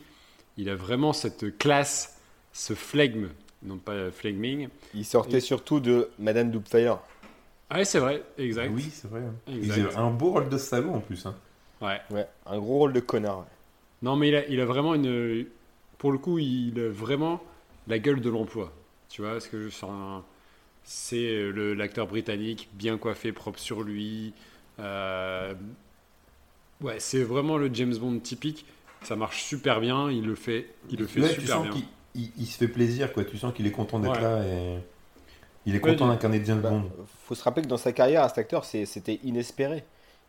Il 0.57 0.69
a 0.69 0.75
vraiment 0.75 1.13
cette 1.13 1.57
classe, 1.57 2.19
ce 2.51 2.73
flegme, 2.73 3.29
non 3.63 3.77
pas 3.77 4.11
flegming. 4.11 4.69
Il 4.93 5.05
sortait 5.05 5.37
Et- 5.37 5.41
surtout 5.41 5.79
de 5.79 6.09
Madame 6.19 6.51
Doubtfire. 6.51 6.99
Ah 7.69 7.77
ouais, 7.77 7.85
c'est 7.85 7.99
vrai, 7.99 8.23
exact. 8.37 8.71
Oui, 8.73 8.89
c'est 8.91 9.07
vrai. 9.09 9.21
hein. 9.21 9.33
Il 9.47 9.57
Exact. 9.59 9.75
faisait 9.89 9.97
un 9.97 10.09
beau 10.09 10.31
rôle 10.31 10.49
de 10.49 10.57
salaud 10.57 10.91
en 10.93 10.99
plus. 11.01 11.25
hein. 11.25 11.35
Ouais. 11.81 11.99
Ouais, 12.11 12.27
un 12.45 12.57
gros 12.57 12.77
rôle 12.79 12.93
de 12.93 12.99
connard. 12.99 13.39
ouais. 13.39 13.45
Non, 14.01 14.15
mais 14.15 14.29
il 14.29 14.35
a, 14.35 14.45
il 14.47 14.59
a 14.59 14.65
vraiment 14.65 14.95
une. 14.95 15.45
Pour 15.97 16.11
le 16.11 16.17
coup, 16.17 16.39
il 16.39 16.79
a 16.79 16.89
vraiment 16.89 17.41
la 17.87 17.99
gueule 17.99 18.21
de 18.21 18.29
l'emploi. 18.29 18.71
Tu 19.09 19.21
vois, 19.21 19.31
parce 19.33 19.47
que 19.47 19.69
c'est 19.69 19.85
un- 19.85 20.23
c'est 20.83 21.51
le- 21.51 21.73
l'acteur 21.73 22.07
britannique, 22.07 22.69
bien 22.73 22.97
coiffé, 22.97 23.31
propre 23.33 23.59
sur 23.59 23.83
lui. 23.83 24.33
Euh, 24.79 25.53
Ouais, 26.81 26.99
c'est 26.99 27.23
vraiment 27.23 27.57
le 27.57 27.69
James 27.73 27.95
Bond 27.97 28.19
typique. 28.19 28.65
Ça 29.03 29.15
marche 29.17 29.43
super 29.43 29.81
bien. 29.81 30.09
Il 30.09 30.25
le 30.25 30.35
fait, 30.35 30.67
il 30.89 30.99
le 30.99 31.07
fait 31.07 31.19
Ouais, 31.21 31.33
tu 31.35 31.41
super 31.41 31.55
sens 31.57 31.63
bien. 31.69 31.73
Il- 32.19 32.31
il 32.39 32.45
se 32.45 32.57
fait 32.57 32.67
plaisir, 32.67 33.11
quoi. 33.13 33.23
Tu 33.23 33.37
sens 33.37 33.53
qu'il 33.53 33.65
est 33.67 33.71
content 33.71 33.99
d'être 33.99 34.15
Ouais. 34.15 34.21
là 34.21 34.43
et 34.45 34.77
il 35.65 35.75
est 35.75 35.83
Ouais, 35.83 35.91
content 35.91 36.07
d'incarner 36.07 36.41
James 36.45 36.61
Bah, 36.61 36.69
Bond. 36.69 36.83
faut 37.25 37.35
se 37.35 37.43
rappeler 37.43 37.63
que 37.63 37.67
dans 37.67 37.77
sa 37.77 37.91
carrière, 37.91 38.27
cet 38.29 38.37
acteur, 38.39 38.65
c'était 38.65 39.19
inespéré. 39.23 39.83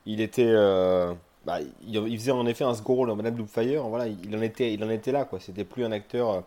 Il 0.06 0.20
était, 0.20 0.46
euh, 0.48 1.12
bah, 1.44 1.58
il, 1.86 1.94
il 1.96 2.18
faisait 2.18 2.30
en 2.30 2.46
effet 2.46 2.64
un 2.64 2.74
second 2.74 2.94
rôle 2.94 3.08
dans 3.08 3.16
Madame 3.16 3.34
Doubtfire. 3.34 3.82
Voilà, 3.84 4.06
il 4.08 4.34
en 4.36 4.42
était, 4.42 4.72
il 4.72 4.82
en 4.84 4.90
était 4.90 5.12
là, 5.12 5.24
quoi. 5.24 5.38
C'était 5.40 5.64
plus 5.64 5.84
un 5.84 5.92
acteur 5.92 6.30
euh, 6.30 6.40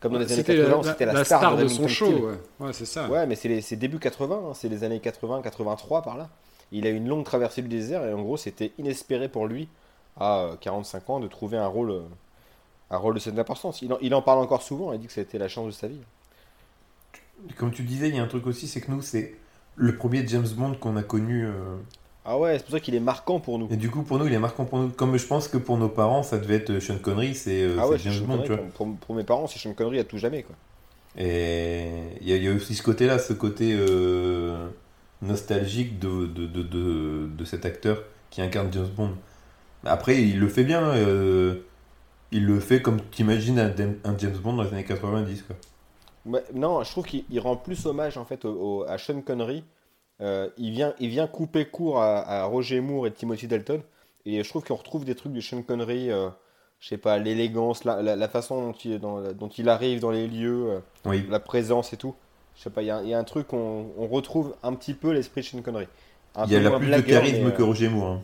comme 0.00 0.12
dans 0.12 0.18
les 0.18 0.26
années 0.26 0.34
C'était 0.36 0.56
80. 0.56 0.76
la, 0.76 0.82
C'était 0.92 1.06
la, 1.06 1.12
la 1.14 1.24
star, 1.24 1.40
star 1.40 1.56
de, 1.56 1.68
son 1.68 1.88
show. 1.88 2.06
Ouais, 2.06 2.34
Ouais, 2.66 2.72
c'est 2.72 2.84
ça. 2.86 3.08
Ouais, 3.08 3.26
mais 3.26 3.34
c'est 3.34 3.48
les- 3.48 3.60
c'est 3.62 3.76
début 3.76 3.98
80, 3.98 4.42
hein, 4.50 4.52
c'est 4.54 4.68
les 4.68 4.84
années 4.84 5.00
80, 5.00 5.40
83 5.42 6.02
par 6.02 6.16
là. 6.16 6.28
Il 6.70 6.86
a 6.86 6.90
eu 6.90 6.96
une 6.96 7.08
longue 7.08 7.24
traversée 7.24 7.62
du 7.62 7.68
désert 7.68 8.04
et 8.04 8.12
en 8.12 8.20
gros, 8.22 8.36
c'était 8.36 8.72
inespéré 8.78 9.28
pour 9.28 9.46
lui 9.46 9.68
à 10.20 10.40
euh, 10.40 10.56
45 10.60 11.08
ans 11.10 11.18
de 11.20 11.26
trouver 11.28 11.56
un 11.56 11.66
rôle, 11.66 11.90
euh, 11.90 12.00
un 12.90 12.96
rôle 12.96 13.14
de 13.14 13.20
cette 13.20 13.38
importance. 13.38 13.82
Il 13.82 13.92
en, 13.92 13.98
il 14.00 14.14
en 14.14 14.22
parle 14.22 14.38
encore 14.40 14.62
souvent. 14.62 14.92
Il 14.92 15.00
dit 15.00 15.06
que 15.06 15.12
c'était 15.12 15.38
la 15.38 15.48
chance 15.48 15.66
de 15.66 15.72
sa 15.72 15.88
vie. 15.88 16.00
Comme 17.56 17.70
tu 17.72 17.82
disais, 17.82 18.08
il 18.08 18.16
y 18.16 18.18
a 18.18 18.22
un 18.22 18.26
truc 18.26 18.46
aussi, 18.46 18.66
c'est 18.66 18.80
que 18.80 18.90
nous, 18.90 19.02
c'est 19.02 19.34
le 19.76 19.96
premier 19.96 20.26
James 20.26 20.48
Bond 20.56 20.74
qu'on 20.74 20.96
a 20.96 21.02
connu. 21.02 21.46
euh, 21.46 21.52
Ah 22.24 22.36
ouais, 22.38 22.58
c'est 22.58 22.64
pour 22.64 22.72
ça 22.72 22.80
qu'il 22.80 22.94
est 22.96 23.00
marquant 23.00 23.38
pour 23.38 23.58
nous. 23.58 23.68
Et 23.70 23.76
du 23.76 23.90
coup, 23.90 24.02
pour 24.02 24.18
nous, 24.18 24.26
il 24.26 24.32
est 24.32 24.38
marquant 24.40 24.64
pour 24.64 24.78
nous. 24.80 24.88
Comme 24.88 25.16
je 25.16 25.26
pense 25.26 25.46
que 25.46 25.56
pour 25.58 25.78
nos 25.78 25.88
parents, 25.88 26.22
ça 26.24 26.38
devait 26.38 26.56
être 26.56 26.80
Sean 26.80 26.98
Connery, 26.98 27.34
c'est 27.36 27.62
euh, 27.62 27.76
Ah 27.78 27.86
ouais, 27.88 27.98
James 27.98 28.12
Sean 28.14 28.24
Bond, 28.26 28.38
Connery, 28.42 28.48
tu 28.48 28.54
vois. 28.84 28.96
pour, 29.00 29.14
mes 29.14 29.24
parents, 29.24 29.46
c'est 29.46 29.58
Sean 29.60 29.72
Connery 29.74 30.00
à 30.00 30.04
tout 30.04 30.18
jamais 30.18 30.42
quoi. 30.42 30.56
Et 31.16 31.88
il 32.20 32.28
y, 32.28 32.32
a- 32.32 32.36
y 32.36 32.48
a 32.48 32.52
aussi 32.52 32.74
ce 32.74 32.82
côté-là, 32.82 33.18
ce 33.18 33.32
côté 33.32 33.74
euh, 33.76 34.68
nostalgique 35.22 35.98
de, 35.98 36.26
de, 36.26 36.46
de, 36.46 36.62
de, 36.62 37.28
de 37.36 37.44
cet 37.44 37.64
acteur 37.66 38.02
qui 38.30 38.42
incarne 38.42 38.72
James 38.72 38.88
Bond. 38.96 39.12
Après, 39.84 40.20
il 40.22 40.38
le 40.40 40.48
fait 40.48 40.64
bien. 40.64 40.92
Euh, 42.32 42.36
il 42.36 42.46
le 42.46 42.60
fait 42.60 42.80
comme 42.82 43.00
tu 43.10 43.22
imagines 43.22 43.58
un, 43.58 43.72
un 44.04 44.16
James 44.18 44.36
Bond 44.42 44.54
dans 44.54 44.62
les 44.64 44.70
années 44.72 44.84
90. 44.84 45.42
Quoi. 45.44 45.56
Non, 46.54 46.82
je 46.82 46.90
trouve 46.90 47.04
qu'il 47.06 47.24
il 47.30 47.40
rend 47.40 47.56
plus 47.56 47.86
hommage 47.86 48.16
en 48.18 48.24
fait 48.24 48.44
au- 48.44 48.80
au- 48.80 48.84
à 48.88 48.98
Sean 48.98 49.20
Connery. 49.22 49.64
Euh, 50.20 50.48
il, 50.58 50.72
vient, 50.72 50.94
il 50.98 51.08
vient 51.10 51.26
couper 51.26 51.64
court 51.66 52.02
à, 52.02 52.18
à 52.28 52.44
Roger 52.44 52.80
Moore 52.80 53.06
et 53.06 53.12
Timothy 53.12 53.46
Dalton. 53.46 53.80
Et 54.26 54.42
je 54.42 54.48
trouve 54.48 54.64
qu'on 54.64 54.74
retrouve 54.74 55.04
des 55.04 55.14
trucs 55.14 55.32
de 55.32 55.40
Sean 55.40 55.62
Connery 55.62 56.10
euh, 56.10 56.28
je 56.80 56.88
sais 56.88 56.98
pas, 56.98 57.18
l'élégance, 57.18 57.84
la, 57.84 58.02
la, 58.02 58.14
la 58.14 58.28
façon 58.28 58.60
dont 58.68 58.72
il, 58.84 58.98
dans- 59.00 59.32
dont 59.32 59.48
il 59.48 59.68
arrive 59.68 60.00
dans 60.00 60.10
les 60.10 60.26
lieux, 60.28 60.66
euh, 60.70 60.78
Oui. 61.06 61.24
la 61.30 61.40
présence 61.40 61.92
et 61.92 61.96
tout. 61.96 62.14
Je 62.56 62.62
sais 62.64 62.70
pas, 62.70 62.82
il 62.82 62.86
y, 62.86 62.90
a- 62.90 63.02
il 63.02 63.08
y 63.08 63.14
a 63.14 63.18
un 63.18 63.24
truc, 63.24 63.52
on, 63.52 63.86
on 63.96 64.06
retrouve 64.06 64.54
un 64.62 64.74
petit 64.74 64.94
peu 64.94 65.12
l'esprit 65.12 65.40
de 65.40 65.46
Sean 65.46 65.62
Connery. 65.62 65.86
Un 66.36 66.44
Il 66.46 66.52
y 66.52 66.56
a 66.56 66.60
la 66.60 66.70
plus 66.78 66.88
de 66.90 67.00
charisme 67.00 67.46
mais, 67.46 67.52
que 67.54 67.62
Roger 67.62 67.88
Moore. 67.88 68.10
hein. 68.12 68.22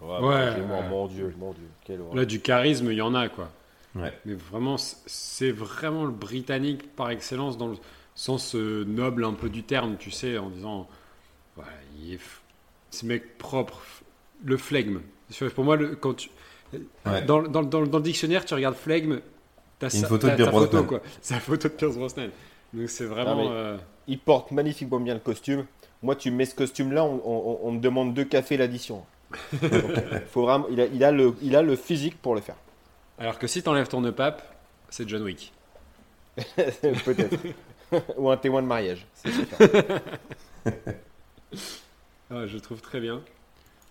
Ouais, 0.00 0.20
Moore, 0.20 0.30
ouais. 0.30 0.88
mon 0.88 1.06
dieu, 1.08 1.34
mon 1.38 1.52
dieu, 1.52 1.64
quelle 1.84 2.00
horreur. 2.00 2.14
Là, 2.16 2.24
du 2.24 2.40
charisme, 2.40 2.90
il 2.90 2.96
y 2.98 3.02
en 3.02 3.14
a, 3.14 3.28
quoi. 3.28 3.50
Ouais. 3.94 4.12
Mais 4.24 4.34
vraiment, 4.34 4.76
c'est 4.78 5.50
vraiment 5.50 6.04
le 6.04 6.12
britannique 6.12 6.94
par 6.94 7.10
excellence 7.10 7.58
dans 7.58 7.68
le 7.68 7.76
sens 8.14 8.54
euh, 8.54 8.84
noble 8.86 9.24
un 9.24 9.32
peu 9.34 9.48
du 9.48 9.62
terme, 9.62 9.96
tu 9.98 10.10
sais, 10.10 10.38
en 10.38 10.48
disant, 10.50 10.88
ouais, 11.56 11.64
il 12.00 12.14
est 12.14 12.16
f- 12.16 12.40
ce 12.90 13.04
mec 13.04 13.36
propre, 13.38 13.74
f- 13.80 14.02
le 14.44 14.56
flegme. 14.56 15.00
Pour 15.54 15.64
moi, 15.64 15.76
le, 15.76 15.96
quand 15.96 16.14
tu, 16.14 16.30
Ouais. 17.04 17.22
dans, 17.22 17.42
dans, 17.42 17.62
dans, 17.62 17.82
dans 17.86 17.98
le 17.98 18.02
dictionnaire, 18.04 18.44
tu 18.44 18.54
regardes 18.54 18.76
flegme, 18.76 19.20
t'as 19.80 19.88
Une 19.90 20.00
sa- 20.02 20.06
photo 20.06 20.28
de 20.28 20.34
Pierce 20.36 20.50
ta 20.50 20.52
photo, 20.56 20.66
Brosnan. 20.70 20.86
quoi. 20.86 21.00
C'est 21.20 21.34
la 21.34 21.40
photo 21.40 21.68
de 21.68 21.72
Pierce 21.74 21.96
Brosnan. 21.96 22.28
Donc 22.72 22.88
c'est 22.88 23.04
vraiment. 23.06 23.48
Euh, 23.50 23.76
Il 24.06 24.18
porte 24.20 24.52
magnifiquement 24.52 25.00
bien 25.00 25.14
le 25.14 25.20
costume. 25.20 25.66
Moi, 26.02 26.14
tu 26.14 26.30
me 26.30 26.36
mets 26.36 26.44
ce 26.46 26.54
costume-là, 26.54 27.04
on, 27.04 27.20
on- 27.24 27.58
on 27.64 27.72
me 27.72 27.80
demande 27.80 28.14
deux 28.14 28.24
cafés 28.24 28.56
l'addition. 28.56 29.04
Donc, 29.62 29.70
faut 30.30 30.42
vraiment, 30.42 30.66
il, 30.70 30.80
a, 30.80 30.86
il, 30.86 31.04
a 31.04 31.12
le, 31.12 31.34
il 31.42 31.56
a 31.56 31.62
le 31.62 31.76
physique 31.76 32.20
pour 32.20 32.34
le 32.34 32.40
faire. 32.40 32.56
Alors 33.18 33.38
que 33.38 33.46
si 33.46 33.62
t'enlèves 33.62 33.88
ton 33.88 34.10
pape, 34.12 34.42
c'est 34.88 35.08
John 35.08 35.22
Wick. 35.22 35.52
Peut-être. 36.56 37.36
Ou 38.16 38.30
un 38.30 38.36
témoin 38.36 38.62
de 38.62 38.66
mariage. 38.66 39.06
Ah, 42.30 42.46
je 42.46 42.58
trouve 42.58 42.80
très 42.80 43.00
bien. 43.00 43.22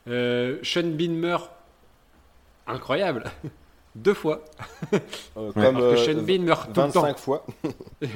Euh, 0.07 0.59
Sean 0.63 0.87
Bean 0.87 1.11
meurt. 1.11 1.51
Incroyable. 2.67 3.25
Deux 3.95 4.13
fois. 4.13 4.45
Euh. 4.93 5.51
Comme 5.51 5.75
Alors 5.75 5.79
que 5.79 5.81
euh, 5.81 5.97
Sean 5.97 6.21
Bean 6.21 6.43
meurt 6.43 6.73
tout 6.73 6.81
le 6.81 6.91
temps. 6.91 7.01
25 7.01 7.17
fois. 7.17 7.45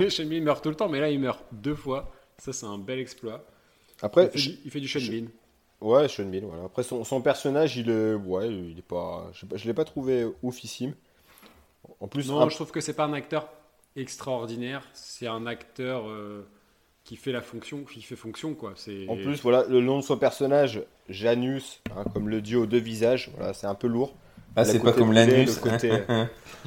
Sean 0.09 0.25
Bean 0.25 0.41
meurt 0.41 0.63
tout 0.63 0.69
le 0.69 0.75
temps, 0.75 0.87
mais 0.87 1.01
là 1.01 1.09
il 1.09 1.19
meurt 1.19 1.43
deux 1.51 1.75
fois. 1.75 2.11
Ça 2.37 2.53
c'est 2.53 2.65
un 2.65 2.77
bel 2.77 2.99
exploit. 2.99 3.45
Après, 4.01 4.25
il, 4.25 4.29
fait 4.29 4.49
du, 4.49 4.59
il 4.65 4.71
fait 4.71 4.79
du 4.79 4.87
Sean 4.87 5.01
Bean. 5.01 5.25
Ouais, 5.83 6.07
Sean 6.07 6.25
Bean, 6.25 6.41
voilà. 6.47 6.63
Après, 6.65 6.81
son, 6.83 7.03
son 7.03 7.21
personnage, 7.21 7.75
il 7.77 7.89
est. 7.89 8.13
Ouais, 8.13 8.47
il 8.49 8.79
est 8.79 8.81
pas. 8.87 9.29
Je, 9.33 9.45
je 9.55 9.65
l'ai 9.65 9.73
pas 9.73 9.83
trouvé 9.85 10.25
oufissime. 10.41 10.93
En 11.99 12.07
plus, 12.07 12.29
Non, 12.29 12.41
un- 12.41 12.49
je 12.49 12.55
trouve 12.55 12.71
que 12.71 12.79
c'est 12.81 12.93
pas 12.93 13.03
un 13.05 13.13
acteur 13.13 13.49
extraordinaire. 13.95 14.87
C'est 14.93 15.27
un 15.27 15.45
acteur 15.45 16.07
euh, 16.07 16.47
qui 17.03 17.15
fait 17.17 17.31
la 17.33 17.41
fonction, 17.41 17.83
qui 17.83 18.01
fait 18.01 18.15
fonction 18.15 18.53
quoi. 18.53 18.73
C'est. 18.75 19.07
en 19.09 19.15
plus, 19.15 19.41
voilà, 19.41 19.65
le 19.67 19.81
nom 19.81 19.97
de 19.97 20.03
son 20.03 20.17
personnage, 20.17 20.81
Janus, 21.09 21.81
hein, 21.95 22.05
comme 22.13 22.29
le 22.29 22.41
dieu 22.41 22.59
aux 22.59 22.65
deux 22.65 22.79
visages, 22.79 23.31
voilà, 23.37 23.53
c'est 23.53 23.67
un 23.67 23.75
peu 23.75 23.87
lourd. 23.87 24.15
Ah, 24.55 24.63
c'est 24.65 24.79
pas 24.79 24.93
comme 24.93 25.11
l'anus. 25.11 25.57
côté- 25.57 26.03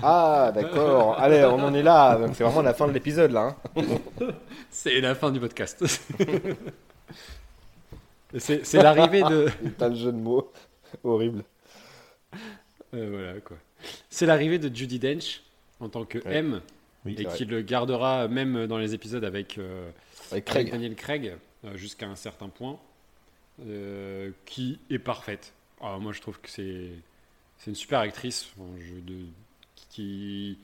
Ah, 0.03 0.51
d'accord. 0.55 1.15
Allez, 1.21 1.45
on 1.45 1.61
en 1.63 1.73
est 1.73 1.85
là. 1.85 2.19
C'est 2.35 2.43
vraiment 2.45 2.61
la 2.63 2.75
fin 2.75 2.87
de 2.89 2.93
l'épisode, 2.93 3.31
là. 3.31 3.57
hein. 3.77 3.83
C'est 4.71 5.01
la 5.01 5.15
fin 5.15 5.31
du 5.31 5.39
podcast. 5.41 5.85
c'est 8.39 8.83
l'arrivée 8.83 9.23
de. 9.23 9.49
Putain, 9.65 9.89
le 9.89 9.95
jeu 9.95 10.13
de 10.13 10.19
mots. 10.19 10.51
Horrible. 11.05 11.45
Euh, 12.95 13.09
voilà 13.11 13.41
quoi. 13.41 13.57
C'est 14.09 14.27
l'arrivée 14.27 14.59
de 14.59 14.75
Judy 14.75 14.99
Dench 14.99 15.43
en 15.81 15.89
tant 15.89 16.05
que 16.05 16.19
Ouais. 16.19 16.37
M 16.37 16.61
Oui, 17.05 17.17
et 17.19 17.25
qui 17.27 17.45
le 17.45 17.63
gardera 17.63 18.29
même 18.29 18.67
dans 18.67 18.79
les 18.79 18.95
épisodes 18.95 19.25
avec, 19.25 19.59
euh, 19.59 19.91
Avec 20.31 20.33
avec 20.33 20.45
Craig. 20.45 20.71
Daniel 20.71 20.95
Craig 20.95 21.37
euh, 21.65 21.77
jusqu'à 21.77 22.07
un 22.07 22.17
certain 22.17 22.49
point, 22.49 22.79
qui 24.45 24.79
est 24.91 24.99
parfaite. 24.99 25.53
Ah, 25.81 25.99
moi 25.99 26.13
je 26.13 26.21
trouve 26.21 26.41
que 26.41 26.49
c'est 26.49 26.91
c'est 27.59 27.71
une 27.71 27.77
super 27.77 28.01
actrice 28.01 28.51
de, 29.07 29.15
qui, 29.91 30.59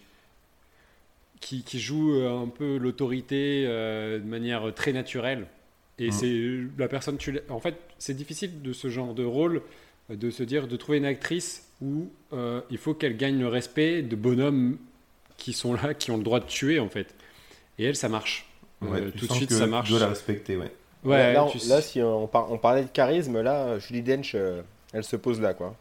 qui 1.40 1.62
qui 1.62 1.80
joue 1.80 2.12
un 2.26 2.48
peu 2.48 2.76
l'autorité 2.76 3.64
de 3.64 4.24
manière 4.24 4.74
très 4.74 4.92
naturelle. 4.92 5.46
Et 5.98 6.08
Mm. 6.08 6.12
c'est 6.12 6.42
la 6.78 6.88
personne 6.88 7.16
tu 7.18 7.38
en 7.50 7.60
fait 7.60 7.74
c'est 7.98 8.14
difficile 8.16 8.62
de 8.62 8.72
ce 8.72 8.88
genre 8.88 9.12
de 9.14 9.24
rôle 9.24 9.62
euh, 10.10 10.16
de 10.16 10.30
se 10.30 10.42
dire 10.42 10.66
de 10.66 10.76
trouver 10.76 10.98
une 10.98 11.04
actrice 11.04 11.68
où 11.82 12.08
euh, 12.32 12.60
il 12.70 12.78
faut 12.78 12.94
qu'elle 12.94 13.16
gagne 13.16 13.38
le 13.38 13.48
respect 13.48 14.02
de 14.02 14.16
bonhommes 14.16 14.78
qui 15.36 15.52
sont 15.52 15.74
là 15.74 15.92
qui 15.94 16.10
ont 16.10 16.16
le 16.16 16.22
droit 16.22 16.40
de 16.40 16.46
tuer 16.46 16.80
en 16.80 16.88
fait 16.88 17.14
et 17.78 17.84
elle 17.84 17.96
ça 17.96 18.08
marche 18.08 18.46
Ouais, 18.80 19.00
Euh, 19.00 19.10
tu 19.12 19.18
tout 19.20 19.26
de 19.28 19.32
suite 19.34 19.48
que 19.50 19.54
ça 19.54 19.64
tu 19.64 19.70
marche 19.70 19.90
dois 19.90 20.00
la 20.00 20.08
respecter, 20.08 20.56
ouais. 20.56 20.72
ouais 21.04 21.34
là, 21.34 21.44
on- 21.44 21.50
tu- 21.50 21.68
là, 21.68 21.80
si 21.80 22.00
on, 22.02 22.26
par- 22.26 22.50
on 22.50 22.58
parlait 22.58 22.82
de 22.82 22.88
charisme, 22.88 23.40
là, 23.40 23.78
Julie 23.78 24.02
Dench, 24.02 24.32
euh, 24.34 24.60
elle 24.92 25.04
se 25.04 25.14
pose 25.14 25.40
là, 25.40 25.54
quoi. 25.54 25.76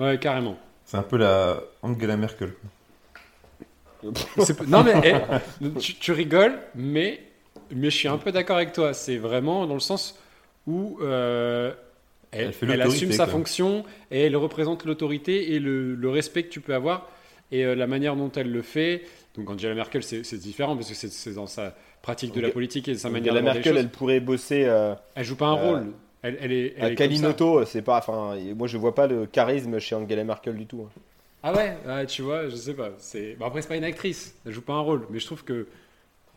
ouais 0.00 0.18
carrément 0.18 0.58
C'est 0.84 0.96
un 0.96 1.02
peu 1.04 1.16
la 1.18 1.60
Angela 1.82 2.16
Merkel. 2.16 2.52
non 4.66 4.82
mais 4.82 4.94
eh, 5.62 5.68
tu, 5.78 5.94
tu 5.94 6.12
rigoles 6.12 6.58
mais 6.74 7.20
mais 7.74 7.90
je 7.90 7.96
suis 7.96 8.08
un 8.08 8.18
peu 8.18 8.32
d'accord 8.32 8.56
avec 8.56 8.72
toi 8.72 8.94
c'est 8.94 9.16
vraiment 9.16 9.66
dans 9.66 9.74
le 9.74 9.80
sens 9.80 10.18
où 10.66 10.98
euh, 11.02 11.72
elle, 12.32 12.52
assume 12.82 13.12
sa 13.12 13.24
quoi. 13.24 13.32
fonction 13.32 13.84
et 14.10 14.22
elle 14.22 14.36
représente 14.36 14.84
l'autorité 14.84 15.54
et 15.54 15.58
le, 15.58 15.94
le 15.94 16.08
respect 16.10 16.44
que 16.44 16.50
tu 16.50 16.60
peux 16.60 16.74
avoir 16.74 17.08
et 17.52 17.64
euh, 17.64 17.74
la 17.74 17.86
manière 17.86 18.14
dont 18.16 18.30
elle 18.36 18.50
le 18.52 18.62
fait 18.62 19.02
donc 19.36 19.48
Angela 19.50 19.74
Merkel 19.74 20.02
c'est 20.02 20.38
différent 20.38 20.76
parce 20.76 20.88
que 20.88 20.94
c'est- 20.94 21.34
dans 21.34 21.46
sa 21.46 21.74
pratique 22.02 22.32
de 22.34 22.40
la 22.40 22.50
politique 22.50 22.88
et 22.88 22.92
de 22.92 22.98
sa 22.98 23.10
manière 23.10 23.32
Angela 23.34 23.52
Merkel, 23.54 23.76
elle 23.76 23.88
pourrait 23.90 24.20
bosser 24.20 24.64
euh, 24.64 24.94
Elle 25.14 25.24
joue 25.24 25.36
pas 25.36 25.46
un 25.46 25.56
Euh, 25.58 25.70
rôle. 25.70 25.86
Elle, 26.22 26.38
elle 26.40 26.52
est, 26.52 26.74
elle 26.76 26.84
à 26.84 26.90
est. 26.92 26.94
Kalinoto. 26.96 27.64
C'est 27.64 27.80
pas. 27.82 27.96
Enfin, 27.98 28.36
moi, 28.54 28.66
je 28.68 28.76
vois 28.76 28.94
pas 28.94 29.06
le 29.06 29.24
charisme 29.26 29.78
chez 29.78 29.94
Angela 29.94 30.22
Merkel 30.24 30.54
du 30.56 30.66
tout. 30.66 30.86
hein. 30.86 31.00
Ah 31.42 31.54
ouais, 31.54 31.76
ah, 31.86 32.04
tu 32.04 32.20
vois, 32.22 32.48
je 32.50 32.56
sais 32.56 32.74
pas. 32.74 32.90
Bon, 33.38 33.46
après 33.46 33.62
c'est 33.62 33.68
pas 33.68 33.76
une 33.76 33.84
actrice. 33.84 34.34
Elle 34.44 34.52
joue 34.52 34.60
pas 34.60 34.74
un 34.74 34.80
rôle, 34.80 35.06
mais 35.10 35.18
je 35.18 35.24
trouve 35.26 35.44
que, 35.44 35.66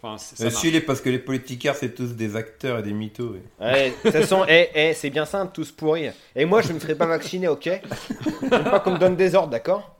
enfin, 0.03 0.17
c'est- 0.17 0.35
ça 0.35 0.45
Euh, 0.45 0.49
si, 0.49 0.69
les- 0.71 0.81
parce 0.81 0.99
que 1.01 1.09
les 1.09 1.19
politicards, 1.19 1.75
c'est 1.75 1.95
tous 1.95 2.13
des 2.15 2.35
acteurs 2.35 2.79
et 2.79 2.83
des 2.83 2.91
mythos. 2.93 3.31
ouais. 3.33 3.41
Ouais, 3.59 3.89
de 3.89 3.95
toute 4.01 4.11
façon, 4.11 4.45
eh, 4.49 4.69
eh, 4.75 4.93
c'est 4.93 5.09
bien 5.09 5.25
simple, 5.25 5.51
tous 5.53 5.71
pourris. 5.71 6.09
Et 6.35 6.45
moi, 6.45 6.61
je 6.61 6.73
me 6.73 6.79
ferai 6.79 6.95
pas 6.95 7.05
vacciner, 7.07 7.47
ok? 7.47 7.63
J'aime 8.41 8.63
pas 8.63 8.79
qu'on 8.79 8.91
me 8.91 8.97
donne 8.99 9.15
des 9.15 9.33
ordres, 9.35 9.49
d'accord? 9.49 9.95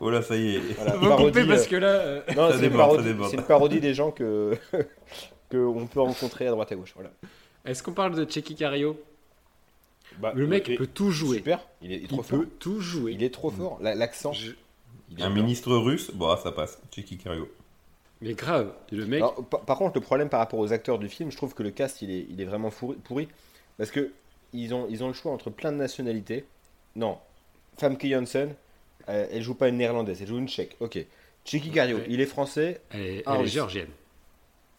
Oh 0.00 0.08
là, 0.10 0.22
ça 0.22 0.36
y 0.36 0.56
est. 0.56 0.60
Voilà, 0.76 0.92
Faut 0.92 1.08
parodie, 1.08 1.44
parce 1.48 1.64
euh, 1.64 1.66
que 1.68 1.76
là, 1.76 1.88
euh, 1.88 2.20
Non, 2.36 2.50
Ça 2.50 2.58
c'est 2.58 2.66
une, 2.66 2.72
parodie- 2.72 2.96
ça 2.98 3.02
déborde. 3.08 3.30
c'est 3.30 3.36
une 3.36 3.42
parodie 3.42 3.80
des 3.80 3.92
gens 3.94 4.10
que 4.12 4.56
que 5.50 5.56
on 5.58 5.86
peut 5.86 6.00
rencontrer 6.00 6.46
à 6.46 6.50
droite 6.52 6.70
à 6.70 6.76
gauche. 6.76 6.92
Voilà. 6.94 7.10
est-ce 7.64 7.82
qu'on 7.82 7.92
parle 7.92 8.14
de 8.14 8.24
Checky 8.30 8.54
Cario? 8.54 8.96
Bah, 10.20 10.32
Le 10.36 10.46
mec 10.46 10.68
et- 10.68 10.76
peut 10.76 10.86
tout 10.86 11.10
jouer. 11.10 11.38
Super, 11.38 11.58
il 11.82 11.90
est, 11.90 11.96
il 11.96 12.00
est 12.02 12.04
Il 12.04 12.08
trop 12.08 12.22
fort. 12.22 12.38
peut 12.40 12.48
tout 12.60 12.80
jouer. 12.80 13.12
Il 13.14 13.22
est 13.24 13.34
trop 13.34 13.50
fort. 13.50 13.78
La- 13.82 13.96
L'accent. 13.96 14.32
Je- 14.32 14.52
il 15.10 15.20
Un 15.22 15.28
ministre 15.30 15.74
russe, 15.76 16.12
bon, 16.14 16.28
ah, 16.30 16.38
ça 16.40 16.52
passe. 16.52 16.78
Checky 16.94 17.18
Cario. 17.18 17.48
Mais 18.24 18.34
grave, 18.34 18.72
le 18.90 19.06
mec. 19.06 19.20
Alors, 19.20 19.44
par, 19.44 19.60
par 19.60 19.78
contre, 19.78 19.94
le 19.96 20.00
problème 20.00 20.28
par 20.28 20.40
rapport 20.40 20.58
aux 20.58 20.72
acteurs 20.72 20.98
du 20.98 21.08
film, 21.08 21.30
je 21.30 21.36
trouve 21.36 21.54
que 21.54 21.62
le 21.62 21.70
cast 21.70 22.02
il 22.02 22.10
est, 22.10 22.26
il 22.30 22.40
est 22.40 22.44
vraiment 22.44 22.70
pourri, 22.70 22.96
pourri 22.96 23.28
parce 23.78 23.90
que 23.90 24.10
ils 24.52 24.72
ont, 24.74 24.86
ils 24.90 25.04
ont 25.04 25.08
le 25.08 25.12
choix 25.14 25.30
entre 25.32 25.50
plein 25.50 25.70
de 25.72 25.76
nationalités. 25.76 26.44
Non, 26.96 27.18
Famke 27.78 28.06
Janssen, 28.06 28.54
euh, 29.08 29.26
elle 29.30 29.42
joue 29.42 29.54
pas 29.54 29.68
une 29.68 29.76
néerlandaise, 29.76 30.22
elle 30.22 30.28
joue 30.28 30.38
une 30.38 30.48
tchèque. 30.48 30.76
Ok. 30.80 30.98
Chicky 31.44 31.70
Cario, 31.70 31.98
Ouais. 31.98 32.06
il 32.08 32.20
est 32.20 32.26
français, 32.26 32.80
elle 32.90 33.00
est, 33.02 33.22
Ah, 33.26 33.36
elle 33.38 33.44
est 33.44 33.48
géorgienne. 33.48 33.88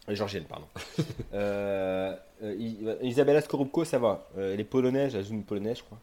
euh, 0.09 0.15
georgienne, 0.15 0.45
pardon. 0.49 0.65
Euh, 1.33 2.15
euh, 2.43 2.95
Isabella 3.01 3.41
Skorupko, 3.41 3.83
ça 3.85 3.99
va. 3.99 4.27
Euh, 4.37 4.53
elle 4.53 4.59
est 4.61 4.63
polonaise, 4.63 5.13
elle 5.15 5.25
joue 5.25 5.33
une 5.33 5.43
polonaise, 5.43 5.77
je 5.79 5.83
crois. 5.83 5.99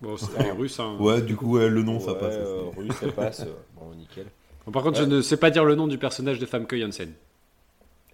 Bon, 0.00 0.16
c'est 0.16 0.26
elle 0.38 0.46
est 0.46 0.50
russe. 0.50 0.78
Hein. 0.80 0.96
Ouais, 0.98 1.22
du 1.22 1.36
coup, 1.36 1.56
ouais, 1.56 1.68
le 1.68 1.82
nom, 1.82 2.00
ça 2.00 2.14
passe. 2.14 2.34
euh, 2.34 2.64
russe, 2.76 2.94
ça 3.00 3.12
passe. 3.12 3.46
bon, 3.76 3.94
nickel. 3.94 4.26
Bon, 4.66 4.72
par 4.72 4.82
contre, 4.82 5.00
Ouais. 5.00 5.06
je 5.06 5.10
ne 5.10 5.22
sais 5.22 5.36
pas 5.36 5.50
dire 5.50 5.64
le 5.64 5.74
nom 5.74 5.86
du 5.88 5.98
personnage 5.98 6.38
de 6.38 6.46
Famke 6.46 6.74
Janssen. 6.76 7.12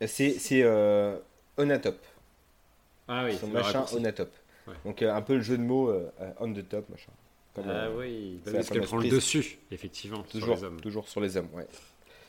C'est 0.07 0.31
c'est, 0.39 0.63
euh, 0.63 1.17
Onatop. 1.57 1.99
Ah 3.09 3.25
oui, 3.25 3.37
Son 3.37 3.49
machin. 3.49 3.85
Onatop. 3.95 4.31
Ouais. 4.67 4.75
Donc 4.85 5.03
euh, 5.03 5.13
un 5.15 5.23
peu 5.23 5.35
le 5.37 5.41
jeu 5.43 5.57
de 5.59 5.63
mots 5.63 5.89
euh, 5.91 6.09
on 6.41 6.53
the 6.53 6.67
top, 6.69 6.89
machin. 6.89 7.11
Comme, 7.55 7.65
Ah 7.69 7.89
oui, 7.97 8.39
c'est 8.45 8.53
parce 8.53 8.69
qu'elle 8.71 8.83
prend 8.83 8.99
le 8.99 9.09
dessus, 9.09 9.59
effectivement, 9.71 10.23
toujours, 10.23 10.57
sur 10.59 10.67
les 10.67 10.73
hommes. 10.73 10.81
toujours 10.81 11.09
sur 11.09 11.21
les 11.21 11.37
hommes, 11.37 11.49
ouais. 11.55 11.67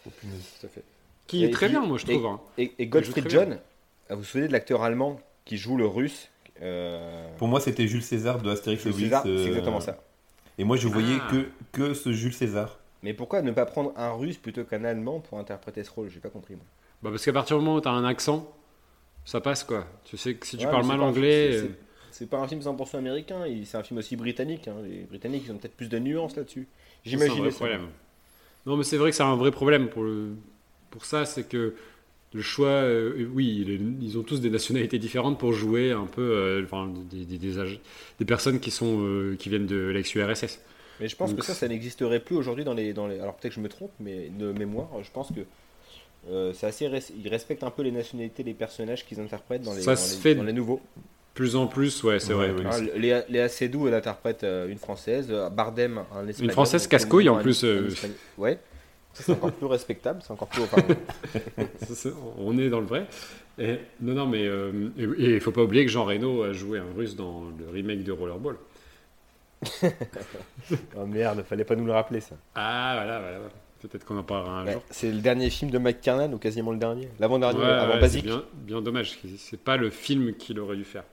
Oh, 0.07 0.09
punaise. 0.19 0.41
Tout 0.59 0.65
à 0.65 0.69
fait. 0.69 0.83
Qui 1.27 1.43
est 1.45 1.51
très 1.51 1.69
bien, 1.69 1.81
moi, 1.81 1.97
je 1.99 2.05
et- 2.05 2.13
trouve. 2.15 2.25
hein. 2.25 2.39
Et, 2.57 2.87
Gottfried 2.87 3.29
John, 3.29 3.59
vous 4.09 4.15
vous 4.17 4.23
souvenez 4.23 4.47
de 4.47 4.53
l'acteur 4.53 4.81
allemand 4.81 5.19
qui 5.45 5.57
joue 5.57 5.77
le 5.77 5.85
russe 5.85 6.29
euh, 6.61 7.27
Pour 7.37 7.47
moi, 7.47 7.59
c'était 7.59 7.87
Jules 7.87 8.01
César 8.01 8.41
de 8.41 8.49
Astérix 8.49 8.83
et 8.85 8.89
Obélix. 8.89 9.17
Euh, 9.25 9.37
c'est 9.43 9.49
exactement 9.49 9.79
ça. 9.81 10.01
Et 10.57 10.63
moi, 10.63 10.77
je 10.77 10.87
voyais 10.87 11.17
Ah. 11.21 11.27
que, 11.31 11.45
que 11.71 11.93
ce 11.93 12.11
Jules 12.11 12.33
César. 12.33 12.78
Mais 13.03 13.13
pourquoi 13.13 13.41
ne 13.41 13.51
pas 13.51 13.65
prendre 13.65 13.93
un 13.95 14.11
russe 14.11 14.37
plutôt 14.37 14.63
qu'un 14.63 14.83
allemand 14.83 15.19
pour 15.19 15.39
interpréter 15.39 15.83
ce 15.83 15.91
rôle? 15.91 16.09
J'ai 16.09 16.19
pas 16.19 16.29
compris. 16.29 16.55
Moi. 16.55 16.63
Bah, 17.01 17.09
parce 17.11 17.23
qu'à 17.23 17.33
partir 17.33 17.57
du 17.57 17.63
moment 17.63 17.77
où 17.77 17.81
tu 17.81 17.87
as 17.87 17.91
un 17.91 18.03
accent, 18.05 18.51
ça 19.25 19.39
passe 19.41 19.63
quoi. 19.63 19.85
Tu 20.05 20.17
sais 20.17 20.35
que 20.35 20.45
si 20.45 20.57
tu 20.57 20.65
Ouais, 20.65 20.71
parles 20.71 20.83
c'est 20.83 20.89
mal 20.89 21.01
anglais. 21.01 21.51
c'est- 21.51 21.57
euh, 21.57 21.61
c'est- 21.69 21.79
C'est 22.11 22.29
pas 22.29 22.39
un 22.39 22.47
film 22.47 22.61
100% 22.61 22.97
américain, 22.97 23.43
c'est 23.65 23.77
un 23.77 23.83
film 23.83 23.99
aussi 23.99 24.15
britannique. 24.15 24.67
hein. 24.67 24.73
Les 24.83 25.03
Britanniques, 25.03 25.43
ils 25.45 25.51
ont 25.51 25.57
peut-être 25.57 25.77
plus 25.77 25.87
de 25.89 25.99
nuances 25.99 26.35
là-dessus. 26.35 26.67
C'est 27.05 27.09
un 27.09 27.17
J'imagine. 27.17 27.39
vrai 27.43 27.49
problème. 27.51 27.87
Non, 28.65 28.75
mais 28.77 28.83
c'est 28.83 28.97
vrai 28.97 29.11
que 29.11 29.15
c'est 29.15 29.23
un 29.23 29.35
vrai 29.35 29.51
problème 29.51 29.89
pour, 29.89 30.03
le, 30.03 30.29
pour 30.89 31.05
ça, 31.05 31.23
c'est 31.25 31.47
que 31.47 31.75
le 32.33 32.41
choix, 32.41 32.67
euh, 32.67 33.27
oui, 33.33 33.63
les- 33.65 33.79
ils 34.05 34.17
ont 34.17 34.23
tous 34.23 34.41
des 34.41 34.49
nationalités 34.49 34.99
différentes 34.99 35.39
pour 35.39 35.53
jouer 35.53 35.91
un 35.91 36.07
peu, 36.07 36.21
euh, 36.21 36.63
enfin, 36.65 36.91
des, 37.09 37.25
des, 37.25 37.37
des 37.37 37.59
âges- 37.59 37.79
des 38.19 38.25
personnes 38.25 38.59
qui, 38.59 38.71
sont, 38.71 39.01
euh, 39.03 39.35
qui 39.37 39.49
viennent 39.49 39.67
de 39.67 39.87
l'ex-URSS. 39.89 40.59
Mais 40.99 41.07
je 41.07 41.15
pense 41.15 41.33
que 41.33 41.41
ça, 41.41 41.53
ça 41.53 41.67
n'existerait 41.67 42.19
plus 42.19 42.35
aujourd'hui 42.35 42.63
dans 42.65 42.73
les, 42.73 42.93
dans 42.93 43.07
les. 43.07 43.19
Alors 43.19 43.35
peut-être 43.35 43.51
que 43.53 43.55
je 43.57 43.61
me 43.63 43.69
trompe, 43.69 43.91
mais 43.99 44.29
de 44.29 44.51
mémoire, 44.51 44.89
je 45.01 45.09
pense 45.11 45.29
que 45.29 45.41
euh, 46.29 46.51
c'est 46.53 46.67
assez. 46.67 46.89
Ils 47.17 47.29
respectent 47.29 47.63
un 47.63 47.71
peu 47.71 47.81
les 47.83 47.91
nationalités 47.91 48.43
des 48.43 48.53
personnages 48.53 49.05
qu'ils 49.05 49.19
interprètent 49.19 49.61
dans 49.63 49.73
les, 49.73 49.81
Ça 49.81 49.91
dans 49.95 49.97
se 50.01 50.15
les, 50.15 50.21
fait 50.21 50.35
dans 50.35 50.43
les 50.43 50.53
nouveaux. 50.53 50.81
Plus 51.33 51.55
en 51.55 51.67
plus, 51.67 52.03
ouais, 52.03 52.19
c'est 52.19 52.33
Ouais, 52.33 52.49
vrai. 52.49 52.65
ouais. 52.65 52.69
Hein, 52.91 52.97
Léa, 52.97 53.23
Léa 53.29 53.47
Seydoux, 53.47 53.87
elle 53.87 53.93
interprète 53.93 54.43
euh, 54.43 54.67
une 54.67 54.77
française, 54.77 55.27
euh, 55.29 55.49
Bardem, 55.49 56.01
un 56.13 56.27
espagnol. 56.27 56.51
Française 56.51 56.81
donc, 56.83 56.91
casse-couille, 56.91 57.29
en 57.29 57.37
plus, 57.39 57.63
euh. 57.63 57.87
Ouais. 58.37 58.59
Ça, 59.13 59.23
C'est 59.23 59.31
encore 59.31 59.51
plus 59.53 59.65
respectable, 59.67 60.21
c'est 60.21 60.31
encore 60.31 60.49
plus. 60.49 60.63
enfin, 60.63 60.81
Ça, 61.87 61.95
c'est- 61.95 62.13
on 62.37 62.57
est 62.57 62.69
dans 62.69 62.81
le 62.81 62.85
vrai. 62.85 63.05
Et, 63.57 63.77
non, 64.01 64.13
non, 64.13 64.25
mais 64.27 64.43
et 64.43 65.35
il 65.35 65.39
faut 65.41 65.51
pas 65.51 65.63
oublier 65.63 65.85
que 65.85 65.91
Jean 65.91 66.03
Reno 66.05 66.43
a 66.43 66.51
joué 66.53 66.79
un 66.79 66.85
russe 66.97 67.15
dans 67.15 67.43
le 67.57 67.69
remake 67.73 68.03
de 68.03 68.11
Rollerball. 68.11 68.55
oh 70.97 71.05
merde, 71.05 71.43
fallait 71.47 71.63
pas 71.63 71.75
nous 71.75 71.85
le 71.85 71.91
rappeler 71.91 72.19
ça. 72.21 72.35
Ah, 72.55 72.93
voilà, 72.97 73.19
voilà. 73.19 73.37
voilà. 73.39 73.53
Peut-être 73.81 74.03
qu'on 74.05 74.17
en 74.17 74.23
parlera 74.23 74.59
un 74.59 74.65
Ouais, 74.65 74.73
jour. 74.73 74.81
c'est 74.89 75.09
le 75.11 75.19
dernier 75.21 75.49
film 75.49 75.71
de 75.71 75.77
Mike 75.77 76.01
Kernan, 76.01 76.33
ou 76.33 76.37
quasiment 76.37 76.71
le 76.71 76.77
dernier? 76.77 77.07
L'avant-dernier, 77.19 77.59
Ouais, 77.59 77.65
avant 77.65 77.93
ouais, 77.93 77.99
Basique. 78.01 78.25
bien, 78.25 78.43
bien 78.53 78.81
dommage. 78.81 79.19
C'est 79.37 79.59
pas 79.59 79.77
le 79.77 79.89
film 79.89 80.33
qu'il 80.35 80.59
aurait 80.59 80.75
dû 80.75 80.83
faire. 80.83 81.03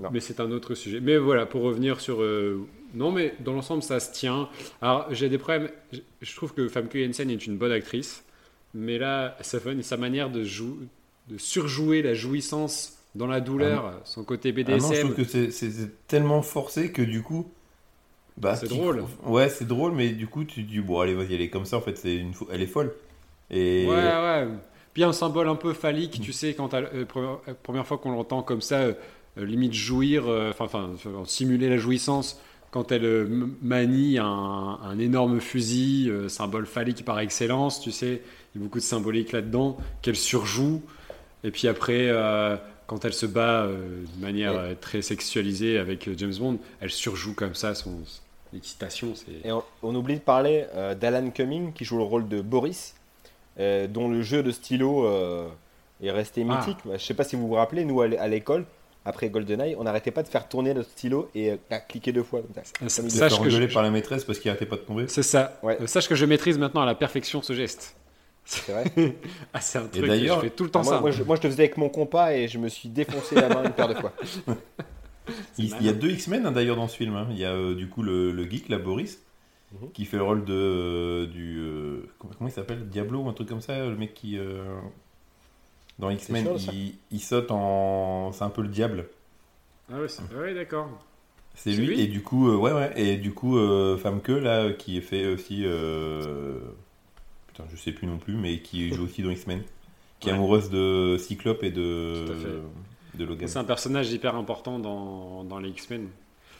Non. 0.00 0.08
Mais 0.10 0.20
c'est 0.20 0.40
un 0.40 0.50
autre 0.52 0.74
sujet. 0.74 1.00
Mais 1.00 1.18
voilà, 1.18 1.44
pour 1.44 1.62
revenir 1.62 2.00
sur. 2.00 2.22
euh, 2.22 2.66
Non, 2.94 3.12
mais 3.12 3.34
dans 3.40 3.52
l'ensemble, 3.52 3.82
ça 3.82 4.00
se 4.00 4.10
tient. 4.10 4.48
Alors, 4.80 5.06
j'ai 5.12 5.28
des 5.28 5.36
problèmes. 5.36 5.68
Je- 6.22 6.34
trouve 6.34 6.54
que 6.54 6.66
Famke 6.68 6.96
Jensen 6.96 7.28
est 7.28 7.46
une 7.46 7.58
bonne 7.58 7.72
actrice. 7.72 8.24
Mais 8.72 8.96
là, 8.96 9.36
sa, 9.42 9.58
sa 9.82 9.96
manière 9.98 10.30
de, 10.30 10.44
jou- 10.44 10.78
de 11.28 11.36
surjouer 11.36 12.00
la 12.00 12.14
jouissance 12.14 12.96
dans 13.14 13.26
la 13.26 13.42
douleur, 13.42 14.00
son 14.04 14.24
côté 14.24 14.54
Ah 14.56 14.62
non, 14.62 14.78
je 14.78 14.88
BDSM. 14.88 15.12
trouve 15.12 15.26
que 15.26 15.50
c'est 15.50 16.06
tellement 16.06 16.40
forcé 16.40 16.90
que 16.90 17.02
du 17.02 17.20
coup. 17.22 17.50
Bah, 18.38 18.56
C'est 18.56 18.68
drôle. 18.68 19.04
Ouais, 19.24 19.48
c'est 19.48 19.66
drôle, 19.66 19.92
mais 19.92 20.08
du 20.10 20.26
coup, 20.26 20.44
tu 20.44 20.64
te 20.64 20.70
dis, 20.70 20.80
bon, 20.80 21.00
allez, 21.00 21.14
vas-y, 21.14 21.34
elle 21.34 21.40
est 21.42 21.50
comme 21.50 21.66
ça, 21.66 21.76
en 21.76 21.80
fait, 21.80 21.96
c'est 21.98 22.16
une... 22.16 22.32
fo- 22.32 22.48
elle 22.50 22.62
est 22.62 22.66
folle. 22.66 22.92
Et. 23.50 23.86
Ouais, 23.86 23.94
ouais. 23.94 24.48
Puis 24.94 25.04
un 25.04 25.12
symbole 25.12 25.48
un 25.48 25.54
peu 25.54 25.72
phallique, 25.72 26.20
tu 26.20 26.32
sais, 26.32 26.54
quand 26.54 26.72
la 26.74 26.82
première, 27.06 27.38
euh, 27.48 27.54
première 27.62 27.86
fois 27.86 27.98
qu'on 27.98 28.10
l'entend 28.12 28.42
comme 28.42 28.60
ça, 28.60 28.80
euh, 28.80 28.92
euh, 29.38 29.44
limite 29.46 29.72
jouir, 29.72 30.24
euh, 30.28 30.52
enfin, 30.58 30.90
euh, 31.06 31.24
simuler 31.24 31.68
la 31.70 31.78
jouissance, 31.78 32.38
quand 32.70 32.92
elle 32.92 33.04
euh, 33.04 33.46
manie 33.62 34.18
un, 34.18 34.26
un 34.26 34.98
énorme 34.98 35.40
fusil, 35.40 36.08
euh, 36.10 36.28
symbole 36.28 36.66
phallique 36.66 37.04
par 37.04 37.18
excellence, 37.20 37.80
tu 37.80 37.90
sais, 37.90 38.22
il 38.54 38.58
y 38.60 38.62
a 38.62 38.64
beaucoup 38.64 38.78
de 38.78 38.84
symbolique 38.84 39.32
là-dedans, 39.32 39.78
qu'elle 40.02 40.16
surjoue. 40.16 40.82
Et 41.44 41.50
puis 41.50 41.68
après, 41.68 42.08
euh, 42.08 42.56
quand 42.86 43.04
elle 43.06 43.14
se 43.14 43.24
bat 43.26 43.62
euh, 43.64 44.02
de 44.16 44.22
manière 44.22 44.52
euh, 44.52 44.74
très 44.78 45.00
sexualisée 45.00 45.78
avec 45.78 46.06
euh, 46.06 46.14
James 46.18 46.34
Bond, 46.38 46.58
elle 46.80 46.90
surjoue 46.90 47.34
comme 47.34 47.54
ça 47.54 47.74
son 47.74 47.98
l'excitation. 48.52 49.14
C'est... 49.14 49.46
Et 49.48 49.52
on, 49.52 49.62
on 49.82 49.94
oublie 49.94 50.14
de 50.16 50.20
parler 50.20 50.66
euh, 50.74 50.94
d'Alan 50.94 51.30
Cumming 51.30 51.72
qui 51.72 51.84
joue 51.84 51.96
le 51.98 52.04
rôle 52.04 52.28
de 52.28 52.40
Boris, 52.40 52.94
euh, 53.60 53.86
dont 53.86 54.08
le 54.08 54.22
jeu 54.22 54.42
de 54.42 54.50
stylo 54.50 55.06
euh, 55.06 55.48
est 56.02 56.10
resté 56.10 56.44
Ah. 56.48 56.56
mythique. 56.58 56.78
Bah, 56.84 56.96
je 56.96 57.04
sais 57.04 57.14
pas 57.14 57.24
si 57.24 57.36
vous 57.36 57.46
vous 57.48 57.54
rappelez, 57.54 57.84
nous 57.84 58.00
à 58.00 58.08
l'é- 58.08 58.18
à 58.18 58.28
l'école, 58.28 58.64
après 59.04 59.28
GoldenEye, 59.30 59.74
on 59.78 59.84
n'arrêtait 59.84 60.10
pas 60.12 60.22
de 60.22 60.28
faire 60.28 60.48
tourner 60.48 60.74
notre 60.74 60.90
stylo 60.90 61.28
et 61.34 61.50
euh, 61.52 61.56
à 61.70 61.80
cliquer 61.80 62.12
deux 62.12 62.22
fois. 62.22 62.40
comme 62.42 62.54
ça. 62.54 62.62
Ah, 62.84 62.88
Sache 62.88 63.40
que 63.40 63.50
je- 63.50 63.72
par 63.72 63.82
la 63.82 63.90
maîtresse 63.90 64.24
parce 64.24 64.38
qu'il 64.38 64.48
arrêtait 64.50 64.66
pas 64.66 64.76
de 64.76 64.82
tomber. 64.82 65.08
C'est 65.08 65.22
ça. 65.24 65.58
Ouais. 65.62 65.76
Euh, 65.80 65.86
Sache 65.86 66.08
que 66.08 66.14
je 66.14 66.24
maîtrise 66.24 66.56
maintenant 66.58 66.82
à 66.82 66.86
la 66.86 66.94
perfection 66.94 67.42
ce 67.42 67.52
geste. 67.52 67.96
C'est 68.44 68.72
vrai. 68.72 68.84
Ah, 69.54 69.60
c'est 69.60 69.78
un 69.78 69.82
truc 69.86 70.02
que 70.02 70.06
d'ailleurs- 70.08 70.36
je 70.36 70.46
fais 70.46 70.50
tout 70.50 70.64
le 70.64 70.70
temps 70.70 70.80
Ah, 70.80 70.84
moi, 70.84 70.94
ça. 70.94 71.00
moi, 71.00 71.10
je, 71.10 71.22
moi, 71.22 71.36
je 71.36 71.42
le 71.42 71.50
faisais 71.50 71.62
avec 71.64 71.76
mon 71.76 71.88
compas 71.88 72.32
et 72.32 72.48
je 72.48 72.58
me 72.58 72.68
suis 72.68 72.88
défoncé 72.88 73.34
la 73.36 73.48
main 73.48 73.64
une 73.64 73.70
paire 73.72 73.88
de 73.88 73.94
fois. 73.94 74.12
Il, 75.58 75.68
y 75.84 75.88
a 75.88 75.92
deux 75.92 76.10
X-Men 76.10 76.46
hein, 76.46 76.52
d'ailleurs 76.52 76.76
dans 76.76 76.88
ce 76.88 76.96
film. 76.96 77.14
hein. 77.14 77.26
Il 77.30 77.38
y 77.38 77.44
a 77.44 77.52
euh, 77.52 77.74
du 77.74 77.88
coup 77.88 78.02
le, 78.02 78.32
le 78.32 78.44
geek, 78.48 78.68
la 78.68 78.78
Boris, 78.78 79.20
Mhm. 79.72 79.90
qui 79.92 80.04
fait 80.04 80.18
le 80.18 80.22
rôle 80.22 80.44
de 80.44 80.52
euh, 80.52 81.26
du 81.26 81.58
euh, 81.58 82.06
comment, 82.18 82.34
comment 82.36 82.48
il 82.50 82.52
s'appelle? 82.52 82.88
Diablo 82.88 83.20
ou 83.20 83.28
un 83.28 83.32
truc 83.32 83.48
comme 83.48 83.62
ça, 83.62 83.86
le 83.86 83.96
mec 83.96 84.12
qui 84.12 84.36
euh, 84.38 84.64
dans 85.98 86.10
X-Men 86.10 86.46
il, 86.72 86.94
il 87.10 87.20
saute 87.20 87.50
en 87.50 88.32
c'est 88.32 88.44
un 88.44 88.50
peu 88.50 88.60
le 88.62 88.68
diable. 88.68 89.06
Ah 89.90 89.98
ouais, 90.00 90.08
c'est- 90.08 90.22
ouais, 90.34 90.52
d'accord. 90.54 90.88
C'est 91.54 91.70
lui, 91.72 91.86
lui 91.86 92.00
et 92.00 92.06
du 92.06 92.22
coup 92.22 92.48
euh, 92.50 92.56
ouais 92.56 92.72
ouais 92.72 92.92
et 92.96 93.16
du 93.18 93.32
coup 93.32 93.58
euh, 93.58 93.96
Famke 93.98 94.28
là 94.28 94.72
qui 94.72 94.96
est 94.96 95.02
fait 95.02 95.26
aussi 95.26 95.62
euh, 95.64 96.58
putain 97.48 97.64
je 97.70 97.76
sais 97.76 97.92
plus 97.92 98.06
non 98.06 98.16
plus 98.18 98.34
mais 98.34 98.58
qui 98.60 98.90
joue 98.92 99.04
aussi 99.04 99.22
dans 99.22 99.30
X-Men, 99.30 99.62
qui 100.20 100.28
est 100.30 100.32
amoureuse 100.32 100.70
de 100.70 101.16
Cyclope 101.18 101.62
et 101.62 101.70
de 101.70 102.24
Tout 102.26 102.32
à 102.32 102.36
fait. 102.36 102.48
De 103.14 103.24
Logan. 103.24 103.48
C'est 103.48 103.58
un 103.58 103.64
personnage 103.64 104.10
hyper 104.12 104.34
important 104.36 104.78
dans, 104.78 105.44
dans 105.44 105.58
les 105.58 105.70
X-Men. 105.70 106.08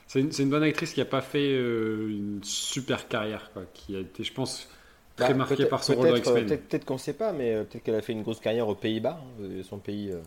C'est 0.07 0.21
une, 0.21 0.51
bonne 0.51 0.63
actrice 0.63 0.93
qui 0.93 1.01
n'a 1.01 1.07
pas 1.07 1.23
fait 1.23 1.53
euh, 1.53 2.09
une 2.11 2.41
super 2.43 3.09
carrière, 3.09 3.51
quoi, 3.55 3.63
qui 3.73 3.97
a 3.97 4.01
été, 4.01 4.25
je 4.25 4.33
pense, 4.33 4.69
très 5.17 5.29
Bah, 5.29 5.35
marquée 5.35 5.65
par 5.67 5.83
son 5.83 5.95
rôle 5.95 6.09
dans 6.09 6.13
peut-être, 6.13 6.29
euh, 6.29 6.41
X-Men. 6.41 6.59
Peut-être 6.59 6.85
qu'on 6.85 6.95
ne 6.95 6.99
sait 6.99 7.15
pas, 7.15 7.33
mais 7.33 7.55
euh, 7.55 7.65
peut-être 7.65 7.83
qu'elle 7.83 7.95
a 7.95 8.03
fait 8.03 8.13
une 8.13 8.23
grosse 8.23 8.41
carrière 8.41 8.69
aux 8.69 8.75
Pays-Bas, 8.75 9.19
hein, 9.41 9.63
son 9.63 9.79
pays. 9.79 10.11
euh, 10.11 10.21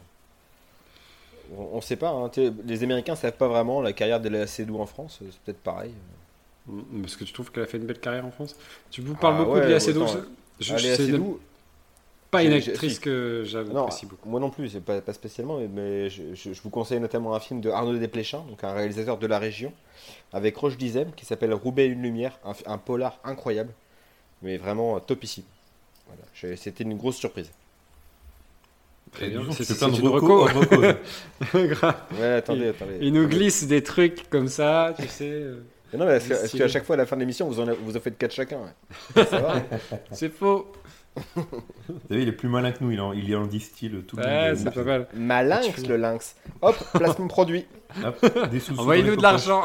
On 1.57 1.75
ne 1.75 1.81
sait 1.81 1.97
pas. 1.97 2.09
hein, 2.09 2.31
les 2.65 2.83
Américains 2.83 3.13
ne 3.13 3.17
savent 3.17 3.37
pas 3.37 3.47
vraiment 3.47 3.81
la 3.81 3.93
carrière 3.93 4.19
de 4.19 4.29
la 4.29 4.47
Seydoux 4.47 4.79
en 4.79 4.85
France. 4.87 5.19
C'est 5.21 5.39
peut-être 5.41 5.61
pareil. 5.61 5.93
Mm, 6.67 7.01
Parce 7.01 7.15
que 7.15 7.23
tu 7.23 7.33
trouves 7.33 7.51
qu'elle 7.51 7.63
a 7.63 7.67
fait 7.67 7.77
une 7.77 7.85
belle 7.85 7.99
carrière 7.99 8.25
en 8.25 8.31
France? 8.31 8.55
Tu 8.89 9.01
vous 9.01 9.13
parles 9.15 9.35
Ah 9.37 9.43
beaucoup 9.43 9.57
ouais, 9.57 9.67
de 9.67 9.77
Je 10.59 10.73
Ah, 10.73 10.79
c'est 10.79 10.95
Seydoux, 10.95 11.39
pas 12.35 12.43
une 12.43 12.53
actrice 12.53 12.99
que 12.99 13.43
j'avoue 13.45 13.73
Non, 13.73 13.83
apprécie 13.83 14.05
beaucoup. 14.05 14.29
moi 14.29 14.39
non 14.39 14.49
plus, 14.49 14.69
c'est 14.69 14.79
pas, 14.81 15.01
pas 15.01 15.13
spécialement, 15.13 15.57
mais- 15.59 15.67
mais 15.67 16.09
je, 16.09 16.33
je- 16.33 16.53
je 16.53 16.61
vous 16.61 16.69
conseille 16.69 16.99
notamment 16.99 17.35
un 17.35 17.39
film 17.39 17.61
de 17.61 17.69
Arnaud 17.69 17.97
Desplechin, 17.97 18.43
donc 18.49 18.63
un 18.63 18.73
réalisateur 18.73 19.17
de 19.17 19.27
la 19.27 19.39
région, 19.39 19.71
avec 20.33 20.55
Roche 20.57 20.77
Dizem, 20.77 21.11
qui 21.15 21.25
s'appelle 21.25 21.53
Roubaix 21.53 21.85
et 21.85 21.89
une 21.89 22.01
lumière, 22.01 22.37
un, 22.45 22.53
un 22.71 22.77
polar 22.77 23.19
incroyable, 23.23 23.71
mais 24.41 24.57
vraiment 24.57 24.95
euh, 24.95 24.99
topissime. 24.99 25.43
Voilà, 26.07 26.55
c'était 26.55 26.83
une 26.83 26.95
grosse 26.97 27.15
surprise. 27.17 27.49
Très 29.11 29.29
bien. 29.29 29.41
C'est 29.51 29.77
plein 29.77 29.87
de 29.87 30.01
recos, 30.07 30.51
reco. 30.51 30.81
Ouais, 32.19 32.33
attendez, 32.33 32.67
attendez. 32.69 32.97
Il 33.01 33.13
nous 33.13 33.27
glisse 33.27 33.65
des 33.65 33.81
trucs 33.81 34.29
comme 34.29 34.47
ça, 34.49 34.93
tu 34.99 35.07
sais. 35.07 35.29
euh, 35.29 35.63
Mais 35.93 35.99
non, 35.99 36.05
mais 36.05 36.19
parce 36.19 36.51
qu'à 36.51 36.67
chaque 36.67 36.83
fois 36.83 36.95
à 36.95 36.97
la 36.97 37.05
fin 37.05 37.15
de 37.15 37.21
l'émission, 37.21 37.47
vous 37.47 37.59
en, 37.59 37.65
vous 37.81 37.95
en 37.95 37.99
faites 38.01 38.17
4 38.17 38.33
chacun. 38.33 38.59
ouais. 39.15 39.23
C'est 40.11 40.29
faux. 40.33 40.67
Vous 41.35 41.43
savez, 42.09 42.23
il 42.23 42.27
est 42.27 42.33
plus 42.33 42.49
malin 42.49 42.71
que 42.73 42.83
nous, 42.83 42.91
il 42.91 42.99
en, 42.99 43.13
il 43.13 43.33
en 43.37 43.45
distille 43.45 43.89
tout 44.07 44.17
le 44.17 44.23
Ouais, 44.23 44.49
monde. 44.49 44.57
c'est 44.57 44.71
pas 44.73 44.83
mal. 44.83 45.07
Malinx, 45.13 45.81
Tu- 45.83 45.87
le 45.89 45.95
lynx. 45.97 46.35
Hop, 46.61 46.75
placement 46.93 47.27
produit. 47.27 47.65
Hop, 48.03 48.49
des 48.51 48.59
sous-sous 48.59 48.81
Envoyez-nous 48.81 49.15
de 49.15 49.21
l'argent, 49.21 49.63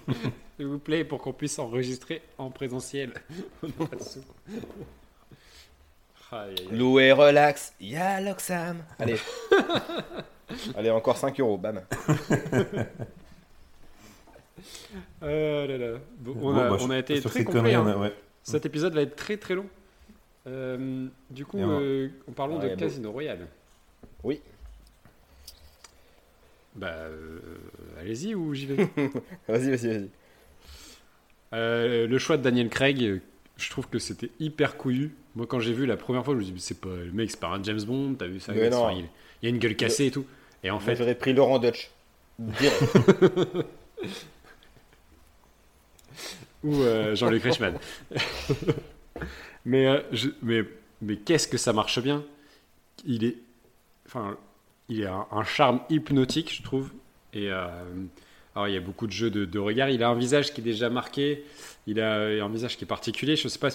s'il 0.56 0.66
vous 0.66 0.78
plaît, 0.78 1.04
pour 1.04 1.20
qu'on 1.22 1.32
puisse 1.32 1.58
enregistrer 1.58 2.20
en 2.36 2.50
présentiel. 2.50 3.12
Loué, 6.70 7.12
relax, 7.12 7.74
y'a 7.80 8.20
l'Oxam. 8.20 8.82
Allez. 8.98 9.16
Allez, 10.76 10.90
encore 10.90 11.16
5 11.16 11.38
euros, 11.40 11.56
bam. 11.58 11.80
Oh 15.22 15.26
là 15.26 15.78
là. 15.78 15.98
Bon, 16.18 16.32
on, 16.36 16.52
Bon, 16.52 16.58
a, 16.58 16.68
bah, 16.70 16.76
on 16.80 16.90
a 16.90 16.98
été 16.98 17.20
très 17.20 17.44
complet. 17.44 17.74
hein. 17.74 17.96
ouais. 17.98 18.14
Cet 18.42 18.66
épisode 18.66 18.94
va 18.94 19.02
être 19.02 19.16
très 19.16 19.36
très 19.36 19.54
long. 19.54 19.66
Euh, 20.46 21.06
du 21.30 21.44
coup, 21.46 21.58
euh, 21.58 22.08
en 22.28 22.32
parlant 22.32 22.58
Ouais, 22.58 22.70
de 22.70 22.74
bon. 22.74 22.80
Casino 22.80 23.12
Royale. 23.12 23.46
Oui. 24.24 24.40
Bah, 26.74 26.88
euh, 26.88 27.38
allez-y 28.00 28.34
ou 28.34 28.54
j'y 28.54 28.66
vais? 28.66 28.76
Vas-y, 29.48 29.70
vas-y, 29.70 29.88
vas-y. 29.88 30.08
Euh, 31.52 32.06
le 32.06 32.18
choix 32.18 32.38
de 32.38 32.42
Daniel 32.42 32.70
Craig, 32.70 33.20
je 33.56 33.70
trouve 33.70 33.88
que 33.88 33.98
c'était 33.98 34.30
hyper 34.40 34.76
couillu. 34.76 35.14
Moi, 35.36 35.46
quand 35.46 35.60
j'ai 35.60 35.74
vu 35.74 35.86
la 35.86 35.96
première 35.96 36.24
fois, 36.24 36.34
je 36.34 36.38
me 36.38 36.44
suis 36.44 36.52
dit, 36.54 36.60
c'est 36.60 36.80
pas 36.80 36.88
le 36.88 37.12
mec, 37.12 37.30
c'est 37.30 37.40
pas 37.40 37.48
un 37.48 37.62
James 37.62 37.82
Bond, 37.82 38.14
t'as 38.14 38.26
vu 38.26 38.40
ça 38.40 38.54
non. 38.54 38.90
il, 38.90 39.08
y 39.42 39.46
a 39.46 39.48
une 39.50 39.58
gueule 39.58 39.76
cassée 39.76 40.06
et 40.06 40.10
tout. 40.10 40.26
Et 40.64 40.70
en 40.70 40.80
fait, 40.80 40.96
j'aurais 40.96 41.14
pris 41.14 41.34
Laurent 41.34 41.58
Dutch. 41.58 41.90
Direct. 42.38 42.82
ou 46.64 46.74
Jean-Luc 47.14 47.42
Reichmann. 47.42 47.78
mais, 49.64 49.86
euh, 49.86 50.00
je- 50.12 50.30
mais, 50.42 50.62
mais 51.00 51.16
qu'est-ce 51.16 51.48
que 51.48 51.58
ça 51.58 51.72
marche 51.72 52.00
bien? 52.00 52.22
Il 53.04 53.24
est, 53.24 53.36
enfin, 54.06 54.36
il 54.88 55.04
a 55.06 55.14
un, 55.14 55.26
un 55.30 55.44
charme 55.44 55.80
hypnotique, 55.90 56.54
je 56.56 56.62
trouve. 56.62 56.90
Et 57.32 57.50
euh, 57.50 57.66
alors, 58.54 58.68
il 58.68 58.74
y 58.74 58.76
a 58.76 58.80
beaucoup 58.80 59.06
de 59.06 59.12
jeux 59.12 59.30
de, 59.30 59.44
de 59.44 59.58
regard. 59.58 59.88
Il 59.90 60.02
a 60.02 60.08
un 60.08 60.14
visage 60.14 60.52
qui 60.52 60.60
est 60.60 60.64
déjà 60.64 60.90
marqué. 60.90 61.44
Il 61.86 62.00
a 62.00 62.16
un 62.44 62.48
visage 62.48 62.76
qui 62.76 62.84
est 62.84 62.86
particulier. 62.86 63.36
Je 63.36 63.48
sais 63.48 63.58
pas, 63.58 63.68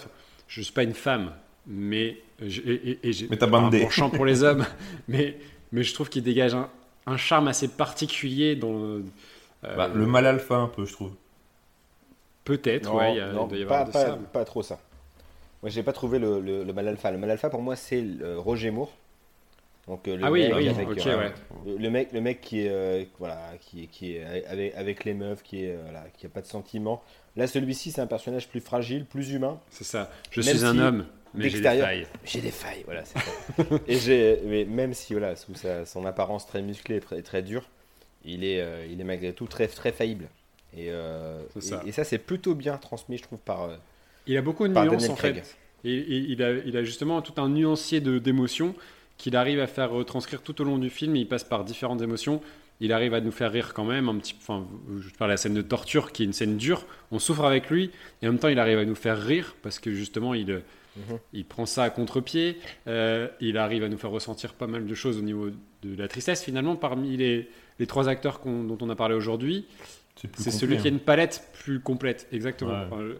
je 0.47 0.61
suis 0.61 0.71
pas 0.71 0.83
une 0.83 0.93
femme, 0.93 1.33
mais 1.65 2.17
je- 2.45 2.61
et, 2.61 2.99
et- 3.03 3.09
et 3.09 3.27
Mais 3.29 3.37
t'as 3.37 3.47
un 3.47 3.69
penchant 3.69 4.09
pour 4.09 4.25
les 4.25 4.43
hommes. 4.43 4.65
mais, 5.07 5.37
mais 5.71 5.83
je 5.83 5.93
trouve 5.93 6.09
qu'il 6.09 6.23
dégage 6.23 6.53
un, 6.53 6.69
un 7.05 7.17
charme 7.17 7.47
assez 7.47 7.67
particulier 7.67 8.55
dans. 8.55 8.73
euh, 8.79 9.01
Bah, 9.63 9.89
le 9.93 10.05
mal 10.05 10.25
alpha, 10.27 10.55
un 10.55 10.67
peu, 10.67 10.85
je 10.85 10.93
trouve. 10.93 11.11
Peut-être, 12.45 12.85
Non, 12.89 12.97
ouais, 12.97 13.13
il 13.13 13.17
y 13.17 13.19
a- 13.19 13.33
non, 13.33 13.45
il 13.45 13.49
doit 13.49 13.57
y 13.57 13.65
pas, 13.65 13.79
avoir 13.79 13.87
de 13.87 13.91
pas- 13.91 14.05
ça. 14.05 14.19
pas 14.31 14.45
trop 14.45 14.63
ça. 14.63 14.79
Moi, 15.67 15.71
j'ai 15.73 15.83
pas 15.83 15.91
trouvé 15.91 16.17
le, 16.17 16.39
le, 16.39 16.63
le 16.63 16.71
mal 16.71 16.87
alpha. 16.87 17.11
Le 17.11 17.17
mal 17.17 17.29
alpha, 17.29 17.49
pour 17.49 17.61
moi, 17.61 17.75
c'est 17.75 18.01
euh, 18.21 18.39
Roger 18.39 18.71
Moore. 18.71 18.89
Donc 19.85 20.07
le 20.07 20.17
ah 20.23 20.31
oui, 20.31 20.43
mec 20.47 20.53
oui, 20.55 20.69
avec, 20.69 20.87
ok, 20.87 21.05
euh, 21.07 21.17
ouais. 21.17 21.33
le- 21.77 21.89
mec, 21.89 22.13
le 22.13 22.21
mec 22.21 22.39
qui 22.39 22.61
est 22.61 22.69
euh, 22.69 23.03
voilà, 23.19 23.37
qui 23.59 23.83
est, 23.83 23.87
qui 23.87 24.15
est 24.15 24.23
avec, 24.45 24.75
avec 24.75 25.03
les 25.03 25.13
meufs, 25.13 25.43
qui 25.43 25.65
est 25.65 25.71
euh, 25.75 25.79
voilà, 25.83 26.05
qui 26.17 26.25
a 26.25 26.29
pas 26.29 26.39
de 26.39 26.45
sentiments. 26.45 27.03
Là, 27.35 27.47
celui-ci, 27.47 27.91
c'est 27.91 27.99
un 27.99 28.07
personnage 28.07 28.47
plus 28.47 28.61
fragile, 28.61 29.03
plus 29.03 29.31
humain. 29.33 29.59
C'est 29.69 29.83
ça. 29.83 30.09
Je 30.31 30.39
Même 30.39 30.55
suis 30.55 30.65
un 30.65 30.79
homme, 30.79 31.05
mais 31.33 31.49
j'ai 31.49 31.59
des 31.59 31.63
failles. 31.81 32.07
J'ai 32.23 32.39
des 32.39 32.51
failles, 32.51 32.83
voilà. 32.85 33.03
ça. 33.03 33.19
et 33.89 33.97
j'ai, 33.97 34.39
mais 34.45 34.63
même 34.63 34.93
si 34.93 35.11
voilà, 35.15 35.35
sous 35.35 35.53
sa- 35.55 35.85
son 35.85 36.05
apparence 36.05 36.47
très 36.47 36.61
musclée 36.61 36.95
et 36.95 37.01
très, 37.01 37.21
très 37.23 37.41
dure, 37.41 37.63
il 38.23 38.45
est, 38.45 38.61
euh, 38.61 38.85
il 38.89 39.01
est 39.01 39.05
malgré 39.05 39.33
tout 39.33 39.47
très, 39.47 39.67
très 39.67 39.91
faillible. 39.91 40.29
Euh, 40.77 41.43
ça. 41.59 41.81
et 41.85 41.91
ça, 41.91 42.05
c'est 42.05 42.19
plutôt 42.19 42.55
bien 42.55 42.77
transmis, 42.77 43.17
je 43.17 43.23
trouve, 43.23 43.39
par. 43.39 43.69
Il 44.27 44.37
a 44.37 44.41
beaucoup 44.41 44.67
de 44.67 44.73
Par 44.73 44.85
nuances 44.85 45.09
en 45.09 45.15
fait. 45.15 45.57
Et, 45.83 45.93
et 45.93 46.17
il, 46.17 46.43
a, 46.43 46.51
il 46.65 46.75
a 46.77 46.83
justement 46.83 47.21
tout 47.21 47.39
un 47.41 47.49
nuancier 47.49 48.01
de- 48.01 48.17
d'émotions 48.19 48.75
qu'il 49.17 49.35
arrive 49.35 49.59
à 49.59 49.67
faire 49.67 49.91
retranscrire 49.91 50.41
tout 50.41 50.59
au 50.61 50.63
long 50.63 50.77
du 50.77 50.89
film. 50.89 51.15
Il 51.15 51.27
passe 51.27 51.43
par 51.43 51.63
différentes 51.63 52.01
émotions. 52.01 52.41
Il 52.79 52.91
arrive 52.93 53.13
à 53.15 53.21
nous 53.21 53.31
faire 53.31 53.51
rire 53.51 53.73
quand 53.73 53.85
même. 53.85 54.09
Un 54.09 54.15
petit, 54.17 54.35
enfin, 54.39 54.67
je 54.99 55.09
parle 55.17 55.29
de 55.29 55.33
la 55.33 55.37
scène 55.37 55.53
de 55.55 55.61
torture 55.61 56.11
qui 56.11 56.23
est 56.23 56.25
une 56.25 56.33
scène 56.33 56.57
dure. 56.57 56.85
On 57.11 57.19
souffre 57.19 57.45
avec 57.45 57.69
lui 57.69 57.89
et 58.21 58.27
en 58.27 58.31
même 58.31 58.39
temps 58.39 58.49
il 58.49 58.59
arrive 58.59 58.77
à 58.79 58.85
nous 58.85 58.95
faire 58.95 59.19
rire 59.19 59.55
parce 59.63 59.79
que 59.79 59.91
justement 59.91 60.33
il, 60.33 60.61
Mhm. 60.97 61.19
il 61.33 61.45
prend 61.45 61.65
ça 61.67 61.83
à 61.83 61.89
contre-pied. 61.91 62.57
Euh, 62.87 63.27
il 63.39 63.57
arrive 63.59 63.83
à 63.83 63.89
nous 63.89 63.97
faire 63.99 64.09
ressentir 64.09 64.53
pas 64.53 64.65
mal 64.67 64.85
de 64.87 64.95
choses 64.95 65.17
au 65.19 65.21
niveau 65.21 65.49
de 65.83 65.95
la 65.95 66.07
tristesse 66.07 66.43
finalement. 66.43 66.75
Parmi 66.75 67.15
les, 67.17 67.47
les 67.79 67.85
trois 67.87 68.09
acteurs 68.09 68.39
qu'on- 68.39 68.63
dont 68.63 68.77
on 68.81 68.89
a 68.89 68.95
parlé 68.95 69.13
aujourd'hui, 69.15 69.65
C'est 70.37 70.49
celui 70.49 70.77
qui 70.77 70.87
a 70.87 70.91
hein. 70.91 70.93
une 70.95 70.99
palette 70.99 71.43
plus 71.63 71.79
complète. 71.79 72.27
Exactement. 72.31 72.71
Ouais. 72.71 72.87
Enfin, 72.91 73.01
le- 73.01 73.19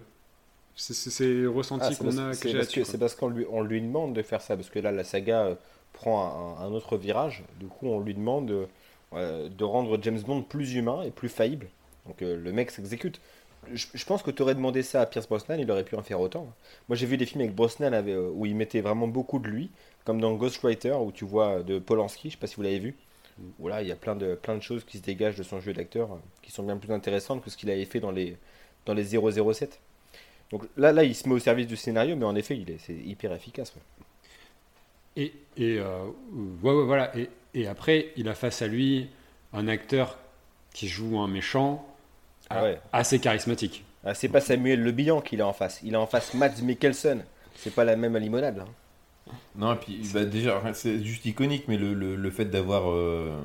c'est- 0.78 1.26
le 1.34 1.50
ressenti 1.50 1.86
Ah, 1.86 1.96
qu'on 1.96 2.18
a 2.20 2.34
c'est 2.86 2.98
parce 3.00 3.16
qu'on 3.16 3.30
lui, 3.30 3.46
on 3.50 3.62
lui 3.62 3.82
demande 3.82 4.14
de 4.14 4.22
faire 4.22 4.42
ça, 4.42 4.56
parce 4.56 4.70
que 4.70 4.80
là, 4.80 4.92
la 4.92 5.04
saga 5.04 5.46
euh, 5.46 5.56
prend 5.94 6.58
un, 6.60 6.66
un 6.66 6.72
autre 6.72 6.98
virage. 6.98 7.44
Du 7.60 7.66
coup, 7.68 7.88
on 7.88 8.00
lui 8.00 8.14
demande 8.14 8.68
euh, 9.14 9.50
de 9.50 9.64
rendre 9.64 9.98
James 10.02 10.20
Bond 10.22 10.44
plus 10.44 10.76
humain 10.76 11.02
et 11.04 11.12
plus 11.12 11.30
faillible. 11.30 11.68
Donc, 12.06 12.22
euh, 12.22 12.36
le 12.38 12.52
mec 12.54 12.72
s'exécute. 12.72 13.20
Je, 13.74 13.88
je 13.94 14.06
pense 14.06 14.22
que 14.24 14.32
tu 14.32 14.42
aurais 14.44 14.56
demandé 14.56 14.84
ça 14.84 15.02
à 15.02 15.06
Pierce 15.08 15.28
Brosnan, 15.28 15.58
il 15.60 15.70
aurait 15.72 15.84
pu 15.84 15.96
en 15.96 16.04
faire 16.04 16.22
autant. 16.22 16.48
Moi, 16.90 16.96
j'ai 16.96 17.06
vu 17.08 17.18
des 17.18 17.26
films 17.26 17.42
avec 17.42 17.56
Brosnan 17.56 17.94
avec, 17.94 18.14
euh, 18.14 18.30
où 18.34 18.46
il 18.46 18.56
mettait 18.56 18.82
vraiment 18.82 19.08
beaucoup 19.08 19.40
de 19.40 19.48
lui, 19.48 19.72
comme 20.06 20.22
dans 20.22 20.34
Ghostwriter, 20.36 20.94
où 20.94 21.12
tu 21.12 21.26
vois 21.26 21.64
de 21.64 21.80
Polanski, 21.80 22.30
je 22.30 22.36
sais 22.36 22.40
pas 22.40 22.48
si 22.48 22.56
vous 22.56 22.62
l'avez 22.62 22.80
vu. 22.80 22.96
Où 23.60 23.68
là, 23.68 23.82
il 23.82 23.88
y 23.88 23.92
a 23.92 23.96
plein 23.96 24.16
de, 24.16 24.36
plein 24.36 24.56
de 24.56 24.62
choses 24.62 24.84
qui 24.84 24.98
se 24.98 25.04
dégagent 25.04 25.36
de 25.38 25.44
son 25.44 25.60
jeu 25.60 25.74
d'acteur, 25.74 26.10
qui 26.42 26.52
sont 26.52 26.64
bien 26.64 26.78
plus 26.78 26.92
intéressantes 26.94 27.44
que 27.44 27.50
ce 27.50 27.58
qu'il 27.58 27.70
avait 27.70 27.86
fait 27.86 28.00
dans 28.00 28.12
les, 28.12 28.38
dans 28.86 28.94
les 28.94 29.04
007. 29.06 29.80
Donc 30.52 30.64
là, 30.78 30.92
là, 30.94 31.04
il 31.04 31.16
se 31.16 31.28
met 31.30 31.36
au 31.36 31.40
service 31.40 31.68
du 31.68 31.76
scénario, 31.78 32.16
mais 32.16 32.26
en 32.26 32.36
effet, 32.36 32.58
il 32.58 32.70
est, 32.72 32.80
c'est 32.80 32.96
hyper 32.96 33.34
efficace. 33.34 33.74
ouais. 33.76 33.82
Et, 35.16 35.34
et, 35.58 35.80
euh, 35.80 36.06
ouais, 36.62 36.74
ouais, 36.74 36.86
voilà. 36.86 37.16
Et, 37.18 37.30
et 37.54 37.68
après, 37.68 38.12
il 38.18 38.28
a 38.30 38.36
face 38.36 38.62
à 38.62 38.68
lui 38.68 39.10
un 39.54 39.68
acteur 39.68 40.18
qui 40.74 40.88
joue 40.88 41.18
un 41.20 41.28
méchant 41.28 41.86
Ah 42.50 42.64
ouais. 42.64 42.82
assez 42.92 43.20
charismatique. 43.20 43.86
Ah, 44.04 44.14
c'est 44.14 44.30
pas 44.30 44.42
Samuel 44.42 44.82
Le 44.82 44.92
Bihan 44.92 45.22
qu'il 45.22 45.42
a 45.42 45.48
en 45.48 45.54
face. 45.54 45.80
Il 45.84 45.96
a 45.96 46.02
en 46.02 46.08
face 46.08 46.34
Mads 46.34 46.62
Mikkelsen. 46.64 47.26
C'est 47.56 47.74
pas 47.74 47.84
la 47.86 47.96
même 47.96 48.18
limonade 48.18 48.58
là. 48.58 48.66
Non, 49.56 49.74
et 49.74 49.78
puis 49.78 50.00
bah, 50.14 50.26
déjà, 50.26 50.62
c'est 50.74 51.04
juste 51.04 51.26
iconique, 51.26 51.66
mais 51.68 51.78
le, 51.78 51.94
le, 51.94 52.16
le 52.16 52.32
fait 52.32 52.46
d'avoir. 52.46 52.90
euh, 52.92 53.38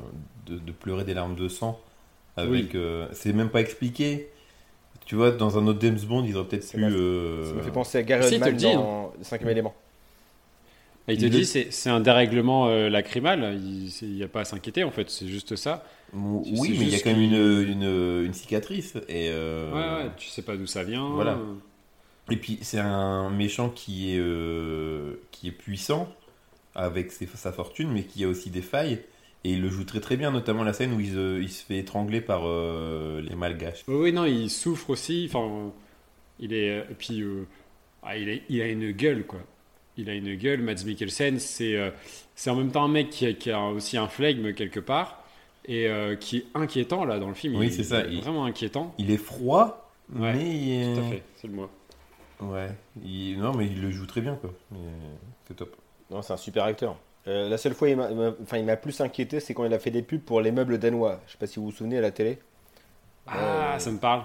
de, 0.47 0.59
de 0.59 0.73
pleurer 0.73 1.05
des 1.05 1.15
larmes 1.15 1.37
de 1.37 1.49
sang, 1.49 1.81
avec. 2.37 2.75
euh, 2.75 3.09
c'est 3.13 3.33
même 3.33 3.51
pas 3.51 3.61
expliqué. 3.61 4.29
Tu 5.05 5.15
vois, 5.17 5.31
dans 5.33 5.59
un 5.59 5.67
autre 5.67 5.81
James 5.83 5.99
Bond, 6.07 6.25
ils 6.25 6.37
auraient 6.37 6.49
peut-être 6.49 6.71
pu. 6.73 6.83
euh, 6.85 7.49
Ça 7.49 7.55
me 7.55 7.63
fait 7.63 7.71
penser 7.71 7.99
à 7.99 8.03
Gary 8.03 8.29
Si, 8.29 8.35
Oldman 8.35 8.57
dit, 8.57 8.65
dans 8.73 9.13
Le 9.19 9.25
cinquième 9.25 9.51
élément. 9.51 9.75
Et 11.09 11.15
il 11.15 11.19
te 11.19 11.25
Il 11.25 11.31
dit, 11.31 11.39
le- 11.41 11.71
c'est 11.71 11.91
un 11.91 11.99
dérèglement 12.01 12.69
euh, 12.69 12.89
lacrymal. 12.89 13.59
Il 13.61 13.91
n'y 14.15 14.23
a 14.23 14.29
pas 14.29 14.41
à 14.41 14.45
s'inquiéter, 14.45 14.85
en 14.85 14.91
fait. 14.93 15.11
C'est 15.11 15.27
juste 15.27 15.57
ça. 15.57 15.85
Oui, 16.13 16.77
mais 16.79 16.85
il 16.87 16.89
y 16.91 16.95
a 16.95 17.01
quand 17.01 17.11
même 17.11 17.21
une, 17.21 17.69
une, 17.83 18.25
une 18.27 18.33
cicatrice. 18.35 18.95
Et, 19.09 19.29
euh, 19.31 19.73
Ouais, 19.73 20.05
ouais, 20.05 20.11
tu 20.17 20.29
sais 20.29 20.43
pas 20.43 20.57
d'où 20.57 20.67
ça 20.67 20.85
vient. 20.85 21.09
Voilà. 21.11 21.39
et 22.31 22.37
puis, 22.37 22.59
c'est 22.63 22.79
un 22.79 23.31
méchant 23.31 23.69
qui 23.69 24.15
est, 24.15 24.19
euh, 24.21 25.15
qui 25.33 25.49
est 25.49 25.53
puissant, 25.53 26.09
avec 26.77 27.11
ses- 27.11 27.27
sa 27.35 27.51
fortune, 27.53 27.91
mais 27.93 28.05
qui 28.05 28.23
a 28.25 28.29
aussi 28.29 28.51
des 28.51 28.63
failles. 28.63 29.01
Et 29.45 29.51
il 29.53 29.61
le 29.61 29.69
joue 29.69 29.85
très 29.85 30.01
très 30.01 30.17
bien, 30.17 30.31
notamment 30.31 30.63
la 30.63 30.73
scène 30.73 30.93
où 30.93 31.01
il 31.01 31.11
se, 31.13 31.41
il 31.41 31.49
se 31.51 31.65
fait 31.65 31.79
étrangler 31.79 32.21
par 32.21 32.43
euh, 32.47 33.21
les 33.23 33.35
malgaches. 33.35 33.83
Oui, 33.89 34.13
non, 34.13 34.25
il 34.25 34.49
souffre 34.51 34.91
aussi. 34.91 35.29
Enfin, 35.29 35.73
il 36.39 36.53
est. 36.53 36.79
Et 36.79 36.95
puis, 36.97 37.23
euh, 37.23 37.45
ah, 38.05 38.17
il, 38.17 38.29
est, 38.29 38.43
il 38.49 38.61
a 38.63 38.69
une 38.69 38.93
gueule, 38.93 39.25
quoi. 39.27 39.41
Il 39.97 40.09
a 40.09 40.15
une 40.15 40.37
gueule. 40.37 40.63
Mads 40.63 40.85
Mikkelsen, 40.87 41.39
c'est 41.41 41.77
euh, 41.77 41.91
c'est 42.37 42.51
en 42.51 42.57
même 42.57 42.71
temps 42.71 42.85
un 42.85 42.89
mec 42.89 43.11
qui 43.11 43.27
a, 43.27 43.33
qui 43.33 43.51
a 43.51 43.61
aussi 43.67 43.97
un 43.99 44.07
flegme 44.09 44.53
quelque 44.55 44.81
part 44.81 45.25
et 45.67 45.87
euh, 45.89 46.15
qui 46.17 46.39
est 46.39 46.45
inquiétant 46.55 47.05
là 47.05 47.19
dans 47.19 47.29
le 47.29 47.35
film. 47.35 47.57
Oui, 47.57 47.67
Il- 47.67 47.73
c'est 47.73 47.83
ça, 47.85 48.01
il 48.07 48.07
est 48.07 48.17
il- 48.19 48.21
vraiment 48.23 48.45
inquiétant. 48.45 48.95
Il 48.99 49.11
est 49.11 49.17
froid, 49.19 49.91
Ouais, 50.15 50.35
mais. 50.35 50.95
Tout 50.95 51.01
à 51.01 51.11
fait, 51.11 51.23
c'est 51.37 51.47
le 51.49 51.55
mot. 51.55 51.69
Ouais, 52.41 52.69
il- 53.05 53.39
non 53.39 53.53
mais 53.55 53.67
il 53.67 53.81
le 53.83 53.91
joue 53.91 54.07
très 54.07 54.21
bien 54.21 54.35
quoi. 54.37 54.53
C'est 55.49 55.55
top. 55.55 55.77
Non, 56.11 56.23
c'est 56.23 56.33
un 56.33 56.37
super 56.39 56.65
acteur. 56.65 56.97
Euh, 57.29 57.49
la 57.49 57.59
seule 57.59 57.75
fois, 57.75 57.89
il 57.89 57.97
m'a, 57.97 58.11
il 58.11 58.17
m'a- 58.17 58.35
enfin, 58.43 58.59
il 58.59 58.65
m'a 58.65 58.77
plus 58.77 59.01
inquiété, 59.01 59.41
c'est 59.41 59.55
quand 59.55 59.65
il 59.65 59.75
a 59.75 59.79
fait 59.79 59.91
des 59.91 60.03
pubs 60.03 60.21
pour 60.23 60.41
les 60.41 60.53
meubles 60.53 60.79
danois. 60.79 61.21
Je 61.27 61.33
sais 61.33 61.39
pas 61.39 61.47
si 61.47 61.59
vous 61.61 61.67
vous 61.67 61.73
souvenez 61.73 61.99
à 61.99 62.01
la 62.01 62.11
télé. 62.11 62.39
Ah, 63.27 63.77
Euh, 63.77 63.79
ça 63.79 63.91
me 63.91 63.99
parle. 63.99 64.25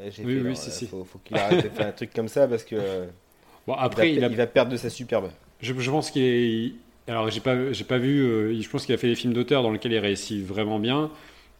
Euh, 0.00 0.10
Oui, 0.22 0.34
fait, 0.34 0.40
oui, 0.40 0.56
si, 0.56 0.70
euh, 0.70 0.70
si. 0.70 0.86
Faut, 0.86 1.04
faut 1.04 1.18
qu'il 1.18 1.38
arrête 1.38 1.60
de 1.62 1.68
faire 1.68 1.88
un 1.88 1.92
truc 1.92 2.12
comme 2.14 2.28
ça 2.28 2.46
parce 2.48 2.64
que 2.64 3.08
Bon, 3.66 3.74
il, 3.90 3.96
après, 3.96 3.96
va, 3.96 4.08
il 4.12 4.24
a, 4.24 4.28
il 4.28 4.36
va 4.36 4.46
perdre 4.46 4.72
de 4.72 4.76
sa 4.76 4.90
superbe. 4.90 5.30
je, 5.60 5.74
je 5.78 5.90
pense 5.90 6.10
qu'il 6.10 6.22
est. 6.22 6.48
il- 6.50 6.76
Alors, 7.06 7.30
j'ai 7.30 7.40
pas, 7.40 7.72
j'ai 7.72 7.84
pas 7.84 7.98
vu. 7.98 8.20
euh, 8.22 8.60
je 8.60 8.68
pense 8.68 8.84
qu'il 8.86 8.94
a 8.94 8.98
fait 8.98 9.08
des 9.08 9.14
films 9.14 9.32
d'auteur 9.32 9.62
dans 9.62 9.70
lesquels 9.70 9.92
il 9.92 9.98
réussit 9.98 10.44
vraiment 10.44 10.78
bien. 10.78 11.10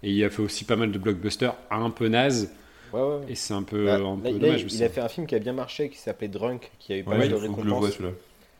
Et 0.02 0.12
il 0.12 0.24
a 0.24 0.31
fait 0.31 0.43
aussi 0.43 0.65
pas 0.65 0.77
mal 0.77 0.93
de 0.93 0.98
blockbusters 0.98 1.56
un 1.70 1.90
peu 1.90 2.09
nazes. 2.09 2.52
Ouais, 2.93 3.01
ouais. 3.01 3.28
Et 3.28 3.35
c'est 3.36 3.55
un 3.55 3.62
peu, 3.65 3.77
Bah, 3.85 3.98
un 4.05 4.19
là, 4.23 4.31
peu 4.31 4.31
il, 4.31 4.47
a, 4.47 4.51
dommage 4.51 4.65
il 4.66 4.66
aussi. 4.66 4.85
a 4.85 4.89
fait 4.90 5.01
un 5.01 5.09
film 5.09 5.27
qui 5.27 5.35
a 5.35 5.39
bien 5.40 5.52
marché, 5.55 5.90
qui 5.90 5.98
s'appelait 5.98 6.28
Drunk, 6.28 6.73
qui 6.78 6.93
a 6.93 6.98
eu 6.98 7.05
pas 7.05 7.16
Ouais, 7.16 7.19
mal 7.19 7.28
il 7.28 7.31
de 7.31 7.35
récompenses. 7.36 7.98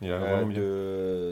Il 0.01 0.11
a 0.12 0.15
euh, 0.15 0.45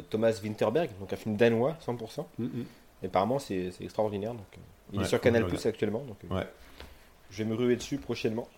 de 0.00 0.02
Thomas 0.10 0.38
Winterberg, 0.42 0.90
donc 0.98 1.12
un 1.12 1.16
film 1.16 1.36
danois 1.36 1.76
100%. 1.86 2.26
Mm, 2.38 2.44
mm. 2.44 2.64
Et 3.02 3.06
apparemment, 3.06 3.38
c'est 3.38 3.70
extraordinaire. 3.80 4.32
Donc, 4.32 4.46
euh, 4.54 4.60
il 4.92 4.98
Ouais, 4.98 5.04
est 5.04 5.08
sur 5.08 5.20
Canal 5.20 5.46
Plus 5.46 5.64
actuellement. 5.66 6.00
Donc, 6.00 6.16
euh, 6.30 6.34
Ouais. 6.36 6.46
Je 7.30 7.42
vais 7.42 7.48
me 7.50 7.54
ruer 7.54 7.76
dessus 7.76 7.98
prochainement. 7.98 8.48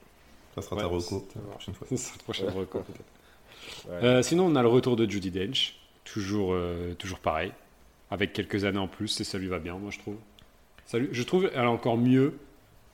Ça 0.54 0.62
sera 0.62 0.76
Ouais, 0.76 0.82
ta 0.82 0.88
reco 0.88 1.00
c'est- 1.30 1.34
la 1.36 1.42
prochaine 1.50 1.74
fois. 1.74 1.86
Prochaine. 2.24 2.50
Euh, 3.90 4.22
sinon, 4.22 4.46
on 4.46 4.56
a 4.56 4.62
le 4.62 4.68
retour 4.68 4.96
de 4.96 5.08
Judy 5.08 5.30
Dench. 5.30 5.76
Toujours, 6.04 6.52
euh, 6.52 6.94
toujours 6.94 7.18
pareil. 7.18 7.52
Avec 8.10 8.32
quelques 8.32 8.64
années 8.64 8.78
en 8.78 8.88
plus, 8.88 9.20
et 9.20 9.24
ça 9.24 9.36
lui 9.38 9.48
va 9.48 9.58
bien, 9.58 9.74
moi, 9.76 9.90
je 9.90 9.98
trouve. 9.98 10.16
Ça 10.86 10.98
lui- 10.98 11.08
je 11.12 11.22
trouve 11.22 11.50
elle 11.52 11.64
est 11.64 11.66
encore 11.66 11.98
mieux 11.98 12.38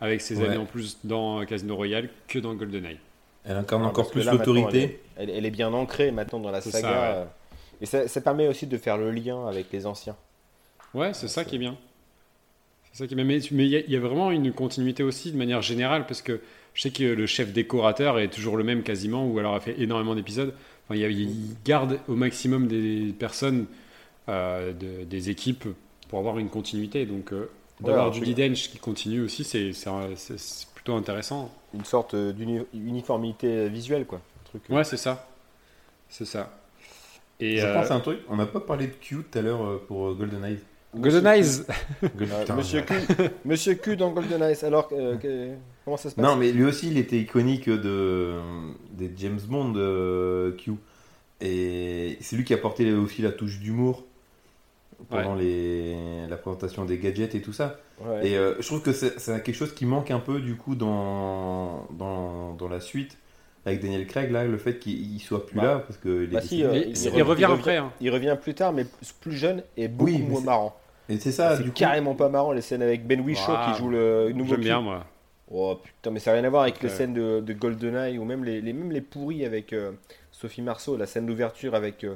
avec 0.00 0.20
ses 0.20 0.38
Ouais. 0.38 0.46
années 0.48 0.56
en 0.56 0.64
plus 0.66 0.98
dans 1.04 1.44
Casino 1.46 1.76
Royale 1.76 2.10
que 2.26 2.38
dans 2.40 2.54
GoldenEye. 2.54 2.98
Elle 3.44 3.56
incarne 3.56 3.82
Ah, 3.84 3.88
encore 3.88 4.10
plus 4.10 4.24
l'autorité. 4.24 5.00
Elle, 5.16 5.30
elle 5.30 5.46
est 5.46 5.50
bien 5.50 5.72
ancrée 5.72 6.10
maintenant 6.10 6.40
dans 6.40 6.50
la 6.50 6.60
saga. 6.60 6.80
ça, 6.80 7.20
ouais. 7.20 7.26
Et 7.80 7.86
ça, 7.86 8.08
ça 8.08 8.20
permet 8.20 8.48
aussi 8.48 8.66
de 8.66 8.78
faire 8.78 8.96
le 8.96 9.10
lien 9.10 9.46
avec 9.46 9.66
les 9.72 9.84
anciens. 9.86 10.16
Ouais, 10.94 11.12
c'est 11.12 11.28
ça 11.28 11.44
qui 11.44 11.56
est 11.56 11.58
bien. 11.58 11.76
C'est 12.92 12.98
ça 13.02 13.06
qui 13.06 13.14
est 13.14 13.16
bien. 13.16 13.24
Mais 13.24 13.38
il 13.38 13.66
y, 13.66 13.76
a- 13.76 13.80
il 13.80 13.90
y 13.90 13.96
a 13.96 14.00
vraiment 14.00 14.30
une 14.30 14.52
continuité 14.52 15.02
aussi 15.02 15.32
de 15.32 15.36
manière 15.36 15.60
générale 15.60 16.06
parce 16.06 16.22
que 16.22 16.40
je 16.72 16.82
sais 16.82 16.90
que 16.90 17.02
le 17.04 17.26
chef 17.26 17.52
décorateur 17.52 18.18
est 18.18 18.28
toujours 18.28 18.56
le 18.56 18.64
même 18.64 18.82
quasiment 18.82 19.26
ou 19.26 19.38
alors 19.38 19.54
a 19.54 19.60
fait 19.60 19.78
énormément 19.80 20.14
d'épisodes. 20.14 20.54
Enfin, 20.86 20.94
il, 20.94 21.00
y 21.00 21.04
a- 21.04 21.08
il 21.08 21.56
garde 21.64 21.98
au 22.08 22.14
maximum 22.14 22.66
des 22.68 23.12
personnes, 23.18 23.66
euh, 24.28 24.72
de- 24.72 25.04
des 25.04 25.30
équipes 25.30 25.66
pour 26.08 26.18
avoir 26.20 26.38
une 26.38 26.48
continuité. 26.48 27.04
Donc 27.06 27.32
euh, 27.32 27.50
d'avoir 27.80 28.04
alors, 28.04 28.14
Judy 28.14 28.34
tu- 28.34 28.40
Dench 28.48 28.70
qui 28.70 28.78
continue 28.78 29.20
aussi, 29.20 29.44
c'est 29.44 29.72
plutôt 30.84 30.98
intéressant. 30.98 31.50
Une 31.72 31.84
sorte 31.84 32.12
euh, 32.14 32.32
d'uniformité 32.32 33.68
visuelle, 33.68 34.04
quoi. 34.04 34.18
Un 34.18 34.44
truc, 34.48 34.62
euh, 34.70 34.74
Ouais, 34.74 34.84
c'est 34.84 34.98
ça. 34.98 35.26
C'est 36.10 36.26
ça. 36.26 36.52
Et 37.40 37.56
Je 37.56 37.66
euh, 37.66 37.74
pense 37.74 37.90
à 37.90 37.94
un 37.94 38.00
truc, 38.00 38.20
on 38.28 38.36
n'a 38.36 38.46
pas 38.46 38.60
parlé 38.60 38.86
de 38.88 38.92
Q 38.92 39.24
tout 39.30 39.38
à 39.38 39.42
l'heure 39.42 39.64
euh, 39.64 39.82
pour 39.88 40.08
euh, 40.08 40.14
GoldenEye. 40.14 40.58
GoldenEye, 40.94 41.42
Golden- 41.42 42.30
Euh, 42.34 42.40
Putain, 42.42 42.54
Monsieur. 42.56 42.82
Q, 42.82 42.94
Monsieur 43.46 43.74
Q 43.74 43.96
dans 43.96 44.10
GoldenEye. 44.12 44.56
Alors, 44.62 44.88
euh, 44.92 45.16
que- 45.16 45.54
comment 45.84 45.96
ça 45.96 46.10
se 46.10 46.14
passe? 46.14 46.24
Non, 46.24 46.36
mais 46.36 46.52
lui 46.52 46.64
aussi, 46.64 46.88
il 46.88 46.98
était 46.98 47.18
iconique 47.18 47.68
de, 47.68 48.34
des 48.92 49.10
James 49.16 49.40
Bond 49.48 49.72
euh, 49.76 50.52
Q. 50.56 50.72
Et 51.40 52.16
c'est 52.20 52.36
lui 52.36 52.44
qui 52.44 52.54
a 52.54 52.58
porté 52.58 52.92
aussi 52.92 53.22
la 53.22 53.32
touche 53.32 53.58
d'humour 53.58 54.04
pendant 55.04 55.34
les, 55.34 56.26
la 56.28 56.36
présentation 56.36 56.84
des 56.84 56.98
gadgets 56.98 57.34
et 57.34 57.40
tout 57.42 57.52
ça. 57.52 57.78
Ouais. 58.04 58.28
Et 58.28 58.36
euh, 58.36 58.54
je 58.60 58.66
trouve 58.66 58.82
que 58.82 58.92
c'est 58.92 59.14
quelque 59.42 59.52
chose 59.54 59.74
qui 59.74 59.86
manque 59.86 60.10
un 60.10 60.18
peu 60.20 60.40
du 60.40 60.56
coup 60.56 60.74
dans, 60.74 61.86
dans, 61.92 62.54
dans 62.54 62.68
la 62.68 62.80
suite 62.80 63.18
avec 63.66 63.80
Daniel 63.80 64.06
Craig, 64.06 64.30
là, 64.30 64.44
le 64.44 64.58
fait 64.58 64.78
qu'il 64.78 65.14
il 65.14 65.20
soit 65.20 65.46
plus 65.46 65.56
Bah, 65.56 65.62
là 65.64 65.78
parce 65.78 65.96
que 65.98 66.26
bah 66.26 66.40
si, 66.42 66.62
euh, 66.64 66.74
il, 66.76 66.90
il 66.90 67.02
il 67.02 67.08
revient- 67.08 67.22
revient 67.22 67.46
il 67.48 67.54
après. 67.54 67.76
hein. 67.78 67.92
Il 68.00 68.10
revient 68.10 68.36
plus 68.40 68.54
tard, 68.54 68.72
mais 68.74 68.84
plus 69.20 69.32
jeune 69.32 69.62
et 69.78 69.88
beaucoup 69.88 70.10
Oui, 70.10 70.18
moins 70.18 70.40
marrant. 70.42 70.76
Et 71.08 71.18
c'est 71.18 71.32
ça, 71.32 71.56
c'est 71.56 71.64
coup. 71.64 71.70
carrément 71.70 72.14
pas 72.14 72.28
marrant 72.28 72.52
les 72.52 72.60
scènes 72.62 72.82
avec 72.82 73.06
Ben 73.06 73.20
Whishaw 73.20 73.52
qui 73.72 73.78
joue 73.78 73.88
le 73.90 74.32
nouveau 74.32 74.54
J'aime 74.54 74.60
bien, 74.62 74.80
moi. 74.80 75.04
Oh 75.50 75.78
putain, 75.82 76.10
mais 76.10 76.18
ça 76.20 76.30
n'a 76.32 76.38
rien 76.38 76.46
à 76.46 76.50
voir 76.50 76.62
avec 76.62 76.82
les 76.82 76.88
scènes 76.88 77.12
de, 77.14 77.40
de 77.40 77.52
GoldenEye 77.52 78.18
ou 78.18 78.24
même 78.24 78.44
les, 78.44 78.60
les, 78.62 78.72
même 78.72 78.90
les 78.90 79.02
pourris 79.02 79.44
avec 79.44 79.72
euh, 79.74 79.92
Sophie 80.32 80.62
Marceau, 80.62 80.96
la 80.96 81.06
scène 81.06 81.26
d'ouverture 81.26 81.74
avec, 81.74 82.04
euh, 82.04 82.14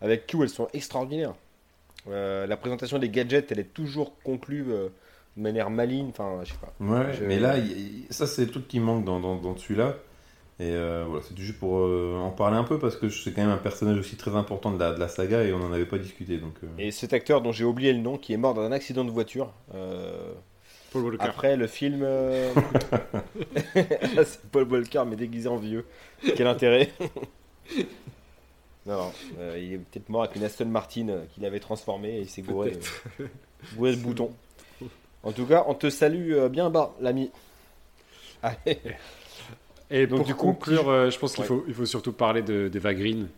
avec 0.00 0.26
Q, 0.28 0.42
elles 0.42 0.48
sont 0.48 0.68
extraordinaires. 0.72 1.34
Euh, 2.08 2.46
la 2.46 2.56
présentation 2.56 2.98
des 2.98 3.08
gadgets, 3.10 3.50
elle 3.52 3.58
est 3.60 3.72
toujours 3.74 4.14
conclue 4.22 4.64
euh, 4.68 4.88
de 5.36 5.42
manière 5.42 5.70
maligne. 5.70 6.08
Enfin, 6.10 6.40
je 6.44 6.52
sais 6.52 6.58
pas. 6.60 6.72
Ouais, 6.80 7.12
Je- 7.12 7.24
mais 7.24 7.38
là, 7.38 7.56
ça, 8.10 8.26
c'est 8.26 8.44
le 8.44 8.50
truc 8.50 8.68
qui 8.68 8.80
manque 8.80 9.04
dans, 9.04 9.20
dans, 9.20 9.36
dans 9.36 9.56
celui-là. 9.56 9.96
Et 10.58 10.72
euh, 10.74 11.04
voilà, 11.08 11.24
c'est 11.26 11.38
juste 11.38 11.58
pour 11.58 11.78
euh, 11.78 12.18
en 12.18 12.30
parler 12.30 12.58
un 12.58 12.64
peu 12.64 12.78
parce 12.78 12.94
que 12.96 13.08
c'est 13.08 13.32
quand 13.32 13.40
même 13.40 13.50
un 13.50 13.56
personnage 13.56 13.98
aussi 13.98 14.16
très 14.16 14.36
important 14.36 14.70
de 14.70 14.78
la, 14.78 14.92
de 14.92 15.00
la 15.00 15.08
saga 15.08 15.42
et 15.42 15.54
on 15.54 15.58
n'en 15.58 15.72
avait 15.72 15.86
pas 15.86 15.96
discuté. 15.98 16.36
Donc, 16.36 16.52
euh, 16.62 16.66
Et 16.78 16.90
cet 16.90 17.14
acteur 17.14 17.40
dont 17.40 17.50
j'ai 17.52 17.64
oublié 17.64 17.92
le 17.94 18.00
nom, 18.00 18.18
qui 18.18 18.34
est 18.34 18.36
mort 18.36 18.52
dans 18.52 18.60
un 18.62 18.72
accident 18.72 19.04
de 19.04 19.10
voiture. 19.10 19.52
euh, 19.74 20.32
Paul 20.92 21.04
Walker. 21.04 21.24
après 21.24 21.56
le 21.56 21.66
film. 21.66 22.00
euh, 22.02 22.52
c'est 23.74 24.42
Paul 24.50 24.64
Walker, 24.70 25.04
mais 25.06 25.16
déguisé 25.16 25.48
en 25.48 25.56
vieux. 25.56 25.86
Quel 26.36 26.46
intérêt? 26.46 26.90
Non, 28.86 28.96
non, 28.96 29.12
euh, 29.38 29.58
il 29.62 29.74
est 29.74 29.78
peut-être 29.78 30.08
mort 30.08 30.24
avec 30.24 30.36
une 30.36 30.44
Aston 30.44 30.66
Martin 30.66 31.08
euh, 31.10 31.24
qu'il 31.34 31.44
avait 31.44 31.60
transformée 31.60 32.16
et 32.18 32.20
il 32.22 32.28
s'est 32.28 32.42
gouré, 32.42 32.78
euh, 33.20 33.26
gouré 33.76 33.90
le 33.92 33.98
bouton. 33.98 34.32
En 35.22 35.32
tout 35.32 35.44
cas, 35.44 35.64
on 35.68 35.74
te 35.74 35.90
salue 35.90 36.32
euh, 36.32 36.48
bien 36.48 36.70
bas, 36.70 36.94
l'ami. 37.00 37.30
Allez. 38.42 38.78
Et 39.92 40.06
Donc, 40.06 40.18
pour 40.18 40.26
du 40.26 40.34
coup, 40.36 40.46
conclure, 40.52 40.84
qui- 40.84 41.10
je 41.10 41.18
pense 41.18 41.32
qu'il 41.32 41.42
Ouais. 41.42 41.48
faut, 41.48 41.64
il 41.66 41.74
faut 41.74 41.84
surtout 41.84 42.12
parler 42.12 42.42
de- 42.42 42.68
d'Eva 42.68 42.94
Green. 42.94 43.28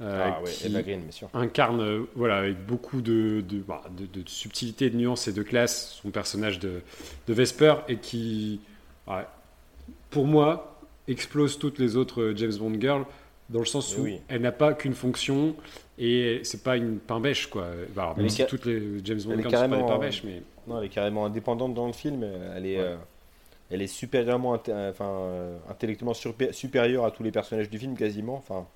euh, 0.00 0.30
Ah 0.34 0.42
ouais, 0.42 0.50
Eva 0.64 0.82
Green, 0.82 1.02
bien 1.02 1.10
sûr. 1.12 1.28
incarne, 1.34 2.06
voilà, 2.16 2.38
avec 2.38 2.64
beaucoup 2.66 3.00
de, 3.02 3.44
de, 3.46 3.58
bah, 3.58 3.84
de- 3.96 4.06
de 4.22 4.26
subtilité, 4.28 4.88
de 4.90 4.96
nuances 4.96 5.28
et 5.28 5.32
de 5.34 5.42
classe, 5.42 6.00
son 6.02 6.10
personnage 6.10 6.58
de, 6.58 6.80
de 7.28 7.32
Vesper, 7.34 7.74
et 7.88 7.98
qui, 7.98 8.60
ouais, 9.06 9.26
pour 10.10 10.26
moi, 10.26 10.78
explose 11.06 11.58
toutes 11.58 11.78
les 11.78 11.96
autres 11.96 12.32
James 12.34 12.56
Bond 12.56 12.80
girls, 12.80 13.04
dans 13.50 13.58
le 13.60 13.64
sens 13.66 13.94
Mais 13.96 14.00
où 14.00 14.04
oui. 14.04 14.20
elle 14.28 14.42
n'a 14.42 14.52
pas 14.52 14.72
qu'une 14.74 14.94
fonction, 14.94 15.54
et 15.98 16.40
c'est 16.44 16.62
pas 16.62 16.76
une 16.76 16.98
pain 16.98 17.20
bêche, 17.20 17.46
quoi. 17.48 17.66
Bah, 17.94 18.02
alors, 18.04 18.16
même 18.18 18.28
si 18.28 18.38
ca- 18.38 18.46
toutes 18.46 18.64
les 18.66 18.80
James 19.04 19.20
Bond 19.22 19.22
girls 19.22 19.22
sont 19.22 19.30
pas 19.30 19.36
des 19.36 19.42
carrément, 19.48 19.86
pains 19.86 20.00
euh, 20.02 20.10
mais... 20.24 20.42
Non, 20.66 20.78
elle 20.78 20.86
est 20.86 20.88
carrément 20.88 21.26
indépendante 21.26 21.74
dans 21.74 21.86
le 21.86 21.92
film. 21.92 22.24
Elle 22.56 22.66
est, 22.66 22.78
Ouais. 22.78 22.84
euh, 22.84 22.96
elle 23.70 23.82
est 23.82 23.86
supérieurement, 23.86 24.56
inté- 24.56 24.72
enfin, 24.90 25.04
euh, 25.08 25.56
intellectuellement 25.70 26.14
supérieure 26.14 27.04
à 27.04 27.10
tous 27.10 27.22
les 27.22 27.30
personnages 27.30 27.68
du 27.70 27.78
film 27.78 27.96
quasiment. 27.96 28.36
Enfin, 28.36 28.66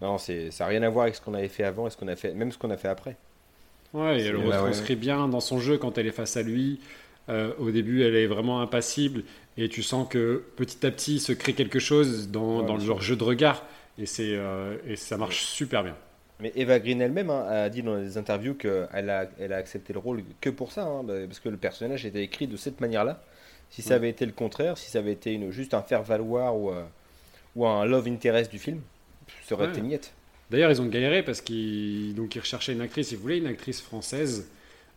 non, 0.00 0.18
c'est, 0.18 0.50
ça 0.50 0.64
n'a 0.64 0.68
rien 0.70 0.82
à 0.82 0.88
voir 0.90 1.04
avec 1.04 1.14
ce 1.14 1.20
qu'on 1.20 1.34
avait 1.34 1.48
fait 1.48 1.64
avant 1.64 1.86
et 1.86 1.90
ce 1.90 1.96
qu'on 1.96 2.08
a 2.08 2.16
fait, 2.16 2.34
même 2.34 2.52
ce 2.52 2.58
qu'on 2.58 2.70
a 2.70 2.76
fait 2.76 2.88
après. 2.88 3.16
Ouais, 3.94 4.20
et 4.20 4.24
elle 4.26 4.36
bah 4.36 4.58
retranscrit 4.60 4.96
bien 4.96 5.28
dans 5.28 5.40
son 5.40 5.58
jeu 5.58 5.78
quand 5.78 5.96
elle 5.98 6.06
est 6.06 6.12
face 6.12 6.36
à 6.36 6.42
lui. 6.42 6.80
Euh, 7.28 7.52
au 7.58 7.70
début, 7.70 8.02
elle 8.02 8.16
est 8.16 8.26
vraiment 8.26 8.60
impassible 8.60 9.22
et 9.56 9.68
tu 9.68 9.82
sens 9.82 10.08
que 10.08 10.42
petit 10.56 10.84
à 10.84 10.90
petit 10.90 11.14
il 11.16 11.20
se 11.20 11.32
crée 11.32 11.52
quelque 11.52 11.78
chose 11.78 12.30
dans, 12.30 12.60
Ouais, 12.60 12.66
dans 12.66 12.76
leur 12.76 13.00
jeu 13.00 13.14
de 13.16 13.22
regard 13.22 13.64
et, 13.98 14.06
c'est, 14.06 14.34
euh, 14.34 14.76
et 14.86 14.96
ça 14.96 15.16
marche 15.16 15.42
super 15.44 15.82
bien. 15.84 15.96
Mais 16.40 16.52
Eva 16.56 16.78
Green 16.80 17.00
elle-même 17.00 17.30
hein, 17.30 17.46
a 17.48 17.68
dit 17.68 17.82
dans 17.82 17.98
des 18.00 18.18
interviews 18.18 18.54
qu'elle 18.54 19.10
a, 19.10 19.28
elle 19.38 19.52
a 19.52 19.56
accepté 19.56 19.92
le 19.92 19.98
rôle 20.00 20.22
que 20.40 20.50
pour 20.50 20.72
ça, 20.72 20.84
hein, 20.84 21.02
bah, 21.04 21.14
parce 21.26 21.38
que 21.40 21.48
le 21.48 21.56
personnage 21.56 22.04
était 22.04 22.22
écrit 22.22 22.46
de 22.48 22.56
cette 22.56 22.80
manière-là. 22.80 23.22
Si 23.70 23.80
ça 23.80 23.90
Ouais. 23.90 23.94
avait 23.96 24.10
été 24.10 24.26
le 24.26 24.32
contraire, 24.32 24.76
si 24.76 24.90
ça 24.90 24.98
avait 24.98 25.12
été 25.12 25.32
une, 25.32 25.50
juste 25.50 25.72
un 25.72 25.82
faire-valoir 25.82 26.56
ou, 26.56 26.70
euh, 26.70 26.82
ou 27.56 27.66
un 27.66 27.84
love 27.86 28.06
interest 28.08 28.50
du 28.50 28.58
film, 28.58 28.80
ça 29.44 29.54
aurait 29.54 29.66
Ouais. 29.66 29.72
été 29.72 29.80
niette. 29.82 30.12
D'ailleurs, 30.50 30.70
ils 30.70 30.82
ont 30.82 30.86
galéré 30.86 31.22
parce 31.22 31.40
qu'ils 31.40 32.14
donc, 32.14 32.34
ils 32.34 32.40
recherchaient 32.40 32.72
une 32.72 32.80
actrice, 32.82 33.12
ils 33.12 33.18
voulaient 33.18 33.38
une 33.38 33.46
actrice 33.46 33.80
française. 33.80 34.48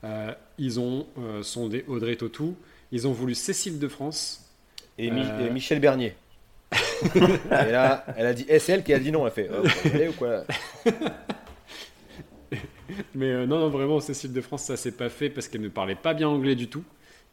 Euh, 0.03 0.33
ils 0.57 0.79
ont 0.79 1.07
euh, 1.19 1.41
sondé 1.43 1.85
Audrey 1.87 2.15
Tautou, 2.15 2.55
ils 2.91 3.07
ont 3.07 3.11
voulu 3.13 3.35
Cécile 3.35 3.79
de 3.79 3.87
France. 3.87 4.41
Et, 4.97 5.11
Mi- 5.11 5.25
et 5.45 5.49
Michel 5.49 5.79
Bernier. 5.79 6.15
et 7.15 7.71
là, 7.71 8.05
elle 8.17 8.25
a 8.25 8.33
dit, 8.33 8.45
et 8.47 8.59
c'est 8.59 8.73
elle 8.73 8.83
qui 8.83 8.93
a 8.93 8.99
dit 8.99 9.11
non. 9.11 9.25
Elle 9.25 9.33
fait, 9.33 9.49
oh, 9.51 9.63
vous 9.63 9.99
ou 10.09 10.13
quoi 10.13 10.43
Mais 13.15 13.31
euh, 13.31 13.45
non, 13.45 13.59
non, 13.59 13.69
vraiment, 13.69 13.99
Cécile 13.99 14.33
de 14.33 14.41
France, 14.41 14.63
ça 14.63 14.77
s'est 14.77 14.91
pas 14.91 15.09
fait 15.09 15.29
parce 15.29 15.47
qu'elle 15.47 15.61
ne 15.61 15.69
parlait 15.69 15.95
pas 15.95 16.13
bien 16.13 16.27
anglais 16.29 16.55
du 16.55 16.67
tout. 16.67 16.83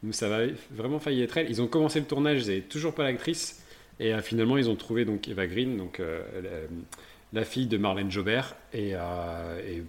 Donc 0.01 0.13
ça 0.15 0.27
va 0.27 0.39
vraiment 0.71 0.99
failli 0.99 1.21
être 1.21 1.37
elle. 1.37 1.49
Ils 1.49 1.61
ont 1.61 1.67
commencé 1.67 1.99
le 1.99 2.05
tournage, 2.05 2.41
ils 2.43 2.47
n'avaient 2.47 2.61
toujours 2.61 2.93
pas 2.93 3.03
l'actrice. 3.03 3.63
Et 3.99 4.13
euh, 4.13 4.21
finalement, 4.21 4.57
ils 4.57 4.69
ont 4.69 4.75
trouvé 4.75 5.05
donc 5.05 5.27
Eva 5.27 5.47
Green, 5.47 5.77
donc 5.77 5.99
euh, 5.99 6.21
la, 6.41 7.39
la 7.39 7.45
fille 7.45 7.67
de 7.67 7.77
Marlène 7.77 8.11
Jobert. 8.11 8.55
Et, 8.73 8.91
euh, 8.95 9.61
et 9.65 9.83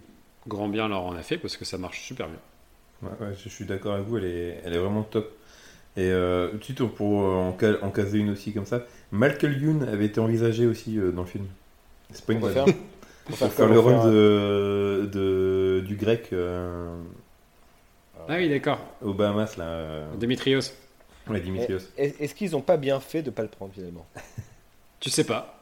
grand 0.47 0.69
bien 0.69 0.87
leur 0.87 1.03
en 1.03 1.15
a 1.15 1.23
fait 1.23 1.37
parce 1.37 1.57
que 1.57 1.65
ça 1.65 1.77
marche 1.77 2.01
super 2.03 2.27
bien. 2.27 2.39
ouais, 3.01 3.27
ouais, 3.27 3.33
je 3.43 3.49
suis 3.49 3.65
d'accord 3.65 3.95
avec 3.95 4.05
vous, 4.07 4.17
elle 4.17 4.25
est, 4.25 4.61
elle 4.63 4.73
est 4.73 4.77
vraiment 4.77 5.03
top. 5.03 5.35
Et 5.97 6.09
euh, 6.11 6.49
petit 6.49 6.73
tour 6.75 6.93
pour 6.93 7.21
euh, 7.23 7.35
en, 7.35 7.57
en 7.85 7.89
caser 7.91 8.19
une 8.19 8.31
aussi 8.31 8.53
comme 8.53 8.65
ça. 8.65 8.81
Malcolm 9.11 9.53
Youn 9.53 9.83
avait 9.83 10.05
été 10.05 10.19
envisagé 10.19 10.65
aussi 10.65 10.97
euh, 10.99 11.11
dans 11.11 11.21
le 11.21 11.27
film. 11.27 11.45
C'est 12.11 12.25
pas 12.25 12.33
une 12.33 12.39
Pour 12.39 12.49
blague. 12.49 12.65
faire, 12.65 12.75
pour 13.25 13.37
faire 13.37 13.67
le 13.69 13.79
rôle 13.79 13.93
faire- 13.93 14.05
de, 14.05 15.09
de- 15.11 15.83
du 15.85 15.95
grec 15.95 16.29
euh, 16.33 16.95
Ah 18.27 18.35
oui, 18.37 18.49
d'accord. 18.49 18.79
aux 19.01 19.13
Bahamas, 19.13 19.55
là. 19.57 19.63
euh, 19.63 20.15
Dimitrios. 20.15 20.59
Ouais, 21.29 21.39
Dimitrios. 21.39 21.79
Est- 21.97 22.19
Est-ce 22.21 22.35
qu'ils 22.35 22.51
n'ont 22.51 22.61
pas 22.61 22.77
bien 22.77 22.99
fait 22.99 23.21
de 23.23 23.29
pas 23.31 23.41
le 23.41 23.47
prendre 23.47 23.73
finalement? 23.73 24.05
Tu 24.99 25.09
sais 25.09 25.23
pas. 25.23 25.59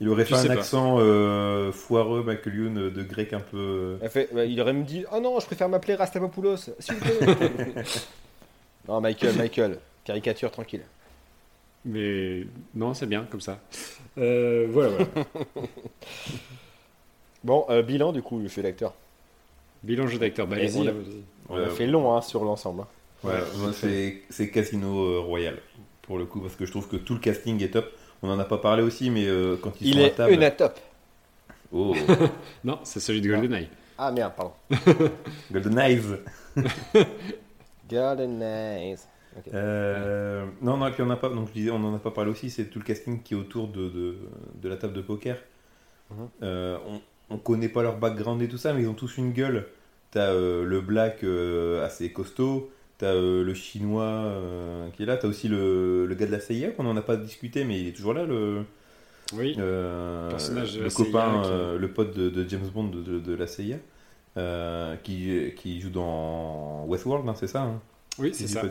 Il 0.00 0.08
aurait 0.08 0.24
fait 0.24 0.34
un 0.34 0.46
pas. 0.46 0.52
accent 0.54 0.96
euh, 0.98 1.70
foireux, 1.72 2.22
Michael 2.22 2.54
Youn, 2.54 2.78
euh, 2.78 2.90
de 2.90 3.02
grec 3.02 3.32
un 3.34 3.40
peu. 3.40 3.98
euh, 4.02 4.08
fait, 4.08 4.30
bah, 4.32 4.44
Il 4.46 4.58
aurait 4.60 4.72
me 4.72 4.82
dit 4.84 5.04
Oh 5.12 5.20
non, 5.20 5.38
je 5.40 5.46
préfère 5.46 5.68
m'appeler 5.68 5.94
Rastapopoulos, 5.94 6.56
s'il 6.78 6.94
vous 6.94 7.00
plaît. 7.00 7.84
non, 8.90 9.00
Michael, 9.00 9.36
Michael, 9.36 9.78
caricature 10.04 10.50
tranquille. 10.50 10.82
Mais 11.84 12.44
non, 12.74 12.92
c'est 12.92 13.06
bien 13.06 13.24
comme 13.30 13.40
ça. 13.40 13.58
Euh, 14.18 14.66
voilà, 14.70 14.90
voilà. 14.90 15.26
Bon, 17.42 17.64
euh, 17.70 17.82
bilan 17.82 18.12
du 18.12 18.20
coup, 18.20 18.38
le 18.38 18.48
fait 18.48 18.62
d'acteur. 18.62 18.92
Bilan 19.82 20.06
jeu 20.06 20.18
d'acteur. 20.18 20.46
Bah, 20.46 20.56
allez-y. 20.56 20.78
on 20.78 20.86
a- 20.86 20.90
hein. 20.90 20.94
On 21.48 21.56
euh, 21.56 21.66
a 21.66 21.70
fait 21.70 21.86
long 21.86 22.14
hein, 22.14 22.20
sur 22.20 22.44
l'ensemble. 22.44 22.82
hein. 22.82 22.86
Ouais, 23.24 23.38
moi 23.58 23.72
c'est 23.72 24.22
c'est 24.30 24.50
Casino 24.50 25.04
euh, 25.04 25.18
Royal 25.20 25.58
pour 26.02 26.16
le 26.18 26.24
coup 26.26 26.40
parce 26.40 26.54
que 26.56 26.64
je 26.66 26.70
trouve 26.70 26.88
que 26.88 26.96
tout 26.96 27.14
le 27.14 27.20
casting 27.20 27.62
est 27.62 27.68
top. 27.70 27.90
On 28.22 28.28
en 28.30 28.38
a 28.38 28.44
pas 28.44 28.58
parlé 28.58 28.82
aussi, 28.82 29.08
mais 29.10 29.26
euh, 29.26 29.56
quand 29.62 29.72
ils 29.80 29.88
Il 29.88 29.94
sont 29.94 30.00
à 30.00 30.06
est 30.06 30.10
table. 30.10 30.32
Unatop. 30.34 30.78
Oh, 31.72 31.94
Non, 32.64 32.78
c'est 32.84 33.00
celui 33.00 33.20
de 33.22 33.28
GoldenEye. 33.30 33.68
Ah 33.96 34.10
merde, 34.12 34.32
pardon. 34.36 34.52
Golden 35.52 35.78
Eyes. 35.78 36.00
Golden 37.90 38.42
Eyes. 38.42 38.98
Ok. 39.36 39.52
Euh, 39.54 40.44
non, 40.60 40.76
non, 40.76 40.86
et 40.88 40.90
puis 40.92 41.02
on 41.02 41.06
n'a 41.06 41.16
pas, 41.16 41.28
donc 41.28 41.48
je 41.48 41.52
disais, 41.52 41.70
on 41.70 41.78
n'en 41.78 41.94
a 41.94 41.98
pas 41.98 42.10
parlé 42.10 42.30
aussi, 42.30 42.50
c'est 42.50 42.64
tout 42.64 42.78
le 42.80 42.84
casting 42.84 43.22
qui 43.22 43.34
est 43.34 43.36
autour 43.36 43.68
de, 43.68 43.88
de, 43.88 44.16
de 44.60 44.68
la 44.68 44.76
table 44.76 44.92
de 44.94 45.02
poker. 45.02 45.36
Mhm. 46.10 46.28
Euh, 46.42 46.78
on, 46.88 47.00
on 47.34 47.38
connaît 47.38 47.68
pas 47.68 47.82
leur 47.82 47.96
background 47.98 48.42
et 48.42 48.48
tout 48.48 48.58
ça, 48.58 48.72
mais 48.72 48.82
ils 48.82 48.88
ont 48.88 48.94
tous 48.94 49.18
une 49.18 49.32
gueule. 49.32 49.66
T'as 50.10 50.30
euh, 50.32 50.64
le 50.64 50.80
black 50.80 51.22
euh, 51.22 51.84
assez 51.86 52.10
costaud, 52.12 52.72
t'as 52.98 53.14
euh, 53.14 53.44
le 53.44 53.54
chinois 53.54 54.02
euh, 54.02 54.88
qui 54.90 55.04
est 55.04 55.06
là, 55.06 55.16
t'as 55.16 55.28
aussi 55.28 55.46
le, 55.46 56.06
le 56.06 56.14
gars 56.16 56.26
de 56.26 56.32
la 56.32 56.40
CIA 56.40 56.72
qu'on 56.72 56.82
n'en 56.82 56.96
a 56.96 57.02
pas 57.02 57.16
discuté, 57.16 57.62
mais 57.64 57.80
il 57.80 57.86
est 57.86 57.92
toujours 57.92 58.14
là, 58.14 58.24
le, 58.24 58.64
Oui. 59.34 59.54
euh, 59.60 60.28
Personnage 60.28 60.72
de 60.72 60.78
le 60.78 60.84
la 60.84 60.90
CIA 60.90 61.04
copain, 61.04 61.42
qui- 61.44 61.48
euh, 61.52 61.78
le 61.78 61.88
pote 61.92 62.16
de, 62.16 62.28
de 62.30 62.48
James 62.48 62.66
Bond 62.74 62.88
de, 62.88 63.00
de- 63.00 63.20
de 63.20 63.34
la 63.36 63.46
CIA, 63.46 63.76
euh, 64.36 64.96
qui, 65.02 65.52
qui 65.56 65.80
joue 65.80 65.90
dans 65.90 66.84
Westworld, 66.86 67.28
hein, 67.28 67.34
c'est 67.38 67.46
ça 67.48 67.62
hein, 67.62 67.80
Oui, 68.18 68.30
c'est 68.32 68.46
ça. 68.46 68.62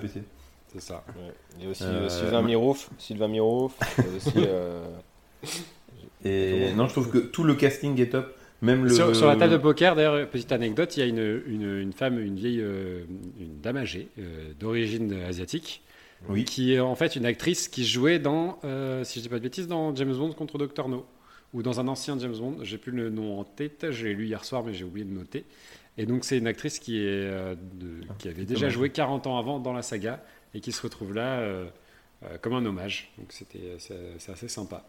C'est 0.71 0.81
ça. 0.81 1.03
Ouais. 1.17 1.33
Il 1.57 1.63
y 1.65 1.67
a 1.67 1.71
aussi 1.71 1.83
Euh, 1.83 2.01
euh, 2.05 2.09
Sylvain. 2.09 2.41
Mirouf. 2.43 2.89
Sylvain 2.99 3.27
Mirouf. 3.27 3.73
aussi. 4.15 4.33
euh, 4.37 4.85
Et 6.23 6.73
non, 6.75 6.87
je 6.87 6.93
trouve 6.93 7.09
que 7.09 7.17
tout 7.17 7.43
le 7.43 7.55
casting 7.55 7.99
est 7.99 8.09
top. 8.11 8.35
Même 8.61 8.83
le. 8.83 8.89
Sur, 8.93 9.15
sur 9.15 9.27
la 9.27 9.35
table 9.37 9.53
de 9.53 9.57
poker, 9.57 9.95
d'ailleurs, 9.95 10.29
petite 10.29 10.51
anecdote, 10.51 10.95
il 10.97 10.99
y 10.99 11.03
a 11.03 11.05
une, 11.05 11.41
une, 11.47 11.79
une 11.79 11.93
femme, 11.93 12.19
une 12.19 12.35
vieille, 12.35 12.59
une 12.59 13.61
dame 13.61 13.77
âgée, 13.77 14.09
d'origine 14.59 15.13
asiatique, 15.27 15.81
Oui. 16.27 16.43
qui 16.43 16.73
est 16.73 16.79
en 16.81 16.93
fait 16.95 17.15
une 17.15 17.25
actrice 17.25 17.69
qui 17.69 17.85
jouait 17.85 18.19
dans, 18.19 18.59
si 19.03 19.19
je 19.19 19.23
dis 19.23 19.29
pas 19.29 19.37
de 19.37 19.43
bêtises, 19.43 19.67
dans 19.67 19.95
James 19.95 20.13
Bond 20.13 20.33
contre 20.33 20.57
Dr 20.57 20.89
No, 20.89 21.05
ou 21.53 21.63
dans 21.63 21.79
un 21.79 21.87
ancien 21.87 22.17
James 22.19 22.35
Bond. 22.37 22.57
J'ai 22.63 22.77
plus 22.77 22.91
le 22.91 23.09
nom 23.09 23.39
en 23.39 23.43
tête, 23.43 23.91
je 23.91 24.05
l'ai 24.07 24.13
lu 24.13 24.25
hier 24.27 24.43
soir, 24.45 24.63
mais 24.63 24.73
j'ai 24.73 24.83
oublié 24.83 25.05
de 25.05 25.13
noter. 25.13 25.45
Et 25.97 26.05
donc 26.05 26.23
c'est 26.23 26.37
une 26.37 26.47
actrice 26.47 26.79
qui, 26.79 26.97
est, 26.99 27.05
euh, 27.07 27.55
de- 27.73 28.01
qui 28.19 28.29
avait 28.29 28.45
déjà 28.45 28.61
dommage. 28.61 28.73
joué 28.73 28.89
40 28.89 29.27
ans 29.27 29.37
avant 29.37 29.59
dans 29.59 29.73
la 29.73 29.81
saga 29.81 30.23
et 30.53 30.61
qui 30.61 30.71
se 30.71 30.81
retrouve 30.81 31.13
là 31.13 31.39
euh, 31.39 31.65
euh, 32.23 32.37
comme 32.41 32.53
un 32.53 32.65
hommage. 32.65 33.11
Donc 33.17 33.27
c'était 33.31 33.75
c'est 33.79 33.97
c'est 34.19 34.31
assez 34.31 34.47
sympa. 34.47 34.83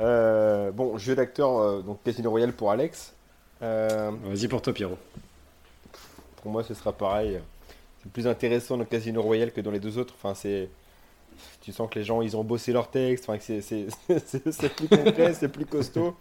euh, 0.00 0.70
bon, 0.72 0.98
jeu 0.98 1.14
d'acteur, 1.14 1.58
euh, 1.58 1.80
donc 1.82 2.02
Casino 2.02 2.30
Royale 2.30 2.52
pour 2.52 2.70
Alex. 2.70 3.14
Euh, 3.62 4.10
Vas-y 4.24 4.48
pour 4.48 4.60
toi, 4.60 4.74
Pierrot. 4.74 4.98
pour 6.42 6.50
moi, 6.52 6.62
ce 6.62 6.74
sera 6.74 6.92
pareil. 6.92 7.40
C'est 8.02 8.12
plus 8.12 8.26
intéressant 8.26 8.76
dans 8.76 8.84
Casino 8.84 9.22
Royale 9.22 9.52
que 9.52 9.60
dans 9.62 9.70
les 9.70 9.80
deux 9.80 9.96
autres. 9.98 10.14
Enfin, 10.18 10.34
c'est. 10.34 10.68
Tu 11.60 11.72
sens 11.72 11.88
que 11.90 11.98
les 11.98 12.04
gens, 12.04 12.22
ils 12.22 12.36
ont 12.36 12.44
bossé 12.44 12.72
leur 12.72 12.90
texte. 12.90 13.24
Enfin, 13.28 13.38
que 13.38 13.44
c'est- 13.44 13.60
c'est 13.60 13.86
c'est- 14.26 14.50
c'est 14.52 14.68
plus 14.74 14.88
concret, 14.88 15.34
c'est 15.34 15.48
plus 15.48 15.66
costaud. 15.66 16.14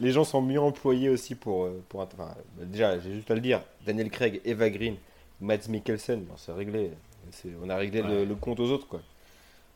Les 0.00 0.10
gens 0.12 0.24
sont 0.24 0.42
mieux 0.42 0.60
employés 0.60 1.08
aussi 1.08 1.34
pour. 1.34 1.64
euh, 1.64 1.82
pour 1.88 2.00
enfin, 2.00 2.34
déjà, 2.60 2.98
j'ai 2.98 3.14
juste 3.14 3.30
à 3.30 3.34
le 3.34 3.40
dire. 3.40 3.60
Daniel 3.86 4.10
Craig, 4.10 4.40
Eva 4.44 4.70
Green, 4.70 4.96
Mads 5.40 5.68
Mikkelsen, 5.68 6.22
bon, 6.24 6.34
c'est 6.36 6.52
réglé. 6.52 6.90
C'est- 7.30 7.48
On 7.62 7.68
a 7.70 7.76
réglé 7.76 8.02
le, 8.02 8.08
Ouais. 8.20 8.24
le 8.24 8.34
compte 8.34 8.60
aux 8.60 8.70
autres, 8.70 8.86
quoi. 8.88 9.00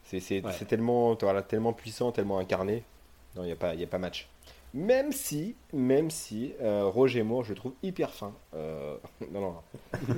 C'est 0.04 0.20
c'est- 0.20 0.44
Ouais. 0.44 0.52
c'est 0.58 0.66
tellement, 0.66 1.14
voilà, 1.20 1.42
tellement 1.42 1.72
puissant, 1.72 2.12
tellement 2.12 2.38
incarné. 2.38 2.82
Non, 3.34 3.42
il 3.42 3.46
n'y 3.46 3.52
a, 3.52 3.56
pas- 3.56 3.74
il 3.74 3.80
y 3.80 3.84
a 3.84 3.86
pas 3.88 3.98
match. 3.98 4.28
Même 4.74 5.10
si, 5.12 5.54
même 5.72 6.10
si 6.10 6.52
euh, 6.60 6.84
Roger 6.84 7.22
Moore, 7.22 7.44
je 7.44 7.50
le 7.50 7.54
trouve 7.56 7.72
hyper 7.82 8.12
fin. 8.12 8.32
Euh, 8.54 8.96
non, 9.32 9.40
non, 9.40 9.54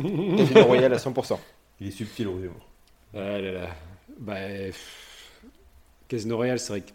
non. 0.00 0.62
Royale 0.64 0.92
à 0.94 0.98
100%. 0.98 1.38
Il 1.80 1.88
est 1.88 1.90
subtil, 1.92 2.26
Roger 2.28 2.48
Moore. 2.48 2.66
Ah 3.14 3.38
là 3.38 3.52
là. 3.52 3.68
Bah, 4.18 4.36
Casino 6.08 6.36
Royale, 6.36 6.58
c'est 6.58 6.72
vrai 6.72 6.80
que 6.80 6.90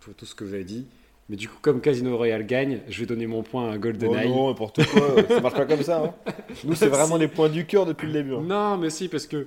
pour 0.00 0.14
tout, 0.14 0.26
ce 0.26 0.34
que 0.34 0.44
vous 0.44 0.54
avez 0.54 0.64
dit. 0.64 0.86
Mais 1.30 1.36
du 1.36 1.48
coup, 1.48 1.56
comme 1.60 1.80
Casino 1.80 2.16
Royale 2.16 2.46
gagne, 2.46 2.80
je 2.88 3.00
vais 3.00 3.06
donner 3.06 3.26
mon 3.26 3.42
point 3.42 3.70
à 3.70 3.74
Oh 3.76 3.78
GoldenEye. 3.78 4.28
non, 4.28 4.48
n'importe 4.48 4.84
quoi. 4.86 5.22
ça 5.28 5.40
marche 5.40 5.54
pas 5.56 5.66
comme 5.66 5.82
ça. 5.82 6.02
hein. 6.04 6.14
Nous, 6.64 6.74
c'est 6.74 6.88
vraiment 6.88 7.16
les 7.16 7.28
points 7.28 7.48
du 7.50 7.66
cœur 7.66 7.84
depuis 7.86 8.06
le 8.06 8.12
début. 8.14 8.34
hein. 8.34 8.42
Non, 8.44 8.76
mais 8.78 8.88
si, 8.90 9.08
parce 9.08 9.26
que, 9.26 9.46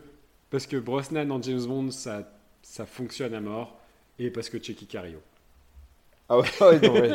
parce 0.52 0.68
que 0.68 0.78
Brosnan 0.78 1.30
en 1.32 1.42
James 1.42 1.66
Bond, 1.66 1.90
ça, 1.92 2.30
ça 2.62 2.86
fonctionne 2.86 3.34
à 3.34 3.42
mort. 3.42 3.78
Et 4.20 4.30
parce 4.30 4.50
que 4.50 4.60
Checky 4.60 4.86
Cario. 4.86 5.20
Ah 6.30 6.38
ouais, 6.40 6.46
ouais, 6.62 6.80
non, 6.80 6.94
ouais. 6.94 7.12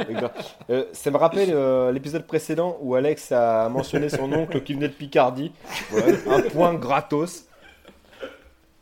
Euh, 0.71 0.85
ça 0.93 1.11
me 1.11 1.17
rappelle 1.17 1.51
euh, 1.53 1.91
l'épisode 1.93 2.27
précédent 2.27 2.77
où 2.83 2.95
Alex 2.97 3.31
a 3.33 3.69
mentionné 3.69 4.09
son 4.09 4.31
oncle 4.33 4.63
qui 4.63 4.75
venait 4.75 4.89
de 4.89 4.95
Picardie. 4.95 5.53
Ouais, 5.93 6.19
un 6.29 6.43
point 6.43 6.75
gratos. 6.75 7.46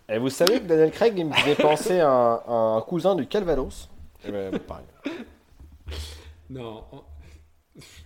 Et 0.08 0.18
vous 0.18 0.28
savez 0.30 0.60
que 0.60 0.66
Daniel 0.66 0.90
Craig 0.90 1.14
il 1.16 1.26
me 1.26 1.32
faisait 1.32 1.54
penser 1.54 2.00
à 2.00 2.10
un, 2.10 2.34
à 2.46 2.52
un 2.76 2.80
cousin 2.82 3.14
du 3.14 3.26
Calvados. 3.26 3.88
Eh 4.26 4.30
ben, 4.30 4.58
pareil. 4.58 4.84
Non, 6.50 6.84
en- 6.92 7.04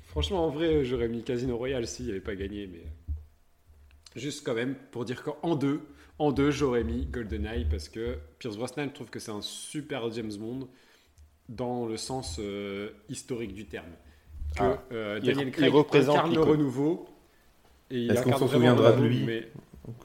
franchement, 0.04 0.44
en 0.46 0.50
vrai, 0.50 0.84
j'aurais 0.84 1.08
mis 1.08 1.22
Casino 1.22 1.56
Royale 1.56 1.86
s'il 1.86 2.04
n'y 2.06 2.12
avait 2.12 2.20
pas 2.20 2.36
gagné, 2.36 2.66
mais 2.68 2.84
juste 4.14 4.44
quand 4.46 4.54
même 4.54 4.76
pour 4.92 5.04
dire 5.04 5.22
qu'en 5.22 5.56
deux, 5.56 5.80
en 6.18 6.30
deux, 6.32 6.50
j'aurais 6.50 6.84
mis 6.84 7.06
GoldenEye 7.06 7.64
parce 7.68 7.88
que 7.88 8.18
Pierce 8.38 8.56
Brosnan 8.56 8.88
trouve 8.92 9.10
que 9.10 9.18
c'est 9.18 9.30
un 9.32 9.42
super 9.42 10.10
James 10.12 10.32
Bond 10.38 10.68
dans 11.48 11.86
le 11.86 11.96
sens 11.96 12.36
euh, 12.38 12.90
historique 13.08 13.54
du 13.54 13.66
terme. 13.66 13.90
Que 14.56 14.62
Ah. 14.62 14.82
euh, 14.92 15.18
Il- 15.22 15.26
Daniel 15.28 15.48
il 15.48 15.52
Craig 15.52 15.72
représente 15.72 16.14
incarne 16.16 16.30
le 16.34 16.40
l'icône. 16.40 16.50
renouveau. 16.58 17.08
Et 17.90 18.02
il 18.02 18.10
Est-ce 18.10 18.22
qu'on 18.22 18.28
incarne 18.28 18.40
s'en 18.40 18.46
vraiment 18.46 18.76
souviendra 18.76 18.92
de 18.92 18.96
renouveau, 18.98 19.08
lui 19.18 19.24
mais- 19.24 19.48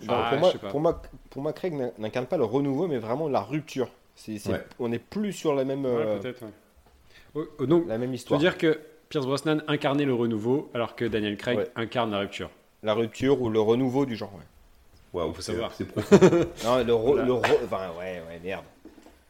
Genre, 0.02 0.16
Ah, 0.18 0.30
pour, 0.30 0.36
je 0.38 0.40
moi, 0.40 0.52
sais 0.54 0.58
pas. 0.60 0.70
pour, 0.70 0.80
moi, 0.80 1.02
pour 1.34 1.42
moi, 1.42 1.52
Craig 1.52 1.74
n'incarne 1.98 2.28
pas 2.28 2.38
le 2.38 2.44
renouveau, 2.44 2.88
mais 2.88 3.00
vraiment 3.00 3.28
la 3.28 3.42
rupture. 3.42 3.90
C'est, 4.16 4.38
c'est- 4.38 4.52
Ouais. 4.52 4.64
On 4.80 4.90
n'est 4.90 5.00
plus 5.00 5.34
sur 5.34 5.56
la 5.56 5.66
même, 5.66 5.84
Ouais, 5.86 5.92
euh, 5.92 6.20
peut-être. 6.20 6.44
ouais. 6.44 6.52
Oh, 7.34 7.44
oh, 7.58 7.66
donc, 7.66 7.88
la 7.88 7.98
même 7.98 8.14
histoire. 8.14 8.40
dire 8.40 8.58
que 8.60 8.80
Pierce 9.10 9.26
Brosnan 9.26 9.62
incarnait 9.68 10.06
le 10.06 10.14
renouveau 10.14 10.70
alors 10.76 10.96
que 10.96 11.06
Daniel 11.06 11.36
Craig 11.36 11.58
Ouais. 11.58 11.68
incarne 11.76 12.12
la 12.12 12.20
rupture? 12.20 12.52
La 12.84 12.94
rupture 12.94 13.42
ou 13.42 13.50
le 13.50 13.60
renouveau 13.60 14.06
du 14.06 14.16
genre. 14.16 14.32
Ouais. 14.36 14.44
Waouh, 15.20 15.34
Faut 15.34 15.42
c'est 15.42 15.54
savoir. 15.54 15.72
c'est 15.74 15.86
profond. 15.86 16.18
Non, 16.64 16.84
le, 16.84 16.94
ro- 16.94 17.08
Voilà. 17.14 17.26
le 17.26 17.34
ro- 17.34 17.42
enfin, 17.66 17.90
ouais, 18.00 18.22
ouais, 18.30 18.40
merde. 18.44 18.64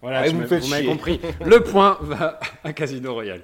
Voilà, 0.01 0.19
Ah, 0.19 0.27
tu 0.29 0.35
vous 0.35 0.69
m'avez 0.69 0.85
compris. 0.85 1.21
Le 1.45 1.63
point 1.63 1.97
va 2.01 2.37
à 2.65 2.73
Casino 2.73 3.13
Royale. 3.13 3.41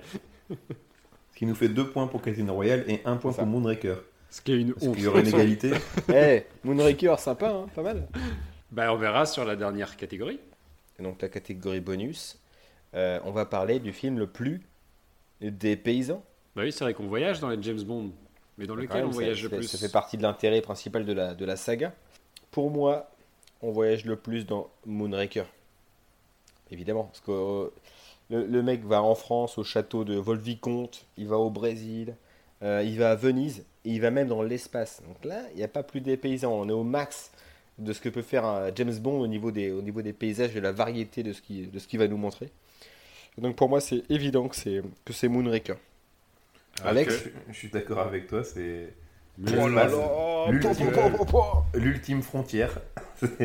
Ce 0.49 1.37
qui 1.37 1.45
nous 1.45 1.55
fait 1.55 1.69
deux 1.69 1.87
points 1.87 2.07
pour 2.07 2.21
Casino 2.21 2.53
Royale 2.53 2.83
et 2.89 2.99
un 3.05 3.15
point 3.15 3.31
pour 3.31 3.45
Moonraker. 3.45 3.95
Ce 4.29 4.41
qui 4.41 4.51
est 4.51 4.57
une 4.57 4.73
Parce 4.73 4.85
honte. 4.85 4.95
qu'il 4.95 5.05
y 5.05 5.07
aurait 5.07 5.21
une 5.21 5.27
égalité? 5.27 5.71
Eh, 6.13 6.43
Moonraker, 6.65 7.17
sympa, 7.17 7.49
hein, 7.49 7.65
pas 7.73 7.81
mal. 7.81 8.07
Bah, 8.71 8.93
on 8.93 8.97
verra 8.97 9.25
sur 9.25 9.45
la 9.45 9.55
dernière 9.55 9.97
catégorie. 9.97 10.39
Et 10.99 11.03
donc 11.03 11.21
la 11.21 11.29
catégorie 11.29 11.79
bonus, 11.79 12.37
euh, 12.93 13.19
on 13.23 13.31
va 13.31 13.45
parler 13.45 13.79
du 13.79 13.93
film 13.93 14.19
le 14.19 14.27
plus 14.27 14.61
des 15.41 15.75
paysans. 15.77 16.23
Bah 16.55 16.63
oui, 16.63 16.71
c'est 16.71 16.83
vrai 16.83 16.93
qu'on 16.93 17.07
voyage 17.07 17.39
dans 17.39 17.49
les 17.49 17.61
James 17.63 17.81
Bond. 17.83 18.11
Mais 18.57 18.65
dans 18.67 18.75
lequel 18.75 18.97
même, 18.97 19.07
on 19.07 19.11
ça- 19.11 19.15
voyage 19.15 19.43
le 19.43 19.49
plus 19.49 19.67
ça 19.67 19.77
fait 19.77 19.91
partie 19.91 20.17
de 20.17 20.23
l'intérêt 20.23 20.61
principal 20.61 21.05
de 21.05 21.13
la, 21.13 21.33
de 21.33 21.45
la 21.45 21.55
saga. 21.55 21.93
Pour 22.51 22.69
moi, 22.69 23.09
on 23.61 23.71
voyage 23.71 24.03
le 24.05 24.17
plus 24.17 24.45
dans 24.45 24.69
Moonraker. 24.85 25.45
Évidemment, 26.71 27.05
parce 27.05 27.21
que 27.21 27.31
euh, 27.31 27.69
le, 28.29 28.45
le 28.45 28.61
mec 28.61 28.83
va 28.83 29.01
en 29.01 29.15
France, 29.15 29.57
au 29.57 29.63
château 29.63 30.03
de 30.03 30.15
Volvicomte, 30.15 31.05
il 31.17 31.27
va 31.27 31.37
au 31.37 31.49
Brésil, 31.49 32.15
euh, 32.61 32.83
il 32.85 32.99
va 32.99 33.11
à 33.11 33.15
Venise, 33.15 33.63
et 33.85 33.91
il 33.91 34.01
va 34.01 34.11
même 34.11 34.27
dans 34.27 34.43
l'espace. 34.43 35.01
Donc 35.07 35.23
là, 35.23 35.41
il 35.53 35.57
n'y 35.57 35.63
a 35.63 35.67
pas 35.69 35.83
plus 35.83 36.01
des 36.01 36.17
paysans, 36.17 36.51
on 36.51 36.67
est 36.67 36.73
au 36.73 36.83
max 36.83 37.31
de 37.79 37.93
ce 37.93 38.01
que 38.01 38.09
peut 38.09 38.21
faire 38.21 38.71
James 38.75 38.93
Bond 38.99 39.19
au 39.21 39.27
niveau 39.27 39.51
des, 39.51 39.71
au 39.71 39.81
niveau 39.81 40.01
des 40.01 40.13
paysages, 40.13 40.53
de 40.53 40.59
la 40.59 40.71
variété 40.71 41.23
de 41.23 41.33
ce 41.33 41.41
qu'il 41.41 41.71
de 41.71 41.79
ce 41.79 41.87
qu'il 41.87 41.99
va 41.99 42.07
nous 42.07 42.17
montrer. 42.17 42.49
Et 43.37 43.41
donc 43.41 43.55
pour 43.55 43.69
moi, 43.69 43.79
c'est 43.81 44.03
évident 44.09 44.47
que 44.47 44.55
c'est 44.55 44.81
que 45.05 45.13
c'est 45.13 45.27
Moonraker. 45.27 45.75
Alex 46.83 47.23
Je, 47.25 47.53
je 47.53 47.57
suis 47.57 47.69
d'accord 47.69 47.99
avec 47.99 48.27
toi, 48.27 48.43
c'est 48.43 48.93
Oh 49.41 50.47
L'ultime- 51.73 52.21
frontière. 52.21 52.79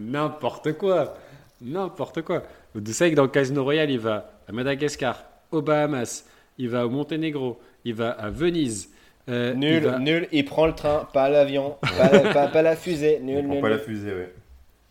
N'importe 0.00 0.72
quoi. 0.74 1.16
N'importe 1.60 2.22
quoi. 2.22 2.42
Vous 2.74 2.92
savez 2.92 3.12
que 3.12 3.16
dans 3.16 3.28
Casino 3.28 3.62
Royale, 3.64 3.90
il 3.90 3.98
va 3.98 4.32
à 4.48 4.52
Madagascar, 4.52 5.24
aux 5.50 5.62
Bahamas, 5.62 6.24
il 6.58 6.68
va 6.68 6.86
au 6.86 6.90
Monténégro, 6.90 7.60
il 7.84 7.94
va 7.94 8.10
à 8.10 8.30
Venise. 8.30 8.90
Euh, 9.28 9.52
il 9.54 9.58
Nul, 9.60 9.84
va- 9.84 9.98
nul, 9.98 10.28
il 10.32 10.44
prend 10.44 10.66
le 10.66 10.74
train, 10.74 11.08
pas 11.12 11.28
l'avion, 11.28 11.76
pas, 11.80 12.10
la- 12.10 12.32
pas- 12.34 12.48
pas 12.48 12.62
la 12.62 12.76
fusée, 12.76 13.20
nul, 13.20 13.38
On 13.38 13.42
prend 13.44 13.52
nul. 13.54 13.62
pas 13.62 13.68
la 13.68 13.78
fusée, 13.78 14.12
ouais. 14.12 14.34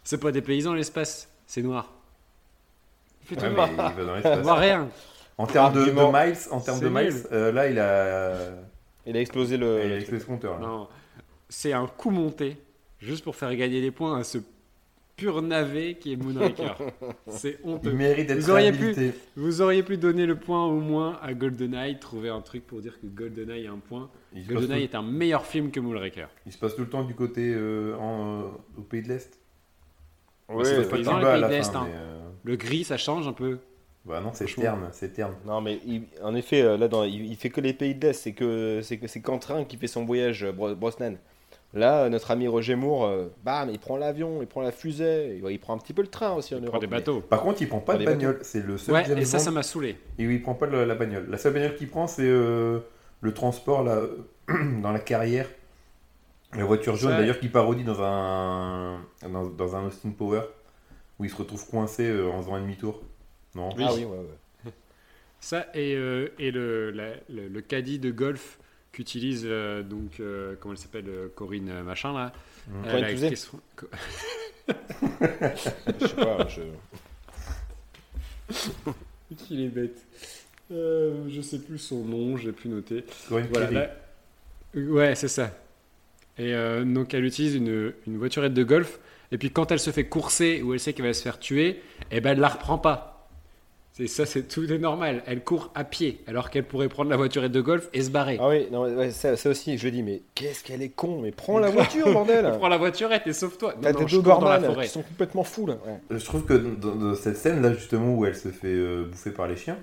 C'est 0.03 0.20
pas 0.20 0.32
des 0.32 0.41
paysans 0.41 0.74
l'espace, 0.74 1.30
c'est 1.45 1.62
noir. 1.62 1.92
Il 3.22 3.27
fait 3.27 3.35
tout 3.35 3.42
Ouais, 3.43 3.50
noir. 3.51 3.68
mais 3.68 3.74
il 3.74 3.95
va 3.98 4.03
dans 4.06 4.11
On 4.11 4.16
l'espace. 4.16 4.40
voit 4.40 4.56
rien. 4.56 4.90
En 5.38 5.48
termes 5.48 5.74
de, 5.74 5.92
miles, 5.92 6.38
en 6.51 6.60
termes 6.60 6.80
de 6.80 6.90
miles, 6.90 7.14
euh, 7.32 7.51
là 7.51 7.68
il 7.68 7.80
a, 7.80 8.35
Il 9.06 9.18
a 9.18 9.19
explosé 9.22 9.56
il 9.56 9.64
a 9.64 9.66
le. 9.66 9.95
explosé 9.98 10.22
ce 10.24 10.27
compteur. 10.27 10.90
c'est 11.50 11.74
un 11.74 11.88
coup 11.88 12.11
monté, 12.11 12.58
juste 13.00 13.24
pour 13.24 13.35
faire 13.35 13.53
gagner 13.56 13.82
des 13.82 13.92
points 13.92 14.19
à 14.19 14.24
ce 14.24 14.38
pur 15.22 15.41
navet 15.41 15.95
qui 16.00 16.14
est 16.14 16.16
Moonraker. 16.16 16.75
c'est 17.27 17.58
Il 17.64 17.69
honteux. 17.69 17.91
mérite 17.93 18.27
d'être 18.27 18.40
Vous 18.40 18.50
auriez 18.50 18.72
pu-. 18.72 19.11
Vous 19.35 19.61
auriez 19.61 19.83
pu 19.83 19.98
donner 19.98 20.25
le 20.25 20.35
point 20.35 20.66
au 20.66 20.80
moins 20.80 21.19
à 21.22 21.33
GoldenEye, 21.33 22.00
trouver 22.00 22.30
un 22.30 22.41
truc 22.41 22.66
pour 22.66 22.82
dire 22.82 23.00
que 23.00 23.06
GoldenEye 23.08 23.67
a 23.67 23.72
un 23.72 23.77
point. 23.77 24.09
GoldenEye 24.35 24.83
est 24.83 24.95
un 24.95 25.03
meilleur 25.03 25.45
film 25.45 25.72
que 25.72 25.80
Moonraker. 25.80 26.27
il 26.45 26.51
se 26.51 26.58
passe 26.58 26.75
tout 26.75 26.82
le 26.82 26.90
temps 26.90 27.03
du 27.03 27.14
côté 27.14 27.53
euh, 27.56 27.95
en, 27.98 28.40
euh, 28.40 28.43
au 28.77 28.82
pays 28.82 29.01
de 29.03 29.09
l'Est. 29.09 29.38
C'est 30.64 30.90
pas 30.90 30.95
pays 30.98 31.03
de 31.03 31.06
fin, 31.06 31.16
hein. 31.75 31.88
euh, 31.93 32.19
Le 32.43 32.56
gris, 32.58 32.83
ça 32.83 32.98
change 32.98 33.27
un 33.27 33.33
peu. 33.33 33.59
Bah 34.03 34.19
non, 34.19 34.32
c'est 34.33 34.45
terne, 34.53 34.90
c'est 34.91 35.14
terne. 35.14 35.35
Non, 35.45 35.61
mais 35.61 35.80
il- 35.85 36.03
en 36.24 36.33
effet, 36.35 36.64
là, 36.77 36.88
dans, 36.88 37.03
il, 37.03 37.27
il 37.27 37.35
fait 37.35 37.50
que 37.51 37.61
les 37.61 37.72
pays 37.74 37.93
de 37.95 38.08
l'Est. 38.08 38.14
C'est 38.24 38.33
que 38.33 38.80
c'est 38.82 38.98
que 38.98 39.08
c'est 39.08 39.22
Quentin 39.22 39.64
qui 39.64 39.77
fait 39.77 39.88
son 39.88 40.03
voyage, 40.06 40.45
Bro- 40.51 40.75
Brosnan. 40.75 41.17
Là, 41.74 42.03
euh, 42.03 42.09
notre 42.09 42.32
ami 42.32 42.48
Roger 42.50 42.75
Moore, 42.75 43.06
euh, 43.06 43.27
bam, 43.45 43.69
il 43.69 43.80
prend 43.80 43.95
l'avion, 43.95 44.41
il 44.41 44.48
prend 44.48 44.61
la 44.61 44.72
fusée, 44.74 45.38
il, 45.41 45.51
il 45.51 45.59
prend 45.59 45.74
un 45.74 45.77
petit 45.77 45.93
peu 45.93 46.01
le 46.01 46.09
train 46.09 46.33
aussi 46.33 46.53
en 46.53 46.58
Il 46.58 46.64
Europe. 46.64 46.72
prend 46.74 46.80
des 46.80 46.88
mais- 46.88 46.98
bateaux. 46.98 47.22
Par 47.22 47.41
contre, 47.41 47.61
il 47.61 47.69
prend 47.69 47.80
pas 47.80 47.95
de 47.95 48.03
bagnole. 48.06 48.40
C'est 48.41 48.66
le 48.66 48.77
seul 48.77 48.93
Ouais, 48.95 49.03
James 49.06 49.17
et 49.17 49.24
ça, 49.25 49.38
Bond- 49.38 49.43
ça 49.45 49.51
m'a 49.51 49.64
saoulé. 49.64 49.98
Et 50.19 50.27
oui, 50.27 50.35
il 50.35 50.41
prend 50.41 50.53
pas 50.53 50.67
la 50.67 50.95
bagnole. 50.95 51.27
La 51.30 51.38
seule 51.38 51.53
bagnole 51.53 51.75
qu'il 51.75 51.88
prend, 51.88 52.08
c'est 52.08 52.27
euh, 52.27 52.80
le 53.22 53.33
transport 53.33 53.83
là, 53.83 54.01
dans 54.82 54.91
la 54.91 55.00
carrière. 55.00 55.48
La 56.53 56.66
voiture 56.66 56.98
jaune, 56.98 57.11
d'ailleurs, 57.11 57.40
qui 57.40 57.48
parodie 57.48 57.85
dans 57.85 58.01
un, 58.01 59.00
dans, 59.24 59.45
dans 59.45 59.75
un 59.77 59.85
Austin 59.85 60.09
Power, 60.09 60.41
où 61.17 61.24
il 61.24 61.30
se 61.30 61.35
retrouve 61.38 61.66
coincé 61.69 62.09
euh, 62.09 62.30
en 62.30 62.41
faisant 62.41 62.56
un 62.56 62.61
demi-tour. 62.61 63.01
Non? 63.56 63.69
Ah 63.80 63.91
oui, 63.93 64.03
ouais, 64.03 64.17
ouais. 64.17 64.72
Ça 65.40 65.66
et, 65.74 65.95
euh, 65.95 66.27
et 66.38 66.51
le, 66.51 66.91
la- 66.91 67.14
le, 67.30 67.48
le 67.48 67.61
caddie 67.61 67.98
de 68.00 68.11
golf 68.11 68.59
qu'utilise 68.92 69.44
euh, 69.45 69.84
donc 69.84 70.20
euh, 70.20 70.56
comment 70.60 70.74
elle 70.74 70.80
s'appelle 70.80 71.06
euh, 71.08 71.28
Corinne 71.36 71.82
machin 71.84 72.14
là. 72.14 72.34
Mm. 72.68 72.72
Euh, 72.72 72.84
Corinne 72.92 73.02
la 73.02 73.11
Touzé 73.11 73.30
question- 73.30 73.60
Co- 73.76 73.88
Je 74.68 76.08
sais 76.08 76.16
pas, 76.16 76.48
je... 76.48 76.61
Qu'il 79.38 79.61
est 79.61 79.70
bête. 79.70 80.06
Euh, 80.72 81.26
je 81.30 81.42
sais 81.42 81.60
plus 81.60 81.78
son 81.78 82.03
nom, 82.03 82.38
je 82.38 82.48
l'ai 82.48 82.52
plus 82.53 82.70
noté. 82.70 83.03
Corinne 83.30 83.48
Voilà, 83.52 83.72
là- 83.72 83.95
Ouais, 84.74 85.16
c'est 85.16 85.28
ça. 85.28 85.52
Et 86.38 86.53
euh, 86.53 86.84
donc 86.86 87.14
elle 87.14 87.26
utilise 87.26 87.56
une, 87.56 87.94
une 88.08 88.18
voiturette 88.18 88.53
de 88.53 88.64
golf. 88.64 89.00
Et 89.34 89.38
puis 89.38 89.52
quand 89.52 89.72
elle 89.72 89.80
se 89.80 89.92
fait 89.92 90.06
courser 90.06 90.61
ou 90.61 90.74
elle 90.74 90.80
sait 90.80 90.94
qu'elle 90.94 91.06
va 91.06 91.14
se 91.14 91.22
faire 91.24 91.40
tuer, 91.40 91.82
eh 92.11 92.20
ben 92.22 92.32
elle 92.32 92.40
la 92.40 92.50
reprend 92.50 92.78
pas. 92.78 93.10
C'est 94.01 94.07
ça, 94.07 94.25
c'est 94.25 94.47
tout 94.47 94.63
est 94.71 94.80
normal. 94.80 95.21
Elle 95.27 95.43
court 95.43 95.71
à 95.75 95.83
pied 95.83 96.21
alors 96.25 96.49
qu'elle 96.49 96.63
pourrait 96.63 96.89
prendre 96.89 97.09
la 97.11 97.17
voiturette 97.17 97.51
de 97.51 97.61
golf 97.61 97.88
et 97.93 98.01
se 98.01 98.09
barrer. 98.09 98.38
Ah 98.41 98.49
oui, 98.49 98.67
non, 98.71 98.83
ouais, 98.83 99.11
ça, 99.11 99.38
ça 99.38 99.49
aussi, 99.49 99.77
je 99.77 99.88
dis, 99.89 100.01
mais 100.01 100.23
qu'est-ce 100.33 100.63
qu'elle 100.63 100.81
est 100.81 100.89
con, 100.89 101.19
mais 101.21 101.31
prends 101.31 101.59
la 101.59 101.69
voiture, 101.69 102.05
bordel 102.13 102.51
Prends 102.57 102.67
la 102.67 102.77
voiturette 102.77 103.27
et 103.27 103.33
sauve-toi. 103.33 103.75
T'as 103.80 103.93
des 103.93 104.05
deux 104.05 104.21
barman 104.21 104.63
forêt. 104.63 104.85
qui 104.85 104.91
sont 104.91 105.03
complètement 105.03 105.43
fous, 105.43 105.67
là. 105.67 105.77
Ouais. 105.85 105.99
Euh, 106.11 106.17
Je 106.19 106.25
trouve 106.25 106.45
que 106.45 106.53
dans, 106.53 106.95
dans 106.95 107.15
cette 107.15 107.38
scène 107.38 107.61
là, 107.61 107.73
justement, 107.73 108.15
où 108.15 108.25
elle 108.25 108.35
se 108.35 108.49
fait 108.49 108.67
euh, 108.67 109.05
bouffer 109.05 109.31
par 109.31 109.47
les 109.47 109.55
chiens, 109.55 109.77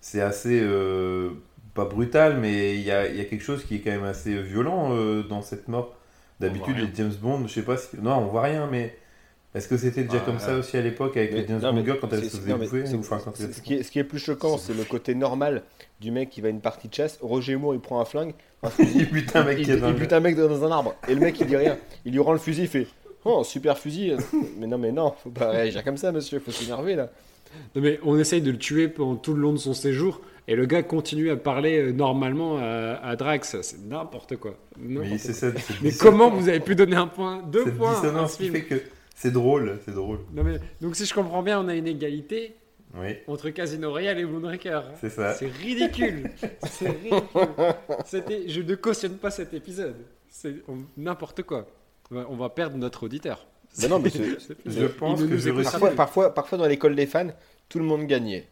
c'est 0.00 0.20
assez. 0.20 0.60
euh, 0.62 1.30
pas 1.74 1.84
brutal, 1.86 2.38
mais 2.40 2.74
il 2.76 2.82
y 2.82 2.90
a, 2.92 3.08
il 3.08 3.16
y 3.16 3.20
a 3.20 3.24
quelque 3.24 3.42
chose 3.44 3.64
qui 3.64 3.74
est 3.76 3.80
quand 3.80 3.90
même 3.90 4.04
assez 4.04 4.40
violent 4.42 4.90
euh, 4.92 5.22
dans 5.22 5.42
cette 5.42 5.68
mort. 5.68 5.94
D'habitude, 6.40 6.76
les 6.78 6.88
James 6.94 7.12
Bond, 7.20 7.46
je 7.46 7.52
sais 7.52 7.62
pas 7.62 7.76
si. 7.76 7.96
Non, 8.00 8.16
on 8.18 8.26
voit 8.26 8.42
rien, 8.42 8.66
mais. 8.70 8.96
Est-ce 9.56 9.68
que 9.68 9.76
c'était 9.76 10.04
déjà 10.04 10.18
Ah, 10.22 10.26
comme 10.26 10.38
ça 10.38 10.56
aussi 10.58 10.76
à 10.76 10.82
l'époque 10.82 11.16
avec 11.16 11.32
Mais- 11.32 11.40
les 11.40 11.46
Girls 11.84 11.98
quand 12.00 12.12
elles 12.12 12.24
se 12.24 12.36
faisaient 12.36 12.54
bouffer 12.54 12.84
ce, 12.86 13.60
qui 13.62 13.74
est, 13.74 13.82
ce 13.82 13.90
qui 13.90 13.98
est 13.98 14.04
plus 14.04 14.18
choquant, 14.18 14.58
c'est 14.58 14.74
le 14.74 14.84
côté 14.84 15.14
normal 15.14 15.62
du 16.00 16.10
mec 16.10 16.28
qui 16.30 16.40
va 16.42 16.48
à 16.48 16.50
une 16.50 16.60
partie 16.60 16.88
de 16.88 16.94
chasse. 16.94 17.18
Roger 17.22 17.56
Moore, 17.56 17.74
il 17.74 17.80
prend 17.80 18.00
un 18.00 18.04
flingue, 18.04 18.34
un 18.62 18.68
fusil, 18.70 19.06
Putain, 19.06 19.44
mec, 19.44 19.58
il, 19.60 19.68
il 19.70 19.94
bute 19.94 20.12
un 20.12 20.20
mec 20.20 20.36
dans 20.36 20.62
un 20.64 20.70
arbre. 20.70 20.94
Et 21.08 21.14
le 21.14 21.20
mec, 21.20 21.40
il 21.40 21.46
dit 21.46 21.56
rien. 21.56 21.76
Il 22.04 22.12
lui 22.12 22.20
rend 22.20 22.32
le 22.32 22.38
fusil, 22.38 22.62
il 22.62 22.68
fait 22.68 22.86
Oh, 23.24 23.42
super 23.44 23.78
fusil. 23.78 24.14
mais 24.58 24.66
non, 24.66 24.78
mais 24.78 24.92
non, 24.92 25.14
faut 25.22 25.30
pas 25.30 25.50
réagir 25.50 25.82
comme 25.82 25.96
ça, 25.96 26.12
monsieur. 26.12 26.38
Faut 26.38 26.52
s'énerver 26.52 26.94
là. 26.94 27.10
Non, 27.74 27.82
mais 27.82 27.98
on 28.04 28.18
essaye 28.18 28.42
de 28.42 28.50
le 28.50 28.58
tuer 28.58 28.88
pendant 28.88 29.16
tout 29.16 29.32
le 29.34 29.40
long 29.40 29.52
de 29.52 29.58
son 29.58 29.72
séjour. 29.74 30.20
Et 30.48 30.54
le 30.54 30.64
gars 30.66 30.84
continue 30.84 31.30
à 31.30 31.36
parler 31.36 31.78
euh, 31.78 31.92
normalement 31.92 32.58
à, 32.58 33.00
à 33.02 33.16
Drax. 33.16 33.56
C'est 33.62 33.84
n'importe 33.84 34.36
quoi. 34.36 34.54
Mais 34.78 35.18
ça. 35.18 35.48
comment 35.98 36.30
vous 36.30 36.48
avez 36.48 36.60
pu 36.60 36.76
donner 36.76 36.94
un 36.94 37.08
point, 37.08 37.42
deux 37.42 37.64
cette 37.64 37.76
points 37.76 37.94
à 37.94 38.28
qui 38.28 38.50
fait 38.50 38.62
que 38.62 38.80
c'est 39.16 39.32
drôle, 39.32 39.80
c'est 39.84 39.94
drôle. 39.94 40.20
Non, 40.32 40.44
mais, 40.44 40.60
Donc 40.80 40.94
si 40.94 41.04
je 41.06 41.12
comprends 41.12 41.42
bien, 41.42 41.60
on 41.60 41.66
a 41.66 41.74
une 41.74 41.88
égalité 41.88 42.54
Oui, 42.94 43.16
entre 43.26 43.50
Casino 43.50 43.90
Royale 43.90 44.18
et 44.20 44.24
Moonraker. 44.24 44.82
c'est 45.00 45.10
ça. 45.10 45.34
C'est 45.34 45.48
ridicule. 45.48 46.30
C'est 46.70 46.88
ridicule. 46.90 47.22
C'était- 48.04 48.48
je 48.48 48.60
ne 48.60 48.74
cautionne 48.76 49.16
pas 49.16 49.30
cet 49.30 49.52
épisode. 49.54 49.96
C'est 50.28 50.56
on- 50.68 50.84
n'importe 50.96 51.42
quoi. 51.42 51.66
On 52.10 52.36
va, 52.36 52.50
perdre 52.50 52.76
notre 52.76 53.02
auditeur. 53.04 53.46
Non, 53.90 53.98
mais 53.98 54.10
Je 54.64 54.84
pense 54.86 55.20
que 55.20 55.50
pas. 55.50 55.62
Parfois, 55.70 55.90
parfois, 55.90 56.34
parfois 56.34 56.58
dans 56.58 56.66
l'école 56.66 56.94
des 56.94 57.06
fans, 57.06 57.28
tout 57.68 57.78
le 57.80 57.84
monde 57.84 58.06
gagnait. 58.06 58.46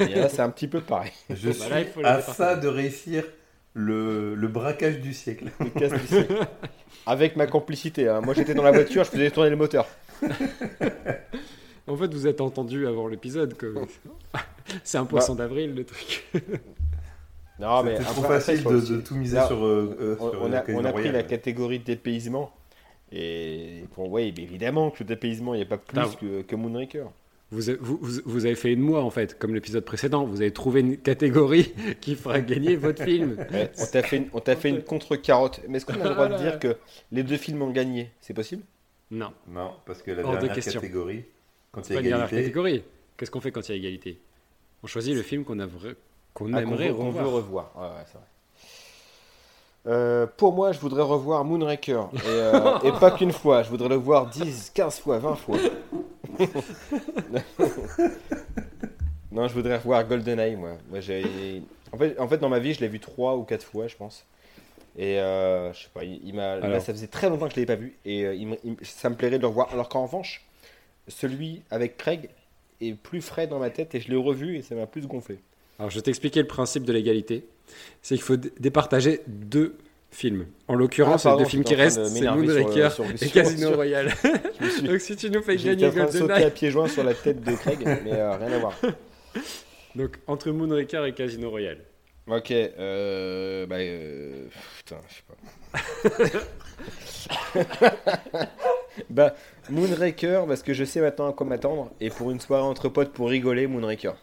Et 0.00 0.06
là, 0.14 0.28
c'est 0.28 0.40
un 0.42 0.50
petit 0.50 0.68
peu 0.68 0.80
pareil. 0.80 1.12
Je 1.30 1.48
Bah 1.48 1.54
suis 1.54 1.70
là, 1.70 1.80
il 1.80 1.86
faut 1.86 2.00
le 2.00 2.06
à 2.06 2.20
ça 2.20 2.56
de 2.56 2.66
réussir 2.68 3.24
le, 3.74 4.34
le 4.34 4.48
braquage 4.48 5.00
du 5.00 5.12
siècle. 5.14 5.46
Le 5.60 5.70
casse 5.70 5.92
du 6.00 6.06
siècle. 6.06 6.34
Avec 7.06 7.36
ma 7.36 7.46
complicité. 7.46 8.08
hein. 8.08 8.20
Moi, 8.20 8.34
j'étais 8.34 8.54
dans 8.54 8.62
la 8.62 8.70
voiture, 8.72 9.04
je 9.04 9.10
faisais 9.10 9.30
tourner 9.30 9.50
le 9.50 9.56
moteur. 9.56 9.86
En 11.88 11.96
fait, 11.96 12.14
vous 12.14 12.28
êtes 12.28 12.40
entendu 12.40 12.86
avant 12.86 13.08
l'épisode. 13.08 13.54
que- 13.54 13.74
C'est 14.84 14.98
un 14.98 15.04
poisson 15.04 15.34
d'avril, 15.34 15.74
le 15.74 15.84
truc. 15.84 16.24
Non, 17.58 17.82
mais 17.82 17.96
C'est 17.96 18.04
trop 18.04 18.22
après- 18.24 18.40
facile 18.40 18.62
de, 18.64 19.00
tout 19.00 19.16
miser 19.16 19.36
Là, 19.36 19.46
sur, 19.48 19.64
euh, 19.64 19.96
euh, 20.00 20.16
on, 20.20 20.30
sur 20.30 20.42
on 20.42 20.52
a, 20.52 20.62
on 20.68 20.84
a 20.84 20.92
pris 20.92 21.10
la 21.10 21.24
catégorie 21.24 21.80
de 21.80 21.84
dépaysement. 21.84 22.52
Et 23.10 23.84
bon, 23.96 24.08
oui, 24.08 24.32
mais 24.36 24.44
évidemment 24.44 24.90
que 24.90 24.98
le 25.00 25.06
dépaysement, 25.06 25.54
il 25.54 25.58
n'y 25.58 25.62
a 25.64 25.66
pas 25.66 25.76
plus 25.76 26.16
que, 26.20 26.42
que 26.42 26.54
Moonraker. 26.56 27.06
Vous, 27.52 28.46
avez 28.46 28.54
fait 28.54 28.72
une 28.72 28.80
moi, 28.80 29.02
en 29.04 29.10
fait, 29.10 29.38
comme 29.38 29.54
l'épisode 29.54 29.84
précédent. 29.84 30.24
Vous 30.24 30.40
avez 30.40 30.52
trouvé 30.52 30.80
une 30.80 30.96
catégorie 30.96 31.72
qui 32.00 32.14
fera 32.16 32.40
gagner 32.40 32.76
votre 32.76 33.04
film. 33.04 33.36
Ouais, 33.52 33.70
on 33.78 33.86
t'a 33.86 34.02
fait, 34.02 34.16
une- 34.16 34.28
on 34.32 34.40
t'a 34.40 34.56
fait 34.56 34.70
une 34.70 34.82
contre-carotte. 34.82 35.60
Mais 35.68 35.76
est-ce 35.76 35.84
qu'on 35.86 36.00
a 36.00 36.04
le 36.08 36.14
droit 36.14 36.28
de 36.28 36.38
dire 36.38 36.58
que 36.58 36.76
les 37.12 37.22
deux 37.22 37.36
films 37.36 37.60
ont 37.62 37.70
gagné? 37.70 38.10
C'est 38.22 38.32
possible? 38.34 38.62
Non, 39.10 39.32
Non, 39.46 39.72
parce 39.84 40.00
que 40.00 40.10
la 40.12 40.24
Hors 40.24 40.36
de 40.38 40.46
dernière 40.46 40.64
catégorie, 40.64 41.24
quand 41.72 41.82
il 41.82 41.84
c'est 41.84 41.94
y 41.94 41.96
a 41.98 42.00
égalité, 42.00 42.36
catégorie. 42.36 42.82
Qu'est-ce 43.18 43.30
qu'on 43.30 43.40
fait 43.42 43.52
quand 43.52 43.68
il 43.68 43.72
y 43.72 43.74
a 43.74 43.78
égalité? 43.78 44.18
On 44.82 44.86
choisit 44.86 45.14
le 45.14 45.20
film 45.22 45.44
qu'on 45.44 45.58
a 45.58 45.66
vra- 45.66 45.94
qu'on 46.32 46.54
Ah, 46.54 46.62
aimerait 46.62 46.88
qu'on 46.88 47.08
revoir. 47.08 47.24
veut 47.24 47.30
revoir. 47.30 47.72
Ouais, 47.76 47.82
ouais, 47.98 48.04
c'est 48.06 48.14
vrai. 48.16 48.26
Euh, 49.86 50.26
pour 50.36 50.52
moi, 50.52 50.70
je 50.72 50.78
voudrais 50.78 51.02
revoir 51.02 51.44
Moonraker. 51.44 52.08
Et, 52.14 52.18
euh, 52.28 52.78
et 52.84 52.92
pas 52.92 53.10
qu'une 53.18 53.32
fois. 53.32 53.62
Je 53.62 53.68
voudrais 53.70 53.88
le 53.88 53.96
voir 53.96 54.26
10, 54.28 54.70
15 54.74 55.00
fois, 55.00 55.18
20 55.18 55.34
fois. 55.36 55.58
non, 59.32 59.48
je 59.48 59.54
voudrais 59.54 59.76
revoir 59.76 60.06
GoldenEye, 60.06 60.56
moi. 60.56 60.72
moi 60.90 61.00
j'ai... 61.00 61.62
En, 61.92 61.98
fait, 61.98 62.18
en 62.18 62.28
fait, 62.28 62.38
dans 62.38 62.48
ma 62.48 62.58
vie, 62.58 62.74
je 62.74 62.80
l'ai 62.80 62.88
vu 62.88 63.00
3 63.00 63.36
ou 63.36 63.42
4 63.44 63.62
fois, 63.64 63.86
je 63.88 63.96
pense. 63.96 64.24
Et 64.96 65.18
euh, 65.18 65.72
je 65.72 65.82
sais 65.84 65.88
pas, 65.92 66.04
il, 66.04 66.20
il 66.24 66.34
m'a... 66.34 66.56
Là, 66.56 66.66
Alors. 66.66 66.80
ça 66.82 66.92
faisait 66.92 67.06
très 67.06 67.28
longtemps 67.28 67.46
que 67.48 67.54
je 67.54 67.60
l'avais 67.60 67.66
pas 67.74 67.80
vu. 67.80 67.96
Et 68.04 68.20
il 68.34 68.46
me- 68.48 68.58
il 68.64 68.72
me- 68.72 68.76
ça 68.82 69.08
me 69.10 69.14
plairait 69.16 69.38
de 69.38 69.42
le 69.42 69.48
revoir. 69.48 69.68
Alors 69.72 69.88
qu'en 69.88 70.02
revanche, 70.04 70.44
celui 71.08 71.62
avec 71.70 71.96
Craig 71.96 72.28
est 72.80 72.94
plus 72.94 73.22
frais 73.22 73.46
dans 73.46 73.58
ma 73.58 73.70
tête 73.70 73.94
et 73.94 74.00
je 74.00 74.08
l'ai 74.10 74.16
revu 74.16 74.56
et 74.58 74.62
ça 74.62 74.74
m'a 74.74 74.86
plus 74.86 75.06
gonflé. 75.06 75.38
Alors, 75.78 75.90
je 75.90 75.96
vais 75.96 76.02
t'expliquer 76.02 76.40
le 76.40 76.46
principe 76.46 76.84
de 76.84 76.92
l'égalité. 76.92 77.46
C'est 78.02 78.14
qu'il 78.16 78.24
faut 78.24 78.36
dé- 78.36 78.52
départager 78.58 79.20
deux 79.26 79.76
films. 80.10 80.46
En 80.68 80.74
l'occurrence, 80.74 81.24
Ah, 81.26 81.32
les 81.32 81.44
deux 81.44 81.48
films 81.48 81.64
qui 81.64 81.74
restent, 81.74 82.04
c'est 82.04 82.14
m'énerver 82.14 82.46
sur, 82.48 82.56
Moonraker 82.66 82.92
sur- 82.92 83.04
et 83.22 83.28
Casino 83.30 83.68
sur- 83.68 83.76
Royale. 83.76 84.12
Je 84.60 84.64
me 84.64 84.70
suis- 84.70 84.82
Donc, 84.82 85.00
si 85.00 85.16
tu 85.16 85.30
nous 85.30 85.42
fais 85.42 85.56
gagner 85.56 85.90
GoldenEye, 85.90 86.44
à 86.44 86.50
pieds 86.50 86.70
joints 86.70 86.88
sur 86.88 87.02
la 87.04 87.14
tête 87.14 87.42
de 87.42 87.52
Craig, 87.54 87.78
mais 88.04 88.12
euh, 88.12 88.36
rien 88.36 88.52
à 88.52 88.58
voir. 88.58 88.78
donc 89.94 90.18
entre 90.26 90.50
Moonraker 90.50 91.04
et 91.06 91.12
Casino 91.14 91.48
Royale. 91.50 91.78
Ok, 92.28 92.50
euh, 92.52 93.66
bah, 93.66 93.76
euh, 93.78 94.46
putain, 94.78 94.96
je 95.08 95.14
sais 95.14 96.30
pas. 96.30 96.40
bah, 99.10 99.34
Moonraker, 99.70 100.44
parce 100.46 100.62
que 100.62 100.72
je 100.74 100.84
sais 100.84 101.00
maintenant 101.00 101.28
à 101.30 101.32
quoi 101.32 101.46
m'attendre, 101.46 101.90
et 102.00 102.10
pour 102.10 102.30
une 102.30 102.40
soirée 102.40 102.62
entre 102.64 102.88
potes 102.88 103.12
pour 103.12 103.28
rigoler, 103.28 103.66
Moonraker. 103.66 104.14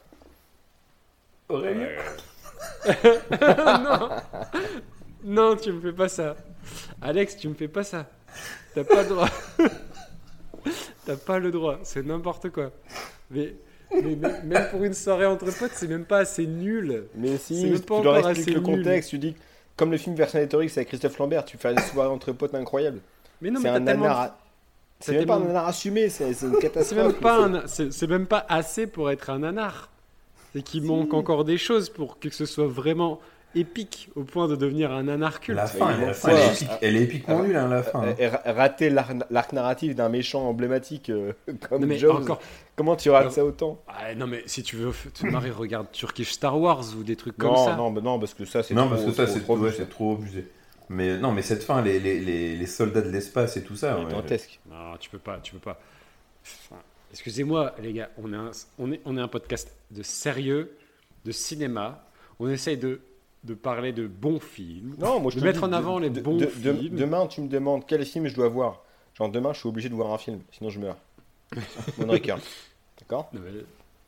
Aurélien? 1.50 1.88
non 3.84 4.10
Non, 5.24 5.56
tu 5.56 5.72
me 5.72 5.82
fais 5.82 5.94
pas 5.94 6.10
ça. 6.10 6.36
Alex, 7.02 7.38
tu 7.38 7.48
me 7.50 7.54
fais 7.54 7.68
pas 7.68 7.84
ça. 7.84 8.06
T'as 8.76 8.84
pas 8.84 9.04
le 9.04 9.10
droit. 9.10 9.30
T'as 11.06 11.16
pas 11.16 11.40
le 11.40 11.52
droit. 11.52 11.80
C'est 11.84 12.06
n'importe 12.06 12.50
quoi. 12.50 12.72
Mais, 13.32 13.56
mais 13.92 14.16
même- 14.16 14.44
même 14.46 14.68
pour 14.70 14.84
une 14.84 14.94
soirée 14.94 15.26
entre 15.26 15.46
potes, 15.58 15.72
c'est 15.74 15.88
même 15.88 16.06
pas 16.06 16.20
assez 16.20 16.46
nul. 16.46 17.06
Mais 17.16 17.38
C'est 17.38 17.54
si, 17.56 17.66
même 17.66 17.80
tu 17.80 17.86
pas 17.86 18.02
leur 18.04 18.30
expliques 18.30 18.56
le 18.56 18.62
nul. 18.62 18.78
contexte, 18.84 19.10
tu 19.10 19.18
dis, 19.18 19.36
comme 19.76 19.92
le 19.92 19.98
film 19.98 20.16
Vercingétorix 20.16 20.72
avec 20.78 20.90
Christophe 20.90 21.18
Lambert, 21.18 21.46
tu 21.46 21.58
fais 21.58 21.72
une 21.72 21.80
soirée 21.80 22.10
entre 22.10 22.32
potes 22.32 22.54
incroyable. 22.56 23.00
Mais 23.42 23.50
non, 23.50 23.60
c'est 23.62 23.70
mais 23.72 23.78
un 23.78 23.80
nanar. 23.80 24.38
C'est 25.00 25.14
même 25.14 25.26
pas 25.26 25.36
un 25.36 25.40
nanar 25.40 25.68
assumé, 25.68 26.10
c'est 26.10 26.34
c'est 26.34 26.46
une 26.46 26.54
C'est 26.56 26.60
catastrophe. 26.62 27.00
même 27.02 27.14
pas. 27.14 27.50
C'est 27.68 27.92
c'est 27.94 28.08
même 28.08 28.28
pas 28.28 28.46
assez 28.50 28.86
pour 28.86 29.10
être 29.10 29.30
un 29.30 29.40
nanar. 29.40 29.90
C'est 30.54 30.62
qu'il 30.64 30.84
manque 30.84 31.14
encore 31.14 31.44
des 31.46 31.58
choses 31.58 31.90
pour 31.90 32.20
que 32.20 32.30
ce 32.30 32.46
soit 32.46 32.68
vraiment 32.68 33.20
épique 33.56 34.10
au 34.16 34.24
point 34.24 34.48
de 34.48 34.56
devenir 34.56 34.92
un 34.92 35.04
nanar 35.04 35.40
culte. 35.40 35.58
La 35.58 35.66
fin, 35.66 35.90
elle, 35.92 36.04
est 36.04 36.54
épique- 36.54 36.70
elle 36.82 36.96
est 36.96 37.02
épiquement 37.04 37.42
nulle, 37.42 37.56
hein, 37.56 37.68
la 37.68 37.82
fin. 37.82 38.04
Euh, 38.04 38.12
hein. 38.12 38.16
et 38.20 38.28
ra- 38.28 38.42
rater 38.46 38.90
l'arc 38.92 39.54
narratif 39.54 39.96
d'un 39.96 40.10
méchant 40.10 40.48
emblématique 40.48 41.10
euh, 41.10 41.34
comme 41.70 41.86
mais 41.86 41.98
Jaws, 41.98 42.12
encore. 42.22 42.40
comment 42.76 42.96
tu 42.96 43.10
rates 43.10 43.22
Alors- 43.22 43.34
ça 43.34 43.44
autant? 43.46 43.82
Ah, 43.88 44.14
non, 44.16 44.28
mais 44.28 44.44
si 44.46 44.62
tu 44.62 44.76
veux 44.76 44.92
te 45.14 45.26
marrer, 45.26 45.50
regarde 45.50 45.88
Turkish 45.92 46.32
Star 46.32 46.60
Wars 46.60 46.84
ou 47.00 47.04
des 47.04 47.16
trucs 47.16 47.38
comme 47.38 47.50
non, 47.52 47.66
ça. 47.66 47.76
non, 47.76 47.92
non, 47.92 48.20
parce 48.20 48.36
que 48.36 48.46
ça, 48.46 48.62
c'est 48.62 48.76
Non, 48.76 48.82
trop, 48.86 48.90
parce 48.92 49.06
que 49.06 49.12
ça, 49.14 49.26
trop- 49.26 49.34
c'est 49.34 49.40
trop 49.42 49.54
trop, 49.56 49.64
ouais, 49.64 49.70
abusé. 49.70 49.84
c'est 49.84 49.90
trop 49.90 50.14
abusé. 50.14 50.48
Mais 50.90 51.18
non, 51.18 51.32
mais 51.32 51.42
cette 51.44 51.64
fin, 51.64 51.82
les, 51.82 52.00
les, 52.00 52.20
les, 52.20 52.56
les 52.56 52.66
soldats 52.68 53.02
de 53.02 53.10
l'espace 53.10 53.58
et 53.58 53.64
tout 53.64 53.76
ça. 53.76 53.96
C'est 53.98 54.16
ouais. 54.16 54.40
Non, 54.70 54.96
tu 55.00 55.10
peux 55.10 55.18
pas, 55.20 55.38
tu 55.42 55.54
peux 55.54 55.60
pas. 55.60 55.80
Enfin, 56.72 56.82
Excusez-moi, 57.12 57.76
les 57.82 57.94
gars, 57.94 58.10
on 58.18 58.32
est, 58.34 58.36
un, 58.38 58.52
on, 58.78 58.92
est, 58.92 59.02
on 59.06 59.18
est 59.18 59.22
un 59.22 59.28
podcast 59.28 59.76
de 59.92 60.04
sérieux, 60.04 60.76
de 61.26 61.32
cinéma. 61.32 62.04
On 62.40 62.50
essaye 62.50 62.78
de, 62.78 63.02
de 63.44 63.54
parler 63.54 63.92
de 63.92 64.08
bons 64.08 64.40
films. 64.40 64.96
Non, 65.00 65.20
moi 65.20 65.32
je 65.32 65.40
De 65.40 65.44
mettre 65.44 65.60
dis, 65.60 65.66
en 65.66 65.74
avant 65.74 66.00
les 66.00 66.10
bons 66.10 66.40
films. 66.48 66.96
Demain, 66.96 67.28
tu 67.28 67.42
me 67.42 67.48
demandes 67.48 67.86
quel 67.88 68.06
film 68.06 68.28
je 68.28 68.36
dois 68.36 68.50
voir. 68.50 68.84
Genre 69.16 69.30
demain, 69.30 69.54
je 69.54 69.60
suis 69.60 69.70
obligé 69.70 69.90
de 69.90 69.96
voir 69.96 70.14
un 70.14 70.18
film, 70.18 70.40
sinon 70.52 70.70
je 70.70 70.80
meurs. 70.80 70.98
Moonraker. 71.98 72.38
D'accord? 73.00 73.30
Non, 73.34 73.42
mais- 73.44 73.64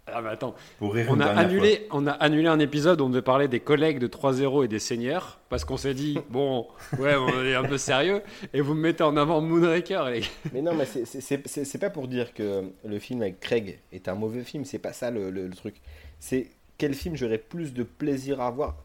Ah, 0.08 0.22
mais 0.22 0.30
attends, 0.30 0.56
Pour 0.80 0.94
rire 0.94 1.08
on 1.10 1.16
une 1.16 1.22
a, 1.22 1.38
annulé, 1.38 1.88
on 1.92 2.06
a 2.08 2.12
annulé 2.12 2.48
un 2.48 2.60
épisode 2.60 3.00
où 3.00 3.06
on 3.06 3.10
devait 3.10 3.22
parler 3.22 3.48
des 3.48 3.60
collègues 3.60 4.00
de 4.00 4.08
3-0 4.08 4.66
et 4.66 4.68
des 4.68 4.80
seigneurs 4.80 5.40
parce 5.48 5.64
qu'on 5.64 5.78
s'est 5.78 5.94
dit, 5.94 6.18
bon, 6.30 6.68
ouais, 7.00 7.16
on 7.16 7.46
est 7.46 7.56
un 7.56 7.64
peu 7.64 7.78
sérieux, 7.78 8.22
et 8.54 8.62
vous 8.62 8.74
me 8.74 8.82
mettez 8.82 9.04
en 9.04 9.16
avant 9.16 9.40
Moonraker, 9.42 10.10
les 10.10 10.22
gars. 10.22 10.28
Mais 10.54 10.62
non, 10.62 10.74
mais 10.74 10.86
c'est- 10.86 11.06
c'est- 11.06 11.22
c'est 11.22 11.48
c'est- 11.48 11.66
c'est 11.66 11.78
pas 11.78 11.90
pour 11.92 12.08
dire 12.08 12.34
que 12.34 12.64
le 12.84 13.00
film 13.00 13.22
avec 13.22 13.40
Craig 13.40 13.80
est 13.94 14.08
un 14.08 14.16
mauvais 14.16 14.44
film, 14.44 14.66
c'est 14.66 14.80
pas 14.80 14.92
ça 14.92 15.12
le, 15.12 15.30
le- 15.30 15.48
le 15.48 15.56
truc. 15.56 15.76
C'est 16.20 16.48
quel 16.78 16.94
film 16.96 17.16
j'aurais 17.16 17.38
plus 17.38 17.74
de 17.74 17.84
plaisir 17.84 18.42
à 18.42 18.50
voir 18.50 18.76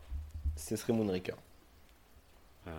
Ce 0.55 0.77
serait 0.77 0.93
Moonraker. 0.93 1.35
Euh, 2.69 2.71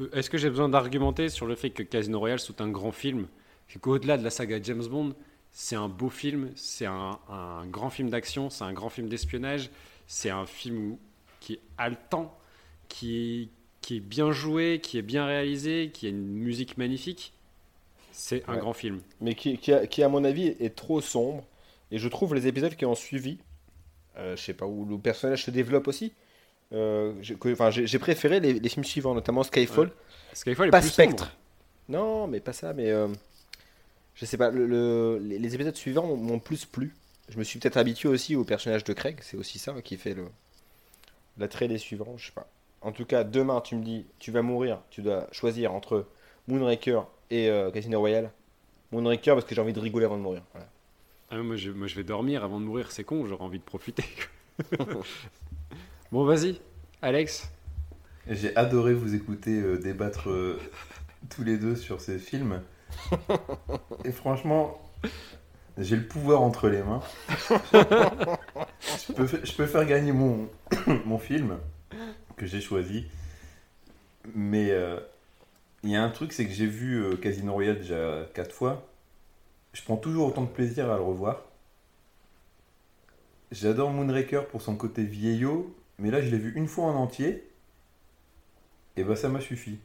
euh, 0.00 0.08
Est-ce 0.14 0.30
que 0.30 0.38
j'ai 0.38 0.48
besoin 0.50 0.68
d'argumenter 0.68 1.28
sur 1.28 1.46
le 1.46 1.54
fait 1.56 1.70
que 1.70 1.82
Casino 1.82 2.18
Royale 2.18 2.38
soit 2.40 2.60
un 2.60 2.68
grand 2.68 2.92
film 2.92 3.26
et 3.74 3.78
qu'au-delà 3.78 4.16
de 4.16 4.24
la 4.24 4.30
saga 4.30 4.58
James 4.62 4.84
Bond, 4.86 5.14
c'est 5.52 5.76
un 5.76 5.88
beau 5.88 6.08
film, 6.08 6.50
c'est 6.56 6.86
un, 6.86 7.18
un 7.28 7.66
grand 7.66 7.90
film 7.90 8.08
d'action, 8.10 8.50
c'est 8.50 8.64
un 8.64 8.72
grand 8.72 8.88
film 8.88 9.08
d'espionnage, 9.08 9.70
c'est 10.06 10.30
un 10.30 10.46
film 10.46 10.92
où- 10.92 10.98
qui 11.40 11.54
est 11.54 11.60
haletant, 11.78 12.36
qui 12.88 13.16
est, 13.42 13.48
qui 13.80 13.96
est 13.96 14.00
bien 14.00 14.32
joué, 14.32 14.80
qui 14.82 14.98
est 14.98 15.02
bien 15.02 15.26
réalisé, 15.26 15.90
qui 15.92 16.06
a 16.06 16.08
une 16.10 16.26
musique 16.26 16.78
magnifique. 16.78 17.32
C'est 18.12 18.44
un 18.48 18.54
Ouais. 18.54 18.58
grand 18.60 18.72
film. 18.72 19.00
mais 19.20 19.34
qui, 19.34 19.56
qui, 19.58 19.72
a- 19.72 19.86
qui, 19.86 20.02
à 20.02 20.08
mon 20.08 20.24
avis 20.24 20.48
est 20.60 20.74
trop 20.76 21.00
sombre. 21.00 21.44
Et 21.90 21.98
je 21.98 22.08
trouve 22.08 22.34
les 22.34 22.46
épisodes 22.46 22.74
qui 22.74 22.86
ont 22.86 22.94
suivi, 22.94 23.38
euh, 24.16 24.36
je 24.36 24.42
sais 24.42 24.54
pas, 24.54 24.66
où 24.66 24.84
le 24.86 24.96
personnage 24.98 25.44
se 25.44 25.50
développe 25.50 25.88
aussi. 25.88 26.12
euh, 26.72 27.12
j'ai 27.20 27.98
préféré 27.98 28.40
les, 28.40 28.54
les 28.54 28.68
films 28.70 28.84
suivants, 28.84 29.14
notamment 29.14 29.42
Skyfall. 29.42 29.90
Skyfall 30.32 30.68
est 30.68 30.70
Pas 30.70 30.80
plus 30.80 30.88
Spectre. 30.90 31.24
sombre. 31.24 31.36
Non, 31.90 32.26
mais 32.26 32.40
pas 32.40 32.54
ça, 32.54 32.72
mais 32.72 32.90
euh, 32.90 33.08
je 34.14 34.24
sais 34.26 34.36
pas. 34.36 34.50
le- 34.50 34.66
le- 34.66 35.18
les, 35.22 35.54
épisodes 35.54 35.76
suivants 35.76 36.06
m'ont- 36.06 36.16
m'ont 36.16 36.38
plus 36.38 36.64
plu. 36.64 36.94
Je 37.28 37.38
me 37.38 37.44
suis 37.44 37.58
peut-être 37.58 37.76
habitué 37.76 38.08
aussi 38.08 38.36
au 38.36 38.44
personnage 38.44 38.84
de 38.84 38.92
Craig. 38.92 39.18
C'est 39.22 39.36
aussi 39.36 39.58
ça 39.58 39.74
qui 39.82 39.96
fait 39.96 40.14
le 40.14 40.26
l'attrait 41.38 41.68
des 41.68 41.78
suivants. 41.78 42.14
Je 42.16 42.26
sais 42.26 42.32
pas. 42.32 42.46
En 42.82 42.92
tout 42.92 43.04
cas, 43.04 43.24
demain, 43.24 43.60
tu 43.60 43.76
me 43.76 43.84
dis, 43.84 44.06
tu 44.18 44.30
vas 44.32 44.42
mourir. 44.42 44.80
Tu 44.90 45.02
dois 45.02 45.28
choisir 45.32 45.72
entre 45.72 46.06
Moonraker 46.48 47.02
et 47.30 47.48
euh, 47.48 47.70
Casino 47.70 47.98
Royale. 48.00 48.30
Moonraker 48.90 49.34
parce 49.34 49.44
que 49.46 49.54
j'ai 49.54 49.60
envie 49.60 49.72
de 49.72 49.80
rigoler 49.80 50.04
avant 50.04 50.18
de 50.18 50.22
mourir. 50.22 50.42
Voilà. 50.52 50.68
Ah, 51.30 51.36
moi, 51.38 51.56
je, 51.56 51.70
moi, 51.70 51.86
je 51.86 51.94
vais 51.94 52.04
dormir 52.04 52.44
avant 52.44 52.60
de 52.60 52.64
mourir, 52.66 52.92
c'est 52.92 53.04
con, 53.04 53.24
j'aurais 53.24 53.44
envie 53.44 53.58
de 53.58 53.64
profiter. 53.64 54.04
bon, 56.12 56.24
vas-y, 56.24 56.60
Alex. 57.00 57.50
J'ai 58.28 58.54
adoré 58.56 58.94
vous 58.94 59.14
écouter 59.14 59.58
euh, 59.60 59.78
débattre 59.78 60.28
euh, 60.30 60.60
tous 61.30 61.42
les 61.42 61.56
deux 61.56 61.74
sur 61.76 62.00
ces 62.00 62.18
films. 62.18 62.62
Et 64.04 64.12
franchement, 64.12 64.80
j'ai 65.78 65.96
le 65.96 66.06
pouvoir 66.06 66.42
entre 66.42 66.68
les 66.68 66.82
mains. 66.82 67.02
je, 69.08 69.52
peux, 69.56 69.66
faire 69.66 69.84
gagner 69.86 70.12
mon, 70.12 71.18
film 71.18 71.58
que 72.36 72.46
j'ai 72.46 72.60
choisi. 72.60 73.06
Mais 74.34 74.70
euh, 74.70 75.00
il 75.82 75.90
y 75.90 75.96
a 75.96 76.02
un 76.02 76.10
truc, 76.10 76.32
c'est 76.32 76.46
que 76.46 76.52
j'ai 76.52 76.66
vu 76.66 77.02
euh, 77.02 77.16
Casino 77.16 77.52
Royale 77.52 77.78
déjà 77.78 78.26
quatre 78.34 78.54
fois. 78.54 78.86
Je 79.72 79.82
prends 79.82 79.96
toujours 79.96 80.28
autant 80.28 80.42
de 80.42 80.48
plaisir 80.48 80.90
à 80.90 80.96
le 80.96 81.02
revoir. 81.02 81.42
J'adore 83.50 83.90
Moonraker 83.90 84.46
pour 84.46 84.62
son 84.62 84.76
côté 84.76 85.02
vieillot, 85.02 85.74
mais 85.98 86.10
là 86.10 86.22
je 86.22 86.30
l'ai 86.30 86.38
vu 86.38 86.52
une 86.54 86.68
fois 86.68 86.86
en 86.86 86.94
entier. 86.94 87.48
Et 88.96 89.04
bah 89.04 89.16
ça 89.16 89.28
m'a 89.28 89.40
suffi. 89.40 89.78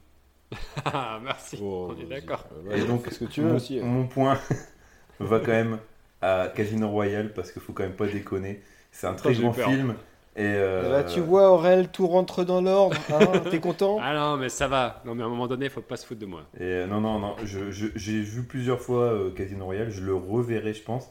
Ah, 0.86 1.20
merci, 1.22 1.60
oh, 1.62 1.94
on 1.96 2.02
est 2.02 2.06
d'accord. 2.06 2.46
Et 2.72 2.82
donc, 2.82 3.08
ce 3.08 3.20
que 3.20 3.26
tu 3.26 3.42
veux 3.42 3.54
aussi, 3.54 3.80
hein. 3.80 3.86
mon 3.86 4.08
point 4.08 4.40
va 5.20 5.40
quand 5.40 5.48
même 5.48 5.80
à 6.22 6.48
Casino 6.56 6.90
Royale 6.90 7.34
parce 7.34 7.52
qu'il 7.52 7.62
faut 7.62 7.74
quand 7.74 7.84
même 7.84 7.96
pas 7.96 8.08
déconner. 8.08 8.62
C'est 8.92 9.08
un 9.08 9.14
très 9.14 9.34
grand 9.34 9.54
film. 9.54 9.96
Et 10.36 10.44
euh, 10.46 10.92
Là, 10.92 11.04
tu 11.04 11.20
vois, 11.20 11.52
Aurel, 11.52 11.90
tout 11.90 12.08
rentre 12.08 12.44
dans 12.44 12.62
l'ordre. 12.62 12.96
Hein 13.12 13.40
T'es 13.52 13.60
content? 13.60 13.98
Ah 14.02 14.14
non, 14.14 14.38
mais 14.38 14.50
ça 14.50 14.68
va. 14.68 15.02
Non, 15.04 15.16
mais 15.16 15.24
à 15.24 15.26
un 15.26 15.30
moment 15.30 15.48
donné, 15.48 15.66
il 15.66 15.72
faut 15.72 15.82
pas 15.82 15.98
se 15.98 16.06
foutre 16.06 16.22
de 16.22 16.28
moi. 16.28 16.44
Et 16.60 16.64
euh, 16.64 16.88
non, 16.88 17.02
non, 17.02 17.18
non. 17.20 17.36
J'ai 17.44 18.22
vu 18.22 18.44
plusieurs 18.44 18.80
fois 18.80 19.06
euh, 19.06 19.32
Casino 19.32 19.66
Royale. 19.66 19.90
Je 19.90 20.04
le 20.04 20.14
reverrai, 20.14 20.74
je 20.74 20.84
pense. 20.84 21.10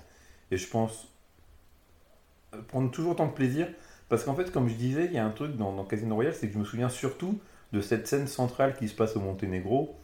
Et 0.52 0.56
je 0.56 0.68
pense 0.68 1.08
prendre 2.68 2.90
toujours 2.92 3.12
autant 3.12 3.26
de 3.26 3.32
plaisir. 3.32 3.66
Parce 4.08 4.23
qu'en 4.23 4.34
fait, 4.34 4.52
comme 4.52 4.68
je 4.68 4.74
disais, 4.74 5.06
il 5.06 5.12
y 5.12 5.18
a 5.18 5.26
un 5.26 5.31
truc 5.31 5.56
dans, 5.56 5.73
dans 5.73 5.84
Casino 5.84 6.15
Royale, 6.15 6.34
c'est 6.34 6.47
que 6.47 6.55
je 6.55 6.58
me 6.58 6.65
souviens 6.65 6.89
surtout 6.89 7.40
de 7.72 7.80
cette 7.80 8.06
scène 8.06 8.26
centrale 8.26 8.76
qui 8.76 8.88
se 8.88 8.94
passe 8.94 9.16
au 9.16 9.20
Monténégro. 9.20 9.96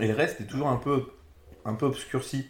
Et 0.00 0.08
le 0.08 0.14
reste 0.14 0.40
est 0.40 0.44
toujours 0.44 0.68
un 0.68 0.76
peu, 0.76 1.04
un 1.64 1.74
peu 1.74 1.86
obscurci. 1.86 2.46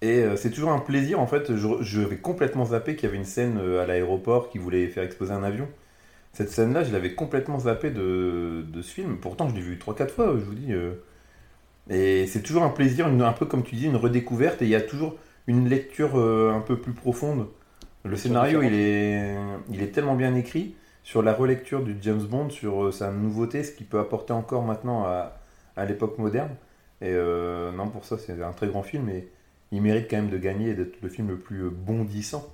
Et 0.00 0.20
euh, 0.20 0.36
c'est 0.36 0.50
toujours 0.50 0.70
un 0.70 0.78
plaisir, 0.78 1.20
en 1.20 1.26
fait, 1.26 1.54
je, 1.56 2.00
vais 2.00 2.18
complètement 2.18 2.66
zappé 2.66 2.94
qu'il 2.94 3.04
y 3.04 3.06
avait 3.08 3.18
une 3.18 3.24
scène 3.24 3.58
euh, 3.58 3.82
à 3.82 3.86
l'aéroport 3.86 4.48
qui 4.48 4.58
voulait 4.58 4.86
faire 4.88 5.02
exploser 5.02 5.32
un 5.32 5.42
avion. 5.42 5.68
Cette 6.32 6.50
scène-là, 6.50 6.84
je 6.84 6.92
l'avais 6.92 7.14
complètement 7.14 7.60
zappé 7.60 7.90
de, 7.90 8.64
de, 8.68 8.82
ce 8.82 8.92
film. 8.92 9.18
Pourtant, 9.18 9.48
je 9.48 9.54
l'ai 9.54 9.60
vu 9.60 9.76
3-4 9.76 10.08
fois, 10.08 10.26
je 10.38 10.44
vous 10.44 10.54
dis. 10.54 10.72
Euh. 10.72 10.92
Et 11.90 12.26
c'est 12.26 12.42
toujours 12.42 12.62
un 12.62 12.68
plaisir, 12.68 13.06
un 13.06 13.32
peu 13.32 13.46
comme 13.46 13.64
tu 13.64 13.74
dis, 13.74 13.86
une 13.86 13.96
redécouverte. 13.96 14.62
Et 14.62 14.66
il 14.66 14.70
y 14.70 14.76
a 14.76 14.80
toujours 14.80 15.16
une 15.46 15.68
lecture 15.68 16.16
un 16.16 16.60
peu 16.60 16.78
plus 16.78 16.92
profonde. 16.92 17.48
Le 18.04 18.16
scénario, 18.16 18.62
il 18.62 18.74
est, 18.74 19.34
il 19.70 19.82
est 19.82 19.88
tellement 19.88 20.14
bien 20.14 20.34
écrit 20.34 20.74
sur 21.08 21.22
la 21.22 21.32
relecture 21.32 21.82
du 21.82 21.96
James 22.02 22.22
Bond, 22.22 22.50
sur 22.50 22.92
sa 22.92 23.10
nouveauté, 23.10 23.64
ce 23.64 23.72
qu'il 23.72 23.86
peut 23.86 23.98
apporter 23.98 24.34
encore 24.34 24.62
maintenant 24.62 25.06
à, 25.06 25.40
à 25.74 25.86
l'époque 25.86 26.18
moderne. 26.18 26.54
Et 27.00 27.14
non, 27.14 27.88
pour 27.88 28.04
ça, 28.04 28.18
c'est 28.18 28.42
un 28.42 28.52
très 28.52 28.66
grand 28.66 28.82
film. 28.82 29.08
Et 29.08 29.26
il 29.70 29.82
mérite 29.82 30.08
quand 30.08 30.16
même 30.16 30.30
de 30.30 30.38
gagner 30.38 30.70
et 30.70 30.74
d'être 30.74 31.00
le 31.02 31.08
film 31.08 31.28
le 31.28 31.38
plus 31.38 31.64
euh, 31.64 31.70
bondissant. 31.70 32.46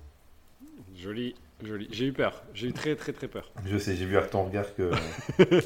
Joli, 0.97 1.35
joli. 1.65 1.89
J'ai 1.91 2.07
eu 2.07 2.13
peur. 2.13 2.43
J'ai 2.55 2.69
eu 2.69 2.73
très, 2.73 2.97
très, 2.97 3.13
très 3.13 3.29
peur. 3.29 3.51
Je 3.65 3.79
sais, 3.79 3.95
j'ai 3.95 4.07
vu 4.07 4.17
à 4.17 4.23
ton 4.23 4.45
regard 4.45 4.75
que. 4.75 4.91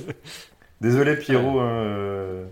Désolé, 0.81 1.17
Pierrot. 1.17 1.61
Hein, 1.61 1.85
euh, 1.85 2.47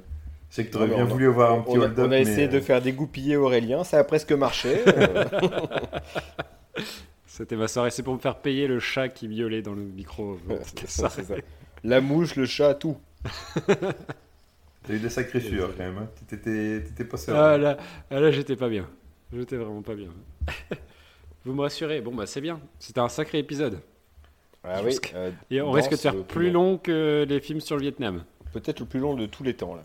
Je 0.51 0.57
sais 0.57 0.67
que 0.67 0.71
tu 0.71 0.77
aurais 0.77 0.89
bien 0.89 1.05
voulu 1.05 1.29
avoir 1.29 1.53
un 1.53 1.63
petit 1.63 1.79
hold-up. 1.79 2.07
On 2.09 2.13
a 2.13 2.19
essayé 2.19 2.49
de 2.49 2.59
euh, 2.59 2.63
faire 2.63 2.81
dégoupiller 2.81 3.37
Aurélien, 3.37 3.85
ça 3.85 3.99
a 3.99 4.05
presque 4.05 4.33
marché. 4.33 4.81
C'était 7.37 7.57
ma 7.57 7.69
soirée, 7.69 7.91
c'est 7.91 8.03
pour 8.03 8.15
me 8.15 8.19
faire 8.19 8.39
payer 8.39 8.67
le 8.67 8.81
chat 8.81 9.11
qui 9.11 9.29
miaulait 9.29 9.61
dans 9.61 9.75
le 9.75 9.83
micro. 9.83 10.39
ça. 10.87 11.11
La 11.85 12.01
mouche, 12.01 12.35
le 12.35 12.47
chat, 12.47 12.73
tout. 12.73 12.97
T'as 13.67 14.95
eu 14.95 14.99
des 14.99 15.11
sacrés 15.11 15.41
sueurs 15.41 15.77
quand 15.77 15.83
même. 15.83 15.99
Hein. 15.99 16.09
T'étais 16.29 17.05
pas 17.05 17.19
seul. 17.19 17.37
Ah 17.37 17.59
là, 17.59 17.77
ah, 18.11 18.21
là 18.21 18.31
j'étais 18.31 18.57
pas 18.57 18.71
bien. 18.71 18.89
J'étais 19.35 19.57
vraiment 19.57 19.83
pas 19.83 19.95
bien. 19.95 20.09
Vous 21.45 21.53
me 21.53 21.61
rassurez. 21.61 22.01
Bon, 22.01 22.15
bah 22.15 22.25
c'est 22.25 22.41
bien. 22.41 22.59
C'était 22.79 23.01
un 23.01 23.11
sacré 23.11 23.39
épisode. 23.39 23.81
Ah 24.65 24.81
oui. 24.83 24.97
Euh, 25.15 25.31
Et 25.51 25.61
on 25.61 25.73
risque 25.73 25.91
de 25.91 25.97
faire 25.97 26.25
plus 26.25 26.51
long 26.51 26.79
que 26.79 27.27
les 27.29 27.41
films 27.41 27.61
sur 27.61 27.77
le 27.77 27.83
Vietnam. 27.83 28.25
Peut-être 28.55 28.81
le 28.81 28.87
plus 28.87 29.01
long 29.01 29.15
de 29.15 29.27
tous 29.27 29.43
les 29.43 29.53
temps. 29.53 29.75
Là, 29.75 29.83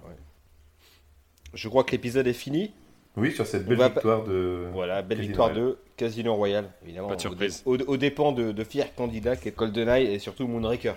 Je 1.53 1.67
crois 1.67 1.83
que 1.83 1.91
l'épisode 1.91 2.27
est 2.27 2.33
fini. 2.33 2.71
Oui, 3.17 3.33
sur 3.33 3.45
cette 3.45 3.67
belle 3.67 3.83
victoire 3.83 4.23
de. 4.23 4.69
Voilà, 4.71 5.01
belle 5.01 5.19
victoire 5.19 5.51
de 5.51 5.77
Casino 6.01 6.33
Royale, 6.33 6.65
évidemment. 6.83 7.09
Pas 7.09 7.15
de 7.15 7.21
surprise. 7.21 7.61
Aux, 7.65 7.97
dépens 7.97 8.31
de, 8.31 8.51
de 8.51 8.63
fiers 8.63 8.91
candidats 8.97 9.35
qu'est 9.35 9.55
GoldenEye 9.55 10.07
et 10.07 10.17
surtout 10.17 10.47
Moonraker. 10.47 10.95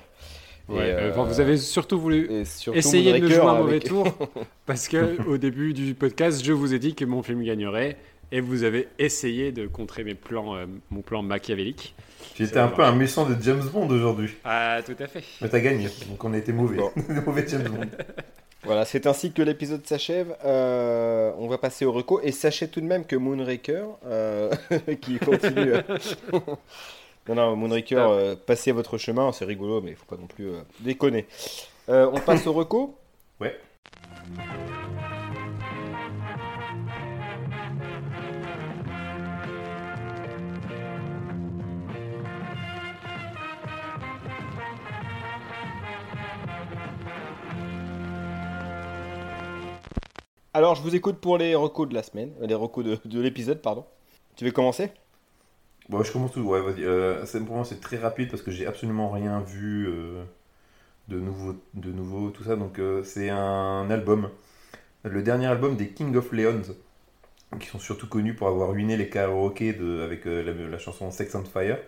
Euh, 0.71 1.13
vous 1.15 1.41
avez 1.41 1.59
surtout 1.59 2.01
voulu 2.01 2.31
essayer 2.73 3.13
de 3.13 3.19
me 3.19 3.29
jouer 3.29 3.41
un 3.41 3.59
mauvais 3.59 3.81
tour 3.81 4.07
parce 4.67 4.89
que 4.89 5.23
au 5.29 5.37
début 5.37 5.75
du 5.75 5.93
podcast, 5.93 6.43
je 6.43 6.53
vous 6.53 6.73
ai 6.73 6.79
dit 6.79 6.95
que 6.95 7.05
mon 7.05 7.23
film 7.23 7.45
gagnerait 7.45 7.99
et 8.33 8.41
vous 8.41 8.63
avez 8.63 8.89
essayé 8.99 9.53
de 9.53 9.67
contrer 9.67 10.05
mes 10.05 10.15
plans, 10.15 10.57
euh, 10.57 10.65
mon 10.91 11.03
plan 11.03 11.23
machiavélique. 11.23 11.95
J'étais 12.35 12.61
un 12.61 12.69
peu 12.69 12.83
un 12.83 12.95
méchant 12.95 13.29
de 13.29 13.37
James 13.43 13.69
Bond 13.71 13.91
aujourd'hui. 13.91 14.31
Ah, 14.43 14.81
tout 14.87 14.97
à 14.99 15.07
fait. 15.07 15.23
Mais 15.43 15.51
t'as 15.51 15.61
gagné, 15.61 15.89
donc 16.09 16.25
on 16.25 16.33
a 16.33 16.39
été 16.39 16.55
mauvais. 16.55 16.79
mauvais 17.27 17.45
James 17.47 17.69
Bond. 17.69 17.91
Voilà, 18.65 18.85
c'est 18.85 19.07
ainsi 19.07 19.33
que 19.33 19.43
l'épisode 19.43 19.87
s'achève. 19.87 20.37
Euh, 20.45 21.33
on 21.39 21.49
va 21.49 21.59
passer 21.59 21.85
au 21.85 21.93
reco 21.93 22.21
et 22.23 22.33
sachez 22.33 22.69
tout 22.69 22.81
de 22.81 22.87
même 22.87 23.05
que 23.05 23.17
Moonraker, 23.17 23.85
qui 25.01 25.19
continue. 25.19 25.75
Non, 27.29 27.35
non, 27.35 27.57
Moonraker, 27.57 27.97
euh, 27.97 28.35
passez 28.35 28.71
votre 28.73 28.99
chemin, 28.99 29.33
c'est 29.33 29.47
rigolo, 29.47 29.81
mais 29.81 29.93
il 29.93 29.97
faut 29.97 30.05
pas 30.05 30.21
non 30.21 30.27
plus 30.27 30.49
euh, 30.49 30.61
déconner. 30.81 31.27
Euh, 31.89 32.11
on 32.13 32.21
passe 32.21 32.47
au 32.47 32.53
reco? 32.53 32.99
Ouais. 33.41 33.59
Alors, 50.57 50.77
je 50.77 50.83
vous 50.83 50.95
écoute 50.95 51.19
pour 51.19 51.37
les 51.37 51.57
recos 51.57 51.89
de 51.89 51.95
la 51.95 52.05
semaine, 52.05 52.31
les 52.41 52.55
recos 52.55 52.85
de, 52.85 52.97
de 53.05 53.21
l'épisode, 53.21 53.61
pardon. 53.61 53.85
Tu 54.37 54.45
veux 54.45 54.53
commencer? 54.53 54.93
Bon, 55.89 56.01
je 56.05 56.13
commence 56.13 56.31
tout. 56.31 56.43
Ouais, 56.43 56.61
vas-y. 56.61 56.85
Euh, 56.85 57.27
c'est 57.27 57.81
très 57.81 57.97
rapide 57.97 58.31
parce 58.31 58.41
que 58.41 58.53
j'ai 58.53 58.65
absolument 58.65 59.11
rien 59.11 59.41
vu 59.41 59.89
euh, 59.89 60.23
de, 61.09 61.19
nouveau, 61.19 61.57
de 61.75 61.91
nouveau, 61.91 62.31
tout 62.31 62.45
ça. 62.45 62.55
Donc, 62.55 62.79
euh, 62.79 63.03
c'est 63.03 63.31
un 63.31 63.91
album. 63.91 64.31
Le 65.03 65.23
dernier 65.25 65.47
album 65.47 65.75
des 65.75 65.89
King 65.89 66.15
of 66.15 66.31
Leons, 66.31 66.77
qui 67.59 67.67
sont 67.67 67.81
surtout 67.81 68.07
connus 68.07 68.35
pour 68.35 68.47
avoir 68.47 68.71
ruiné 68.71 68.97
les 68.97 69.11
karaokés 69.11 69.77
avec 70.05 70.25
la, 70.25 70.79
chanson 70.79 71.11
Sex 71.11 71.35
on 71.35 71.43
Fire. 71.43 71.79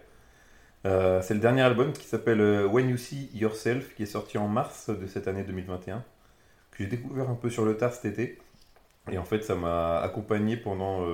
c'est 0.83 1.35
le 1.35 1.41
dernier 1.41 1.63
album 1.63 1.93
qui 1.93 2.07
s'appelle 2.07 2.67
When 2.67 2.91
You 2.91 2.97
See 2.97 3.31
Yourself, 3.33 3.95
qui 3.95 4.03
est 4.03 4.07
sorti 4.07 4.39
en 4.39 4.49
mars 4.49 4.91
de 4.91 5.07
cette 5.07 5.29
année 5.29 5.45
2021, 5.45 6.05
que 6.73 6.79
j'ai 6.81 6.87
découvert 6.87 7.31
un 7.31 7.37
peu 7.37 7.49
sur 7.49 7.65
le 7.65 7.77
tard 7.77 7.93
cet 7.93 8.07
été. 8.07 8.39
Et 9.11 9.19
en 9.19 9.25
fait, 9.25 9.43
ça 9.43 9.55
m'a 9.55 9.99
accompagné 10.01 10.57
pendant 10.57 11.07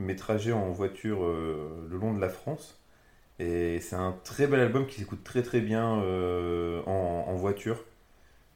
mes 0.00 0.16
trajets 0.16 0.52
en 0.52 0.70
voiture 0.70 1.24
euh, 1.24 1.86
le 1.88 1.98
long 1.98 2.14
de 2.14 2.20
la 2.20 2.28
France. 2.28 2.80
Et 3.38 3.80
c'est 3.80 3.96
un 3.96 4.18
très 4.24 4.46
bel 4.46 4.60
album 4.60 4.86
qui 4.86 5.00
s'écoute 5.00 5.22
très 5.24 5.42
très 5.42 5.60
bien 5.60 6.00
euh, 6.02 6.82
en, 6.86 7.34
voiture. 7.36 7.84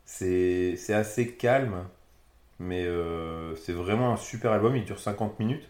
C'est 0.05 0.77
assez 0.91 1.29
calme, 1.29 1.87
mais 2.59 2.85
euh, 2.85 3.55
c'est 3.57 3.73
vraiment 3.73 4.13
un 4.13 4.17
super 4.17 4.53
album. 4.53 4.77
Il 4.77 4.85
dure 4.85 4.99
50 4.99 5.39
minutes. 5.39 5.69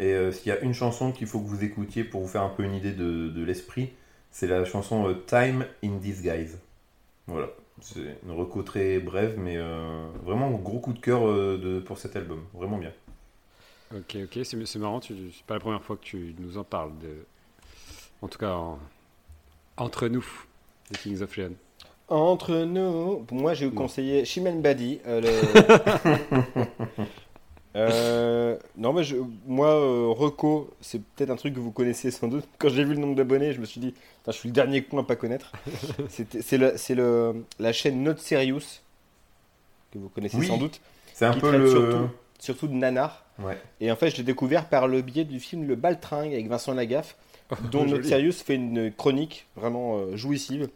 Et 0.00 0.32
s'il 0.32 0.48
y 0.48 0.52
a 0.52 0.60
une 0.60 0.72
chanson 0.72 1.12
qu'il 1.12 1.26
faut 1.26 1.40
que 1.40 1.46
vous 1.46 1.62
écoutiez 1.62 2.04
pour 2.04 2.22
vous 2.22 2.28
faire 2.28 2.42
un 2.42 2.48
peu 2.48 2.64
une 2.64 2.74
idée 2.74 2.92
de 2.92 3.44
l'esprit, 3.44 3.92
c'est 4.30 4.46
la 4.46 4.64
chanson 4.64 5.14
Time 5.26 5.66
in 5.84 5.96
Disguise. 5.98 6.58
Voilà, 7.26 7.50
c'est 7.80 8.18
une 8.24 8.32
reco 8.32 8.62
très 8.62 8.98
brève, 8.98 9.38
mais 9.38 9.56
vraiment 10.24 10.50
gros 10.50 10.80
coup 10.80 10.92
de 10.92 10.98
cœur 10.98 11.22
pour 11.84 11.98
cet 11.98 12.16
album. 12.16 12.44
Vraiment 12.54 12.78
bien. 12.78 12.92
Ok, 13.94 14.16
ok, 14.22 14.44
c'est 14.44 14.78
marrant, 14.78 15.00
c'est 15.00 15.14
pas 15.46 15.54
la 15.54 15.60
première 15.60 15.82
fois 15.82 15.96
que 15.96 16.04
tu 16.04 16.34
nous 16.38 16.58
en 16.58 16.64
parles. 16.64 16.92
De... 17.00 17.24
En 18.22 18.28
tout 18.28 18.38
cas, 18.38 18.56
entre 19.76 20.08
nous, 20.08 20.24
les 20.90 20.98
Kings 20.98 21.22
of 21.22 21.36
Leon. 21.36 21.52
Entre 22.08 22.64
nous, 22.64 23.24
moi 23.30 23.54
j'ai 23.54 23.70
conseillé 23.70 24.24
Chimène 24.24 24.60
Badi. 24.60 25.00
Euh, 25.06 25.22
euh, 27.76 28.56
non, 28.76 28.92
mais 28.92 29.04
je, 29.04 29.16
moi, 29.46 29.68
euh, 29.68 30.08
Reco, 30.08 30.70
c'est 30.80 31.00
peut-être 31.00 31.30
un 31.30 31.36
truc 31.36 31.54
que 31.54 31.60
vous 31.60 31.70
connaissez 31.70 32.10
sans 32.10 32.28
doute. 32.28 32.44
Quand 32.58 32.68
j'ai 32.68 32.84
vu 32.84 32.94
le 32.94 33.00
nombre 33.00 33.14
d'abonnés, 33.14 33.52
je 33.52 33.60
me 33.60 33.66
suis 33.66 33.80
dit, 33.80 33.94
je 34.26 34.32
suis 34.32 34.48
le 34.48 34.54
dernier 34.54 34.82
con 34.82 34.98
à 34.98 35.04
pas 35.04 35.16
connaître. 35.16 35.52
c'est 36.08 36.96
la 36.96 37.72
chaîne 37.72 38.02
Not 38.02 38.16
Serious, 38.16 38.80
que 39.92 39.98
vous 39.98 40.08
connaissez 40.08 40.42
sans 40.42 40.58
doute. 40.58 40.80
C'est 41.14 41.26
un 41.26 41.34
peu 41.34 41.56
le. 41.56 41.70
Surtout, 41.70 42.08
surtout 42.38 42.68
de 42.68 42.74
nanar. 42.74 43.24
Et 43.80 43.90
en 43.90 43.96
fait, 43.96 44.10
je 44.10 44.16
l'ai 44.18 44.22
découvert 44.22 44.68
par 44.68 44.88
le 44.88 45.02
biais 45.02 45.24
du 45.24 45.40
film 45.40 45.66
Le 45.66 45.76
Baltringue 45.76 46.32
avec 46.32 46.48
Vincent 46.48 46.74
Lagaffe, 46.74 47.16
dont 47.70 47.84
Notre 47.84 48.04
Sirius 48.04 48.42
fait 48.42 48.56
une 48.56 48.92
chronique 48.92 49.46
vraiment 49.56 49.98
euh, 49.98 50.16
jouissive. 50.16 50.68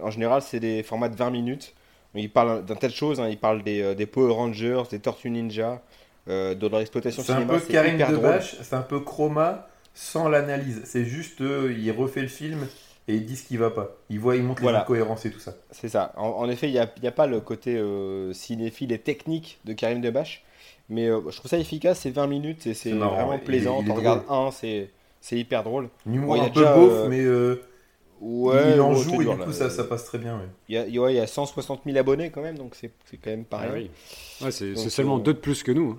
En 0.00 0.10
général, 0.10 0.42
c'est 0.42 0.60
des 0.60 0.82
formats 0.82 1.08
de 1.08 1.16
20 1.16 1.30
minutes. 1.30 1.74
Il 2.14 2.30
parle 2.30 2.64
d'un 2.64 2.74
tas 2.74 2.88
de 2.88 2.92
choses. 2.92 3.20
Hein. 3.20 3.28
Il 3.28 3.38
parle 3.38 3.62
des, 3.62 3.80
euh, 3.80 3.94
des, 3.94 4.06
Power 4.06 4.32
Rangers, 4.32 4.82
des 4.90 4.98
Tortues 4.98 5.30
Ninja, 5.30 5.82
euh, 6.28 6.54
dans 6.54 6.68
leur 6.68 6.80
exploitation 6.80 7.22
C'est 7.22 7.32
un 7.32 7.40
cinéma. 7.40 7.58
peu 7.58 7.60
Karim 7.66 7.94
hyper 7.96 8.08
drôle. 8.12 8.22
Debache, 8.22 8.56
c'est 8.62 8.74
un 8.76 8.82
peu 8.82 9.00
Chroma 9.00 9.68
sans 9.94 10.28
l'analyse. 10.28 10.82
C'est 10.84 11.04
juste, 11.04 11.40
euh, 11.40 11.74
il 11.76 11.90
refait 11.92 12.22
le 12.22 12.28
film 12.28 12.66
et 13.08 13.14
il 13.16 13.26
dit 13.26 13.36
ce 13.36 13.44
qui 13.44 13.56
va 13.56 13.70
pas. 13.70 13.96
Il 14.10 14.20
voit, 14.20 14.36
il 14.36 14.42
montre 14.42 14.62
Voilà. 14.62 14.78
les 14.78 14.82
incohérences 14.84 15.26
et 15.26 15.30
tout 15.30 15.40
ça. 15.40 15.54
C'est 15.70 15.88
ça. 15.88 16.12
En, 16.16 16.28
en 16.28 16.48
effet, 16.48 16.68
il 16.68 16.72
n'y 16.72 16.78
a, 16.78 16.90
il 16.96 17.02
y 17.04 17.06
a 17.08 17.12
pas 17.12 17.26
le 17.26 17.40
côté 17.40 17.76
euh, 17.76 18.32
cinéphile 18.32 18.92
et 18.92 18.98
technique 18.98 19.58
de 19.64 19.72
Karim 19.72 20.00
Debache, 20.00 20.44
mais 20.88 21.08
euh, 21.08 21.20
je 21.30 21.36
trouve 21.36 21.50
ça 21.50 21.58
efficace. 21.58 22.00
C'est 22.00 22.10
20 22.10 22.26
minutes 22.28 22.66
et 22.66 22.74
c'est 22.74 22.90
C'est 22.90 22.96
marrant, 22.96 23.16
vraiment 23.26 23.38
plaisant. 23.38 23.80
il 23.80 23.86
est 23.86 23.88
T'en 23.88 23.94
regardes 23.94 24.22
un, 24.28 24.50
c'est 24.50 24.90
c'est 25.20 25.36
hyper 25.38 25.62
drôle. 25.64 25.88
Un 26.06 26.18
Bon, 26.20 26.34
il 26.36 26.38
y 26.38 26.40
a 26.40 26.44
un 26.44 26.48
peu 26.48 26.60
déjà, 26.60 26.74
beauf, 26.74 26.92
euh, 26.92 27.08
mais 27.08 27.20
euh, 27.24 27.62
Ouais, 28.20 28.74
il 28.74 28.80
en 28.80 28.94
joue 28.94 29.10
c'est 29.10 29.16
et 29.16 29.18
dur, 29.18 29.36
du 29.36 29.42
coup 29.42 29.52
ça, 29.52 29.68
ça 29.68 29.82
passe 29.84 30.04
très 30.04 30.18
bien. 30.18 30.36
ouais. 30.38 30.46
Il 30.68 30.74
y 30.76 30.78
a, 30.78 30.86
il 30.86 30.94
y 30.94 30.98
a- 30.98 31.00
ouais, 31.02 31.12
il 31.14 31.16
y 31.16 31.20
a 31.20 31.26
160 31.26 31.82
000 31.84 31.98
abonnés 31.98 32.30
quand 32.30 32.40
même, 32.42 32.56
donc 32.56 32.76
c'est 32.76 32.92
c'est 33.06 33.16
quand 33.16 33.30
même 33.30 33.44
pas 33.44 33.58
Ah 33.62 33.72
rien. 33.72 33.72
oui. 33.74 33.90
Ouais, 34.40 34.52
c'est 34.52 34.76
c'est 34.76 34.82
Donc, 34.84 34.90
seulement 34.92 35.18
deux 35.18 35.34
de 35.34 35.38
plus 35.40 35.62
que 35.64 35.72
nous. 35.72 35.90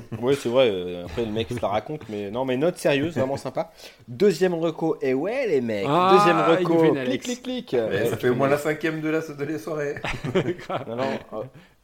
Ouais, 0.20 0.34
c'est 0.34 0.48
vrai. 0.48 0.68
euh, 0.70 1.04
Après, 1.04 1.24
le 1.24 1.32
mec 1.32 1.48
se 1.48 1.60
la 1.60 1.68
raconte, 1.68 2.02
mais 2.08 2.30
non, 2.30 2.44
mais 2.44 2.56
note 2.56 2.76
sérieuse, 2.76 3.14
vraiment 3.16 3.36
sympa. 3.36 3.72
Deuxième 4.08 4.54
reco, 4.54 4.96
et 5.02 5.14
ouais, 5.14 5.46
les 5.46 5.60
mecs. 5.60 5.86
Ah, 5.88 6.16
Deuxième 6.16 6.38
reco, 6.58 6.92
clic, 7.04 7.22
clic, 7.22 7.42
clic. 7.42 7.72
Ouais, 7.72 8.06
ça 8.06 8.16
fait 8.16 8.28
au 8.28 8.34
moins 8.34 8.48
la 8.48 8.58
cinquième 8.58 9.00
de 9.00 9.08
la, 9.08 9.20
de 9.20 9.44
la 9.44 9.58
soirée. 9.58 9.94
Non, 10.88 10.96
non, 10.96 11.04
euh, 11.34 11.42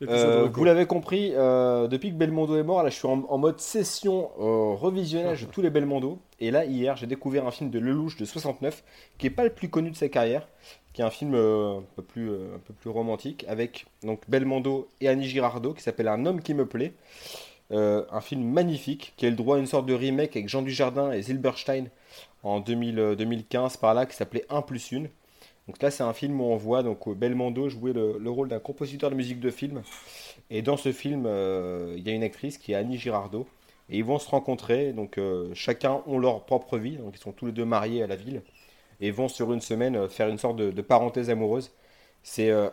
Euh, 0.09 0.49
vous 0.53 0.65
l'avez 0.65 0.87
compris, 0.87 1.33
euh, 1.37 1.87
depuis 1.87 2.11
que 2.11 2.17
Belmondo 2.17 2.57
est 2.57 2.65
mort, 2.65 2.83
là 2.83 2.89
je 2.91 2.97
suis 2.97 3.07
en, 3.07 3.25
en 3.29 3.39
mode 3.39 3.61
session 3.61 4.31
euh, 4.41 4.75
revisionnage 4.75 5.43
de 5.43 5.47
tous 5.47 5.63
les 5.63 5.71
Belmondo. 5.71 6.19
Et 6.41 6.51
là, 6.51 6.65
hier, 6.65 6.97
j'ai 6.97 7.07
découvert 7.07 7.47
un 7.47 7.53
film 7.53 7.71
de 7.71 7.79
Lelouch 7.79 8.17
de 8.17 8.25
69, 8.25 8.83
qui 9.17 9.29
est 9.29 9.31
pas 9.31 9.45
le 9.45 9.51
plus 9.51 9.69
connu 9.69 9.93
de 9.93 9.97
sa 9.97 10.09
carrière, 10.09 10.49
qui 10.93 11.03
est 11.03 11.05
un 11.05 11.11
film 11.11 11.35
euh, 11.37 11.79
un, 11.79 11.83
peu 11.95 12.03
plus, 12.03 12.31
euh, 12.31 12.57
un 12.57 12.59
peu 12.59 12.75
plus 12.75 12.91
romantique, 12.91 13.45
avec 13.49 13.87
donc 14.03 14.23
Belmondo 14.29 14.89
et 15.01 15.07
Annie 15.09 15.29
Girardot, 15.29 15.73
qui 15.73 15.85
s'appelle 15.85 16.09
Un 16.09 16.27
homme 16.27 16.43
qui 16.43 16.55
me 16.55 16.67
plaît. 16.67 16.95
Euh, 17.73 18.05
un 18.11 18.21
film 18.21 18.45
magnifique, 18.45 19.15
qui 19.17 19.27
a 19.27 19.31
le 19.31 19.37
droit 19.37 19.57
à 19.57 19.61
une 19.61 19.67
sorte 19.67 19.87
de 19.87 19.95
remake 19.95 20.37
avec 20.37 20.49
Jean 20.49 20.63
Dujardin 20.63 21.13
et 21.13 21.23
Zilberstein 21.23 21.87
en 22.43 22.61
2000, 22.61 22.99
euh, 22.99 23.15
2015 23.17 23.77
par 23.79 23.95
là, 23.95 24.07
qui 24.07 24.15
s'appelait 24.17 24.45
1 24.51 24.63
plus 24.63 24.93
1. 24.93 25.05
Donc 25.69 25.81
là, 25.81 25.91
c'est 25.91 26.03
un 26.03 26.13
film 26.13 26.41
où 26.41 26.45
on 26.45 26.57
voit 26.57 26.83
donc 26.83 27.09
Belmondo 27.17 27.69
jouer 27.69 27.93
le, 27.93 28.19
le 28.19 28.31
rôle 28.31 28.49
d'un 28.49 28.59
compositeur 28.59 29.11
de 29.11 29.15
musique 29.15 29.41
de 29.41 29.51
film. 29.51 29.83
Et 30.51 30.61
dans 30.63 30.77
ce 30.77 30.93
film, 30.93 31.25
euh, 31.27 31.95
il 31.97 32.07
y 32.07 32.11
a 32.11 32.15
une 32.15 32.25
actrice 32.25 32.59
qui 32.59 32.73
est 32.73 32.75
Annie 32.75 32.99
Girardot. 32.99 33.47
Et 33.89 33.99
ils 33.99 34.05
vont 34.05 34.19
se 34.19 34.29
rencontrer. 34.29 34.93
Donc 34.93 35.19
euh, 35.19 35.51
chacun 35.55 36.03
ont 36.07 36.19
leur 36.19 36.45
propre 36.45 36.79
vie. 36.79 36.97
Donc 36.97 37.15
ils 37.17 37.21
sont 37.21 37.33
tous 37.33 37.47
les 37.47 37.53
deux 37.53 37.65
mariés 37.65 38.03
à 38.03 38.07
la 38.07 38.17
ville. 38.17 38.43
Et 39.01 39.11
vont 39.11 39.29
sur 39.29 39.53
une 39.53 39.61
semaine 39.61 39.97
euh, 39.97 40.09
faire 40.09 40.29
une 40.29 40.39
sorte 40.39 40.57
de, 40.57 40.71
de 40.71 40.83
parenthèse 40.83 41.31
amoureuse. 41.31 41.73
C'est 42.23 42.51
euh, 42.51 42.69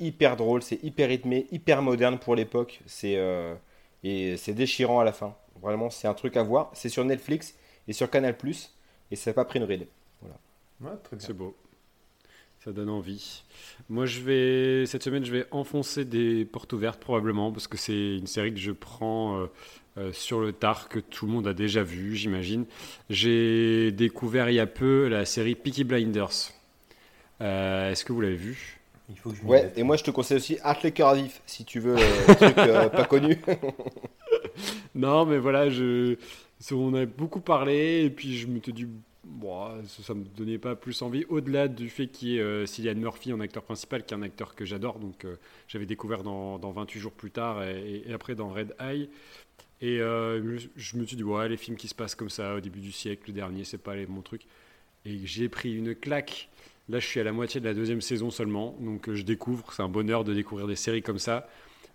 hyper 0.00 0.36
drôle, 0.36 0.62
c'est 0.62 0.82
hyper 0.82 1.08
rythmé, 1.08 1.46
hyper 1.52 1.82
moderne 1.82 2.18
pour 2.18 2.34
l'époque. 2.34 2.80
C'est 2.86 3.16
euh, 3.16 3.54
et 4.02 4.36
c'est 4.36 4.54
déchirant 4.54 5.00
à 5.00 5.04
la 5.04 5.12
fin. 5.12 5.36
Vraiment, 5.60 5.90
c'est 5.90 6.08
un 6.08 6.14
truc 6.14 6.36
à 6.36 6.42
voir. 6.42 6.70
C'est 6.74 6.88
sur 6.88 7.04
Netflix 7.04 7.54
et 7.86 7.92
sur 7.92 8.10
Canal+. 8.10 8.36
Et 9.10 9.16
ça 9.16 9.30
n'a 9.30 9.34
pas 9.34 9.44
pris 9.44 9.58
une 9.58 9.64
ride. 9.64 9.86
Ouais, 10.80 10.90
très 11.04 11.16
bien. 11.16 11.26
C'est 11.26 11.32
beau. 11.32 11.56
Ça 12.64 12.72
donne 12.72 12.90
envie. 12.90 13.42
Moi, 13.88 14.06
je 14.06 14.20
vais 14.20 14.86
cette 14.86 15.02
semaine, 15.02 15.24
je 15.24 15.32
vais 15.32 15.46
enfoncer 15.50 16.04
des 16.04 16.44
portes 16.44 16.72
ouvertes 16.72 17.00
probablement 17.00 17.50
parce 17.50 17.66
que 17.66 17.76
c'est 17.76 18.16
une 18.16 18.26
série 18.26 18.52
que 18.52 18.60
je 18.60 18.70
prends 18.70 19.40
euh, 19.40 19.46
euh, 19.98 20.12
sur 20.12 20.40
le 20.40 20.52
tard 20.52 20.88
que 20.88 21.00
tout 21.00 21.26
le 21.26 21.32
monde 21.32 21.46
a 21.48 21.54
déjà 21.54 21.82
vu, 21.82 22.14
j'imagine. 22.14 22.64
J'ai 23.10 23.90
découvert 23.90 24.48
il 24.48 24.54
y 24.54 24.60
a 24.60 24.66
peu 24.66 25.08
la 25.08 25.24
série 25.24 25.56
Peaky 25.56 25.84
Blinders. 25.84 26.52
Euh, 27.40 27.90
Est-ce 27.90 28.04
que 28.04 28.12
vous 28.12 28.20
l'avez 28.20 28.36
vu 28.36 28.80
Il 29.12 29.18
faut 29.18 29.30
que 29.30 29.36
je 29.36 29.42
m'y 29.42 29.48
Ouais, 29.48 29.72
et 29.76 29.82
moi 29.82 29.96
je 29.96 30.04
te 30.04 30.10
conseille 30.10 30.38
aussi 30.38 30.58
Art 30.62 30.78
les 30.82 30.92
cœurs 30.92 31.14
vifs 31.14 31.40
si 31.46 31.64
tu 31.64 31.78
veux 31.78 31.96
euh, 31.96 32.26
un 32.28 32.34
truc 32.34 32.58
euh, 32.58 32.88
pas 32.88 33.04
connu. 33.04 33.38
Non, 34.94 35.24
mais 35.24 35.38
voilà, 35.38 35.70
je... 35.70 36.16
on 36.70 36.94
a 36.94 37.06
beaucoup 37.06 37.40
parlé 37.40 38.04
et 38.04 38.10
puis 38.10 38.36
je 38.36 38.46
me 38.46 38.60
suis 38.60 38.72
dit, 38.72 38.86
bon, 39.24 39.82
ça, 39.84 40.02
ça 40.02 40.14
me 40.14 40.24
donnait 40.24 40.58
pas 40.58 40.76
plus 40.76 41.00
envie. 41.02 41.24
Au-delà 41.28 41.68
du 41.68 41.88
fait 41.88 42.08
qu'il 42.08 42.28
y 42.28 42.36
ait 42.36 42.40
euh, 42.40 42.66
Cillian 42.66 42.94
Murphy 42.94 43.32
en 43.32 43.40
acteur 43.40 43.62
principal, 43.62 44.04
qui 44.04 44.14
est 44.14 44.16
un 44.16 44.22
acteur 44.22 44.54
que 44.54 44.64
j'adore, 44.64 44.98
donc 44.98 45.24
euh, 45.24 45.36
j'avais 45.68 45.86
découvert 45.86 46.22
dans, 46.22 46.58
dans 46.58 46.70
28 46.72 47.00
jours 47.00 47.12
plus 47.12 47.30
tard 47.30 47.62
et, 47.64 48.02
et 48.06 48.12
après 48.12 48.34
dans 48.34 48.48
Red 48.48 48.74
Eye. 48.80 49.08
Et 49.80 50.00
euh, 50.00 50.58
je, 50.58 50.68
je 50.76 50.96
me 50.96 51.04
suis 51.04 51.16
dit, 51.16 51.24
ouais, 51.24 51.48
les 51.48 51.56
films 51.56 51.76
qui 51.76 51.88
se 51.88 51.94
passent 51.94 52.14
comme 52.14 52.30
ça 52.30 52.54
au 52.54 52.60
début 52.60 52.80
du 52.80 52.92
siècle, 52.92 53.24
le 53.28 53.32
dernier, 53.32 53.64
c'est 53.64 53.78
pas 53.78 53.96
les, 53.96 54.06
mon 54.06 54.20
truc. 54.20 54.42
Et 55.04 55.18
j'ai 55.24 55.48
pris 55.48 55.74
une 55.74 55.94
claque. 55.94 56.48
Là, 56.88 56.98
je 56.98 57.06
suis 57.06 57.20
à 57.20 57.24
la 57.24 57.32
moitié 57.32 57.60
de 57.60 57.66
la 57.66 57.74
deuxième 57.74 58.00
saison 58.00 58.30
seulement, 58.30 58.76
donc 58.80 59.08
euh, 59.08 59.14
je 59.14 59.22
découvre. 59.22 59.72
C'est 59.72 59.82
un 59.82 59.88
bonheur 59.88 60.24
de 60.24 60.34
découvrir 60.34 60.66
des 60.66 60.76
séries 60.76 61.02
comme 61.02 61.18
ça. 61.18 61.48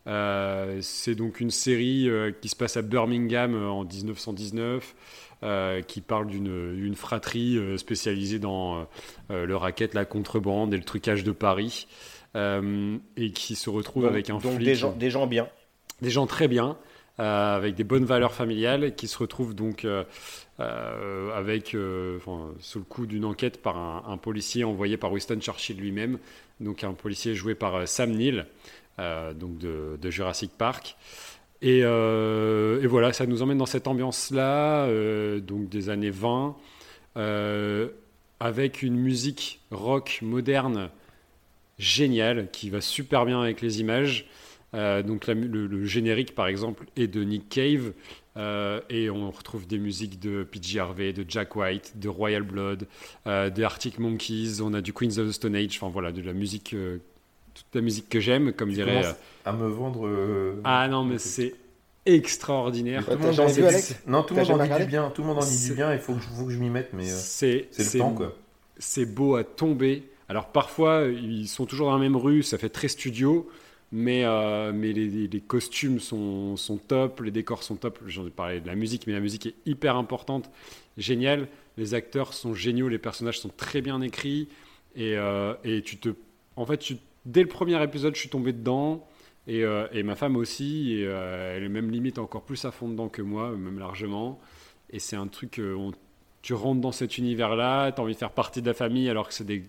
Euh, 0.08 0.80
c'est 0.82 1.16
donc 1.16 1.42
une 1.42 1.52
série 1.52 2.10
euh, 2.10 2.32
qui 2.32 2.48
se 2.48 2.56
passe 2.56 2.78
à 2.78 2.82
Birmingham 2.82 3.54
euh, 3.54 3.68
en 3.68 3.84
1919, 3.84 4.96
euh, 5.44 5.82
qui 5.82 6.00
parle 6.00 6.28
d'une 6.28 6.96
fratrie 6.96 7.60
spécialisée 7.78 8.40
dans 8.40 8.88
le 9.30 9.56
racket, 9.56 9.94
la 9.94 10.06
contrebande 10.06 10.74
et 10.74 10.78
le 10.78 10.84
trucage 10.84 11.24
de 11.24 11.32
Paris, 11.34 11.88
et 12.36 13.32
qui 13.34 13.56
se 13.56 13.70
retrouve 13.70 14.04
Donc- 14.04 14.12
avec 14.14 14.30
un 14.30 14.38
donc 14.38 14.54
flic, 14.56 14.66
des 14.66 14.76
gens, 14.76 14.92
des 14.94 15.10
gens 15.10 15.28
bien. 15.28 15.48
des 16.02 16.10
gens 16.10 16.26
très 16.28 16.48
bien, 16.48 16.78
avec 17.18 17.76
des 17.76 17.84
bonnes 17.84 18.06
valeurs 18.06 18.34
familiales, 18.34 18.96
qui 18.96 19.08
se 19.08 19.18
retrouvent 19.18 19.54
donc 19.54 19.86
euh, 20.60 21.38
avec, 21.38 21.76
euh, 21.76 22.18
sous 22.60 22.80
le 22.80 22.86
coup 22.86 23.06
d'une 23.06 23.26
enquête 23.26 23.62
par 23.62 23.78
un, 23.78 24.18
policier 24.18 24.64
envoyé 24.64 24.98
par 24.98 25.12
Winston 25.12 25.40
Churchill 25.40 25.78
lui-même, 25.78 26.18
donc 26.60 26.84
un 26.84 26.94
policier 26.94 27.36
joué 27.36 27.54
par 27.54 27.76
euh, 27.76 27.86
Sam 27.86 28.12
Neill, 28.12 28.48
donc 28.98 29.60
de, 29.60 30.10
Jurassic 30.10 30.52
Park. 30.58 30.98
Et, 31.62 31.84
voilà, 31.84 33.14
ça 33.14 33.28
nous 33.28 33.44
emmène 33.44 33.60
dans 33.60 33.68
cette 33.68 33.88
ambiance-là, 33.88 34.88
donc 35.42 35.70
des 35.70 35.90
années 35.90 36.10
20, 36.10 36.56
euh, 37.18 37.90
avec 38.40 38.82
une 38.82 38.96
musique 38.96 39.60
rock 39.70 40.20
moderne 40.24 40.90
géniale 41.78 42.50
qui 42.52 42.72
va 42.72 42.82
super 42.82 43.26
bien 43.26 43.40
avec 43.40 43.62
les 43.62 43.80
images. 43.80 44.26
Donc 44.74 45.28
le 45.28 45.86
générique 45.86 46.34
par 46.36 46.48
exemple 46.48 46.86
est 46.96 47.08
de 47.08 47.24
Nick 47.24 47.50
Cave 47.50 47.94
euh, 48.38 48.80
et 48.90 49.10
on 49.10 49.30
retrouve 49.32 49.68
des 49.68 49.80
musiques 49.80 50.20
de 50.20 50.44
PG 50.44 50.80
Harvey, 50.80 51.12
de 51.14 51.26
Jack 51.28 51.56
White, 51.56 51.94
de 52.00 52.08
Royal 52.10 52.44
Blood, 52.44 52.88
euh, 53.26 53.50
des 53.50 53.64
Arctic 53.64 54.00
Monkeys, 54.00 54.62
on 54.62 54.74
a 54.74 54.82
du 54.82 54.94
Queens 54.94 55.18
of 55.18 55.28
the 55.28 55.32
Stone 55.32 55.56
Age, 55.56 55.78
enfin 55.82 55.90
voilà 55.92 56.12
de 56.12 56.22
la 56.22 56.34
musique, 56.34 56.74
euh, 56.74 57.00
toute 57.54 57.66
la 57.74 57.82
musique 57.82 58.08
que 58.10 58.20
j'aime 58.20 58.54
comme 58.54 58.70
Tu 58.70 58.76
dirait. 58.76 59.06
euh, 59.06 59.12
à 59.46 59.52
me 59.54 59.68
vendre. 59.68 60.06
euh, 60.08 60.62
Ah 60.64 60.88
non 60.88 61.04
mais 61.04 61.18
c'est 61.18 61.56
extraordinaire. 62.06 63.06
Tout 63.06 63.12
le 63.12 63.18
monde 63.18 63.40
en 63.40 63.48
vu, 63.48 63.62
dit- 63.62 63.68
Alex 63.68 63.96
Non, 64.08 64.24
tout 64.24 64.34
le 64.34 64.42
T'as 64.42 64.48
monde 64.52 64.62
en 64.62 64.66
jamais 64.66 64.78
dit 64.80 64.86
du 64.86 64.90
bien. 64.90 65.10
Tout 65.14 65.22
le 65.22 65.28
monde 65.28 65.38
en 65.38 65.46
dit 65.46 65.66
du 65.68 65.74
bien. 65.74 65.94
Il 65.94 66.00
faut 66.00 66.14
que 66.14 66.22
je, 66.22 66.28
faut 66.28 66.46
que 66.46 66.52
je 66.52 66.58
m'y 66.60 66.70
mette, 66.70 66.94
mais 66.94 67.06
c'est 67.06 67.68
le 67.78 68.00
temps, 68.00 68.14
quoi. 68.14 68.36
c'est 68.78 69.06
beau 69.06 69.36
à 69.36 69.44
tomber. 69.44 70.04
Alors 70.30 70.48
parfois, 70.48 71.04
ils 71.06 71.48
sont 71.48 71.66
toujours 71.66 71.88
dans 71.88 71.94
la 71.94 72.02
même 72.02 72.16
rue, 72.18 72.44
ça 72.44 72.58
fait 72.58 72.70
très 72.70 72.88
studio, 72.90 73.50
mais, 73.92 74.24
euh, 74.26 74.72
mais 74.74 74.92
les, 74.94 75.42
costumes 75.42 76.00
sont, 76.00 76.58
sont 76.58 76.78
top, 76.78 77.22
les 77.22 77.32
décors 77.32 77.64
sont 77.64 77.76
top. 77.76 78.00
J'en 78.08 78.28
ai 78.28 78.30
parlé 78.30 78.60
de 78.60 78.68
la 78.68 78.76
musique, 78.76 79.08
mais 79.08 79.14
la 79.14 79.20
musique 79.20 79.46
est 79.48 79.56
hyper 79.66 79.96
importante, 79.96 80.50
génial. 80.98 81.48
Les 81.78 81.94
acteurs 81.94 82.34
sont 82.34 82.54
géniaux, 82.54 82.90
les 82.90 82.98
personnages 82.98 83.40
sont 83.40 83.52
très 83.56 83.82
bien 83.82 84.02
écrits, 84.02 84.48
et, 84.96 85.16
euh, 85.18 85.54
et 85.64 85.82
tu 85.84 85.98
te... 85.98 86.10
En 86.56 86.66
fait, 86.66 86.78
tu- 86.80 86.98
dès 87.26 87.42
le 87.44 87.48
premier 87.48 87.82
épisode, 87.84 88.16
je 88.16 88.20
suis 88.20 88.30
tombé 88.30 88.52
dedans. 88.54 89.08
Et, 89.50 89.64
euh, 89.64 89.88
et 89.94 90.04
ma 90.04 90.16
femme 90.16 90.36
aussi, 90.36 91.02
elle 91.02 91.64
est 91.64 91.70
même 91.70 91.90
limite 91.90 92.18
encore 92.20 92.42
plus 92.44 92.66
à 92.66 92.72
fond 92.72 92.90
dedans 92.90 93.08
que 93.08 93.22
moi, 93.22 93.52
même 93.52 93.80
largement. 93.80 94.40
Et 94.90 95.00
c'est 95.00 95.16
un 95.16 95.28
truc, 95.28 95.62
on- 95.64 95.92
tu 96.42 96.54
rentres 96.54 96.82
dans 96.82 96.92
cet 96.92 97.18
univers-là, 97.18 97.92
tu 97.94 98.02
as 98.02 98.04
envie 98.04 98.14
de 98.14 98.18
faire 98.20 98.32
partie 98.32 98.62
de 98.62 98.68
la 98.68 98.74
famille, 98.74 99.08
alors 99.10 99.28
que 99.30 99.34
c'est 99.34 99.46
des, 99.46 99.64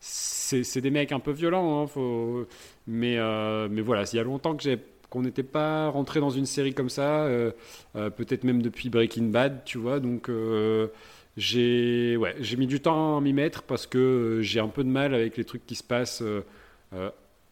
c'est, 0.00 0.80
des 0.80 0.90
mecs 0.90 1.12
un 1.12 1.20
peu 1.20 1.32
violents. 1.32 1.84
hein, 1.84 2.46
mais, 2.86 3.18
euh, 3.18 3.68
mais 3.70 3.80
voilà, 3.80 4.04
il 4.12 4.16
y 4.16 4.18
a 4.18 4.22
longtemps 4.22 4.56
que 4.56 4.62
j'ai, 4.62 4.78
qu'on 5.10 5.22
n'était 5.22 5.42
pas 5.42 5.88
rentré 5.88 6.20
dans 6.20 6.30
une 6.30 6.46
série 6.46 6.74
comme 6.74 6.90
ça, 6.90 7.24
euh, 7.24 7.52
euh, 7.96 8.10
peut-être 8.10 8.44
même 8.44 8.62
depuis 8.62 8.90
Breaking 8.90 9.24
Bad, 9.24 9.62
tu 9.64 9.78
vois. 9.78 10.00
Donc 10.00 10.28
euh, 10.28 10.88
j'ai, 11.36 12.16
ouais, 12.16 12.34
j'ai 12.40 12.56
mis 12.56 12.66
du 12.66 12.80
temps 12.80 13.16
à 13.16 13.20
m'y 13.20 13.32
mettre 13.32 13.62
parce 13.62 13.86
que 13.86 14.40
j'ai 14.42 14.60
un 14.60 14.68
peu 14.68 14.84
de 14.84 14.88
mal 14.88 15.14
avec 15.14 15.36
les 15.36 15.44
trucs 15.44 15.66
qui 15.66 15.74
se 15.74 15.84
passent. 15.84 16.22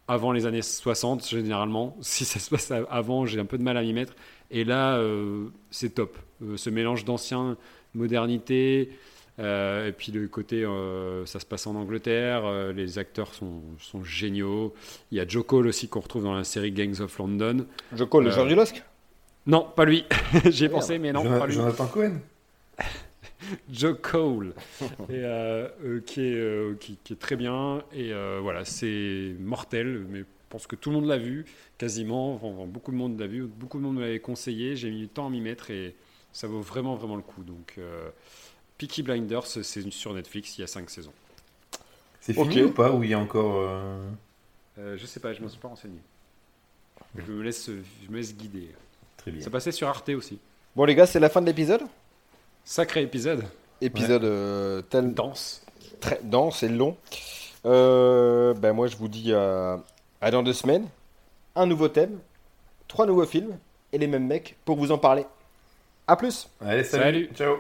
avant 0.09 0.31
les 0.33 0.47
années 0.47 0.63
60 0.63 1.27
généralement. 1.29 1.97
Si 2.03 2.25
ça 2.25 2.39
se 2.39 2.51
passe 2.51 2.71
avant, 2.91 3.27
j'ai 3.27 3.41
un 3.41 3.45
peu 3.45 3.59
de 3.59 3.63
mal 3.63 3.77
à 3.77 3.83
m'y 3.83 3.93
mettre. 3.93 4.15
Et 4.51 4.65
là, 4.65 5.01
c'est 5.71 5.95
top. 5.95 6.17
Ce 6.57 6.71
mélange 6.71 7.05
d'ancien, 7.05 7.57
modernité, 7.95 8.91
euh, 9.39 9.89
et 9.89 9.93
puis 9.93 10.13
le 10.13 10.27
côté, 10.29 10.65
euh, 10.65 11.27
ça 11.27 11.41
se 11.41 11.47
passe 11.47 11.67
en 11.67 11.75
Angleterre, 11.75 12.45
euh, 12.47 12.73
les 12.73 12.99
acteurs 12.99 13.35
sont, 13.35 13.63
sont 13.79 14.03
géniaux. 14.05 14.75
Il 15.13 15.19
y 15.19 15.21
a 15.21 15.27
Joe 15.29 15.45
Cole 15.45 15.67
aussi 15.67 15.89
qu'on 15.89 16.01
retrouve 16.01 16.25
dans 16.25 16.35
la 16.35 16.45
série 16.45 16.73
Gangs 16.73 17.01
of 17.01 17.19
London. 17.19 17.67
Je 17.93 18.05
colle 18.05 18.25
le 18.25 18.31
Euh, 18.31 18.35
George 18.35 18.55
Losc? 18.55 18.83
Non, 19.47 19.67
pas 19.77 19.85
lui. 19.85 20.05
J'y 20.51 20.65
ai 20.65 20.69
Merde. 20.69 20.73
pensé, 20.81 20.99
mais 20.99 21.13
non, 21.13 21.23
Jonathan- 21.23 21.39
pas 21.41 21.47
lui. 21.47 21.55
Jonathan 21.55 21.87
Cohen? 21.87 22.21
Joe 23.71 23.97
Cole, 24.01 24.55
et, 24.81 24.85
euh, 25.13 25.69
euh, 25.85 26.01
qui, 26.01 26.21
est, 26.21 26.35
euh, 26.35 26.75
qui, 26.81 26.99
qui 27.05 27.13
est 27.13 27.17
très 27.17 27.37
bien. 27.37 27.83
Et 27.93 28.13
euh, 28.13 28.39
voilà, 28.43 28.65
c'est 28.65 29.35
mortel, 29.39 30.05
mais 30.11 30.25
pense 30.49 30.67
que 30.67 30.75
tout 30.77 30.91
le 30.91 30.97
monde 30.97 31.07
l'a 31.07 31.19
vu, 31.19 31.45
quasiment. 31.79 32.37
beaucoup 32.67 32.91
de 32.93 32.97
monde 32.97 33.19
l'a 33.21 33.27
vu, 33.27 33.43
beaucoup 33.43 33.79
de 33.79 33.83
monde 33.83 33.97
me 33.97 34.01
l'avait 34.01 34.19
conseillé. 34.21 34.75
J'ai 34.77 34.91
mis 34.91 35.01
du 35.01 35.09
temps 35.09 35.27
à 35.27 35.31
m'y 35.31 35.41
mettre 35.41 35.71
et 35.71 35.95
ça 36.33 36.47
vaut 36.47 36.61
vraiment, 36.61 36.95
vraiment 36.97 37.17
le 37.17 37.23
coup. 37.23 37.45
Donc, 37.45 37.75
euh, 37.79 38.09
Peaky 38.79 39.03
Blinders, 39.03 39.47
c'est 39.47 39.63
sur 39.91 40.13
Netflix, 40.13 40.59
il 40.59 40.63
y 40.63 40.65
a 40.65 40.67
5 40.67 40.91
saisons. 40.91 41.13
C'est 42.21 42.35
fini 42.35 42.63
ou 42.63 42.73
pas 42.73 42.91
Ou 42.93 43.05
il 43.05 43.11
y 43.11 43.15
a 43.15 43.19
encore. 43.19 43.57
Euh... 43.57 43.99
Euh, 44.79 44.97
je 44.99 45.07
sais 45.07 45.21
pas, 45.21 45.33
je 45.33 45.39
ne 45.39 45.45
me 45.45 45.49
suis 45.49 45.59
pas 45.59 45.69
renseigné. 45.69 45.99
Je 47.17 47.33
me 47.33 47.43
laisse, 47.43 47.71
je 47.71 48.11
me 48.11 48.17
laisse 48.17 48.37
guider. 48.37 48.71
Très 49.17 49.31
bien. 49.31 49.41
Ça 49.41 49.51
passait 49.51 49.73
sur 49.73 49.89
Arte 49.89 50.11
aussi. 50.11 50.39
Bon, 50.75 50.85
les 50.85 50.95
gars, 50.95 51.07
c'est 51.07 51.21
la 51.21 51.31
fin 51.31 51.41
de 51.41 51.47
l'épisode? 51.47 51.83
Sacré 52.65 53.03
épisode. 53.03 53.45
Épisode 53.81 54.25
euh, 54.25 54.83
tel... 54.83 55.15
dense. 55.15 55.65
Très 56.01 56.21
dense 56.23 56.63
et 56.63 56.69
long. 56.69 56.97
Euh, 57.65 58.53
ben 58.55 58.73
moi, 58.73 58.87
je 58.87 58.97
vous 58.97 59.09
dis 59.09 59.33
à, 59.33 59.81
dans 60.31 60.43
deux 60.43 60.53
semaines. 60.53 60.87
Un 61.55 61.67
nouveau 61.67 61.89
thème, 61.89 62.19
trois 62.89 63.07
nouveaux 63.07 63.25
films 63.25 63.57
et 63.93 63.99
les 63.99 64.07
mêmes 64.07 64.27
mecs 64.27 64.57
pour 64.65 64.77
vous 64.77 64.93
en 64.93 64.99
parler. 64.99 65.25
A 66.07 66.17
plus. 66.17 66.49
Allez, 66.61 66.85
salut. 66.85 67.31
Ciao. 67.35 67.57